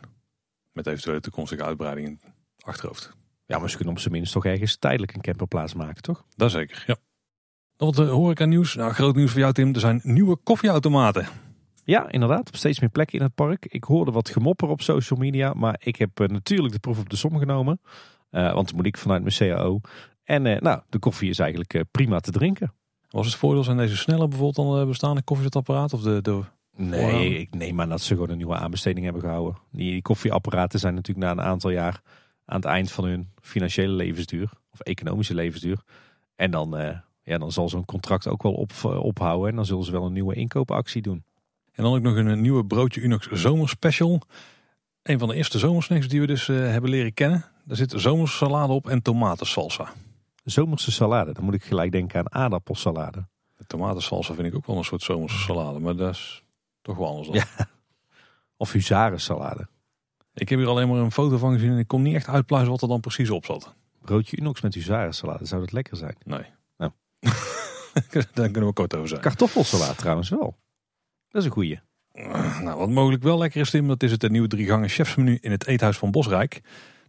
Met 0.71 0.87
eventuele 0.87 1.19
toekomstige 1.19 1.63
uitbreiding 1.63 2.07
in 2.07 2.19
het 2.23 2.65
achterhoofd. 2.65 3.17
Ja, 3.45 3.59
maar 3.59 3.69
ze 3.69 3.75
kunnen 3.75 3.93
op 3.93 3.99
zijn 3.99 4.13
minst 4.13 4.33
toch 4.33 4.45
ergens 4.45 4.77
tijdelijk 4.77 5.13
een 5.13 5.21
camperplaats 5.21 5.73
maken, 5.73 6.01
toch? 6.01 6.25
Dat 6.35 6.51
zeker, 6.51 6.83
ja. 6.87 6.95
Dan 7.79 7.93
wat 7.93 7.99
uh, 7.99 8.11
horeca 8.11 8.45
nieuws. 8.45 8.75
Nou, 8.75 8.93
groot 8.93 9.15
nieuws 9.15 9.31
voor 9.31 9.39
jou, 9.39 9.53
Tim. 9.53 9.73
Er 9.73 9.79
zijn 9.79 9.99
nieuwe 10.03 10.37
koffieautomaten. 10.43 11.27
Ja, 11.83 12.11
inderdaad. 12.11 12.47
Op 12.47 12.55
steeds 12.55 12.79
meer 12.79 12.89
plekken 12.89 13.17
in 13.17 13.25
het 13.25 13.35
park. 13.35 13.65
Ik 13.65 13.83
hoorde 13.83 14.11
wat 14.11 14.29
gemopper 14.29 14.67
op 14.67 14.81
social 14.81 15.19
media. 15.19 15.53
Maar 15.53 15.75
ik 15.83 15.95
heb 15.95 16.09
natuurlijk 16.27 16.73
de 16.73 16.79
proef 16.79 16.99
op 16.99 17.09
de 17.09 17.15
som 17.15 17.37
genomen. 17.37 17.81
Uh, 18.31 18.53
want 18.53 18.73
moet 18.73 18.85
ik 18.85 18.97
vanuit 18.97 19.21
mijn 19.21 19.35
CAO. 19.35 19.79
En 20.23 20.45
uh, 20.45 20.59
nou, 20.59 20.81
de 20.89 20.99
koffie 20.99 21.29
is 21.29 21.39
eigenlijk 21.39 21.83
prima 21.91 22.19
te 22.19 22.31
drinken. 22.31 22.73
Was 23.09 23.25
het 23.25 23.35
voordeel 23.35 23.63
zijn 23.63 23.77
deze 23.77 23.97
sneller 23.97 24.27
bijvoorbeeld 24.27 24.67
dan 24.67 24.79
de 24.79 24.85
bestaande 24.85 25.21
koffiezetapparaat? 25.21 25.93
Of 25.93 26.01
de, 26.01 26.21
de 26.21 26.43
Nee, 26.75 27.39
ik 27.39 27.55
neem 27.55 27.81
aan 27.81 27.89
dat 27.89 28.01
ze 28.01 28.13
gewoon 28.13 28.29
een 28.29 28.37
nieuwe 28.37 28.57
aanbesteding 28.57 29.05
hebben 29.05 29.23
gehouden. 29.23 29.57
Die, 29.71 29.91
die 29.91 30.01
koffieapparaten 30.01 30.79
zijn 30.79 30.93
natuurlijk 30.93 31.25
na 31.25 31.31
een 31.31 31.49
aantal 31.49 31.69
jaar 31.69 32.01
aan 32.45 32.55
het 32.55 32.65
eind 32.65 32.91
van 32.91 33.05
hun 33.05 33.29
financiële 33.41 33.93
levensduur. 33.93 34.51
Of 34.71 34.79
economische 34.79 35.33
levensduur. 35.33 35.81
En 36.35 36.51
dan, 36.51 36.77
eh, 36.77 36.97
ja, 37.29 37.37
dan 37.37 37.51
zal 37.51 37.69
zo'n 37.69 37.85
contract 37.85 38.27
ook 38.27 38.43
wel 38.43 38.53
op, 38.53 38.71
eh, 38.71 39.03
ophouden. 39.03 39.49
En 39.49 39.55
dan 39.55 39.65
zullen 39.65 39.83
ze 39.83 39.91
wel 39.91 40.05
een 40.05 40.13
nieuwe 40.13 40.35
inkoopactie 40.35 41.01
doen. 41.01 41.23
En 41.71 41.83
dan 41.83 41.95
ook 41.95 42.01
nog 42.01 42.15
een 42.15 42.41
nieuwe 42.41 42.65
broodje 42.65 43.01
Unox 43.01 43.27
zomerspecial. 43.27 44.21
Een 45.03 45.19
van 45.19 45.27
de 45.27 45.35
eerste 45.35 45.59
zomersnacks 45.59 46.07
die 46.07 46.19
we 46.19 46.27
dus 46.27 46.49
eh, 46.49 46.55
hebben 46.55 46.89
leren 46.89 47.13
kennen. 47.13 47.45
Daar 47.65 47.77
zit 47.77 47.93
zomersalade 47.95 48.73
op 48.73 48.89
en 48.89 49.01
tomatensalsa. 49.01 49.91
Zomerse 50.43 50.91
salade, 50.91 51.33
dan 51.33 51.43
moet 51.43 51.53
ik 51.53 51.63
gelijk 51.63 51.91
denken 51.91 52.19
aan 52.19 52.41
aardappelsalade. 52.41 53.27
De 53.57 53.65
tomatensalsa 53.65 54.33
vind 54.33 54.47
ik 54.47 54.55
ook 54.55 54.65
wel 54.65 54.77
een 54.77 54.83
soort 54.83 55.01
zomerse 55.01 55.37
salade, 55.37 55.79
maar 55.79 55.95
dat 55.95 56.13
is 56.13 56.43
toch 56.81 56.97
wel 56.97 57.07
anders 57.07 57.27
dan. 57.27 57.35
Ja. 57.35 57.67
Of 58.57 58.71
huzarensalade. 58.71 59.67
Ik 60.33 60.49
heb 60.49 60.59
hier 60.59 60.67
alleen 60.67 60.89
maar 60.89 60.97
een 60.97 61.11
foto 61.11 61.37
van 61.37 61.53
gezien 61.53 61.71
en 61.71 61.77
ik 61.77 61.87
kon 61.87 62.01
niet 62.01 62.15
echt 62.15 62.27
uitpluizen 62.27 62.71
wat 62.71 62.81
er 62.81 62.87
dan 62.87 62.99
precies 62.99 63.29
op 63.29 63.45
zat. 63.45 63.73
Broodje 64.01 64.37
Unox 64.37 64.61
met 64.61 64.73
huzarensalade, 64.73 65.45
zou 65.45 65.61
dat 65.61 65.71
lekker 65.71 65.97
zijn? 65.97 66.15
Nee. 66.23 66.45
Daar 68.33 68.49
kunnen 68.49 68.65
we 68.69 68.73
kort 68.73 68.95
over 68.95 69.07
zijn. 69.07 69.21
Kartoffelsalade 69.21 69.95
trouwens 69.95 70.29
wel. 70.29 70.57
Dat 71.29 71.41
is 71.41 71.47
een 71.47 71.53
goeie. 71.53 71.79
Nou, 72.61 72.77
wat 72.77 72.89
mogelijk 72.89 73.23
wel 73.23 73.37
lekker 73.37 73.61
is, 73.61 73.69
Tim, 73.69 73.87
dat 73.87 74.03
is 74.03 74.11
het 74.11 74.29
nieuwe 74.29 74.47
drie 74.47 74.67
gangen 74.67 74.89
chefsmenu 74.89 75.37
in 75.41 75.51
het 75.51 75.67
eethuis 75.67 75.97
van 75.97 76.11
Bosrijk. 76.11 76.61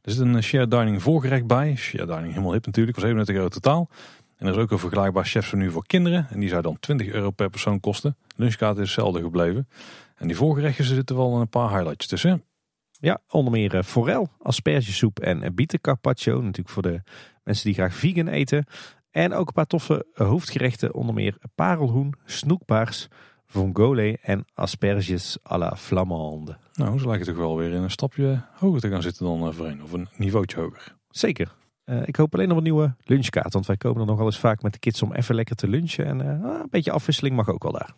Er 0.03 0.13
zit 0.13 0.21
een 0.21 0.43
shared 0.43 0.71
dining 0.71 1.03
voorgerecht 1.03 1.47
bij. 1.47 1.77
Shared 1.77 2.09
dining 2.09 2.29
helemaal 2.29 2.53
hip 2.53 2.67
natuurlijk, 2.67 2.97
voor 2.97 3.07
37 3.07 3.35
euro 3.35 3.49
totaal. 3.49 3.89
En 4.37 4.47
er 4.47 4.53
is 4.53 4.59
ook 4.59 4.71
een 4.71 4.79
vergelijkbaar 4.79 5.25
chefsmenu 5.25 5.71
voor 5.71 5.87
kinderen. 5.87 6.27
En 6.31 6.41
die 6.41 6.49
zou 6.49 6.63
dan 6.63 6.79
20 6.81 7.07
euro 7.07 7.31
per 7.31 7.51
persoon 7.51 7.81
kosten. 7.81 8.17
Lunchkaart 8.37 8.77
is 8.77 8.83
hetzelfde 8.83 9.21
gebleven. 9.21 9.69
En 10.15 10.27
die 10.27 10.37
voorgerechten 10.37 10.85
zitten 10.85 11.17
wel 11.17 11.41
een 11.41 11.49
paar 11.49 11.71
highlights 11.71 12.07
tussen. 12.07 12.45
Ja, 12.91 13.21
onder 13.29 13.53
meer 13.53 13.75
eh, 13.75 13.83
forel, 13.83 14.29
aspergesoep 14.39 15.19
en 15.21 15.43
eh, 15.43 15.51
bietencarpaccio. 15.55 16.41
Natuurlijk 16.41 16.69
voor 16.69 16.83
de 16.83 17.03
mensen 17.45 17.65
die 17.65 17.75
graag 17.75 17.95
vegan 17.95 18.29
eten. 18.29 18.65
En 19.11 19.33
ook 19.33 19.47
een 19.47 19.55
paar 19.55 19.67
toffe 19.67 20.07
eh, 20.15 20.27
hoofdgerechten. 20.27 20.95
Onder 20.95 21.15
meer 21.15 21.37
parelhoen, 21.55 22.15
snoekpaars, 22.25 23.09
vongole 23.47 24.19
en 24.23 24.45
asperges 24.55 25.39
à 25.51 25.59
la 25.59 25.77
flamande. 25.77 26.57
Nou, 26.75 26.99
ze 26.99 27.07
lijken 27.07 27.27
toch 27.27 27.37
wel 27.37 27.57
weer 27.57 27.73
in 27.73 27.83
een 27.83 27.91
stapje 27.91 28.43
hoger 28.53 28.81
te 28.81 28.89
gaan 28.89 29.03
zitten 29.03 29.25
dan 29.25 29.47
uh, 29.47 29.53
voorheen. 29.53 29.83
Of 29.83 29.93
een 29.93 30.09
niveautje 30.17 30.61
hoger. 30.61 30.97
Zeker. 31.09 31.55
Uh, 31.85 32.03
ik 32.07 32.17
hoop 32.17 32.35
alleen 32.35 32.49
nog 32.49 32.57
een 32.57 32.63
nieuwe 32.63 32.95
lunchkaart. 33.05 33.53
Want 33.53 33.67
wij 33.67 33.77
komen 33.77 34.01
er 34.01 34.07
nogal 34.07 34.27
eens 34.27 34.39
vaak 34.39 34.63
met 34.63 34.73
de 34.73 34.79
kids 34.79 35.03
om 35.03 35.13
even 35.13 35.35
lekker 35.35 35.57
te 35.57 35.69
lunchen. 35.69 36.07
En 36.07 36.21
uh, 36.21 36.27
een 36.27 36.69
beetje 36.71 36.91
afwisseling 36.91 37.37
mag 37.37 37.49
ook 37.49 37.63
wel 37.63 37.73
daar. 37.73 37.95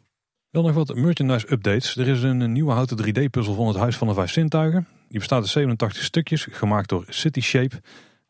Dan 0.50 0.64
nog 0.64 0.74
wat 0.74 0.94
merchandise 0.94 1.52
updates. 1.52 1.96
Er 1.96 2.08
is 2.08 2.22
een 2.22 2.52
nieuwe 2.52 2.72
houten 2.72 2.98
3D 3.06 3.30
puzzel 3.30 3.54
van 3.54 3.66
het 3.66 3.76
Huis 3.76 3.96
van 3.96 4.08
de 4.08 4.14
Vijf 4.14 4.30
Zintuigen. 4.30 4.86
Die 5.08 5.18
bestaat 5.18 5.40
uit 5.40 5.48
87 5.48 6.02
stukjes, 6.02 6.48
gemaakt 6.50 6.88
door 6.88 7.04
City 7.08 7.40
Shape. 7.40 7.80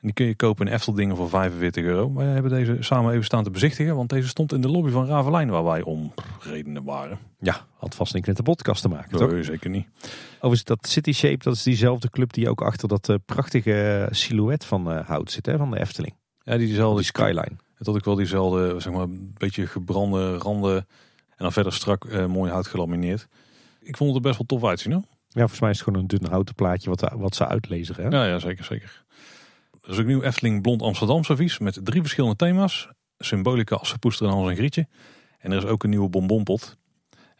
Die 0.03 0.13
kun 0.13 0.27
je 0.27 0.35
kopen 0.35 0.67
in 0.67 0.73
Efteldingen 0.73 1.17
voor 1.17 1.29
45 1.29 1.85
euro. 1.85 2.13
Wij 2.15 2.27
hebben 2.27 2.51
deze 2.51 2.77
samen 2.81 3.13
even 3.13 3.25
staan 3.25 3.45
te 3.45 3.51
bezichtigen. 3.51 3.97
Want 3.97 4.11
deze 4.11 4.29
stond 4.29 4.53
in 4.53 4.61
de 4.61 4.69
lobby 4.69 4.91
van 4.91 5.07
Ravelijn 5.07 5.51
waar 5.51 5.65
wij 5.65 5.83
om 5.83 6.13
redenen 6.41 6.85
waren. 6.85 7.19
Ja, 7.39 7.67
had 7.77 7.95
vast 7.95 8.15
niks 8.15 8.27
met 8.27 8.37
de 8.37 8.43
podcast 8.43 8.83
te 8.83 8.89
maken, 8.89 9.19
nee, 9.19 9.29
toch? 9.29 9.45
zeker 9.45 9.71
niet. 9.71 9.87
Overigens, 10.35 10.65
dat 10.65 10.89
City 10.89 11.13
Shape, 11.13 11.39
dat 11.39 11.55
is 11.55 11.63
diezelfde 11.63 12.11
club 12.11 12.33
die 12.33 12.49
ook 12.49 12.63
achter 12.63 12.89
dat 12.89 13.09
uh, 13.09 13.17
prachtige 13.27 14.09
silhouet 14.11 14.65
van 14.65 14.93
uh, 14.93 15.07
hout 15.07 15.31
zit, 15.31 15.47
hè, 15.47 15.57
van 15.57 15.71
de 15.71 15.81
Efteling. 15.81 16.15
Ja, 16.43 16.57
die 16.57 16.67
diezelfde 16.67 16.97
die 16.97 17.05
skyline. 17.05 17.57
Het 17.75 17.87
had 17.87 17.97
ook 17.97 18.05
wel 18.05 18.15
diezelfde, 18.15 18.81
zeg 18.81 18.93
maar, 18.93 19.03
een 19.03 19.35
beetje 19.39 19.67
gebrande 19.67 20.37
randen. 20.37 20.77
En 21.29 21.37
dan 21.37 21.53
verder 21.53 21.73
strak 21.73 22.05
uh, 22.05 22.27
mooi 22.27 22.51
hout 22.51 22.67
gelamineerd. 22.67 23.29
Ik 23.81 23.97
vond 23.97 24.15
het 24.15 24.19
er 24.19 24.31
best 24.31 24.37
wel 24.39 24.59
tof 24.59 24.71
uitzien, 24.71 24.93
hoor. 24.93 25.05
Ja, 25.29 25.41
volgens 25.41 25.61
mij 25.61 25.71
is 25.71 25.79
het 25.79 25.87
gewoon 25.87 26.01
een 26.01 26.07
dun 26.07 26.31
houten 26.31 26.55
plaatje 26.55 26.89
wat, 26.91 27.13
wat 27.17 27.35
ze 27.35 27.47
uitlezen. 27.47 27.95
Hè? 27.95 28.09
Ja, 28.09 28.27
ja, 28.27 28.39
zeker, 28.39 28.65
zeker. 28.65 29.05
Er 29.83 29.91
is 29.91 29.99
ook 29.99 30.07
nieuw 30.07 30.23
Efteling 30.23 30.63
Blond 30.63 30.83
Amsterdam 30.83 31.25
servies 31.25 31.59
met 31.59 31.81
drie 31.83 32.01
verschillende 32.01 32.37
thema's. 32.37 32.89
Symbolica, 33.19 33.77
Assepoester 33.77 34.27
en 34.27 34.33
Hans 34.33 34.51
en 34.51 34.57
Grietje. 34.57 34.89
En 35.39 35.51
er 35.53 35.57
is 35.57 35.65
ook 35.65 35.83
een 35.83 35.91
nieuwe 35.91 36.09
bonbonpot. 36.09 36.79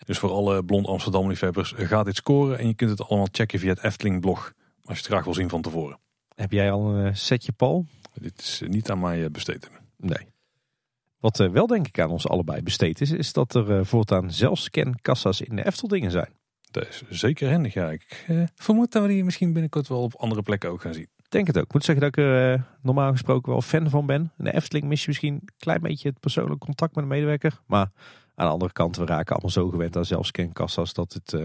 Dus 0.05 0.19
voor 0.19 0.31
alle 0.31 0.65
Blond 0.65 0.87
Amsterdam 0.87 1.29
liefhebbers 1.29 1.75
gaat 1.77 2.05
dit 2.05 2.17
scoren. 2.17 2.59
En 2.59 2.67
je 2.67 2.75
kunt 2.75 2.91
het 2.91 3.09
allemaal 3.09 3.29
checken 3.33 3.59
via 3.59 3.69
het 3.69 3.83
Efteling 3.83 4.21
blog. 4.21 4.53
Als 4.85 4.97
je 4.97 5.03
het 5.03 5.13
graag 5.13 5.25
wil 5.25 5.35
zien 5.35 5.49
van 5.49 5.63
tevoren. 5.63 5.99
Heb 6.35 6.53
jij 6.53 6.73
al 6.73 6.95
een 6.95 7.17
setje, 7.17 7.53
Paul? 7.53 7.87
Dit 8.15 8.39
is 8.39 8.63
niet 8.67 8.91
aan 8.91 9.01
mij 9.01 9.31
besteed. 9.31 9.71
Nee. 9.97 10.27
Wat 11.19 11.37
wel 11.37 11.67
denk 11.67 11.87
ik 11.87 12.01
aan 12.01 12.11
ons 12.11 12.29
allebei 12.29 12.63
besteed 12.63 13.01
is, 13.01 13.11
is 13.11 13.33
dat 13.33 13.55
er 13.55 13.87
voortaan 13.87 14.33
zelfscankassa's 14.33 15.41
in 15.41 15.57
de 15.57 15.67
Efteldingen 15.67 16.11
zijn. 16.11 16.33
Dat 16.71 16.89
is 16.89 17.03
zeker 17.09 17.51
handig, 17.51 17.75
ja. 17.75 17.91
Ik 17.91 18.27
vermoed 18.55 18.93
dat 18.93 19.03
we 19.03 19.09
die 19.09 19.25
misschien 19.25 19.53
binnenkort 19.53 19.89
wel 19.89 20.03
op 20.03 20.15
andere 20.15 20.43
plekken 20.43 20.71
ook 20.71 20.81
gaan 20.81 20.95
zien. 20.95 21.09
Denk 21.33 21.47
het 21.47 21.59
ook. 21.59 21.65
Ik 21.65 21.73
moet 21.73 21.85
zeggen 21.85 22.05
dat 22.05 22.19
ik 22.19 22.25
er 22.25 22.53
uh, 22.53 22.63
normaal 22.83 23.11
gesproken 23.11 23.53
wel 23.53 23.63
fan 23.63 23.91
van 23.91 24.07
ben. 24.07 24.33
In 24.39 24.45
de 24.45 24.55
Efteling 24.55 24.87
mis 24.87 25.01
je 25.01 25.09
misschien 25.09 25.35
een 25.35 25.49
klein 25.59 25.81
beetje 25.81 26.09
het 26.09 26.21
persoonlijk 26.21 26.61
contact 26.61 26.95
met 26.95 27.05
een 27.05 27.11
medewerker. 27.11 27.61
Maar 27.67 27.91
aan 28.35 28.47
de 28.47 28.53
andere 28.53 28.73
kant, 28.73 28.97
we 28.97 29.05
raken 29.05 29.33
allemaal 29.33 29.51
zo 29.51 29.69
gewend 29.69 29.97
aan 29.97 30.05
zelfscankassa's 30.05 30.93
dat 30.93 31.13
het 31.13 31.33
uh, 31.33 31.45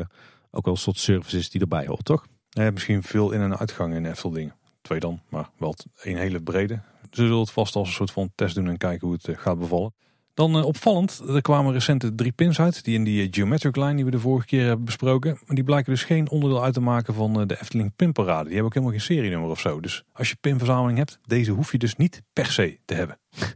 ook 0.51 0.65
wel 0.65 0.73
een 0.73 0.79
soort 0.79 0.97
service 0.97 1.37
is 1.37 1.49
die 1.49 1.61
erbij 1.61 1.85
hoort, 1.85 2.05
toch? 2.05 2.25
Misschien 2.73 3.03
veel 3.03 3.31
in- 3.31 3.41
en 3.41 3.57
uitgang 3.57 3.93
in 3.93 4.03
de 4.03 4.09
Efteldingen. 4.09 4.55
Twee 4.81 4.99
dan, 4.99 5.21
maar 5.29 5.49
wel 5.57 5.75
een 6.01 6.17
hele 6.17 6.41
brede. 6.41 6.81
Ze 7.11 7.21
zullen 7.23 7.39
het 7.39 7.51
vast 7.51 7.75
als 7.75 7.87
een 7.87 7.93
soort 7.93 8.11
van 8.11 8.31
test 8.35 8.55
doen 8.55 8.67
en 8.67 8.77
kijken 8.77 9.07
hoe 9.07 9.17
het 9.21 9.39
gaat 9.39 9.59
bevallen. 9.59 9.93
Dan 10.37 10.57
uh, 10.57 10.65
opvallend, 10.65 11.21
er 11.27 11.41
kwamen 11.41 11.73
recente 11.73 12.15
drie 12.15 12.31
pins 12.31 12.59
uit. 12.59 12.83
Die 12.83 12.95
in 12.95 13.03
die 13.03 13.27
geometric 13.31 13.75
line 13.75 13.95
die 13.95 14.05
we 14.05 14.11
de 14.11 14.19
vorige 14.19 14.45
keer 14.45 14.65
hebben 14.65 14.85
besproken. 14.85 15.37
Maar 15.45 15.55
die 15.55 15.63
blijken 15.63 15.91
dus 15.91 16.03
geen 16.03 16.29
onderdeel 16.29 16.63
uit 16.63 16.73
te 16.73 16.79
maken 16.79 17.13
van 17.13 17.39
uh, 17.39 17.47
de 17.47 17.61
Efteling 17.61 17.95
pinparade. 17.95 18.43
Die 18.43 18.53
hebben 18.53 18.65
ook 18.65 18.73
helemaal 18.73 18.95
geen 18.95 19.15
serienummer 19.15 19.49
of 19.49 19.59
zo. 19.59 19.79
Dus 19.79 20.03
als 20.13 20.29
je 20.29 20.35
pinverzameling 20.41 20.97
hebt, 20.97 21.19
deze 21.25 21.51
hoef 21.51 21.71
je 21.71 21.77
dus 21.77 21.95
niet 21.95 22.21
per 22.33 22.45
se 22.45 22.79
te 22.85 22.93
hebben. 22.93 23.19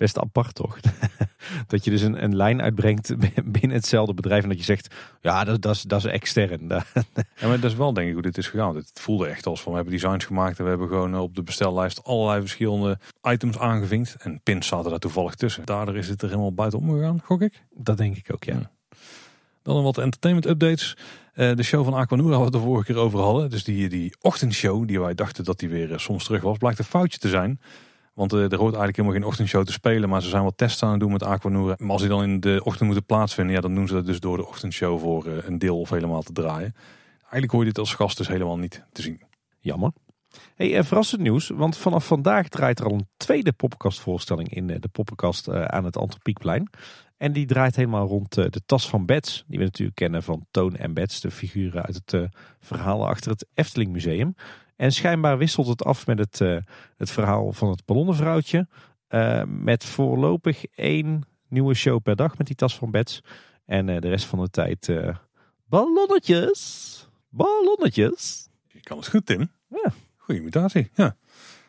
Best 0.00 0.18
apart 0.18 0.54
toch? 0.54 0.78
dat 1.66 1.84
je 1.84 1.90
dus 1.90 2.02
een, 2.02 2.22
een 2.22 2.36
lijn 2.36 2.62
uitbrengt 2.62 3.14
binnen 3.52 3.76
hetzelfde 3.76 4.14
bedrijf. 4.14 4.42
En 4.42 4.48
dat 4.48 4.58
je 4.58 4.64
zegt, 4.64 4.94
ja 5.20 5.44
dat, 5.44 5.62
dat, 5.62 5.74
is, 5.74 5.82
dat 5.82 6.04
is 6.04 6.10
extern. 6.10 6.68
ja, 7.40 7.46
maar 7.46 7.60
dat 7.60 7.70
is 7.70 7.76
wel 7.76 7.92
denk 7.92 8.06
ik 8.06 8.12
hoe 8.12 8.22
dit 8.22 8.38
is 8.38 8.48
gegaan. 8.48 8.76
Het 8.76 8.90
voelde 9.00 9.26
echt 9.26 9.46
als 9.46 9.60
van 9.60 9.70
we 9.70 9.78
hebben 9.78 9.94
designs 9.98 10.24
gemaakt. 10.24 10.58
En 10.58 10.64
we 10.64 10.70
hebben 10.70 10.88
gewoon 10.88 11.18
op 11.18 11.34
de 11.34 11.42
bestellijst 11.42 12.04
allerlei 12.04 12.40
verschillende 12.40 12.98
items 13.22 13.58
aangevinkt. 13.58 14.16
En 14.18 14.40
pins 14.42 14.66
zaten 14.66 14.90
daar 14.90 14.98
toevallig 14.98 15.34
tussen. 15.34 15.64
Daardoor 15.64 15.96
is 15.96 16.08
het 16.08 16.22
er 16.22 16.28
helemaal 16.28 16.54
buitenom 16.54 16.90
gegaan, 16.90 17.20
gok 17.24 17.42
ik. 17.42 17.64
Dat 17.70 17.96
denk 17.96 18.16
ik 18.16 18.32
ook, 18.34 18.44
ja. 18.44 18.54
ja. 18.54 18.70
Dan 19.62 19.76
een 19.76 19.82
wat 19.82 19.98
entertainment 19.98 20.48
updates. 20.48 20.96
Uh, 21.34 21.54
de 21.56 21.62
show 21.62 21.84
van 21.84 21.94
Aquanura 21.94 22.30
waar 22.30 22.38
we 22.38 22.44
het 22.44 22.52
de 22.52 22.60
vorige 22.60 22.92
keer 22.92 23.02
over 23.02 23.18
hadden. 23.18 23.50
Dus 23.50 23.64
die, 23.64 23.88
die 23.88 24.16
ochtendshow 24.20 24.88
die 24.88 25.00
wij 25.00 25.14
dachten 25.14 25.44
dat 25.44 25.58
die 25.58 25.68
weer 25.68 25.90
uh, 25.90 25.98
soms 25.98 26.24
terug 26.24 26.42
was. 26.42 26.58
Blijkt 26.58 26.78
een 26.78 26.84
foutje 26.84 27.18
te 27.18 27.28
zijn. 27.28 27.60
Want 28.20 28.32
uh, 28.32 28.38
er 28.40 28.58
hoort 28.58 28.60
eigenlijk 28.60 28.96
helemaal 28.96 29.18
geen 29.18 29.26
ochtendshow 29.26 29.64
te 29.64 29.72
spelen. 29.72 30.08
Maar 30.08 30.22
ze 30.22 30.28
zijn 30.28 30.42
wat 30.42 30.56
tests 30.56 30.82
aan 30.82 30.90
het 30.90 31.00
doen 31.00 31.12
met 31.12 31.22
Aquanura. 31.22 31.74
Maar 31.78 31.90
als 31.90 32.00
die 32.00 32.10
dan 32.10 32.22
in 32.22 32.40
de 32.40 32.60
ochtend 32.64 32.84
moeten 32.86 33.06
plaatsvinden. 33.06 33.54
Ja, 33.54 33.60
dan 33.60 33.74
doen 33.74 33.88
ze 33.88 33.94
dat 33.94 34.06
dus 34.06 34.20
door 34.20 34.36
de 34.36 34.46
ochtendshow 34.46 35.00
voor 35.00 35.26
een 35.26 35.58
deel 35.58 35.80
of 35.80 35.90
helemaal 35.90 36.22
te 36.22 36.32
draaien. 36.32 36.74
Eigenlijk 37.20 37.52
hoor 37.52 37.60
je 37.60 37.68
dit 37.68 37.78
als 37.78 37.94
gast 37.94 38.16
dus 38.16 38.28
helemaal 38.28 38.58
niet 38.58 38.84
te 38.92 39.02
zien. 39.02 39.22
Jammer. 39.60 39.92
Hey, 40.54 40.78
uh, 40.78 40.82
verrassend 40.82 41.20
nieuws, 41.20 41.48
want 41.48 41.76
vanaf 41.76 42.06
vandaag 42.06 42.48
draait 42.48 42.78
er 42.78 42.86
al 42.86 42.92
een 42.92 43.08
tweede 43.16 43.52
poppenkastvoorstelling 43.52 44.54
in 44.54 44.66
de 44.66 44.88
poppenkast 44.92 45.48
aan 45.48 45.84
het 45.84 45.96
Antropiekplein. 45.96 46.70
En 47.16 47.32
die 47.32 47.46
draait 47.46 47.76
helemaal 47.76 48.06
rond 48.06 48.34
de 48.34 48.62
tas 48.66 48.88
van 48.88 49.06
Bets, 49.06 49.44
die 49.46 49.58
we 49.58 49.64
natuurlijk 49.64 49.96
kennen 49.96 50.22
van 50.22 50.46
Toon 50.50 50.76
en 50.76 50.94
Bets, 50.94 51.20
de 51.20 51.30
figuren 51.30 51.82
uit 51.82 52.00
het 52.04 52.28
verhaal 52.60 53.08
achter 53.08 53.30
het 53.30 53.46
Efteling 53.54 53.92
Museum. 53.92 54.34
En 54.80 54.92
schijnbaar 54.92 55.38
wisselt 55.38 55.66
het 55.66 55.84
af 55.84 56.06
met 56.06 56.18
het, 56.18 56.38
het 56.96 57.10
verhaal 57.10 57.52
van 57.52 57.70
het 57.70 57.84
ballonnenvrouwtje. 57.84 58.68
met 59.46 59.84
voorlopig 59.84 60.64
één 60.64 61.22
nieuwe 61.48 61.74
show 61.74 62.02
per 62.02 62.16
dag 62.16 62.38
met 62.38 62.46
die 62.46 62.56
tas 62.56 62.76
van 62.76 62.90
Bets. 62.90 63.20
En 63.64 63.86
de 63.86 64.08
rest 64.08 64.24
van 64.24 64.40
de 64.40 64.50
tijd 64.50 64.90
ballonnetjes, 65.64 67.08
ballonnetjes. 67.28 68.48
Je 68.68 68.80
kan 68.80 68.96
het 68.96 69.08
goed, 69.08 69.26
Tim. 69.26 69.50
Ja. 69.68 69.92
Goede 70.16 70.40
imitatie, 70.40 70.90
ja. 70.94 71.16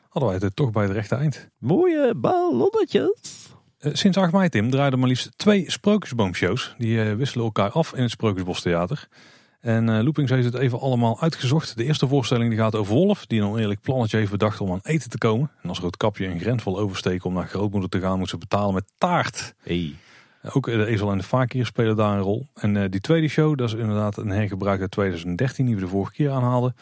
Hadden 0.10 0.32
wij 0.32 0.40
het 0.42 0.56
toch 0.56 0.72
bij 0.72 0.84
het 0.84 0.92
rechte 0.92 1.16
eind. 1.16 1.50
Mooie 1.58 2.16
ballonnetjes. 2.16 3.50
Sinds 3.80 4.18
8 4.18 4.32
mei, 4.32 4.50
Tim, 4.50 4.70
draaiden 4.70 5.00
maar 5.00 5.08
liefst 5.08 5.38
twee 5.38 5.72
sprookjesboomshows. 5.72 6.76
Die 6.78 7.04
wisselen 7.04 7.46
elkaar 7.46 7.72
af 7.72 7.94
in 7.94 8.02
het 8.02 8.12
Sprookjesbostheater. 8.12 9.08
En 9.62 9.88
uh, 9.88 10.04
Loopings 10.04 10.32
heeft 10.32 10.46
het 10.46 10.56
even 10.56 10.80
allemaal 10.80 11.22
uitgezocht. 11.22 11.78
De 11.78 11.84
eerste 11.84 12.08
voorstelling 12.08 12.50
die 12.50 12.60
gaat 12.60 12.76
over 12.76 12.94
Wolf, 12.94 13.26
die 13.26 13.42
een 13.42 13.48
oneerlijk 13.48 13.82
plannetje 13.82 14.18
heeft 14.18 14.32
bedacht 14.32 14.62
om 14.62 14.72
aan 14.72 14.80
eten 14.84 15.10
te 15.10 15.18
komen. 15.18 15.52
En 15.62 15.70
als 15.70 15.80
roodkapje 15.80 16.28
een 16.28 16.40
grens 16.40 16.64
wil 16.64 16.80
oversteken 16.80 17.26
om 17.26 17.34
naar 17.34 17.48
grootmoeder 17.48 17.90
te 17.90 18.00
gaan, 18.00 18.20
moet 18.20 18.30
ze 18.30 18.38
betalen 18.38 18.74
met 18.74 18.92
taart. 18.98 19.54
Hey. 19.64 19.96
Ook 20.54 20.66
de 20.66 20.86
ezel 20.86 21.12
en 21.12 21.18
de 21.18 21.24
fakir 21.24 21.66
spelen 21.66 21.96
daar 21.96 22.16
een 22.16 22.24
rol. 22.24 22.48
En 22.54 22.76
uh, 22.76 22.84
die 22.90 23.02
tweede 23.02 23.28
show, 23.28 23.58
dat 23.58 23.68
is 23.68 23.76
inderdaad 23.76 24.18
een 24.18 24.30
hergebruik 24.30 24.82
uit 24.82 24.92
2013, 24.92 25.66
die 25.66 25.76
we 25.76 25.82
de 25.82 25.88
vorige 25.88 26.12
keer 26.12 26.32
aanhaalden. 26.32 26.76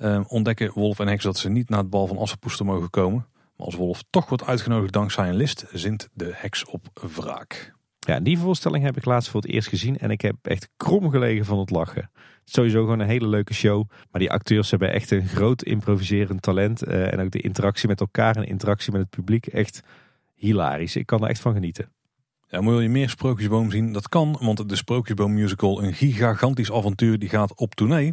Uh, 0.00 0.20
ontdekken 0.26 0.70
Wolf 0.74 0.98
en 0.98 1.08
Heks 1.08 1.24
dat 1.24 1.38
ze 1.38 1.48
niet 1.48 1.68
naar 1.68 1.78
het 1.78 1.90
bal 1.90 2.06
van 2.06 2.18
Assepoester 2.18 2.64
mogen 2.64 2.90
komen. 2.90 3.26
Maar 3.56 3.66
als 3.66 3.74
Wolf 3.74 4.02
toch 4.10 4.28
wordt 4.28 4.46
uitgenodigd 4.46 4.92
dankzij 4.92 5.28
een 5.28 5.36
list, 5.36 5.64
zint 5.72 6.08
de 6.12 6.30
heks 6.34 6.64
op 6.64 6.86
wraak. 7.14 7.75
Ja, 8.06 8.20
die 8.20 8.38
voorstelling 8.38 8.84
heb 8.84 8.96
ik 8.96 9.04
laatst 9.04 9.30
voor 9.30 9.40
het 9.40 9.50
eerst 9.50 9.68
gezien 9.68 9.98
en 9.98 10.10
ik 10.10 10.20
heb 10.20 10.36
echt 10.42 10.68
krom 10.76 11.10
gelegen 11.10 11.44
van 11.44 11.58
het 11.58 11.70
lachen. 11.70 12.10
Sowieso 12.44 12.82
gewoon 12.82 12.98
een 12.98 13.06
hele 13.06 13.28
leuke 13.28 13.54
show. 13.54 13.88
Maar 14.10 14.20
die 14.20 14.30
acteurs 14.30 14.70
hebben 14.70 14.92
echt 14.92 15.10
een 15.10 15.26
groot 15.26 15.62
improviserend 15.62 16.42
talent. 16.42 16.82
eh, 16.82 17.12
en 17.12 17.20
ook 17.20 17.30
de 17.30 17.40
interactie 17.40 17.88
met 17.88 18.00
elkaar 18.00 18.36
en 18.36 18.46
interactie 18.46 18.92
met 18.92 19.00
het 19.00 19.10
publiek. 19.10 19.46
Echt 19.46 19.82
hilarisch. 20.34 20.96
Ik 20.96 21.06
kan 21.06 21.22
er 21.22 21.28
echt 21.28 21.40
van 21.40 21.52
genieten. 21.52 21.92
Ja, 22.48 22.60
moet 22.60 22.82
je 22.82 22.88
meer 22.88 23.08
Sprookjesboom 23.08 23.70
zien? 23.70 23.92
Dat 23.92 24.08
kan, 24.08 24.36
want 24.40 24.68
de 24.68 24.76
Sprookjesboom 24.76 25.34
musical, 25.34 25.82
een 25.82 25.94
gigantisch 25.94 26.72
avontuur, 26.72 27.18
die 27.18 27.28
gaat 27.28 27.54
op 27.54 27.74
tournee. 27.74 28.12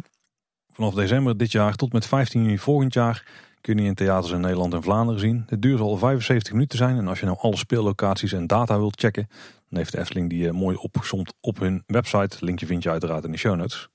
Vanaf 0.72 0.94
december 0.94 1.36
dit 1.36 1.52
jaar 1.52 1.74
tot 1.74 1.92
met 1.92 2.06
15 2.06 2.42
juni 2.42 2.58
volgend 2.58 2.94
jaar 2.94 3.24
kun 3.60 3.78
je 3.78 3.84
in 3.84 3.94
theaters 3.94 4.32
in 4.32 4.40
Nederland 4.40 4.74
en 4.74 4.82
Vlaanderen 4.82 5.20
zien. 5.20 5.44
Het 5.46 5.62
duur 5.62 5.78
zal 5.78 5.96
75 5.96 6.52
minuten 6.52 6.78
zijn 6.78 6.96
en 6.96 7.08
als 7.08 7.20
je 7.20 7.26
nou 7.26 7.38
alle 7.38 7.56
speellocaties 7.56 8.32
en 8.32 8.46
data 8.46 8.78
wilt 8.78 9.00
checken, 9.00 9.28
dan 9.74 9.82
heeft 9.82 9.94
de 9.94 10.00
Efteling 10.00 10.30
die 10.30 10.48
eh, 10.48 10.52
mooi 10.52 10.76
opgezomd 10.76 11.34
op 11.40 11.58
hun 11.58 11.82
website. 11.86 12.44
Linkje 12.44 12.66
vind 12.66 12.82
je 12.82 12.90
uiteraard 12.90 13.24
in 13.24 13.30
de 13.30 13.38
show 13.38 13.56
notes. 13.56 13.88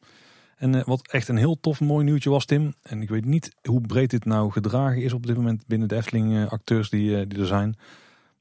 En 0.55 0.75
eh, 0.75 0.83
wat 0.85 1.07
echt 1.07 1.27
een 1.27 1.37
heel 1.37 1.59
tof 1.59 1.79
mooi 1.79 2.05
nieuwtje 2.05 2.29
was, 2.29 2.45
Tim. 2.45 2.73
En 2.83 3.01
ik 3.01 3.09
weet 3.09 3.25
niet 3.25 3.55
hoe 3.61 3.81
breed 3.81 4.09
dit 4.09 4.25
nou 4.25 4.51
gedragen 4.51 5.01
is 5.01 5.13
op 5.13 5.25
dit 5.25 5.35
moment 5.35 5.67
binnen 5.67 5.87
de 5.87 5.95
Efteling 5.95 6.35
eh, 6.35 6.51
acteurs 6.51 6.89
die, 6.89 7.27
die 7.27 7.39
er 7.39 7.45
zijn. 7.45 7.75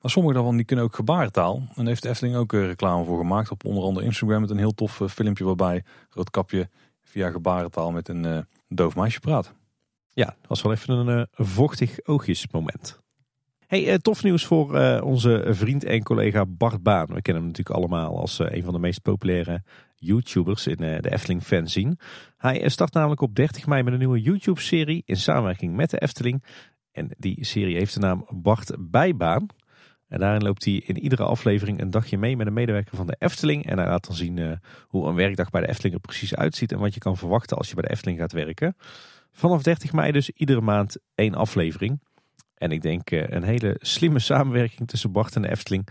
Maar 0.00 0.10
sommige 0.10 0.34
daarvan 0.34 0.56
die 0.56 0.64
kunnen 0.64 0.84
ook 0.84 0.94
gebarentaal. 0.94 1.62
En 1.74 1.86
heeft 1.86 2.02
de 2.02 2.08
Efteling 2.08 2.36
ook 2.36 2.52
reclame 2.52 3.04
voor 3.04 3.18
gemaakt. 3.18 3.50
Op 3.50 3.64
onder 3.64 3.84
andere 3.84 4.06
Instagram 4.06 4.40
met 4.40 4.50
een 4.50 4.58
heel 4.58 4.74
tof 4.74 5.00
filmpje 5.08 5.44
waarbij 5.44 5.84
Roodkapje 6.10 6.68
via 7.02 7.30
gebarentaal 7.30 7.90
met 7.90 8.08
een 8.08 8.46
doof 8.68 8.96
meisje 8.96 9.20
praat. 9.20 9.54
Ja, 10.12 10.24
dat 10.24 10.48
was 10.48 10.62
wel 10.62 10.72
even 10.72 11.06
een 11.06 11.26
vochtig 11.32 11.98
oogjesmoment. 12.04 13.00
Hey, 13.68 13.88
eh, 13.88 13.94
tof 13.94 14.22
nieuws 14.22 14.44
voor 14.44 14.74
eh, 14.74 15.04
onze 15.04 15.44
vriend 15.48 15.84
en 15.84 16.02
collega 16.02 16.46
Bart 16.46 16.82
Baan. 16.82 17.06
We 17.06 17.22
kennen 17.22 17.42
hem 17.42 17.52
natuurlijk 17.52 17.76
allemaal 17.76 18.18
als 18.18 18.38
eh, 18.38 18.56
een 18.56 18.62
van 18.62 18.72
de 18.72 18.78
meest 18.78 19.02
populaire 19.02 19.62
YouTubers 19.94 20.66
in 20.66 20.76
de 20.76 21.10
Efteling 21.10 21.42
fanzine. 21.42 21.96
Hij 22.36 22.68
start 22.68 22.92
namelijk 22.92 23.20
op 23.20 23.34
30 23.34 23.66
mei 23.66 23.82
met 23.82 23.92
een 23.92 23.98
nieuwe 23.98 24.20
YouTube-serie 24.20 25.02
in 25.06 25.16
samenwerking 25.16 25.76
met 25.76 25.90
de 25.90 25.98
Efteling. 25.98 26.44
En 26.92 27.10
die 27.18 27.44
serie 27.44 27.76
heeft 27.76 27.94
de 27.94 28.00
naam 28.00 28.26
Bart 28.30 28.74
Bijbaan. 28.78 29.46
En 30.06 30.18
daarin 30.18 30.42
loopt 30.42 30.64
hij 30.64 30.74
in 30.74 30.98
iedere 30.98 31.24
aflevering 31.24 31.80
een 31.80 31.90
dagje 31.90 32.18
mee 32.18 32.36
met 32.36 32.46
een 32.46 32.52
medewerker 32.52 32.96
van 32.96 33.06
de 33.06 33.16
Efteling. 33.18 33.66
En 33.66 33.78
hij 33.78 33.86
laat 33.86 34.06
dan 34.06 34.16
zien 34.16 34.60
hoe 34.86 35.08
een 35.08 35.14
werkdag 35.14 35.50
bij 35.50 35.60
de 35.60 35.68
Efteling 35.68 35.94
er 35.94 36.00
precies 36.00 36.34
uitziet 36.34 36.72
en 36.72 36.78
wat 36.78 36.94
je 36.94 37.00
kan 37.00 37.16
verwachten 37.16 37.56
als 37.56 37.68
je 37.68 37.74
bij 37.74 37.84
de 37.84 37.90
Efteling 37.90 38.18
gaat 38.18 38.32
werken. 38.32 38.76
Vanaf 39.32 39.62
30 39.62 39.92
mei 39.92 40.12
dus 40.12 40.30
iedere 40.30 40.60
maand 40.60 40.96
één 41.14 41.34
aflevering. 41.34 42.00
En 42.58 42.72
ik 42.72 42.82
denk 42.82 43.10
eh, 43.10 43.28
een 43.28 43.42
hele 43.42 43.76
slimme 43.80 44.18
samenwerking 44.18 44.88
tussen 44.88 45.12
Bart 45.12 45.36
en 45.36 45.42
de 45.42 45.50
Efteling. 45.50 45.88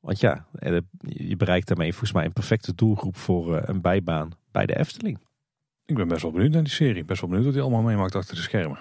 Want 0.00 0.20
ja, 0.20 0.46
eh, 0.52 0.76
je 0.98 1.36
bereikt 1.36 1.68
daarmee 1.68 1.90
volgens 1.90 2.12
mij 2.12 2.24
een 2.24 2.32
perfecte 2.32 2.74
doelgroep 2.74 3.16
voor 3.16 3.56
eh, 3.56 3.62
een 3.66 3.80
bijbaan 3.80 4.32
bij 4.50 4.66
de 4.66 4.78
Efteling. 4.78 5.18
Ik 5.84 5.94
ben 5.96 6.08
best 6.08 6.22
wel 6.22 6.30
benieuwd 6.30 6.52
naar 6.52 6.62
die 6.62 6.72
serie. 6.72 7.04
Best 7.04 7.20
wel 7.20 7.30
benieuwd 7.30 7.46
wat 7.46 7.54
hij 7.54 7.64
allemaal 7.64 7.82
meemaakt 7.82 8.14
achter 8.14 8.34
de 8.34 8.40
schermen. 8.40 8.78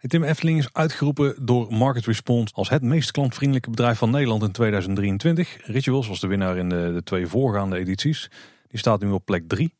Tim 0.00 0.24
Efteling 0.24 0.58
is 0.58 0.72
uitgeroepen 0.72 1.46
door 1.46 1.72
Market 1.72 2.04
Response 2.04 2.54
als 2.54 2.68
het 2.68 2.82
meest 2.82 3.10
klantvriendelijke 3.10 3.70
bedrijf 3.70 3.98
van 3.98 4.10
Nederland 4.10 4.42
in 4.42 4.52
2023. 4.52 5.66
Rituals 5.66 6.08
was 6.08 6.20
de 6.20 6.26
winnaar 6.26 6.56
in 6.56 6.68
de, 6.68 7.00
twee 7.04 7.26
voorgaande 7.26 7.78
edities. 7.78 8.30
Die 8.68 8.78
staat 8.78 9.00
nu 9.00 9.10
op 9.10 9.24
plek 9.24 9.48
3. 9.48 9.74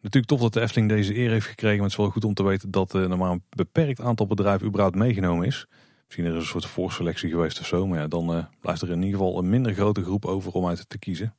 Natuurlijk 0.00 0.26
tof 0.26 0.40
dat 0.40 0.52
de 0.52 0.60
Efteling 0.60 0.88
deze 0.88 1.16
eer 1.16 1.30
heeft 1.30 1.46
gekregen. 1.46 1.76
Maar 1.76 1.84
het 1.84 1.98
is 1.98 2.04
wel 2.04 2.10
goed 2.10 2.24
om 2.24 2.34
te 2.34 2.42
weten 2.42 2.70
dat 2.70 2.92
er 2.92 3.18
maar 3.18 3.30
een 3.30 3.42
beperkt 3.48 4.00
aantal 4.00 4.26
bedrijven 4.26 4.66
überhaupt 4.66 4.96
meegenomen 4.96 5.46
is. 5.46 5.66
Misschien 6.08 6.24
is 6.24 6.32
er 6.32 6.38
een 6.38 6.46
soort 6.46 6.66
voorselectie 6.66 7.30
geweest 7.30 7.60
of 7.60 7.66
zo. 7.66 7.86
Maar 7.86 7.98
ja, 7.98 8.06
dan 8.06 8.34
eh, 8.34 8.44
blijft 8.60 8.82
er 8.82 8.90
in 8.90 9.02
ieder 9.02 9.18
geval 9.18 9.38
een 9.38 9.48
minder 9.48 9.74
grote 9.74 10.02
groep 10.02 10.24
over 10.24 10.52
om 10.52 10.66
uit 10.66 10.88
te 10.88 10.98
kiezen. 10.98 11.34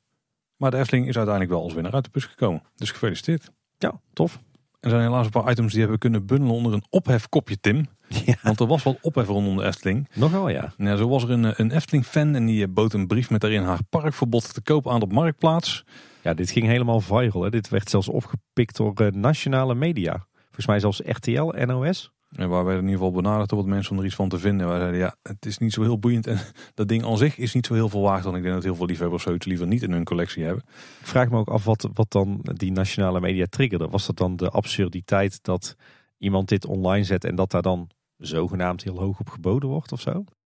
Maar 0.55 0.71
de 0.71 0.77
Efteling 0.77 1.07
is 1.07 1.15
uiteindelijk 1.15 1.55
wel 1.55 1.63
als 1.63 1.73
winnaar 1.73 1.93
uit 1.93 2.03
de 2.03 2.09
bus 2.11 2.25
gekomen. 2.25 2.63
Dus 2.75 2.91
gefeliciteerd. 2.91 3.51
Ja, 3.77 4.01
tof. 4.13 4.39
Er 4.79 4.89
zijn 4.89 5.01
helaas 5.01 5.25
een 5.25 5.31
paar 5.31 5.51
items 5.51 5.71
die 5.71 5.81
hebben 5.81 5.99
kunnen 5.99 6.25
bundelen 6.25 6.55
onder 6.55 6.73
een 6.73 6.83
ophefkopje, 6.89 7.59
Tim. 7.59 7.87
Ja, 8.25 8.35
Want 8.41 8.59
er 8.59 8.67
was 8.67 8.83
wat 8.83 8.97
ophef 9.01 9.27
rondom 9.27 9.57
de 9.57 9.63
Efteling. 9.63 10.07
nogal 10.13 10.49
ja. 10.49 10.73
Ja, 10.77 10.95
zo 10.95 11.07
was 11.09 11.23
er 11.23 11.29
een, 11.29 11.61
een 11.61 11.71
Efteling-fan 11.71 12.35
en 12.35 12.45
die 12.45 12.67
bood 12.67 12.93
een 12.93 13.07
brief 13.07 13.29
met 13.29 13.41
daarin 13.41 13.63
haar 13.63 13.79
parkverbod 13.89 14.53
te 14.53 14.61
koop 14.61 14.89
aan 14.89 15.01
op 15.01 15.11
Marktplaats. 15.11 15.83
Ja, 16.21 16.33
dit 16.33 16.51
ging 16.51 16.65
helemaal 16.65 16.99
viral. 16.99 17.41
Hè. 17.41 17.49
Dit 17.49 17.69
werd 17.69 17.89
zelfs 17.89 18.07
opgepikt 18.07 18.75
door 18.75 18.93
eh, 18.93 19.11
nationale 19.11 19.75
media. 19.75 20.27
Volgens 20.43 20.65
mij 20.65 20.79
zelfs 20.79 21.01
RTL, 21.05 21.65
NOS. 21.65 22.11
En 22.35 22.49
waar 22.49 22.65
wij 22.65 22.73
in 22.73 22.81
ieder 22.81 22.95
geval 22.95 23.11
benaderd 23.11 23.49
door 23.49 23.57
wat 23.57 23.67
mensen 23.67 23.91
om 23.91 23.99
er 23.99 24.05
iets 24.05 24.15
van 24.15 24.29
te 24.29 24.39
vinden. 24.39 24.67
Wij 24.67 24.79
zeiden 24.79 24.99
ja, 24.99 25.15
het 25.21 25.45
is 25.45 25.57
niet 25.57 25.73
zo 25.73 25.81
heel 25.81 25.99
boeiend 25.99 26.27
en 26.27 26.39
dat 26.73 26.87
ding 26.87 27.05
aan 27.05 27.17
zich 27.17 27.37
is 27.37 27.53
niet 27.53 27.65
zo 27.65 27.73
heel 27.73 27.89
veel 27.89 28.01
waard. 28.01 28.23
Want 28.23 28.35
ik 28.35 28.41
denk 28.41 28.53
dat 28.53 28.63
heel 28.63 28.75
veel 28.75 28.85
liefhebbers 28.85 29.23
zoiets 29.23 29.45
liever 29.45 29.67
niet 29.67 29.83
in 29.83 29.91
hun 29.91 30.03
collectie 30.03 30.43
hebben. 30.43 30.63
Ik 30.99 31.07
vraag 31.07 31.29
me 31.29 31.37
ook 31.37 31.49
af 31.49 31.63
wat, 31.63 31.89
wat 31.93 32.11
dan 32.11 32.39
die 32.43 32.71
nationale 32.71 33.19
media 33.19 33.45
triggerde. 33.49 33.87
Was 33.87 34.05
dat 34.05 34.17
dan 34.17 34.35
de 34.35 34.49
absurditeit 34.49 35.43
dat 35.43 35.75
iemand 36.17 36.49
dit 36.49 36.65
online 36.65 37.03
zet 37.03 37.23
en 37.23 37.35
dat 37.35 37.51
daar 37.51 37.61
dan 37.61 37.89
zogenaamd 38.17 38.83
heel 38.83 38.99
hoog 38.99 39.19
op 39.19 39.29
geboden 39.29 39.69
wordt 39.69 39.91
of 39.91 40.01
zo? 40.01 40.11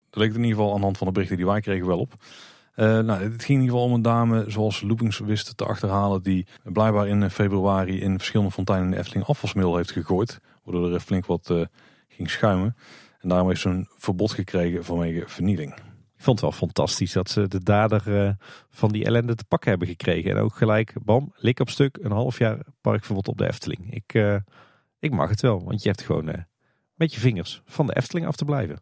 Dat 0.09 0.21
leek 0.21 0.33
in 0.33 0.43
ieder 0.43 0.55
geval 0.55 0.71
aan 0.71 0.77
de 0.77 0.83
hand 0.83 0.97
van 0.97 1.07
de 1.07 1.13
berichten 1.13 1.37
die 1.37 1.45
wij 1.45 1.61
kregen 1.61 1.87
wel 1.87 1.99
op. 1.99 2.13
Eh, 2.73 2.99
nou, 2.99 3.23
het 3.23 3.43
ging 3.43 3.59
in 3.59 3.63
ieder 3.63 3.69
geval 3.69 3.83
om 3.83 3.93
een 3.93 4.01
dame 4.01 4.45
zoals 4.47 4.81
Loopings 4.81 5.19
wist 5.19 5.57
te 5.57 5.65
achterhalen. 5.65 6.23
Die 6.23 6.47
blijkbaar 6.63 7.07
in 7.07 7.29
februari 7.29 8.01
in 8.01 8.17
verschillende 8.17 8.51
fonteinen 8.51 8.85
in 8.87 8.91
de 8.91 8.97
Efteling 8.97 9.25
afvalsmiddel 9.25 9.75
heeft 9.75 9.91
gegooid. 9.91 10.39
Waardoor 10.63 10.93
er 10.93 10.99
flink 10.99 11.25
wat 11.25 11.49
eh, 11.49 11.65
ging 12.07 12.29
schuimen. 12.29 12.75
En 13.19 13.29
daarom 13.29 13.47
heeft 13.47 13.61
ze 13.61 13.69
een 13.69 13.87
verbod 13.97 14.31
gekregen 14.31 14.85
vanwege 14.85 15.23
vernieling. 15.29 15.73
Ik 16.15 16.29
vond 16.29 16.41
het 16.41 16.49
wel 16.49 16.59
fantastisch 16.59 17.11
dat 17.13 17.29
ze 17.29 17.47
de 17.47 17.63
dader 17.63 18.25
eh, 18.25 18.31
van 18.69 18.91
die 18.91 19.05
ellende 19.05 19.35
te 19.35 19.45
pakken 19.45 19.69
hebben 19.69 19.87
gekregen. 19.87 20.31
En 20.31 20.37
ook 20.37 20.55
gelijk, 20.55 20.93
bam, 21.03 21.33
lik 21.35 21.59
op 21.59 21.69
stuk, 21.69 21.97
een 22.01 22.11
half 22.11 22.37
jaar 22.37 22.65
parkverbod 22.81 23.27
op 23.27 23.37
de 23.37 23.47
Efteling. 23.47 23.93
Ik, 23.93 24.13
eh, 24.13 24.35
ik 24.99 25.11
mag 25.11 25.29
het 25.29 25.41
wel, 25.41 25.63
want 25.63 25.83
je 25.83 25.89
hebt 25.89 26.01
gewoon 26.01 26.29
eh, 26.29 26.41
met 26.93 27.13
je 27.13 27.19
vingers 27.19 27.61
van 27.65 27.87
de 27.87 27.95
Efteling 27.95 28.27
af 28.27 28.35
te 28.35 28.45
blijven. 28.45 28.81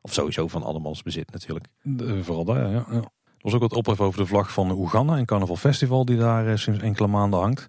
Of 0.00 0.12
sowieso 0.12 0.48
van 0.48 0.62
andermans 0.62 1.02
bezit 1.02 1.32
natuurlijk. 1.32 1.66
De- 1.82 2.24
vooral 2.24 2.44
daar, 2.44 2.70
ja, 2.70 2.84
ja. 2.90 3.00
Er 3.24 3.50
was 3.50 3.54
ook 3.54 3.60
wat 3.60 3.72
ophef 3.72 4.00
over 4.00 4.20
de 4.20 4.26
vlag 4.26 4.52
van 4.52 4.70
Oeganda, 4.70 5.18
een 5.18 5.26
carnaval 5.26 5.56
festival 5.56 6.04
die 6.04 6.16
daar 6.16 6.58
sinds 6.58 6.82
enkele 6.82 7.08
maanden 7.08 7.40
hangt. 7.40 7.68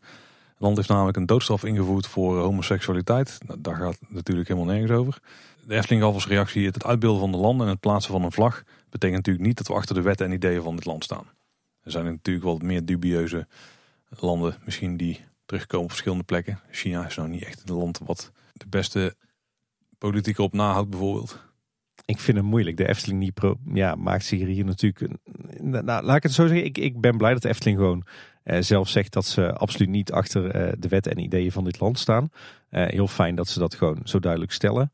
Het 0.54 0.62
land 0.62 0.78
heeft 0.78 0.90
namelijk 0.90 1.18
een 1.18 1.26
doodstraf 1.26 1.64
ingevoerd 1.64 2.08
voor 2.08 2.38
eh, 2.38 2.44
homoseksualiteit. 2.44 3.38
Nou, 3.46 3.62
daar 3.62 3.76
gaat 3.76 3.98
het 4.00 4.12
natuurlijk 4.12 4.48
helemaal 4.48 4.74
nergens 4.74 4.92
over. 4.92 5.20
De 5.66 5.76
Efteling 5.76 6.04
als 6.04 6.28
reactie 6.28 6.66
het 6.66 6.84
uitbeelden 6.84 7.20
van 7.20 7.32
de 7.32 7.38
landen 7.38 7.66
en 7.66 7.72
het 7.72 7.82
plaatsen 7.82 8.12
van 8.12 8.24
een 8.24 8.32
vlag 8.32 8.64
betekent 8.90 9.18
natuurlijk 9.18 9.46
niet 9.46 9.58
dat 9.58 9.68
we 9.68 9.74
achter 9.74 9.96
de 9.96 10.02
wetten 10.02 10.26
en 10.26 10.32
ideeën 10.32 10.62
van 10.62 10.76
dit 10.76 10.86
land 10.86 11.04
staan. 11.04 11.26
Er 11.82 11.92
zijn 11.92 12.06
natuurlijk 12.06 12.46
wel 12.46 12.58
meer 12.58 12.86
dubieuze 12.86 13.48
landen 14.10 14.56
misschien 14.66 14.98
die 14.98 15.26
terugkomen 15.46 15.86
op 15.86 15.92
verschillende 15.92 16.24
plekken. 16.24 16.60
China 16.72 17.06
is 17.06 17.16
nou 17.16 17.30
niet 17.30 17.44
echt 17.44 17.70
een 17.70 17.76
land 17.76 18.00
wat 18.04 18.32
de 18.54 18.68
beste 18.70 19.16
politiek 19.98 20.38
op 20.38 20.54
nahoudt 20.54 20.90
bijvoorbeeld. 20.90 21.40
Ik 22.06 22.20
vind 22.20 22.38
het 22.38 22.46
moeilijk. 22.46 22.78
De 22.78 22.88
Efteling 22.88 23.20
niet 23.20 23.34
pro 23.34 23.58
ja, 23.74 23.96
maakt 23.96 24.26
zich 24.26 24.40
hier 24.40 24.66
natuurlijk. 24.66 25.20
Nou, 25.60 25.84
laat 25.84 26.16
ik 26.16 26.24
het 26.24 26.34
zo 26.34 26.48
zeggen. 26.48 26.66
Ik, 26.66 26.78
ik 26.78 27.02
ben 27.02 27.18
blij 27.18 27.34
dat 27.34 27.42
de 27.42 27.50
Efteling 27.50 27.78
gewoon 27.78 28.06
zelf 28.44 28.90
zegt 28.90 29.14
dat 29.14 29.26
ze 29.26 29.54
absoluut 29.54 29.90
niet 29.90 30.12
achter 30.12 30.50
eh, 30.52 30.74
de 30.80 30.88
wetten 30.88 31.12
en 31.12 31.24
ideeën 31.24 31.52
van 31.52 31.64
dit 31.64 31.80
land 31.80 32.00
staan. 32.00 32.30
Eh, 32.70 32.86
heel 32.86 33.08
fijn 33.08 33.36
dat 33.36 33.48
ze 33.48 33.60
dat 33.60 33.76
gewoon 33.76 34.00
zo 34.04 34.20
duidelijk 34.20 34.52
stellen. 34.52 34.92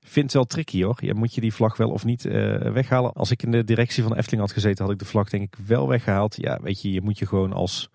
Ik 0.00 0.08
vind 0.08 0.24
het 0.24 0.34
wel 0.34 0.44
tricky 0.44 0.82
hoor. 0.82 0.98
Je 1.00 1.14
moet 1.14 1.34
je 1.34 1.40
die 1.40 1.54
vlag 1.54 1.76
wel 1.76 1.90
of 1.90 2.04
niet 2.04 2.24
eh, 2.24 2.56
weghalen. 2.56 3.12
Als 3.12 3.30
ik 3.30 3.42
in 3.42 3.50
de 3.50 3.64
directie 3.64 4.02
van 4.02 4.12
de 4.12 4.18
Efteling 4.18 4.42
had 4.42 4.52
gezeten, 4.52 4.84
had 4.84 4.92
ik 4.92 4.98
de 4.98 5.04
vlag 5.04 5.28
denk 5.28 5.54
ik 5.54 5.66
wel 5.66 5.88
weggehaald. 5.88 6.36
Ja, 6.36 6.58
weet 6.62 6.82
je, 6.82 6.92
je 6.92 7.00
moet 7.00 7.18
je 7.18 7.26
gewoon 7.26 7.52
als, 7.52 7.90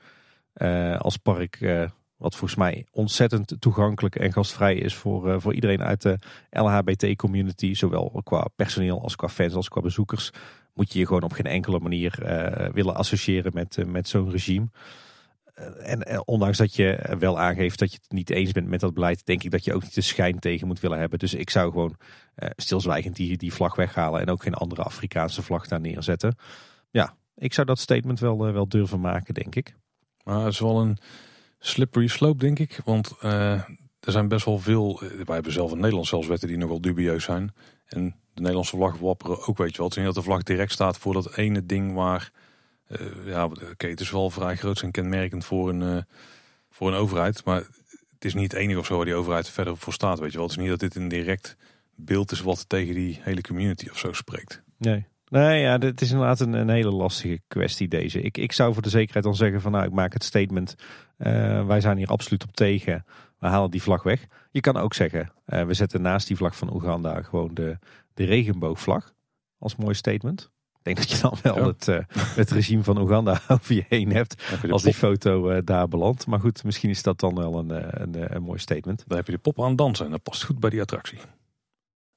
eh, 0.54 1.00
als 1.00 1.18
park. 1.18 1.62
eh, 1.62 1.90
wat 2.18 2.36
volgens 2.36 2.60
mij 2.60 2.86
ontzettend 2.92 3.56
toegankelijk 3.60 4.16
en 4.16 4.34
gastvrij 4.34 4.76
is 4.76 4.96
voor, 4.96 5.30
eh, 5.32 5.36
voor 5.40 5.54
iedereen 5.54 5.84
uit 5.84 6.02
de 6.02 6.20
LHBT-community. 6.50 7.74
Zowel 7.74 8.22
qua 8.24 8.48
personeel 8.56 9.02
als 9.02 9.16
qua 9.16 9.30
fans 9.30 9.54
als 9.54 9.70
qua 9.70 9.82
bezoekers. 9.82 10.32
Moet 10.78 10.94
je 10.94 11.00
je 11.00 11.06
gewoon 11.06 11.24
op 11.24 11.32
geen 11.32 11.46
enkele 11.46 11.80
manier 11.80 12.24
eh, 12.24 12.70
willen 12.74 12.96
associëren 12.96 13.52
met, 13.54 13.78
eh, 13.78 13.86
met 13.86 14.08
zo'n 14.08 14.32
regime. 14.32 14.68
Eh, 15.54 15.92
en 15.92 16.28
ondanks 16.28 16.58
dat 16.58 16.76
je 16.76 17.16
wel 17.20 17.40
aangeeft 17.40 17.80
dat 17.80 17.92
je 17.92 17.98
het 18.02 18.12
niet 18.12 18.30
eens 18.30 18.52
bent 18.52 18.68
met 18.68 18.80
dat 18.80 18.94
beleid, 18.94 19.26
denk 19.26 19.44
ik 19.44 19.52
dat 19.52 19.64
je 19.64 19.74
ook 19.74 19.82
niet 19.82 19.94
de 19.94 20.02
schijn 20.02 20.40
tegen 20.40 20.68
moet 20.68 20.80
willen 20.80 21.00
hebben. 21.00 21.20
Dus 21.20 21.34
ik 21.34 21.50
zou 21.50 21.72
gewoon 21.72 21.96
stilzwijgend 22.56 23.16
die, 23.16 23.38
die 23.38 23.54
vlag 23.54 23.76
weghalen 23.76 24.22
en 24.22 24.30
ook 24.30 24.44
geen 24.44 24.54
andere 24.54 24.84
Afrikaanse 24.84 25.42
vlag 25.42 25.68
daar 25.68 25.80
neerzetten. 25.80 26.36
Ja, 26.90 27.16
ik 27.36 27.54
zou 27.54 27.68
dat 27.68 27.80
statement 27.80 28.20
wel, 28.20 28.38
wel 28.38 28.68
durven 28.68 29.00
maken, 29.00 29.34
denk 29.34 29.56
ik. 29.56 29.76
Maar 30.24 30.40
het 30.40 30.54
is 30.54 30.60
wel 30.60 30.82
een 30.82 30.98
slippery 31.60 32.08
slope, 32.08 32.38
denk 32.38 32.60
ik. 32.60 32.80
Want 32.86 33.16
er 33.20 34.12
zijn 34.12 34.28
best 34.28 34.46
wel 34.46 34.60
veel. 34.60 35.00
wij 35.00 35.36
hebben 35.36 35.52
zelf 35.52 35.72
in 35.72 35.80
Nederland 35.80 36.08
zelfs 36.08 36.28
wetten 36.28 36.48
die 36.48 36.58
nog 36.58 36.70
wel 36.70 36.82
dubieus 36.82 37.24
zijn. 37.24 37.54
En 37.86 38.16
de 38.38 38.44
Nederlandse 38.44 38.76
vlag 38.76 38.98
wapperen 38.98 39.48
ook, 39.48 39.58
weet 39.58 39.72
je 39.72 39.78
wel. 39.78 39.88
Het 39.88 39.98
is 39.98 40.04
niet 40.04 40.14
dat 40.14 40.24
de 40.24 40.30
vlag 40.30 40.44
direct 40.44 40.72
staat 40.72 40.98
voor 40.98 41.14
dat 41.14 41.38
ene 41.38 41.66
ding 41.66 41.94
waar. 41.94 42.32
eh, 42.88 43.00
ja, 43.26 43.46
oké, 43.46 43.88
het 43.88 44.00
is 44.00 44.12
wel 44.12 44.30
vrij 44.30 44.56
groot 44.56 44.82
en 44.82 44.92
kenmerkend 44.92 45.46
voor 45.46 45.70
een, 45.70 45.82
eh, 45.82 46.04
voor 46.70 46.88
een 46.88 46.94
overheid. 46.94 47.46
Maar 47.46 47.64
het 48.14 48.26
is 48.26 48.34
niet 48.34 48.52
het 48.52 48.62
enige 48.62 48.80
of 48.80 48.86
zo 48.86 48.96
waar 48.96 49.06
die 49.06 49.16
overheid 49.16 49.50
verder 49.50 49.78
voor 49.78 49.94
staat, 49.94 50.20
weet 50.20 50.32
je 50.32 50.38
wel. 50.38 50.48
Het 50.48 50.58
is 50.58 50.62
niet 50.62 50.72
dat 50.72 50.80
dit 50.80 50.96
een 50.96 51.08
direct 51.08 51.56
beeld 51.96 52.32
is 52.32 52.42
wat 52.42 52.70
tegen 52.70 52.94
die 52.94 53.20
hele 53.22 53.42
community 53.42 53.90
of 53.90 53.98
zo 53.98 54.14
spreekt. 54.14 54.62
Nee. 54.78 55.06
Nee, 55.30 55.62
ja, 55.62 55.78
het 55.78 56.02
is 56.02 56.12
inderdaad 56.12 56.40
een, 56.40 56.54
een, 56.54 56.70
hele 56.70 56.92
lastige 56.92 57.42
kwestie 57.48 57.88
deze. 57.88 58.22
Ik, 58.22 58.38
ik 58.38 58.52
zou 58.52 58.74
voor 58.74 58.82
de 58.82 58.90
zekerheid 58.90 59.24
dan 59.24 59.36
zeggen 59.36 59.62
van 59.62 59.72
nou, 59.72 59.86
ik 59.86 59.92
maak 59.92 60.14
het 60.14 60.24
statement. 60.24 60.76
Uh, 61.18 61.66
wij 61.66 61.82
zijn 61.82 61.98
hier 61.98 62.08
absoluut 62.08 62.44
op 62.44 62.56
tegen. 62.56 63.06
We 63.40 63.48
halen 63.48 63.72
die 63.72 63.82
vlag 63.82 64.04
weg. 64.04 64.26
Je 64.52 64.60
kan 64.60 64.78
ook 64.78 64.94
zeggen, 64.94 65.32
uh, 65.48 65.64
we 65.64 65.74
zetten 65.74 66.02
naast 66.02 66.28
die 66.28 66.38
vlag 66.38 66.56
van 66.56 66.74
Oeganda 66.74 67.22
gewoon 67.22 67.54
de, 67.54 67.78
de 68.18 68.26
regenboogvlag. 68.26 69.14
Als 69.60 69.76
mooi 69.76 69.94
statement. 69.94 70.52
Ik 70.78 70.96
denk 70.96 70.98
dat 70.98 71.10
je 71.12 71.22
dan 71.22 71.38
wel 71.56 71.68
het, 71.68 71.88
uh, 71.88 71.98
het 72.12 72.52
regime 72.52 72.84
van 72.84 72.98
Oeganda 72.98 73.42
over 73.48 73.76
je 73.76 73.86
heen 73.88 74.12
hebt. 74.12 74.44
als 74.70 74.84
die 74.84 74.94
foto 74.94 75.64
daar 75.64 75.88
belandt. 75.88 76.28
Maar 76.28 76.40
goed, 76.40 76.64
misschien 76.64 76.90
is 76.90 77.04
dat 77.04 77.20
dan 77.20 77.36
wel 77.36 77.60
een, 77.60 77.70
een, 78.02 78.36
een 78.36 78.42
mooi 78.42 78.60
statement. 78.60 79.04
Dan 79.08 79.18
heb 79.18 79.26
je 79.26 79.32
de 79.32 79.38
pop 79.38 79.62
aan 79.62 79.76
dansen 79.76 80.06
en 80.06 80.12
dat 80.12 80.24
past 80.24 80.44
goed 80.44 80.60
bij 80.60 80.70
die 80.70 80.82
attractie. 80.82 81.20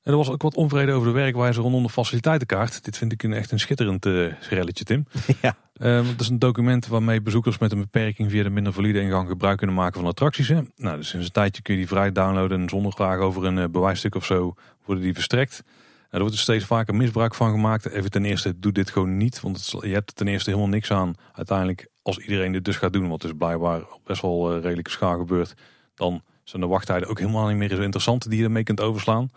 En 0.02 0.12
er 0.12 0.16
was 0.16 0.30
ook 0.30 0.42
wat 0.42 0.54
onvrede 0.54 0.92
over 0.92 1.08
de 1.08 1.14
werkwijze 1.14 1.60
rondom 1.60 1.82
de 1.82 1.88
faciliteitenkaart. 1.88 2.84
Dit 2.84 2.96
vind 2.96 3.12
ik 3.12 3.22
een, 3.22 3.32
echt 3.32 3.50
een 3.50 3.58
schitterend 3.58 4.06
uh, 4.06 4.32
relletje, 4.40 4.84
Tim. 4.84 5.06
Ja. 5.42 5.56
Um, 5.82 6.06
het 6.06 6.20
is 6.20 6.28
een 6.28 6.38
document 6.38 6.86
waarmee 6.86 7.22
bezoekers 7.22 7.58
met 7.58 7.72
een 7.72 7.78
beperking 7.78 8.30
via 8.30 8.42
de 8.42 8.50
minder 8.50 8.72
valide 8.72 9.00
ingang 9.00 9.28
gebruik 9.28 9.58
kunnen 9.58 9.76
maken 9.76 10.00
van 10.00 10.08
attracties. 10.08 10.48
Hè. 10.48 10.60
Nou, 10.76 10.96
dus 10.96 11.08
sinds 11.08 11.26
een 11.26 11.32
tijdje 11.32 11.62
kun 11.62 11.74
je 11.74 11.80
die 11.80 11.88
vrij 11.88 12.12
downloaden 12.12 12.60
en 12.60 12.68
zonder 12.68 12.92
vraag 12.92 13.18
over 13.18 13.44
een 13.44 13.56
uh, 13.56 13.64
bewijsstuk 13.70 14.14
of 14.14 14.24
zo 14.24 14.54
worden 14.84 15.04
die 15.04 15.14
verstrekt. 15.14 15.62
Er 16.10 16.20
wordt 16.20 16.34
er 16.34 16.40
steeds 16.40 16.64
vaker 16.64 16.94
misbruik 16.94 17.34
van 17.34 17.50
gemaakt. 17.50 17.88
Even 17.88 18.10
ten 18.10 18.24
eerste, 18.24 18.58
doe 18.58 18.72
dit 18.72 18.90
gewoon 18.90 19.16
niet. 19.16 19.40
Want 19.40 19.74
je 19.80 19.92
hebt 19.92 20.16
ten 20.16 20.28
eerste 20.28 20.50
helemaal 20.50 20.70
niks 20.70 20.90
aan. 20.90 21.14
Uiteindelijk, 21.32 21.88
als 22.02 22.18
iedereen 22.18 22.52
dit 22.52 22.64
dus 22.64 22.76
gaat 22.76 22.92
doen, 22.92 23.08
wat 23.08 23.20
dus 23.20 23.32
blijkbaar 23.38 23.82
best 24.04 24.22
wel 24.22 24.56
uh, 24.56 24.62
redelijke 24.62 24.90
schaar 24.90 25.18
gebeurt, 25.18 25.54
dan 25.94 26.22
zijn 26.44 26.62
de 26.62 26.68
wachttijden 26.68 27.08
ook 27.08 27.18
helemaal 27.18 27.46
niet 27.46 27.56
meer 27.56 27.68
zo 27.68 27.82
interessant 27.82 28.30
die 28.30 28.38
je 28.38 28.44
ermee 28.44 28.62
kunt 28.62 28.80
overslaan. 28.80 29.30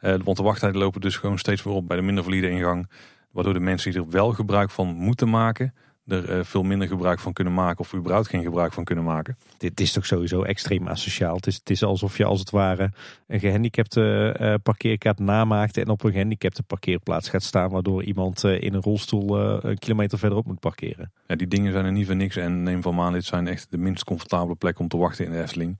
Uh, 0.00 0.14
want 0.24 0.36
de 0.36 0.42
wachttijden 0.42 0.80
lopen 0.80 1.00
dus 1.00 1.16
gewoon 1.16 1.38
steeds 1.38 1.62
meer 1.62 1.74
op 1.74 1.88
bij 1.88 1.96
de 1.96 2.02
minder 2.02 2.24
valide 2.24 2.50
ingang. 2.50 2.90
Waardoor 3.30 3.52
de 3.52 3.60
mensen 3.60 3.90
die 3.90 4.00
er 4.00 4.10
wel 4.10 4.32
gebruik 4.32 4.70
van 4.70 4.86
moeten 4.86 5.30
maken, 5.30 5.74
er 6.06 6.38
uh, 6.38 6.44
veel 6.44 6.62
minder 6.62 6.88
gebruik 6.88 7.18
van 7.18 7.32
kunnen 7.32 7.54
maken 7.54 7.80
of 7.80 7.94
überhaupt 7.94 8.28
geen 8.28 8.42
gebruik 8.42 8.72
van 8.72 8.84
kunnen 8.84 9.04
maken. 9.04 9.36
Dit 9.56 9.80
is 9.80 9.92
toch 9.92 10.06
sowieso 10.06 10.42
extreem 10.42 10.88
asociaal. 10.88 11.36
Het 11.36 11.46
is, 11.46 11.54
het 11.54 11.70
is 11.70 11.82
alsof 11.82 12.16
je 12.16 12.24
als 12.24 12.40
het 12.40 12.50
ware 12.50 12.92
een 13.26 13.40
gehandicapte 13.40 14.36
uh, 14.40 14.54
parkeerkaart 14.62 15.18
namaakt 15.18 15.76
en 15.76 15.88
op 15.88 16.04
een 16.04 16.12
gehandicapte 16.12 16.62
parkeerplaats 16.62 17.28
gaat 17.28 17.42
staan. 17.42 17.70
Waardoor 17.70 18.02
iemand 18.02 18.44
in 18.44 18.74
een 18.74 18.82
rolstoel 18.82 19.38
een 19.64 19.78
kilometer 19.78 20.18
verderop 20.18 20.46
moet 20.46 20.60
parkeren. 20.60 21.12
Ja, 21.26 21.36
die 21.36 21.48
dingen 21.48 21.72
zijn 21.72 21.84
er 21.84 21.92
niet 21.92 22.06
voor 22.06 22.16
niks 22.16 22.36
en 22.36 22.62
neem 22.62 22.82
van 22.82 22.94
maan, 22.94 23.12
dit 23.12 23.24
zijn 23.24 23.46
echt 23.46 23.66
de 23.70 23.78
minst 23.78 24.04
comfortabele 24.04 24.54
plek 24.54 24.78
om 24.78 24.88
te 24.88 24.96
wachten 24.96 25.24
in 25.24 25.30
de 25.30 25.42
Efteling. 25.42 25.78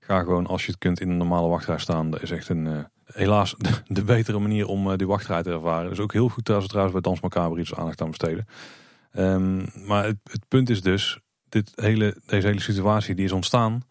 Ga 0.00 0.20
gewoon 0.20 0.46
als 0.46 0.64
je 0.64 0.70
het 0.70 0.80
kunt 0.80 1.00
in 1.00 1.10
een 1.10 1.16
normale 1.16 1.48
wachtrij 1.48 1.78
staan. 1.78 2.10
Dat 2.10 2.22
is 2.22 2.30
echt 2.30 2.48
een 2.48 2.86
helaas 3.12 3.54
de, 3.86 4.04
betere 4.04 4.38
manier 4.38 4.66
om 4.66 4.96
die 4.96 5.06
wachtrij 5.06 5.42
te 5.42 5.50
ervaren. 5.50 5.90
Dus 5.90 6.00
ook 6.00 6.12
heel 6.12 6.28
goed 6.28 6.50
als 6.50 6.62
we 6.62 6.68
trouwens 6.68 6.94
bij 6.94 7.10
Dans 7.10 7.20
Macabre 7.20 7.60
iets 7.60 7.74
aandacht 7.74 8.00
aan 8.00 8.08
besteden. 8.08 8.46
Um, 9.18 9.66
maar 9.86 10.04
het, 10.04 10.48
punt 10.48 10.70
is 10.70 10.82
dus, 10.82 11.18
dit 11.48 11.72
hele, 11.74 12.16
deze 12.26 12.46
hele 12.46 12.60
situatie 12.60 13.14
die 13.14 13.24
is 13.24 13.32
ontstaan 13.32 13.82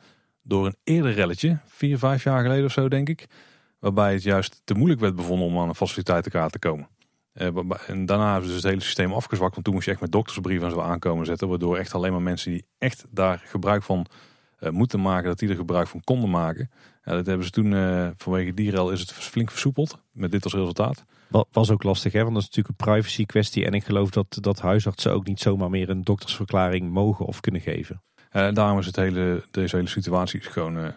door 0.41 0.65
een 0.65 0.75
eerder 0.83 1.13
relletje, 1.13 1.59
vier, 1.65 1.97
vijf 1.97 2.23
jaar 2.23 2.41
geleden 2.41 2.65
of 2.65 2.71
zo 2.71 2.87
denk 2.87 3.09
ik. 3.09 3.27
Waarbij 3.79 4.13
het 4.13 4.23
juist 4.23 4.61
te 4.63 4.73
moeilijk 4.73 5.01
werd 5.01 5.15
bevonden 5.15 5.47
om 5.47 5.59
aan 5.59 5.67
een 5.67 5.75
faciliteitenkaart 5.75 6.51
te 6.51 6.59
komen. 6.59 6.87
Uh, 7.33 7.47
en 7.87 8.05
daarna 8.05 8.31
hebben 8.31 8.49
ze 8.49 8.53
dus 8.53 8.63
het 8.63 8.71
hele 8.71 8.83
systeem 8.83 9.13
afgezwakt. 9.13 9.53
Want 9.53 9.65
toen 9.65 9.73
moest 9.73 9.85
je 9.85 9.91
echt 9.91 10.01
met 10.01 10.11
doktersbrieven 10.11 10.67
en 10.67 10.73
zo 10.73 10.81
aankomen 10.81 11.25
zetten. 11.25 11.47
Waardoor 11.47 11.77
echt 11.77 11.93
alleen 11.93 12.11
maar 12.11 12.21
mensen 12.21 12.51
die 12.51 12.65
echt 12.77 13.05
daar 13.09 13.43
gebruik 13.45 13.83
van 13.83 14.05
uh, 14.59 14.69
moeten 14.69 15.01
maken, 15.01 15.27
dat 15.27 15.39
die 15.39 15.49
er 15.49 15.55
gebruik 15.55 15.87
van 15.87 16.03
konden 16.03 16.29
maken. 16.29 16.71
Ja, 17.03 17.11
dat 17.11 17.25
hebben 17.25 17.45
ze 17.45 17.51
toen 17.51 17.71
uh, 17.71 18.09
vanwege 18.15 18.53
dierel 18.53 18.91
is 18.91 18.99
het 18.99 19.11
flink 19.11 19.51
versoepeld. 19.51 19.99
Met 20.11 20.31
dit 20.31 20.43
als 20.43 20.53
resultaat. 20.53 21.05
Was 21.51 21.71
ook 21.71 21.83
lastig, 21.83 22.13
hè? 22.13 22.21
want 22.21 22.33
dat 22.33 22.43
is 22.43 22.49
natuurlijk 22.49 22.79
een 22.79 22.93
privacy 22.93 23.25
kwestie. 23.25 23.65
En 23.65 23.73
ik 23.73 23.83
geloof 23.83 24.09
dat, 24.09 24.37
dat 24.41 24.61
huisartsen 24.61 25.13
ook 25.13 25.25
niet 25.25 25.39
zomaar 25.39 25.69
meer 25.69 25.89
een 25.89 26.03
doktersverklaring 26.03 26.91
mogen 26.91 27.25
of 27.25 27.39
kunnen 27.39 27.61
geven. 27.61 28.01
Uh, 28.31 28.53
daarom 28.53 28.79
is 28.79 28.85
het 28.85 28.95
hele, 28.95 29.43
deze 29.51 29.75
hele 29.75 29.87
situatie 29.87 30.41
gewoon 30.41 30.77
uh, 30.77 30.87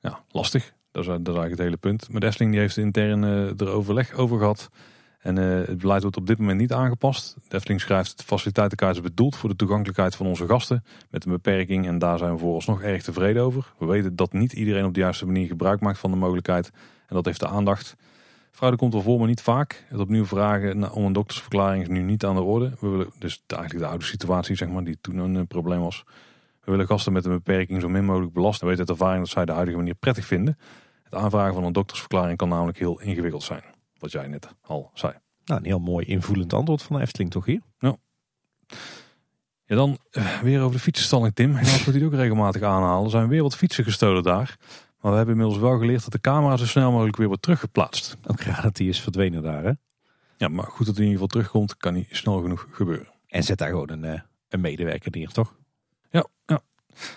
ja, 0.00 0.20
lastig. 0.30 0.72
Dat 0.90 1.02
is, 1.02 1.08
eigenlijk 1.08 1.50
het 1.50 1.58
hele 1.58 1.76
punt. 1.76 2.08
Maar 2.10 2.20
Dessling 2.20 2.50
die 2.50 2.60
heeft 2.60 2.76
intern 2.76 3.22
er 3.22 3.68
overleg 3.68 4.12
over 4.12 4.38
gehad. 4.38 4.70
En 5.18 5.36
het 5.36 5.78
beleid 5.78 6.02
wordt 6.02 6.16
op 6.16 6.26
dit 6.26 6.38
moment 6.38 6.58
niet 6.58 6.72
aangepast. 6.72 7.36
De 7.48 7.78
schrijft, 7.78 8.18
de 8.18 8.24
faciliteitenkaart 8.24 8.96
is 8.96 9.02
bedoeld 9.02 9.36
voor 9.36 9.48
de 9.48 9.56
toegankelijkheid 9.56 10.16
van 10.16 10.26
onze 10.26 10.46
gasten 10.46 10.84
met 11.10 11.24
een 11.24 11.32
beperking. 11.32 11.86
En 11.86 11.98
daar 11.98 12.18
zijn 12.18 12.32
we 12.32 12.38
vooralsnog 12.38 12.82
erg 12.82 13.02
tevreden 13.02 13.42
over. 13.42 13.72
We 13.78 13.86
weten 13.86 14.16
dat 14.16 14.32
niet 14.32 14.52
iedereen 14.52 14.84
op 14.84 14.94
de 14.94 15.00
juiste 15.00 15.26
manier 15.26 15.46
gebruik 15.46 15.80
maakt 15.80 15.98
van 15.98 16.10
de 16.10 16.16
mogelijkheid. 16.16 16.70
En 17.06 17.14
dat 17.14 17.24
heeft 17.24 17.40
de 17.40 17.48
aandacht. 17.48 17.96
Fraude 18.54 18.76
komt 18.76 18.92
wel 18.92 19.02
voor, 19.02 19.18
maar 19.18 19.28
niet 19.28 19.40
vaak. 19.40 19.84
Het 19.88 20.00
opnieuw 20.00 20.24
vragen 20.24 20.92
om 20.92 21.04
een 21.04 21.12
doktersverklaring 21.12 21.82
is 21.82 21.88
nu 21.88 22.02
niet 22.02 22.24
aan 22.24 22.34
de 22.34 22.42
orde. 22.42 22.72
We 22.80 22.88
willen 22.88 23.10
dus 23.18 23.42
eigenlijk 23.46 23.84
de 23.84 23.90
oude 23.90 24.04
situatie, 24.04 24.56
zeg 24.56 24.68
maar, 24.68 24.84
die 24.84 24.98
toen 25.00 25.18
een 25.18 25.36
eh, 25.36 25.42
probleem 25.48 25.80
was. 25.80 26.04
We 26.64 26.70
willen 26.70 26.86
gasten 26.86 27.12
met 27.12 27.24
een 27.24 27.30
beperking 27.30 27.80
zo 27.80 27.88
min 27.88 28.04
mogelijk 28.04 28.32
belasten. 28.32 28.66
We 28.66 28.74
weten 28.74 28.88
uit 28.88 28.98
ervaring 28.98 29.24
dat 29.24 29.32
zij 29.32 29.44
de 29.44 29.52
huidige 29.52 29.76
manier 29.76 29.94
prettig 29.94 30.26
vinden. 30.26 30.58
Het 31.02 31.14
aanvragen 31.14 31.54
van 31.54 31.64
een 31.64 31.72
doktersverklaring 31.72 32.36
kan 32.38 32.48
namelijk 32.48 32.78
heel 32.78 33.00
ingewikkeld 33.00 33.42
zijn. 33.42 33.62
Wat 33.98 34.12
jij 34.12 34.26
net 34.26 34.48
al 34.62 34.90
zei. 34.94 35.12
Nou, 35.44 35.60
een 35.60 35.66
heel 35.66 35.78
mooi 35.78 36.06
invoelend 36.06 36.52
antwoord 36.52 36.82
van 36.82 36.96
de 36.96 37.02
Efteling 37.02 37.30
toch 37.30 37.44
hier? 37.44 37.60
Ja. 37.78 37.96
Ja, 39.66 39.76
dan 39.76 39.98
uh, 40.10 40.40
weer 40.40 40.60
over 40.60 40.76
de 40.76 40.82
fietsenstalling, 40.82 41.34
Tim. 41.34 41.54
Helaas 41.54 41.84
moet 41.84 41.94
hij 41.94 42.04
ook 42.04 42.12
regelmatig 42.12 42.62
aanhalen. 42.62 43.04
Er 43.04 43.10
zijn 43.10 43.28
weer 43.28 43.42
wat 43.42 43.56
fietsen 43.56 43.84
gestolen 43.84 44.22
daar. 44.22 44.56
Maar 45.04 45.12
we 45.12 45.18
hebben 45.18 45.36
inmiddels 45.36 45.62
wel 45.62 45.78
geleerd 45.78 46.02
dat 46.02 46.12
de 46.12 46.20
camera 46.20 46.56
zo 46.56 46.66
snel 46.66 46.90
mogelijk 46.90 47.16
weer 47.16 47.26
wordt 47.26 47.42
teruggeplaatst. 47.42 48.16
Ook 48.26 48.40
raar 48.40 48.62
dat 48.62 48.76
die 48.76 48.88
is 48.88 49.00
verdwenen 49.00 49.42
daar, 49.42 49.64
hè? 49.64 49.72
Ja, 50.36 50.48
maar 50.48 50.64
goed 50.64 50.86
dat 50.86 50.96
hij 50.96 51.04
in 51.04 51.10
ieder 51.10 51.12
geval 51.12 51.26
terugkomt, 51.26 51.76
kan 51.76 51.94
niet 51.94 52.08
snel 52.10 52.40
genoeg 52.40 52.66
gebeuren. 52.70 53.08
En 53.26 53.42
zet 53.42 53.58
daar 53.58 53.68
gewoon 53.68 53.90
een, 53.90 54.04
uh, 54.04 54.20
een 54.48 54.60
medewerker 54.60 55.10
neer, 55.10 55.28
toch? 55.28 55.54
Ja, 56.10 56.26
ja. 56.46 56.60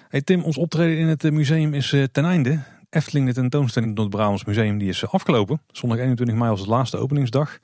Hey 0.10 0.22
Tim, 0.22 0.44
ons 0.44 0.58
optreden 0.58 0.98
in 0.98 1.08
het 1.08 1.24
eh, 1.24 1.32
museum 1.32 1.74
is 1.74 1.92
uh, 1.92 2.04
ten 2.04 2.26
einde. 2.26 2.60
Efteling, 2.90 3.28
de 3.28 3.34
tentoonstelling 3.34 3.96
in 3.96 4.02
het 4.02 4.10
Brabants 4.10 4.46
Museum, 4.46 4.78
die 4.78 4.90
is 4.90 5.08
afgelopen. 5.08 5.62
Zondag 5.72 5.98
21 5.98 6.36
mei 6.36 6.50
was 6.50 6.60
het 6.60 6.70
laatste 6.70 6.98
openingsdag. 6.98 7.60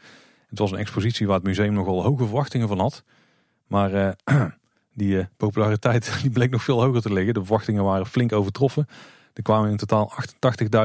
Het 0.47 0.59
was 0.59 0.71
een 0.71 0.77
expositie 0.77 1.27
waar 1.27 1.35
het 1.35 1.45
museum 1.45 1.73
nogal 1.73 2.03
hoge 2.03 2.25
verwachtingen 2.25 2.67
van 2.67 2.79
had. 2.79 3.03
Maar 3.67 3.93
uh, 3.93 4.11
die 5.01 5.15
uh, 5.15 5.25
populariteit 5.37 6.13
die 6.21 6.31
bleek 6.31 6.51
nog 6.51 6.63
veel 6.63 6.81
hoger 6.83 7.01
te 7.01 7.13
liggen. 7.13 7.33
De 7.33 7.39
verwachtingen 7.39 7.83
waren 7.83 8.05
flink 8.05 8.31
overtroffen. 8.31 8.87
Er 9.33 9.43
kwamen 9.43 9.69
in 9.69 9.77
totaal 9.77 10.11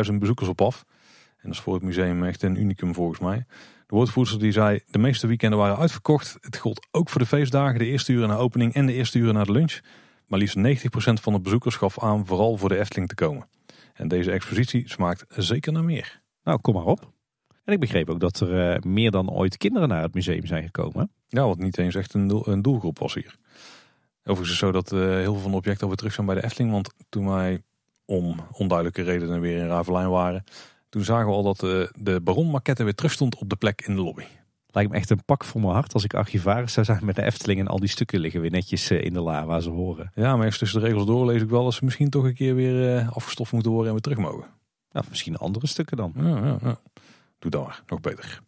88.000 0.07 0.15
bezoekers 0.15 0.49
op 0.49 0.61
af. 0.61 0.85
En 1.29 1.49
dat 1.49 1.53
is 1.53 1.61
voor 1.61 1.75
het 1.75 1.83
museum 1.83 2.25
echt 2.25 2.43
een 2.43 2.61
unicum 2.61 2.95
volgens 2.95 3.19
mij. 3.19 3.45
De 3.87 3.95
woordvoerder 3.95 4.39
die 4.39 4.53
zei, 4.53 4.81
de 4.91 4.99
meeste 4.99 5.27
weekenden 5.27 5.59
waren 5.59 5.77
uitverkocht. 5.77 6.37
Het 6.41 6.57
gold 6.57 6.87
ook 6.91 7.09
voor 7.09 7.21
de 7.21 7.27
feestdagen, 7.27 7.79
de 7.79 7.87
eerste 7.87 8.13
uren 8.13 8.29
na 8.29 8.37
opening 8.37 8.75
en 8.75 8.87
de 8.87 8.93
eerste 8.93 9.19
uren 9.19 9.35
na 9.35 9.45
de 9.45 9.53
lunch. 9.53 9.81
Maar 10.27 10.39
liefst 10.39 10.57
90% 10.57 10.61
van 11.23 11.33
de 11.33 11.41
bezoekers 11.41 11.77
gaf 11.77 11.99
aan 11.99 12.27
vooral 12.27 12.57
voor 12.57 12.69
de 12.69 12.79
Efteling 12.79 13.09
te 13.09 13.15
komen. 13.15 13.49
En 13.95 14.09
deze 14.09 14.31
expositie 14.31 14.89
smaakt 14.89 15.25
zeker 15.29 15.73
naar 15.73 15.85
meer. 15.85 16.21
Nou, 16.43 16.61
kom 16.61 16.75
maar 16.75 16.85
op. 16.85 17.13
En 17.65 17.73
ik 17.73 17.81
begreep 17.81 18.11
ook 18.11 18.21
dat 18.21 18.41
er 18.41 18.75
uh, 18.75 18.83
meer 18.83 19.11
dan 19.11 19.31
ooit 19.31 19.57
kinderen 19.57 19.89
naar 19.89 20.03
het 20.03 20.15
museum 20.15 20.47
zijn 20.47 20.65
gekomen. 20.65 21.11
Ja, 21.29 21.47
wat 21.47 21.59
niet 21.59 21.79
eens 21.79 21.95
echt 21.95 22.15
een, 22.15 22.27
doel, 22.27 22.49
een 22.49 22.63
doelgroep 22.63 22.99
was 22.99 23.15
hier. 23.15 23.37
Overigens 24.25 24.51
is 24.51 24.61
het 24.61 24.69
zo 24.69 24.73
dat 24.73 24.93
uh, 24.93 25.01
heel 25.01 25.33
veel 25.33 25.43
van 25.43 25.51
de 25.51 25.57
objecten 25.57 25.83
alweer 25.83 25.97
terug 25.97 26.15
zijn 26.15 26.27
bij 26.27 26.35
de 26.35 26.45
Efteling. 26.45 26.73
Want 26.73 26.95
toen 27.09 27.29
wij 27.29 27.63
om 28.09 28.37
onduidelijke 28.53 29.03
redenen 29.03 29.41
weer 29.41 29.59
in 29.59 29.67
Ravelijn 29.67 30.11
waren... 30.11 30.45
toen 30.89 31.05
zagen 31.05 31.27
we 31.27 31.33
al 31.33 31.43
dat 31.43 31.63
uh, 31.63 31.87
de 31.95 32.21
Baron-maquette 32.21 32.85
weer 32.85 32.95
terug 32.95 33.13
stond 33.13 33.37
op 33.37 33.49
de 33.49 33.57
plek 33.57 33.83
in 33.87 33.95
de 33.95 34.03
lobby. 34.03 34.25
Lijkt 34.67 34.91
me 34.91 34.97
echt 34.97 35.11
een 35.11 35.25
pak 35.25 35.45
voor 35.45 35.61
mijn 35.61 35.73
hart 35.73 35.95
als 35.95 36.05
ik 36.05 36.15
archivaris 36.15 36.73
zou 36.73 36.87
zijn 36.87 37.05
met 37.05 37.17
de 37.17 37.23
Efteling... 37.23 37.61
en 37.61 37.67
al 37.67 37.79
die 37.79 37.89
stukken 37.89 38.21
liggen 38.21 38.41
weer 38.41 38.51
netjes 38.51 38.91
in 38.91 39.13
de 39.13 39.21
la 39.21 39.45
waar 39.45 39.63
ze 39.63 39.71
horen. 39.71 40.11
Ja, 40.15 40.37
maar 40.37 40.45
eerst 40.45 40.59
tussen 40.59 40.81
de 40.81 40.87
regels 40.87 41.07
door 41.07 41.27
lees 41.27 41.43
ik 41.43 41.49
wel... 41.49 41.65
dat 41.65 41.75
ze 41.75 41.85
misschien 41.85 42.11
toch 42.11 42.25
een 42.25 42.35
keer 42.35 42.55
weer 42.55 43.09
afgestoft 43.13 43.53
moeten 43.53 43.71
worden 43.71 43.89
en 43.89 43.95
weer 43.95 44.15
terug 44.15 44.31
mogen. 44.31 44.47
Nou, 44.91 45.07
misschien 45.09 45.37
andere 45.37 45.67
stukken 45.67 45.97
dan. 45.97 46.13
Ja, 46.17 46.29
ja, 46.29 46.59
ja. 46.63 46.81
Doe 47.39 47.51
dan 47.51 47.63
maar, 47.63 47.83
nog 47.87 48.01
beter. 48.01 48.41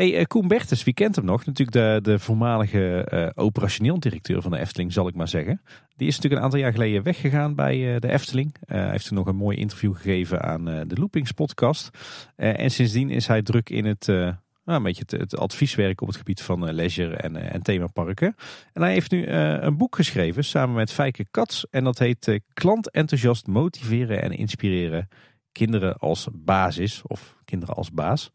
Hey, 0.00 0.20
uh, 0.20 0.24
Koen 0.24 0.48
Bertens, 0.48 0.84
wie 0.84 0.94
kent 0.94 1.16
hem 1.16 1.24
nog? 1.24 1.46
Natuurlijk 1.46 1.76
de, 1.76 2.10
de 2.10 2.18
voormalige 2.18 3.08
uh, 3.12 3.44
operationeel 3.44 4.00
directeur 4.00 4.42
van 4.42 4.50
de 4.50 4.58
Efteling, 4.58 4.92
zal 4.92 5.08
ik 5.08 5.14
maar 5.14 5.28
zeggen. 5.28 5.62
Die 5.96 6.06
is 6.06 6.14
natuurlijk 6.14 6.34
een 6.34 6.46
aantal 6.46 6.60
jaar 6.60 6.72
geleden 6.72 7.02
weggegaan 7.02 7.54
bij 7.54 7.94
uh, 7.94 8.00
de 8.00 8.12
Efteling. 8.12 8.56
hij 8.66 8.90
heeft 8.90 9.06
toen 9.06 9.16
nog 9.16 9.26
een 9.26 9.36
mooi 9.36 9.56
interview 9.56 9.94
gegeven 9.94 10.42
aan 10.42 10.64
de 10.64 10.96
Loopings 10.98 11.32
podcast. 11.32 11.90
en 12.36 12.70
sindsdien 12.70 13.10
is 13.10 13.26
hij 13.26 13.42
druk 13.42 13.70
in 13.70 13.84
het, 13.84 14.06
nou, 14.06 14.34
een 14.64 14.82
beetje 14.82 15.04
het, 15.06 15.20
het, 15.20 15.36
advieswerk 15.36 16.00
op 16.00 16.08
het 16.08 16.16
gebied 16.16 16.42
van 16.42 16.72
leisure 16.72 17.16
en, 17.16 17.52
en 17.52 17.62
themaparken. 17.62 18.34
En 18.72 18.82
hij 18.82 18.92
heeft 18.92 19.10
nu 19.10 19.26
een 19.26 19.76
boek 19.76 19.96
geschreven 19.96 20.44
samen 20.44 20.74
met 20.74 20.92
Fijke 20.92 21.26
Kats. 21.30 21.66
En 21.70 21.84
dat 21.84 21.98
heet 21.98 22.40
Klant 22.52 22.90
enthousiast 22.90 23.46
motiveren 23.46 24.22
en 24.22 24.32
inspireren 24.32 25.08
kinderen 25.52 25.98
als 25.98 26.28
basis 26.32 27.02
of 27.06 27.36
kinderen 27.44 27.74
als 27.74 27.90
baas. 27.90 28.30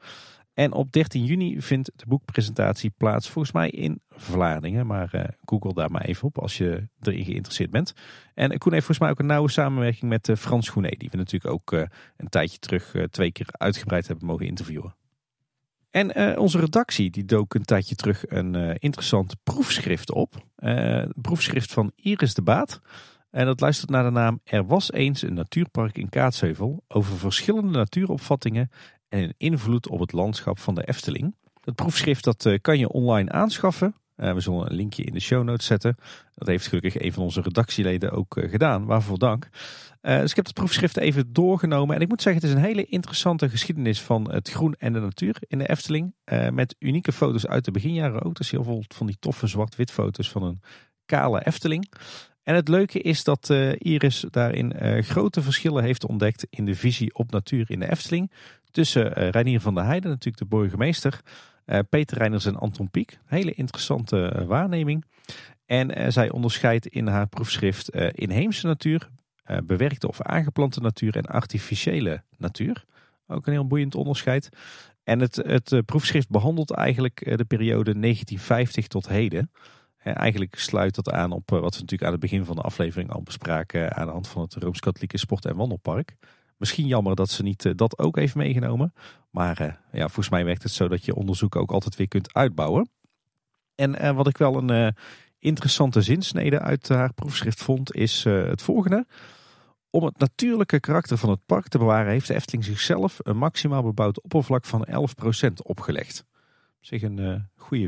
En 0.56 0.72
op 0.72 0.92
13 0.92 1.26
juni 1.26 1.62
vindt 1.62 1.92
de 1.96 2.06
boekpresentatie 2.08 2.94
plaats, 2.98 3.30
volgens 3.30 3.54
mij 3.54 3.70
in 3.70 4.02
Vlaardingen. 4.10 4.88
Maar 4.88 5.10
uh, 5.16 5.24
google 5.46 5.74
daar 5.74 5.92
maar 5.92 6.06
even 6.06 6.28
op 6.28 6.40
als 6.40 6.58
je 6.58 6.88
erin 7.02 7.26
geïnteresseerd 7.26 7.72
bent. 7.72 7.94
En 8.34 8.58
Koen 8.58 8.74
heeft 8.74 8.86
volgens 8.86 9.00
mij 9.00 9.10
ook 9.10 9.20
een 9.20 9.26
nauwe 9.26 9.50
samenwerking 9.50 10.12
met 10.12 10.28
uh, 10.28 10.36
Frans 10.36 10.70
Groene, 10.70 10.96
die 10.98 11.10
we 11.10 11.18
natuurlijk 11.18 11.54
ook 11.54 11.72
uh, 11.72 11.82
een 12.18 12.30
tijdje 12.30 12.58
terug 12.60 12.96
twee 13.10 13.32
keer 13.32 13.48
uitgebreid 13.52 14.08
hebben 14.08 14.26
mogen 14.28 14.46
interviewen. 14.46 14.96
En 15.96 16.14
eh, 16.14 16.40
onze 16.40 16.60
redactie 16.60 17.10
die 17.10 17.26
dook 17.26 17.54
een 17.54 17.66
tijdje 17.66 17.96
terug 17.96 18.24
een 18.28 18.56
eh, 18.56 18.76
interessant 18.80 19.36
proefschrift 19.44 20.12
op. 20.12 20.36
Eh, 20.56 20.98
een 20.98 21.22
proefschrift 21.22 21.74
van 21.74 21.92
Iris 21.96 22.34
de 22.34 22.42
Baat. 22.42 22.82
En 23.32 23.46
dat 23.46 23.60
luistert 23.60 23.90
naar 23.90 24.04
de 24.04 24.10
naam 24.10 24.40
Er 24.44 24.66
was 24.66 24.92
eens 24.92 25.22
een 25.22 25.34
natuurpark 25.34 25.98
in 25.98 26.10
Kaatsheuvel 26.10 26.84
over 26.88 27.18
verschillende 27.18 27.78
natuuropvattingen 27.78 28.70
en 29.16 29.24
een 29.24 29.34
invloed 29.38 29.88
op 29.88 30.00
het 30.00 30.12
landschap 30.12 30.60
van 30.60 30.76
de 30.76 30.88
Efteling. 30.88 31.36
Het 31.64 31.76
proefschrift 31.76 32.24
dat 32.24 32.50
kan 32.62 32.80
je 32.80 32.90
online 32.90 33.32
aanschaffen. 33.32 33.96
we 34.16 34.40
zullen 34.40 34.70
een 34.70 34.76
linkje 34.76 35.04
in 35.04 35.14
de 35.14 35.20
show 35.20 35.44
notes 35.44 35.66
zetten. 35.66 35.96
Dat 36.34 36.48
heeft 36.48 36.68
gelukkig 36.68 37.00
een 37.00 37.14
van 37.14 37.24
onze 37.24 37.42
redactieleden 37.42 38.12
ook 38.12 38.38
gedaan. 38.50 38.86
Waarvoor 38.86 39.20
dank. 39.20 39.50
Dus 40.02 40.30
ik 40.30 40.36
heb 40.36 40.46
het 40.46 40.54
proefschrift 40.54 40.98
even 40.98 41.34
doorgenomen. 41.34 41.96
En 41.96 42.02
ik 42.02 42.08
moet 42.08 42.22
zeggen, 42.22 42.42
het 42.42 42.52
is 42.52 42.58
een 42.58 42.68
hele 42.68 42.86
interessante 42.86 43.50
geschiedenis 43.50 44.02
van 44.02 44.32
het 44.32 44.50
groen 44.50 44.74
en 44.74 44.94
de 44.94 45.00
natuur 45.00 45.36
in 45.40 45.58
de 45.58 45.70
Efteling. 45.70 46.16
Met 46.52 46.76
unieke 46.80 47.12
foto's 47.12 47.48
uit 47.48 47.66
de 47.66 47.72
beginjaren 47.72 48.22
ook. 48.22 48.36
Dus 48.36 48.52
heel 48.52 48.64
veel 48.64 48.84
van 48.88 49.08
die 49.08 49.18
toffe 49.20 49.48
zwart-wit 49.48 49.92
foto's 49.92 50.32
van 50.32 50.44
een 50.44 50.62
kale 51.06 51.46
Efteling. 51.46 51.92
En 52.44 52.56
het 52.56 52.68
leuke 52.68 53.02
is 53.02 53.24
dat 53.24 53.50
Iris 53.78 54.26
daarin 54.30 55.04
grote 55.04 55.42
verschillen 55.42 55.84
heeft 55.84 56.06
ontdekt 56.06 56.48
in 56.50 56.66
de 56.66 56.76
visie 56.76 57.14
op 57.14 57.32
natuur 57.32 57.72
in 57.72 57.80
de 57.80 57.92
Efteling. 57.92 58.32
Tussen 58.76 59.14
Reinier 59.14 59.62
van 59.62 59.76
der 59.76 59.84
Heijden, 59.84 60.10
natuurlijk 60.10 60.38
de 60.38 60.58
burgemeester, 60.58 61.22
Peter 61.90 62.18
Reiners 62.18 62.46
en 62.46 62.56
Anton 62.56 62.90
Pieck. 62.90 63.20
Hele 63.26 63.54
interessante 63.54 64.44
waarneming. 64.48 65.06
En 65.66 66.14
zij 66.14 66.32
onderscheidt 66.32 66.88
in 66.88 67.08
haar 67.08 67.28
proefschrift 67.28 67.90
inheemse 67.96 68.68
natuur, 68.68 69.10
uh, 69.52 69.58
bewerkte 69.64 70.08
of 70.08 70.22
aangeplante 70.22 70.80
natuur 70.80 71.16
en 71.16 71.26
artificiële 71.26 72.24
natuur. 72.38 72.86
Ook 73.28 73.48
een 73.48 73.54
heel 73.54 73.68
boeiend 73.68 73.96
onderscheid. 73.96 74.50
En 75.04 75.20
het, 75.20 75.36
het 75.36 75.72
uh, 75.72 75.80
proefschrift 75.86 76.30
behandelt 76.30 76.72
eigenlijk 76.72 77.26
uh, 77.26 77.36
de 77.36 77.46
periode 77.46 78.00
1950 78.00 78.88
tot 78.88 79.08
heden. 79.08 79.52
eigenlijk 79.98 80.56
sluit 80.56 80.96
dat 80.96 81.12
aan 81.12 81.32
op 81.32 81.50
wat 81.50 81.60
we 81.60 81.66
natuurlijk 81.66 82.04
aan 82.04 82.12
het 82.12 82.20
begin 82.20 82.46
van 82.46 82.56
de 82.56 82.62
aflevering 82.62 83.12
al 83.12 83.22
bespraken 83.22 83.96
aan 83.96 84.06
de 84.06 84.12
hand 84.12 84.28
van 84.28 84.42
het 84.42 84.54
Rooms-Katholieke 84.54 85.18
Sport- 85.18 85.46
en 85.46 85.56
Wandelpark. 85.56 86.16
Misschien 86.58 86.88
jammer 86.88 87.16
dat 87.16 87.30
ze 87.30 87.44
niet 87.44 87.78
dat 87.78 88.00
ook 88.00 88.16
heeft 88.16 88.36
meegenomen. 88.36 88.94
Maar 89.30 89.80
ja, 89.92 90.06
volgens 90.06 90.30
mij 90.30 90.46
werkt 90.46 90.64
het 90.64 90.72
zo 90.72 90.88
dat 90.88 91.06
je 91.06 91.16
onderzoek 91.16 91.56
ook 91.56 91.72
altijd 91.72 91.96
weer 91.96 92.08
kunt 92.08 92.34
uitbouwen. 92.34 92.90
En 93.76 94.16
wat 94.16 94.28
ik 94.28 94.38
wel 94.38 94.58
een 94.70 94.96
interessante 95.40 96.02
zinsnede 96.02 96.60
uit 96.60 96.90
haar 96.90 97.14
proefschrift 97.14 97.64
vond, 97.64 97.96
is 97.96 98.24
het 98.24 98.62
volgende. 98.62 99.06
Om 99.90 100.04
het 100.04 100.18
natuurlijke 100.18 100.80
karakter 100.80 101.18
van 101.18 101.30
het 101.30 101.46
park 101.46 101.68
te 101.68 101.78
bewaren 101.78 102.12
heeft 102.12 102.28
de 102.28 102.34
Efteling 102.34 102.66
zichzelf 102.66 103.20
een 103.24 103.38
maximaal 103.38 103.84
bebouwd 103.84 104.22
oppervlak 104.22 104.66
van 104.66 104.88
11% 104.90 105.54
opgelegd. 105.64 106.26
Zich 106.86 107.02
een 107.02 107.18
uh, 107.18 107.36
goede 107.56 107.88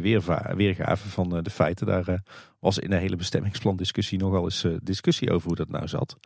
weergave 0.55 1.09
van 1.09 1.35
uh, 1.35 1.43
de 1.43 1.49
feiten. 1.49 1.85
Daar 1.85 2.09
uh, 2.09 2.15
was 2.59 2.79
in 2.79 2.89
de 2.89 2.95
hele 2.95 3.15
bestemmingsplandiscussie 3.15 4.17
nogal 4.17 4.43
eens 4.43 4.65
discussie 4.83 5.31
over 5.31 5.47
hoe 5.47 5.55
dat 5.55 5.69
nou 5.69 5.87
zat. 5.87 6.17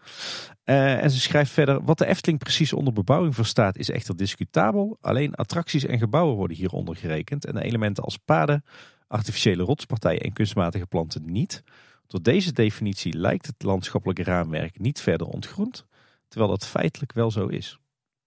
en 0.63 1.11
ze 1.11 1.19
schrijft 1.19 1.51
verder, 1.51 1.83
wat 1.83 1.97
de 1.97 2.05
Efteling 2.05 2.39
precies 2.39 2.73
onder 2.73 2.93
bebouwing 2.93 3.35
verstaat 3.35 3.77
is 3.77 3.89
echter 3.89 4.15
discutabel. 4.15 4.97
Alleen 5.01 5.35
attracties 5.35 5.85
en 5.85 5.97
gebouwen 5.97 6.35
worden 6.35 6.57
hieronder 6.57 6.95
gerekend. 6.95 7.45
En 7.45 7.55
de 7.55 7.63
elementen 7.63 8.03
als 8.03 8.17
paden, 8.17 8.63
artificiële 9.07 9.63
rotspartijen 9.63 10.21
en 10.21 10.33
kunstmatige 10.33 10.85
planten 10.85 11.31
niet. 11.31 11.63
Door 12.07 12.21
deze 12.21 12.51
definitie 12.51 13.17
lijkt 13.17 13.45
het 13.45 13.63
landschappelijke 13.63 14.23
raamwerk 14.23 14.79
niet 14.79 15.01
verder 15.01 15.27
ontgroend, 15.27 15.85
terwijl 16.27 16.51
dat 16.51 16.67
feitelijk 16.67 17.13
wel 17.13 17.31
zo 17.31 17.47
is. 17.47 17.79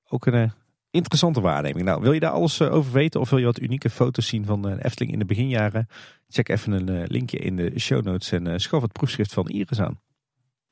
Ook 0.09 0.27
een 0.27 0.53
interessante 0.95 1.41
waarneming. 1.41 1.85
Nou, 1.85 2.03
wil 2.03 2.13
je 2.13 2.21
daar 2.21 2.31
alles 2.31 2.61
uh, 2.61 2.73
over 2.73 2.93
weten 2.93 3.21
of 3.21 3.31
wil 3.31 3.39
je 3.39 3.45
wat 3.45 3.61
unieke 3.61 3.91
foto's 3.91 4.27
zien 4.27 4.45
van 4.45 4.69
uh, 4.69 4.75
Efteling 4.79 5.13
in 5.13 5.19
de 5.19 5.25
beginjaren? 5.25 5.89
Check 6.29 6.49
even 6.49 6.73
een 6.73 7.07
linkje 7.07 7.39
in 7.39 7.57
de 7.57 7.79
show 7.79 8.05
notes 8.05 8.33
en 8.33 8.61
schaf 8.61 8.83
het 8.83 8.93
proefschrift 8.93 9.33
van 9.33 9.49
Iris 9.49 9.81
aan. 9.81 10.01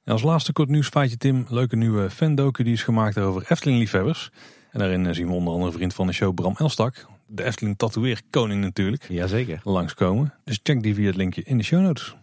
Ja, 0.03 0.13
als 0.13 0.23
laatste 0.23 0.53
kort 0.53 0.69
nieuwsfeitje 0.69 1.17
Tim, 1.17 1.47
leuke 1.49 1.77
nieuwe 1.77 2.11
fandocu 2.11 2.63
die 2.63 2.73
is 2.73 2.83
gemaakt 2.83 3.19
over 3.19 3.45
Efteling-liefhebbers. 3.49 4.31
En 4.71 4.79
daarin 4.79 5.15
zien 5.15 5.27
we 5.27 5.33
onder 5.33 5.53
andere 5.53 5.73
vriend 5.73 5.95
van 5.95 6.07
de 6.07 6.13
show 6.13 6.35
Bram 6.35 6.55
Elstak, 6.57 7.07
de 7.27 7.45
Efteling 7.45 7.79
tatoeëer 7.79 8.21
koning 8.31 8.61
natuurlijk. 8.61 9.07
Jazeker. 9.09 9.61
Langskomen. 9.65 10.35
Dus 10.45 10.61
check 10.63 10.83
die 10.83 10.95
via 10.95 11.07
het 11.07 11.17
linkje 11.17 11.43
in 11.43 11.59
de 11.59 11.65
show 11.65 11.81
notes 11.81 12.15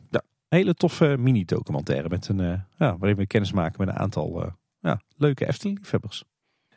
hele 0.50 0.74
toffe 0.74 1.16
mini-documentaire 1.20 2.10
met 2.10 2.28
een, 2.28 2.40
uh, 2.40 2.54
ja, 2.78 2.98
waarin 2.98 3.18
we 3.18 3.28
kennis 3.28 3.52
maken 3.52 3.86
met 3.86 3.96
een 3.96 4.02
aantal 4.02 4.44
uh, 4.44 4.52
ja, 4.80 5.02
leuke 5.18 5.48
Efteling-liefhebbers. 5.48 6.24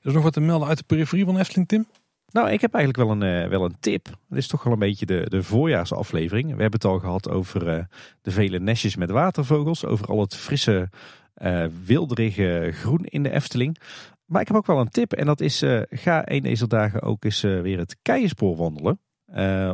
Is 0.02 0.08
er 0.08 0.14
nog 0.14 0.22
wat 0.22 0.32
te 0.32 0.40
melden 0.40 0.68
uit 0.68 0.78
de 0.78 0.84
periferie 0.84 1.24
van 1.24 1.38
Efteling, 1.38 1.68
Tim? 1.68 1.86
Nou, 2.32 2.50
ik 2.50 2.60
heb 2.60 2.74
eigenlijk 2.74 3.08
wel 3.08 3.16
een, 3.20 3.42
uh, 3.42 3.48
wel 3.48 3.64
een 3.64 3.76
tip. 3.80 4.06
Het 4.06 4.38
is 4.38 4.46
toch 4.46 4.62
wel 4.62 4.72
een 4.72 4.78
beetje 4.78 5.06
de, 5.06 5.24
de 5.28 5.42
voorjaarsaflevering. 5.42 6.44
We 6.44 6.62
hebben 6.62 6.80
het 6.80 6.84
al 6.84 6.98
gehad 6.98 7.30
over 7.30 7.88
de 8.22 8.30
vele 8.30 8.60
nestjes 8.60 8.96
met 8.96 9.10
watervogels. 9.10 9.84
Over 9.84 10.06
al 10.06 10.20
het 10.20 10.36
frisse, 10.36 10.90
wilderige 11.84 12.70
groen 12.72 13.04
in 13.04 13.22
de 13.22 13.30
Efteling. 13.30 13.78
Maar 14.24 14.40
ik 14.40 14.48
heb 14.48 14.56
ook 14.56 14.66
wel 14.66 14.80
een 14.80 14.88
tip. 14.88 15.12
En 15.12 15.26
dat 15.26 15.40
is, 15.40 15.62
ga 15.90 16.30
een 16.30 16.42
deze 16.42 16.66
dagen 16.66 17.02
ook 17.02 17.24
eens 17.24 17.40
weer 17.40 17.78
het 17.78 17.96
Keienspoor 18.02 18.56
wandelen. 18.56 19.00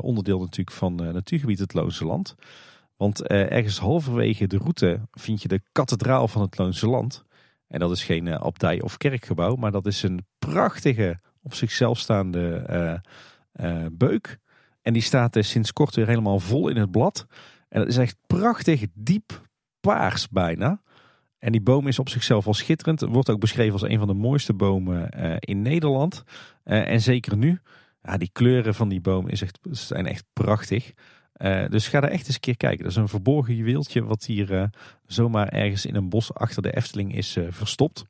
onderdeel 0.00 0.38
natuurlijk 0.38 0.76
van 0.76 0.94
natuurgebied 0.94 1.58
het 1.58 1.74
Loonse 1.74 2.04
Land. 2.04 2.36
Want 2.98 3.26
eh, 3.26 3.52
ergens 3.52 3.78
halverwege 3.78 4.46
de 4.46 4.56
route 4.56 5.00
vind 5.12 5.42
je 5.42 5.48
de 5.48 5.60
kathedraal 5.72 6.28
van 6.28 6.42
het 6.42 6.58
Loonse 6.58 6.88
Land. 6.88 7.24
En 7.68 7.78
dat 7.78 7.90
is 7.90 8.04
geen 8.04 8.26
uh, 8.26 8.34
abdij 8.34 8.80
of 8.80 8.96
kerkgebouw, 8.96 9.54
maar 9.54 9.70
dat 9.70 9.86
is 9.86 10.02
een 10.02 10.26
prachtige, 10.38 11.20
op 11.42 11.54
zichzelf 11.54 11.98
staande 11.98 13.00
uh, 13.60 13.86
beuk. 13.92 14.38
En 14.82 14.92
die 14.92 15.02
staat 15.02 15.36
sinds 15.40 15.72
kort 15.72 15.94
weer 15.94 16.06
helemaal 16.06 16.38
vol 16.38 16.68
in 16.68 16.76
het 16.76 16.90
blad. 16.90 17.26
En 17.68 17.80
dat 17.80 17.88
is 17.88 17.96
echt 17.96 18.16
prachtig, 18.26 18.86
diep 18.94 19.42
paars 19.80 20.28
bijna. 20.28 20.80
En 21.38 21.52
die 21.52 21.60
boom 21.60 21.86
is 21.86 21.98
op 21.98 22.08
zichzelf 22.08 22.46
al 22.46 22.54
schitterend. 22.54 23.00
Wordt 23.00 23.30
ook 23.30 23.40
beschreven 23.40 23.72
als 23.72 23.82
een 23.82 23.98
van 23.98 24.06
de 24.06 24.14
mooiste 24.14 24.54
bomen 24.54 25.08
in 25.38 25.62
Nederland. 25.62 26.22
en 26.64 27.00
zeker 27.00 27.36
nu. 27.36 27.60
Ja, 28.02 28.16
die 28.16 28.30
kleuren 28.32 28.74
van 28.74 28.88
die 28.88 29.00
boom 29.00 29.28
is 29.28 29.42
echt, 29.42 29.58
zijn 29.70 30.06
echt 30.06 30.24
prachtig. 30.32 30.92
Uh, 31.38 31.68
dus 31.68 31.88
ga 31.88 32.00
daar 32.00 32.10
echt 32.10 32.26
eens 32.26 32.34
een 32.34 32.40
keer 32.40 32.56
kijken. 32.56 32.82
Dat 32.82 32.90
is 32.90 32.96
een 32.96 33.08
verborgen 33.08 33.54
juweeltje 33.54 34.04
wat 34.04 34.24
hier 34.24 34.50
uh, 34.50 34.64
zomaar 35.06 35.48
ergens 35.48 35.86
in 35.86 35.94
een 35.94 36.08
bos 36.08 36.34
achter 36.34 36.62
de 36.62 36.76
Efteling 36.76 37.14
is 37.14 37.36
uh, 37.36 37.46
verstopt. 37.50 38.04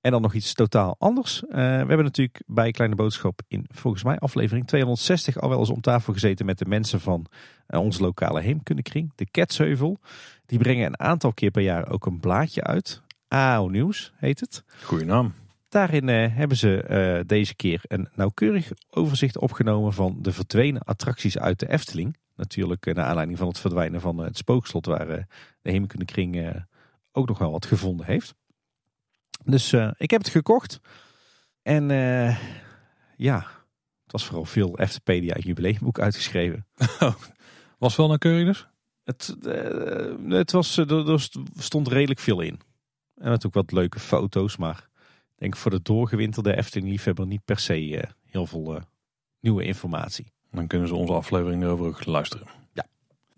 En 0.00 0.10
dan 0.10 0.22
nog 0.22 0.34
iets 0.34 0.54
totaal 0.54 0.96
anders. 0.98 1.42
we 1.48 1.60
hebben 1.60 2.02
natuurlijk 2.04 2.42
bij 2.46 2.70
Kleine 2.70 2.96
Boodschap 2.96 3.40
in 3.48 3.66
volgens 3.68 4.02
mij 4.02 4.18
aflevering 4.18 4.66
260 4.66 5.40
al 5.40 5.48
wel 5.48 5.58
eens 5.58 5.70
om 5.70 5.80
tafel 5.80 6.12
gezeten 6.12 6.46
met 6.46 6.58
de 6.58 6.64
mensen 6.64 7.00
van 7.00 7.26
onze 7.66 8.02
lokale 8.02 8.40
heemkundekring, 8.40 9.12
de 9.14 9.30
Ketsheuvel. 9.30 9.98
Die 10.46 10.58
brengen 10.58 10.86
een 10.86 11.00
aantal 11.00 11.32
keer 11.32 11.50
per 11.50 11.62
jaar 11.62 11.90
ook 11.90 12.06
een 12.06 12.20
blaadje 12.20 12.62
uit. 12.62 13.02
AO 13.28 13.68
Nieuws 13.68 14.12
heet 14.16 14.40
het. 14.40 14.64
Goeie 14.82 15.04
naam. 15.04 15.32
Daarin 15.70 16.08
hebben 16.08 16.56
ze 16.56 17.22
deze 17.26 17.54
keer 17.54 17.80
een 17.82 18.08
nauwkeurig 18.14 18.70
overzicht 18.90 19.38
opgenomen 19.38 19.92
van 19.92 20.16
de 20.20 20.32
verdwenen 20.32 20.82
attracties 20.82 21.38
uit 21.38 21.58
de 21.58 21.70
Efteling. 21.70 22.16
Natuurlijk 22.36 22.94
naar 22.94 23.04
aanleiding 23.04 23.38
van 23.38 23.48
het 23.48 23.58
verdwijnen 23.58 24.00
van 24.00 24.18
het 24.18 24.36
spookslot 24.36 24.86
waar 24.86 25.06
de 25.62 25.70
Heemkundekring 25.70 26.64
ook 27.12 27.28
nog 27.28 27.38
wel 27.38 27.50
wat 27.50 27.66
gevonden 27.66 28.06
heeft. 28.06 28.34
Dus 29.44 29.72
ik 29.96 30.10
heb 30.10 30.20
het 30.20 30.28
gekocht. 30.28 30.80
En 31.62 31.88
ja, 33.16 33.46
het 34.02 34.12
was 34.12 34.24
vooral 34.26 34.44
veel 34.44 34.78
Eftepedia 34.78 35.36
jubileumboek 35.38 36.00
uitgeschreven. 36.00 36.66
was 37.78 37.96
wel 37.96 38.06
nauwkeurig 38.06 38.46
dus? 38.46 38.68
Het, 39.04 39.36
het 40.28 40.52
was, 40.52 40.76
er, 40.76 41.28
stond 41.56 41.88
redelijk 41.88 42.20
veel 42.20 42.40
in. 42.40 42.60
En 43.14 43.26
natuurlijk 43.26 43.54
wat 43.54 43.72
leuke 43.72 43.98
foto's, 43.98 44.56
maar 44.56 44.89
denk 45.40 45.56
voor 45.56 45.70
de 45.70 45.82
doorgewinterde 45.82 46.56
Efteling 46.56 46.90
liefhebber 46.90 47.26
niet 47.26 47.44
per 47.44 47.58
se 47.58 48.08
heel 48.30 48.46
veel 48.46 48.82
nieuwe 49.40 49.64
informatie. 49.64 50.32
Dan 50.50 50.66
kunnen 50.66 50.88
ze 50.88 50.94
onze 50.94 51.12
aflevering 51.12 51.62
erover 51.62 51.86
ook 51.86 52.04
luisteren. 52.04 52.46
Ja. 52.72 52.86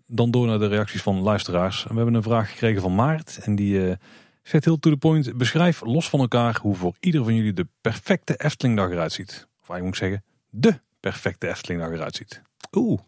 Dan 0.07 0.31
door 0.31 0.47
naar 0.47 0.59
de 0.59 0.67
reacties 0.67 1.01
van 1.01 1.19
luisteraars. 1.19 1.83
We 1.83 1.95
hebben 1.95 2.13
een 2.13 2.23
vraag 2.23 2.51
gekregen 2.51 2.81
van 2.81 2.95
Maart. 2.95 3.39
En 3.41 3.55
die 3.55 3.87
uh, 3.87 3.95
zet 4.41 4.65
heel 4.65 4.79
to 4.79 4.89
the 4.89 4.97
point. 4.97 5.37
Beschrijf 5.37 5.81
los 5.81 6.09
van 6.09 6.19
elkaar 6.19 6.59
hoe 6.61 6.75
voor 6.75 6.95
ieder 6.99 7.23
van 7.23 7.35
jullie 7.35 7.53
de 7.53 7.67
perfecte 7.81 8.35
Eftelingdag 8.35 8.89
eruit 8.89 9.11
ziet. 9.11 9.47
Of 9.61 9.69
eigenlijk 9.69 9.83
moet 9.83 9.97
zeggen, 9.97 10.23
de 10.49 10.79
perfecte 10.99 11.47
Eftelingdag 11.47 11.91
eruit 11.91 12.15
ziet. 12.15 12.41
Oeh, 12.71 12.99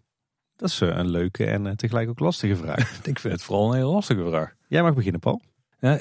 dat 0.55 0.69
is 0.69 0.81
eh, 0.81 0.89
een 0.89 1.09
leuke 1.09 1.45
en 1.45 1.67
eh, 1.67 1.73
tegelijk 1.73 2.09
ook 2.09 2.19
lastige 2.19 2.55
vraag. 2.55 2.97
ik 3.03 3.19
vind 3.19 3.33
het 3.33 3.43
vooral 3.43 3.69
een 3.69 3.75
hele 3.75 3.91
lastige 3.91 4.23
vraag. 4.29 4.53
Jij 4.67 4.81
mag 4.81 4.93
beginnen, 4.93 5.19
Paul. 5.19 5.41
Ja, 5.79 5.99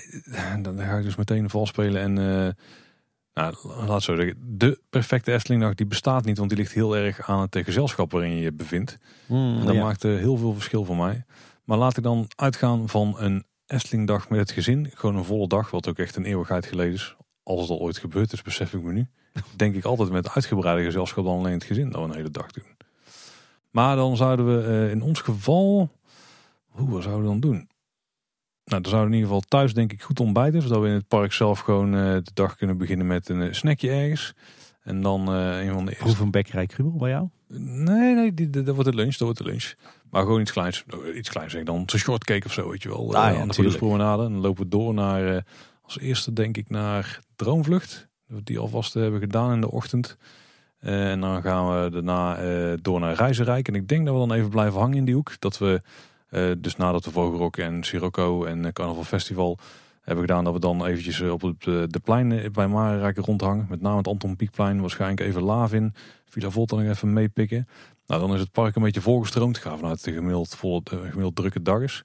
dan 0.63 0.79
ga 0.79 0.97
ik 0.97 1.05
dus 1.05 1.17
meteen 1.17 1.51
vals 1.51 1.69
spelen 1.69 2.03
en 2.03 2.57
nou, 3.35 3.55
laat 3.87 4.03
zo 4.03 4.17
zeggen, 4.17 4.57
de 4.59 4.81
perfecte 4.91 5.33
Eftelingdag 5.33 5.75
die 5.75 5.87
bestaat 5.87 6.25
niet, 6.25 6.39
want 6.39 6.51
die 6.51 6.59
ligt 6.59 6.73
heel 6.73 6.97
erg 6.97 7.29
aan 7.29 7.41
het 7.41 7.59
gezelschap 7.65 8.13
waarin 8.13 8.37
je 8.37 8.43
je 8.43 8.53
bevindt. 8.53 8.99
Mm, 9.27 9.59
en 9.61 9.67
dat 9.67 9.77
maakt 9.77 10.03
heel 10.03 10.37
veel 10.37 10.53
verschil 10.53 10.85
voor 10.85 10.97
mij. 10.97 11.25
Maar 11.65 11.79
laat 11.79 11.97
ik 11.97 12.03
dan 12.03 12.29
uitgaan 12.37 12.89
van 12.89 13.15
een 13.19 13.45
Eftelingdag 13.67 14.29
met 14.29 14.39
het 14.39 14.51
gezin. 14.51 14.91
Gewoon 14.95 15.17
een 15.17 15.25
volle 15.25 15.49
dag, 15.49 15.71
wat 15.71 15.89
ook 15.89 15.99
echt 15.99 16.17
een 16.17 16.25
eeuwigheid 16.25 16.67
geleden 16.67 16.93
is. 16.93 17.17
Als 17.43 17.61
het 17.61 17.71
al 17.71 17.81
ooit 17.81 17.99
gebeurd 17.99 18.33
is, 18.33 18.43
besef 18.43 18.73
ik 18.73 18.83
me 18.83 18.93
nu. 18.93 19.07
denk 19.57 19.75
ik 19.75 19.85
altijd 19.85 20.11
met 20.11 20.31
uitgebreide 20.31 20.85
gezelschap 20.85 21.25
dan 21.25 21.39
alleen 21.39 21.53
het 21.53 21.65
gezin 21.65 21.91
dat 21.91 22.01
we 22.01 22.09
een 22.09 22.15
hele 22.15 22.31
dag 22.31 22.51
doen. 22.51 22.77
Maar 23.71 23.97
dan 23.97 24.17
zouden 24.17 24.47
we 24.47 24.67
eh, 24.67 24.91
in 24.91 25.03
ons 25.03 25.21
geval, 25.21 25.91
hoe 26.69 26.91
wat 26.91 27.03
zouden 27.03 27.23
we 27.23 27.29
dan 27.29 27.41
doen? 27.41 27.69
Nou, 28.65 28.83
dan 28.83 28.91
zouden 28.91 29.11
we 29.11 29.17
in 29.17 29.23
ieder 29.23 29.27
geval 29.37 29.41
thuis 29.49 29.75
denk 29.75 29.93
ik 29.93 30.03
goed 30.03 30.21
ontbijten, 30.21 30.63
zodat 30.63 30.81
we 30.81 30.87
in 30.89 30.93
het 30.95 31.09
park 31.09 31.33
zelf 31.33 31.61
gewoon 31.61 31.95
eh, 31.95 32.01
de 32.01 32.31
dag 32.35 32.57
kunnen 32.57 32.79
beginnen 32.79 33.07
met 33.07 33.29
een 33.29 33.43
eh, 33.43 33.53
snackje 33.53 33.91
ergens. 33.91 34.33
En 34.83 35.01
dan 35.01 35.29
eh, 35.29 35.65
een 35.67 35.73
van 35.73 35.85
de 35.85 35.91
eerste... 35.91 36.05
Proef 36.05 36.21
een 36.21 36.31
bekkerij 36.31 36.69
bij 36.79 37.11
jou? 37.11 37.29
Nee, 37.49 38.15
nee, 38.15 38.35
die- 38.35 38.51
die- 38.51 38.63
dat 38.63 38.75
wordt 38.75 38.91
de 38.91 38.97
lunch, 38.97 39.11
dat 39.17 39.21
wordt 39.21 39.39
de 39.39 39.45
lunch. 39.45 39.75
Maar 40.11 40.23
gewoon 40.23 40.41
iets 40.41 40.53
kleins, 40.53 40.85
iets 41.15 41.29
kleins 41.31 41.53
zeg 41.53 41.63
dan, 41.63 41.83
zo'n 41.87 41.99
shortcake 41.99 42.47
of 42.47 42.53
zo, 42.53 42.71
weet 42.71 42.83
je 42.83 42.89
wel. 42.89 43.15
Ah, 43.15 43.35
ja, 43.35 43.41
aan 43.41 43.49
de 43.49 43.77
promenade. 43.77 44.25
En 44.25 44.33
dan 44.33 44.41
lopen 44.41 44.63
we 44.63 44.69
door 44.69 44.95
naar, 44.95 45.45
als 45.83 45.99
eerste 45.99 46.33
denk 46.33 46.57
ik 46.57 46.69
naar 46.71 47.21
Droomvlucht. 47.37 48.09
Die 48.45 48.59
alvast 48.59 48.95
hebben 48.95 49.21
gedaan 49.21 49.53
in 49.53 49.61
de 49.61 49.71
ochtend. 49.71 50.17
En 50.79 51.21
dan 51.21 51.43
gaan 51.43 51.83
we 51.83 51.91
daarna 51.91 52.37
door 52.83 53.01
naar 53.01 53.15
Reizenrijk. 53.15 53.69
En 53.69 53.75
ik 53.75 53.89
denk 53.89 54.07
dat 54.07 54.15
we 54.15 54.27
dan 54.27 54.33
even 54.37 54.51
blijven 54.51 54.81
hangen 54.81 54.97
in 54.97 55.05
die 55.05 55.15
hoek. 55.15 55.33
Dat 55.41 55.59
we, 55.59 55.83
dus 56.59 56.77
nadat 56.77 57.05
we 57.05 57.11
Vogelrok 57.11 57.57
en 57.57 57.83
Sirocco 57.83 58.45
en 58.45 58.65
eh, 58.65 58.73
Carnaval 58.73 59.05
Festival 59.05 59.59
hebben 60.05 60.25
gedaan, 60.25 60.45
dat 60.45 60.53
we 60.53 60.61
dan 60.61 60.87
eventjes 60.87 61.21
eh, 61.21 61.31
op 61.31 61.43
eh, 61.43 61.57
de 61.87 62.01
pleinen 62.05 62.53
bij 62.53 62.69
Marenrijk 62.69 63.17
rondhangen. 63.17 63.67
Met 63.69 63.81
name 63.81 63.97
het 63.97 64.09
Anton 64.09 64.37
Pieckplein, 64.37 64.81
waarschijnlijk 64.81 65.21
even 65.21 65.43
Lavin. 65.43 65.95
Villa 66.25 66.51
Volta 66.51 66.77
nog 66.77 66.89
even 66.89 67.13
meepikken. 67.13 67.69
Nou, 68.07 68.21
dan 68.21 68.35
is 68.35 68.41
het 68.41 68.51
park 68.51 68.77
een 68.77 68.83
beetje 68.83 69.01
volgestroomd. 69.01 69.57
Ik 69.57 69.63
ga 69.63 69.77
vanuit 69.77 70.05
de 70.05 70.13
gemiddeld, 70.13 70.55
volle, 70.55 70.81
de 70.83 70.97
gemiddeld 70.97 71.37
drukke 71.37 71.63
dag 71.63 71.81
is. 71.81 72.03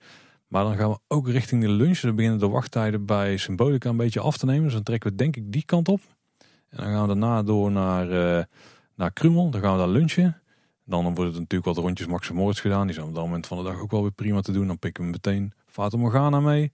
Maar 0.47 0.63
dan 0.63 0.75
gaan 0.75 0.89
we 0.89 0.99
ook 1.07 1.29
richting 1.29 1.61
de 1.61 1.69
lunch. 1.69 1.99
Dan 1.99 2.15
beginnen 2.15 2.39
de 2.39 2.47
wachttijden 2.47 3.05
bij 3.05 3.37
Symbolica 3.37 3.89
een 3.89 3.97
beetje 3.97 4.19
af 4.19 4.37
te 4.37 4.45
nemen. 4.45 4.63
Dus 4.63 4.73
dan 4.73 4.83
trekken 4.83 5.09
we 5.09 5.15
denk 5.15 5.35
ik 5.35 5.51
die 5.51 5.65
kant 5.65 5.87
op. 5.87 6.01
En 6.69 6.83
dan 6.83 6.85
gaan 6.85 7.01
we 7.01 7.07
daarna 7.07 7.43
door 7.43 7.71
naar, 7.71 8.11
eh 8.11 8.43
naar 8.95 9.11
Krumel. 9.11 9.49
Dan 9.49 9.61
gaan 9.61 9.71
we 9.71 9.77
daar 9.77 9.87
lunchen. 9.87 10.41
Dan 10.89 11.03
wordt 11.03 11.31
het 11.31 11.39
natuurlijk 11.39 11.65
wat 11.65 11.77
rondjes 11.77 12.07
Max 12.07 12.29
en 12.29 12.35
Moritz 12.35 12.61
gedaan. 12.61 12.85
Die 12.85 12.95
zijn 12.95 13.07
op 13.07 13.15
dat 13.15 13.23
moment 13.23 13.47
van 13.47 13.57
de 13.57 13.63
dag 13.63 13.79
ook 13.79 13.91
wel 13.91 14.01
weer 14.01 14.11
prima 14.11 14.41
te 14.41 14.51
doen. 14.51 14.67
Dan 14.67 14.79
pikken 14.79 15.03
we 15.03 15.09
meteen 15.09 15.53
Fata 15.67 15.97
Morgana 15.97 16.39
mee. 16.39 16.71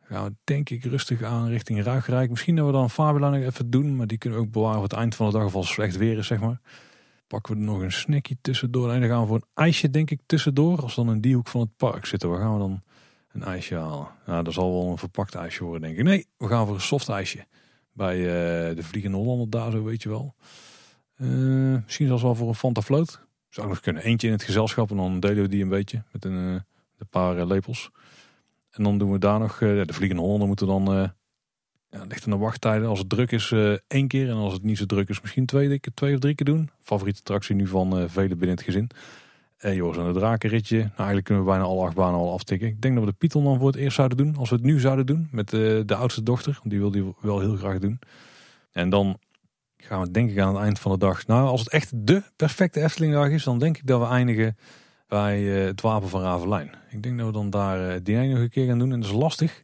Gaan 0.00 0.24
we 0.24 0.34
denk 0.44 0.70
ik 0.70 0.84
rustig 0.84 1.22
aan 1.22 1.48
richting 1.48 1.82
Ruigrijk. 1.82 2.30
Misschien 2.30 2.56
dat 2.56 2.66
we 2.66 2.72
dan 2.72 2.90
Fabula 2.90 3.30
nog 3.30 3.42
even 3.42 3.70
doen. 3.70 3.96
Maar 3.96 4.06
die 4.06 4.18
kunnen 4.18 4.38
we 4.38 4.44
ook 4.44 4.52
bewaren 4.52 4.74
voor 4.74 4.88
het 4.88 4.92
eind 4.92 5.14
van 5.14 5.26
de 5.26 5.32
dag. 5.32 5.44
Of 5.44 5.54
als 5.54 5.68
slecht 5.68 5.96
weer 5.96 6.18
is, 6.18 6.26
zeg 6.26 6.40
maar. 6.40 6.60
Pakken 7.26 7.54
we 7.54 7.60
er 7.60 7.66
nog 7.66 7.80
een 7.80 7.92
snackje 7.92 8.36
tussendoor. 8.40 8.92
En 8.92 9.00
dan 9.00 9.08
gaan 9.08 9.20
we 9.20 9.26
voor 9.26 9.36
een 9.36 9.64
ijsje 9.64 9.90
denk 9.90 10.10
ik 10.10 10.20
tussendoor. 10.26 10.82
Als 10.82 10.94
dan 10.94 11.10
in 11.10 11.20
die 11.20 11.34
hoek 11.34 11.48
van 11.48 11.60
het 11.60 11.76
park 11.76 12.06
zitten. 12.06 12.28
Waar 12.28 12.40
gaan 12.40 12.52
we 12.52 12.58
dan 12.58 12.82
een 13.32 13.42
ijsje 13.42 13.74
halen? 13.74 14.08
Nou, 14.26 14.44
dat 14.44 14.52
zal 14.52 14.72
wel 14.72 14.90
een 14.90 14.98
verpakt 14.98 15.34
ijsje 15.34 15.64
worden 15.64 15.82
denk 15.82 15.98
ik. 15.98 16.04
Nee, 16.04 16.26
we 16.36 16.48
gaan 16.48 16.66
voor 16.66 16.74
een 16.74 16.80
soft 16.80 17.08
ijsje. 17.08 17.46
Bij 17.92 18.16
eh, 18.16 18.76
de 18.76 18.82
Vliegende 18.82 19.16
Hollander 19.16 19.50
daar 19.50 19.70
zo, 19.70 19.84
weet 19.84 20.02
je 20.02 20.08
wel. 20.08 20.34
Eh, 21.14 21.28
misschien 21.84 22.06
zelfs 22.06 22.22
wel 22.22 22.34
voor 22.34 22.48
een 22.48 22.54
Fanta 22.54 22.82
Float. 22.82 23.26
Zou 23.48 23.68
nog 23.68 23.80
kunnen. 23.80 24.02
Eentje 24.02 24.26
in 24.26 24.32
het 24.32 24.42
gezelschap 24.42 24.90
en 24.90 24.96
dan 24.96 25.20
delen 25.20 25.42
we 25.42 25.48
die 25.48 25.62
een 25.62 25.68
beetje 25.68 26.02
met 26.12 26.24
een, 26.24 26.36
eh, 26.36 26.60
een 26.98 27.08
paar 27.10 27.38
eh, 27.38 27.46
lepels. 27.46 27.90
En 28.70 28.82
dan 28.82 28.98
doen 28.98 29.12
we 29.12 29.18
daar 29.18 29.38
nog, 29.38 29.52
eh, 29.52 29.58
de 29.58 29.92
Vliegende 29.92 30.22
Hollander 30.22 30.46
moeten 30.46 30.66
dan, 30.66 31.12
ja, 31.90 32.04
ligt 32.08 32.24
wachttijden. 32.26 32.88
Als 32.88 32.98
het 32.98 33.08
druk 33.08 33.32
is, 33.32 33.54
één 33.86 34.08
keer. 34.08 34.28
En 34.28 34.34
als 34.34 34.52
het 34.52 34.62
niet 34.62 34.78
zo 34.78 34.86
druk 34.86 35.08
is, 35.08 35.20
misschien 35.20 35.46
twee, 35.46 35.80
twee 35.94 36.14
of 36.14 36.20
drie 36.20 36.34
keer 36.34 36.46
doen. 36.46 36.70
Favoriete 36.80 37.20
attractie 37.20 37.54
nu 37.54 37.66
van 37.66 38.10
velen 38.10 38.38
binnen 38.38 38.56
het 38.56 38.62
gezin. 38.62 38.90
En 39.56 39.74
Joris 39.74 39.96
en 39.96 40.04
het 40.04 40.14
drakenritje. 40.14 40.76
Nou, 40.76 40.90
eigenlijk 40.96 41.24
kunnen 41.24 41.44
we 41.44 41.50
bijna 41.50 41.64
alle 41.64 41.84
acht 41.84 41.94
banen 41.94 42.20
al 42.20 42.32
aftikken. 42.32 42.68
Ik 42.68 42.80
denk 42.80 42.94
dat 42.94 43.04
we 43.04 43.10
de 43.10 43.16
Python 43.16 43.44
dan 43.44 43.58
voor 43.58 43.66
het 43.66 43.76
eerst 43.76 43.96
zouden 43.96 44.18
doen. 44.18 44.36
Als 44.36 44.50
we 44.50 44.56
het 44.56 44.64
nu 44.64 44.80
zouden 44.80 45.06
doen 45.06 45.28
met 45.30 45.48
de 45.48 45.94
oudste 45.94 46.22
dochter. 46.22 46.60
Die 46.62 46.78
wil 46.78 46.90
die 46.90 47.14
wel 47.20 47.40
heel 47.40 47.56
graag 47.56 47.78
doen. 47.78 47.98
En 48.72 48.90
dan 48.90 49.18
gaan 49.82 50.00
we 50.00 50.10
denk 50.10 50.30
ik 50.30 50.38
aan 50.38 50.54
het 50.54 50.64
eind 50.64 50.78
van 50.78 50.92
de 50.92 50.98
dag. 50.98 51.26
Nou, 51.26 51.48
als 51.48 51.60
het 51.60 51.70
echt 51.70 51.90
de 51.94 52.22
perfecte 52.36 52.82
Eftelingdag 52.82 53.28
is, 53.28 53.44
dan 53.44 53.58
denk 53.58 53.76
ik 53.76 53.86
dat 53.86 54.00
we 54.00 54.06
eindigen 54.06 54.56
bij 55.08 55.60
eh, 55.60 55.66
het 55.66 55.80
Wapen 55.80 56.08
van 56.08 56.22
Ravelijn. 56.22 56.70
Ik 56.90 57.02
denk 57.02 57.18
dat 57.18 57.26
we 57.26 57.32
dan 57.32 57.50
daar 57.50 57.86
eh, 57.86 57.92
het 57.92 58.04
diner 58.04 58.28
nog 58.28 58.38
een 58.38 58.50
keer 58.50 58.66
gaan 58.66 58.78
doen. 58.78 58.92
En 58.92 59.00
dat 59.00 59.10
is 59.10 59.16
lastig. 59.16 59.62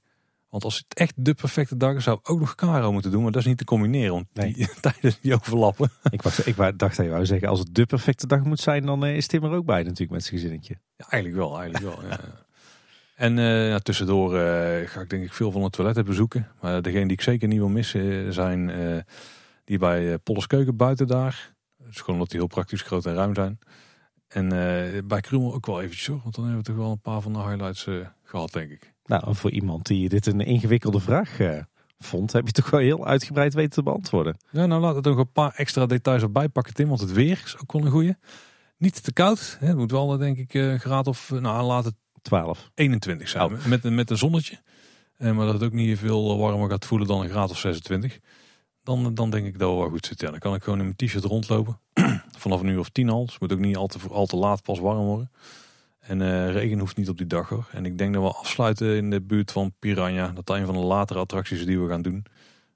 Want 0.49 0.65
als 0.65 0.77
het 0.77 0.99
echt 0.99 1.12
de 1.16 1.35
perfecte 1.35 1.77
dag 1.77 1.97
is, 1.97 2.05
zou 2.05 2.19
ik 2.19 2.31
ook 2.31 2.41
nog 2.41 2.55
Caro 2.55 2.93
moeten 2.93 3.11
doen. 3.11 3.23
Maar 3.23 3.32
dat 3.32 3.41
is 3.41 3.47
niet 3.47 3.59
te 3.59 3.65
combineren, 3.65 4.12
want 4.12 4.27
die 4.32 4.69
tijden 4.81 5.15
die 5.20 5.35
overlappen. 5.35 5.91
Ik, 6.11 6.23
was, 6.23 6.41
ik 6.41 6.57
dacht 6.57 6.78
dat 6.78 6.97
je 6.97 7.09
wou 7.09 7.27
zeggen, 7.27 7.49
als 7.49 7.59
het 7.59 7.74
de 7.74 7.86
perfecte 7.86 8.27
dag 8.27 8.45
moet 8.45 8.61
zijn, 8.61 8.86
dan 8.86 9.05
eh, 9.05 9.16
is 9.16 9.27
Tim 9.27 9.45
er 9.45 9.51
ook 9.51 9.65
bij 9.65 9.82
natuurlijk 9.82 10.11
met 10.11 10.24
zijn 10.24 10.41
gezinnetje. 10.41 10.78
Ja, 10.97 11.05
eigenlijk 11.09 11.43
wel, 11.43 11.61
eigenlijk 11.61 11.95
wel. 11.95 12.09
ja. 12.09 12.20
En 13.15 13.36
ja, 13.69 13.78
tussendoor 13.78 14.31
ga 14.86 15.01
ik 15.01 15.11
denk 15.11 15.24
ik 15.24 15.32
veel 15.32 15.51
van 15.51 15.62
de 15.62 15.70
toiletten 15.70 16.05
bezoeken. 16.05 16.49
Maar 16.61 16.82
degene 16.82 17.03
die 17.03 17.12
ik 17.12 17.20
zeker 17.20 17.49
niet 17.49 17.59
wil 17.59 17.69
missen 17.69 18.32
zijn 18.32 18.70
die 19.65 19.78
bij 19.78 20.12
eh 20.12 20.15
Polles 20.23 20.47
Keuken 20.47 20.77
buiten 20.77 21.07
daar. 21.07 21.55
Het 21.78 21.89
is 21.95 21.99
gewoon 21.99 22.15
omdat 22.15 22.31
die 22.31 22.39
heel 22.39 22.49
praktisch 22.49 22.82
groot 22.82 23.07
en 23.07 23.15
ruim 23.15 23.35
zijn. 23.35 23.59
En 24.28 24.45
eh, 24.53 25.03
bij 25.05 25.20
Krumel 25.20 25.55
ook 25.55 25.66
wel 25.66 25.81
eventjes 25.81 26.07
hoor. 26.07 26.20
Want 26.23 26.35
dan 26.35 26.45
hebben 26.45 26.62
we 26.62 26.69
toch 26.69 26.77
wel 26.81 26.91
een 26.91 27.01
paar 27.01 27.20
van 27.20 27.32
de 27.32 27.39
highlights 27.39 27.86
eh, 27.86 27.95
gehad 28.23 28.53
denk 28.53 28.70
ik. 28.70 28.93
Nou, 29.05 29.35
voor 29.35 29.51
iemand 29.51 29.86
die 29.86 30.09
dit 30.09 30.27
een 30.27 30.41
ingewikkelde 30.41 31.01
vraag 31.01 31.36
vond, 31.99 32.32
heb 32.32 32.47
je 32.47 32.53
toch 32.53 32.70
wel 32.70 32.81
heel 32.81 33.07
uitgebreid 33.07 33.55
weten 33.55 33.70
te 33.70 33.82
beantwoorden. 33.82 34.36
Ja, 34.51 34.66
nou 34.66 34.81
laten 34.81 35.03
we 35.03 35.09
nog 35.09 35.19
een 35.19 35.32
paar 35.32 35.55
extra 35.55 35.86
details 35.86 36.23
erbij 36.23 36.49
pakken 36.49 36.74
Tim. 36.74 36.89
Want 36.89 37.01
het 37.01 37.12
weer 37.12 37.43
is 37.45 37.57
ook 37.62 37.73
wel 37.73 37.85
een 37.85 37.91
goeie. 37.91 38.16
Niet 38.77 39.05
te 39.05 39.12
koud. 39.12 39.57
Hè. 39.61 39.66
Het 39.66 39.77
moet 39.77 39.91
wel 39.91 40.16
denk 40.19 40.39
ik 40.39 40.55
een 40.55 40.81
graad 40.81 41.07
of, 41.07 41.31
nou 41.31 41.65
laat 41.66 41.85
het 41.85 41.95
12. 42.23 42.70
21 42.74 43.28
zijn. 43.28 43.53
Oh. 43.53 43.65
Met, 43.66 43.85
een- 43.85 43.95
met 43.95 44.11
een 44.11 44.19
zonnetje. 44.19 44.62
Maar 45.19 45.35
dat 45.35 45.53
het 45.53 45.62
ook 45.62 45.73
niet 45.73 45.99
veel 45.99 46.39
warmer 46.39 46.70
gaat 46.70 46.85
voelen 46.86 47.07
dan 47.07 47.23
een 47.23 47.31
graad 47.31 47.51
of 47.51 47.59
26. 47.59 48.19
Dan, 48.85 49.15
dan 49.15 49.31
denk 49.31 49.47
ik 49.47 49.59
dat 49.59 49.70
we 49.70 49.77
wel 49.77 49.89
goed 49.89 50.06
zit. 50.06 50.20
Ja, 50.20 50.31
dan 50.31 50.39
kan 50.39 50.55
ik 50.55 50.62
gewoon 50.62 50.78
in 50.78 50.85
mijn 50.85 50.97
t-shirt 50.97 51.24
rondlopen. 51.24 51.81
Vanaf 52.39 52.61
een 52.61 52.66
uur 52.66 52.78
of 52.78 52.89
tien 52.89 53.09
al. 53.09 53.24
Dus 53.24 53.32
het 53.32 53.40
moet 53.40 53.52
ook 53.52 53.59
niet 53.59 53.77
al 53.77 53.86
te, 53.86 53.98
al 54.09 54.27
te 54.27 54.36
laat 54.36 54.62
pas 54.62 54.78
warm 54.78 55.05
worden. 55.05 55.31
En 55.98 56.23
eh, 56.23 56.52
regen 56.52 56.78
hoeft 56.78 56.97
niet 56.97 57.09
op 57.09 57.19
die 57.19 57.27
dag 57.27 57.48
hoor. 57.48 57.69
En 57.73 57.86
ik 57.86 57.98
denk 57.98 58.15
dat 58.15 58.23
we 58.23 58.39
afsluiten 58.39 58.97
in 58.97 59.11
de 59.11 59.20
buurt 59.20 59.52
van 59.52 59.74
Piranha. 59.78 60.27
Dat 60.32 60.47
dat 60.47 60.56
een 60.56 60.66
van 60.66 60.74
de 60.74 60.81
latere 60.81 61.19
attracties 61.19 61.59
is 61.59 61.66
die 61.66 61.81
we 61.81 61.89
gaan 61.89 62.02
doen. 62.02 62.24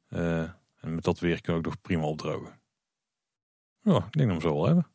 Eh, 0.08 0.40
en 0.80 0.94
met 0.94 1.04
dat 1.04 1.18
weer 1.18 1.40
kunnen 1.40 1.62
we 1.62 1.68
ook 1.68 1.74
nog 1.74 1.82
prima 1.82 2.04
opdrogen. 2.04 2.60
Ja, 3.80 3.96
ik 3.96 4.12
denk 4.12 4.12
dat 4.12 4.24
we 4.26 4.32
hem 4.32 4.40
zo 4.40 4.54
wel 4.54 4.66
hebben. 4.66 4.86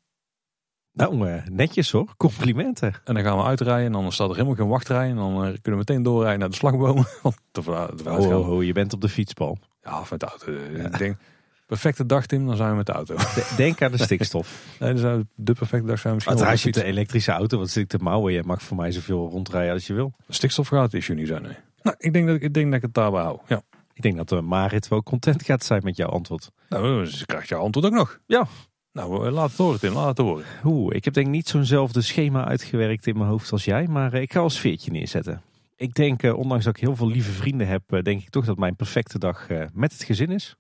Nou, 0.92 1.30
eh, 1.30 1.46
netjes 1.46 1.92
hoor. 1.92 2.14
Complimenten. 2.18 2.94
En 3.04 3.14
dan 3.14 3.24
gaan 3.24 3.38
we 3.38 3.44
uitrijden. 3.44 3.86
En 3.86 3.92
dan 3.92 4.12
staat 4.12 4.30
er 4.30 4.36
helemaal 4.36 4.56
geen 4.56 4.68
wachtrij. 4.68 5.10
En 5.10 5.16
dan 5.16 5.34
kunnen 5.34 5.62
we 5.62 5.72
meteen 5.72 6.04
doorrijden 6.04 6.40
naar 6.40 6.50
de 6.50 6.56
slagbomen. 6.56 7.06
Want 7.22 7.38
te, 7.52 7.62
te, 7.96 8.10
Oh, 8.10 8.64
je 8.64 8.74
bent 8.74 8.94
op 8.94 9.02
de 9.02 9.10
fietsbal. 9.10 9.58
Ja, 9.84 10.00
of 10.00 10.12
met 10.12 10.20
de 10.20 10.26
auto. 10.26 10.52
Ja. 10.52 10.86
Ik 10.86 10.98
denk, 10.98 11.18
perfecte 11.66 12.06
dag 12.06 12.26
Tim, 12.26 12.48
dan 12.48 12.56
zijn 12.58 12.70
we 12.70 12.76
met 12.76 12.86
de 12.86 12.92
auto. 12.92 13.16
De- 13.16 13.54
Denk 13.58 13.82
aan 13.82 13.92
de 13.92 13.98
stikstof. 13.98 14.62
Nee, 14.80 14.94
dan 14.94 15.28
de 15.36 15.54
perfecte 15.54 15.88
dag 15.88 16.00
zijn 16.00 16.18
we 16.18 16.20
misschien 16.26 16.48
als 16.50 16.64
je 16.64 16.72
de 16.72 16.80
de 16.80 16.86
elektrische 16.86 17.32
auto, 17.32 17.58
wat 17.58 17.70
zit 17.70 17.84
ik 17.84 17.90
te 17.90 17.98
mouwen? 17.98 18.34
Je 18.34 18.44
mag 18.46 18.62
voor 18.62 18.78
mij 18.78 18.92
zoveel 18.92 19.30
rondrijden 19.30 19.74
als 19.74 19.88
je 19.88 19.94
wil. 19.94 20.14
Stikstof 20.28 20.68
gaat 20.68 20.84
het 20.84 20.94
issue 20.94 21.16
niet 21.16 21.28
zijn, 21.28 21.42
nee. 21.42 21.56
Nou, 21.82 21.96
ik 22.00 22.14
denk 22.14 22.28
dat 22.28 22.36
ik, 22.36 22.42
ik, 22.42 22.54
denk 22.54 22.66
dat 22.66 22.76
ik 22.76 22.82
het 22.82 22.94
daarbij 22.94 23.22
hou. 23.22 23.40
Ja. 23.48 23.62
Ik 23.94 24.02
denk 24.02 24.18
dat 24.18 24.32
uh, 24.32 24.40
Marit 24.40 24.88
wel 24.88 25.04
content 25.04 25.44
gaat 25.44 25.64
zijn 25.64 25.82
met 25.84 25.98
jouw 25.98 26.10
antwoord. 26.10 26.50
Nou, 26.70 27.04
dus 27.04 27.26
krijg 27.26 27.50
je 27.50 27.56
antwoord 27.56 27.86
ook 27.86 27.94
nog. 27.94 28.20
Ja. 28.26 28.48
Nou, 28.92 29.26
eh, 29.28 29.34
laat 29.34 29.50
het 29.50 29.58
horen 29.58 29.80
Tim, 29.80 29.94
laat 29.94 30.08
het 30.08 30.18
horen. 30.28 30.46
Oeh, 30.64 30.96
ik 30.96 31.06
heb 31.06 31.14
denk 31.14 31.26
ik 31.28 31.34
niet 31.34 31.48
zo'nzelfde 31.48 32.02
schema 32.02 32.46
uitgewerkt 32.48 33.08
in 33.08 33.18
mijn 33.18 33.30
hoofd 33.30 33.52
als 33.52 33.66
jij, 33.66 33.88
maar 33.88 34.14
eh, 34.14 34.22
ik 34.22 34.30
ga 34.32 34.36
wel 34.36 34.44
een 34.44 34.52
sfeertje 34.52 34.92
neerzetten. 34.92 35.42
Ik 35.76 35.94
denk, 35.94 36.24
eh, 36.24 36.38
ondanks 36.38 36.66
dat 36.66 36.76
ik 36.76 36.82
heel 36.82 36.96
veel 36.96 37.08
lieve 37.08 37.32
vrienden 37.32 37.68
heb, 37.68 37.94
eh, 37.94 38.02
denk 38.02 38.22
ik 38.22 38.30
toch 38.30 38.46
dat 38.46 38.58
mijn 38.58 38.76
perfecte 38.76 39.20
dag 39.20 39.50
eh, 39.50 39.66
met 39.74 39.92
het 39.92 40.04
gezin 40.04 40.32
is. 40.32 40.56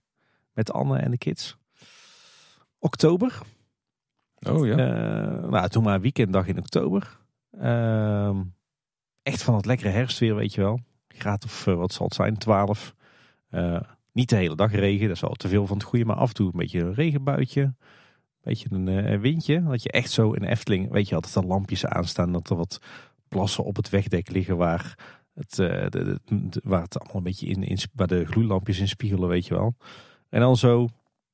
Met 0.53 0.71
Anne 0.71 0.97
en 0.97 1.11
de 1.11 1.17
kids. 1.17 1.57
Oktober. 2.79 3.41
Oh 4.39 4.65
ja. 4.65 4.75
Nou, 4.75 5.69
toen 5.69 5.83
maar 5.83 5.95
een 5.95 6.01
weekenddag 6.01 6.47
in 6.47 6.57
oktober. 6.57 7.19
Ehm, 7.59 8.41
echt 9.23 9.43
van 9.43 9.55
het 9.55 9.65
lekkere 9.65 9.89
herfstweer, 9.89 10.35
weet 10.35 10.53
je 10.53 10.61
wel. 10.61 10.79
Graad 11.07 11.43
of 11.43 11.65
wat 11.65 11.93
zal 11.93 12.05
het 12.05 12.15
zijn, 12.15 12.37
12. 12.37 12.93
Eh, 13.49 13.81
niet 14.11 14.29
de 14.29 14.35
hele 14.35 14.55
dag 14.55 14.71
regen, 14.71 15.07
dat 15.07 15.15
is 15.15 15.23
al 15.23 15.33
te 15.33 15.47
veel 15.47 15.67
van 15.67 15.77
het 15.77 15.85
goede. 15.85 16.05
Maar 16.05 16.15
af 16.15 16.27
en 16.27 16.35
toe 16.35 16.45
een 16.45 16.59
beetje 16.59 16.79
een 16.79 16.93
regenbuitje. 16.93 17.61
Een 17.61 17.75
beetje 18.41 18.67
een 18.71 19.19
windje. 19.19 19.63
Dat 19.63 19.83
je 19.83 19.91
echt 19.91 20.11
zo 20.11 20.31
in 20.31 20.43
Efteling, 20.43 20.91
weet 20.91 21.09
je 21.09 21.15
altijd 21.15 21.33
dat 21.33 21.43
lampjes 21.43 21.85
aanstaan. 21.85 22.31
Dat 22.31 22.49
er 22.49 22.55
wat 22.55 22.79
plassen 23.33 23.63
op 23.63 23.75
het 23.75 23.89
wegdek 23.89 24.29
liggen 24.29 24.57
waar 24.57 24.97
het, 25.33 25.59
eh, 25.59 25.85
de, 25.89 26.19
waar 26.63 26.81
het 26.81 26.99
allemaal 26.99 27.17
een 27.17 27.23
beetje 27.23 27.47
in, 27.47 27.77
waar 27.93 28.07
de 28.07 28.25
gloeilampjes 28.25 28.79
in 28.79 28.87
spiegelen, 28.87 29.29
weet 29.29 29.47
je 29.47 29.53
wel. 29.53 29.75
En 30.29 30.39
dan 30.39 30.57
zo 30.57 30.89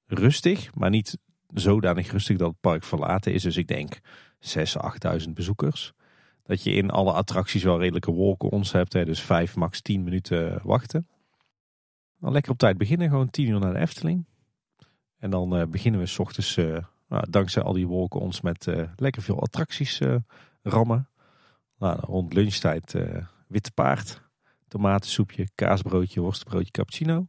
rustig, 0.06 0.76
maar 0.76 0.90
niet 0.90 1.18
zodanig 1.54 2.12
rustig 2.12 2.38
dat 2.38 2.50
het 2.50 2.60
park 2.60 2.84
verlaten 2.84 3.34
is. 3.34 3.44
Dus 3.44 3.58
ik 3.58 3.68
denk 3.68 4.00
6.000, 4.40 5.22
8.000 5.24 5.30
bezoekers. 5.34 5.94
Dat 6.44 6.64
je 6.64 6.72
in 6.72 6.90
alle 6.90 7.12
attracties 7.12 7.64
wel 7.64 7.80
redelijke 7.80 8.14
walk-ons 8.14 8.72
hebt. 8.72 8.94
Hè, 8.94 9.06
dus 9.06 9.22
5, 9.22 9.56
max 9.56 9.82
10 9.82 10.04
minuten 10.04 10.60
wachten. 10.64 11.08
Dan 12.20 12.32
lekker 12.32 12.52
op 12.52 12.58
tijd 12.58 12.78
beginnen. 12.78 13.10
Gewoon 13.10 13.30
10 13.30 13.48
uur 13.48 13.60
naar 13.60 13.74
de 13.74 13.80
Efteling. 13.80 14.26
En 15.18 15.30
dan 15.30 15.56
eh, 15.56 15.68
beginnen 15.68 16.00
we 16.00 16.06
s 16.06 16.20
ochtends, 16.20 16.58
eh, 16.58 16.78
nou, 17.08 17.30
dankzij 17.30 17.64
al 17.64 17.74
die 17.74 17.88
walk-ons, 17.88 18.42
met 18.42 18.68
lekker 18.96 19.22
veel 19.22 19.42
attracties 19.42 20.02
rammen. 20.62 21.10
Nou, 21.80 22.00
rond 22.00 22.34
lunchtijd 22.34 22.96
eh, 22.96 23.26
witte 23.48 23.72
paard, 23.72 24.22
tomatensoepje, 24.68 25.50
kaasbroodje, 25.56 26.22
worstenbroodje, 26.22 26.72
cappuccino. 26.72 27.28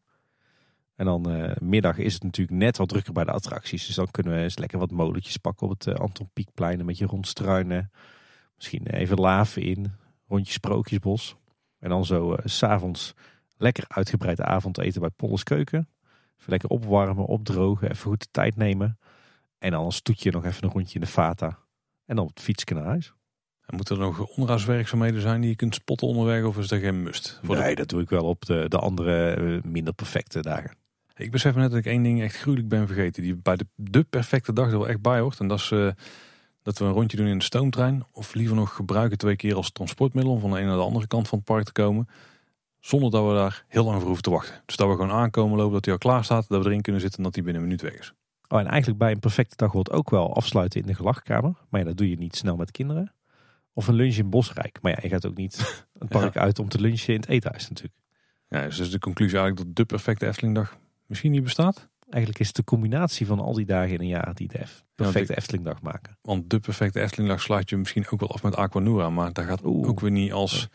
En 0.95 1.07
dan 1.07 1.31
uh, 1.31 1.53
middag 1.61 1.99
is 1.99 2.15
het 2.15 2.23
natuurlijk 2.23 2.59
net 2.59 2.77
wat 2.77 2.89
drukker 2.89 3.13
bij 3.13 3.25
de 3.25 3.31
attracties. 3.31 3.87
Dus 3.87 3.95
dan 3.95 4.11
kunnen 4.11 4.33
we 4.33 4.39
eens 4.39 4.59
lekker 4.59 4.79
wat 4.79 4.91
molentjes 4.91 5.37
pakken 5.37 5.67
op 5.67 5.73
het 5.73 5.87
uh, 5.87 5.95
Anton 5.95 6.31
Pieckplein. 6.33 6.81
Een 6.81 6.87
beetje 6.87 7.07
rondstruinen. 7.07 7.91
Misschien 8.57 8.87
even 8.87 9.17
laven 9.17 9.63
in. 9.63 9.93
Rondje 10.29 10.53
Sprookjesbos. 10.53 11.37
En 11.79 11.89
dan 11.89 12.05
zo 12.05 12.33
uh, 12.33 12.39
s'avonds 12.45 13.15
lekker 13.57 13.85
uitgebreid 13.89 14.41
avondeten 14.41 15.01
bij 15.01 15.11
Polles 15.11 15.43
Keuken. 15.43 15.89
Even 16.39 16.51
lekker 16.51 16.69
opwarmen, 16.69 17.27
opdrogen. 17.27 17.91
Even 17.91 18.11
goed 18.11 18.21
de 18.21 18.29
tijd 18.31 18.57
nemen. 18.57 18.99
En 19.59 19.71
dan 19.71 19.85
als 19.85 20.01
toetje 20.01 20.31
nog 20.31 20.45
even 20.45 20.65
een 20.65 20.71
rondje 20.71 20.95
in 20.95 21.01
de 21.01 21.07
Fata. 21.07 21.59
En 22.05 22.17
dan 22.17 22.25
op 22.25 22.39
het 22.45 22.71
naar 22.75 22.85
huis. 22.85 23.15
En 23.71 23.77
moeten 23.77 23.97
er 23.97 24.03
nog 24.03 24.27
onderhoudswerkzaamheden 24.27 25.21
zijn 25.21 25.41
die 25.41 25.51
je 25.51 25.57
kunt 25.57 25.75
spotten 25.75 26.07
onderweg? 26.07 26.45
Of 26.45 26.59
is 26.59 26.69
dat 26.69 26.81
geen 26.81 27.03
must? 27.03 27.41
Voor 27.43 27.57
nee, 27.57 27.75
dat 27.75 27.89
doe 27.89 28.01
ik 28.01 28.11
wel 28.11 28.25
op 28.25 28.45
de, 28.45 28.65
de 28.69 28.79
andere 28.79 29.61
minder 29.65 29.93
perfecte 29.93 30.41
dagen. 30.41 30.71
Ik 31.17 31.31
besef 31.31 31.55
net 31.55 31.71
dat 31.71 31.79
ik 31.79 31.87
één 31.87 32.03
ding 32.03 32.23
echt 32.23 32.37
gruwelijk 32.37 32.69
ben 32.69 32.87
vergeten. 32.87 33.23
Die 33.23 33.37
bij 33.37 33.57
de, 33.57 33.67
de 33.75 34.03
perfecte 34.03 34.53
dag 34.53 34.67
er 34.67 34.79
wel 34.79 34.89
echt 34.89 35.01
bij 35.01 35.21
hoort. 35.21 35.41
En 35.41 35.49
dat 35.49 35.59
is 35.59 35.71
uh, 35.71 35.91
dat 36.63 36.79
we 36.79 36.85
een 36.85 36.93
rondje 36.93 37.17
doen 37.17 37.27
in 37.27 37.39
de 37.39 37.45
stoomtrein. 37.45 38.05
Of 38.13 38.35
liever 38.35 38.57
nog 38.57 38.75
gebruiken 38.75 39.19
twee 39.19 39.37
keer 39.37 39.55
als 39.55 39.71
transportmiddel. 39.73 40.33
Om 40.33 40.41
van 40.41 40.51
de 40.51 40.57
ene 40.57 40.67
naar 40.67 40.77
de 40.77 40.83
andere 40.83 41.07
kant 41.07 41.29
van 41.29 41.39
het 41.39 41.47
park 41.47 41.65
te 41.65 41.73
komen. 41.73 42.09
Zonder 42.81 43.11
dat 43.11 43.27
we 43.27 43.35
daar 43.35 43.65
heel 43.69 43.85
lang 43.85 43.97
voor 43.97 44.07
hoeven 44.07 44.23
te 44.23 44.31
wachten. 44.31 44.63
Dus 44.67 44.77
dat 44.77 44.89
we 44.89 44.95
gewoon 44.95 45.11
aankomen 45.11 45.57
lopen, 45.57 45.73
dat 45.73 45.85
hij 45.85 45.95
al 45.95 46.01
klaar 46.01 46.25
staat. 46.25 46.49
Dat 46.49 46.63
we 46.63 46.69
erin 46.69 46.83
kunnen 46.83 47.01
zitten 47.01 47.19
en 47.19 47.25
dat 47.25 47.35
hij 47.35 47.45
binnen 47.45 47.63
een 47.63 47.69
minuut 47.69 47.83
weg 47.83 47.99
is. 47.99 48.15
Oh, 48.49 48.59
en 48.59 48.67
eigenlijk 48.67 48.99
bij 48.99 49.11
een 49.11 49.19
perfecte 49.19 49.57
dag 49.57 49.73
wordt 49.73 49.91
ook 49.91 50.11
wel 50.11 50.35
afsluiten 50.35 50.81
in 50.81 50.87
de 50.87 50.95
gelachkamer. 50.95 51.55
Maar 51.69 51.81
ja, 51.81 51.87
dat 51.87 51.97
doe 51.97 52.11
je 52.11 52.19
niet 52.19 52.37
snel 52.37 52.57
met 52.57 52.71
kinderen. 52.71 53.13
Of 53.73 53.89
een 53.89 53.95
lunch 53.95 54.15
in 54.15 54.31
Bosrijk. 54.31 54.79
Maar 54.83 54.93
ja, 54.93 54.99
je 55.03 55.09
gaat 55.09 55.27
ook 55.27 55.37
niet 55.37 55.57
het 55.99 56.09
park 56.09 56.37
uit 56.37 56.59
om 56.59 56.69
te 56.69 56.81
lunchen 56.81 57.15
in 57.15 57.21
het 57.21 57.29
eethuis 57.29 57.69
natuurlijk. 57.69 57.99
Ja, 58.49 58.65
dus 58.65 58.79
is 58.79 58.91
de 58.91 58.99
conclusie 58.99 59.39
eigenlijk 59.39 59.67
dat 59.67 59.77
de 59.77 59.95
perfecte 59.95 60.27
Eftelingdag 60.27 60.77
misschien 61.07 61.31
niet 61.31 61.43
bestaat? 61.43 61.89
Eigenlijk 62.11 62.41
is 62.41 62.47
het 62.47 62.57
de 62.57 62.65
combinatie 62.65 63.27
van 63.27 63.41
al 63.41 63.53
die 63.53 63.67
dagen 63.67 63.95
in 63.95 64.01
een 64.01 64.07
jaar 64.07 64.35
die 64.35 64.49
de 64.49 64.65
perfecte 64.95 65.33
ja, 65.33 65.39
Eftelingdag 65.39 65.83
maken. 65.83 66.19
Want 66.23 66.51
de 66.51 66.61
perfecte 66.61 67.01
Eftelingdag 67.01 67.41
sluit 67.41 67.71
je 67.71 67.77
misschien 67.77 68.07
ook 68.11 68.21
wel 68.21 68.31
af 68.31 68.43
met 68.43 68.57
Aquanura. 68.57 69.11
Maar 69.11 69.33
daar 69.33 69.45
gaat 69.45 69.65
Oeh. 69.65 69.89
ook 69.89 70.01
weer 70.01 70.11
niet 70.11 70.33
als 70.33 70.69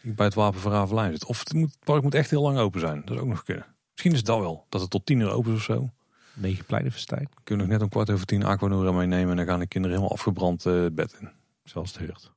ik 0.00 0.16
bij 0.16 0.26
het 0.26 0.34
Wapen 0.34 0.60
van 0.60 0.72
Ravelijn 0.72 1.12
zit. 1.12 1.24
Of 1.24 1.38
het, 1.38 1.52
moet, 1.52 1.70
het 1.70 1.84
park 1.84 2.02
moet 2.02 2.14
echt 2.14 2.30
heel 2.30 2.42
lang 2.42 2.58
open 2.58 2.80
zijn. 2.80 3.02
Dat 3.04 3.16
is 3.16 3.22
ook 3.22 3.28
nog 3.28 3.42
kunnen. 3.42 3.66
Misschien 3.90 4.12
is 4.12 4.18
het 4.18 4.26
dat 4.26 4.38
wel. 4.38 4.66
Dat 4.68 4.80
het 4.80 4.90
tot 4.90 5.06
tien 5.06 5.20
uur 5.20 5.30
open 5.30 5.52
is 5.52 5.58
of 5.58 5.64
zo. 5.64 5.90
Negen 6.34 6.64
Pleinenfestijn. 6.64 7.28
Kunnen 7.44 7.66
we 7.66 7.72
nog 7.72 7.80
net 7.80 7.82
om 7.82 7.88
kwart 7.88 8.10
over 8.10 8.26
tien 8.26 8.44
Aquanura 8.44 8.92
meenemen. 8.92 9.30
En 9.30 9.36
dan 9.36 9.46
gaan 9.46 9.60
de 9.60 9.66
kinderen 9.66 9.96
helemaal 9.96 10.16
afgebrand 10.16 10.66
uh, 10.66 10.86
bed 10.92 11.16
in. 11.20 11.28
Zoals 11.64 11.88
het 11.92 11.98
heurt. 11.98 12.32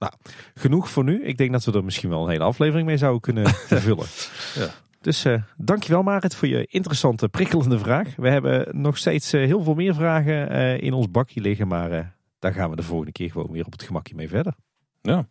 Nou, 0.00 0.12
genoeg 0.54 0.90
voor 0.90 1.04
nu. 1.04 1.24
Ik 1.24 1.36
denk 1.36 1.52
dat 1.52 1.64
we 1.64 1.72
er 1.72 1.84
misschien 1.84 2.10
wel 2.10 2.22
een 2.22 2.30
hele 2.30 2.44
aflevering 2.44 2.86
mee 2.86 2.96
zouden 2.96 3.20
kunnen 3.20 3.48
vullen. 3.86 4.06
ja. 4.54 4.68
Dus 5.00 5.24
uh, 5.24 5.42
dankjewel 5.56 6.02
Marit 6.02 6.34
voor 6.34 6.48
je 6.48 6.66
interessante, 6.66 7.28
prikkelende 7.28 7.78
vraag. 7.78 8.16
We 8.16 8.28
hebben 8.28 8.80
nog 8.80 8.98
steeds 8.98 9.34
uh, 9.34 9.44
heel 9.44 9.62
veel 9.62 9.74
meer 9.74 9.94
vragen 9.94 10.52
uh, 10.52 10.80
in 10.80 10.92
ons 10.92 11.10
bakje 11.10 11.40
liggen, 11.40 11.68
maar 11.68 12.16
daar 12.38 12.52
gaan 12.52 12.70
we 12.70 12.76
de 12.76 12.82
volgende 12.82 13.12
keer 13.12 13.30
gewoon 13.30 13.50
weer 13.50 13.64
op 13.66 13.72
het 13.72 13.82
gemakje 13.82 14.14
mee 14.14 14.28
verder. 14.28 14.54
Ja. 15.02 15.26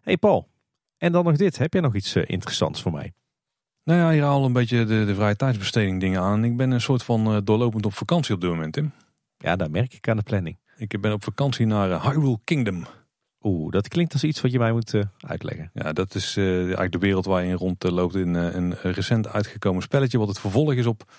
Hey 0.00 0.16
Paul, 0.16 0.48
en 0.98 1.12
dan 1.12 1.24
nog 1.24 1.36
dit. 1.36 1.58
Heb 1.58 1.72
jij 1.72 1.82
nog 1.82 1.94
iets 1.94 2.16
interessants 2.16 2.82
voor 2.82 2.92
mij? 2.92 3.12
Nou 3.84 4.00
ja, 4.00 4.10
hier 4.10 4.24
al 4.24 4.44
een 4.44 4.52
beetje 4.52 4.84
de, 4.84 5.04
de 5.04 5.14
vrije 5.14 5.36
tijdsbesteding 5.36 6.00
dingen 6.00 6.20
aan. 6.20 6.44
Ik 6.44 6.56
ben 6.56 6.70
een 6.70 6.80
soort 6.80 7.02
van 7.02 7.44
doorlopend 7.44 7.86
op 7.86 7.94
vakantie 7.94 8.34
op 8.34 8.40
dit 8.40 8.50
moment, 8.50 8.72
Tim. 8.72 8.92
Ja, 9.38 9.56
daar 9.56 9.70
merk 9.70 9.94
ik 9.94 10.08
aan 10.08 10.16
de 10.16 10.22
planning. 10.22 10.58
Ik 10.76 11.00
ben 11.00 11.12
op 11.12 11.24
vakantie 11.24 11.66
naar 11.66 12.02
Hyrule 12.02 12.38
Kingdom. 12.44 12.84
Oeh, 13.42 13.72
dat 13.72 13.88
klinkt 13.88 14.12
als 14.12 14.24
iets 14.24 14.40
wat 14.40 14.52
je 14.52 14.58
mij 14.58 14.72
moet 14.72 14.92
uh, 14.92 15.02
uitleggen. 15.20 15.70
Ja, 15.74 15.92
dat 15.92 16.14
is 16.14 16.36
uh, 16.36 16.58
eigenlijk 16.58 16.92
de 16.92 16.98
wereld 16.98 17.24
waar 17.24 17.42
je 17.42 17.48
in 17.48 17.56
rondloopt 17.56 18.14
in 18.14 18.34
uh, 18.34 18.54
een 18.54 18.74
recent 18.82 19.28
uitgekomen 19.28 19.82
spelletje. 19.82 20.18
Wat 20.18 20.28
het 20.28 20.40
vervolg 20.40 20.72
is 20.72 20.86
op 20.86 21.12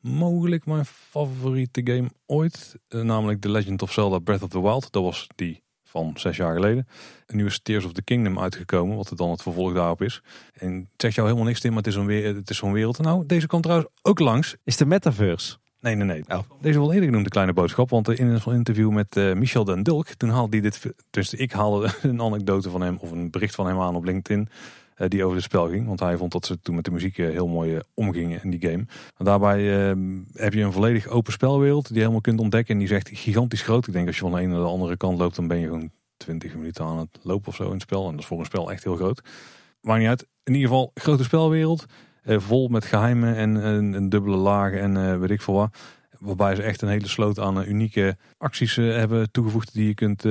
mogelijk 0.00 0.66
mijn 0.66 0.84
favoriete 0.84 1.80
game 1.84 2.10
ooit. 2.26 2.78
namelijk 2.88 3.40
The 3.40 3.50
Legend 3.50 3.82
of 3.82 3.92
Zelda 3.92 4.18
Breath 4.18 4.42
of 4.42 4.48
the 4.48 4.62
Wild. 4.62 4.92
Dat 4.92 5.02
was 5.02 5.26
die 5.34 5.62
van 5.94 6.12
zes 6.16 6.36
jaar 6.36 6.54
geleden. 6.54 6.88
En 7.26 7.36
nu 7.36 7.46
is 7.46 7.60
Tears 7.62 7.84
of 7.84 7.92
the 7.92 8.02
Kingdom 8.02 8.38
uitgekomen, 8.38 8.96
wat 8.96 9.10
er 9.10 9.16
dan 9.16 9.30
het 9.30 9.42
vervolg 9.42 9.72
daarop 9.72 10.02
is. 10.02 10.22
En 10.54 10.74
het 10.74 11.02
zegt 11.02 11.14
jou 11.14 11.26
helemaal 11.26 11.48
niks 11.48 11.60
in, 11.60 11.68
maar 11.68 11.78
het 11.78 11.86
is 11.86 11.94
zo'n 11.94 12.08
het 12.08 12.50
is 12.50 12.56
zo'n 12.56 12.72
wereld. 12.72 12.98
Nou, 12.98 13.26
deze 13.26 13.46
komt 13.46 13.62
trouwens 13.62 13.90
ook 14.02 14.18
langs. 14.18 14.56
Is 14.64 14.76
de 14.76 14.86
metaverse? 14.86 15.56
Nee, 15.84 15.94
nee, 15.94 16.06
nee. 16.06 16.24
Oh. 16.28 16.38
Deze 16.60 16.78
wel 16.78 16.92
eerder 16.92 17.08
genoemd, 17.08 17.24
de 17.24 17.30
kleine 17.30 17.52
boodschap. 17.52 17.90
Want 17.90 18.08
in 18.08 18.26
een 18.26 18.52
interview 18.52 18.90
met 18.90 19.16
uh, 19.16 19.34
Michel 19.34 19.64
den 19.64 19.82
Dulk, 19.82 20.06
toen 20.06 20.28
haalde 20.28 20.58
hij 20.58 20.60
dit. 20.60 20.94
Dus 21.10 21.34
ik 21.34 21.52
haalde 21.52 21.88
een 22.02 22.20
anekdote 22.20 22.70
van 22.70 22.80
hem 22.80 22.96
of 23.00 23.10
een 23.10 23.30
bericht 23.30 23.54
van 23.54 23.66
hem 23.66 23.80
aan 23.80 23.96
op 23.96 24.04
LinkedIn. 24.04 24.48
Uh, 24.96 25.08
die 25.08 25.24
over 25.24 25.36
het 25.36 25.44
spel 25.44 25.68
ging. 25.68 25.86
Want 25.86 26.00
hij 26.00 26.16
vond 26.16 26.32
dat 26.32 26.46
ze 26.46 26.60
toen 26.60 26.74
met 26.74 26.84
de 26.84 26.90
muziek 26.90 27.18
uh, 27.18 27.30
heel 27.30 27.48
mooi 27.48 27.80
omgingen 27.94 28.42
in 28.42 28.50
die 28.50 28.70
game. 28.70 28.84
Maar 28.86 29.26
daarbij 29.26 29.62
heb 30.32 30.52
je 30.52 30.62
een 30.62 30.72
volledig 30.72 31.06
open 31.06 31.32
spelwereld 31.32 31.84
die 31.84 31.94
je 31.94 32.00
helemaal 32.00 32.20
kunt 32.20 32.40
ontdekken. 32.40 32.74
En 32.74 32.80
die 32.80 32.88
is 32.88 32.94
echt 32.94 33.10
gigantisch 33.12 33.62
groot. 33.62 33.86
Ik 33.86 33.92
denk 33.92 34.06
als 34.06 34.16
je 34.16 34.22
van 34.22 34.32
de 34.32 34.38
ene 34.38 34.52
naar 34.52 34.62
de 34.62 34.68
andere 34.68 34.96
kant 34.96 35.18
loopt, 35.18 35.36
dan 35.36 35.48
ben 35.48 35.58
je 35.58 35.66
gewoon 35.66 35.90
20 36.16 36.54
minuten 36.54 36.84
aan 36.84 36.98
het 36.98 37.18
lopen 37.22 37.48
of 37.48 37.54
zo 37.54 37.64
in 37.64 37.72
het 37.72 37.82
spel. 37.82 38.04
En 38.04 38.10
dat 38.10 38.20
is 38.20 38.26
voor 38.26 38.38
een 38.38 38.44
spel 38.44 38.70
echt 38.70 38.84
heel 38.84 38.96
groot. 38.96 39.22
Maakt 39.80 40.00
niet 40.00 40.08
uit. 40.08 40.26
In 40.44 40.54
ieder 40.54 40.68
geval, 40.68 40.90
grote 40.94 41.24
spelwereld. 41.24 41.86
Eh, 42.24 42.38
vol 42.40 42.68
met 42.68 42.84
geheimen 42.84 43.36
en 43.36 43.54
een 43.94 44.08
dubbele 44.08 44.36
lagen 44.36 44.80
en 44.80 44.96
uh, 44.96 45.18
weet 45.18 45.30
ik 45.30 45.42
veel 45.42 45.54
wat. 45.54 45.76
Waarbij 46.18 46.54
ze 46.54 46.62
echt 46.62 46.82
een 46.82 46.88
hele 46.88 47.08
sloot 47.08 47.38
aan 47.38 47.60
uh, 47.60 47.68
unieke 47.68 48.16
acties 48.38 48.76
hebben 48.76 49.30
toegevoegd 49.30 49.74
die 49.74 49.86
je 49.86 49.94
kunt 49.94 50.24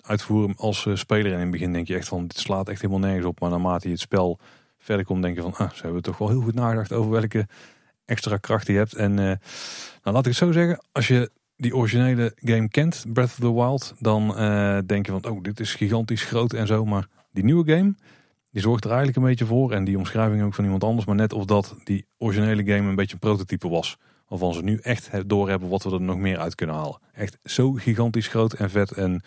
uitvoeren 0.00 0.56
als 0.56 0.86
speler. 0.94 1.26
En 1.26 1.36
in 1.36 1.40
het 1.40 1.50
begin 1.50 1.72
denk 1.72 1.86
je 1.86 1.94
echt 1.94 2.08
van 2.08 2.26
dit 2.26 2.38
slaat 2.38 2.68
echt 2.68 2.80
helemaal 2.80 3.08
nergens 3.08 3.26
op. 3.26 3.40
Maar 3.40 3.50
naarmate 3.50 3.86
je 3.86 3.92
het 3.92 4.02
spel 4.02 4.38
verder 4.78 5.04
komt 5.04 5.22
denk 5.22 5.36
je 5.36 5.42
van 5.42 5.54
ah, 5.54 5.70
ze 5.70 5.82
hebben 5.82 6.02
toch 6.02 6.18
wel 6.18 6.28
heel 6.28 6.40
goed 6.40 6.54
nagedacht 6.54 6.92
over 6.92 7.10
welke 7.10 7.46
extra 8.04 8.36
kracht 8.36 8.66
je 8.66 8.72
hebt. 8.72 8.94
En 8.94 9.14
nou 9.14 9.38
laat 10.02 10.18
ik 10.18 10.24
het 10.24 10.34
zo 10.34 10.52
zeggen, 10.52 10.84
als 10.92 11.08
je 11.08 11.30
die 11.56 11.76
originele 11.76 12.32
game 12.36 12.68
kent, 12.68 13.04
Breath 13.12 13.28
of 13.30 13.38
the 13.38 13.54
Wild, 13.54 13.94
dan 13.98 14.26
denk 14.86 15.06
je 15.06 15.12
van 15.12 15.30
oh 15.30 15.42
dit 15.42 15.60
is 15.60 15.74
gigantisch 15.74 16.24
groot 16.24 16.52
en 16.52 16.66
zo. 16.66 16.84
Maar 16.84 17.08
die 17.30 17.44
nieuwe 17.44 17.76
game 17.76 17.94
die 18.52 18.62
zorgt 18.62 18.84
er 18.84 18.90
eigenlijk 18.90 19.18
een 19.18 19.24
beetje 19.24 19.46
voor. 19.46 19.72
En 19.72 19.84
die 19.84 19.98
omschrijving 19.98 20.42
ook 20.42 20.54
van 20.54 20.64
iemand 20.64 20.84
anders. 20.84 21.06
Maar 21.06 21.14
net 21.14 21.32
of 21.32 21.44
dat 21.44 21.76
die 21.84 22.06
originele 22.18 22.64
game 22.64 22.88
een 22.88 22.94
beetje 22.94 23.12
een 23.12 23.18
prototype 23.18 23.68
was. 23.68 23.96
Waarvan 24.28 24.54
ze 24.54 24.62
nu 24.62 24.78
echt 24.78 25.28
doorhebben 25.28 25.68
wat 25.68 25.82
we 25.82 25.90
er 25.90 26.00
nog 26.00 26.16
meer 26.16 26.38
uit 26.38 26.54
kunnen 26.54 26.76
halen. 26.76 27.00
Echt 27.12 27.38
zo 27.44 27.72
gigantisch 27.72 28.28
groot 28.28 28.52
en 28.52 28.70
vet. 28.70 28.92
En 28.92 29.22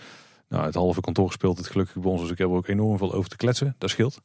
nou, 0.50 0.66
het 0.66 0.76
halve 0.76 1.02
kantoor 1.02 1.32
speelt 1.32 1.58
het 1.58 1.68
gelukkig 1.68 2.02
bij 2.02 2.12
ons. 2.12 2.22
Dus 2.22 2.32
ik 2.32 2.38
heb 2.38 2.48
er 2.48 2.56
ook 2.56 2.68
enorm 2.68 2.98
veel 2.98 3.14
over 3.14 3.30
te 3.30 3.36
kletsen. 3.36 3.76
Dat 3.78 3.90
scheelt. 3.90 4.22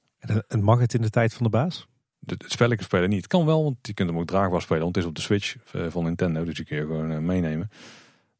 En 0.48 0.62
mag 0.62 0.81
het 0.81 0.94
in 0.94 1.02
de 1.02 1.10
tijd 1.10 1.35
van 1.35 1.44
de 1.44 1.51
baas? 1.51 1.89
het 2.27 2.44
spelletje 2.47 2.85
spelen 2.85 3.09
niet. 3.09 3.18
Het 3.18 3.27
kan 3.27 3.47
wel, 3.47 3.62
want 3.62 3.77
je 3.82 3.94
kunt 3.94 4.09
hem 4.09 4.18
ook 4.18 4.27
draagbaar 4.27 4.62
spelen. 4.62 4.82
Want 4.82 4.94
het 4.94 5.05
is 5.05 5.10
op 5.10 5.16
de 5.16 5.22
Switch 5.22 5.56
eh, 5.72 5.86
van 5.89 6.05
Nintendo. 6.05 6.44
Dus 6.44 6.56
je 6.56 6.64
kun 6.64 6.77
je 6.77 6.82
gewoon 6.82 7.10
eh, 7.10 7.18
meenemen. 7.18 7.70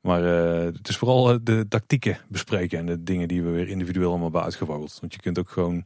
Maar 0.01 0.23
uh, 0.23 0.65
het 0.65 0.89
is 0.89 0.97
vooral 0.97 1.45
de 1.45 1.67
tactieken 1.69 2.19
bespreken. 2.29 2.79
En 2.79 2.87
de 2.87 3.03
dingen 3.03 3.29
die 3.29 3.43
we 3.43 3.51
weer 3.51 3.69
individueel 3.69 4.09
allemaal 4.09 4.25
hebben 4.25 4.43
uitgevogeld. 4.43 4.99
Want 5.01 5.15
je 5.15 5.21
kunt 5.21 5.39
ook 5.39 5.49
gewoon 5.49 5.85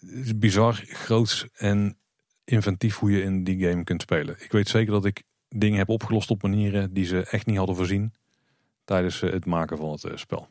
het 0.00 0.24
is 0.26 0.38
bizar 0.38 0.72
groot 0.86 1.48
en 1.56 1.98
inventief 2.44 2.96
hoe 2.96 3.10
je 3.10 3.22
in 3.22 3.44
die 3.44 3.68
game 3.68 3.84
kunt 3.84 4.02
spelen. 4.02 4.36
Ik 4.38 4.52
weet 4.52 4.68
zeker 4.68 4.92
dat 4.92 5.04
ik 5.04 5.22
dingen 5.48 5.78
heb 5.78 5.88
opgelost 5.88 6.30
op 6.30 6.42
manieren 6.42 6.92
die 6.92 7.04
ze 7.04 7.24
echt 7.24 7.46
niet 7.46 7.56
hadden 7.56 7.76
voorzien 7.76 8.12
tijdens 8.84 9.22
eh, 9.22 9.32
het 9.32 9.46
maken 9.46 9.76
van 9.76 9.90
het 9.90 10.04
eh, 10.04 10.16
spel. 10.16 10.48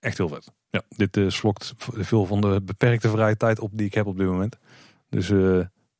Echt 0.00 0.18
heel 0.18 0.28
vet. 0.28 0.52
Ja, 0.70 0.82
dit 0.88 1.16
uh, 1.16 1.30
slokt 1.30 1.74
veel 1.78 2.26
van 2.26 2.40
de 2.40 2.60
beperkte 2.64 3.08
vrije 3.08 3.36
tijd 3.36 3.60
op 3.60 3.70
die 3.74 3.86
ik 3.86 3.94
heb 3.94 4.06
op 4.06 4.16
dit 4.16 4.26
moment. 4.26 4.58
Dus 5.08 5.32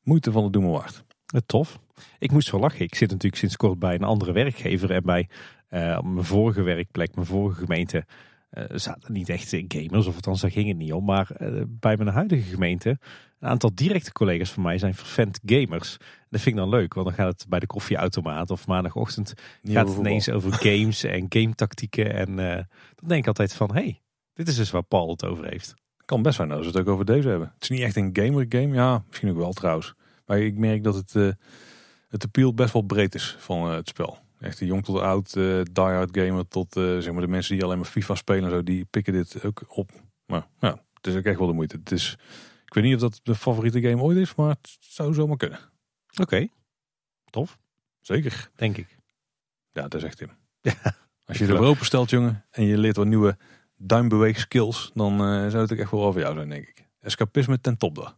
moeite 0.02 0.32
van 0.32 0.44
het 0.44 0.52
doen 0.52 0.70
waard. 0.70 1.04
Tof. 1.46 1.78
Ik 2.18 2.32
moest 2.32 2.50
wel 2.50 2.60
lachen. 2.60 2.80
Ik 2.80 2.94
zit 2.94 3.10
natuurlijk 3.10 3.36
sinds 3.36 3.56
kort 3.56 3.78
bij 3.78 3.94
een 3.94 4.02
andere 4.02 4.32
werkgever 4.32 4.90
en 4.90 5.02
bij 5.02 5.28
mijn 5.68 6.24
vorige 6.24 6.62
werkplek, 6.62 7.14
mijn 7.14 7.26
vorige 7.26 7.60
gemeente, 7.60 8.06
uh, 8.50 8.64
zaten 8.74 9.12
niet 9.12 9.28
echt 9.28 9.56
gamers, 9.68 10.06
of 10.06 10.14
althans 10.14 10.40
daar 10.40 10.50
ging 10.50 10.68
het 10.68 10.76
niet 10.76 10.92
om. 10.92 11.04
Maar 11.04 11.30
uh, 11.38 11.62
bij 11.66 11.96
mijn 11.96 12.08
huidige 12.08 12.50
gemeente, 12.50 12.98
een 13.40 13.48
aantal 13.48 13.74
directe 13.74 14.12
collega's 14.12 14.50
van 14.50 14.62
mij 14.62 14.78
zijn 14.78 14.94
vervent 14.94 15.40
gamers. 15.46 15.96
En 15.98 16.26
dat 16.28 16.40
vind 16.40 16.54
ik 16.54 16.60
dan 16.60 16.70
leuk, 16.70 16.94
want 16.94 17.06
dan 17.06 17.16
gaat 17.16 17.32
het 17.32 17.48
bij 17.48 17.60
de 17.60 17.66
koffieautomaat 17.66 18.50
of 18.50 18.66
maandagochtend 18.66 19.34
gaat 19.62 19.88
het 19.88 19.98
ineens 19.98 20.28
over 20.28 20.52
games 20.68 21.04
en 21.04 21.26
gametactieken. 21.28 22.14
En 22.14 22.30
uh, 22.30 22.54
dan 22.94 23.08
denk 23.08 23.20
ik 23.20 23.26
altijd 23.26 23.52
van, 23.52 23.72
hey, 23.72 24.00
dit 24.32 24.48
is 24.48 24.56
dus 24.56 24.70
waar 24.70 24.82
Paul 24.82 25.10
het 25.10 25.24
over 25.24 25.48
heeft. 25.48 25.74
Kan 26.04 26.22
best 26.22 26.36
zijn 26.36 26.50
als 26.50 26.60
we 26.60 26.66
het 26.66 26.76
ook 26.76 26.88
over 26.88 27.04
deze 27.04 27.28
hebben. 27.28 27.50
Het 27.54 27.62
is 27.62 27.68
niet 27.68 27.80
echt 27.80 27.96
een 27.96 28.10
gamer 28.12 28.46
game, 28.48 28.74
ja, 28.74 29.04
misschien 29.08 29.30
ook 29.30 29.36
wel 29.36 29.52
trouwens. 29.52 29.94
Maar 30.26 30.40
ik 30.40 30.56
merk 30.56 30.84
dat 30.84 30.94
het, 30.94 31.12
het 32.08 32.24
appeal 32.24 32.54
best 32.54 32.72
wel 32.72 32.82
breed 32.82 33.14
is 33.14 33.36
van 33.38 33.70
het 33.70 33.88
spel. 33.88 34.18
Echt 34.40 34.58
de 34.58 34.66
jong 34.66 34.84
tot 34.84 35.00
oud, 35.00 35.34
uh, 35.36 35.62
die-hard 35.72 36.16
gamer 36.16 36.48
tot 36.48 36.76
uh, 36.76 36.98
zeg 36.98 37.12
maar 37.12 37.22
de 37.22 37.28
mensen 37.28 37.54
die 37.54 37.64
alleen 37.64 37.78
maar 37.78 37.86
FIFA 37.86 38.14
spelen 38.14 38.50
zo, 38.50 38.62
die 38.62 38.84
pikken 38.84 39.12
dit 39.12 39.44
ook 39.44 39.64
op. 39.68 39.90
Maar 40.26 40.46
ja, 40.60 40.84
het 40.94 41.06
is 41.06 41.16
ook 41.16 41.24
echt 41.24 41.38
wel 41.38 41.46
de 41.46 41.52
moeite. 41.52 41.76
Het 41.76 41.92
is, 41.92 42.16
ik 42.66 42.74
weet 42.74 42.84
niet 42.84 42.94
of 42.94 43.00
dat 43.00 43.20
de 43.22 43.34
favoriete 43.34 43.80
game 43.80 44.02
ooit 44.02 44.16
is, 44.16 44.34
maar 44.34 44.48
het 44.48 44.76
zou 44.80 45.14
zomaar 45.14 45.36
kunnen. 45.36 45.58
Oké, 46.20 46.48
tof. 47.30 47.58
Zeker. 48.00 48.50
Denk 48.54 48.76
ik. 48.76 48.98
Ja, 49.72 49.82
dat 49.82 49.94
is 49.94 50.02
echt 50.02 50.16
Tim. 50.16 50.30
Ja. 50.60 50.74
Als 51.26 51.38
je 51.38 51.46
er 51.46 51.58
open 51.58 51.86
stelt, 51.86 52.10
jongen, 52.10 52.44
en 52.50 52.64
je 52.64 52.78
leert 52.78 52.96
wat 52.96 53.06
nieuwe 53.06 53.36
duimbeweeg 53.76 54.38
skills, 54.38 54.90
dan 54.94 55.12
uh, 55.12 55.48
zou 55.48 55.62
het 55.62 55.72
ook 55.72 55.78
echt 55.78 55.90
wel 55.90 56.04
over 56.04 56.20
jou 56.20 56.34
zijn, 56.34 56.48
denk 56.48 56.66
ik. 56.66 56.88
Escapisme 57.00 57.60
ten 57.60 57.76
top 57.76 57.94
daar. 57.94 58.14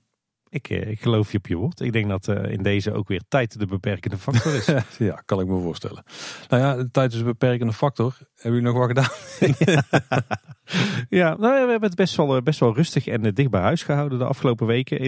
Ik, 0.50 0.68
ik 0.68 1.00
geloof 1.00 1.32
je 1.32 1.38
op 1.38 1.46
je 1.46 1.56
woord. 1.56 1.80
Ik 1.80 1.92
denk 1.92 2.08
dat 2.08 2.28
in 2.28 2.62
deze 2.62 2.92
ook 2.92 3.08
weer 3.08 3.22
tijd 3.28 3.58
de 3.58 3.66
beperkende 3.66 4.18
factor 4.18 4.54
is. 4.54 4.66
ja, 4.98 5.22
kan 5.24 5.40
ik 5.40 5.46
me 5.46 5.60
voorstellen. 5.60 6.02
Nou 6.48 6.62
ja, 6.62 6.76
de 6.76 6.90
tijd 6.90 7.12
is 7.12 7.18
een 7.18 7.24
beperkende 7.24 7.72
factor. 7.72 8.16
Hebben 8.34 8.62
jullie 8.62 8.74
nog 8.74 8.86
wat 8.86 8.88
gedaan? 8.88 9.82
ja, 11.20 11.36
nou, 11.36 11.52
we 11.64 11.70
hebben 11.70 11.88
het 11.88 11.94
best 11.94 12.16
wel, 12.16 12.42
best 12.42 12.60
wel 12.60 12.74
rustig 12.74 13.06
en 13.06 13.34
dicht 13.34 13.50
bij 13.50 13.60
huis 13.60 13.82
gehouden 13.82 14.18
de 14.18 14.24
afgelopen 14.24 14.66
weken. 14.66 14.98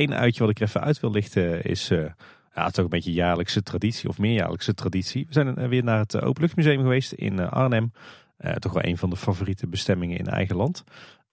Eén 0.00 0.14
uitje 0.14 0.40
wat 0.40 0.50
ik 0.50 0.60
er 0.60 0.66
even 0.66 0.80
uit 0.80 1.00
wil 1.00 1.10
lichten 1.10 1.62
is... 1.62 1.90
Ja, 2.54 2.64
het 2.64 2.72
is 2.72 2.78
ook 2.78 2.84
een 2.84 2.98
beetje 2.98 3.12
jaarlijkse 3.12 3.62
traditie 3.62 4.08
of 4.08 4.18
meerjaarlijkse 4.18 4.74
traditie. 4.74 5.26
We 5.26 5.32
zijn 5.32 5.68
weer 5.68 5.84
naar 5.84 5.98
het 5.98 6.20
Openluchtmuseum 6.20 6.80
geweest 6.80 7.12
in 7.12 7.50
Arnhem. 7.50 7.92
Uh, 8.40 8.52
toch 8.52 8.72
wel 8.72 8.84
een 8.84 8.98
van 8.98 9.10
de 9.10 9.16
favoriete 9.16 9.66
bestemmingen 9.66 10.18
in 10.18 10.26
eigen 10.26 10.56
land. 10.56 10.84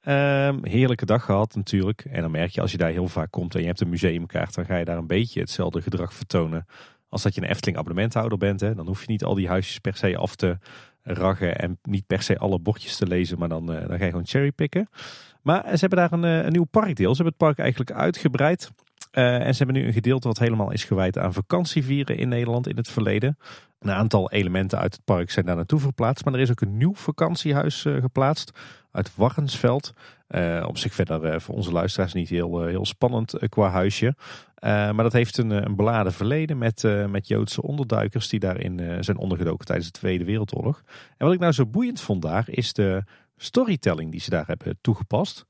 Um, 0.08 0.66
heerlijke 0.66 1.06
dag 1.06 1.26
gehad 1.26 1.56
natuurlijk. 1.56 2.06
En 2.06 2.22
dan 2.22 2.32
merk 2.32 2.52
je 2.52 2.62
als 2.62 2.72
je 2.72 2.78
daar 2.78 2.92
heel 2.92 3.08
vaak 3.08 3.32
komt 3.32 3.56
en 3.56 3.62
je 3.62 3.68
hebt 3.68 3.82
een 3.82 3.90
museumkaart, 3.90 4.56
dan 4.56 4.66
ga 4.66 4.78
je 4.78 4.86
daar 4.86 4.98
een 4.98 5.08
beetje 5.08 5.40
hetzelfde 5.40 5.82
gedrag 5.82 6.14
vertonen 6.14 6.66
als 7.10 7.24
dat 7.24 7.36
je 7.36 7.42
een 7.42 7.48
Efteling 7.48 7.78
abonnementhouder 7.78 8.38
bent. 8.38 8.60
Hè. 8.60 8.76
Dan 8.76 8.88
hoef 8.88 9.02
je 9.02 9.12
niet 9.12 9.24
al 9.24 9.36
die 9.36 9.48
huisjes 9.48 9.80
per 9.80 9.96
se 9.96 10.18
af 10.18 10.36
te 10.36 10.58
raggen 11.02 11.60
en 11.60 11.80
niet 11.82 12.08
per 12.08 12.22
se 12.22 12.38
alle 12.38 12.60
bordjes 12.60 12.96
te 12.96 13.08
lezen, 13.08 13.40
maar 13.40 13.50
dan, 13.50 13.72
uh, 13.72 13.88
dan 13.88 13.98
ga 13.98 14.04
je 14.04 14.10
gewoon 14.10 14.26
cherrypicken. 14.26 14.90
Maar 15.42 15.64
ze 15.64 15.80
hebben 15.80 15.98
daar 15.98 16.12
een, 16.12 16.24
eh, 16.24 16.46
een 16.46 16.52
nieuw 16.52 16.64
parkdeel. 16.64 17.16
Ze 17.16 17.24
hebben 17.24 17.36
het 17.38 17.38
park 17.38 17.58
eigenlijk 17.58 17.92
uitgebreid. 17.92 18.72
Uh, 19.14 19.46
en 19.46 19.56
ze 19.56 19.64
hebben 19.64 19.82
nu 19.82 19.88
een 19.88 19.94
gedeelte 19.94 20.28
wat 20.28 20.40
helemaal 20.40 20.72
is 20.72 20.84
gewijd 20.84 21.18
aan 21.18 21.34
vakantievieren 21.34 22.18
in 22.18 22.30
Nederland 22.30 22.68
in 22.68 22.78
het 22.78 22.88
verleden. 22.88 23.38
Een 23.80 23.92
aantal 23.92 24.32
elementen 24.32 24.80
uit 24.80 24.94
het 24.94 25.06
park 25.06 25.32
zijn 25.32 25.46
daar 25.46 25.56
naartoe 25.56 25.80
verplaatst. 25.80 26.26
Maar 26.26 26.34
er 26.34 26.40
is 26.40 26.52
ook 26.52 26.62
een 26.62 26.78
nieuw 26.78 26.96
vakantiehuis 26.96 27.86
uh, 27.86 28.02
geplaatst 28.02 28.52
uit 28.92 29.16
Warrensveld. 29.16 29.94
Uh, 30.30 30.66
op 30.68 30.78
zich 30.78 30.94
verder 30.94 31.42
voor 31.42 31.56
onze 31.56 31.72
luisteraars 31.72 32.14
niet 32.14 32.30
heel, 32.30 32.64
heel 32.64 32.86
spannend 32.86 33.36
qua 33.50 33.70
huisje. 33.70 34.16
maar 34.62 34.94
dat 34.94 35.14
heeft 35.14 35.38
een, 35.38 35.50
een 35.50 35.76
beladen 35.76 36.14
verleden 36.14 36.58
met, 36.58 36.84
met 37.10 37.28
Joodse 37.28 37.62
onderduikers 37.62 38.30
die 38.30 38.40
daarin 38.40 39.04
zijn 39.04 39.18
ondergedoken 39.18 39.66
tijdens 39.66 39.92
de 39.92 40.00
Tweede 40.00 40.24
Wereldoorlog. 40.24 40.84
En 41.18 41.26
wat 41.26 41.34
ik 41.34 41.40
nou 41.40 41.52
zo 41.52 41.66
boeiend 41.66 42.02
vond 42.02 42.22
daar 42.22 42.44
is 42.50 42.74
de 42.74 43.04
storytelling 43.38 44.12
die 44.12 44.22
ze 44.22 44.30
daar 44.30 44.48
hebben 44.48 44.78
toegepast. 44.82 45.46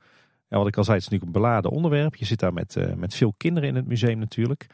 En 0.53 0.59
wat 0.59 0.67
ik 0.67 0.77
al 0.77 0.83
zei, 0.83 0.97
het 0.97 1.05
is 1.05 1.11
natuurlijk 1.11 1.35
een 1.35 1.41
beladen 1.41 1.71
onderwerp. 1.71 2.15
Je 2.15 2.25
zit 2.25 2.39
daar 2.39 2.53
met, 2.53 2.75
uh, 2.75 2.93
met 2.93 3.15
veel 3.15 3.33
kinderen 3.37 3.69
in 3.69 3.75
het 3.75 3.87
museum 3.87 4.19
natuurlijk. 4.19 4.67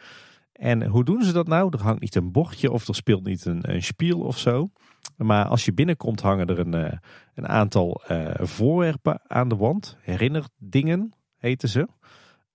En 0.52 0.86
hoe 0.86 1.04
doen 1.04 1.24
ze 1.24 1.32
dat 1.34 1.48
nou? 1.48 1.70
Er 1.72 1.82
hangt 1.82 2.02
niet 2.02 2.16
een 2.16 2.32
bordje 2.32 2.72
of 2.72 2.88
er 2.88 2.96
speelt 2.96 3.24
niet 3.24 3.46
een, 3.46 3.74
een 3.74 3.84
spiel 3.84 4.20
of 4.20 4.38
zo. 4.38 4.70
Maar 5.16 5.46
als 5.46 5.66
je 5.66 5.74
binnenkomt 5.74 6.22
hangen 6.22 6.48
er 6.48 6.60
een, 6.60 6.76
uh, 6.76 6.92
een 7.36 7.48
aantal 7.48 8.02
uh, 8.12 8.30
voorwerpen 8.38 9.20
aan 9.28 9.50
de 9.50 9.56
wand. 9.56 9.98
Herinnerdingen 10.02 11.14
heten 11.38 11.70
ze. 11.70 11.88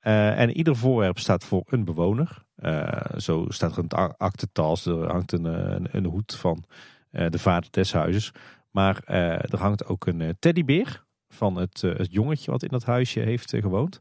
en 0.00 0.50
ieder 0.50 0.76
voorwerp 0.76 1.18
staat 1.18 1.44
voor 1.44 1.62
een 1.66 1.84
bewoner. 1.84 2.44
zo 3.16 3.44
staat 3.48 3.76
er 3.76 3.78
een 3.78 4.16
aktentas, 4.16 4.86
er 4.86 5.10
hangt 5.10 5.32
een, 5.32 5.44
een, 5.44 5.88
een 5.90 6.04
hoed 6.04 6.34
van 6.34 6.64
de 7.10 7.38
vader 7.38 7.70
des 7.70 7.92
huizes. 7.92 8.32
Maar 8.70 9.04
er 9.04 9.58
hangt 9.58 9.86
ook 9.86 10.06
een 10.06 10.36
teddybeer 10.38 11.03
van 11.34 11.56
het, 11.56 11.82
uh, 11.82 11.96
het 11.96 12.12
jongetje 12.12 12.50
wat 12.50 12.62
in 12.62 12.68
dat 12.68 12.84
huisje 12.84 13.20
heeft 13.20 13.52
uh, 13.52 13.62
gewoond. 13.62 13.98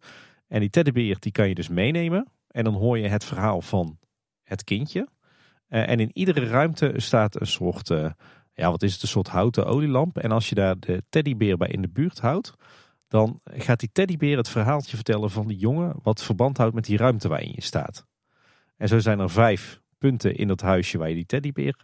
En 0.47 0.59
die 0.59 0.69
teddybeer 0.69 1.19
die 1.19 1.31
kan 1.31 1.47
je 1.47 1.55
dus 1.55 1.67
meenemen. 1.67 2.27
En 2.47 2.63
dan 2.63 2.73
hoor 2.73 2.97
je 2.97 3.07
het 3.07 3.23
verhaal 3.23 3.61
van 3.61 3.99
het 4.43 4.63
kindje. 4.63 5.07
Uh, 5.69 5.89
en 5.89 5.99
in 5.99 6.09
iedere 6.13 6.45
ruimte 6.45 6.93
staat 6.95 7.41
een 7.41 7.47
soort, 7.47 7.87
ja 8.53 8.71
wat 8.71 8.83
is 8.83 8.93
het, 8.93 9.01
een 9.01 9.07
soort 9.07 9.27
houten 9.27 9.65
olielamp. 9.65 10.17
En 10.17 10.31
als 10.31 10.49
je 10.49 10.55
daar 10.55 10.79
de 10.79 11.03
teddybeer 11.09 11.57
bij 11.57 11.67
in 11.67 11.81
de 11.81 11.89
buurt 11.89 12.19
houdt, 12.19 12.53
dan 13.07 13.39
gaat 13.43 13.79
die 13.79 13.89
teddybeer 13.91 14.37
het 14.37 14.49
verhaaltje 14.49 14.95
vertellen 14.95 15.31
van 15.31 15.47
die 15.47 15.57
jongen. 15.57 15.95
Wat 16.03 16.23
verband 16.23 16.57
houdt 16.57 16.75
met 16.75 16.85
die 16.85 16.97
ruimte 16.97 17.27
waarin 17.27 17.51
je 17.55 17.61
staat. 17.61 18.05
En 18.77 18.87
zo 18.87 18.99
zijn 18.99 19.19
er 19.19 19.29
vijf 19.29 19.81
punten 19.97 20.35
in 20.35 20.47
dat 20.47 20.61
huisje 20.61 20.97
waar 20.97 21.09
je 21.09 21.15
die 21.15 21.25
teddybeer 21.25 21.75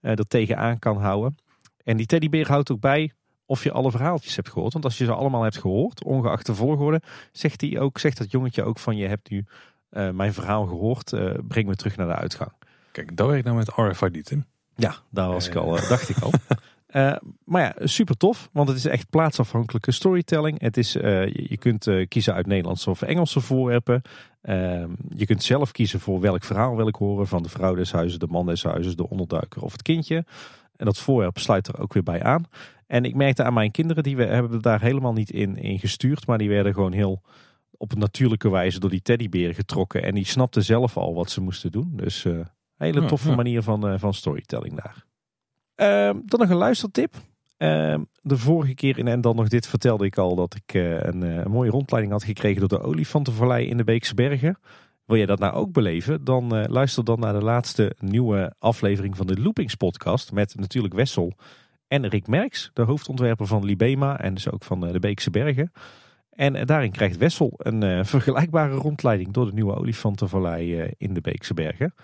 er 0.00 0.26
tegenaan 0.28 0.78
kan 0.78 0.96
houden. 0.96 1.36
En 1.84 1.96
die 1.96 2.06
teddybeer 2.06 2.46
houdt 2.46 2.70
ook 2.70 2.80
bij 2.80 3.12
of 3.46 3.62
je 3.62 3.72
alle 3.72 3.90
verhaaltjes 3.90 4.36
hebt 4.36 4.48
gehoord. 4.48 4.72
Want 4.72 4.84
als 4.84 4.98
je 4.98 5.04
ze 5.04 5.12
allemaal 5.12 5.42
hebt 5.42 5.58
gehoord, 5.58 6.04
ongeacht 6.04 6.46
de 6.46 6.54
volgorde, 6.54 7.00
zegt, 7.32 7.60
hij 7.60 7.80
ook, 7.80 7.98
zegt 7.98 8.18
dat 8.18 8.30
jongetje 8.30 8.62
ook 8.62 8.78
van 8.78 8.96
je 8.96 9.06
hebt 9.06 9.30
nu 9.30 9.44
uh, 9.90 10.10
mijn 10.10 10.32
verhaal 10.32 10.66
gehoord, 10.66 11.12
uh, 11.12 11.30
breng 11.48 11.66
me 11.66 11.76
terug 11.76 11.96
naar 11.96 12.06
de 12.06 12.14
uitgang. 12.14 12.52
Kijk, 12.92 13.16
dat 13.16 13.28
werkt 13.28 13.44
nou 13.44 13.56
met 13.56 13.70
RFID, 13.76 14.24
Tim. 14.24 14.44
Ja, 14.76 14.94
daar 15.10 15.28
was 15.28 15.48
ik 15.48 15.54
al, 15.54 15.76
uh, 15.76 15.88
dacht 15.88 16.08
ik 16.08 16.18
al. 16.18 16.32
Uh, 16.90 17.16
maar 17.52 17.62
ja, 17.62 17.86
super 17.86 18.16
tof, 18.16 18.48
want 18.52 18.68
het 18.68 18.76
is 18.76 18.84
echt 18.84 19.10
plaatsafhankelijke 19.10 19.92
storytelling. 19.92 20.60
Het 20.60 20.76
is, 20.76 20.96
uh, 20.96 21.26
je, 21.26 21.56
kunt 21.56 21.86
uh, 21.86 22.06
kiezen 22.08 22.34
uit 22.34 22.46
Nederlandse 22.46 22.90
of 22.90 23.02
Engelse 23.02 23.40
voorwerpen. 23.40 24.02
Ehm, 24.42 24.90
je 25.16 25.26
kunt 25.26 25.42
zelf 25.42 25.72
kiezen 25.72 26.00
voor 26.00 26.20
welk 26.20 26.44
verhaal 26.44 26.76
wil 26.76 26.88
ik 26.88 26.94
horen. 26.94 27.26
Van 27.26 27.42
de 27.42 27.48
vrouw 27.48 27.74
des 27.74 27.92
huizes, 27.92 28.18
de 28.18 28.26
man 28.26 28.46
des 28.46 28.62
huizes, 28.62 28.96
de 28.96 29.08
onderduiker 29.08 29.62
of 29.62 29.72
het 29.72 29.82
kindje. 29.82 30.24
En 30.76 30.84
dat 30.84 30.98
voorwerp 30.98 31.38
sluit 31.38 31.68
er 31.68 31.80
ook 31.80 31.92
weer 31.92 32.02
bij 32.02 32.22
aan. 32.22 32.46
En 32.86 33.04
ik 33.04 33.14
merkte 33.14 33.42
aan 33.42 33.54
mijn 33.54 33.70
kinderen, 33.70 34.02
die 34.02 34.16
we 34.16 34.24
hebben 34.24 34.62
daar 34.62 34.80
helemaal 34.80 35.12
niet 35.12 35.30
in, 35.30 35.56
in 35.56 35.78
gestuurd. 35.78 36.26
Maar 36.26 36.38
die 36.38 36.48
werden 36.48 36.74
gewoon 36.74 36.92
heel 36.92 37.22
op 37.76 37.92
een 37.92 37.98
natuurlijke 37.98 38.50
wijze 38.50 38.80
door 38.80 38.90
die 38.90 39.02
teddybeer 39.02 39.54
getrokken. 39.54 40.02
En 40.02 40.14
die 40.14 40.26
snapten 40.26 40.64
zelf 40.64 40.96
al 40.96 41.14
wat 41.14 41.30
ze 41.30 41.40
moesten 41.40 41.72
doen. 41.72 41.92
Dus 41.96 42.24
uh, 42.24 42.40
hele 42.76 43.04
toffe 43.04 43.34
manier 43.34 43.62
van, 43.62 43.92
uh, 43.92 43.98
van 43.98 44.14
storytelling 44.14 44.82
daar. 44.82 45.04
Uh, 45.76 46.20
dan 46.24 46.40
nog 46.40 46.50
een 46.50 46.56
luistertip. 46.56 47.14
Ehm, 47.56 48.02
de 48.22 48.38
vorige 48.38 48.74
keer 48.74 48.98
in 48.98 49.08
En 49.08 49.20
dan 49.20 49.36
nog 49.36 49.48
dit 49.48 49.66
vertelde 49.66 50.04
ik 50.04 50.18
al 50.18 50.34
dat 50.34 50.54
ik 50.54 50.74
uh, 50.74 51.02
een, 51.02 51.22
een, 51.22 51.50
mooie 51.50 51.70
rondleiding 51.70 52.12
had 52.12 52.24
gekregen 52.24 52.60
door 52.60 52.78
de 52.78 52.84
Olifantenvallei 52.84 53.66
in 53.66 53.76
de 53.76 53.84
Beekse 53.84 54.14
Bergen. 54.14 54.58
Wil 55.04 55.16
jij 55.16 55.26
dat 55.26 55.38
nou 55.38 55.54
ook 55.54 55.72
beleven? 55.72 56.24
Dan 56.24 56.66
luister 56.66 57.04
dan 57.04 57.20
naar 57.20 57.32
de 57.32 57.42
laatste 57.42 57.96
nieuwe 57.98 58.54
aflevering 58.58 59.16
van 59.16 59.26
de 59.26 59.40
Loopings 59.40 59.74
podcast 59.74 60.32
met 60.32 60.54
natuurlijk 60.56 60.94
Wessel 60.94 61.32
en 61.94 62.08
Rick 62.08 62.26
Merks, 62.26 62.70
de 62.72 62.82
hoofdontwerper 62.82 63.46
van 63.46 63.64
Libema 63.64 64.20
en 64.20 64.34
dus 64.34 64.50
ook 64.50 64.64
van 64.64 64.86
eh, 64.86 64.92
de 64.92 64.98
Beekse 64.98 65.30
Bergen. 65.30 65.72
En 66.30 66.56
eh, 66.56 66.66
daarin 66.66 66.90
krijgt 66.90 67.16
Wessel 67.16 67.52
een 67.56 67.82
uh, 67.82 68.04
vergelijkbare 68.04 68.74
rondleiding 68.74 69.32
door 69.32 69.46
de 69.46 69.52
nieuwe 69.52 69.76
olifantenvallei 69.76 70.90
in 70.98 71.14
de 71.14 71.20
Beekse 71.20 71.54
Bergen. 71.54 71.94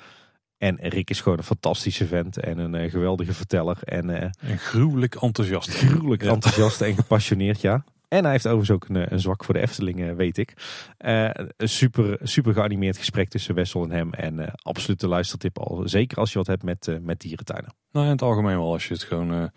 En 0.58 0.76
Rick 0.81 1.10
is 1.10 1.20
gewoon 1.20 1.39
een 1.39 1.44
fantastische 1.44 2.06
vent 2.06 2.39
en 2.39 2.58
een 2.58 2.90
geweldige 2.90 3.32
verteller. 3.32 3.78
En, 3.82 4.10
en 4.10 4.58
gruwelijk 4.58 5.14
enthousiast. 5.14 5.70
Gruwelijk 5.70 6.23
ja. 6.23 6.31
enthousiast 6.31 6.81
en 6.81 6.94
gepassioneerd, 6.94 7.60
ja. 7.60 7.84
En 8.08 8.23
hij 8.23 8.32
heeft 8.32 8.47
overigens 8.47 8.70
ook 8.70 8.89
een, 8.89 9.12
een 9.12 9.20
zwak 9.20 9.44
voor 9.44 9.55
de 9.55 9.60
Efteling, 9.60 10.16
weet 10.16 10.39
ik. 10.39 10.52
een 10.98 11.68
super, 11.68 12.18
super 12.23 12.52
geanimeerd 12.52 12.97
gesprek 12.97 13.28
tussen 13.28 13.55
Wessel 13.55 13.82
en 13.82 13.90
hem. 13.90 14.12
En 14.12 14.55
absoluut 14.55 15.00
de 15.00 15.08
luistertip 15.08 15.58
al. 15.58 15.82
Zeker 15.84 16.18
als 16.18 16.32
je 16.32 16.39
wat 16.39 16.47
hebt 16.47 16.62
met, 16.62 16.98
met 17.02 17.20
dierentuinen. 17.20 17.74
Nou, 17.92 18.06
in 18.06 18.12
het 18.12 18.23
algemeen 18.23 18.56
wel. 18.56 18.73
Als 18.73 18.89
je 18.89 18.94
het 18.94 19.02
gewoon 19.02 19.50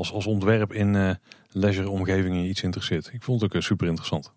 als, 0.00 0.12
als 0.12 0.26
ontwerp 0.26 0.72
in 0.72 0.94
uh, 0.94 1.10
leisure 1.48 1.90
omgevingen 1.90 2.44
iets 2.44 2.62
interesseert. 2.62 3.12
Ik 3.12 3.22
vond 3.22 3.40
het 3.40 3.50
ook 3.50 3.56
uh, 3.56 3.66
super 3.66 3.86
interessant. 3.86 4.32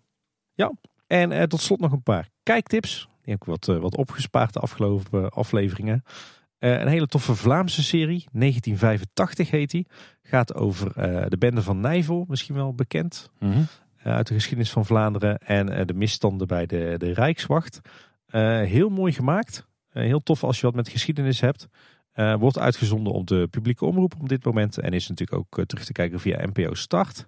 Ja, 0.54 0.72
en 1.06 1.30
uh, 1.30 1.42
tot 1.42 1.60
slot 1.60 1.80
nog 1.80 1.92
een 1.92 2.02
paar 2.02 2.28
kijktips. 2.42 3.08
Die 3.22 3.32
heb 3.32 3.42
ik 3.42 3.44
wat, 3.44 3.80
wat 3.80 3.96
opgespaard 3.96 4.52
de 4.52 4.58
afgelopen 4.58 5.30
afleveringen. 5.30 6.04
een 6.58 6.88
hele 6.88 7.06
toffe 7.06 7.34
Vlaamse 7.34 7.82
serie, 7.82 8.24
1985 8.32 9.50
heet 9.50 9.70
die. 9.70 9.86
Gaat 10.22 10.54
over 10.54 10.92
de 11.30 11.36
bende 11.38 11.62
van 11.62 11.80
Nijvel, 11.80 12.24
misschien 12.28 12.54
wel 12.54 12.74
bekend. 12.74 13.30
Mm 13.38 13.52
-hmm. 13.52 13.66
uit 14.02 14.26
de 14.26 14.34
geschiedenis 14.34 14.70
van 14.70 14.86
Vlaanderen. 14.86 15.38
En 15.38 15.86
de 15.86 15.94
misstanden 15.94 16.46
bij 16.46 16.66
de, 16.66 16.94
de 16.98 17.12
Rijkswacht. 17.12 17.80
heel 18.64 18.88
mooi 18.88 19.12
gemaakt. 19.12 19.66
heel 19.88 20.22
tof 20.22 20.44
als 20.44 20.60
je 20.60 20.66
wat 20.66 20.74
met 20.74 20.88
geschiedenis 20.88 21.40
hebt. 21.40 21.68
Uh, 22.14 22.34
wordt 22.34 22.58
uitgezonden 22.58 23.12
op 23.12 23.26
de 23.26 23.46
publieke 23.50 23.84
omroep 23.84 24.14
op 24.20 24.28
dit 24.28 24.44
moment. 24.44 24.78
En 24.78 24.92
is 24.92 25.08
natuurlijk 25.08 25.38
ook 25.38 25.58
uh, 25.58 25.64
terug 25.64 25.84
te 25.84 25.92
kijken 25.92 26.20
via 26.20 26.46
NPO 26.46 26.74
Start. 26.74 27.26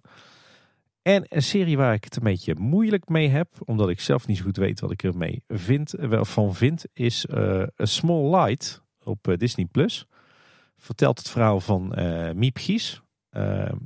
En 1.03 1.25
een 1.29 1.43
serie 1.43 1.77
waar 1.77 1.95
ik 1.95 2.05
het 2.05 2.17
een 2.17 2.23
beetje 2.23 2.55
moeilijk 2.55 3.09
mee 3.09 3.29
heb. 3.29 3.49
Omdat 3.65 3.89
ik 3.89 4.01
zelf 4.01 4.27
niet 4.27 4.37
zo 4.37 4.45
goed 4.45 4.57
weet 4.57 4.81
wat 4.81 4.91
ik 4.91 5.03
ermee 5.03 5.43
vind, 5.49 5.91
wel 5.91 6.25
van 6.25 6.55
vind. 6.55 6.85
Is 6.93 7.31
A 7.35 7.69
Small 7.77 8.37
Light 8.37 8.83
op 9.03 9.35
Disney+. 9.37 9.67
Plus. 9.67 10.07
Vertelt 10.77 11.19
het 11.19 11.31
verhaal 11.31 11.61
van 11.61 11.95
Miep 12.35 12.57
Gies. 12.57 13.03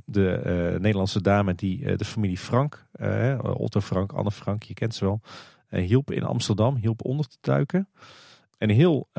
de 0.05 0.77
Nederlandse 0.79 1.21
dame 1.21 1.55
die 1.55 1.95
de 1.95 2.05
familie 2.05 2.37
Frank. 2.37 2.85
Otto 3.41 3.79
Frank, 3.79 4.11
Anne 4.11 4.31
Frank, 4.31 4.63
je 4.63 4.73
kent 4.73 4.95
ze 4.95 5.05
wel. 5.05 5.21
hielp 5.69 6.11
in 6.11 6.23
Amsterdam, 6.23 6.75
hielp 6.75 7.05
onder 7.05 7.27
te 7.27 7.37
duiken. 7.41 7.89
Een 8.57 8.69
heel 8.69 9.09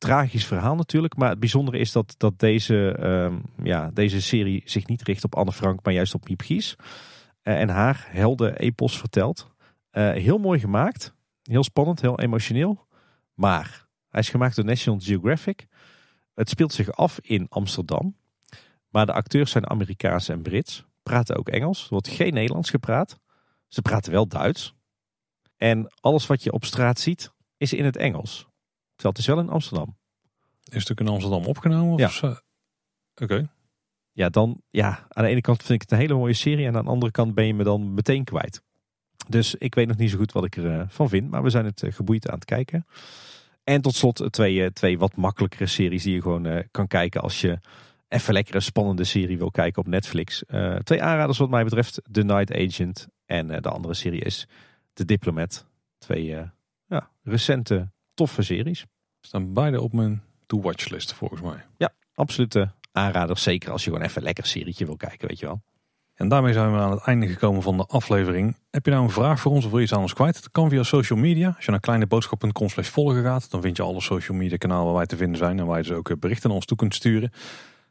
tragisch 0.00 0.46
verhaal 0.46 0.74
natuurlijk. 0.74 1.16
Maar 1.16 1.30
het 1.30 1.38
bijzondere 1.38 1.78
is 1.78 1.92
dat, 1.92 2.14
dat 2.16 2.38
deze, 2.38 2.96
um, 3.00 3.42
ja, 3.62 3.90
deze 3.94 4.22
serie 4.22 4.62
zich 4.64 4.86
niet 4.86 5.02
richt 5.02 5.24
op 5.24 5.34
Anne 5.34 5.52
Frank, 5.52 5.84
maar 5.84 5.92
juist 5.92 6.14
op 6.14 6.28
Miep 6.28 6.40
Gies. 6.40 6.76
Uh, 6.78 7.60
en 7.60 7.68
haar 7.68 8.06
helden 8.08 8.58
epos 8.58 8.98
vertelt. 8.98 9.50
Uh, 9.92 10.12
heel 10.12 10.38
mooi 10.38 10.60
gemaakt. 10.60 11.14
Heel 11.42 11.64
spannend, 11.64 12.00
heel 12.00 12.20
emotioneel. 12.20 12.86
Maar 13.34 13.86
hij 14.08 14.20
is 14.20 14.28
gemaakt 14.28 14.56
door 14.56 14.64
National 14.64 15.00
Geographic. 15.00 15.66
Het 16.34 16.48
speelt 16.48 16.72
zich 16.72 16.92
af 16.92 17.18
in 17.20 17.46
Amsterdam. 17.48 18.16
Maar 18.88 19.06
de 19.06 19.12
acteurs 19.12 19.50
zijn 19.50 19.70
Amerikaans 19.70 20.28
en 20.28 20.42
Brits. 20.42 20.84
Praten 21.02 21.36
ook 21.36 21.48
Engels. 21.48 21.82
Er 21.82 21.88
wordt 21.90 22.08
geen 22.08 22.34
Nederlands 22.34 22.70
gepraat. 22.70 23.18
Ze 23.68 23.82
praten 23.82 24.12
wel 24.12 24.28
Duits. 24.28 24.74
En 25.56 25.92
alles 26.00 26.26
wat 26.26 26.42
je 26.42 26.52
op 26.52 26.64
straat 26.64 26.98
ziet, 26.98 27.32
is 27.56 27.72
in 27.72 27.84
het 27.84 27.96
Engels. 27.96 28.49
Terwijl 29.00 29.14
het 29.14 29.18
is 29.18 29.26
wel 29.26 29.38
in 29.38 29.48
Amsterdam. 29.48 29.96
Is 30.64 30.82
het 30.82 30.90
ook 30.90 31.00
in 31.00 31.08
Amsterdam 31.08 31.44
opgenomen? 31.44 31.98
Ja. 31.98 32.06
Of 32.06 32.12
zo? 32.12 32.36
Oké. 33.22 33.50
Ja, 34.12 34.28
dan, 34.28 34.62
ja, 34.70 35.06
aan 35.08 35.24
de 35.24 35.30
ene 35.30 35.40
kant 35.40 35.62
vind 35.62 35.70
ik 35.70 35.80
het 35.80 35.90
een 35.90 35.98
hele 35.98 36.14
mooie 36.14 36.32
serie. 36.32 36.66
En 36.66 36.76
aan 36.76 36.84
de 36.84 36.90
andere 36.90 37.12
kant 37.12 37.34
ben 37.34 37.46
je 37.46 37.54
me 37.54 37.64
dan 37.64 37.94
meteen 37.94 38.24
kwijt. 38.24 38.62
Dus 39.28 39.54
ik 39.54 39.74
weet 39.74 39.86
nog 39.86 39.96
niet 39.96 40.10
zo 40.10 40.16
goed 40.16 40.32
wat 40.32 40.44
ik 40.44 40.56
ervan 40.56 40.90
van 40.90 41.08
vind. 41.08 41.30
Maar 41.30 41.42
we 41.42 41.50
zijn 41.50 41.64
het 41.64 41.82
eh, 41.82 41.92
geboeid 41.92 42.28
aan 42.28 42.34
het 42.34 42.44
kijken. 42.44 42.86
En 43.64 43.80
tot 43.80 43.94
slot 43.94 44.20
eh, 44.20 44.26
twee, 44.26 44.64
eh, 44.64 44.70
twee 44.70 44.98
wat 44.98 45.16
makkelijkere 45.16 45.66
series 45.66 46.02
die 46.02 46.14
je 46.14 46.22
gewoon 46.22 46.46
eh, 46.46 46.64
kan 46.70 46.86
kijken 46.86 47.20
als 47.20 47.40
je 47.40 47.58
even 48.10 48.34
lekker 48.34 48.54
een 48.54 48.62
spannende 48.62 49.04
serie 49.04 49.38
wil 49.38 49.50
kijken 49.50 49.82
op 49.82 49.88
Netflix. 49.88 50.44
Eh, 50.44 50.74
twee 50.74 51.02
aanraders 51.02 51.38
wat 51.38 51.50
mij 51.50 51.64
betreft. 51.64 52.02
The 52.10 52.22
Night 52.22 52.54
Agent. 52.54 53.08
En 53.26 53.50
eh, 53.50 53.60
de 53.60 53.68
andere 53.68 53.94
serie 53.94 54.20
is 54.20 54.48
The 54.92 55.04
Diplomat. 55.04 55.66
Twee 55.98 56.36
eh, 56.36 56.48
ja, 56.86 57.10
recente 57.22 57.90
toffe 58.20 58.42
series. 58.42 58.86
Staan 59.20 59.52
beide 59.52 59.80
op 59.80 59.92
mijn 59.92 60.22
to-watch 60.46 60.88
list 60.88 61.12
volgens 61.12 61.40
mij. 61.40 61.66
Absolute 62.14 62.72
aanraders. 62.92 63.42
Zeker 63.42 63.70
als 63.70 63.84
je 63.84 63.90
gewoon 63.90 64.06
even 64.06 64.22
lekker 64.22 64.44
een 64.44 64.50
serietje 64.50 64.84
wil 64.84 64.96
kijken, 64.96 65.28
weet 65.28 65.38
je 65.38 65.46
wel. 65.46 65.62
En 66.14 66.28
daarmee 66.28 66.52
zijn 66.52 66.72
we 66.72 66.78
aan 66.78 66.90
het 66.90 67.02
einde 67.04 67.26
gekomen 67.26 67.62
van 67.62 67.76
de 67.76 67.86
aflevering. 67.86 68.56
Heb 68.70 68.84
je 68.84 68.90
nou 68.90 69.04
een 69.04 69.10
vraag 69.10 69.40
voor 69.40 69.52
ons 69.52 69.64
of 69.64 69.70
wil 69.70 69.78
je 69.78 69.84
iets 69.84 69.94
aan 69.94 70.00
ons 70.00 70.14
kwijt? 70.14 70.34
Dat 70.34 70.50
kan 70.50 70.68
via 70.68 70.82
social 70.82 71.18
media. 71.18 71.52
Als 71.56 71.64
je 71.64 71.70
naar 71.70 71.80
kleineboodschap.com 71.80 72.68
slash 72.68 72.88
volgen 72.88 73.22
gaat, 73.22 73.50
dan 73.50 73.60
vind 73.60 73.76
je 73.76 73.82
alle 73.82 74.00
social 74.00 74.36
media 74.36 74.56
kanalen 74.56 74.84
waar 74.84 74.94
wij 74.94 75.06
te 75.06 75.16
vinden 75.16 75.38
zijn. 75.38 75.58
En 75.58 75.66
waar 75.66 75.76
je 75.76 75.82
dus 75.82 75.92
ook 75.92 76.10
eh, 76.10 76.16
berichten 76.16 76.48
naar 76.48 76.56
ons 76.56 76.66
toe 76.66 76.76
kunt 76.76 76.94
sturen. 76.94 77.32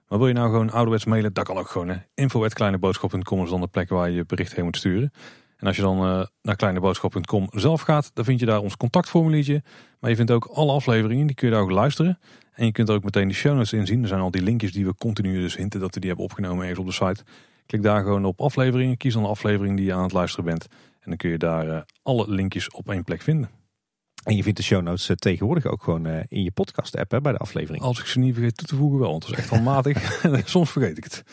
Maar 0.08 0.18
wil 0.18 0.28
je 0.28 0.34
nou 0.34 0.50
gewoon 0.50 0.72
ouderwets 0.72 1.06
mailen, 1.06 1.34
dat 1.34 1.46
kan 1.46 1.58
ook 1.58 1.70
gewoon. 1.70 2.02
info.kleineboodschap.com 2.14 3.44
is 3.44 3.50
dan 3.50 3.62
de 3.62 3.68
plek 3.68 3.90
waar 3.90 4.10
je 4.10 4.16
je 4.16 4.26
bericht 4.26 4.56
heen 4.56 4.66
moet 4.66 4.78
sturen. 4.78 5.12
En 5.60 5.68
als 5.68 5.76
je 5.76 5.82
dan 5.82 5.98
eh, 5.98 6.26
naar 6.42 6.56
kleineboodschap.com 6.56 7.48
zelf 7.52 7.82
gaat, 7.82 8.12
dan 8.14 8.26
vind 8.26 8.40
je 8.40 8.46
daar 8.46 8.60
ons 8.60 8.78
contactformuliertje. 8.78 9.64
Maar 10.00 10.10
je 10.10 10.16
vindt 10.16 10.32
ook 10.32 10.46
alle 10.46 10.72
afleveringen, 10.72 11.28
die 11.28 11.36
kun 11.36 11.48
je 11.48 11.54
daar 11.54 11.64
ook 11.64 11.72
luisteren. 11.72 12.20
En 12.54 12.66
je 12.66 12.72
kunt 12.72 12.90
er 12.90 12.96
ook 12.96 13.04
meteen 13.04 13.28
de 13.28 13.34
show 13.34 13.54
notes 13.56 13.74
in 13.74 13.86
zien. 13.86 14.02
Er 14.02 14.08
zijn 14.08 14.22
al 14.22 14.32
die 14.32 14.42
linkjes 14.42 14.72
die 14.72 14.86
we 14.86 14.96
continu 14.96 15.40
dus 15.42 15.56
hinten 15.56 15.80
dat 15.80 15.94
we 15.94 16.00
die 16.00 16.10
hebben 16.10 16.28
opgenomen 16.28 16.62
ergens 16.62 16.80
op 16.80 16.86
de 16.86 16.92
site. 16.92 17.24
Klik 17.66 17.82
daar 17.82 18.04
gewoon 18.04 18.26
op 18.26 18.42
afleveringen, 18.42 18.98
kies 18.98 19.14
dan 19.14 19.24
de 19.24 19.30
aflevering 19.30 19.78
die 19.78 19.86
je 19.86 19.94
aan 19.94 20.04
het 20.04 20.14
luisteren 20.14 20.46
bent. 20.46 20.68
En 21.00 21.10
dan 21.10 21.18
kun 21.18 21.30
je 21.30 21.38
daar 21.38 21.68
eh, 21.70 21.82
alle 22.02 22.30
linkjes 22.30 22.72
op 22.72 22.90
één 22.90 23.04
plek 23.04 23.22
vinden. 23.22 23.50
En 24.24 24.36
je 24.36 24.44
vindt 24.44 24.58
de 24.58 24.64
show 24.64 24.82
notes 24.82 25.10
eh, 25.10 25.16
tegenwoordig 25.16 25.66
ook 25.66 25.84
gewoon 25.84 26.08
in 26.08 26.44
je 26.44 26.52
podcast 26.52 26.98
app 26.98 27.12
hè, 27.12 27.22
bij 27.22 27.32
de 27.32 27.38
aflevering. 27.38 27.84
Als 27.84 28.00
ik 28.00 28.06
ze 28.06 28.20
niet 28.20 28.34
vergeet 28.34 28.58
toe 28.58 28.68
te 28.68 28.76
voegen 28.76 29.00
wel, 29.00 29.10
want 29.10 29.22
dat 29.22 29.32
is 29.32 29.38
echt 29.38 29.50
wel 29.50 29.62
matig. 29.62 30.22
Soms 30.46 30.72
vergeet 30.72 30.98
ik 30.98 31.04
het. 31.04 31.24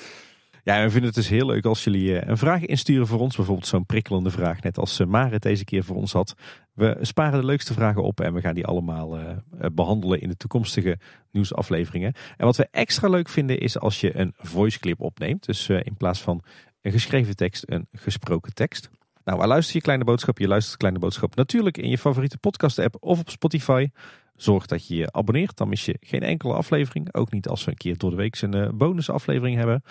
Ja, 0.67 0.83
we 0.83 0.91
vinden 0.91 1.05
het 1.05 1.15
dus 1.15 1.29
heel 1.29 1.47
leuk 1.47 1.65
als 1.65 1.85
jullie 1.85 2.19
eh, 2.19 2.29
een 2.29 2.37
vraag 2.37 2.65
insturen 2.65 3.07
voor 3.07 3.21
ons. 3.21 3.37
Bijvoorbeeld 3.37 3.67
zo'n 3.67 3.87
prikkelende 3.87 4.31
vraag, 4.31 4.63
net 4.63 4.79
als 4.79 5.01
eh, 5.01 5.07
Marit 5.07 5.43
deze 5.43 5.65
keer 5.65 5.85
voor 5.85 5.97
ons 5.97 6.13
had. 6.13 6.35
We 6.73 6.99
sparen 7.01 7.41
de 7.41 7.47
leukste 7.47 7.73
vragen 7.73 8.03
op 8.03 8.21
en 8.21 8.35
we 8.35 8.41
gaan 8.41 8.55
die 8.55 8.67
allemaal 8.67 9.19
eh, 9.19 9.31
eh, 9.31 9.37
behandelen 9.73 10.21
in 10.21 10.29
de 10.29 10.37
toekomstige 10.37 10.99
nieuwsafleveringen. 11.31 12.15
En 12.37 12.47
wat 12.47 12.57
we 12.57 12.69
extra 12.71 13.09
leuk 13.09 13.29
vinden 13.29 13.61
is 13.61 13.79
als 13.79 14.01
je 14.01 14.19
een 14.19 14.35
voice 14.37 14.79
clip 14.79 15.01
opneemt. 15.01 15.47
Dus 15.47 15.69
in 15.69 15.97
plaats 15.97 16.21
van 16.21 16.43
een 16.83 16.93
geschreven 16.93 17.37
tekst, 17.37 17.63
een 17.67 17.87
gesproken 17.93 18.55
tekst. 18.55 18.91
Nou, 19.25 19.39
waar 19.39 19.49
luister 19.49 19.77
je 19.77 19.83
Kleine 19.83 20.05
Boodschap? 20.05 20.39
Je 20.39 20.49
luistert 20.49 20.77
Kleine 20.77 20.99
Boodschap 20.99 21.37
natuurlijk 21.37 21.79
in 21.79 21.89
je 21.89 21.99
favoriete 21.99 22.39
podcast 22.39 22.79
app 22.79 22.97
of 23.01 23.21
op 23.21 23.31
Spotify. 23.31 23.89
Zorg 24.37 24.67
dat 24.67 24.87
je 24.87 24.97
je 24.97 25.13
abonneert, 25.13 25.57
dan 25.57 25.69
mis 25.69 25.85
je 25.85 25.97
geen 26.01 26.23
enkele 26.23 26.55
aflevering. 26.55 27.15
Ook 27.15 27.33
niet 27.33 27.49
als 27.49 27.65
we 27.65 27.71
een 27.71 27.77
keer 27.77 27.97
door 27.97 28.11
de 28.11 28.17
week 28.17 28.41
een 28.41 28.77
bonusaflevering 28.77 29.57
hebben. 29.57 29.83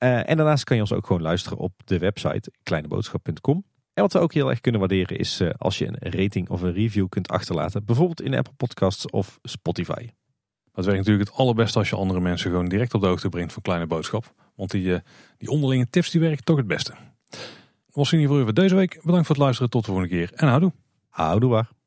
Eh, 0.00 0.30
en 0.30 0.36
daarnaast 0.36 0.64
kan 0.64 0.76
je 0.76 0.82
ons 0.82 0.92
ook 0.92 1.06
gewoon 1.06 1.22
luisteren 1.22 1.58
op 1.58 1.72
de 1.84 1.98
website 1.98 2.52
kleineboodschap.com. 2.62 3.64
En 3.94 4.02
wat 4.02 4.12
we 4.12 4.18
ook 4.18 4.32
heel 4.32 4.50
erg 4.50 4.60
kunnen 4.60 4.80
waarderen 4.80 5.18
is 5.18 5.40
eh, 5.40 5.50
als 5.56 5.78
je 5.78 5.86
een 5.86 6.12
rating 6.12 6.48
of 6.48 6.62
een 6.62 6.72
review 6.72 7.08
kunt 7.08 7.28
achterlaten. 7.28 7.84
Bijvoorbeeld 7.84 8.22
in 8.22 8.34
Apple 8.34 8.52
Podcasts 8.56 9.10
of 9.10 9.38
Spotify. 9.42 10.08
Het 10.72 10.84
werkt 10.84 10.98
natuurlijk 11.00 11.28
het 11.28 11.38
allerbeste 11.38 11.78
als 11.78 11.88
je 11.88 11.96
andere 11.96 12.20
mensen 12.20 12.50
gewoon 12.50 12.68
direct 12.68 12.94
op 12.94 13.00
de 13.00 13.06
hoogte 13.06 13.28
brengt 13.28 13.52
van 13.52 13.62
Kleine 13.62 13.86
Boodschap. 13.86 14.34
Want 14.54 14.70
die, 14.70 14.94
eh, 14.94 15.00
die 15.38 15.48
onderlinge 15.48 15.90
tips 15.90 16.10
die 16.10 16.20
werken 16.20 16.44
toch 16.44 16.56
het 16.56 16.66
beste. 16.66 16.94
Dat 17.28 17.94
was 17.94 18.12
in 18.12 18.18
ieder 18.18 18.36
geval 18.36 18.52
voor 18.52 18.62
deze 18.62 18.74
week. 18.74 19.00
Bedankt 19.02 19.26
voor 19.26 19.34
het 19.34 19.44
luisteren. 19.44 19.70
Tot 19.70 19.84
de 19.84 19.90
volgende 19.90 20.14
keer. 20.14 20.32
En 20.34 20.48
houdoe. 20.48 20.72
Houdoe 21.08 21.50
waar. 21.50 21.79